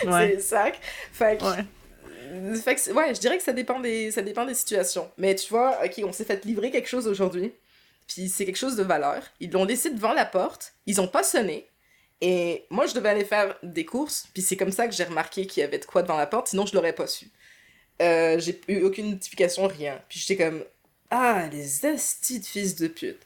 c'est 0.01 0.09
Ouais. 0.09 0.29
les 0.29 0.41
sacs. 0.41 0.79
Fait 1.13 1.39
que, 1.41 1.45
Ouais. 1.45 2.57
fait 2.63 2.75
que 2.75 2.81
c'est- 2.81 2.93
ouais, 2.93 3.15
je 3.15 3.21
dirais 3.21 3.37
que 3.39 3.43
ça 3.45 3.53
dépend, 3.53 3.81
des, 3.81 4.11
ça 4.11 4.23
dépend 4.23 4.45
des 4.45 4.55
situations. 4.55 5.11
Mais 5.19 5.35
tu 5.35 5.49
vois, 5.51 5.79
ok, 5.85 6.01
on 6.05 6.13
s'est 6.13 6.25
fait 6.25 6.45
livrer 6.45 6.71
quelque 6.71 6.89
chose 6.89 7.07
aujourd'hui, 7.07 7.53
puis 8.07 8.29
c'est 8.29 8.45
quelque 8.45 8.57
chose 8.57 8.77
de 8.77 8.83
valeur. 8.83 9.23
Ils 9.41 9.51
l'ont 9.51 9.65
laissé 9.65 9.91
devant 9.91 10.13
la 10.13 10.25
porte, 10.25 10.73
ils 10.87 11.01
ont 11.01 11.09
pas 11.09 11.23
sonné. 11.23 11.69
Et 12.21 12.65
moi, 12.71 12.87
je 12.87 12.95
devais 12.95 13.11
aller 13.11 13.25
faire 13.25 13.57
des 13.63 13.85
courses, 13.85 14.27
puis 14.33 14.43
c'est 14.43 14.57
comme 14.57 14.73
ça 14.73 14.87
que 14.89 14.95
j'ai 14.95 15.05
remarqué 15.05 15.47
qu'il 15.47 15.61
y 15.61 15.65
avait 15.65 15.79
de 15.79 15.85
quoi 15.85 16.03
devant 16.03 16.17
la 16.17 16.27
porte, 16.27 16.49
sinon 16.49 16.65
je 16.65 16.75
l'aurais 16.75 16.95
pas 16.95 17.07
su. 17.07 17.27
Euh, 18.03 18.39
j'ai 18.39 18.61
eu 18.69 18.83
aucune 18.83 19.11
notification, 19.11 19.67
rien. 19.67 20.01
Puis 20.09 20.19
j'étais 20.21 20.43
comme, 20.45 20.65
ah, 21.11 21.47
les 21.53 21.85
astis 21.87 22.41
de 22.41 22.47
fils 22.47 22.77
de 22.77 22.89
pute. 22.89 23.21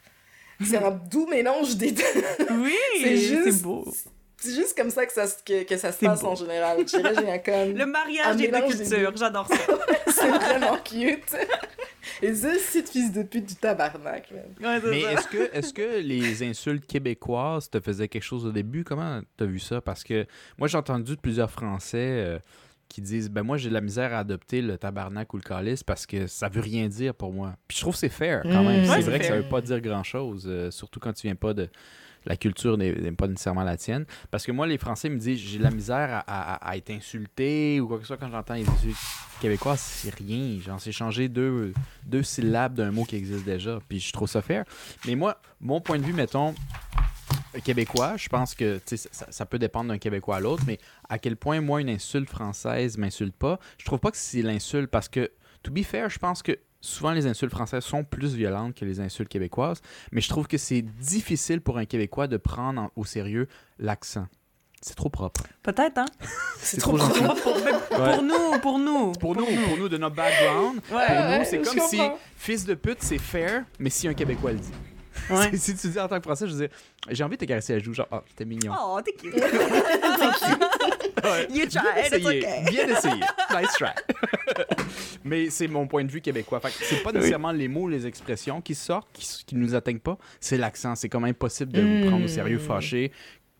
C'est 0.67 0.77
un 0.79 0.91
doux 1.11 1.27
mélange 1.27 1.77
des 1.77 1.93
deux. 1.93 2.03
Oui, 2.51 2.75
C'est 3.03 3.17
juste- 3.17 3.63
beau. 3.63 3.87
C'est 4.41 4.55
juste 4.55 4.77
comme 4.77 4.91
ça 4.91 5.05
que 5.05 5.13
ça, 5.13 5.27
se- 5.27 5.43
que, 5.45 5.65
que 5.65 5.77
ça 5.77 5.91
se 5.91 5.99
passe 5.99 6.21
beau. 6.21 6.29
en 6.29 6.35
général. 6.37 6.85
J'ai 6.89 6.99
un 6.99 7.39
comme... 7.39 7.75
Le 7.77 7.87
mariage 7.87 8.37
des 8.37 8.49
deux 8.49 8.61
cultures, 8.69 9.17
j'adore 9.17 9.49
ça. 9.49 9.57
C'est 10.07 10.29
vraiment 10.29 10.79
cute. 10.79 11.35
Les 12.23 12.47
astis 12.47 12.83
de 12.83 12.89
fils 12.89 13.13
de 13.13 13.23
pute 13.23 13.47
du 13.47 13.55
tabarnak. 13.55 14.29
Ouais, 14.33 14.81
c'est 14.83 14.91
Mais 14.91 15.03
ça. 15.03 15.13
est-ce 15.13 15.29
que, 15.29 15.57
est 15.57 15.73
que 15.73 16.01
les 16.01 16.43
insultes 16.43 16.87
québécoises 16.87 17.71
te 17.71 17.81
faisaient 17.81 18.09
quelque 18.09 18.23
chose 18.23 18.47
au 18.47 18.53
début? 18.53 18.85
Comment 18.85 19.21
t'as 19.37 19.45
vu 19.47 19.59
ça? 19.59 19.81
Parce 19.81 20.05
que 20.05 20.27
moi, 20.59 20.69
j'ai 20.69 20.79
entendu 20.79 21.17
de 21.17 21.21
plusieurs 21.21 21.51
Français 21.51 21.97
euh, 21.99 22.39
qui 22.89 23.01
disent 23.03 23.31
ben 23.31 23.43
moi, 23.43 23.57
j'ai 23.59 23.69
de 23.69 23.75
la 23.75 23.81
misère 23.81 24.15
à 24.15 24.19
adopter 24.21 24.63
le 24.63 24.79
tabarnak 24.79 25.33
ou 25.35 25.37
le 25.37 25.43
calice 25.43 25.83
parce 25.85 26.07
que 26.07 26.27
ça 26.27 26.49
veut 26.49 26.61
rien 26.63 26.89
dire 26.89 27.15
pour 27.15 27.33
moi. 27.33 27.55
Puis 27.69 27.77
je 27.77 27.83
trouve 27.83 27.95
que 27.95 28.01
c'est 28.01 28.09
fair 28.09 28.43
quand 28.43 28.63
Mm. 28.63 28.67
même. 28.67 28.85
C'est 28.87 28.93
c'est 28.95 29.01
vrai 29.03 29.19
que 29.19 29.25
ça 29.27 29.37
veut 29.37 29.49
pas 29.49 29.61
dire 29.61 29.81
grand-chose, 29.81 30.45
euh, 30.49 30.71
surtout 30.71 30.99
quand 31.01 31.13
tu 31.13 31.27
viens 31.27 31.37
pas 31.37 31.53
de. 31.55 31.69
La 32.29 32.37
culture 32.37 32.77
n'est 32.77 32.93
pas 33.13 33.27
nécessairement 33.27 33.65
la 33.65 33.79
tienne. 33.79 34.05
Parce 34.31 34.45
que 34.45 34.53
moi, 34.53 34.67
les 34.67 34.77
Français 34.77 35.09
me 35.09 35.19
disent 35.19 35.39
j'ai 35.39 35.59
de 35.59 35.63
la 35.63 35.71
misère 35.71 36.25
à, 36.27 36.77
être 36.77 36.91
insulté 36.91 37.81
ou 37.81 37.89
quoi 37.89 37.97
que 37.97 38.03
ce 38.03 38.09
soit 38.09 38.19
quand 38.19 38.31
j'entends 38.31 38.55
les 38.55 38.69
insultes 38.69 38.97
québécoises, 39.41 39.81
c'est 39.81 40.15
rien. 40.15 40.61
Genre, 40.61 40.79
c'est 40.79 40.93
changer 40.93 41.29
deux, 41.31 41.73
syllabes 42.23 42.75
d'un 42.75 42.91
mot 42.91 43.05
qui 43.05 43.17
existe 43.17 43.47
déjà. 43.47 43.79
Puis 43.89 43.99
je 43.99 44.13
trouve 44.13 44.29
ça 44.29 44.43
fair. 44.43 44.65
Mais 45.07 45.15
moi, 45.15 45.41
mon 45.61 45.81
point 45.81 45.99
de 45.99 46.05
vue, 46.05 46.13
mettons, 46.13 46.55
québécois, 47.65 48.19
je 48.19 48.29
pense 48.29 48.55
que 48.55 48.79
sais, 48.85 48.97
ça, 48.97 49.27
ça 49.31 49.47
peut 49.47 49.59
dépendre 49.59 49.89
d'un 49.89 49.99
Québécois 49.99 50.37
à 50.37 50.41
l'autre, 50.41 50.65
mais 50.67 50.79
à 51.09 51.19
quel 51.19 51.37
point, 51.37 51.63
moi, 51.63 51.81
une 51.81 51.89
insulte 51.89 52.29
française 52.29 52.99
m'insulte 52.99 53.35
pas, 53.35 53.59
je 53.79 53.87
trouve 53.87 53.99
pas 54.01 54.11
que 54.11 54.19
c'est 54.19 54.43
l'insulte 54.43 54.91
parce 54.91 55.09
que, 55.09 55.31
to 55.63 55.73
be 55.73 55.83
fair, 55.83 56.11
je 56.11 56.19
pense 56.19 56.43
que 56.43 56.59
souvent 56.81 57.13
les 57.13 57.27
insultes 57.27 57.51
françaises 57.53 57.85
sont 57.85 58.05
plus 58.05 58.35
violentes 58.35 58.75
que 58.75 58.85
les 58.85 59.01
insultes 59.01 59.29
québécoises, 59.29 59.81
mais 60.13 60.21
je 60.21 60.29
trouve 60.29 60.47
que 60.47 60.59
c'est 60.59 60.83
difficile 60.83 61.61
pour 61.61 61.79
un 61.79 61.85
Québécois 61.85 62.27
de 62.27 62.37
prendre 62.37 62.81
en- 62.83 62.91
au 62.97 63.05
sérieux 63.05 63.49
l'accent. 63.79 64.27
C'est 64.81 64.95
trop 64.95 65.09
propre. 65.11 65.43
Peut-être, 65.65 65.99
hein? 65.99 66.05
C'est 66.61 66.77
trop 66.79 66.97
trop 66.97 67.09
gentil. 67.09 67.25
profond. 67.25 67.53
Pour, 67.91 68.23
nous, 68.23 68.59
pour 68.61 68.79
nous. 68.79 69.13
Pour 69.13 69.35
nous, 69.37 69.45
pour 69.45 69.77
nous, 69.77 69.89
de 69.89 69.97
notre 69.99 70.15
background, 70.15 70.77
Ouais, 70.77 71.07
pour 71.07 71.17
ouais, 71.17 71.39
nous, 71.41 71.45
c'est 71.45 71.63
comme 71.63 71.81
si 71.81 72.01
fils 72.37 72.65
de 72.65 72.75
pute, 72.75 73.03
c'est 73.03 73.19
fair, 73.19 73.65
mais 73.81 73.91
si 73.91 74.07
un 74.07 74.15
Québécois 74.15 74.53
le 74.53 74.59
dit. 74.59 74.71
Ouais. 75.31 75.51
si 75.57 75.75
tu 75.77 75.89
dis 75.89 75.99
en 76.01 76.09
tant 76.09 76.17
que 76.19 76.23
Français, 76.23 76.47
je 76.49 76.55
dis, 76.55 76.67
j'ai 77.11 77.25
envie 77.25 77.37
de 77.37 77.41
te 77.41 77.45
caresser 77.47 77.75
la 77.75 77.79
joue, 77.81 77.93
genre, 77.95 78.09
ah, 78.11 78.23
t'es 78.37 78.45
mignon. 78.45 78.73
Oh, 78.79 78.99
t'es 79.05 79.13
cute. 79.13 79.35
You 81.51 81.67
Bien 81.67 81.67
tried, 81.67 82.07
it's 82.07 82.13
essayé, 82.15 82.39
okay. 82.47 82.71
bien 82.71 82.89
essayé. 82.89 83.21
Nice 83.61 83.73
try. 83.77 83.89
Mais 85.25 85.51
c'est 85.51 85.67
mon 85.67 85.87
point 85.87 86.05
de 86.05 86.11
vue 86.11 86.21
québécois. 86.21 86.61
Fait 86.61 86.69
que 86.69 86.75
c'est 86.85 87.03
pas 87.03 87.13
nécessairement 87.13 87.51
les 87.53 87.67
mots, 87.69 87.89
les 87.89 88.07
expressions 88.07 88.61
qui 88.61 88.75
sortent, 88.75 89.09
qui, 89.13 89.27
qui 89.47 89.57
nous 89.57 89.75
atteignent 89.75 89.99
pas. 89.99 90.17
C'est 90.41 90.57
l'accent. 90.57 90.95
C'est 90.95 91.09
comme 91.09 91.25
impossible 91.25 91.73
de 91.73 91.83
vous 91.83 92.09
prendre 92.09 92.25
au 92.25 92.29
sérieux 92.29 92.59
Mm. 92.59 92.61
fâché 92.61 93.13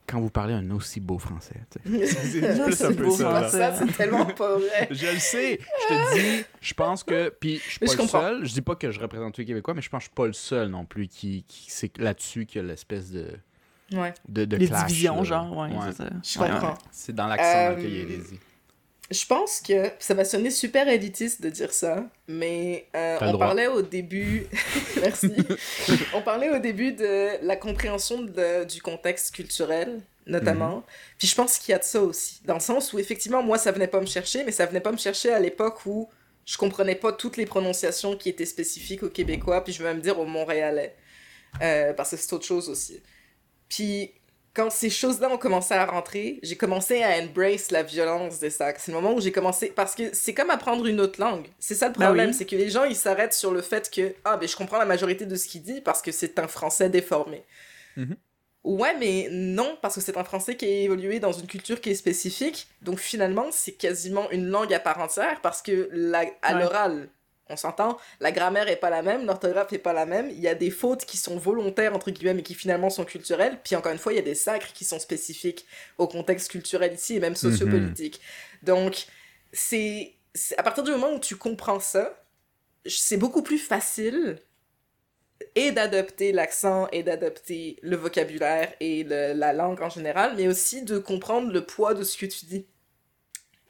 quand 0.09 0.21
vous 0.21 0.31
parlez 0.31 0.55
un 0.55 0.71
aussi 0.71 1.01
beau 1.01 1.19
français. 1.19 1.55
tu 1.71 1.99
sais. 2.07 2.07
C'est 2.73 2.97
plus 2.97 3.23
un 3.23 3.43
peu 3.43 3.49
ça. 3.51 3.75
c'est 3.79 3.97
tellement 3.97 4.25
pas 4.27 4.57
vrai. 4.57 4.89
Je 4.91 5.07
le 5.07 5.19
sais. 5.19 5.61
Je 5.61 5.95
te 5.95 6.15
dis, 6.39 6.45
je 6.61 6.75
pense 6.75 7.05
que. 7.05 7.29
Puis 7.39 7.57
je 7.59 7.71
suis 7.71 7.79
Mais 7.83 7.87
pas 7.87 7.93
je 7.93 7.97
le 7.99 8.03
comprends. 8.03 8.21
seul. 8.21 8.45
Je 8.47 8.53
dis 8.53 8.63
pas 8.63 8.75
que 8.75 8.91
je 8.91 8.99
représente 9.01 9.35
tous 9.35 9.41
les 9.43 9.47
Québécois, 9.47 9.75
mais 9.75 9.83
je 9.83 9.89
pense 9.91 9.99
que 10.01 10.05
je 10.05 10.09
suis 10.09 10.15
pas 10.15 10.27
le 10.27 10.33
seul 10.33 10.69
non 10.69 10.85
plus 10.85 11.09
qui, 11.09 11.45
qui 11.47 11.71
c'est 11.71 11.97
là-dessus 11.99 12.47
qu'il 12.47 12.63
y 12.63 12.65
a 12.65 12.69
l'espèce 12.69 13.11
de, 13.11 13.27
Ouais, 13.93 14.13
de, 14.29 14.45
de 14.45 14.57
Les 14.57 14.67
clash, 14.69 14.87
divisions, 14.87 15.17
là. 15.19 15.23
genre, 15.25 15.57
ouais, 15.57 15.69
Ouais. 15.69 15.75
c'est 15.91 15.97
ça. 15.97 16.11
je 16.23 16.39
Ouais, 16.41 16.49
comprends. 16.51 16.69
ouais. 16.73 16.79
C'est 16.91 17.15
dans 17.15 17.27
l'accent 17.27 17.73
Euh, 17.73 17.75
qu'il 17.77 17.97
y 17.97 18.01
a 18.01 18.05
les 18.05 18.17
dit. 18.19 18.39
Je 19.11 19.25
pense 19.25 19.61
que 19.61 19.91
ça 19.99 20.13
va 20.13 20.25
sonner 20.25 20.51
super 20.51 20.87
élitiste 20.87 21.41
de 21.41 21.49
dire 21.49 21.73
ça, 21.73 22.05
mais 22.27 22.87
euh, 22.95 23.17
on 23.23 23.33
droit. 23.33 23.47
parlait 23.47 23.67
au 23.67 23.81
début, 23.81 24.47
merci, 25.01 25.33
on 26.15 26.21
parlait 26.21 26.51
au 26.51 26.59
début 26.59 26.93
de 26.93 27.43
la 27.43 27.57
compréhension 27.57 28.21
de- 28.23 28.65
du 28.65 28.83
contexte 28.83 29.35
culturel, 29.35 30.03
notamment. 30.27 30.77
Mhm. 30.77 30.83
Puis 31.19 31.29
je 31.29 31.35
pense 31.35 31.59
qu'il 31.59 31.73
y 31.73 31.75
a 31.75 31.79
de 31.79 31.85
ça 31.85 32.03
aussi, 32.03 32.41
dans 32.45 32.55
le 32.55 32.61
sens 32.61 32.93
où 32.93 32.99
effectivement 32.99 33.43
moi 33.43 33.57
ça 33.57 33.73
venait 33.73 33.87
pas 33.89 34.01
me 34.01 34.07
chercher, 34.07 34.45
mais 34.45 34.53
ça 34.53 34.67
venait 34.67 34.81
pas 34.81 34.93
me 34.93 34.99
chercher 34.99 35.33
à 35.33 35.41
l'époque 35.41 35.87
où 35.87 36.11
je 36.45 36.59
comprenais 36.59 36.95
pas 36.95 37.13
toutes 37.13 37.39
les 37.39 37.47
prononciations 37.47 38.15
qui 38.15 38.29
étaient 38.29 38.45
spécifiques 38.47 39.03
aux 39.03 39.11
Québécois, 39.11 39.65
puis 39.65 39.73
je 39.73 39.83
vais 39.83 39.89
même 39.93 40.03
dire 40.03 40.19
aux 40.19 40.27
Montréalais, 40.27 40.95
euh, 41.63 41.95
parce 41.95 42.11
que 42.11 42.17
c'est 42.19 42.33
autre 42.35 42.45
chose 42.47 42.69
aussi. 42.69 43.03
Puis 43.71 44.13
quand 44.55 44.71
ces 44.71 44.91
choses-là 44.91 45.31
ont 45.31 45.39
commencé 45.39 45.75
à 45.75 45.87
rentrer, 45.87 46.41
j'ai 46.43 46.57
commencé 46.57 47.03
à 47.03 47.19
embrace 47.23 47.71
la 47.71 47.83
violence 47.85 48.39
des 48.41 48.51
sacs. 48.51 48.79
C'est 48.81 48.91
le 48.93 49.01
moment 49.01 49.15
où 49.15 49.21
j'ai 49.21 49.33
commencé 49.33 49.69
parce 49.71 49.95
que 49.95 50.13
c'est 50.15 50.35
comme 50.35 50.51
apprendre 50.51 50.87
une 50.87 51.01
autre 51.01 51.21
langue. 51.21 51.49
C'est 51.59 51.75
ça 51.77 51.89
le 51.89 51.95
Ben 51.99 52.07
problème, 52.07 52.31
oui. 52.31 52.35
c'est 52.35 52.47
que 52.47 52.57
les 52.57 52.71
gens 52.71 52.85
ils 52.85 52.97
s'arrêtent 52.97 53.35
sur 53.35 53.53
le 53.53 53.63
fait 53.63 53.91
que 53.91 54.15
ah 54.25 54.37
ben 54.37 54.49
je 54.49 54.57
comprends 54.57 54.79
la 54.79 54.85
majorité 54.87 55.27
de 55.27 55.37
ce 55.37 55.47
qu'il 55.49 55.63
dit 55.63 55.81
parce 55.81 56.03
que 56.03 56.13
c'est 56.13 56.39
un 56.39 56.49
français 56.49 56.91
déformé. 56.91 57.45
Mhm. 57.97 58.17
Ouais, 58.65 58.95
mais 58.99 59.29
non, 59.31 59.79
parce 59.81 59.95
que 59.95 60.01
c'est 60.01 60.17
un 60.19 60.25
français 60.25 60.57
qui 60.57 60.65
a 60.67 60.69
évolué 60.69 61.21
dans 61.21 61.33
une 61.33 61.47
culture 61.47 61.81
qui 61.81 61.91
est 61.91 61.95
spécifique. 61.95 62.69
Donc 62.83 62.99
finalement, 62.99 63.47
c'est 63.53 63.73
quasiment 63.73 64.31
une 64.31 64.49
langue 64.49 64.75
à 64.75 64.81
part 64.81 64.99
entière 64.99 65.41
parce 65.41 65.63
que 65.63 65.89
la, 65.93 66.25
à 66.43 66.55
Ouais. 66.55 66.61
l'oral, 66.61 67.09
On 67.51 67.57
s'entend, 67.57 67.99
la 68.21 68.31
grammaire 68.31 68.69
est 68.69 68.77
pas 68.77 68.91
la 68.91 69.03
même, 69.03 69.25
l'orthographe 69.25 69.73
est 69.73 69.79
pas 69.79 69.95
la 69.95 70.05
même, 70.05 70.31
il 70.31 70.41
y 70.41 70.49
a 70.49 70.55
des 70.55 70.71
fautes 70.71 71.05
qui 71.07 71.17
sont 71.17 71.39
volontaires, 71.39 71.95
entre 71.95 72.11
guillemets, 72.11 72.35
mais 72.35 72.43
qui 72.43 72.55
finalement 72.55 72.91
sont 72.91 73.05
culturelles, 73.05 73.59
puis 73.65 73.75
encore 73.75 73.93
une 73.93 73.99
fois, 73.99 74.13
il 74.13 74.17
y 74.17 74.21
a 74.21 74.23
des 74.23 74.35
sacres 74.35 74.73
qui 74.73 74.85
sont 74.85 74.99
spécifiques 74.99 75.67
au 75.97 76.07
contexte 76.07 76.51
culturel 76.51 76.93
ici, 76.93 77.17
et 77.17 77.21
même 77.21 77.37
sociopolitique. 77.37 78.21
Donc, 78.63 79.07
c'est 79.53 80.15
à 80.57 80.63
partir 80.63 80.85
du 80.85 80.91
moment 80.91 81.13
où 81.13 81.19
tu 81.19 81.37
comprends 81.37 81.81
ça, 81.81 82.23
c'est 82.87 83.17
beaucoup 83.17 83.43
plus 83.43 83.59
facile 83.59 84.39
et 85.55 85.73
d'adopter 85.73 86.33
l'accent 86.33 86.89
et 86.93 87.03
d'adopter 87.03 87.79
le 87.83 87.97
vocabulaire 87.97 88.73
et 88.81 89.05
la 89.05 89.53
langue 89.53 89.81
en 89.81 89.89
général, 89.89 90.35
mais 90.37 90.49
aussi 90.49 90.83
de 90.83 90.99
comprendre 90.99 91.51
le 91.51 91.65
poids 91.65 91.95
de 91.95 92.03
ce 92.03 92.19
que 92.19 92.27
tu 92.27 92.45
dis. 92.47 92.67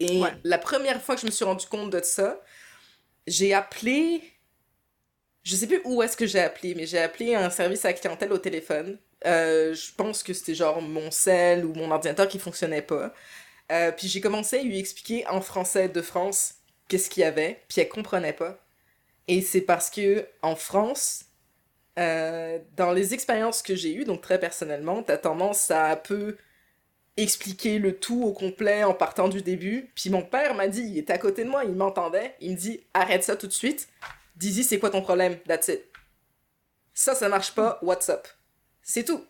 Et 0.00 0.20
la 0.44 0.58
première 0.58 1.02
fois 1.02 1.14
que 1.14 1.20
je 1.22 1.26
me 1.26 1.30
suis 1.30 1.44
rendu 1.44 1.66
compte 1.66 1.90
de 1.90 2.00
ça, 2.02 2.40
j'ai 3.28 3.54
appelé. 3.54 4.22
Je 5.44 5.56
sais 5.56 5.66
plus 5.66 5.80
où 5.84 6.02
est-ce 6.02 6.16
que 6.16 6.26
j'ai 6.26 6.40
appelé, 6.40 6.74
mais 6.74 6.86
j'ai 6.86 6.98
appelé 6.98 7.34
un 7.34 7.50
service 7.50 7.84
à 7.84 7.92
clientèle 7.92 8.32
au 8.32 8.38
téléphone. 8.38 8.98
Euh, 9.26 9.74
je 9.74 9.92
pense 9.94 10.22
que 10.22 10.32
c'était 10.34 10.54
genre 10.54 10.82
mon 10.82 11.10
cell 11.10 11.64
ou 11.64 11.74
mon 11.74 11.90
ordinateur 11.90 12.28
qui 12.28 12.38
fonctionnait 12.38 12.82
pas. 12.82 13.12
Euh, 13.72 13.92
puis 13.92 14.08
j'ai 14.08 14.20
commencé 14.20 14.58
à 14.58 14.62
lui 14.62 14.78
expliquer 14.78 15.26
en 15.28 15.40
français 15.40 15.88
de 15.88 16.02
France 16.02 16.54
qu'est-ce 16.88 17.10
qu'il 17.10 17.22
y 17.22 17.24
avait, 17.24 17.62
puis 17.68 17.80
elle 17.80 17.88
comprenait 17.88 18.32
pas. 18.32 18.58
Et 19.28 19.42
c'est 19.42 19.60
parce 19.60 19.90
que 19.90 20.26
en 20.42 20.56
France, 20.56 21.26
euh, 21.98 22.58
dans 22.76 22.92
les 22.92 23.14
expériences 23.14 23.62
que 23.62 23.76
j'ai 23.76 23.94
eues, 23.94 24.04
donc 24.04 24.22
très 24.22 24.38
personnellement, 24.40 25.02
t'as 25.02 25.18
tendance 25.18 25.70
à 25.70 25.96
peu 25.96 26.36
expliquer 27.18 27.78
le 27.78 27.98
tout 27.98 28.22
au 28.22 28.32
complet 28.32 28.84
en 28.84 28.94
partant 28.94 29.28
du 29.28 29.42
début. 29.42 29.90
Puis 29.94 30.08
mon 30.08 30.22
père 30.22 30.54
m'a 30.54 30.68
dit, 30.68 30.82
il 30.82 30.98
était 30.98 31.12
à 31.12 31.18
côté 31.18 31.44
de 31.44 31.50
moi, 31.50 31.64
il 31.64 31.72
m'entendait, 31.72 32.34
il 32.40 32.52
me 32.52 32.56
dit 32.56 32.80
arrête 32.94 33.24
ça 33.24 33.36
tout 33.36 33.46
de 33.46 33.52
suite. 33.52 33.88
Dizzy, 34.36 34.62
c'est 34.62 34.78
quoi 34.78 34.90
ton 34.90 35.02
problème? 35.02 35.36
That's 35.40 35.68
it. 35.68 35.84
Ça, 36.94 37.14
ça 37.14 37.28
marche 37.28 37.54
pas, 37.54 37.78
what's 37.82 38.08
up? 38.08 38.26
C'est 38.82 39.04
tout. 39.04 39.24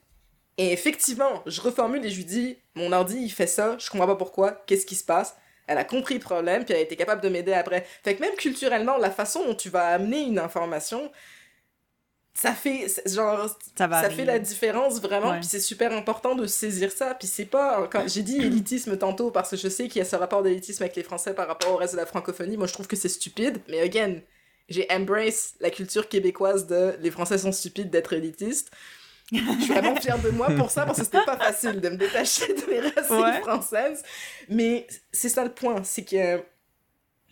Et 0.58 0.72
effectivement, 0.72 1.42
je 1.46 1.60
reformule 1.60 2.04
et 2.04 2.10
je 2.10 2.16
lui 2.16 2.24
dis 2.24 2.58
mon 2.74 2.92
ordi, 2.92 3.16
il 3.16 3.30
fait 3.30 3.46
ça, 3.46 3.76
je 3.78 3.88
comprends 3.90 4.06
pas 4.06 4.16
pourquoi, 4.16 4.62
qu'est-ce 4.66 4.86
qui 4.86 4.94
se 4.94 5.04
passe? 5.04 5.36
Elle 5.66 5.78
a 5.78 5.84
compris 5.84 6.14
le 6.14 6.20
problème, 6.20 6.64
puis 6.64 6.72
elle 6.72 6.80
a 6.80 6.82
été 6.82 6.96
capable 6.96 7.20
de 7.20 7.28
m'aider 7.28 7.52
après. 7.52 7.86
Fait 8.02 8.16
que 8.16 8.20
même 8.20 8.34
culturellement, 8.36 8.96
la 8.96 9.10
façon 9.10 9.44
dont 9.44 9.54
tu 9.54 9.68
vas 9.68 9.88
amener 9.88 10.22
une 10.22 10.38
information, 10.38 11.12
ça 12.34 12.52
fait 12.52 12.86
genre 13.06 13.48
ça, 13.76 14.10
fait 14.10 14.24
la 14.24 14.38
différence 14.38 15.00
vraiment 15.00 15.32
puis 15.38 15.48
c'est 15.48 15.60
super 15.60 15.92
important 15.92 16.36
de 16.36 16.46
saisir 16.46 16.92
ça 16.92 17.14
puis 17.14 17.26
c'est 17.26 17.46
pas 17.46 17.88
quand 17.90 18.06
j'ai 18.06 18.22
dit 18.22 18.36
élitisme 18.36 18.96
tantôt 18.96 19.30
parce 19.30 19.50
que 19.50 19.56
je 19.56 19.68
sais 19.68 19.88
qu'il 19.88 19.98
y 19.98 20.02
a 20.02 20.04
ce 20.04 20.14
rapport 20.14 20.42
d'élitisme 20.42 20.84
avec 20.84 20.94
les 20.94 21.02
français 21.02 21.34
par 21.34 21.48
rapport 21.48 21.72
au 21.72 21.76
reste 21.76 21.94
de 21.94 21.98
la 21.98 22.06
francophonie 22.06 22.56
moi 22.56 22.68
je 22.68 22.72
trouve 22.72 22.86
que 22.86 22.96
c'est 22.96 23.08
stupide 23.08 23.60
mais 23.68 23.80
again 23.80 24.20
j'ai 24.68 24.86
embrace 24.90 25.54
la 25.60 25.70
culture 25.70 26.08
québécoise 26.08 26.66
de 26.66 26.96
les 27.00 27.10
français 27.10 27.38
sont 27.38 27.52
stupides 27.52 27.90
d'être 27.90 28.12
élitistes 28.12 28.70
je 29.32 29.38
suis 29.38 29.72
vraiment 29.72 29.96
fière 29.96 30.18
de 30.18 30.30
moi 30.30 30.48
pour 30.56 30.70
ça 30.70 30.86
parce 30.86 30.98
que 30.98 31.04
c'était 31.04 31.24
pas 31.24 31.36
facile 31.36 31.80
de 31.80 31.88
me 31.90 31.96
détacher 31.96 32.54
de 32.54 32.70
mes 32.70 32.80
racines 32.80 33.42
françaises. 33.42 34.02
Mais 34.48 34.86
c'est 35.12 35.28
ça 35.28 35.44
le 35.44 35.52
point 35.52 35.82
c'est 35.84 36.04
que 36.04 36.42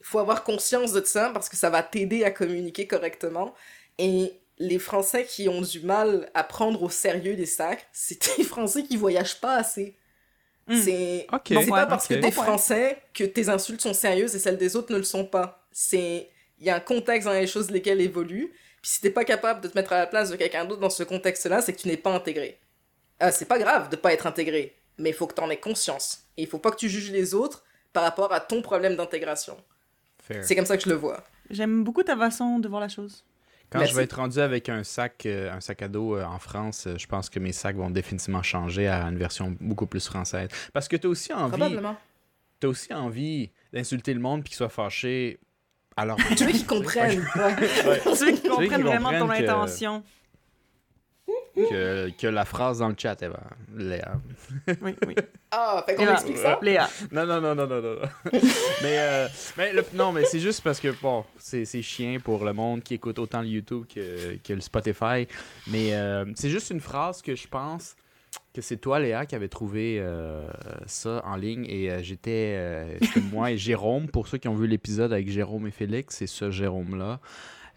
faut 0.02 0.18
avoir 0.18 0.44
conscience 0.44 0.92
de 0.92 1.04
ça 1.04 1.30
parce 1.30 1.48
que 1.48 1.56
ça 1.56 1.70
va 1.70 1.82
t'aider 1.82 2.22
à 2.22 2.30
communiquer 2.30 2.86
correctement. 2.86 3.54
Et 3.98 4.40
les 4.58 4.78
Français 4.78 5.24
qui 5.24 5.48
ont 5.48 5.60
du 5.60 5.80
mal 5.80 6.30
à 6.34 6.44
prendre 6.44 6.82
au 6.82 6.88
sérieux 6.88 7.34
les 7.34 7.46
sacs, 7.46 7.86
c'est 7.92 8.38
les 8.38 8.44
Français 8.44 8.82
qui 8.82 8.96
voyagent 8.96 9.40
pas 9.40 9.56
assez. 9.56 9.96
Hmm. 10.66 10.80
C'est 10.82 11.26
pas 11.28 11.86
parce 11.86 12.08
que 12.08 12.14
t'es 12.14 12.32
français 12.32 12.98
que 13.14 13.22
tes 13.22 13.48
insultes 13.48 13.80
sont 13.80 13.94
sérieuses 13.94 14.34
et 14.34 14.40
celles 14.40 14.56
des 14.56 14.74
autres 14.74 14.92
ne 14.92 14.98
le 14.98 15.04
sont 15.04 15.24
pas. 15.24 15.64
C'est 15.70 16.28
il 16.58 16.66
y 16.66 16.70
a 16.70 16.76
un 16.76 16.80
contexte 16.80 17.28
dans 17.28 17.34
les 17.34 17.46
choses 17.46 17.70
lesquelles 17.70 18.00
évoluent. 18.00 18.52
Puis 18.82 18.90
si 18.92 19.00
t'es 19.00 19.10
pas 19.10 19.24
capable 19.24 19.60
de 19.60 19.68
te 19.68 19.78
mettre 19.78 19.92
à 19.92 19.98
la 19.98 20.06
place 20.06 20.30
de 20.30 20.36
quelqu'un 20.36 20.64
d'autre 20.64 20.80
dans 20.80 20.90
ce 20.90 21.04
contexte-là, 21.04 21.60
c'est 21.60 21.72
que 21.72 21.80
tu 21.80 21.88
n'es 21.88 21.96
pas 21.96 22.12
intégré. 22.12 22.58
Ah, 23.20 23.30
c'est 23.30 23.44
pas 23.44 23.58
grave 23.58 23.90
de 23.90 23.96
pas 23.96 24.12
être 24.12 24.26
intégré, 24.26 24.74
mais 24.98 25.10
il 25.10 25.14
faut 25.14 25.26
que 25.26 25.34
t'en 25.34 25.50
aies 25.50 25.60
conscience. 25.60 26.24
Et 26.36 26.42
il 26.42 26.48
faut 26.48 26.58
pas 26.58 26.70
que 26.70 26.76
tu 26.76 26.88
juges 26.88 27.12
les 27.12 27.34
autres 27.34 27.64
par 27.92 28.02
rapport 28.02 28.32
à 28.32 28.40
ton 28.40 28.60
problème 28.60 28.96
d'intégration. 28.96 29.56
C'est 30.42 30.56
comme 30.56 30.66
ça 30.66 30.76
que 30.76 30.82
je 30.82 30.88
le 30.88 30.96
vois. 30.96 31.22
J'aime 31.50 31.84
beaucoup 31.84 32.02
ta 32.02 32.16
façon 32.16 32.58
de 32.58 32.68
voir 32.68 32.80
la 32.80 32.88
chose. 32.88 33.24
Quand 33.70 33.84
je 33.84 33.94
vais 33.94 34.04
être 34.04 34.16
rendu 34.16 34.38
avec 34.38 34.68
un 34.68 34.84
sac, 34.84 35.26
euh, 35.26 35.52
un 35.52 35.60
sac 35.60 35.82
à 35.82 35.88
dos 35.88 36.16
euh, 36.16 36.24
en 36.24 36.38
France, 36.38 36.86
euh, 36.86 36.96
je 36.98 37.06
pense 37.06 37.28
que 37.28 37.38
mes 37.38 37.52
sacs 37.52 37.76
vont 37.76 37.90
définitivement 37.90 38.42
changer 38.42 38.86
à 38.86 39.02
une 39.02 39.18
version 39.18 39.56
beaucoup 39.60 39.86
plus 39.86 40.06
française. 40.06 40.48
Parce 40.72 40.88
que 40.88 40.96
tu 40.96 41.06
as 41.06 41.10
aussi 41.10 41.32
envie. 41.32 41.56
Probablement. 41.56 41.96
Tu 42.60 42.66
as 42.66 42.70
aussi 42.70 42.94
envie 42.94 43.50
d'insulter 43.72 44.14
le 44.14 44.20
monde 44.20 44.42
puis 44.42 44.50
qu'ils 44.50 44.56
soient 44.56 44.68
fâchés. 44.68 45.38
Alors, 45.96 46.18
tu 46.36 46.44
veux 46.44 46.52
qu'ils 46.52 46.66
comprennent. 46.66 47.26
Ouais. 47.36 47.56
Tu 47.58 48.24
veux 48.24 48.32
qu'ils 48.32 48.50
comprennent 48.50 48.82
vraiment 48.82 49.18
ton 49.18 49.30
intention 49.30 50.02
que, 51.56 52.10
que, 52.10 52.26
la 52.26 52.44
phrase 52.44 52.78
dans 52.78 52.88
le 52.88 52.94
chat, 52.96 53.20
Eva. 53.22 53.40
Léa. 53.74 54.12
oui, 54.82 54.94
oui. 55.06 55.14
Ah, 55.50 55.82
fait 55.86 55.94
qu'on 55.94 56.12
explique 56.12 56.36
ça? 56.36 56.58
Léa. 56.60 56.88
Non, 57.10 57.26
non, 57.26 57.40
non, 57.40 57.54
non, 57.54 57.66
non, 57.66 57.80
non. 57.80 57.96
mais, 58.82 58.98
euh, 58.98 59.28
mais 59.56 59.72
non, 59.94 60.12
mais 60.12 60.24
c'est 60.24 60.40
juste 60.40 60.62
parce 60.62 60.80
que, 60.80 60.88
bon, 61.00 61.24
c'est 61.38 61.64
chiant 61.82 62.18
pour 62.22 62.44
le 62.44 62.52
monde 62.52 62.82
qui 62.82 62.94
écoute 62.94 63.18
autant 63.18 63.40
le 63.40 63.48
YouTube 63.48 63.84
que, 63.92 64.36
que 64.36 64.52
le 64.52 64.60
Spotify. 64.60 65.26
Mais 65.66 65.94
euh, 65.94 66.24
c'est 66.34 66.50
juste 66.50 66.70
une 66.70 66.80
phrase 66.80 67.22
que 67.22 67.34
je 67.34 67.48
pense 67.48 67.96
que 68.52 68.60
c'est 68.60 68.76
toi, 68.76 68.98
Léa, 68.98 69.26
qui 69.26 69.34
avait 69.34 69.48
trouvé 69.48 69.98
euh, 69.98 70.46
ça 70.86 71.22
en 71.24 71.36
ligne. 71.36 71.64
Et 71.66 71.90
j'étais, 72.02 72.98
moi 73.32 73.50
et 73.50 73.58
Jérôme, 73.58 74.08
pour 74.08 74.28
ceux 74.28 74.38
qui 74.38 74.48
ont 74.48 74.56
vu 74.56 74.66
l'épisode 74.66 75.12
avec 75.12 75.30
Jérôme 75.30 75.66
et 75.66 75.70
Félix, 75.70 76.16
c'est 76.16 76.26
ce 76.26 76.50
Jérôme-là. 76.50 77.20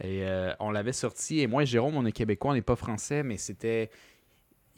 Et 0.02 0.24
euh, 0.24 0.54
on 0.60 0.72
l'avait 0.72 0.94
sorti. 0.94 1.42
Et 1.42 1.48
moi 1.48 1.66
Jérôme, 1.66 1.96
on 1.98 2.06
est 2.06 2.12
québécois, 2.12 2.52
on 2.52 2.54
n'est 2.54 2.62
pas 2.62 2.76
français, 2.76 3.24
mais 3.24 3.38
c'était 3.38 3.90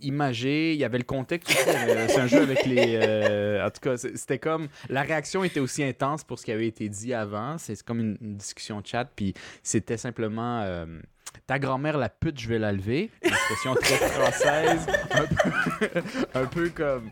imagé. 0.02 0.74
Il 0.74 0.80
y 0.80 0.84
avait 0.84 0.98
le 0.98 1.04
contexte 1.04 1.52
C'est 1.52 2.20
un 2.20 2.28
jeu 2.28 2.42
avec 2.42 2.66
les. 2.66 3.00
Euh, 3.02 3.66
en 3.66 3.70
tout 3.70 3.82
cas, 3.82 3.98
c'était 3.98 4.40
comme. 4.40 4.68
La 4.90 5.02
réaction 5.02 5.44
était 5.44 5.60
aussi 5.60 5.84
intense 5.84 6.24
pour 6.24 6.40
ce 6.40 6.46
qui 6.46 6.52
avait 6.52 6.68
été 6.68 6.90
dit 6.90 7.14
avant. 7.14 7.58
C'est 7.58 7.82
comme 7.84 8.00
une, 8.00 8.18
discussion 8.36 8.82
chat. 8.84 9.06
Puis 9.16 9.34
c'était 9.64 9.98
simplement. 9.98 10.62
Euh, 10.62 10.86
ta 11.48 11.60
grand-mère, 11.60 11.98
la 11.98 12.10
pute, 12.10 12.40
je 12.40 12.48
vais 12.48 12.60
la 12.60 12.72
lever. 12.72 13.10
Expression 13.22 13.76
très 13.76 13.98
française. 13.98 14.86
Un 16.34 16.46
peu, 16.46 16.70
comme. 16.76 17.10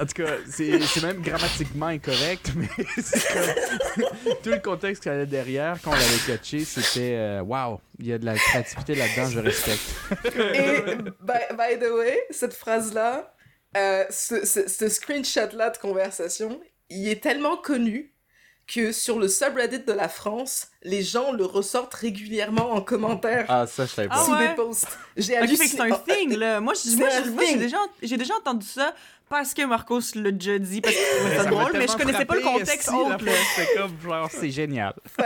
En 0.00 0.06
tout 0.06 0.22
cas, 0.22 0.36
c'est 0.48 1.02
même 1.02 1.20
grammatiquement 1.20 1.86
incorrect, 1.86 2.52
mais 2.54 2.68
c'est 3.02 3.32
comme. 3.32 4.06
Tout 4.42 4.50
le 4.50 4.60
contexte 4.60 5.02
qu'il 5.02 5.12
y 5.12 5.14
avait 5.14 5.26
derrière, 5.26 5.78
quand 5.82 5.90
on 5.90 5.94
l'avait 5.94 6.26
catché, 6.26 6.64
c'était 6.64 7.40
Waouh, 7.40 7.80
il 7.98 8.06
y 8.06 8.12
a 8.12 8.18
de 8.18 8.24
la 8.24 8.36
créativité 8.36 8.94
là-dedans, 8.94 9.30
je 9.30 9.40
respecte. 9.40 9.82
Et, 10.36 10.94
by, 11.20 11.78
the 11.80 11.90
way, 11.92 12.20
cette 12.30 12.54
phrase-là, 12.54 13.34
euh, 13.76 14.04
ce 14.10 14.88
screenshot-là 14.88 15.70
de 15.70 15.78
conversation, 15.78 16.60
il 16.88 17.08
est 17.08 17.22
tellement 17.22 17.56
connu 17.56 18.13
que 18.66 18.92
sur 18.92 19.18
le 19.18 19.28
subreddit 19.28 19.80
de 19.80 19.92
la 19.92 20.08
France, 20.08 20.68
les 20.82 21.02
gens 21.02 21.32
le 21.32 21.44
ressortent 21.44 21.94
régulièrement 21.94 22.72
en 22.72 22.80
commentaire. 22.80 23.46
Ah, 23.48 23.66
ça, 23.66 23.84
je 23.86 23.92
savais 23.92 24.08
pas. 24.08 24.16
Ah 24.18 24.24
sous 24.24 24.36
des 24.36 24.54
posts. 24.54 24.98
J'ai 25.16 25.38
okay, 25.38 25.56
c'est 25.56 25.80
un 25.80 25.90
thing, 25.90 26.36
là. 26.36 26.60
Moi, 26.60 26.72
j'ai 26.74 27.56
déjà, 27.56 27.78
déjà 28.02 28.34
entendu 28.34 28.66
ça 28.66 28.94
parce 29.28 29.54
que 29.54 29.62
Marcos 29.62 30.00
l'a 30.14 30.30
déjà 30.30 30.58
dit, 30.58 30.80
parce 30.80 30.94
que 30.94 31.00
c'est 31.00 31.48
drôle, 31.48 31.72
mais 31.74 31.88
je 31.88 31.96
connaissais 31.96 32.24
pas 32.24 32.36
le 32.36 32.42
contexte 32.42 32.88
autre. 32.90 33.24
C'est 33.56 33.74
comme, 33.76 33.96
genre, 34.02 34.30
c'est 34.30 34.50
génial. 34.50 34.94
la, 35.18 35.24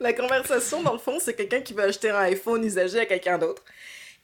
la, 0.00 0.12
conversation, 0.12 0.82
dans 0.82 0.92
le 0.92 0.98
fond, 0.98 1.18
c'est 1.20 1.34
quelqu'un 1.34 1.60
qui 1.60 1.74
veut 1.74 1.84
acheter 1.84 2.10
un 2.10 2.20
iPhone 2.20 2.64
usagé 2.64 3.00
à 3.00 3.06
quelqu'un 3.06 3.38
d'autre. 3.38 3.62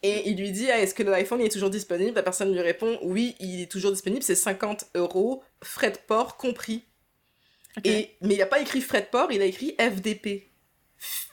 Et 0.02 0.28
il 0.28 0.36
lui 0.38 0.52
dit 0.52 0.70
ah, 0.70 0.78
Est-ce 0.78 0.94
que 0.94 1.02
l'iPhone 1.02 1.40
est 1.40 1.50
toujours 1.50 1.70
disponible? 1.70 2.14
La 2.14 2.22
personne 2.22 2.52
lui 2.52 2.60
répond 2.60 2.98
Oui, 3.02 3.34
il 3.40 3.62
est 3.62 3.70
toujours 3.70 3.92
disponible, 3.92 4.22
c'est 4.22 4.34
50 4.34 4.90
euros, 4.94 5.42
frais 5.62 5.90
de 5.90 5.98
port 5.98 6.36
compris. 6.36 6.84
Et, 7.84 8.16
mais 8.22 8.34
il 8.34 8.38
n'a 8.38 8.46
pas 8.46 8.60
écrit 8.60 8.80
frais 8.80 9.02
de 9.02 9.06
port, 9.06 9.30
il 9.30 9.42
a 9.42 9.44
écrit 9.44 9.76
FDP. 9.78 10.50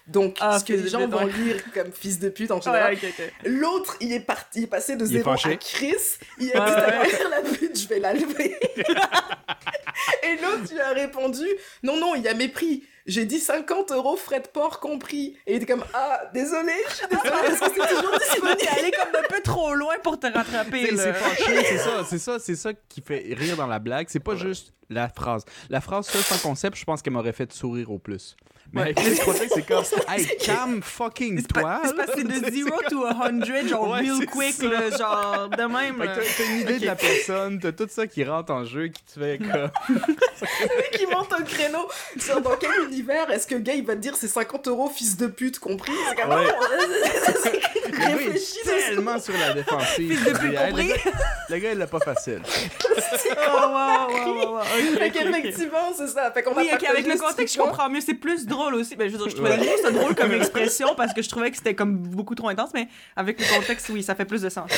Donc, 0.08 0.38
ah, 0.42 0.60
ce 0.60 0.66
que 0.66 0.74
les 0.74 0.90
gens 0.90 1.08
vont 1.08 1.26
lire 1.26 1.64
comme 1.74 1.94
fils 1.94 2.20
de 2.20 2.28
pute 2.28 2.52
en 2.52 2.60
général. 2.60 2.98
L'autre, 3.46 3.96
il 4.02 4.12
est 4.12 4.20
parti, 4.20 4.60
il 4.60 4.64
est 4.66 4.68
passé 4.68 4.98
de 4.98 5.06
zéro 5.06 5.32
à 5.32 5.38
Chris. 5.56 5.96
Il 6.40 6.52
a 6.54 6.66
dit 6.66 7.24
la 7.30 7.42
pute, 7.42 7.80
je 7.80 7.88
vais 7.88 8.00
la 8.00 8.14
lever. 8.14 8.58
Et 10.24 10.36
l'autre, 10.42 10.70
il 10.72 10.82
a 10.82 10.90
répondu 10.90 11.46
Non, 11.84 11.98
non, 11.98 12.16
il 12.16 12.24
y 12.24 12.28
a 12.28 12.34
mépris 12.34 12.84
j'ai 13.06 13.26
dit 13.26 13.40
50 13.40 13.92
euros 13.92 14.16
frais 14.16 14.40
de 14.40 14.48
port 14.48 14.80
compris. 14.80 15.36
Et 15.46 15.54
il 15.54 15.56
était 15.58 15.66
comme, 15.74 15.84
ah, 15.94 16.22
désolé, 16.34 16.72
je 16.90 16.96
suis 16.96 17.08
désolé, 17.08 17.30
parce 17.30 17.60
que 17.60 17.82
c'est 17.82 17.96
toujours 17.96 18.20
disponible. 18.20 18.58
T'es 18.58 18.68
allé 18.68 18.92
comme 18.92 19.22
un 19.22 19.28
peu 19.28 19.42
trop 19.42 19.74
loin 19.74 19.96
pour 20.02 20.20
te 20.20 20.28
rattraper. 20.28 20.96
C'est 20.96 21.14
fâché, 21.14 21.64
c'est 21.66 21.78
ça, 21.78 22.06
c'est 22.10 22.20
ça, 22.20 22.40
c'est 22.40 22.56
ça 22.56 22.72
qui 22.90 23.02
fait 23.02 23.34
rire 23.38 23.58
dans 23.58 23.68
la 23.68 23.80
blague. 23.80 24.08
C'est 24.10 24.20
pas 24.20 24.36
juste 24.36 24.74
la 24.94 25.10
phrase. 25.10 25.46
La 25.70 25.82
phrase 25.82 26.08
seule 26.08 26.22
sans 26.22 26.38
concept, 26.38 26.78
je 26.78 26.84
pense 26.86 27.02
qu'elle 27.02 27.14
m'aurait 27.14 27.34
fait 27.34 27.52
sourire 27.52 27.92
au 27.92 28.00
plus. 28.00 28.36
Mais 28.72 28.82
avec 28.82 29.04
les 29.04 29.16
c'est 29.16 29.68
comme, 29.68 29.84
hey, 30.08 30.26
calme 30.38 30.82
fucking 30.82 31.44
toi. 31.46 31.82
C'est 31.84 32.16
c'est 32.16 32.24
de 32.24 32.52
0 32.52 32.70
to 32.90 33.06
100, 33.08 33.68
genre 33.68 33.92
real 33.92 34.26
quick, 34.26 34.64
là, 34.64 34.90
genre 34.98 35.50
de 35.50 35.64
même. 35.64 35.98
T'as 36.00 36.46
une 36.46 36.62
idée 36.62 36.80
de 36.80 36.86
la 36.88 36.96
personne, 36.96 37.60
t'as 37.60 37.72
tout 37.72 37.88
ça 37.90 38.08
qui 38.08 38.24
rentre 38.24 38.52
en 38.52 38.66
jeu, 38.66 38.88
qui 38.88 39.04
te 39.04 39.20
fait 39.20 39.38
comme. 39.38 39.70
qui 40.94 41.06
monte 41.06 41.32
au 41.40 41.44
créneau 41.44 41.88
sur 42.18 42.42
dans 42.42 42.56
quel 42.56 42.72
univers 42.88 43.30
est-ce 43.30 43.46
que 43.46 43.56
le 43.56 43.62
gars 43.62 43.74
il 43.74 43.86
va 43.86 43.94
te 43.96 44.00
dire 44.00 44.16
c'est 44.16 44.28
50 44.28 44.68
euros 44.68 44.90
fils 44.90 45.18
de 45.18 45.28
pute 45.28 45.60
compris? 45.60 45.94
C'est 46.10 46.24
Ouais. 46.24 46.46
gars 47.92 48.10
est 48.10 48.14
réfléchis 48.14 48.58
tellement 48.64 49.20
sur 49.20 49.38
la 49.38 49.54
défensive. 49.54 50.18
Fils 50.18 50.24
de 50.24 50.38
pute 50.38 50.58
compris. 50.58 50.88
Le 50.88 50.94
gars, 50.94 51.12
le 51.50 51.58
gars, 51.58 51.72
il 51.74 51.78
l'a 51.78 51.88
pas 51.88 52.00
facile. 52.00 52.42
Oh, 52.46 53.62
wow, 53.62 53.72
wow, 53.72 54.34
wow, 54.36 54.54
wow. 54.56 54.62
Fait 54.98 55.10
qu'effectivement 55.12 55.94
c'est 55.96 56.08
ça 56.08 56.32
fait 56.32 56.44
qu'on 56.44 56.54
Oui, 56.56 56.70
avec 56.70 57.08
le 57.08 57.18
contexte, 57.18 57.56
je 57.56 57.60
comprends 57.62 57.90
mieux. 57.90 58.02
C'est 58.02 58.14
plus 58.14 58.46
drôle 58.46 58.76
aussi. 58.76 58.96
Ben, 58.96 59.08
je 59.08 59.14
veux 59.14 59.18
dire, 59.20 59.30
je 59.30 59.36
trouvais 59.36 59.58
Ouais. 59.58 59.76
c'est 59.84 59.92
drôle 59.92 60.16
comme 60.16 60.32
expression 60.42 60.96
parce 60.96 61.14
que 61.14 61.22
je 61.22 61.30
trouvais 61.30 61.52
que 61.52 61.58
c'était 61.58 61.76
comme 61.76 61.98
beaucoup 61.98 62.36
trop 62.36 62.50
intense, 62.50 62.72
mais 62.74 62.88
avec 63.16 63.40
le 63.40 63.46
contexte, 63.56 63.90
oui, 63.90 64.04
ça 64.04 64.16
fait 64.16 64.26
plus 64.26 64.42
de 64.42 64.50
sens. 64.50 64.70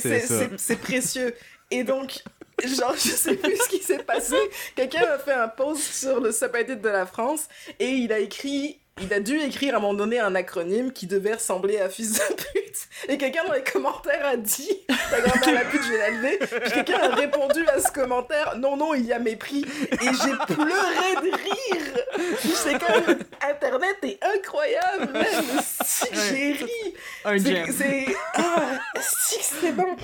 C'est 0.00 0.20
ça. 0.58 0.76
précieux. 0.76 1.34
Et 1.70 1.82
donc, 1.82 2.22
genre, 2.64 2.94
je 2.94 3.10
sais 3.10 3.34
plus 3.34 3.56
ce 3.56 3.68
qui 3.68 3.82
s'est 3.82 3.98
passé. 3.98 4.36
Quelqu'un 4.74 5.04
a 5.14 5.18
fait 5.18 5.32
un 5.32 5.48
post 5.48 5.82
sur 5.82 6.20
le 6.20 6.30
subreddit 6.32 6.76
de 6.76 6.88
la 6.88 7.06
France 7.06 7.48
et 7.80 7.88
il 7.90 8.12
a 8.12 8.18
écrit. 8.18 8.78
Il 9.02 9.12
a 9.12 9.20
dû 9.20 9.38
écrire 9.38 9.74
à 9.74 9.76
un 9.76 9.80
moment 9.80 9.92
donné 9.92 10.18
un 10.20 10.34
acronyme 10.34 10.90
qui 10.90 11.06
devait 11.06 11.34
ressembler 11.34 11.78
à 11.80 11.90
fils 11.90 12.14
de 12.14 12.34
pute. 12.34 12.88
Et 13.10 13.18
quelqu'un 13.18 13.44
dans 13.46 13.52
les 13.52 13.62
commentaires 13.62 14.24
a 14.24 14.38
dit 14.38 14.70
Ta 15.10 15.20
grand-mère 15.20 15.54
la 15.64 15.70
pute, 15.70 15.82
je 15.84 15.92
vais 15.92 15.98
la 15.98 16.10
lever. 16.10 16.38
Puis 16.38 16.72
quelqu'un 16.72 17.00
a 17.00 17.14
répondu 17.14 17.62
à 17.68 17.78
ce 17.78 17.92
commentaire 17.92 18.56
Non, 18.56 18.74
non, 18.78 18.94
il 18.94 19.04
y 19.04 19.12
a 19.12 19.18
mépris. 19.18 19.66
Et 19.92 19.96
j'ai 20.06 20.54
pleuré 20.54 21.14
de 21.22 21.30
rire. 21.30 22.04
C'est 22.42 22.78
comme 22.78 23.18
Internet 23.46 23.96
est 24.02 24.18
incroyable, 24.24 25.12
man. 25.12 25.62
Si 25.84 26.06
j'ai 26.12 26.52
ri. 26.52 26.94
C'est-. 27.76 28.16
Ah, 28.34 28.78
si 28.98 29.36
c'est 29.42 29.72
bon! 29.72 29.94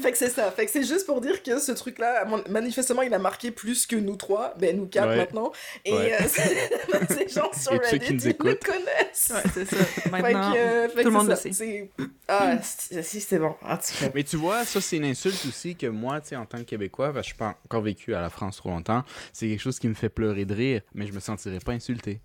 fait 0.00 0.12
que 0.12 0.16
c'est 0.18 0.30
ça. 0.30 0.50
Fait 0.50 0.64
que 0.64 0.70
c'est 0.72 0.84
juste 0.84 1.04
pour 1.04 1.20
dire 1.20 1.42
que 1.42 1.58
ce 1.58 1.72
truc-là, 1.72 2.24
manifestement, 2.48 3.02
il 3.02 3.12
a 3.12 3.18
marqué 3.18 3.50
plus 3.50 3.86
que 3.86 3.96
nous 3.96 4.16
trois. 4.16 4.54
Ben, 4.58 4.74
nous 4.74 4.86
quatre 4.86 5.08
Ouais. 5.10 5.16
maintenant. 5.16 5.52
Et 5.84 5.92
Ouais. 5.92 6.14
euh, 6.14 6.24
c'est- 6.28 6.70
ces 7.14 7.28
gens 7.28 7.50
sur 7.52 7.72
ceux 7.90 7.98
qui 7.98 8.14
nous 8.14 8.28
écoutent. 8.28 8.64
connaissent. 8.64 9.32
Ouais, 9.34 9.50
c'est 9.54 9.64
ça. 9.64 9.76
Fait 9.76 10.10
Maintenant, 10.10 10.52
que, 10.52 10.58
euh, 10.58 10.88
fait 10.88 10.94
que 10.96 11.00
tout 11.02 11.04
le 11.06 11.10
monde 11.10 11.34
c'est 11.36 11.48
le 11.48 11.54
ça. 11.54 11.58
sait. 11.58 11.90
C'est- 11.98 12.08
Ah, 12.28 12.56
si, 12.62 13.02
si, 13.04 13.20
c'est 13.20 13.38
bon. 13.38 13.54
En 13.62 13.76
tout 13.76 13.82
cas. 14.00 14.10
Mais 14.14 14.24
tu 14.24 14.36
vois, 14.36 14.64
ça, 14.64 14.80
c'est 14.80 14.96
une 14.96 15.04
insulte 15.04 15.44
aussi 15.46 15.74
que 15.76 15.86
moi, 15.86 16.20
tu 16.20 16.28
sais, 16.28 16.36
en 16.36 16.46
tant 16.46 16.58
que 16.58 16.62
Québécois, 16.64 17.12
parce 17.12 17.26
que 17.26 17.30
je 17.30 17.34
n'ai 17.34 17.38
pas 17.50 17.58
encore 17.64 17.82
vécu 17.82 18.14
à 18.14 18.20
la 18.20 18.30
France 18.30 18.56
trop 18.58 18.70
longtemps, 18.70 19.02
c'est 19.32 19.48
quelque 19.48 19.60
chose 19.60 19.78
qui 19.78 19.88
me 19.88 19.94
fait 19.94 20.08
pleurer 20.08 20.44
de 20.44 20.54
rire, 20.54 20.82
mais 20.94 21.06
je 21.06 21.12
me 21.12 21.20
sentirais 21.20 21.58
pas 21.58 21.72
insulté. 21.72 22.20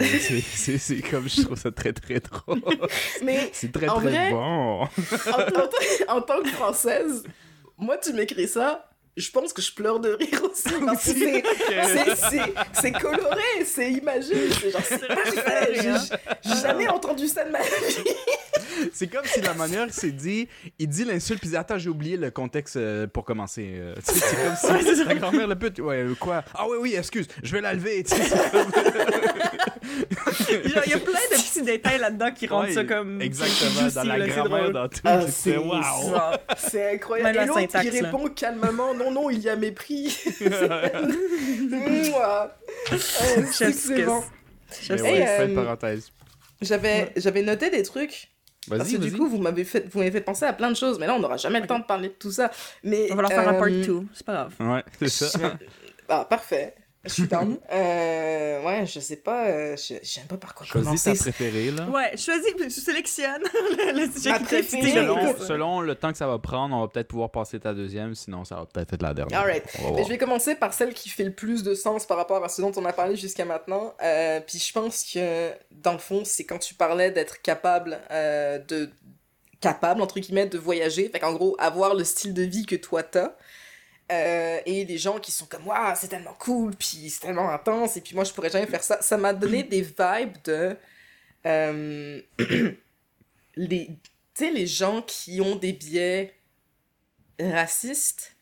C'est- 0.00 0.40
C'est 0.40 0.78
c'est 0.78 1.00
comme 1.00 1.28
je 1.28 1.42
trouve 1.42 1.56
ça 1.58 1.70
très 1.72 1.92
très 1.92 2.20
drôle. 2.20 2.60
Mais 3.22 3.50
C'est 3.52 3.72
très 3.72 3.88
En 3.88 3.96
très 4.00 4.10
vrai, 4.10 4.30
bon. 4.30 4.38
en, 4.38 4.82
en- 4.84 6.16
en 6.16 6.20
tant 6.22 6.42
que 6.42 6.48
Française, 6.50 7.24
moi, 7.78 7.96
tu 7.98 8.12
m'écris 8.12 8.48
ça. 8.48 8.87
Je 9.18 9.30
pense 9.30 9.52
que 9.52 9.60
je 9.60 9.72
pleure 9.72 9.98
de 10.00 10.10
rire 10.10 10.42
aussi. 10.50 10.68
Parce 10.84 11.04
que 11.04 11.10
c'est- 12.80 12.92
coloré, 12.92 13.64
c'est 13.64 13.90
imagé. 13.92 14.50
C'est 14.52 14.70
genre, 14.70 14.80
parfait. 15.08 15.74
J'ai- 16.44 16.60
jamais 16.62 16.88
entendu 16.88 17.26
ça 17.26 17.44
de 17.44 17.50
ma 17.50 17.58
vie. 17.60 17.68
C'est 18.92 19.08
comme 19.08 19.24
si 19.24 19.40
la 19.40 19.54
manière 19.54 19.92
s'est 19.92 20.12
dit, 20.12 20.46
il 20.78 20.88
dit 20.88 21.04
l'insulte, 21.04 21.40
puis 21.40 21.48
il 21.48 21.52
dit 21.52 21.56
Attends, 21.56 21.78
j'ai 21.78 21.88
oublié 21.90 22.16
le 22.16 22.30
contexte 22.30 22.76
euh, 22.76 23.08
pour 23.08 23.24
commencer. 23.24 23.72
Euh, 23.76 23.94
c'est 24.04 24.20
comme 24.20 24.78
si 24.94 25.04
ta 25.04 25.14
grand-mère 25.16 25.48
le 25.48 25.56
pute. 25.56 25.80
Ouais, 25.80 26.02
euh, 26.04 26.14
quoi? 26.14 26.44
Ah, 26.54 26.64
oui, 26.68 26.76
oui, 26.80 26.94
excuse, 26.96 27.26
je 27.42 27.52
vais 27.52 27.60
la 27.60 27.74
lever. 27.74 28.04
il 30.64 30.70
y 30.70 30.92
a 30.94 30.98
plein 30.98 31.12
de 31.12 31.34
petits 31.36 31.62
détails 31.62 31.98
là-dedans 31.98 32.30
qui 32.32 32.46
rendent 32.46 32.66
Ouais, 32.66 32.72
ça 32.74 32.84
comme. 32.84 33.20
Exactement, 33.20 33.80
juicy, 33.80 33.94
dans 33.96 34.02
la 34.04 34.18
grammaire, 34.26 34.70
dans 34.70 34.88
tout. 34.88 35.00
Ah, 35.04 35.20
c'est 36.56 36.94
incroyable. 36.94 37.28
Même 37.28 37.34
Et 37.34 37.38
la 37.38 37.46
l'autre, 37.46 37.60
il 37.82 37.90
là. 38.00 38.06
répond 38.06 38.28
calmement 38.28 38.94
Non, 38.94 39.07
non, 39.10 39.30
il 39.30 39.40
y 39.40 39.48
a 39.48 39.56
mépris. 39.56 40.16
Euh, 44.90 44.96
fin 45.26 45.46
de 45.46 45.52
euh, 45.52 45.54
parenthèse. 45.54 46.12
J'avais 46.60 47.10
j'avais 47.16 47.42
noté 47.42 47.70
des 47.70 47.82
trucs. 47.82 48.28
Parce 48.68 48.90
que 48.90 48.96
du 48.98 49.12
coup, 49.12 49.28
vous 49.28 49.38
m'avez 49.38 49.64
fait, 49.64 49.88
vous 49.90 49.98
m'avez 49.98 50.10
fait 50.10 50.20
penser 50.20 50.44
à 50.44 50.52
plein 50.52 50.70
de 50.70 50.76
choses. 50.76 50.98
Mais 50.98 51.06
là, 51.06 51.14
on 51.14 51.20
n'aura 51.20 51.36
jamais 51.36 51.60
le 51.60 51.66
temps 51.66 51.78
de 51.78 51.84
parler 51.84 52.08
de 52.08 52.14
tout 52.14 52.30
ça. 52.30 52.50
Mais, 52.84 53.08
On 53.10 53.14
va 53.16 53.22
leur 53.22 53.30
faire 53.30 53.48
un 53.48 53.54
part 53.54 53.68
euh, 53.68 53.84
2. 53.84 54.02
C'est 54.12 54.26
pas 54.26 54.32
grave. 54.32 54.54
Ouais, 54.60 54.84
c'est 55.00 55.08
ça. 55.08 55.56
Ah, 56.08 56.26
parfait. 56.28 56.74
Je 57.04 57.10
suis 57.12 57.28
down. 57.28 57.56
euh, 57.72 58.62
ouais, 58.64 58.84
je 58.84 58.98
sais 59.00 59.16
pas. 59.16 59.46
euh, 59.46 59.76
je 59.76 59.94
je 60.02 60.06
sais 60.08 60.20
pas 60.28 60.36
par 60.36 60.54
quoi 60.54 60.66
Choisis 60.66 60.84
commencer. 61.04 61.12
ta 61.14 61.18
préférée, 61.22 61.70
là. 61.70 61.86
Ouais, 61.88 62.16
choisis, 62.16 62.52
tu 62.58 62.70
sélectionnes 62.70 63.42
le, 63.52 64.04
le 64.04 64.12
sujet 64.12 64.32
préférée. 64.40 64.58
excité. 64.58 64.92
Selon, 65.46 65.80
le 65.80 65.94
temps 65.94 66.10
que 66.10 66.18
ça 66.18 66.26
va 66.26 66.38
prendre, 66.38 66.74
on 66.74 66.80
va 66.82 66.88
peut-être 66.88 67.08
pouvoir 67.08 67.30
passer 67.30 67.60
ta 67.60 67.72
deuxième, 67.72 68.14
sinon 68.14 68.44
ça 68.44 68.56
va 68.56 68.66
peut-être 68.66 68.94
être 68.94 69.02
la 69.02 69.14
dernière. 69.14 69.40
Alright. 69.40 69.64
Je 70.02 70.08
vais 70.08 70.18
commencer 70.18 70.54
par 70.56 70.74
celle 70.74 70.92
qui 70.92 71.08
fait 71.08 71.24
le 71.24 71.32
plus 71.32 71.62
de 71.62 71.74
sens 71.74 72.04
par 72.04 72.16
rapport 72.16 72.44
à 72.44 72.48
ce 72.48 72.60
dont 72.60 72.72
on 72.76 72.84
a 72.84 72.92
parlé 72.92 73.14
jusqu'à 73.16 73.44
maintenant. 73.44 73.94
Euh, 74.02 74.40
puis 74.40 74.58
je 74.58 74.72
pense 74.72 75.04
que, 75.04 75.50
dans 75.70 75.92
le 75.92 75.98
fond, 75.98 76.22
c'est 76.24 76.44
quand 76.44 76.58
tu 76.58 76.74
parlais 76.74 77.10
d'être 77.12 77.40
capable 77.42 78.00
euh, 78.10 78.58
de 78.58 78.90
capable 79.60 80.02
entre 80.02 80.20
guillemets 80.20 80.46
de 80.46 80.56
voyager 80.56 81.08
fait 81.08 81.18
qu'en 81.18 81.32
gros 81.32 81.56
avoir 81.58 81.94
le 81.96 82.04
style 82.04 82.32
de 82.32 82.42
vie 82.44 82.64
que 82.64 82.76
toi 82.76 83.02
t'as 83.02 83.32
euh, 84.10 84.58
et 84.64 84.84
les 84.84 84.98
gens 84.98 85.18
qui 85.18 85.30
sont 85.32 85.46
comme 85.46 85.66
waouh 85.66 85.94
c'est 85.96 86.08
tellement 86.08 86.34
cool 86.38 86.74
puis 86.74 87.10
c'est 87.10 87.20
tellement 87.20 87.50
intense 87.50 87.96
et 87.96 88.00
puis 88.00 88.14
moi 88.14 88.24
je 88.24 88.32
pourrais 88.32 88.50
jamais 88.50 88.66
faire 88.66 88.82
ça 88.82 89.02
ça 89.02 89.16
m'a 89.18 89.32
donné 89.34 89.62
des 89.62 89.82
vibes 89.82 90.36
de 90.44 90.76
euh, 91.46 92.20
les 93.56 93.86
tu 93.86 94.44
sais 94.44 94.50
les 94.50 94.66
gens 94.66 95.02
qui 95.02 95.40
ont 95.40 95.56
des 95.56 95.72
biais 95.72 96.34
racistes 97.40 98.34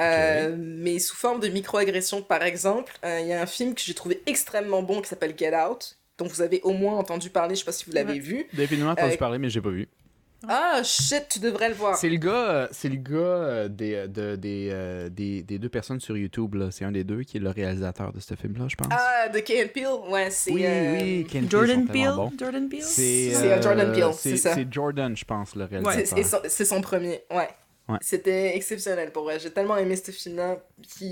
euh, 0.00 0.56
mais 0.58 0.98
sous 0.98 1.14
forme 1.16 1.38
de 1.40 1.48
microagression 1.48 2.22
par 2.22 2.42
exemple 2.42 2.92
euh, 3.04 3.20
il 3.20 3.28
y 3.28 3.32
a 3.32 3.40
un 3.40 3.46
film 3.46 3.74
que 3.74 3.80
j'ai 3.80 3.94
trouvé 3.94 4.22
extrêmement 4.26 4.82
bon 4.82 5.00
qui 5.00 5.08
s'appelle 5.08 5.34
Get 5.38 5.54
Out 5.56 5.98
dont 6.18 6.26
vous 6.26 6.42
avez 6.42 6.60
au 6.62 6.72
moins 6.72 6.96
entendu 6.98 7.30
parler 7.30 7.54
je 7.54 7.60
sais 7.60 7.64
pas 7.64 7.72
si 7.72 7.84
vous 7.84 7.92
l'avez 7.92 8.14
Ouais. 8.14 8.18
vu 8.18 8.46
Définitivement 8.52 8.92
entendu 8.92 9.14
Euh, 9.14 9.16
parler, 9.16 9.38
mais 9.38 9.50
j'ai 9.50 9.60
pas 9.60 9.70
vu. 9.70 9.88
Ah 10.48 10.80
shit 10.82 11.26
tu 11.30 11.38
devrais 11.38 11.68
le 11.68 11.74
voir 11.74 11.96
C'est 11.96 12.08
le 12.08 12.16
gars, 12.16 12.50
euh, 12.50 12.68
c'est 12.70 12.88
le 12.88 12.96
gars 12.96 13.14
euh, 13.18 13.68
des, 13.68 13.94
euh, 13.94 14.06
de- 14.06 14.36
des, 14.36 15.08
des, 15.10 15.42
des 15.42 15.58
deux 15.58 15.68
personnes 15.68 16.00
sur 16.00 16.16
YouTube. 16.16 16.54
là. 16.54 16.70
C'est 16.70 16.84
un 16.84 16.92
des 16.92 17.04
deux 17.04 17.22
qui 17.22 17.36
est 17.36 17.40
le 17.40 17.50
réalisateur 17.50 18.12
de 18.12 18.20
ce 18.20 18.34
film-là, 18.34 18.66
je 18.68 18.76
pense. 18.76 18.88
Ah, 18.90 19.28
de 19.28 19.38
Key 19.40 19.62
and 19.64 19.68
Peele, 19.74 20.10
ouais, 20.12 20.30
c'est... 20.30 20.52
oui, 20.52 20.64
euh, 20.66 20.92
oui, 21.00 21.26
Ken 21.30 21.50
Jordan 21.50 21.86
Peele? 21.86 22.10
Jordan 22.38 22.68
Peele? 22.68 22.82
C'est 22.82 23.30
C'est, 23.32 23.52
euh, 23.52 23.62
Jordan 23.62 23.92
Peele, 23.92 24.04
c'est 24.12 24.30
c'est 24.30 24.36
ça. 24.36 24.54
C'est 24.54 24.72
Jordan, 24.72 25.16
je 25.16 25.24
pense, 25.24 25.54
le 25.56 25.66
C'est, 25.68 25.76
réalisateur. 25.78 26.18
c'est 26.18 26.22
son, 26.24 26.38
c'est 26.48 26.64
son 26.64 26.80
premier, 26.80 27.22
ouais. 27.30 27.48
Ouais. 27.86 27.98
C'était 28.00 28.56
exceptionnel 28.56 29.12
pour 29.12 29.24
vrai. 29.24 29.38
J'ai 29.38 29.50
tellement 29.50 29.76
aimé 29.76 29.94
ce 29.96 30.10
film-là. 30.10 30.56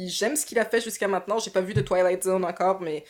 J'aime 0.07 0.37
ce 0.37 0.47
qu'il 0.47 0.59
a 0.59 0.65
fait 0.65 0.81
jusqu'à 0.81 1.07
maintenant. 1.07 1.39
J'ai 1.39 1.51
pas 1.51 1.61
vu 1.61 1.75
de 1.75 1.83
Twilight 1.83 2.23
Zone 2.25 2.47
encore, 2.47 2.81
mais 2.81 3.05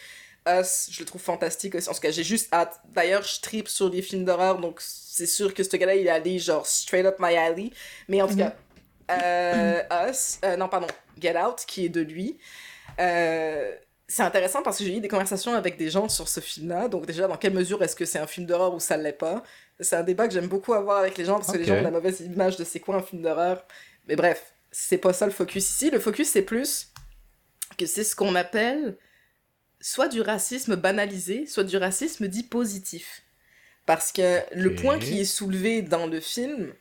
Us, 0.46 0.88
je 0.90 1.00
le 1.00 1.04
trouve 1.06 1.20
fantastique 1.20 1.74
aussi. 1.74 1.88
En 1.88 1.94
tout 1.94 2.00
cas, 2.00 2.10
j'ai 2.10 2.24
juste 2.24 2.52
hâte. 2.52 2.80
D'ailleurs, 2.90 3.22
je 3.22 3.40
tripe 3.40 3.68
sur 3.68 3.88
les 3.88 4.02
films 4.02 4.24
d'horreur, 4.24 4.58
donc 4.58 4.80
c'est 4.80 5.26
sûr 5.26 5.54
que 5.54 5.62
ce 5.62 5.76
gars-là, 5.76 5.94
il 5.94 6.06
est 6.06 6.10
allé 6.10 6.38
genre 6.38 6.66
straight 6.66 7.06
up 7.06 7.16
my 7.18 7.36
alley. 7.36 7.70
Mais 8.08 8.20
en 8.22 8.28
tout 8.28 8.36
cas, 8.36 8.54
euh, 9.10 9.82
Us, 10.10 10.38
euh, 10.44 10.56
non, 10.56 10.68
pardon, 10.68 10.88
Get 11.20 11.36
Out, 11.36 11.64
qui 11.66 11.86
est 11.86 11.88
de 11.88 12.00
lui. 12.00 12.38
Euh, 12.98 13.72
c'est 14.08 14.22
intéressant 14.22 14.62
parce 14.62 14.78
que 14.78 14.84
j'ai 14.84 14.96
eu 14.96 15.00
des 15.00 15.08
conversations 15.08 15.54
avec 15.54 15.78
des 15.78 15.88
gens 15.88 16.08
sur 16.08 16.28
ce 16.28 16.40
film-là. 16.40 16.88
Donc, 16.88 17.06
déjà, 17.06 17.28
dans 17.28 17.36
quelle 17.36 17.54
mesure 17.54 17.82
est-ce 17.82 17.96
que 17.96 18.04
c'est 18.04 18.18
un 18.18 18.26
film 18.26 18.46
d'horreur 18.46 18.74
ou 18.74 18.80
ça 18.80 18.96
l'est 18.96 19.12
pas? 19.12 19.42
C'est 19.80 19.96
un 19.96 20.02
débat 20.02 20.28
que 20.28 20.34
j'aime 20.34 20.48
beaucoup 20.48 20.74
avoir 20.74 20.98
avec 20.98 21.16
les 21.16 21.24
gens 21.24 21.36
parce 21.36 21.52
que 21.52 21.58
les 21.58 21.64
gens 21.64 21.76
ont 21.76 21.82
la 21.82 21.90
mauvaise 21.90 22.20
image 22.20 22.56
de 22.56 22.64
c'est 22.64 22.80
quoi 22.80 22.96
un 22.96 23.02
film 23.02 23.22
d'horreur. 23.22 23.64
Mais 24.08 24.16
bref, 24.16 24.54
c'est 24.70 24.98
pas 24.98 25.12
ça 25.12 25.24
le 25.24 25.32
focus 25.32 25.70
ici. 25.70 25.90
Le 25.90 25.98
focus, 25.98 26.28
c'est 26.28 26.42
plus 26.42 26.88
que 27.78 27.86
c'est 27.86 28.04
ce 28.04 28.14
qu'on 28.14 28.34
appelle 28.34 28.98
soit 29.82 30.08
du 30.08 30.22
racisme 30.22 30.76
banalisé, 30.76 31.44
soit 31.46 31.64
du 31.64 31.76
racisme 31.76 32.28
dit 32.28 32.44
positif. 32.44 33.22
Parce 33.84 34.12
que 34.12 34.40
le 34.54 34.74
point 34.74 34.98
qui 34.98 35.20
est 35.20 35.24
soulevé 35.24 35.82
dans 35.82 36.06
le 36.06 36.20
film. 36.20 36.72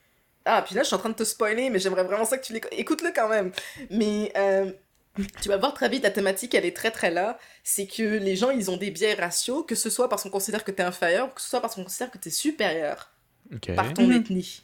Ah, 0.46 0.62
puis 0.66 0.76
là, 0.76 0.84
je 0.84 0.88
suis 0.88 0.96
en 0.96 1.00
train 1.00 1.10
de 1.10 1.16
te 1.16 1.24
spoiler, 1.24 1.70
mais 1.70 1.80
j'aimerais 1.80 2.04
vraiment 2.04 2.26
ça 2.26 2.38
que 2.38 2.46
tu 2.46 2.54
l'écoutes. 2.54 2.72
Écoute-le 2.74 3.12
quand 3.14 3.28
même. 3.28 3.52
Mais 3.90 4.32
euh, 4.38 4.72
tu 5.42 5.50
vas 5.50 5.58
voir 5.58 5.74
très 5.74 5.90
vite, 5.90 6.04
la 6.04 6.12
thématique, 6.12 6.54
elle 6.56 6.66
est 6.66 6.76
très 6.76 6.92
très 6.92 7.12
là. 7.12 7.38
C'est 7.64 7.88
que 7.88 8.04
les 8.04 8.36
gens, 8.36 8.52
ils 8.52 8.70
ont 8.72 8.78
des 8.78 8.92
biais 8.92 9.16
raciaux, 9.16 9.64
que 9.64 9.76
ce 9.76 9.90
soit 9.90 10.08
parce 10.10 10.24
qu'on 10.24 10.30
considère 10.30 10.64
que 10.64 10.72
t'es 10.72 10.84
inférieur, 10.84 11.28
ou 11.28 11.32
que 11.32 11.42
ce 11.42 11.50
soit 11.50 11.62
parce 11.62 11.76
qu'on 11.76 11.84
considère 11.84 12.12
que 12.12 12.18
t'es 12.20 12.30
supérieur 12.30 13.12
par 13.76 13.94
ton 13.94 14.04
Mhm. 14.08 14.12
ethnie. 14.14 14.64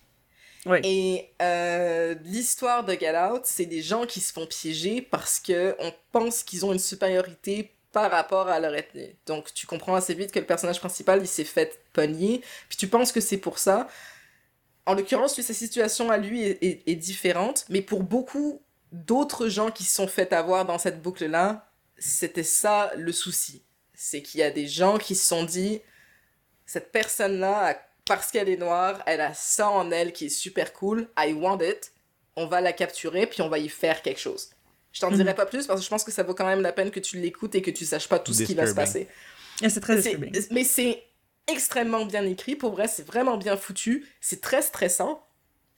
Oui. 0.65 0.79
Et 0.83 1.29
euh, 1.41 2.15
l'histoire 2.23 2.83
de 2.83 2.93
Get 2.93 3.17
Out, 3.17 3.41
c'est 3.45 3.65
des 3.65 3.81
gens 3.81 4.05
qui 4.05 4.19
se 4.19 4.33
font 4.33 4.45
piéger 4.45 5.01
parce 5.01 5.39
que 5.39 5.75
on 5.79 5.91
pense 6.11 6.43
qu'ils 6.43 6.65
ont 6.65 6.73
une 6.73 6.79
supériorité 6.79 7.71
par 7.97 8.11
rapport 8.11 8.47
à 8.47 8.59
leur 8.59 8.75
ethnie. 8.75 9.15
Donc 9.25 9.51
tu 9.55 9.65
comprends 9.65 9.95
assez 9.95 10.13
vite 10.13 10.31
que 10.31 10.37
le 10.37 10.45
personnage 10.45 10.79
principal, 10.79 11.19
il 11.19 11.27
s'est 11.27 11.43
fait 11.43 11.81
pogner, 11.93 12.43
puis 12.69 12.77
tu 12.77 12.87
penses 12.87 13.11
que 13.11 13.19
c'est 13.19 13.39
pour 13.39 13.57
ça. 13.57 13.87
En 14.85 14.93
l'occurrence, 14.93 15.41
sa 15.41 15.53
situation 15.53 16.11
à 16.11 16.17
lui 16.17 16.43
est, 16.43 16.87
est- 16.87 16.95
différente, 16.95 17.65
mais 17.69 17.81
pour 17.81 18.03
beaucoup 18.03 18.61
d'autres 18.91 19.47
gens 19.47 19.71
qui 19.71 19.83
se 19.83 19.95
sont 19.95 20.07
fait 20.07 20.31
avoir 20.31 20.63
dans 20.65 20.77
cette 20.77 21.01
boucle-là, 21.01 21.71
c'était 21.97 22.43
ça 22.43 22.91
le 22.95 23.11
souci. 23.11 23.63
C'est 23.95 24.21
qu'il 24.21 24.41
y 24.41 24.43
a 24.43 24.51
des 24.51 24.67
gens 24.67 24.99
qui 24.99 25.15
se 25.15 25.25
sont 25.25 25.43
dit, 25.43 25.81
cette 26.67 26.91
personne-là, 26.91 27.81
parce 28.05 28.29
qu'elle 28.29 28.47
est 28.47 28.57
noire, 28.57 29.01
elle 29.07 29.21
a 29.21 29.33
ça 29.33 29.71
en 29.71 29.89
elle 29.89 30.13
qui 30.13 30.27
est 30.27 30.29
super 30.29 30.71
cool, 30.71 31.09
I 31.17 31.33
want 31.33 31.61
it, 31.61 31.91
on 32.35 32.45
va 32.45 32.61
la 32.61 32.73
capturer, 32.73 33.25
puis 33.25 33.41
on 33.41 33.49
va 33.49 33.57
y 33.57 33.69
faire 33.69 34.03
quelque 34.03 34.19
chose. 34.19 34.51
Je 34.97 35.01
t'en 35.01 35.11
dirai 35.11 35.35
pas 35.35 35.45
plus 35.45 35.67
parce 35.67 35.79
que 35.79 35.83
je 35.85 35.89
pense 35.91 36.03
que 36.03 36.11
ça 36.11 36.23
vaut 36.23 36.33
quand 36.33 36.47
même 36.47 36.61
la 36.61 36.73
peine 36.73 36.89
que 36.89 36.99
tu 36.99 37.17
l'écoutes 37.17 37.53
et 37.53 37.61
que 37.61 37.69
tu 37.69 37.85
saches 37.85 38.09
pas 38.09 38.17
tout 38.17 38.33
ce 38.33 38.41
qui 38.43 38.55
va 38.55 38.65
se 38.65 38.73
passer. 38.73 39.07
Et 39.61 39.69
c'est 39.69 39.79
très 39.79 39.97
disturbing. 39.97 40.35
Mais 40.49 40.63
c'est 40.63 41.03
extrêmement 41.45 42.03
bien 42.05 42.23
écrit. 42.23 42.55
Pour 42.55 42.71
vrai, 42.71 42.87
c'est 42.87 43.05
vraiment 43.05 43.37
bien 43.37 43.57
foutu. 43.57 44.07
C'est 44.21 44.41
très 44.41 44.63
stressant. 44.63 45.23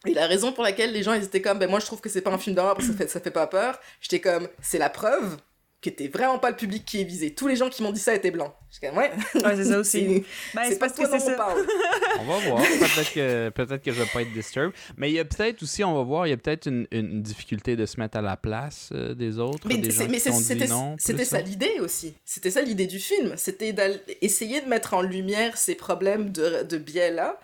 Et 0.06 0.14
la 0.14 0.26
raison 0.26 0.54
pour 0.54 0.64
laquelle 0.64 0.94
les 0.94 1.04
gens 1.04 1.12
ils 1.12 1.26
étaient 1.26 1.41
comme, 1.41 1.60
ben 1.60 1.70
moi 1.70 1.82
je 1.82 1.86
trouve 1.86 2.00
que 2.00 2.08
c'est 2.08 2.22
pas 2.22 2.32
un 2.32 2.38
film 2.38 2.56
d'horreur 2.56 2.76
parce 2.76 2.88
que 2.88 2.94
ça 2.94 2.98
fait, 2.98 3.10
ça 3.10 3.20
fait 3.20 3.32
pas 3.32 3.48
peur. 3.48 3.78
J'étais 4.00 4.22
comme, 4.22 4.48
c'est 4.62 4.78
la 4.78 4.90
preuve 4.90 5.36
que 5.82 5.90
t'es 5.90 6.10
vraiment 6.10 6.40
pas 6.40 6.50
le 6.50 6.58
public 6.58 6.84
qui 6.84 7.00
est 7.00 7.06
visé. 7.06 7.34
Tous 7.34 7.48
les 7.48 7.56
gens 7.56 7.70
qui 7.70 7.82
m'ont 7.84 7.92
dit 7.94 8.02
ça 8.02 8.14
étaient 8.14 8.32
blancs. 8.32 8.54
Ouais. 8.84 8.90
Ouais, 9.36 9.56
c'est 9.56 9.64
ça 9.66 9.80
aussi. 9.80 10.00
c'est 10.52 10.56
Ben, 10.56 10.64
c'est 10.66 10.70
c'est 10.72 10.80
pas 10.80 10.88
parce 10.88 10.96
toi 10.96 11.08
que 11.08 11.12
dont 11.14 11.20
c'est 11.20 11.24
on 11.24 11.28
ça. 11.28 11.34
parle. 11.36 11.66
On 12.20 12.24
va 12.26 12.38
voir. 12.50 12.62
Peut-être 12.62 13.14
que, 13.14 13.50
peut-être 13.50 13.82
que 13.84 13.92
je 13.94 14.02
vais 14.02 14.10
pas 14.12 14.22
être 14.24 14.34
disturbed. 14.34 14.74
Mais 14.98 15.10
il 15.10 15.14
y 15.14 15.20
a 15.20 15.26
peut-être 15.26 15.64
aussi, 15.64 15.84
on 15.84 15.94
va 15.96 16.04
voir, 16.04 16.28
il 16.28 16.32
y 16.32 16.34
a 16.34 16.38
peut-être 16.38 16.68
une, 16.68 16.86
une 16.92 17.22
difficulté 17.22 17.76
de 17.78 17.86
se 17.86 17.98
mettre 18.00 18.18
à 18.18 18.22
la 18.22 18.36
place 18.36 18.90
euh, 18.92 19.14
des 19.14 19.40
autres. 19.40 19.66
Mais, 19.70 19.78
des 19.78 19.90
c'est- 19.92 20.04
gens 20.04 20.10
mais 20.10 20.18
qui 20.18 20.20
c'est- 20.20 20.30
t'ont 20.32 20.38
dit 20.38 20.44
c'était 20.44 20.68
non. 20.68 20.96
plus 20.98 21.06
c'était 21.06 21.26
ça 21.26 21.40
l'idée 21.42 21.78
aussi. 21.80 22.14
C'était 22.26 22.52
ça 22.52 22.62
l'idée 22.62 22.88
du 22.88 23.00
film. 23.00 23.34
C'était 23.38 23.72
d'essayer 23.74 24.60
de 24.62 24.68
mettre 24.68 24.94
en 24.94 25.02
lumière 25.02 25.58
ces 25.58 25.76
problèmes 25.76 26.32
de, 26.32 26.64
de 26.64 26.78
biais-là. 26.78 27.40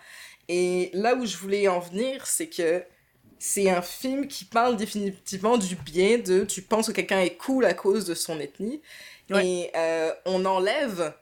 Et 0.48 0.90
là 0.92 1.14
où 1.16 1.24
je 1.26 1.36
voulais 1.38 1.66
en 1.68 1.80
venir, 1.80 2.26
c'est 2.26 2.48
que 2.48 2.82
c'est 3.38 3.70
un 3.70 3.82
film 3.82 4.28
qui 4.28 4.44
parle 4.44 4.76
définitivement 4.76 5.58
du 5.58 5.76
biais 5.76 6.18
de 6.18 6.44
tu 6.44 6.62
penses 6.62 6.88
que 6.88 6.92
quelqu'un 6.92 7.20
est 7.20 7.36
cool 7.36 7.64
à 7.64 7.74
cause 7.74 8.06
de 8.06 8.14
son 8.14 8.40
ethnie. 8.40 8.80
Ouais. 9.30 9.46
Et 9.46 9.70
euh, 9.76 10.12
on 10.24 10.44
enlève 10.44 11.12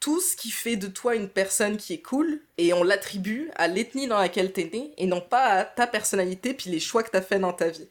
tout 0.00 0.20
ce 0.20 0.36
qui 0.36 0.50
fait 0.50 0.76
de 0.76 0.86
toi 0.86 1.16
une 1.16 1.28
personne 1.28 1.76
qui 1.76 1.94
est 1.94 2.02
cool 2.02 2.40
et 2.58 2.72
on 2.72 2.84
l'attribue 2.84 3.50
à 3.56 3.66
l'ethnie 3.66 4.06
dans 4.06 4.18
laquelle 4.18 4.52
t'es 4.52 4.70
né 4.72 4.92
et 4.98 5.06
non 5.06 5.20
pas 5.20 5.46
à 5.46 5.64
ta 5.64 5.86
personnalité 5.86 6.54
puis 6.54 6.70
les 6.70 6.80
choix 6.80 7.02
que 7.02 7.10
t'as 7.10 7.22
fait 7.22 7.38
dans 7.38 7.52
ta 7.52 7.68
vie. 7.70 7.88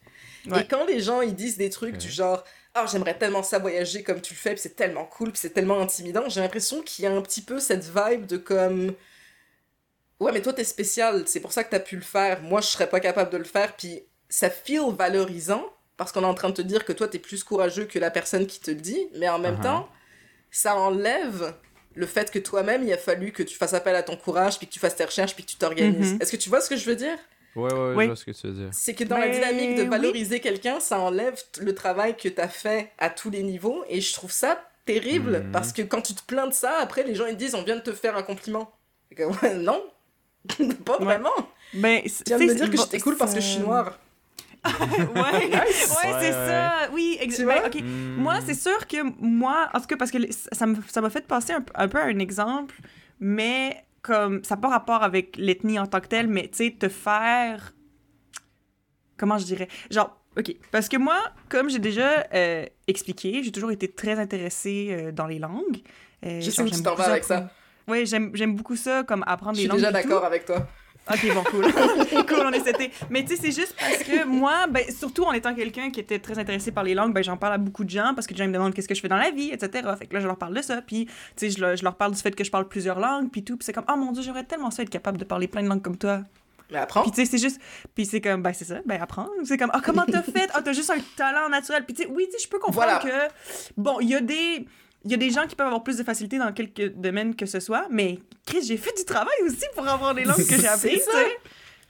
Ouais. 0.47 0.61
Et 0.61 0.67
quand 0.67 0.85
les 0.85 0.99
gens 0.99 1.21
ils 1.21 1.35
disent 1.35 1.57
des 1.57 1.69
trucs 1.69 1.97
du 1.97 2.09
genre 2.09 2.43
ah 2.75 2.85
j'aimerais 2.89 3.17
tellement 3.17 3.41
ça 3.41 3.57
voyager 3.57 4.03
comme 4.03 4.21
tu 4.21 4.33
le 4.33 4.39
fais 4.39 4.51
puis 4.51 4.61
c'est 4.61 4.75
tellement 4.75 5.05
cool 5.05 5.31
puis 5.31 5.39
c'est 5.39 5.49
tellement 5.49 5.79
intimidant 5.79 6.29
j'ai 6.29 6.41
l'impression 6.41 6.81
qu'il 6.83 7.03
y 7.03 7.07
a 7.07 7.11
un 7.11 7.21
petit 7.21 7.41
peu 7.41 7.59
cette 7.59 7.83
vibe 7.83 8.27
de 8.27 8.37
comme 8.37 8.93
ouais 10.19 10.31
mais 10.31 10.41
toi 10.41 10.53
t'es 10.53 10.63
spécial 10.63 11.23
c'est 11.27 11.39
pour 11.39 11.51
ça 11.51 11.63
que 11.63 11.69
t'as 11.71 11.79
pu 11.79 11.95
le 11.95 12.01
faire 12.01 12.41
moi 12.41 12.61
je 12.61 12.67
serais 12.67 12.87
pas 12.89 12.99
capable 12.99 13.31
de 13.31 13.37
le 13.37 13.43
faire 13.43 13.75
puis 13.75 14.03
ça 14.29 14.49
feel 14.49 14.81
valorisant 14.97 15.63
parce 15.97 16.11
qu'on 16.11 16.21
est 16.23 16.25
en 16.25 16.33
train 16.33 16.49
de 16.49 16.53
te 16.55 16.61
dire 16.61 16.83
que 16.85 16.93
toi 16.93 17.07
t'es 17.07 17.19
plus 17.19 17.43
courageux 17.43 17.85
que 17.85 17.99
la 17.99 18.11
personne 18.11 18.47
qui 18.47 18.59
te 18.59 18.71
le 18.71 18.77
dit 18.77 19.07
mais 19.15 19.29
en 19.29 19.39
même 19.39 19.55
Uh-huh. 19.55 19.63
temps 19.63 19.89
ça 20.51 20.75
enlève 20.77 21.53
le 21.95 22.05
fait 22.05 22.31
que 22.31 22.39
toi-même 22.39 22.83
il 22.83 22.91
a 22.93 22.97
fallu 22.97 23.31
que 23.31 23.43
tu 23.43 23.55
fasses 23.57 23.73
appel 23.73 23.95
à 23.95 24.03
ton 24.03 24.15
courage 24.17 24.57
puis 24.57 24.67
que 24.67 24.73
tu 24.73 24.79
fasses 24.79 24.95
tes 24.95 25.05
recherches 25.05 25.33
puis 25.35 25.43
que 25.45 25.51
tu 25.51 25.57
t'organises 25.57 26.13
Mhm. 26.13 26.21
est-ce 26.21 26.31
que 26.31 26.37
tu 26.37 26.49
vois 26.49 26.61
ce 26.61 26.69
que 26.69 26.75
je 26.77 26.85
veux 26.85 26.95
dire? 26.95 27.17
Ouais, 27.55 27.73
ouais, 27.73 27.93
Oui. 27.95 28.03
je 28.03 28.07
vois 28.07 28.15
ce 28.17 28.25
que 28.25 28.31
tu 28.31 28.47
veux 28.47 28.53
dire. 28.53 28.69
c'est 28.73 28.93
que 28.93 29.05
dans 29.05 29.17
la 29.17 29.29
dynamique 29.29 29.75
de 29.77 29.83
oui. 29.83 29.87
valoriser 29.87 30.41
quelqu'un, 30.41 30.81
ça 30.81 30.99
enlève 30.99 31.41
le 31.61 31.73
travail 31.73 32.17
que 32.17 32.27
t'as 32.27 32.49
fait 32.49 32.91
à 32.97 33.09
tous 33.09 33.29
les 33.29 33.43
niveaux. 33.43 33.85
Et 33.87 34.01
je 34.01 34.13
trouve 34.13 34.31
ça 34.33 34.61
terrible 34.85 35.39
Mhm. 35.45 35.51
parce 35.53 35.71
que 35.71 35.81
quand 35.81 36.01
tu 36.01 36.13
te 36.13 36.21
plains 36.25 36.47
de 36.47 36.53
ça, 36.53 36.73
après 36.81 37.03
les 37.03 37.15
gens 37.15 37.25
ils 37.27 37.37
disent 37.37 37.55
on 37.55 37.63
vient 37.63 37.77
de 37.77 37.81
te 37.81 37.93
faire 37.93 38.17
un 38.17 38.23
compliment. 38.23 38.71
Et 39.09 39.15
que, 39.15 39.23
ouais, 39.23 39.53
non, 39.55 39.81
pas 40.85 40.97
vraiment. 40.97 41.29
Ben, 41.73 42.01
Tu 42.03 42.09
viens 42.27 42.37
de 42.37 42.43
me 42.43 42.55
dire 42.55 42.69
que 42.71 42.77
j'étais 42.77 42.99
cool 42.99 43.17
parce 43.17 43.33
que 43.33 43.39
je 43.41 43.45
suis 43.45 43.59
noire. 43.61 43.97
ouais, 44.65 44.71
ouais, 45.15 45.51
Ouais, 45.53 45.67
c'est 45.75 46.05
ouais. 46.09 46.31
ça. 46.31 46.89
Oui, 46.91 47.17
exactement. 47.21 47.85
Hmm. 47.85 48.15
Moi, 48.17 48.35
c'est 48.45 48.55
sûr 48.55 48.87
que 48.87 48.97
moi, 49.23 49.69
en 49.73 49.79
tout 49.79 49.85
cas, 49.87 49.95
parce 49.97 50.09
que 50.11 50.17
ça 50.31 50.65
me- 50.65 50.77
ça 50.87 51.01
m'a 51.01 51.09
fait 51.11 51.27
passer 51.27 51.53
un, 51.53 51.63
un 51.75 51.87
peu 51.87 51.99
à 51.99 52.05
un 52.05 52.17
exemple, 52.19 52.75
mais 53.19 53.83
comme 54.01 54.43
ça 54.43 54.55
n'a 54.55 54.61
pas 54.61 54.69
rapport 54.69 55.03
avec 55.03 55.37
l'ethnie 55.37 55.77
en 55.79 55.85
tant 55.87 55.99
que 55.99 56.07
telle, 56.07 56.27
mais 56.27 56.47
tu 56.47 56.65
sais, 56.65 56.71
te 56.71 56.89
faire. 56.89 57.73
Comment 59.17 59.37
je 59.37 59.45
dirais? 59.45 59.67
Genre, 59.91 60.15
ok. 60.37 60.55
Parce 60.71 60.89
que 60.89 60.97
moi, 60.97 61.17
comme 61.49 61.69
j'ai 61.69 61.79
déjà 61.79 62.25
euh, 62.33 62.65
expliqué, 62.87 63.43
j'ai 63.43 63.51
toujours 63.51 63.71
été 63.71 63.87
très 63.91 64.19
intéressée 64.19 64.87
euh, 64.91 65.11
dans 65.11 65.27
les 65.27 65.39
langues. 65.39 65.81
Euh, 66.25 66.41
Je 66.41 66.49
sais 66.49 66.57
genre, 66.57 66.65
où 66.65 66.69
tu 66.75 66.81
t'en 66.83 66.95
vas 66.95 67.05
avec 67.11 67.23
ça. 67.23 67.49
Oui, 67.87 68.05
j'aime 68.05 68.55
beaucoup 68.55 68.75
ça, 68.75 69.03
comme 69.03 69.23
apprendre 69.27 69.55
Je 69.55 69.61
les 69.61 69.61
suis 69.63 69.67
langues. 69.69 69.77
déjà 69.77 69.89
et 69.99 70.03
tout. 70.03 70.09
d'accord 70.09 70.25
avec 70.25 70.45
toi. 70.45 70.67
Ok, 71.07 71.33
bon, 71.35 71.43
cool. 71.43 71.65
cool, 72.27 72.39
on 72.47 72.51
est 72.51 72.65
seté. 72.65 72.89
Mais 73.11 73.23
tu 73.23 73.35
sais, 73.35 73.41
c'est 73.41 73.51
juste 73.51 73.75
parce 73.79 73.97
que 73.99 74.25
moi, 74.25 74.65
ben, 74.67 74.83
surtout 74.89 75.23
en 75.23 75.33
étant 75.33 75.53
quelqu'un 75.53 75.91
qui 75.91 75.99
était 75.99 76.17
très 76.17 76.39
intéressé 76.39 76.71
par 76.71 76.83
les 76.83 76.95
langues, 76.95 77.13
ben, 77.13 77.23
j'en 77.23 77.37
parle 77.37 77.53
à 77.53 77.57
beaucoup 77.59 77.83
de 77.83 77.91
gens 77.91 78.13
parce 78.15 78.25
que 78.25 78.33
les 78.33 78.39
gens 78.39 78.47
me 78.47 78.53
demandent 78.53 78.73
qu'est-ce 78.73 78.87
que 78.87 78.95
je 78.95 79.01
fais 79.01 79.07
dans 79.07 79.17
la 79.17 79.29
vie, 79.29 79.51
etc. 79.51 79.87
Fait 79.99 80.07
que 80.07 80.15
là, 80.15 80.19
je 80.19 80.25
leur 80.25 80.37
parle 80.37 80.55
de 80.55 80.63
ça. 80.63 80.81
Puis, 80.81 81.05
tu 81.05 81.11
sais, 81.35 81.49
je, 81.51 81.61
leur- 81.61 81.75
je 81.75 81.83
leur 81.83 81.95
parle 81.95 82.13
du 82.13 82.19
fait 82.19 82.31
que 82.35 82.43
je 82.43 82.49
parle 82.49 82.67
plusieurs 82.67 82.99
langues, 82.99 83.29
puis 83.29 83.43
tout. 83.43 83.55
Puis 83.55 83.65
c'est 83.65 83.73
comme, 83.73 83.85
oh 83.87 83.95
mon 83.95 84.13
dieu, 84.13 84.23
j'aimerais 84.23 84.45
tellement 84.45 84.71
ça 84.71 84.81
être 84.81 84.89
capable 84.89 85.19
de 85.19 85.25
parler 85.25 85.47
plein 85.47 85.61
de 85.61 85.67
langues 85.67 85.83
comme 85.83 85.97
toi. 85.97 86.21
Mais 86.71 86.79
apprends. 86.79 87.03
Puis 87.03 87.11
tu 87.11 87.23
sais, 87.23 87.29
c'est 87.29 87.37
juste. 87.37 87.61
Puis 87.93 88.07
c'est 88.07 88.19
comme, 88.21 88.41
ben 88.41 88.51
c'est 88.51 88.65
ça, 88.65 88.77
ben 88.87 88.99
apprendre. 88.99 89.29
C'est 89.43 89.57
comme, 89.59 89.69
ah, 89.73 89.81
comment 89.85 90.05
t'as 90.11 90.23
fait? 90.23 90.49
Ah, 90.55 90.63
t'as 90.63 90.73
juste 90.73 90.89
un 90.89 90.97
talent 91.15 91.49
naturel. 91.49 91.85
Puis 91.85 91.93
tu 91.93 92.01
sais, 92.01 92.09
oui, 92.11 92.25
tu 92.25 92.39
sais, 92.39 92.43
je 92.45 92.49
peux 92.49 92.57
comprendre 92.57 92.99
Voilà. 92.99 93.27
que. 93.29 93.33
Bon, 93.77 93.99
il 93.99 94.09
y 94.09 94.15
a 94.15 94.21
des. 94.21 94.65
Il 95.05 95.11
y 95.11 95.13
a 95.13 95.17
des 95.17 95.29
gens 95.29 95.45
qui 95.47 95.55
peuvent 95.55 95.67
avoir 95.67 95.83
plus 95.83 95.97
de 95.97 96.03
facilité 96.03 96.39
dans 96.39 96.51
quelques 96.51 96.93
domaines 96.95 97.35
que 97.35 97.45
ce 97.45 97.59
soit, 97.59 97.87
mais 97.91 98.19
Chris, 98.45 98.63
j'ai 98.67 98.77
fait 98.77 98.95
du 98.97 99.05
travail 99.05 99.35
aussi 99.45 99.65
pour 99.75 99.87
avoir 99.87 100.13
les 100.15 100.25
langues 100.25 100.35
que 100.47 100.57
j'ai 100.59 100.67
apprises. 100.67 101.07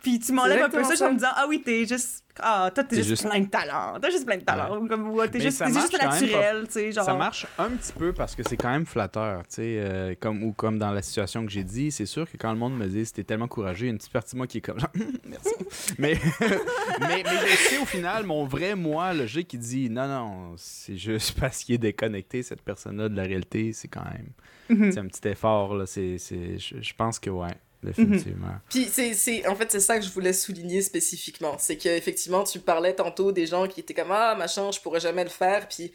Puis 0.06 0.19
tu 0.19 0.34
m'enlèves 0.34 0.61
un 0.61 0.69
peu 0.69 0.84
ça, 0.84 0.95
ça. 0.95 1.07
en 1.07 1.14
me 1.14 1.15
disant, 1.15 1.32
ah 1.36 1.45
oui, 1.49 1.64
t'es 1.65 1.84
juste. 1.88 2.23
Ah, 2.40 2.69
toi, 2.76 2.84
t'es 2.84 2.98
juste, 2.98 3.10
juste- 3.10 3.27
plein 3.27 3.40
de 3.40 3.48
talent. 3.48 3.98
T'as 3.99 4.10
juste 4.11 4.23
plein 4.26 4.38
de 4.38 4.44
talent. 4.44 4.86
Comme, 4.88 5.10
ouais, 5.11 5.27
t'es 5.30 5.40
juste, 5.40 5.65
juste 5.65 5.99
naturel, 5.99 6.65
tu 6.68 6.73
sais. 6.73 6.91
Genre. 6.91 7.03
Ça 7.06 7.15
marche 7.15 7.48
un 7.57 7.72
petit 7.72 7.91
peu 7.94 8.14
parce 8.14 8.36
que 8.36 8.44
c'est 8.48 8.56
quand 8.57 8.69
même 8.69 8.86
flatteur, 8.86 9.41
tu 9.48 9.56
sais, 9.56 9.77
euh, 9.80 10.14
comme, 10.19 10.44
ou 10.44 10.52
comme 10.53 10.77
dans 10.77 10.91
la 10.91 11.02
situation 11.02 11.44
que 11.44 11.52
j'ai 11.52 11.64
dit, 11.64 11.91
c'est 11.91 12.06
sûr 12.06 12.30
que 12.30 12.38
quand 12.38 12.52
le 12.52 12.60
monde 12.60 12.77
me 12.77 12.86
dit 12.86 13.03
c'était 13.06 13.23
tellement 13.23 13.48
courageux, 13.48 13.86
il 13.86 13.88
y 13.88 13.90
a 13.90 13.94
une 13.94 13.98
petite 13.98 14.11
partie 14.14 14.34
de 14.34 14.38
moi 14.38 14.45
qui 14.48 14.60
est 14.60 14.61
comme 14.61 14.80
genre, 14.80 14.91
merci. 15.26 15.56
mais, 15.98 16.19
mais, 16.99 17.23
mais 17.23 17.48
je 17.48 17.56
sais 17.69 17.77
au 17.80 17.86
final, 17.86 18.26
mon 18.26 18.45
vrai 18.45 18.76
moi, 18.76 19.14
le 19.14 19.26
jeu 19.26 19.41
qui 19.41 19.57
dit 19.57 19.90
non, 19.90 20.07
non, 20.07 20.53
c'est 20.57 20.98
juste 20.98 21.40
parce 21.40 21.64
qu'il 21.64 21.73
est 21.76 21.80
déconnecté, 21.80 22.44
cette 22.44 22.61
personne-là, 22.61 23.10
de 23.10 23.15
la 23.15 23.23
réalité, 23.23 23.73
c'est 23.73 23.88
quand 23.88 24.03
même 24.06 24.30
Mhm. 24.68 24.91
c'est 24.91 24.99
un 24.99 25.06
petit 25.06 25.27
effort, 25.27 25.76
là, 25.76 25.86
c'est, 25.86 26.18
c'est, 26.18 26.57
je, 26.57 26.82
je 26.82 26.94
pense 26.95 27.19
que 27.19 27.30
ouais, 27.30 27.53
définitivement. 27.86 28.56
Puis 28.70 28.88
c'est, 28.91 29.14
c'est, 29.14 29.48
en 29.48 29.56
fait, 29.56 29.72
c'est 29.72 29.80
ça 29.80 29.98
que 29.98 30.06
je 30.06 30.12
voulais 30.12 30.34
souligner 30.34 30.82
spécifiquement. 30.82 31.56
C'est 31.60 31.78
qu'effectivement, 31.78 32.44
tu 32.44 32.60
parlais 32.60 32.94
tantôt 32.94 33.32
des 33.32 33.45
gens 33.45 33.68
qui 33.68 33.80
étaient 33.80 33.94
comme 33.94 34.12
Ah, 34.12 34.36
machin, 34.36 34.72
je 34.72 34.80
pourrais 34.80 34.99
jamais 34.99 35.24
le 35.24 35.30
faire. 35.30 35.68
Puis 35.68 35.91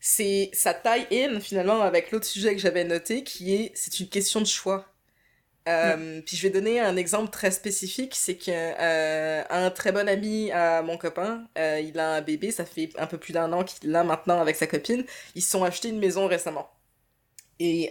c'est, 0.00 0.50
ça 0.52 0.74
taille 0.74 1.06
in 1.12 1.40
finalement 1.40 1.82
avec 1.82 2.10
l'autre 2.10 2.26
sujet 2.26 2.54
que 2.54 2.60
j'avais 2.60 2.84
noté 2.84 3.24
qui 3.24 3.54
est 3.54 3.72
c'est 3.74 4.00
une 4.00 4.08
question 4.08 4.40
de 4.40 4.46
choix. 4.46 4.86
Euh, 5.68 6.20
Puis 6.24 6.36
je 6.36 6.42
vais 6.42 6.50
donner 6.50 6.80
un 6.80 6.96
exemple 6.96 7.30
très 7.30 7.50
spécifique, 7.50 8.14
c'est 8.14 8.36
que 8.36 8.50
euh, 8.52 9.42
un 9.50 9.70
très 9.70 9.90
bon 9.90 10.08
ami 10.08 10.52
à 10.52 10.82
mon 10.82 10.96
copain, 10.96 11.44
euh, 11.58 11.80
il 11.80 11.98
a 11.98 12.12
un 12.12 12.20
bébé, 12.20 12.52
ça 12.52 12.64
fait 12.64 12.90
un 12.98 13.06
peu 13.06 13.18
plus 13.18 13.32
d'un 13.32 13.52
an 13.52 13.64
qu'il 13.64 13.90
l'a 13.90 14.04
maintenant 14.04 14.40
avec 14.40 14.54
sa 14.54 14.68
copine. 14.68 15.04
Ils 15.34 15.42
se 15.42 15.50
sont 15.50 15.64
achetés 15.64 15.88
une 15.88 15.98
maison 15.98 16.28
récemment. 16.28 16.70
Et 17.58 17.90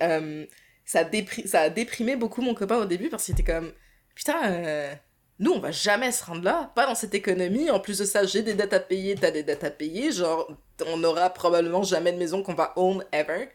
ça, 0.86 1.04
dépri- 1.04 1.48
ça 1.48 1.62
a 1.62 1.70
déprimé 1.70 2.16
beaucoup 2.16 2.42
mon 2.42 2.54
copain 2.54 2.78
au 2.78 2.86
début 2.86 3.10
parce 3.10 3.26
qu'il 3.26 3.34
était 3.34 3.52
comme 3.52 3.72
putain, 4.16 4.52
euh, 4.52 4.94
nous 5.40 5.52
on 5.52 5.60
va 5.60 5.72
jamais 5.72 6.12
se 6.12 6.24
rendre 6.24 6.44
là, 6.44 6.72
pas 6.76 6.86
dans 6.86 6.96
cette 6.96 7.14
économie. 7.14 7.70
En 7.70 7.80
plus 7.80 7.98
de 8.00 8.06
ça, 8.06 8.26
j'ai 8.26 8.42
des 8.44 8.54
dettes 8.54 8.74
à 8.74 8.80
payer, 8.80 9.16
t'as 9.16 9.32
des 9.32 9.44
dettes 9.44 9.64
à 9.64 9.72
payer. 9.72 10.12
Genre, 10.12 10.50
on 10.88 11.04
aura 11.04 11.30
probablement 11.32 11.84
jamais 11.84 12.12
de 12.14 12.18
maison 12.18 12.44
qu'on 12.44 12.54
va 12.54 12.74
own 12.78 13.04
ever. 13.12 13.50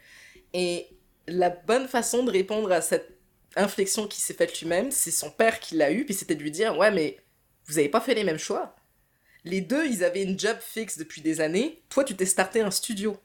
Et 0.52 0.88
la 1.26 1.50
bonne 1.50 1.88
façon 1.88 2.24
de 2.24 2.30
répondre 2.30 2.70
à 2.72 2.80
cette 2.80 3.16
inflexion 3.56 4.06
qui 4.06 4.20
s'est 4.20 4.34
faite 4.34 4.60
lui-même, 4.60 4.90
c'est 4.90 5.10
son 5.10 5.30
père 5.30 5.60
qui 5.60 5.76
l'a 5.76 5.90
eu, 5.90 6.04
puis 6.04 6.14
c'était 6.14 6.34
de 6.34 6.42
lui 6.42 6.50
dire 6.50 6.76
ouais 6.78 6.90
mais 6.90 7.18
vous 7.66 7.78
avez 7.78 7.88
pas 7.88 8.00
fait 8.00 8.14
les 8.14 8.24
mêmes 8.24 8.38
choix. 8.38 8.76
Les 9.44 9.60
deux, 9.60 9.86
ils 9.86 10.04
avaient 10.04 10.22
une 10.22 10.38
job 10.38 10.58
fixe 10.60 10.98
depuis 10.98 11.22
des 11.22 11.40
années. 11.40 11.82
Toi, 11.88 12.04
tu 12.04 12.14
t'es 12.14 12.26
starté 12.26 12.60
un 12.60 12.70
studio. 12.70 13.16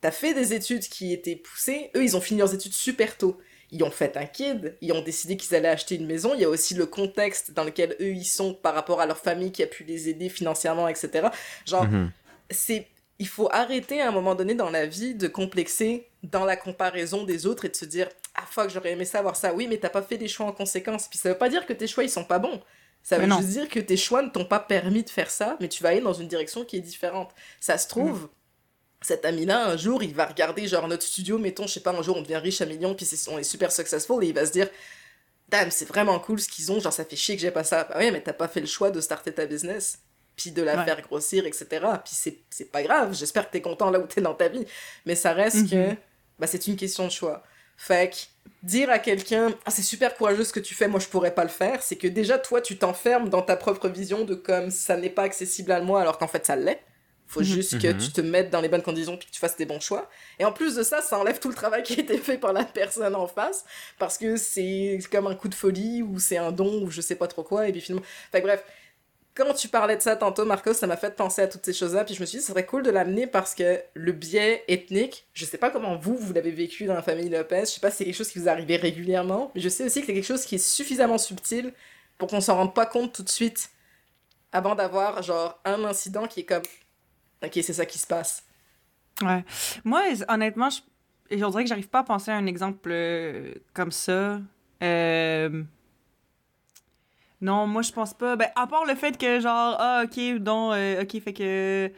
T'as 0.00 0.10
fait 0.10 0.34
des 0.34 0.54
études 0.54 0.82
qui 0.88 1.12
étaient 1.12 1.36
poussées. 1.36 1.90
Eux, 1.96 2.04
ils 2.04 2.16
ont 2.16 2.20
fini 2.20 2.38
leurs 2.40 2.54
études 2.54 2.72
super 2.74 3.16
tôt. 3.16 3.38
Ils 3.70 3.82
ont 3.84 3.90
fait 3.90 4.16
un 4.16 4.26
kid. 4.26 4.76
Ils 4.80 4.92
ont 4.92 5.02
décidé 5.02 5.36
qu'ils 5.36 5.54
allaient 5.56 5.68
acheter 5.68 5.96
une 5.96 6.06
maison. 6.06 6.32
Il 6.34 6.40
y 6.40 6.44
a 6.44 6.48
aussi 6.48 6.74
le 6.74 6.86
contexte 6.86 7.50
dans 7.52 7.64
lequel 7.64 7.96
eux, 8.00 8.12
ils 8.12 8.24
sont 8.24 8.54
par 8.54 8.74
rapport 8.74 9.00
à 9.00 9.06
leur 9.06 9.18
famille 9.18 9.52
qui 9.52 9.62
a 9.62 9.66
pu 9.66 9.84
les 9.84 10.08
aider 10.08 10.28
financièrement, 10.28 10.88
etc. 10.88 11.28
Genre, 11.66 11.84
Mhm. 11.84 12.10
c'est 12.50 12.86
il 13.20 13.26
faut 13.26 13.48
arrêter 13.50 14.00
à 14.00 14.06
un 14.08 14.12
moment 14.12 14.36
donné 14.36 14.54
dans 14.54 14.70
la 14.70 14.86
vie 14.86 15.16
de 15.16 15.26
complexer 15.26 16.06
dans 16.22 16.44
la 16.44 16.54
comparaison 16.56 17.24
des 17.24 17.46
autres 17.46 17.64
et 17.64 17.68
de 17.68 17.74
se 17.74 17.84
dire 17.84 18.08
ah 18.36 18.44
fuck 18.48 18.70
j'aurais 18.70 18.92
aimé 18.92 19.04
savoir 19.04 19.34
ça 19.34 19.52
oui 19.52 19.66
mais 19.68 19.76
t'as 19.78 19.88
pas 19.88 20.02
fait 20.02 20.18
des 20.18 20.28
choix 20.28 20.46
en 20.46 20.52
conséquence 20.52 21.08
puis 21.08 21.18
ça 21.18 21.28
veut 21.30 21.36
pas 21.36 21.48
dire 21.48 21.66
que 21.66 21.72
tes 21.72 21.88
choix 21.88 22.04
ils 22.04 22.10
sont 22.10 22.22
pas 22.22 22.38
bons 22.38 22.62
ça 23.02 23.16
veut 23.16 23.22
Mais 23.22 23.26
non. 23.26 23.38
juste 23.38 23.48
dire 23.48 23.68
que 23.68 23.80
tes 23.80 23.96
choix 23.96 24.22
ne 24.22 24.28
t'ont 24.28 24.44
pas 24.44 24.60
permis 24.60 25.02
de 25.02 25.10
faire 25.10 25.30
ça 25.32 25.56
mais 25.60 25.66
tu 25.68 25.82
vas 25.82 25.88
aller 25.88 26.00
dans 26.00 26.12
une 26.12 26.28
direction 26.28 26.64
qui 26.64 26.76
est 26.76 26.80
différente 26.80 27.30
ça 27.60 27.76
se 27.76 27.88
trouve 27.88 28.28
cet 29.00 29.24
ami-là, 29.24 29.66
un 29.66 29.76
jour, 29.76 30.02
il 30.02 30.14
va 30.14 30.26
regarder, 30.26 30.66
genre, 30.66 30.88
notre 30.88 31.04
studio, 31.04 31.38
mettons, 31.38 31.66
je 31.66 31.74
sais 31.74 31.80
pas, 31.80 31.92
un 31.92 32.02
jour, 32.02 32.16
on 32.16 32.22
devient 32.22 32.36
riche 32.36 32.60
à 32.60 32.66
millions, 32.66 32.94
puis 32.94 33.08
on 33.30 33.38
est 33.38 33.42
super 33.44 33.70
successful, 33.70 34.24
et 34.24 34.28
il 34.28 34.34
va 34.34 34.44
se 34.44 34.52
dire, 34.52 34.68
damn, 35.48 35.70
c'est 35.70 35.86
vraiment 35.86 36.18
cool 36.18 36.40
ce 36.40 36.48
qu'ils 36.48 36.70
ont, 36.72 36.80
genre, 36.80 36.92
ça 36.92 37.04
fait 37.04 37.16
chier 37.16 37.36
que 37.36 37.42
j'ai 37.42 37.50
pas 37.50 37.64
ça. 37.64 37.84
Bah 37.84 37.98
ouais, 37.98 38.10
mais 38.10 38.20
t'as 38.22 38.32
pas 38.32 38.48
fait 38.48 38.60
le 38.60 38.66
choix 38.66 38.90
de 38.90 39.00
starter 39.00 39.32
ta 39.32 39.46
business, 39.46 40.00
puis 40.36 40.50
de 40.50 40.62
la 40.62 40.76
Ouais. 40.76 40.84
faire 40.84 41.00
grossir, 41.02 41.46
etc. 41.46 41.66
Puis 42.04 42.14
c'est- 42.14 42.38
c'est 42.50 42.70
pas 42.70 42.82
grave, 42.82 43.14
j'espère 43.14 43.46
que 43.46 43.52
t'es 43.52 43.62
content 43.62 43.90
là 43.90 43.98
où 44.00 44.06
t'es 44.06 44.20
dans 44.20 44.34
ta 44.34 44.48
vie. 44.48 44.64
Mais 45.06 45.14
ça 45.14 45.32
reste 45.32 45.70
que, 45.70 45.76
Mhm. 45.90 45.96
bah, 46.38 46.46
c'est 46.46 46.66
une 46.66 46.76
question 46.76 47.06
de 47.06 47.10
choix. 47.12 47.42
Fait 47.76 48.10
que, 48.10 48.16
dire 48.64 48.90
à 48.90 48.98
quelqu'un, 48.98 49.54
ah, 49.64 49.70
c'est 49.70 49.82
super 49.82 50.16
courageux 50.16 50.42
ce 50.44 50.52
que 50.52 50.60
tu 50.60 50.74
fais, 50.74 50.88
moi 50.88 50.98
je 51.00 51.06
pourrais 51.06 51.32
pas 51.34 51.44
le 51.44 51.48
faire, 51.50 51.82
c'est 51.82 51.96
que 51.96 52.08
déjà, 52.08 52.36
toi, 52.38 52.60
tu 52.60 52.76
t'enfermes 52.76 53.28
dans 53.28 53.42
ta 53.42 53.56
propre 53.56 53.88
vision 53.88 54.24
de 54.24 54.34
comme 54.34 54.70
ça 54.70 54.96
n'est 54.96 55.10
pas 55.10 55.22
accessible 55.22 55.70
à 55.72 55.80
moi, 55.80 56.00
alors 56.00 56.18
qu'en 56.18 56.26
fait, 56.28 56.44
ça 56.44 56.56
l'est. 56.56 56.80
Faut 57.28 57.42
juste 57.42 57.78
que 57.78 57.92
tu 57.92 58.10
te 58.10 58.22
mettes 58.22 58.48
dans 58.48 58.62
les 58.62 58.70
bonnes 58.70 58.82
conditions 58.82 59.18
puis 59.18 59.28
que 59.28 59.32
tu 59.32 59.38
fasses 59.38 59.56
des 59.56 59.66
bons 59.66 59.80
choix. 59.80 60.08
Et 60.38 60.46
en 60.46 60.52
plus 60.52 60.74
de 60.76 60.82
ça, 60.82 61.02
ça 61.02 61.18
enlève 61.18 61.38
tout 61.38 61.50
le 61.50 61.54
travail 61.54 61.82
qui 61.82 61.92
a 61.92 62.02
été 62.02 62.16
fait 62.16 62.38
par 62.38 62.54
la 62.54 62.64
personne 62.64 63.14
en 63.14 63.26
face 63.26 63.66
parce 63.98 64.16
que 64.16 64.36
c'est 64.36 64.98
comme 65.12 65.26
un 65.26 65.34
coup 65.34 65.48
de 65.48 65.54
folie 65.54 66.02
ou 66.02 66.18
c'est 66.18 66.38
un 66.38 66.52
don 66.52 66.82
ou 66.82 66.90
je 66.90 67.02
sais 67.02 67.16
pas 67.16 67.26
trop 67.26 67.42
quoi. 67.42 67.68
Et 67.68 67.72
puis 67.72 67.82
finalement. 67.82 68.06
Fait 68.32 68.40
bref, 68.40 68.64
quand 69.34 69.52
tu 69.52 69.68
parlais 69.68 69.96
de 69.96 70.00
ça 70.00 70.16
tantôt, 70.16 70.46
Marcos, 70.46 70.72
ça 70.72 70.86
m'a 70.86 70.96
fait 70.96 71.14
penser 71.14 71.42
à 71.42 71.48
toutes 71.48 71.66
ces 71.66 71.74
choses-là. 71.74 72.04
Puis 72.04 72.14
je 72.14 72.20
me 72.20 72.26
suis 72.26 72.38
dit, 72.38 72.42
ce 72.42 72.50
serait 72.50 72.64
cool 72.64 72.82
de 72.82 72.90
l'amener 72.90 73.26
parce 73.26 73.54
que 73.54 73.82
le 73.92 74.12
biais 74.12 74.64
ethnique, 74.66 75.26
je 75.34 75.44
sais 75.44 75.58
pas 75.58 75.68
comment 75.68 75.96
vous, 75.96 76.16
vous 76.16 76.32
l'avez 76.32 76.50
vécu 76.50 76.86
dans 76.86 76.94
la 76.94 77.02
famille 77.02 77.28
Lopez. 77.28 77.60
Je 77.60 77.66
sais 77.66 77.80
pas 77.80 77.90
si 77.90 77.98
c'est 77.98 78.04
quelque 78.06 78.16
chose 78.16 78.30
qui 78.30 78.38
vous 78.38 78.48
arrivait 78.48 78.76
régulièrement. 78.76 79.52
Mais 79.54 79.60
je 79.60 79.68
sais 79.68 79.84
aussi 79.84 80.00
que 80.00 80.06
c'est 80.06 80.14
quelque 80.14 80.24
chose 80.24 80.46
qui 80.46 80.54
est 80.54 80.66
suffisamment 80.66 81.18
subtil 81.18 81.74
pour 82.16 82.28
qu'on 82.28 82.40
s'en 82.40 82.56
rende 82.56 82.74
pas 82.74 82.86
compte 82.86 83.12
tout 83.12 83.22
de 83.22 83.28
suite 83.28 83.68
avant 84.50 84.74
d'avoir 84.74 85.22
genre 85.22 85.60
un 85.66 85.84
incident 85.84 86.26
qui 86.26 86.40
est 86.40 86.44
comme 86.44 86.62
ok 87.44 87.52
c'est 87.54 87.72
ça 87.72 87.86
qui 87.86 87.98
se 87.98 88.06
passe. 88.06 88.44
Ouais. 89.22 89.44
Moi 89.84 90.02
honnêtement 90.28 90.70
je, 90.70 90.80
je 91.30 91.36
dirais 91.36 91.64
que 91.64 91.68
j'arrive 91.68 91.88
pas 91.88 92.00
à 92.00 92.04
penser 92.04 92.30
à 92.30 92.36
un 92.36 92.46
exemple 92.46 92.90
euh, 92.90 93.54
comme 93.74 93.92
ça. 93.92 94.40
Euh... 94.82 95.62
non 97.40 97.66
moi 97.66 97.82
je 97.82 97.92
pense 97.92 98.14
pas. 98.14 98.36
Ben 98.36 98.48
à 98.54 98.66
part 98.66 98.84
le 98.84 98.94
fait 98.94 99.16
que 99.18 99.40
genre 99.40 99.76
ah 99.78 100.04
ok 100.04 100.38
donc 100.38 100.74
euh, 100.74 101.02
ok 101.02 101.20
fait 101.20 101.32
que 101.32 101.92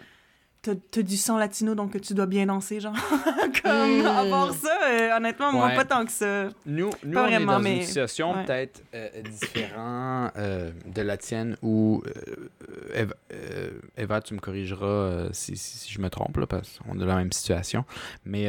t'as 0.62 1.02
du 1.02 1.16
sang 1.16 1.38
latino, 1.38 1.74
donc 1.74 1.98
tu 2.00 2.14
dois 2.14 2.26
bien 2.26 2.46
danser, 2.46 2.80
genre. 2.80 2.94
Comme, 3.62 4.06
à 4.06 4.24
part 4.24 4.52
ça, 4.54 4.78
euh, 4.88 5.16
honnêtement, 5.16 5.52
moi, 5.52 5.70
pas 5.70 5.84
tant 5.84 6.04
que 6.04 6.12
ça. 6.12 6.48
Nous, 6.66 6.90
nous 7.04 7.18
on 7.18 7.26
est 7.26 7.44
dans 7.44 7.62
une 7.62 7.82
situation 7.82 8.34
peut-être 8.34 8.82
euh, 8.94 9.08
différente 9.22 10.32
euh, 10.36 10.70
de 10.86 11.02
la 11.02 11.16
tienne 11.16 11.56
où, 11.62 12.02
Eva, 14.00 14.20
tu 14.20 14.34
me 14.34 14.40
corrigeras 14.40 15.28
si, 15.32 15.56
si, 15.56 15.92
je 15.92 16.00
me 16.00 16.08
trompe, 16.08 16.36
là, 16.38 16.46
parce 16.46 16.78
qu'on 16.78 16.96
est 16.96 17.00
dans 17.00 17.06
la 17.06 17.16
même 17.16 17.32
situation. 17.32 17.84
Mais 18.24 18.48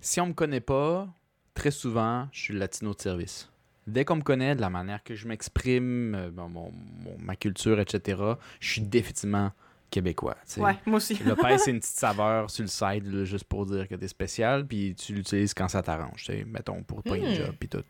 si 0.00 0.20
on 0.20 0.26
me 0.26 0.32
connaît 0.32 0.60
pas, 0.60 1.08
très 1.54 1.70
souvent, 1.70 2.28
je 2.32 2.40
suis 2.40 2.54
latino 2.54 2.92
de 2.92 3.00
service. 3.00 3.48
Dès 3.86 4.04
qu'on 4.04 4.16
me 4.16 4.22
connaît, 4.22 4.54
de 4.54 4.60
la 4.60 4.70
manière 4.70 5.02
que 5.02 5.14
je 5.14 5.28
m'exprime, 5.28 6.30
mon, 6.30 6.72
ma 7.18 7.36
culture, 7.36 7.80
etc., 7.80 8.22
je 8.60 8.68
suis 8.72 8.80
définitivement 8.80 9.52
québécois. 9.90 10.36
Ouais, 10.56 10.76
moi 10.86 10.96
aussi. 10.96 11.14
le 11.22 11.36
pain, 11.36 11.56
c'est 11.56 11.70
une 11.70 11.80
petite 11.80 11.96
saveur 11.96 12.50
sur 12.50 12.62
le 12.62 12.68
side, 12.68 13.24
juste 13.24 13.44
pour 13.44 13.66
dire 13.66 13.86
que 13.86 13.94
t'es 13.94 14.08
spécial, 14.08 14.66
puis 14.66 14.94
tu 14.94 15.14
l'utilises 15.14 15.54
quand 15.54 15.68
ça 15.68 15.82
t'arrange, 15.82 16.30
mettons, 16.46 16.82
pour 16.82 17.02
pas 17.02 17.16
une 17.16 17.30
hmm. 17.30 17.36
job, 17.36 17.54
puis 17.58 17.68
tout. 17.68 17.84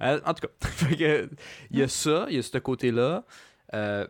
Euh, 0.00 0.20
en 0.24 0.34
tout 0.34 0.46
cas, 0.46 0.86
il 0.90 1.78
y 1.78 1.82
a 1.82 1.88
ça, 1.88 2.26
il 2.28 2.36
y 2.36 2.38
a 2.38 2.42
ce 2.42 2.58
côté-là. 2.58 3.24
Euh, 3.74 4.06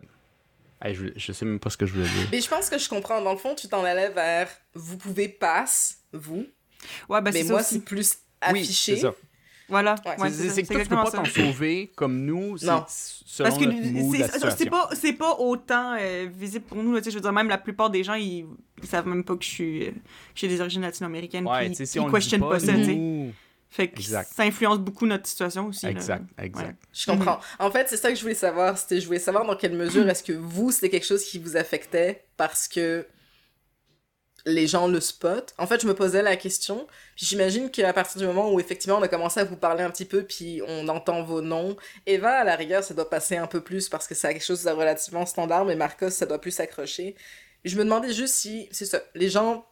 je, 0.84 1.06
je, 1.14 1.32
sais 1.32 1.44
même 1.44 1.60
pas 1.60 1.70
ce 1.70 1.76
que 1.76 1.86
je 1.86 1.92
voulais 1.92 2.08
dire. 2.08 2.28
Mais 2.32 2.40
je 2.40 2.48
pense 2.48 2.70
que 2.70 2.78
je 2.78 2.88
comprends. 2.88 3.20
Dans 3.20 3.32
le 3.32 3.38
fond, 3.38 3.54
tu 3.54 3.68
t'en 3.68 3.84
allais 3.84 4.10
vers 4.10 4.48
vous 4.74 4.96
pouvez 4.96 5.28
passe, 5.28 5.98
vous. 6.12 6.46
Ouais, 7.08 7.20
ben 7.20 7.32
Mais 7.32 7.42
moi, 7.44 7.62
c'est 7.62 7.80
plus 7.80 8.18
affiché. 8.40 9.00
Oui, 9.04 9.10
voilà. 9.68 9.94
c'est 10.30 10.62
que 10.64 10.82
tu 10.82 10.88
peux 10.88 10.96
pas 10.96 11.10
t'en 11.10 11.24
sauver 11.24 11.92
comme 11.94 12.24
nous. 12.24 12.56
Non. 12.62 12.84
Selon 12.88 13.48
Parce 13.48 13.58
que 13.58 14.50
c'est 14.50 14.68
pas, 14.68 14.90
pas 15.18 15.36
autant 15.38 15.96
euh, 15.98 16.28
visible 16.32 16.64
pour 16.64 16.78
nous. 16.78 16.96
je 17.02 17.10
veux 17.10 17.20
dire, 17.20 17.32
même 17.32 17.48
la 17.48 17.58
plupart 17.58 17.88
des 17.88 18.02
gens, 18.02 18.14
ils, 18.14 18.46
ils 18.82 18.88
savent 18.88 19.06
même 19.06 19.22
pas 19.22 19.36
que 19.36 19.44
je 19.44 19.48
suis, 19.48 19.86
euh, 19.86 19.92
j'ai 20.34 20.48
des 20.48 20.60
origines 20.60 20.82
latino-américaines. 20.82 21.46
Ouais, 21.46 21.70
puis, 21.70 21.86
si 21.86 21.98
ils 21.98 22.10
questionnent 22.10 22.40
pas, 22.40 22.58
ça. 22.58 22.72
Fait 23.70 23.88
que 23.88 24.02
ça 24.02 24.24
influence 24.38 24.78
beaucoup 24.78 25.06
notre 25.06 25.28
situation 25.28 25.66
aussi. 25.66 25.86
Exact, 25.86 26.24
exact. 26.38 26.82
Je 26.92 27.06
comprends. 27.06 27.38
En 27.60 27.70
fait, 27.70 27.88
c'est 27.88 27.96
ça 27.96 28.10
que 28.10 28.16
je 28.16 28.22
voulais 28.22 28.34
savoir. 28.34 28.76
C'était, 28.76 29.00
je 29.00 29.06
voulais 29.06 29.20
savoir 29.20 29.44
dans 29.44 29.56
quelle 29.56 29.74
mesure 29.74 30.08
est-ce 30.08 30.24
que 30.24 30.32
vous, 30.32 30.72
c'était 30.72 30.90
quelque 30.90 31.06
chose 31.06 31.24
qui 31.24 31.38
vous 31.38 31.56
affectait 31.56 32.24
parce 32.36 32.66
que 32.66 33.06
les 34.46 34.66
gens 34.66 34.88
le 34.88 35.00
spot. 35.00 35.54
En 35.58 35.66
fait, 35.66 35.82
je 35.82 35.86
me 35.86 35.94
posais 35.94 36.22
la 36.22 36.36
question, 36.36 36.86
puis 37.14 37.26
j'imagine 37.26 37.70
qu'à 37.70 37.92
partir 37.92 38.20
du 38.20 38.26
moment 38.26 38.52
où 38.52 38.58
effectivement 38.58 38.98
on 38.98 39.02
a 39.02 39.08
commencé 39.08 39.38
à 39.38 39.44
vous 39.44 39.56
parler 39.56 39.82
un 39.82 39.90
petit 39.90 40.04
peu, 40.04 40.24
puis 40.24 40.62
on 40.66 40.88
entend 40.88 41.22
vos 41.22 41.42
noms, 41.42 41.76
Eva, 42.06 42.40
à 42.40 42.44
la 42.44 42.56
rigueur, 42.56 42.82
ça 42.82 42.94
doit 42.94 43.08
passer 43.08 43.36
un 43.36 43.46
peu 43.46 43.60
plus 43.60 43.88
parce 43.88 44.06
que 44.06 44.14
c'est 44.14 44.32
quelque 44.32 44.44
chose 44.44 44.64
de 44.64 44.70
relativement 44.70 45.26
standard, 45.26 45.64
mais 45.64 45.76
Marcos, 45.76 46.10
ça 46.10 46.26
doit 46.26 46.40
plus 46.40 46.52
s'accrocher. 46.52 47.14
Je 47.64 47.76
me 47.76 47.84
demandais 47.84 48.12
juste 48.12 48.34
si, 48.34 48.68
c'est 48.72 48.86
ça, 48.86 49.00
les 49.14 49.28
gens 49.28 49.66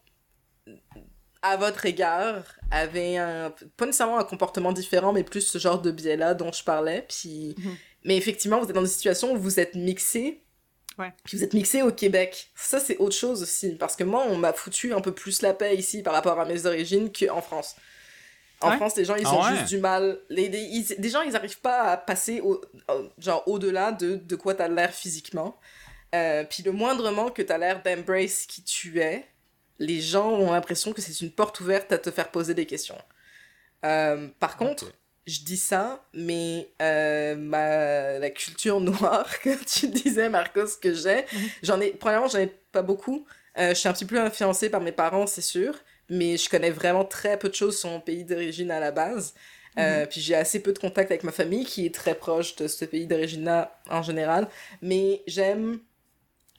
à 1.42 1.56
votre 1.56 1.86
égard 1.86 2.42
avaient 2.70 3.16
un, 3.16 3.52
pas 3.76 3.86
nécessairement 3.86 4.18
un 4.18 4.24
comportement 4.24 4.72
différent, 4.72 5.12
mais 5.12 5.24
plus 5.24 5.42
ce 5.42 5.58
genre 5.58 5.80
de 5.80 5.90
biais-là 5.90 6.34
dont 6.34 6.52
je 6.52 6.62
parlais, 6.64 7.04
puis... 7.08 7.54
Mhm. 7.58 7.76
Mais 8.04 8.16
effectivement, 8.16 8.60
vous 8.60 8.66
êtes 8.66 8.74
dans 8.74 8.80
une 8.80 8.86
situation 8.86 9.32
où 9.32 9.36
vous 9.36 9.58
êtes 9.58 9.74
mixés, 9.74 10.40
puis 11.24 11.36
vous 11.36 11.44
êtes 11.44 11.54
mixé 11.54 11.82
au 11.82 11.92
Québec. 11.92 12.50
Ça, 12.54 12.80
c'est 12.80 12.96
autre 12.98 13.14
chose 13.14 13.42
aussi. 13.42 13.76
Parce 13.76 13.96
que 13.96 14.04
moi, 14.04 14.24
on 14.28 14.36
m'a 14.36 14.52
foutu 14.52 14.92
un 14.92 15.00
peu 15.00 15.12
plus 15.12 15.42
la 15.42 15.54
paix 15.54 15.76
ici 15.76 16.02
par 16.02 16.12
rapport 16.12 16.38
à 16.40 16.44
mes 16.44 16.66
origines 16.66 17.10
qu'en 17.12 17.40
France. 17.40 17.76
En 18.60 18.72
France, 18.72 18.96
les 18.96 19.04
gens, 19.04 19.14
ils 19.14 19.26
ah 19.26 19.34
ont 19.34 19.42
juste 19.54 19.68
du 19.68 19.78
mal. 19.78 20.18
Les, 20.28 20.48
des 20.48 21.08
gens, 21.08 21.22
ils 21.22 21.32
n'arrivent 21.32 21.60
pas 21.60 21.82
à 21.82 21.96
passer 21.96 22.40
au, 22.40 22.60
genre 23.18 23.44
au-delà 23.46 23.92
de, 23.92 24.16
de 24.16 24.36
quoi 24.36 24.54
t'as 24.54 24.66
l'air 24.66 24.92
physiquement. 24.92 25.56
Euh, 26.14 26.42
puis 26.42 26.64
le 26.64 26.72
moindrement 26.72 27.30
que 27.30 27.42
t'as 27.42 27.58
l'air 27.58 27.82
d'embrace 27.82 28.46
qui 28.46 28.64
tu 28.64 29.00
es, 29.00 29.24
les 29.78 30.00
gens 30.00 30.30
ont 30.30 30.52
l'impression 30.52 30.92
que 30.92 31.00
c'est 31.00 31.20
une 31.24 31.30
porte 31.30 31.60
ouverte 31.60 31.92
à 31.92 31.98
te 31.98 32.10
faire 32.10 32.30
poser 32.30 32.54
des 32.54 32.66
questions. 32.66 32.98
Euh, 33.84 34.28
par 34.40 34.56
contre, 34.56 34.92
je 35.28 35.40
dis 35.40 35.58
ça, 35.58 36.02
mais 36.14 36.70
euh, 36.80 37.36
ma, 37.36 38.18
la 38.18 38.30
culture 38.30 38.80
noire 38.80 39.28
que 39.40 39.50
tu 39.64 39.88
disais, 39.88 40.28
Marcos, 40.28 40.78
que 40.80 40.94
j'ai, 40.94 41.22
mhm. 41.32 41.48
j'en 41.62 41.80
ai, 41.80 41.90
premièrement, 41.90 42.28
j'en 42.28 42.38
ai 42.38 42.52
pas 42.72 42.82
beaucoup. 42.82 43.26
Euh, 43.58 43.70
je 43.70 43.74
suis 43.74 43.88
un 43.88 43.92
petit 43.92 44.06
peu 44.06 44.18
influencée 44.18 44.70
par 44.70 44.80
mes 44.80 44.92
parents, 44.92 45.26
c'est 45.26 45.42
sûr, 45.42 45.74
mais 46.08 46.36
je 46.36 46.48
connais 46.48 46.70
vraiment 46.70 47.04
très 47.04 47.38
peu 47.38 47.48
de 47.48 47.54
choses 47.54 47.78
sur 47.78 47.90
mon 47.90 48.00
pays 48.00 48.24
d'origine 48.24 48.70
à 48.70 48.80
la 48.80 48.90
base. 48.90 49.34
Euh, 49.78 50.00
mhm. 50.00 50.06
puis 50.08 50.20
j'ai 50.20 50.34
assez 50.34 50.60
peu 50.60 50.72
de 50.72 50.78
contact 50.78 51.10
avec 51.10 51.22
ma 51.22 51.30
famille 51.30 51.64
qui 51.64 51.86
est 51.86 51.94
très 51.94 52.14
proche 52.14 52.56
de 52.56 52.66
ce 52.66 52.84
pays 52.84 53.06
d'origine-là 53.06 53.78
en 53.90 54.02
général. 54.02 54.48
Mais 54.82 55.22
j'aime 55.26 55.78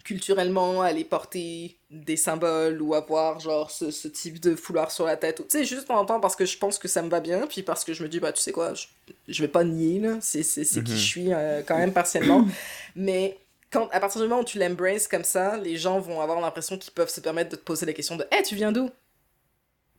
culturellement 0.03 0.81
aller 0.81 1.03
porter 1.03 1.77
des 1.91 2.17
symboles 2.17 2.81
ou 2.81 2.93
avoir 2.93 3.39
genre 3.39 3.69
ce, 3.69 3.91
ce 3.91 4.07
type 4.07 4.39
de 4.39 4.55
foulard 4.55 4.91
sur 4.91 5.05
la 5.05 5.17
tête 5.17 5.37
tu 5.37 5.43
sais 5.49 5.65
juste 5.65 5.89
en 5.89 6.05
temps 6.05 6.19
parce 6.19 6.35
que 6.35 6.45
je 6.45 6.57
pense 6.57 6.79
que 6.79 6.87
ça 6.87 7.01
me 7.01 7.09
va 7.09 7.19
bien 7.19 7.47
puis 7.47 7.63
parce 7.63 7.83
que 7.83 7.93
je 7.93 8.03
me 8.03 8.09
dis 8.09 8.19
bah 8.19 8.31
tu 8.31 8.41
sais 8.41 8.51
quoi 8.51 8.73
je, 8.73 8.87
je 9.27 9.41
vais 9.41 9.47
pas 9.47 9.63
nier 9.63 9.99
là. 9.99 10.17
C'est 10.21 10.43
c'est 10.43 10.63
qui 10.63 10.91
je 10.91 10.91
mhm. 10.91 10.97
suis 10.97 11.33
euh, 11.33 11.61
quand 11.65 11.77
même 11.77 11.93
partiellement. 11.93 12.45
Mais 12.95 13.37
quand 13.71 13.89
à 13.91 13.99
partir 13.99 14.21
du 14.21 14.27
moment 14.27 14.41
où 14.41 14.45
tu 14.45 14.57
l'embraces 14.57 15.07
comme 15.07 15.23
ça 15.23 15.57
les 15.57 15.77
gens 15.77 15.99
vont 15.99 16.21
avoir 16.21 16.39
l'impression 16.41 16.77
qu'ils 16.77 16.93
peuvent 16.93 17.09
se 17.09 17.21
permettre 17.21 17.51
de 17.51 17.55
te 17.55 17.63
poser 17.63 17.85
la 17.85 17.93
question 17.93 18.15
de 18.15 18.25
hey 18.31 18.43
tu 18.43 18.55
viens 18.55 18.71
d'où? 18.71 18.89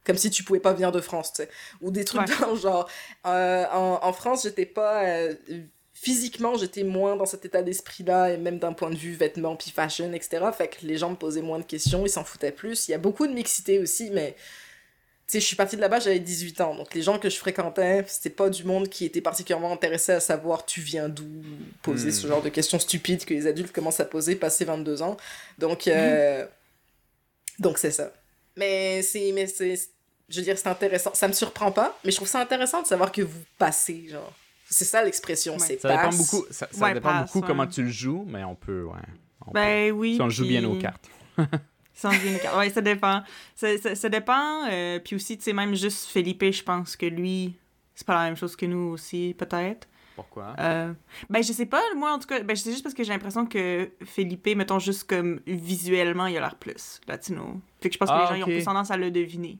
Comme 0.04 0.16
si 0.16 0.30
tu 0.30 0.42
pouvais 0.44 0.60
pas 0.60 0.72
venir 0.72 0.92
de 0.92 1.00
France, 1.00 1.32
tu 1.32 1.42
sais. 1.42 1.50
Ou 1.82 1.90
des 1.90 2.06
trucs 2.06 2.26
genre, 2.62 2.88
euh, 3.26 3.66
en, 3.70 4.00
en, 4.02 4.12
France, 4.14 4.44
j'étais 4.44 4.64
pas 4.64 5.04
euh, 5.04 5.34
physiquement, 6.00 6.56
j'étais 6.56 6.82
moins 6.82 7.14
dans 7.14 7.26
cet 7.26 7.44
état 7.44 7.62
d'esprit-là, 7.62 8.30
et 8.30 8.38
même 8.38 8.58
d'un 8.58 8.72
point 8.72 8.88
de 8.88 8.96
vue 8.96 9.12
vêtements, 9.12 9.54
puis 9.54 9.70
fashion, 9.70 10.10
etc. 10.14 10.46
Fait 10.56 10.68
que 10.68 10.86
les 10.86 10.96
gens 10.96 11.10
me 11.10 11.16
posaient 11.16 11.42
moins 11.42 11.58
de 11.58 11.64
questions, 11.64 12.06
ils 12.06 12.10
s'en 12.10 12.24
foutaient 12.24 12.52
plus. 12.52 12.88
Il 12.88 12.92
y 12.92 12.94
a 12.94 12.98
beaucoup 12.98 13.26
de 13.26 13.34
mixité 13.34 13.78
aussi, 13.78 14.08
mais 14.10 14.34
tu 15.26 15.32
sais, 15.32 15.40
je 15.40 15.44
suis 15.44 15.56
partie 15.56 15.76
de 15.76 15.82
là-bas, 15.82 16.00
j'avais 16.00 16.18
18 16.18 16.62
ans. 16.62 16.74
Donc 16.74 16.94
les 16.94 17.02
gens 17.02 17.18
que 17.18 17.28
je 17.28 17.36
fréquentais, 17.36 18.02
c'était 18.08 18.30
pas 18.30 18.48
du 18.48 18.64
monde 18.64 18.88
qui 18.88 19.04
était 19.04 19.20
particulièrement 19.20 19.72
intéressé 19.72 20.12
à 20.12 20.20
savoir 20.20 20.64
tu 20.64 20.80
viens 20.80 21.10
d'où, 21.10 21.28
poser 21.82 22.08
hmm. 22.08 22.12
ce 22.12 22.26
genre 22.26 22.42
de 22.42 22.48
questions 22.48 22.78
stupides 22.78 23.26
que 23.26 23.34
les 23.34 23.46
adultes 23.46 23.72
commencent 23.72 24.00
à 24.00 24.06
poser 24.06 24.36
passé 24.36 24.64
22 24.64 25.02
ans. 25.02 25.18
Donc, 25.58 25.86
euh, 25.86 26.46
donc 27.58 27.76
c'est 27.76 27.90
ça. 27.90 28.10
Mais 28.56 29.02
c'est, 29.02 29.32
mais 29.32 29.46
c'est, 29.46 29.78
je 30.30 30.36
veux 30.38 30.44
dire, 30.44 30.56
c'est 30.56 30.68
intéressant. 30.68 31.12
Ça 31.12 31.28
me 31.28 31.34
surprend 31.34 31.72
pas, 31.72 31.98
mais 32.06 32.10
je 32.10 32.16
trouve 32.16 32.28
ça 32.28 32.40
intéressant 32.40 32.80
de 32.80 32.86
savoir 32.86 33.12
que 33.12 33.20
vous 33.20 33.42
passez, 33.58 34.08
genre. 34.08 34.32
C'est 34.72 34.84
ça 34.84 35.02
l'expression, 35.02 35.58
c'est 35.58 35.80
ça 35.80 35.88
Dépend 35.88 36.16
beaucoup, 36.16 36.46
ça, 36.50 36.94
dépend 36.94 37.22
beaucoup 37.22 37.40
comment 37.40 37.66
tu 37.66 37.82
le 37.82 37.90
joues, 37.90 38.24
mais 38.28 38.44
on 38.44 38.54
peut, 38.54 38.84
ouais. 38.84 39.52
ben 39.52 39.90
oui. 39.90 40.14
Si 40.14 40.22
on 40.22 40.30
joue 40.30 40.46
bien 40.46 40.60
nos 40.60 40.76
cartes. 40.76 41.10
si 41.92 42.06
on 42.06 42.12
joue 42.12 42.20
bien 42.20 42.32
nos 42.34 42.38
cartes. 42.38 42.56
Ouais, 42.56 42.70
ça 42.70 42.80
dépend. 42.80 43.22
Ça, 43.56 43.96
ça, 43.96 44.08
dépend. 44.08 44.68
Euh, 44.70 45.00
puis 45.00 45.16
aussi, 45.16 45.36
tu 45.36 45.42
sais, 45.42 45.52
même 45.52 45.74
juste 45.74 46.06
Felipe, 46.06 46.44
je 46.52 46.62
pense 46.62 46.94
que 46.94 47.06
lui, 47.06 47.56
c'est 47.96 48.06
pas 48.06 48.14
la 48.14 48.24
même 48.26 48.36
chose 48.36 48.54
que 48.54 48.64
nous 48.64 48.92
aussi, 48.92 49.34
peut-être. 49.36 49.88
Pourquoi? 50.14 50.54
Euh, 50.60 50.92
ben, 51.28 51.42
je 51.42 51.52
sais 51.52 51.66
pas, 51.66 51.82
moi, 51.96 52.12
en 52.12 52.20
tout 52.20 52.28
cas, 52.28 52.40
ben, 52.40 52.54
c'est 52.54 52.70
juste 52.70 52.84
parce 52.84 52.94
que 52.94 53.02
j'ai 53.02 53.12
l'impression 53.12 53.46
que 53.46 53.90
Felipe, 54.04 54.54
mettons, 54.54 54.78
juste 54.78 55.04
comme 55.04 55.40
visuellement, 55.48 56.26
il 56.26 56.36
a 56.36 56.40
l'air 56.40 56.54
plus 56.54 57.00
latino. 57.08 57.60
Fait 57.80 57.88
que 57.88 57.94
je 57.94 57.98
pense 57.98 58.08
que 58.08 58.14
les 58.14 58.20
ah, 58.22 58.26
gens 58.28 58.34
ils 58.34 58.44
ont 58.44 58.46
plus 58.46 58.64
tendance 58.64 58.92
à 58.92 58.96
le 58.96 59.10
deviner. 59.10 59.58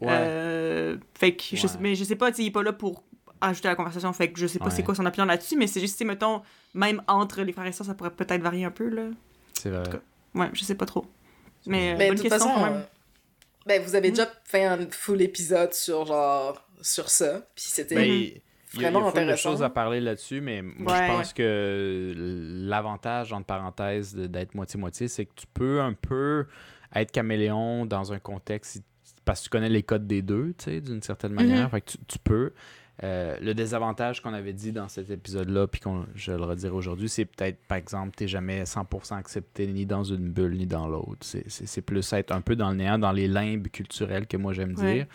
Ouais. 0.00 0.08
Euh, 0.10 0.96
fait 1.14 1.36
que, 1.36 1.54
je, 1.54 1.66
mais 1.78 1.94
je 1.94 2.02
sais 2.02 2.16
pas, 2.16 2.30
tu 2.30 2.38
sais, 2.38 2.42
il 2.42 2.46
est 2.46 2.50
pas 2.50 2.64
là 2.64 2.72
pour 2.72 3.04
ajouter 3.40 3.68
à 3.68 3.72
la 3.72 3.76
conversation. 3.76 4.12
Fait 4.12 4.30
que 4.30 4.38
je 4.38 4.46
sais 4.46 4.58
pas 4.58 4.70
c'est 4.70 4.82
quoi 4.82 4.94
son 4.94 5.06
opinion 5.06 5.26
là-dessus, 5.26 5.56
mais 5.56 5.66
c'est 5.66 5.80
juste, 5.80 6.02
mettons, 6.04 6.42
même 6.74 7.02
entre 7.08 7.42
les 7.42 7.52
frères 7.52 7.66
et 7.66 7.72
sœurs, 7.72 7.86
ça 7.86 7.94
pourrait 7.94 8.10
peut-être 8.10 8.42
varier 8.42 8.64
un 8.64 8.70
peu, 8.70 8.88
là. 8.88 9.04
C'est 9.54 9.70
vrai. 9.70 9.82
ouais, 10.34 10.48
je 10.52 10.64
sais 10.64 10.74
pas 10.74 10.86
trop. 10.86 11.06
Mais, 11.66 11.94
mais 11.96 12.08
bonne 12.08 12.16
de 12.16 12.22
toute 12.22 12.30
question, 12.30 12.48
façon, 12.48 12.60
quand 12.60 12.64
même. 12.70 12.74
Euh, 12.80 12.82
ben, 13.66 13.82
vous 13.82 13.94
avez 13.94 14.10
déjà 14.10 14.26
fait 14.44 14.64
un 14.64 14.78
full 14.90 15.20
épisode 15.20 15.74
sur, 15.74 16.06
genre, 16.06 16.66
sur 16.80 17.10
ça, 17.10 17.40
puis 17.54 17.64
c'était... 17.68 17.94
Ben, 17.94 18.04
Il 18.72 18.80
y 18.82 18.86
a, 18.86 18.90
vraiment 18.90 19.00
il 19.00 19.02
y 19.02 19.06
a 19.08 19.10
full 19.10 19.18
de 19.20 19.22
intéressant. 19.24 19.50
choses 19.50 19.62
à 19.62 19.68
parler 19.68 20.00
là-dessus, 20.00 20.40
mais 20.40 20.62
moi, 20.62 20.92
Ouais. 20.92 21.06
je 21.06 21.12
pense 21.12 21.32
que 21.34 22.14
l'avantage, 22.68 23.32
entre 23.32 23.46
parenthèses, 23.46 24.14
de- 24.14 24.26
d'être 24.26 24.54
moitié-moitié, 24.54 25.08
c'est 25.08 25.26
que 25.26 25.34
tu 25.34 25.46
peux 25.52 25.80
un 25.80 25.92
peu 25.92 26.46
être 26.94 27.10
caméléon 27.12 27.84
dans 27.86 28.12
un 28.12 28.18
contexte 28.18 28.82
parce 29.24 29.40
que 29.40 29.44
tu 29.44 29.50
connais 29.50 29.68
les 29.68 29.82
codes 29.82 30.06
des 30.06 30.22
deux, 30.22 30.54
tu 30.58 30.64
sais, 30.64 30.80
d'une 30.80 31.02
certaine 31.02 31.32
manière. 31.32 31.64
Mhm. 31.64 31.70
Fait 31.70 31.80
que 31.82 31.90
tu, 31.92 31.98
tu 32.08 32.18
peux. 32.18 32.52
Euh, 33.02 33.36
le 33.40 33.54
désavantage 33.54 34.20
qu'on 34.20 34.34
avait 34.34 34.52
dit 34.52 34.72
dans 34.72 34.88
cet 34.88 35.08
épisode-là, 35.08 35.66
puis 35.66 35.80
qu'on 35.80 36.04
je 36.14 36.32
le 36.32 36.42
redirai 36.44 36.72
aujourd'hui, 36.72 37.08
c'est 37.08 37.24
peut-être, 37.24 37.58
par 37.66 37.78
exemple, 37.78 38.14
tu 38.14 38.28
jamais 38.28 38.64
100% 38.64 39.16
accepté 39.16 39.66
ni 39.68 39.86
dans 39.86 40.04
une 40.04 40.28
bulle 40.28 40.56
ni 40.58 40.66
dans 40.66 40.86
l'autre. 40.86 41.18
C'est- 41.22 41.80
plus 41.80 42.12
être 42.12 42.30
un 42.32 42.42
peu 42.42 42.56
dans 42.56 42.68
le 42.70 42.76
néant, 42.76 42.98
dans 42.98 43.12
les 43.12 43.26
limbes 43.26 43.68
culturels 43.68 44.26
que 44.26 44.36
moi 44.36 44.52
j'aime 44.52 44.74
Ouais. 44.76 44.94
dire, 44.94 45.06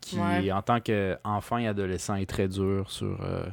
qui, 0.00 0.18
Ouais. 0.18 0.50
en 0.52 0.62
tant 0.62 0.80
qu'enfant 0.80 1.58
et 1.58 1.66
adolescent, 1.68 2.14
est 2.14 2.24
très 2.26 2.48
dur 2.48 2.90
sur. 2.90 3.20
euh, 3.22 3.44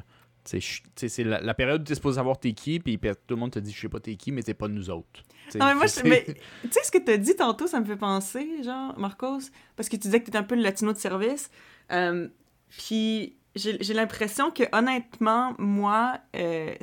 c'est 0.45 1.23
la, 1.23 1.39
la 1.41 1.53
période 1.53 1.81
où 1.81 1.83
tu 1.83 1.91
es 1.91 1.95
supposé 1.95 2.15
savoir 2.15 2.39
t'es 2.39 2.53
qui, 2.53 2.79
puis 2.79 2.97
tout 2.97 3.09
le 3.29 3.35
monde 3.35 3.51
te 3.51 3.59
dit 3.59 3.71
je 3.71 3.79
sais 3.79 3.89
pas 3.89 3.99
t'es 3.99 4.15
qui, 4.15 4.31
mais 4.31 4.41
t'es 4.41 4.53
pas 4.55 4.67
nous 4.69 4.89
autres. 4.89 5.21
Non, 5.55 5.65
mais 5.67 5.75
moi, 5.75 5.85
tu 5.87 5.91
sais 5.91 6.79
ce 6.83 6.91
que 6.91 6.97
t'as 6.97 7.17
dit 7.17 7.35
tantôt, 7.35 7.67
ça 7.67 7.79
me 7.81 7.85
fait 7.85 7.97
penser, 7.97 8.63
genre, 8.63 8.97
Marcos, 8.97 9.39
parce 9.75 9.89
que 9.89 9.97
tu 9.97 10.03
disais 10.03 10.19
que 10.21 10.25
t'étais 10.25 10.37
un 10.37 10.43
peu 10.43 10.55
le 10.55 10.61
latino 10.63 10.93
de 10.93 10.97
service. 10.97 11.51
Euh, 11.91 12.29
puis 12.69 13.35
j'ai 13.55 13.93
l'impression 13.93 14.51
que, 14.51 14.63
honnêtement, 14.71 15.53
moi, 15.57 16.19
euh, 16.35 16.73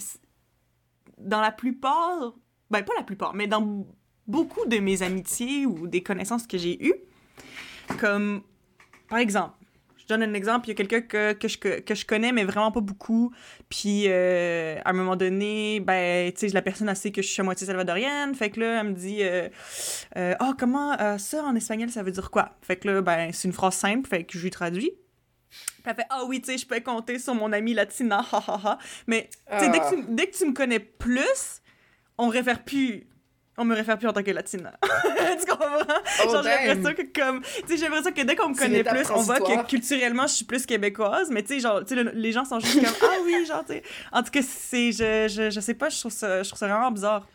dans 1.18 1.40
la 1.40 1.50
plupart, 1.50 2.34
ben 2.70 2.82
pas 2.82 2.92
la 2.96 3.04
plupart, 3.04 3.34
mais 3.34 3.46
dans 3.46 3.86
beaucoup 4.26 4.66
de 4.66 4.78
mes 4.78 5.02
amitiés 5.02 5.64
ou 5.64 5.86
des 5.86 6.02
connaissances 6.02 6.46
que 6.46 6.58
j'ai 6.58 6.84
eues, 6.84 6.94
comme, 7.98 8.42
par 9.08 9.18
exemple, 9.18 9.54
je 9.96 10.06
donne 10.06 10.22
un 10.22 10.34
exemple, 10.34 10.66
il 10.66 10.70
y 10.70 10.72
a 10.72 10.74
quelqu'un 10.74 11.00
que, 11.00 11.32
que, 11.32 11.48
je, 11.48 11.58
que 11.58 11.94
je 11.94 12.04
connais, 12.04 12.32
mais 12.32 12.44
vraiment 12.44 12.70
pas 12.70 12.80
beaucoup, 12.80 13.32
puis 13.70 14.04
euh, 14.06 14.78
à 14.84 14.90
un 14.90 14.92
moment 14.92 15.16
donné, 15.16 15.80
ben, 15.80 16.30
tu 16.32 16.48
sais, 16.48 16.54
la 16.54 16.62
personne 16.62 16.88
elle 16.90 16.96
sait 16.96 17.12
que 17.12 17.22
je 17.22 17.28
suis 17.28 17.40
à 17.40 17.44
moitié 17.44 17.66
salvadorienne. 17.66 18.34
Fait 18.34 18.50
que 18.50 18.60
là, 18.60 18.80
elle 18.80 18.88
me 18.88 18.92
dit 18.92 19.22
Ah, 20.14 20.52
comment 20.58 21.18
ça 21.18 21.44
en 21.44 21.54
espagnol, 21.54 21.90
ça 21.90 22.02
veut 22.02 22.10
dire 22.10 22.30
quoi 22.30 22.56
Fait 22.60 22.76
que 22.76 22.88
là, 22.88 23.00
ben, 23.00 23.32
c'est 23.32 23.48
une 23.48 23.54
phrase 23.54 23.74
simple, 23.74 24.06
fait 24.06 24.24
que 24.24 24.38
je 24.38 24.42
lui 24.42 24.50
traduis. 24.50 24.92
Puis 25.50 25.82
elle 25.86 25.94
fait 25.94 26.06
Ah 26.10 26.24
oui, 26.24 26.40
tu 26.40 26.50
sais, 26.52 26.58
je 26.58 26.66
peux 26.66 26.80
compter 26.80 27.18
sur 27.18 27.34
mon 27.34 27.52
amie 27.52 27.74
latina, 27.74 28.18
ha 28.32 28.42
ha 28.46 28.60
ha. 28.64 28.78
Mais, 29.06 29.28
tu 29.50 29.58
sais, 29.64 29.70
dès, 29.70 29.78
que 29.80 29.94
tu, 29.94 30.04
dès 30.08 30.26
que 30.28 30.36
tu 30.36 30.46
me 30.46 30.52
connais 30.52 30.78
plus, 30.80 31.62
on 32.18 32.26
me 32.26 32.32
réfère 32.32 32.62
plus. 32.64 33.06
On 33.60 33.64
me 33.64 33.74
réfère 33.74 33.98
plus 33.98 34.06
en 34.06 34.12
tant 34.12 34.22
que 34.22 34.30
latina. 34.30 34.72
tu 34.84 35.46
comprends? 35.46 35.66
Oh, 36.24 36.30
Genre, 36.30 36.42
j'ai 36.44 36.48
l'impression 36.68 36.94
que 36.94 37.20
comme... 37.20 37.42
Tu 37.42 37.48
sais, 37.66 37.76
j'ai 37.76 37.88
l'impression 37.88 38.12
que 38.12 38.22
dès 38.22 38.36
qu'on 38.36 38.50
me 38.50 38.54
connaît 38.54 38.84
plus, 38.84 39.10
on 39.10 39.20
voit 39.22 39.40
que 39.40 39.66
culturellement, 39.66 40.28
je 40.28 40.34
suis 40.34 40.44
plus 40.44 40.64
québécoise, 40.64 41.28
mais 41.30 41.42
tu 41.42 41.54
sais, 41.54 41.60
genre, 41.60 41.80
tu 41.84 41.96
sais, 41.96 42.00
le- 42.04 42.12
les 42.14 42.30
gens 42.30 42.44
sont 42.44 42.60
juste 42.60 42.80
comme 42.80 42.94
«Ah 43.02 43.16
oui, 43.24 43.44
genre, 43.46 43.64
tu 43.66 43.72
sais...» 43.72 43.82
En 44.12 44.22
tout 44.22 44.30
cas, 44.30 44.42
c'est... 44.42 44.92
Je, 44.92 45.26
je, 45.28 45.50
je 45.50 45.58
sais 45.58 45.74
pas, 45.74 45.88
je 45.88 45.98
trouve 45.98 46.12
ça, 46.12 46.40
je 46.44 46.48
trouve 46.48 46.58
ça 46.60 46.68
vraiment 46.68 46.92
bizarre. 46.92 47.26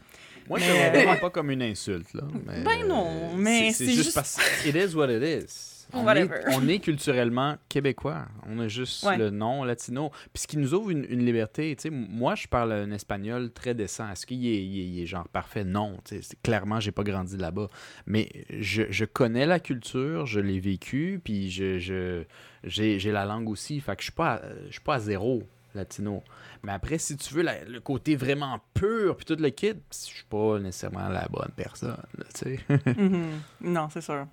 Moi, 0.47 0.59
je 0.59 0.65
ne 0.65 0.71
le 0.85 0.89
vraiment 0.91 1.17
pas 1.17 1.29
comme 1.29 1.51
une 1.51 1.61
insulte. 1.61 2.13
Là, 2.13 2.23
mais, 2.47 2.61
Ben 2.61 2.87
non, 2.87 3.35
mais 3.35 3.73
c'est 3.73 3.83
juste, 3.87 4.03
juste- 4.03 4.13
parce 4.15 4.37
que 4.37 4.69
it 4.69 4.75
is 4.75 4.95
what 4.95 5.09
it 5.11 5.21
is. 5.43 5.72
On 5.93 6.07
est, 6.15 6.29
on 6.55 6.67
est 6.67 6.79
culturellement 6.79 7.55
québécois. 7.69 8.25
On 8.47 8.57
a 8.59 8.67
juste 8.67 9.03
Ouais. 9.05 9.17
le 9.17 9.29
nom 9.29 9.63
latino. 9.63 10.09
Puis 10.33 10.43
ce 10.43 10.47
qui 10.47 10.57
nous 10.57 10.73
ouvre 10.73 10.89
une, 10.89 11.05
une 11.09 11.25
liberté. 11.25 11.75
Tu 11.75 11.83
sais, 11.83 11.89
moi, 11.89 12.35
je 12.35 12.47
parle 12.47 12.71
un 12.73 12.91
espagnol 12.91 13.51
très 13.51 13.73
décent. 13.73 14.09
Est-ce 14.11 14.25
qu'il 14.25 14.45
est, 14.47 14.63
il 14.65 15.01
est- 15.01 15.05
genre 15.05 15.27
parfait? 15.27 15.63
Non. 15.63 15.97
Clairement, 16.41 16.79
j'ai 16.79 16.91
pas 16.91 17.03
grandi 17.03 17.37
là-bas. 17.37 17.67
Mais 18.07 18.29
je, 18.49 18.83
je 18.89 19.05
connais 19.05 19.45
la 19.45 19.59
culture, 19.59 20.25
je 20.25 20.39
l'ai 20.39 20.59
vécu, 20.59 21.21
puis 21.23 21.49
je, 21.51 21.77
je, 21.79 22.23
j'ai, 22.63 22.99
la 23.11 23.25
langue 23.25 23.49
aussi. 23.49 23.79
Fait 23.79 23.95
que 23.95 24.01
je 24.01 24.05
suis 24.05 24.11
pas, 24.13 24.41
je 24.67 24.71
suis 24.71 24.81
pas 24.81 24.95
à 24.95 24.99
zéro 24.99 25.43
latino. 25.75 26.23
Mais 26.63 26.71
après, 26.71 26.97
si 26.97 27.17
tu 27.17 27.33
veux 27.33 27.41
la- 27.41 27.63
le 27.65 27.79
côté 27.79 28.15
vraiment 28.15 28.59
pur, 28.73 29.15
puis 29.17 29.25
tout 29.25 29.35
le 29.41 29.49
kit, 29.49 29.73
je 29.91 29.97
suis 29.97 30.23
pas 30.29 30.59
nécessairement 30.59 31.09
la 31.09 31.27
bonne 31.29 31.51
personne. 31.55 31.97
là, 32.17 32.25
tu 32.33 32.57
sais. 32.57 32.59
Mhm. 32.97 33.25
Non, 33.61 33.89
c'est 33.91 34.01
sûr. 34.01 34.25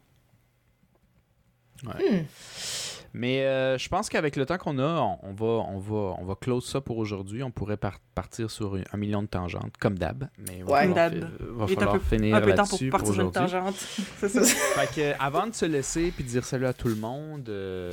Hmm. 1.84 2.24
Mais 3.12 3.42
euh, 3.44 3.76
je 3.76 3.88
pense 3.88 4.08
qu'avec 4.08 4.36
le 4.36 4.46
temps 4.46 4.56
qu'on 4.56 4.78
a, 4.78 5.00
on, 5.00 5.18
on 5.24 5.32
va, 5.32 5.46
on, 5.68 5.78
va, 5.80 6.14
on 6.20 6.24
va 6.24 6.34
close 6.36 6.64
ça 6.64 6.80
pour 6.80 6.98
aujourd'hui. 6.98 7.42
On 7.42 7.50
pourrait 7.50 7.76
par- 7.76 7.98
partir 8.14 8.50
sur 8.52 8.76
un, 8.76 8.82
un 8.92 8.96
million 8.96 9.20
de 9.22 9.26
tangentes, 9.26 9.74
comme 9.80 9.98
d'hab. 9.98 10.28
Mais 10.38 10.58
il 10.58 10.64
va 10.64 10.72
Ouais. 10.72 10.80
falloir, 10.94 11.10
Comme 11.10 11.20
d'hab. 11.20 11.28
fi- 11.28 11.44
va 11.48 11.64
est 11.64 11.72
un 11.72 11.74
falloir 11.74 11.98
peu, 11.98 12.16
finir 12.16 12.36
un 12.36 12.40
peu 12.40 12.54
temps 12.54 12.66
pour 12.68 12.78
partir 12.90 13.14
sur 13.14 13.22
une 13.24 13.32
tangente. 13.32 13.74
c'est 14.18 14.28
ça. 14.28 14.42
Fait 14.44 14.94
que, 14.94 15.22
avant 15.22 15.48
de 15.48 15.54
se 15.54 15.64
laisser 15.64 16.12
puis 16.12 16.22
de 16.22 16.28
dire 16.28 16.44
salut 16.44 16.66
à 16.66 16.72
tout 16.72 16.86
le 16.86 16.94
monde, 16.94 17.48
euh, 17.48 17.92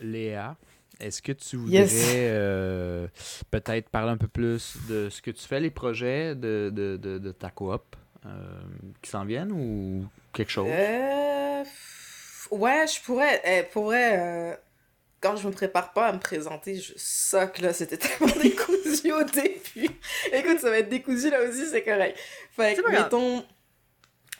Léa, 0.00 0.54
est-ce 1.00 1.20
que 1.20 1.32
tu 1.32 1.56
voudrais 1.56 1.78
Yes. 1.80 2.12
euh, 2.14 3.08
peut-être 3.50 3.88
parler 3.88 4.10
un 4.12 4.16
peu 4.16 4.28
plus 4.28 4.76
de 4.88 5.08
ce 5.10 5.20
que 5.20 5.32
tu 5.32 5.42
fais, 5.46 5.58
les 5.58 5.70
projets 5.70 6.36
de, 6.36 6.70
de, 6.72 6.96
de, 6.96 7.18
de 7.18 7.32
ta 7.32 7.50
coop 7.50 7.82
euh, 8.24 8.28
qui 9.02 9.10
s'en 9.10 9.24
viennent 9.24 9.50
ou 9.50 10.06
quelque 10.32 10.52
chose? 10.52 10.68
Euh, 12.52 12.56
ouais, 12.56 12.86
je 12.86 13.00
pourrais. 13.02 13.40
eh, 13.44 13.62
pour 13.64 13.84
vrai, 13.84 14.18
euh, 14.18 14.54
quand 15.20 15.36
je 15.36 15.46
me 15.46 15.52
prépare 15.52 15.92
pas 15.92 16.06
à 16.08 16.12
me 16.12 16.18
présenter, 16.18 16.76
je 16.76 16.92
soque 16.96 17.58
là. 17.60 17.72
C'était 17.72 17.96
tellement 17.98 18.34
décousu 18.42 19.12
au 19.12 19.22
début. 19.24 19.90
Écoute, 20.32 20.60
ça 20.60 20.70
va 20.70 20.78
être 20.78 20.88
décousu 20.88 21.30
là 21.30 21.40
aussi, 21.42 21.66
c'est 21.66 21.82
correct. 21.82 22.18
Fait 22.52 22.74
que, 22.76 22.82
mettons. 23.02 23.44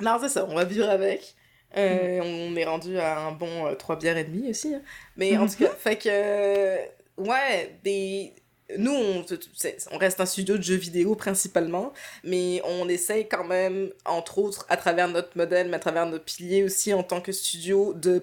Non, 0.01 0.19
c'est 0.21 0.29
ça, 0.29 0.45
on 0.49 0.55
va 0.55 0.65
vivre 0.65 0.89
avec. 0.89 1.35
Euh, 1.77 2.21
On 2.23 2.55
est 2.57 2.65
rendu 2.65 2.99
à 2.99 3.19
un 3.19 3.33
bon 3.33 3.75
3 3.77 3.97
bières 3.99 4.17
et 4.17 4.25
demie 4.25 4.51
aussi. 4.51 4.75
hein. 4.75 4.83
Mais 5.17 5.37
en 5.37 5.47
tout 5.47 5.57
cas, 5.59 5.71
fait 5.71 5.97
que. 5.97 6.09
euh, 6.11 6.77
ouais, 7.19 7.79
des. 7.83 8.35
Nous, 8.79 8.93
on, 8.93 9.99
reste 9.99 10.21
un 10.21 10.27
studio 10.27 10.57
de 10.57 10.63
jeux 10.63 10.77
vidéo 10.77 11.15
principalement, 11.15 11.93
mais 12.25 12.61
on 12.65 12.89
essaye 12.89 13.29
quand 13.29 13.45
même, 13.45 13.91
entre 14.05 14.39
autres, 14.39 14.67
à 14.69 14.77
travers 14.77 15.09
notre 15.09 15.37
modèle, 15.37 15.69
mais 15.69 15.77
à 15.77 15.81
travers 15.81 16.07
nos 16.07 16.19
piliers 16.19 16.65
aussi 16.65 16.93
en 16.93 17.05
tant 17.05 17.21
que 17.21 17.31
studio, 17.31 17.95
de 17.95 18.21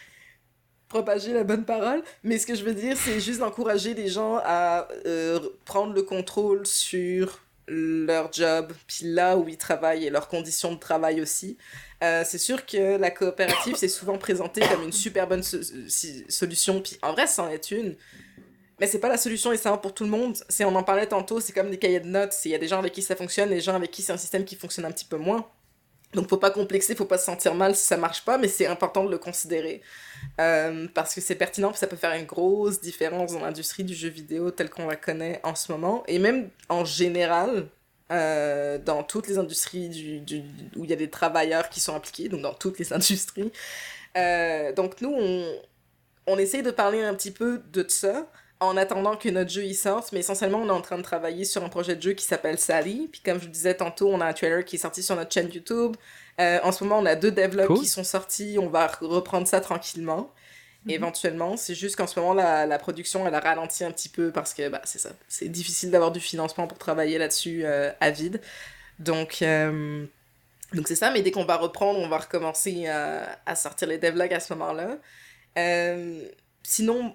propager 0.88 1.32
la 1.32 1.42
bonne 1.42 1.64
parole. 1.64 2.02
Mais 2.22 2.38
ce 2.38 2.46
que 2.46 2.54
je 2.54 2.62
veux 2.62 2.74
dire, 2.74 2.96
c'est 2.96 3.18
juste 3.18 3.40
d'encourager 3.40 3.94
les 3.94 4.08
gens 4.08 4.40
à 4.44 4.86
euh, 5.06 5.40
prendre 5.64 5.92
le 5.92 6.02
contrôle 6.02 6.64
sur 6.64 7.40
leur 7.66 8.32
job, 8.32 8.72
puis 8.86 9.04
là 9.06 9.36
où 9.36 9.48
ils 9.48 9.58
travaillent 9.58 10.06
et 10.06 10.10
leurs 10.10 10.28
conditions 10.28 10.72
de 10.72 10.78
travail 10.78 11.20
aussi. 11.20 11.58
Euh, 12.02 12.22
c'est 12.24 12.38
sûr 12.38 12.64
que 12.64 12.96
la 12.96 13.10
coopérative, 13.10 13.74
c'est 13.76 13.88
souvent 13.88 14.18
présenté 14.18 14.60
comme 14.60 14.84
une 14.84 14.92
super 14.92 15.26
bonne 15.26 15.42
solution, 15.42 16.80
puis 16.80 16.96
en 17.02 17.12
vrai, 17.12 17.26
c'en 17.26 17.48
est 17.48 17.70
une. 17.70 17.96
Mais 18.80 18.86
c'est 18.86 19.00
pas 19.00 19.08
la 19.08 19.16
solution 19.18 19.52
et 19.52 19.56
c'est 19.56 19.70
pour 19.82 19.92
tout 19.94 20.04
le 20.04 20.10
monde. 20.10 20.36
C'est, 20.48 20.64
on 20.64 20.74
en 20.74 20.82
parlait 20.84 21.06
tantôt, 21.06 21.40
c'est 21.40 21.52
comme 21.52 21.70
des 21.70 21.78
cahiers 21.78 22.00
de 22.00 22.06
notes. 22.08 22.34
Il 22.44 22.50
y 22.52 22.54
a 22.54 22.58
des 22.58 22.68
gens 22.68 22.78
avec 22.78 22.92
qui 22.92 23.02
ça 23.02 23.16
fonctionne, 23.16 23.48
des 23.50 23.60
gens 23.60 23.74
avec 23.74 23.90
qui 23.90 24.02
c'est 24.02 24.12
un 24.12 24.16
système 24.18 24.44
qui 24.44 24.56
fonctionne 24.56 24.84
un 24.84 24.92
petit 24.92 25.04
peu 25.04 25.16
moins. 25.16 25.46
Donc 26.14 26.28
faut 26.30 26.38
pas 26.38 26.50
complexer, 26.50 26.94
faut 26.94 27.04
pas 27.04 27.18
se 27.18 27.26
sentir 27.26 27.54
mal 27.54 27.74
si 27.76 27.84
ça 27.84 27.98
marche 27.98 28.24
pas, 28.24 28.38
mais 28.38 28.48
c'est 28.48 28.66
important 28.66 29.04
de 29.04 29.10
le 29.10 29.18
considérer. 29.18 29.82
Euh, 30.40 30.88
parce 30.94 31.14
que 31.14 31.20
c'est 31.20 31.34
pertinent, 31.34 31.74
ça 31.74 31.86
peut 31.86 31.96
faire 31.96 32.14
une 32.14 32.24
grosse 32.24 32.80
différence 32.80 33.32
dans 33.32 33.40
l'industrie 33.40 33.84
du 33.84 33.94
jeu 33.94 34.08
vidéo 34.08 34.50
telle 34.50 34.70
qu'on 34.70 34.86
la 34.86 34.96
connaît 34.96 35.40
en 35.44 35.54
ce 35.54 35.70
moment. 35.70 36.04
Et 36.08 36.18
même 36.18 36.48
en 36.70 36.84
général, 36.86 37.68
euh, 38.10 38.78
dans 38.78 39.02
toutes 39.02 39.28
les 39.28 39.36
industries 39.36 39.90
du, 39.90 40.20
du- 40.20 40.42
où 40.76 40.84
il 40.84 40.90
y 40.90 40.94
a 40.94 40.96
des 40.96 41.10
travailleurs 41.10 41.68
qui 41.68 41.80
sont 41.80 41.94
impliqués, 41.94 42.30
donc 42.30 42.40
dans 42.40 42.54
toutes 42.54 42.78
les 42.78 42.90
industries. 42.94 43.52
Euh, 44.16 44.72
donc 44.72 45.02
nous, 45.02 45.14
on 46.26 46.38
essaye 46.38 46.62
de 46.62 46.70
parler 46.70 47.02
un 47.02 47.14
petit 47.14 47.30
peu 47.30 47.60
de 47.72 47.84
ça 47.88 48.30
en 48.60 48.76
attendant 48.76 49.16
que 49.16 49.28
notre 49.28 49.50
jeu 49.50 49.64
y 49.64 49.74
sorte, 49.74 50.12
mais 50.12 50.20
essentiellement, 50.20 50.58
on 50.58 50.66
est 50.68 50.72
en 50.72 50.80
train 50.80 50.98
de 50.98 51.02
travailler 51.02 51.44
sur 51.44 51.62
un 51.64 51.68
projet 51.68 51.94
de 51.96 52.02
jeu 52.02 52.12
qui 52.12 52.24
s'appelle 52.24 52.58
Sally. 52.58 53.08
Puis 53.12 53.20
comme 53.24 53.38
je 53.38 53.44
vous 53.46 53.50
disais 53.52 53.74
tantôt, 53.74 54.08
on 54.08 54.20
a 54.20 54.26
un 54.26 54.32
trailer 54.32 54.64
qui 54.64 54.76
est 54.76 54.80
sorti 54.80 55.02
sur 55.02 55.14
notre 55.16 55.32
chaîne 55.32 55.50
YouTube. 55.52 55.96
Euh, 56.40 56.58
en 56.64 56.72
ce 56.72 56.82
moment, 56.84 56.98
on 56.98 57.06
a 57.06 57.14
deux 57.14 57.30
devlogs 57.30 57.66
Cool. 57.68 57.80
qui 57.80 57.86
sont 57.86 58.04
sortis. 58.04 58.56
On 58.60 58.68
va 58.68 58.86
re- 58.88 59.04
reprendre 59.06 59.46
ça 59.46 59.60
tranquillement. 59.60 60.32
Mhm. 60.84 60.90
Éventuellement, 60.92 61.56
c'est 61.56 61.74
juste 61.74 61.96
qu'en 61.96 62.06
ce 62.06 62.18
moment, 62.18 62.34
la, 62.34 62.66
la 62.66 62.78
production, 62.78 63.26
elle 63.26 63.34
a 63.34 63.40
ralenti 63.40 63.84
un 63.84 63.90
petit 63.92 64.08
peu 64.08 64.32
parce 64.32 64.54
que, 64.54 64.68
bah, 64.68 64.80
c'est 64.84 64.98
ça. 64.98 65.10
C'est 65.28 65.48
difficile 65.48 65.90
d'avoir 65.90 66.10
du 66.12 66.20
financement 66.20 66.66
pour 66.66 66.78
travailler 66.78 67.18
là-dessus 67.18 67.62
euh, 67.64 67.90
à 68.00 68.10
vide. 68.10 68.40
Donc, 68.98 69.42
euh, 69.42 70.04
donc 70.74 70.88
c'est 70.88 70.96
ça, 70.96 71.10
mais 71.12 71.22
dès 71.22 71.30
qu'on 71.30 71.44
va 71.44 71.56
reprendre, 71.56 71.98
on 72.00 72.08
va 72.08 72.18
recommencer 72.18 72.86
à, 72.88 73.38
à 73.46 73.54
sortir 73.56 73.88
les 73.88 73.98
devlogs 73.98 74.32
à 74.34 74.40
ce 74.40 74.52
moment-là. 74.54 74.98
Euh, 75.56 76.22
sinon, 76.62 77.14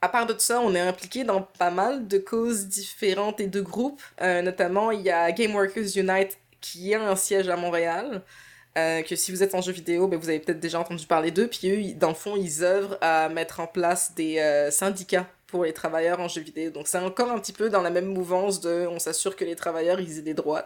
à 0.00 0.08
part 0.08 0.26
de 0.26 0.32
tout 0.32 0.40
ça, 0.40 0.60
on 0.60 0.74
est 0.74 0.80
impliqué 0.80 1.24
dans 1.24 1.42
pas 1.42 1.70
mal 1.70 2.06
de 2.06 2.18
causes 2.18 2.66
différentes 2.66 3.40
et 3.40 3.46
de 3.48 3.60
groupes. 3.60 4.02
Euh, 4.20 4.42
notamment, 4.42 4.90
il 4.90 5.02
y 5.02 5.10
a 5.10 5.30
Game 5.32 5.54
Workers 5.54 5.96
Unite 5.96 6.38
qui 6.60 6.94
a 6.94 7.02
un 7.02 7.16
siège 7.16 7.48
à 7.48 7.56
Montréal. 7.56 8.22
euh, 8.76 9.02
que 9.02 9.16
si 9.16 9.32
vous 9.32 9.42
êtes 9.42 9.54
en 9.54 9.60
jeu 9.60 9.72
vidéo, 9.72 10.08
ben, 10.08 10.18
vous 10.18 10.28
avez 10.28 10.38
peut-être 10.40 10.60
déjà 10.60 10.80
entendu 10.80 11.06
parler 11.06 11.30
d'eux. 11.32 11.48
Puis 11.48 11.70
eux, 11.70 11.94
dans 11.94 12.10
le 12.10 12.14
fond, 12.14 12.36
ils 12.36 12.62
œuvrent 12.64 12.96
à 13.00 13.28
mettre 13.28 13.60
en 13.60 13.66
place 13.66 14.14
des 14.14 14.38
euh, 14.38 14.70
syndicats 14.70 15.26
pour 15.48 15.64
les 15.64 15.72
travailleurs 15.72 16.20
en 16.20 16.28
jeu 16.28 16.42
vidéo. 16.42 16.70
Donc 16.70 16.88
c'est 16.88 16.98
encore 16.98 17.30
un 17.30 17.38
petit 17.40 17.52
peu 17.52 17.70
dans 17.70 17.82
la 17.82 17.90
même 17.90 18.06
mouvance 18.06 18.60
de 18.60 18.86
on 18.86 18.98
s'assure 18.98 19.34
que 19.34 19.44
les 19.44 19.56
travailleurs 19.56 20.00
ils 20.00 20.18
aient 20.18 20.22
des 20.22 20.34
droits. 20.34 20.64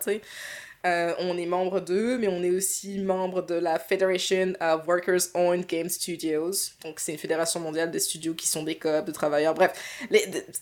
Euh, 0.85 1.15
on 1.21 1.39
est 1.39 1.47
membre 1.47 1.81
d'eux, 1.81 2.19
mais 2.19 2.27
on 2.27 2.43
est 2.43 2.51
aussi 2.51 2.99
membre 2.99 3.43
de 3.43 3.55
la 3.55 3.79
Federation 3.79 4.55
of 4.61 4.87
Workers 4.89 5.29
Owned 5.35 5.67
Game 5.67 5.89
Studios. 5.89 6.73
Donc, 6.83 6.99
c'est 6.99 7.13
une 7.13 7.19
fédération 7.19 7.61
mondiale 7.61 7.91
des 7.91 8.01
studios 8.01 8.35
qui 8.35 8.49
sont 8.49 8.65
des 8.65 8.77
coops 8.77 9.05
de 9.05 9.13
travailleurs. 9.13 9.55
Bref, 9.55 9.73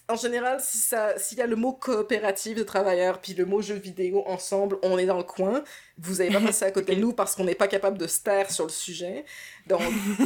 en 0.08 0.16
général, 0.16 0.60
s'il 0.60 0.98
si 1.16 1.36
y 1.36 1.40
a 1.40 1.46
le 1.46 1.56
mot 1.56 1.72
coopérative 1.72 2.58
de 2.58 2.62
travailleurs 2.62 3.20
puis 3.20 3.32
le 3.32 3.46
mot 3.46 3.62
jeu 3.62 3.76
vidéo 3.76 4.22
ensemble, 4.26 4.76
on 4.82 4.98
est 4.98 5.06
dans 5.06 5.16
le 5.16 5.24
coin. 5.24 5.64
Vous 6.02 6.14
n'avez 6.16 6.30
pas 6.30 6.40
passé 6.40 6.64
à 6.64 6.70
côté 6.70 6.96
de 6.96 7.00
nous 7.00 7.12
parce 7.12 7.34
qu'on 7.34 7.44
n'est 7.44 7.54
pas 7.54 7.68
capable 7.68 7.98
de 7.98 8.06
se 8.06 8.20
taire 8.20 8.50
sur 8.50 8.64
le 8.64 8.70
sujet. 8.70 9.24
Donc, 9.66 9.82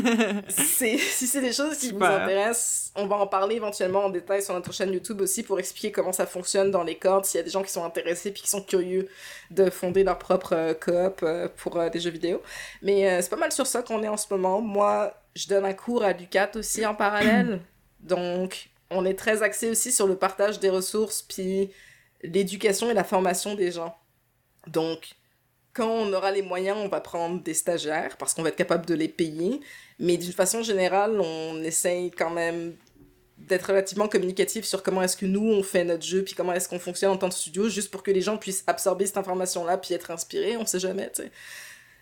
si 0.49 0.99
c'est 0.99 1.41
des 1.41 1.53
choses 1.53 1.77
qui 1.79 1.91
vous 1.91 2.05
intéressent, 2.05 2.93
on 2.95 3.07
va 3.07 3.17
en 3.17 3.27
parler 3.27 3.57
éventuellement 3.57 4.05
en 4.05 4.11
détail 4.11 4.43
sur 4.43 4.55
notre 4.55 4.73
chaîne 4.73 4.93
YouTube 4.93 5.21
aussi 5.21 5.43
pour 5.43 5.59
expliquer 5.59 5.91
comment 5.91 6.13
ça 6.13 6.27
fonctionne 6.27 6.71
dans 6.71 6.85
les 6.85 6.97
cordes, 6.97 7.25
s'il 7.25 7.39
y 7.39 7.41
a 7.41 7.45
des 7.45 7.51
gens 7.51 7.63
qui 7.63 7.73
sont 7.73 7.85
intéressés 7.85 8.31
puis 8.31 8.43
qui 8.43 8.49
sont 8.49 8.63
curieux 8.63 9.09
de 9.51 9.69
fonder 9.69 10.05
leur 10.05 10.19
propre 10.19 10.55
euh, 10.55 10.75
coop 10.75 11.21
euh, 11.23 11.49
pour 11.57 11.77
euh, 11.77 11.91
des 11.91 11.99
jeux 11.99 12.11
vidéo. 12.11 12.41
Mais 12.81 13.21
c'est 13.21 13.31
pas 13.31 13.37
mal 13.37 13.51
sur 13.51 13.67
ça 13.67 13.83
qu'on 13.83 14.03
est 14.03 14.09
en 14.09 14.17
ce 14.17 14.27
moment. 14.31 14.61
Moi, 14.61 15.13
je 15.35 15.49
donne 15.49 15.65
un 15.65 15.75
cours 15.75 16.05
à 16.05 16.13
Ducat 16.13 16.51
aussi 16.55 16.87
en 16.87 16.95
parallèle. 16.95 17.61
Donc, 18.01 18.69
on 18.91 19.05
est 19.05 19.19
très 19.19 19.43
axé 19.43 19.71
aussi 19.71 19.91
sur 19.91 20.07
le 20.07 20.15
partage 20.15 20.61
des 20.61 20.71
ressources 20.71 21.23
puis 21.23 21.71
l'éducation 22.23 22.91
et 22.91 22.95
la 22.95 23.05
formation 23.05 23.55
des 23.55 23.73
gens. 23.73 23.97
Donc, 24.67 25.15
quand 25.75 25.89
on 25.89 26.13
aura 26.13 26.31
les 26.31 26.43
moyens, 26.43 26.79
on 26.81 26.89
va 26.89 27.01
prendre 27.01 27.43
des 27.43 27.53
stagiaires 27.53 28.17
parce 28.17 28.33
qu'on 28.33 28.43
va 28.43 28.49
être 28.49 28.57
capable 28.57 28.87
de 28.87 28.95
les 28.95 29.09
payer. 29.09 29.61
Mais 29.99 30.17
d'une 30.17 30.33
façon 30.33 30.63
générale, 30.63 31.21
on 31.21 31.63
essaye 31.63 32.13
quand 32.13 32.31
même 32.31 32.75
d'être 33.37 33.65
relativement 33.65 34.09
communicatif 34.09 34.65
sur 34.65 34.83
comment 34.83 35.03
est-ce 35.03 35.17
que 35.17 35.27
nous 35.27 35.45
on 35.45 35.63
fait 35.63 35.85
notre 35.85 36.05
jeu 36.05 36.23
puis 36.23 36.35
comment 36.35 36.53
est-ce 36.53 36.69
qu'on 36.69 36.79
fonctionne 36.79 37.11
en 37.11 37.17
tant 37.17 37.29
que 37.29 37.35
studio 37.35 37.69
juste 37.69 37.91
pour 37.91 38.05
que 38.05 38.13
les 38.13 38.21
gens 38.21 38.39
puissent 38.39 38.63
absorber 38.69 39.07
cette 39.07 39.17
information 39.17 39.65
là 39.65 39.77
puis 39.77 39.93
être 39.93 40.13
inspirés 40.13 40.57
on 40.57 40.65
sait 40.65 40.79
jamais 40.79 41.11
tu 41.11 41.23
sais. 41.23 41.31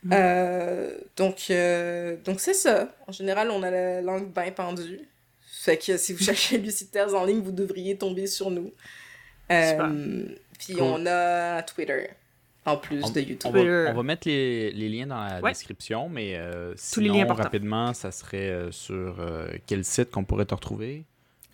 Mm. 0.05 0.11
euh, 0.13 0.99
donc 1.17 1.47
euh, 1.51 2.17
donc 2.25 2.39
c'est 2.39 2.55
ça. 2.55 2.95
En 3.07 3.13
général 3.13 3.51
on 3.51 3.63
a 3.63 3.71
la 3.71 4.03
langue 4.03 4.31
bien 4.33 4.53
pendue. 4.53 5.01
Fait 5.41 5.79
que 5.79 5.97
si 5.97 6.13
vous 6.13 6.23
cherchez 6.25 6.59
Luciters 6.59 7.15
en 7.15 7.25
ligne 7.25 7.41
vous 7.41 7.53
devriez 7.53 7.97
tomber 7.97 8.27
sur 8.27 8.51
nous. 8.51 8.73
Euh, 9.51 10.27
puis 10.59 10.77
on 10.81 11.07
a 11.07 11.63
Twitter 11.63 12.11
en 12.65 12.77
plus 12.77 13.13
de 13.13 13.21
YouTube. 13.21 13.53
On 13.55 13.93
va, 13.95 14.03
mettre 14.03 14.29
les, 14.29 14.71
les, 14.73 14.89
liens 14.89 15.07
dans 15.07 15.25
la 15.25 15.41
description, 15.41 16.09
mais 16.09 16.37
euh, 16.37 16.75
sinon, 16.77 17.27
rapidement, 17.27 17.93
ça 17.95 18.13
serait 18.13 18.51
euh, 18.51 18.71
sur 18.71 19.17
euh, 19.19 19.49
quel 19.67 19.85
site 19.85 20.11
qu'on 20.11 20.25
pourrait 20.25 20.47
te 20.47 20.55
retrouver? 20.55 21.05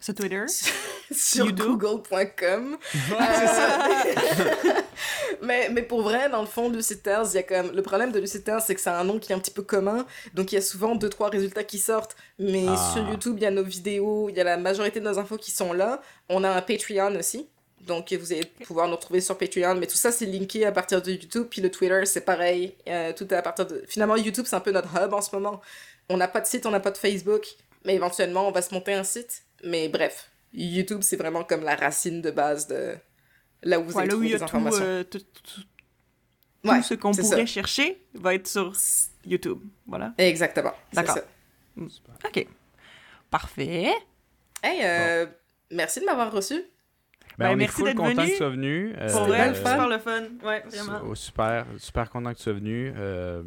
Sur 0.00 0.14
Twitter? 0.14 0.44
sur 1.10 1.52
google.com. 1.52 2.76
ça. 3.08 3.88
mais, 5.42 5.70
mais 5.70 5.82
pour 5.82 6.02
vrai, 6.02 6.28
dans 6.28 6.42
le 6.42 6.46
fond, 6.46 6.68
Luciters, 6.68 7.24
il 7.32 7.36
y 7.36 7.38
a 7.38 7.42
comme... 7.42 7.72
Le 7.72 7.82
problème 7.82 8.12
de 8.12 8.20
Luciters, 8.20 8.60
c'est 8.60 8.74
que 8.74 8.80
c'est 8.80 8.90
un 8.90 9.04
nom 9.04 9.18
qui 9.18 9.32
est 9.32 9.34
un 9.34 9.38
petit 9.38 9.50
peu 9.50 9.62
commun, 9.62 10.06
donc 10.34 10.52
il 10.52 10.56
y 10.56 10.58
a 10.58 10.62
souvent 10.62 10.94
deux, 10.94 11.08
trois 11.08 11.30
résultats 11.30 11.64
qui 11.64 11.78
sortent, 11.78 12.16
mais 12.38 12.66
ah. 12.68 12.92
sur 12.92 13.08
YouTube, 13.08 13.36
il 13.38 13.42
y 13.42 13.46
a 13.46 13.50
nos 13.50 13.64
vidéos, 13.64 14.28
il 14.28 14.36
y 14.36 14.40
a 14.40 14.44
la 14.44 14.58
majorité 14.58 15.00
de 15.00 15.06
nos 15.06 15.18
infos 15.18 15.38
qui 15.38 15.50
sont 15.50 15.72
là. 15.72 16.00
On 16.28 16.44
a 16.44 16.50
un 16.50 16.60
Patreon 16.60 17.16
aussi, 17.16 17.48
donc, 17.88 18.12
vous 18.12 18.32
allez 18.32 18.44
pouvoir 18.44 18.86
nous 18.86 18.94
retrouver 18.94 19.20
sur 19.20 19.36
Patreon. 19.36 19.74
Mais 19.74 19.86
tout 19.86 19.96
ça, 19.96 20.12
c'est 20.12 20.26
linké 20.26 20.64
à 20.64 20.70
partir 20.70 21.02
de 21.02 21.10
YouTube. 21.10 21.46
Puis 21.50 21.60
le 21.60 21.70
Twitter, 21.70 22.04
c'est 22.04 22.20
pareil. 22.20 22.76
Euh, 22.86 23.12
tout 23.12 23.24
est 23.24 23.36
à 23.36 23.42
partir 23.42 23.66
de... 23.66 23.82
Finalement, 23.88 24.14
YouTube, 24.14 24.44
c'est 24.46 24.54
un 24.54 24.60
peu 24.60 24.70
notre 24.70 24.90
hub 24.96 25.12
en 25.12 25.20
ce 25.20 25.34
moment. 25.34 25.60
On 26.08 26.16
n'a 26.16 26.28
pas 26.28 26.40
de 26.40 26.46
site, 26.46 26.66
on 26.66 26.70
n'a 26.70 26.80
pas 26.80 26.92
de 26.92 26.98
Facebook. 26.98 27.46
Mais 27.84 27.94
éventuellement, 27.94 28.46
on 28.46 28.52
va 28.52 28.62
se 28.62 28.72
monter 28.72 28.92
un 28.92 29.02
site. 29.02 29.42
Mais 29.64 29.88
bref, 29.88 30.30
YouTube, 30.52 31.00
c'est 31.02 31.16
vraiment 31.16 31.42
comme 31.42 31.64
la 31.64 31.74
racine 31.74 32.22
de 32.22 32.30
base 32.30 32.68
de 32.68 32.94
là 33.62 33.80
où 33.80 33.84
vous 33.84 33.98
allez 33.98 34.08
trouver 34.08 34.28
des 34.28 34.42
informations. 34.42 34.84
Euh, 34.84 35.02
tout, 35.02 35.18
ce 36.82 36.94
qu'on 36.94 37.12
pourrait 37.12 37.46
chercher 37.46 38.00
va 38.14 38.34
être 38.34 38.46
sur 38.46 38.72
YouTube. 39.24 39.58
Voilà. 39.86 40.12
Exactement. 40.18 40.74
D'accord. 40.92 41.18
OK. 41.76 42.46
Parfait. 43.30 43.92
Hey, 44.62 44.80
euh, 44.82 45.26
merci 45.70 46.00
de 46.00 46.04
m'avoir 46.04 46.30
reçu. 46.30 46.62
Ben, 47.38 47.50
ben, 47.50 47.56
on 47.56 47.60
est 47.60 47.68
full 47.68 47.94
content 47.94 48.24
que 48.24 48.30
tu 48.30 48.36
sois 48.36 48.48
venu. 48.48 48.92
Euh, 48.98 49.12
Pour 49.12 49.24
vrai, 49.26 49.54
super 49.54 49.88
le 49.88 49.98
fun. 49.98 50.22
Ouais, 50.44 50.64
vraiment. 50.66 51.00
Oh, 51.08 51.14
super, 51.14 51.66
super 51.76 52.10
content 52.10 52.32
que 52.32 52.36
tu 52.36 52.42
sois 52.42 52.52
venu. 52.52 52.92
Euh, 52.96 53.42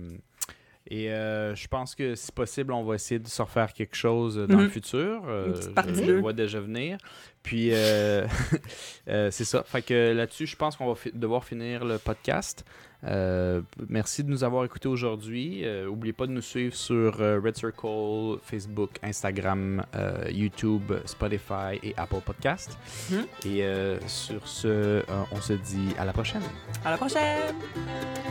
et 0.87 1.11
euh, 1.11 1.53
je 1.55 1.67
pense 1.67 1.93
que 1.93 2.15
si 2.15 2.31
possible, 2.31 2.71
on 2.71 2.83
va 2.83 2.95
essayer 2.95 3.19
de 3.19 3.27
se 3.27 3.41
refaire 3.41 3.73
quelque 3.73 3.95
chose 3.95 4.37
dans 4.37 4.57
le 4.57 4.63
mhm. 4.63 4.69
futur. 4.69 5.23
je 5.25 6.03
le 6.03 6.19
vois 6.21 6.31
déjà 6.31 6.61
venir. 6.61 6.99
Puis 7.43 7.71
c'est 9.05 9.31
ça. 9.43 9.63
Fait 9.63 9.81
que 9.81 10.13
là-dessus, 10.13 10.47
je 10.47 10.55
pense 10.55 10.77
qu'on 10.77 10.91
va 10.91 10.99
devoir 11.13 11.43
finir 11.43 11.83
le 11.83 11.97
podcast. 11.97 12.63
Euh, 13.05 13.61
merci 13.89 14.23
de 14.23 14.29
nous 14.29 14.43
avoir 14.43 14.65
écoutés 14.65 14.87
aujourd'hui. 14.87 15.63
N'oubliez 15.85 16.13
pas 16.13 16.27
de 16.27 16.31
nous 16.31 16.41
suivre 16.41 16.75
sur 16.75 17.17
Red 17.17 17.57
Circle, 17.57 18.39
Facebook, 18.43 18.91
Instagram, 19.03 19.83
YouTube, 20.29 20.93
Spotify 21.05 21.79
et 21.83 21.93
Apple 21.97 22.21
Podcast. 22.25 22.77
Mhm. 23.09 23.25
Et 23.45 23.63
sur 24.07 24.47
ce, 24.47 25.03
on 25.31 25.41
se 25.41 25.53
dit 25.53 25.89
à 25.97 26.05
la 26.05 26.13
prochaine. 26.13 26.43
À 26.85 26.91
la 26.91 26.97
prochaine. 26.97 27.55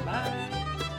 Bye. 0.05 0.90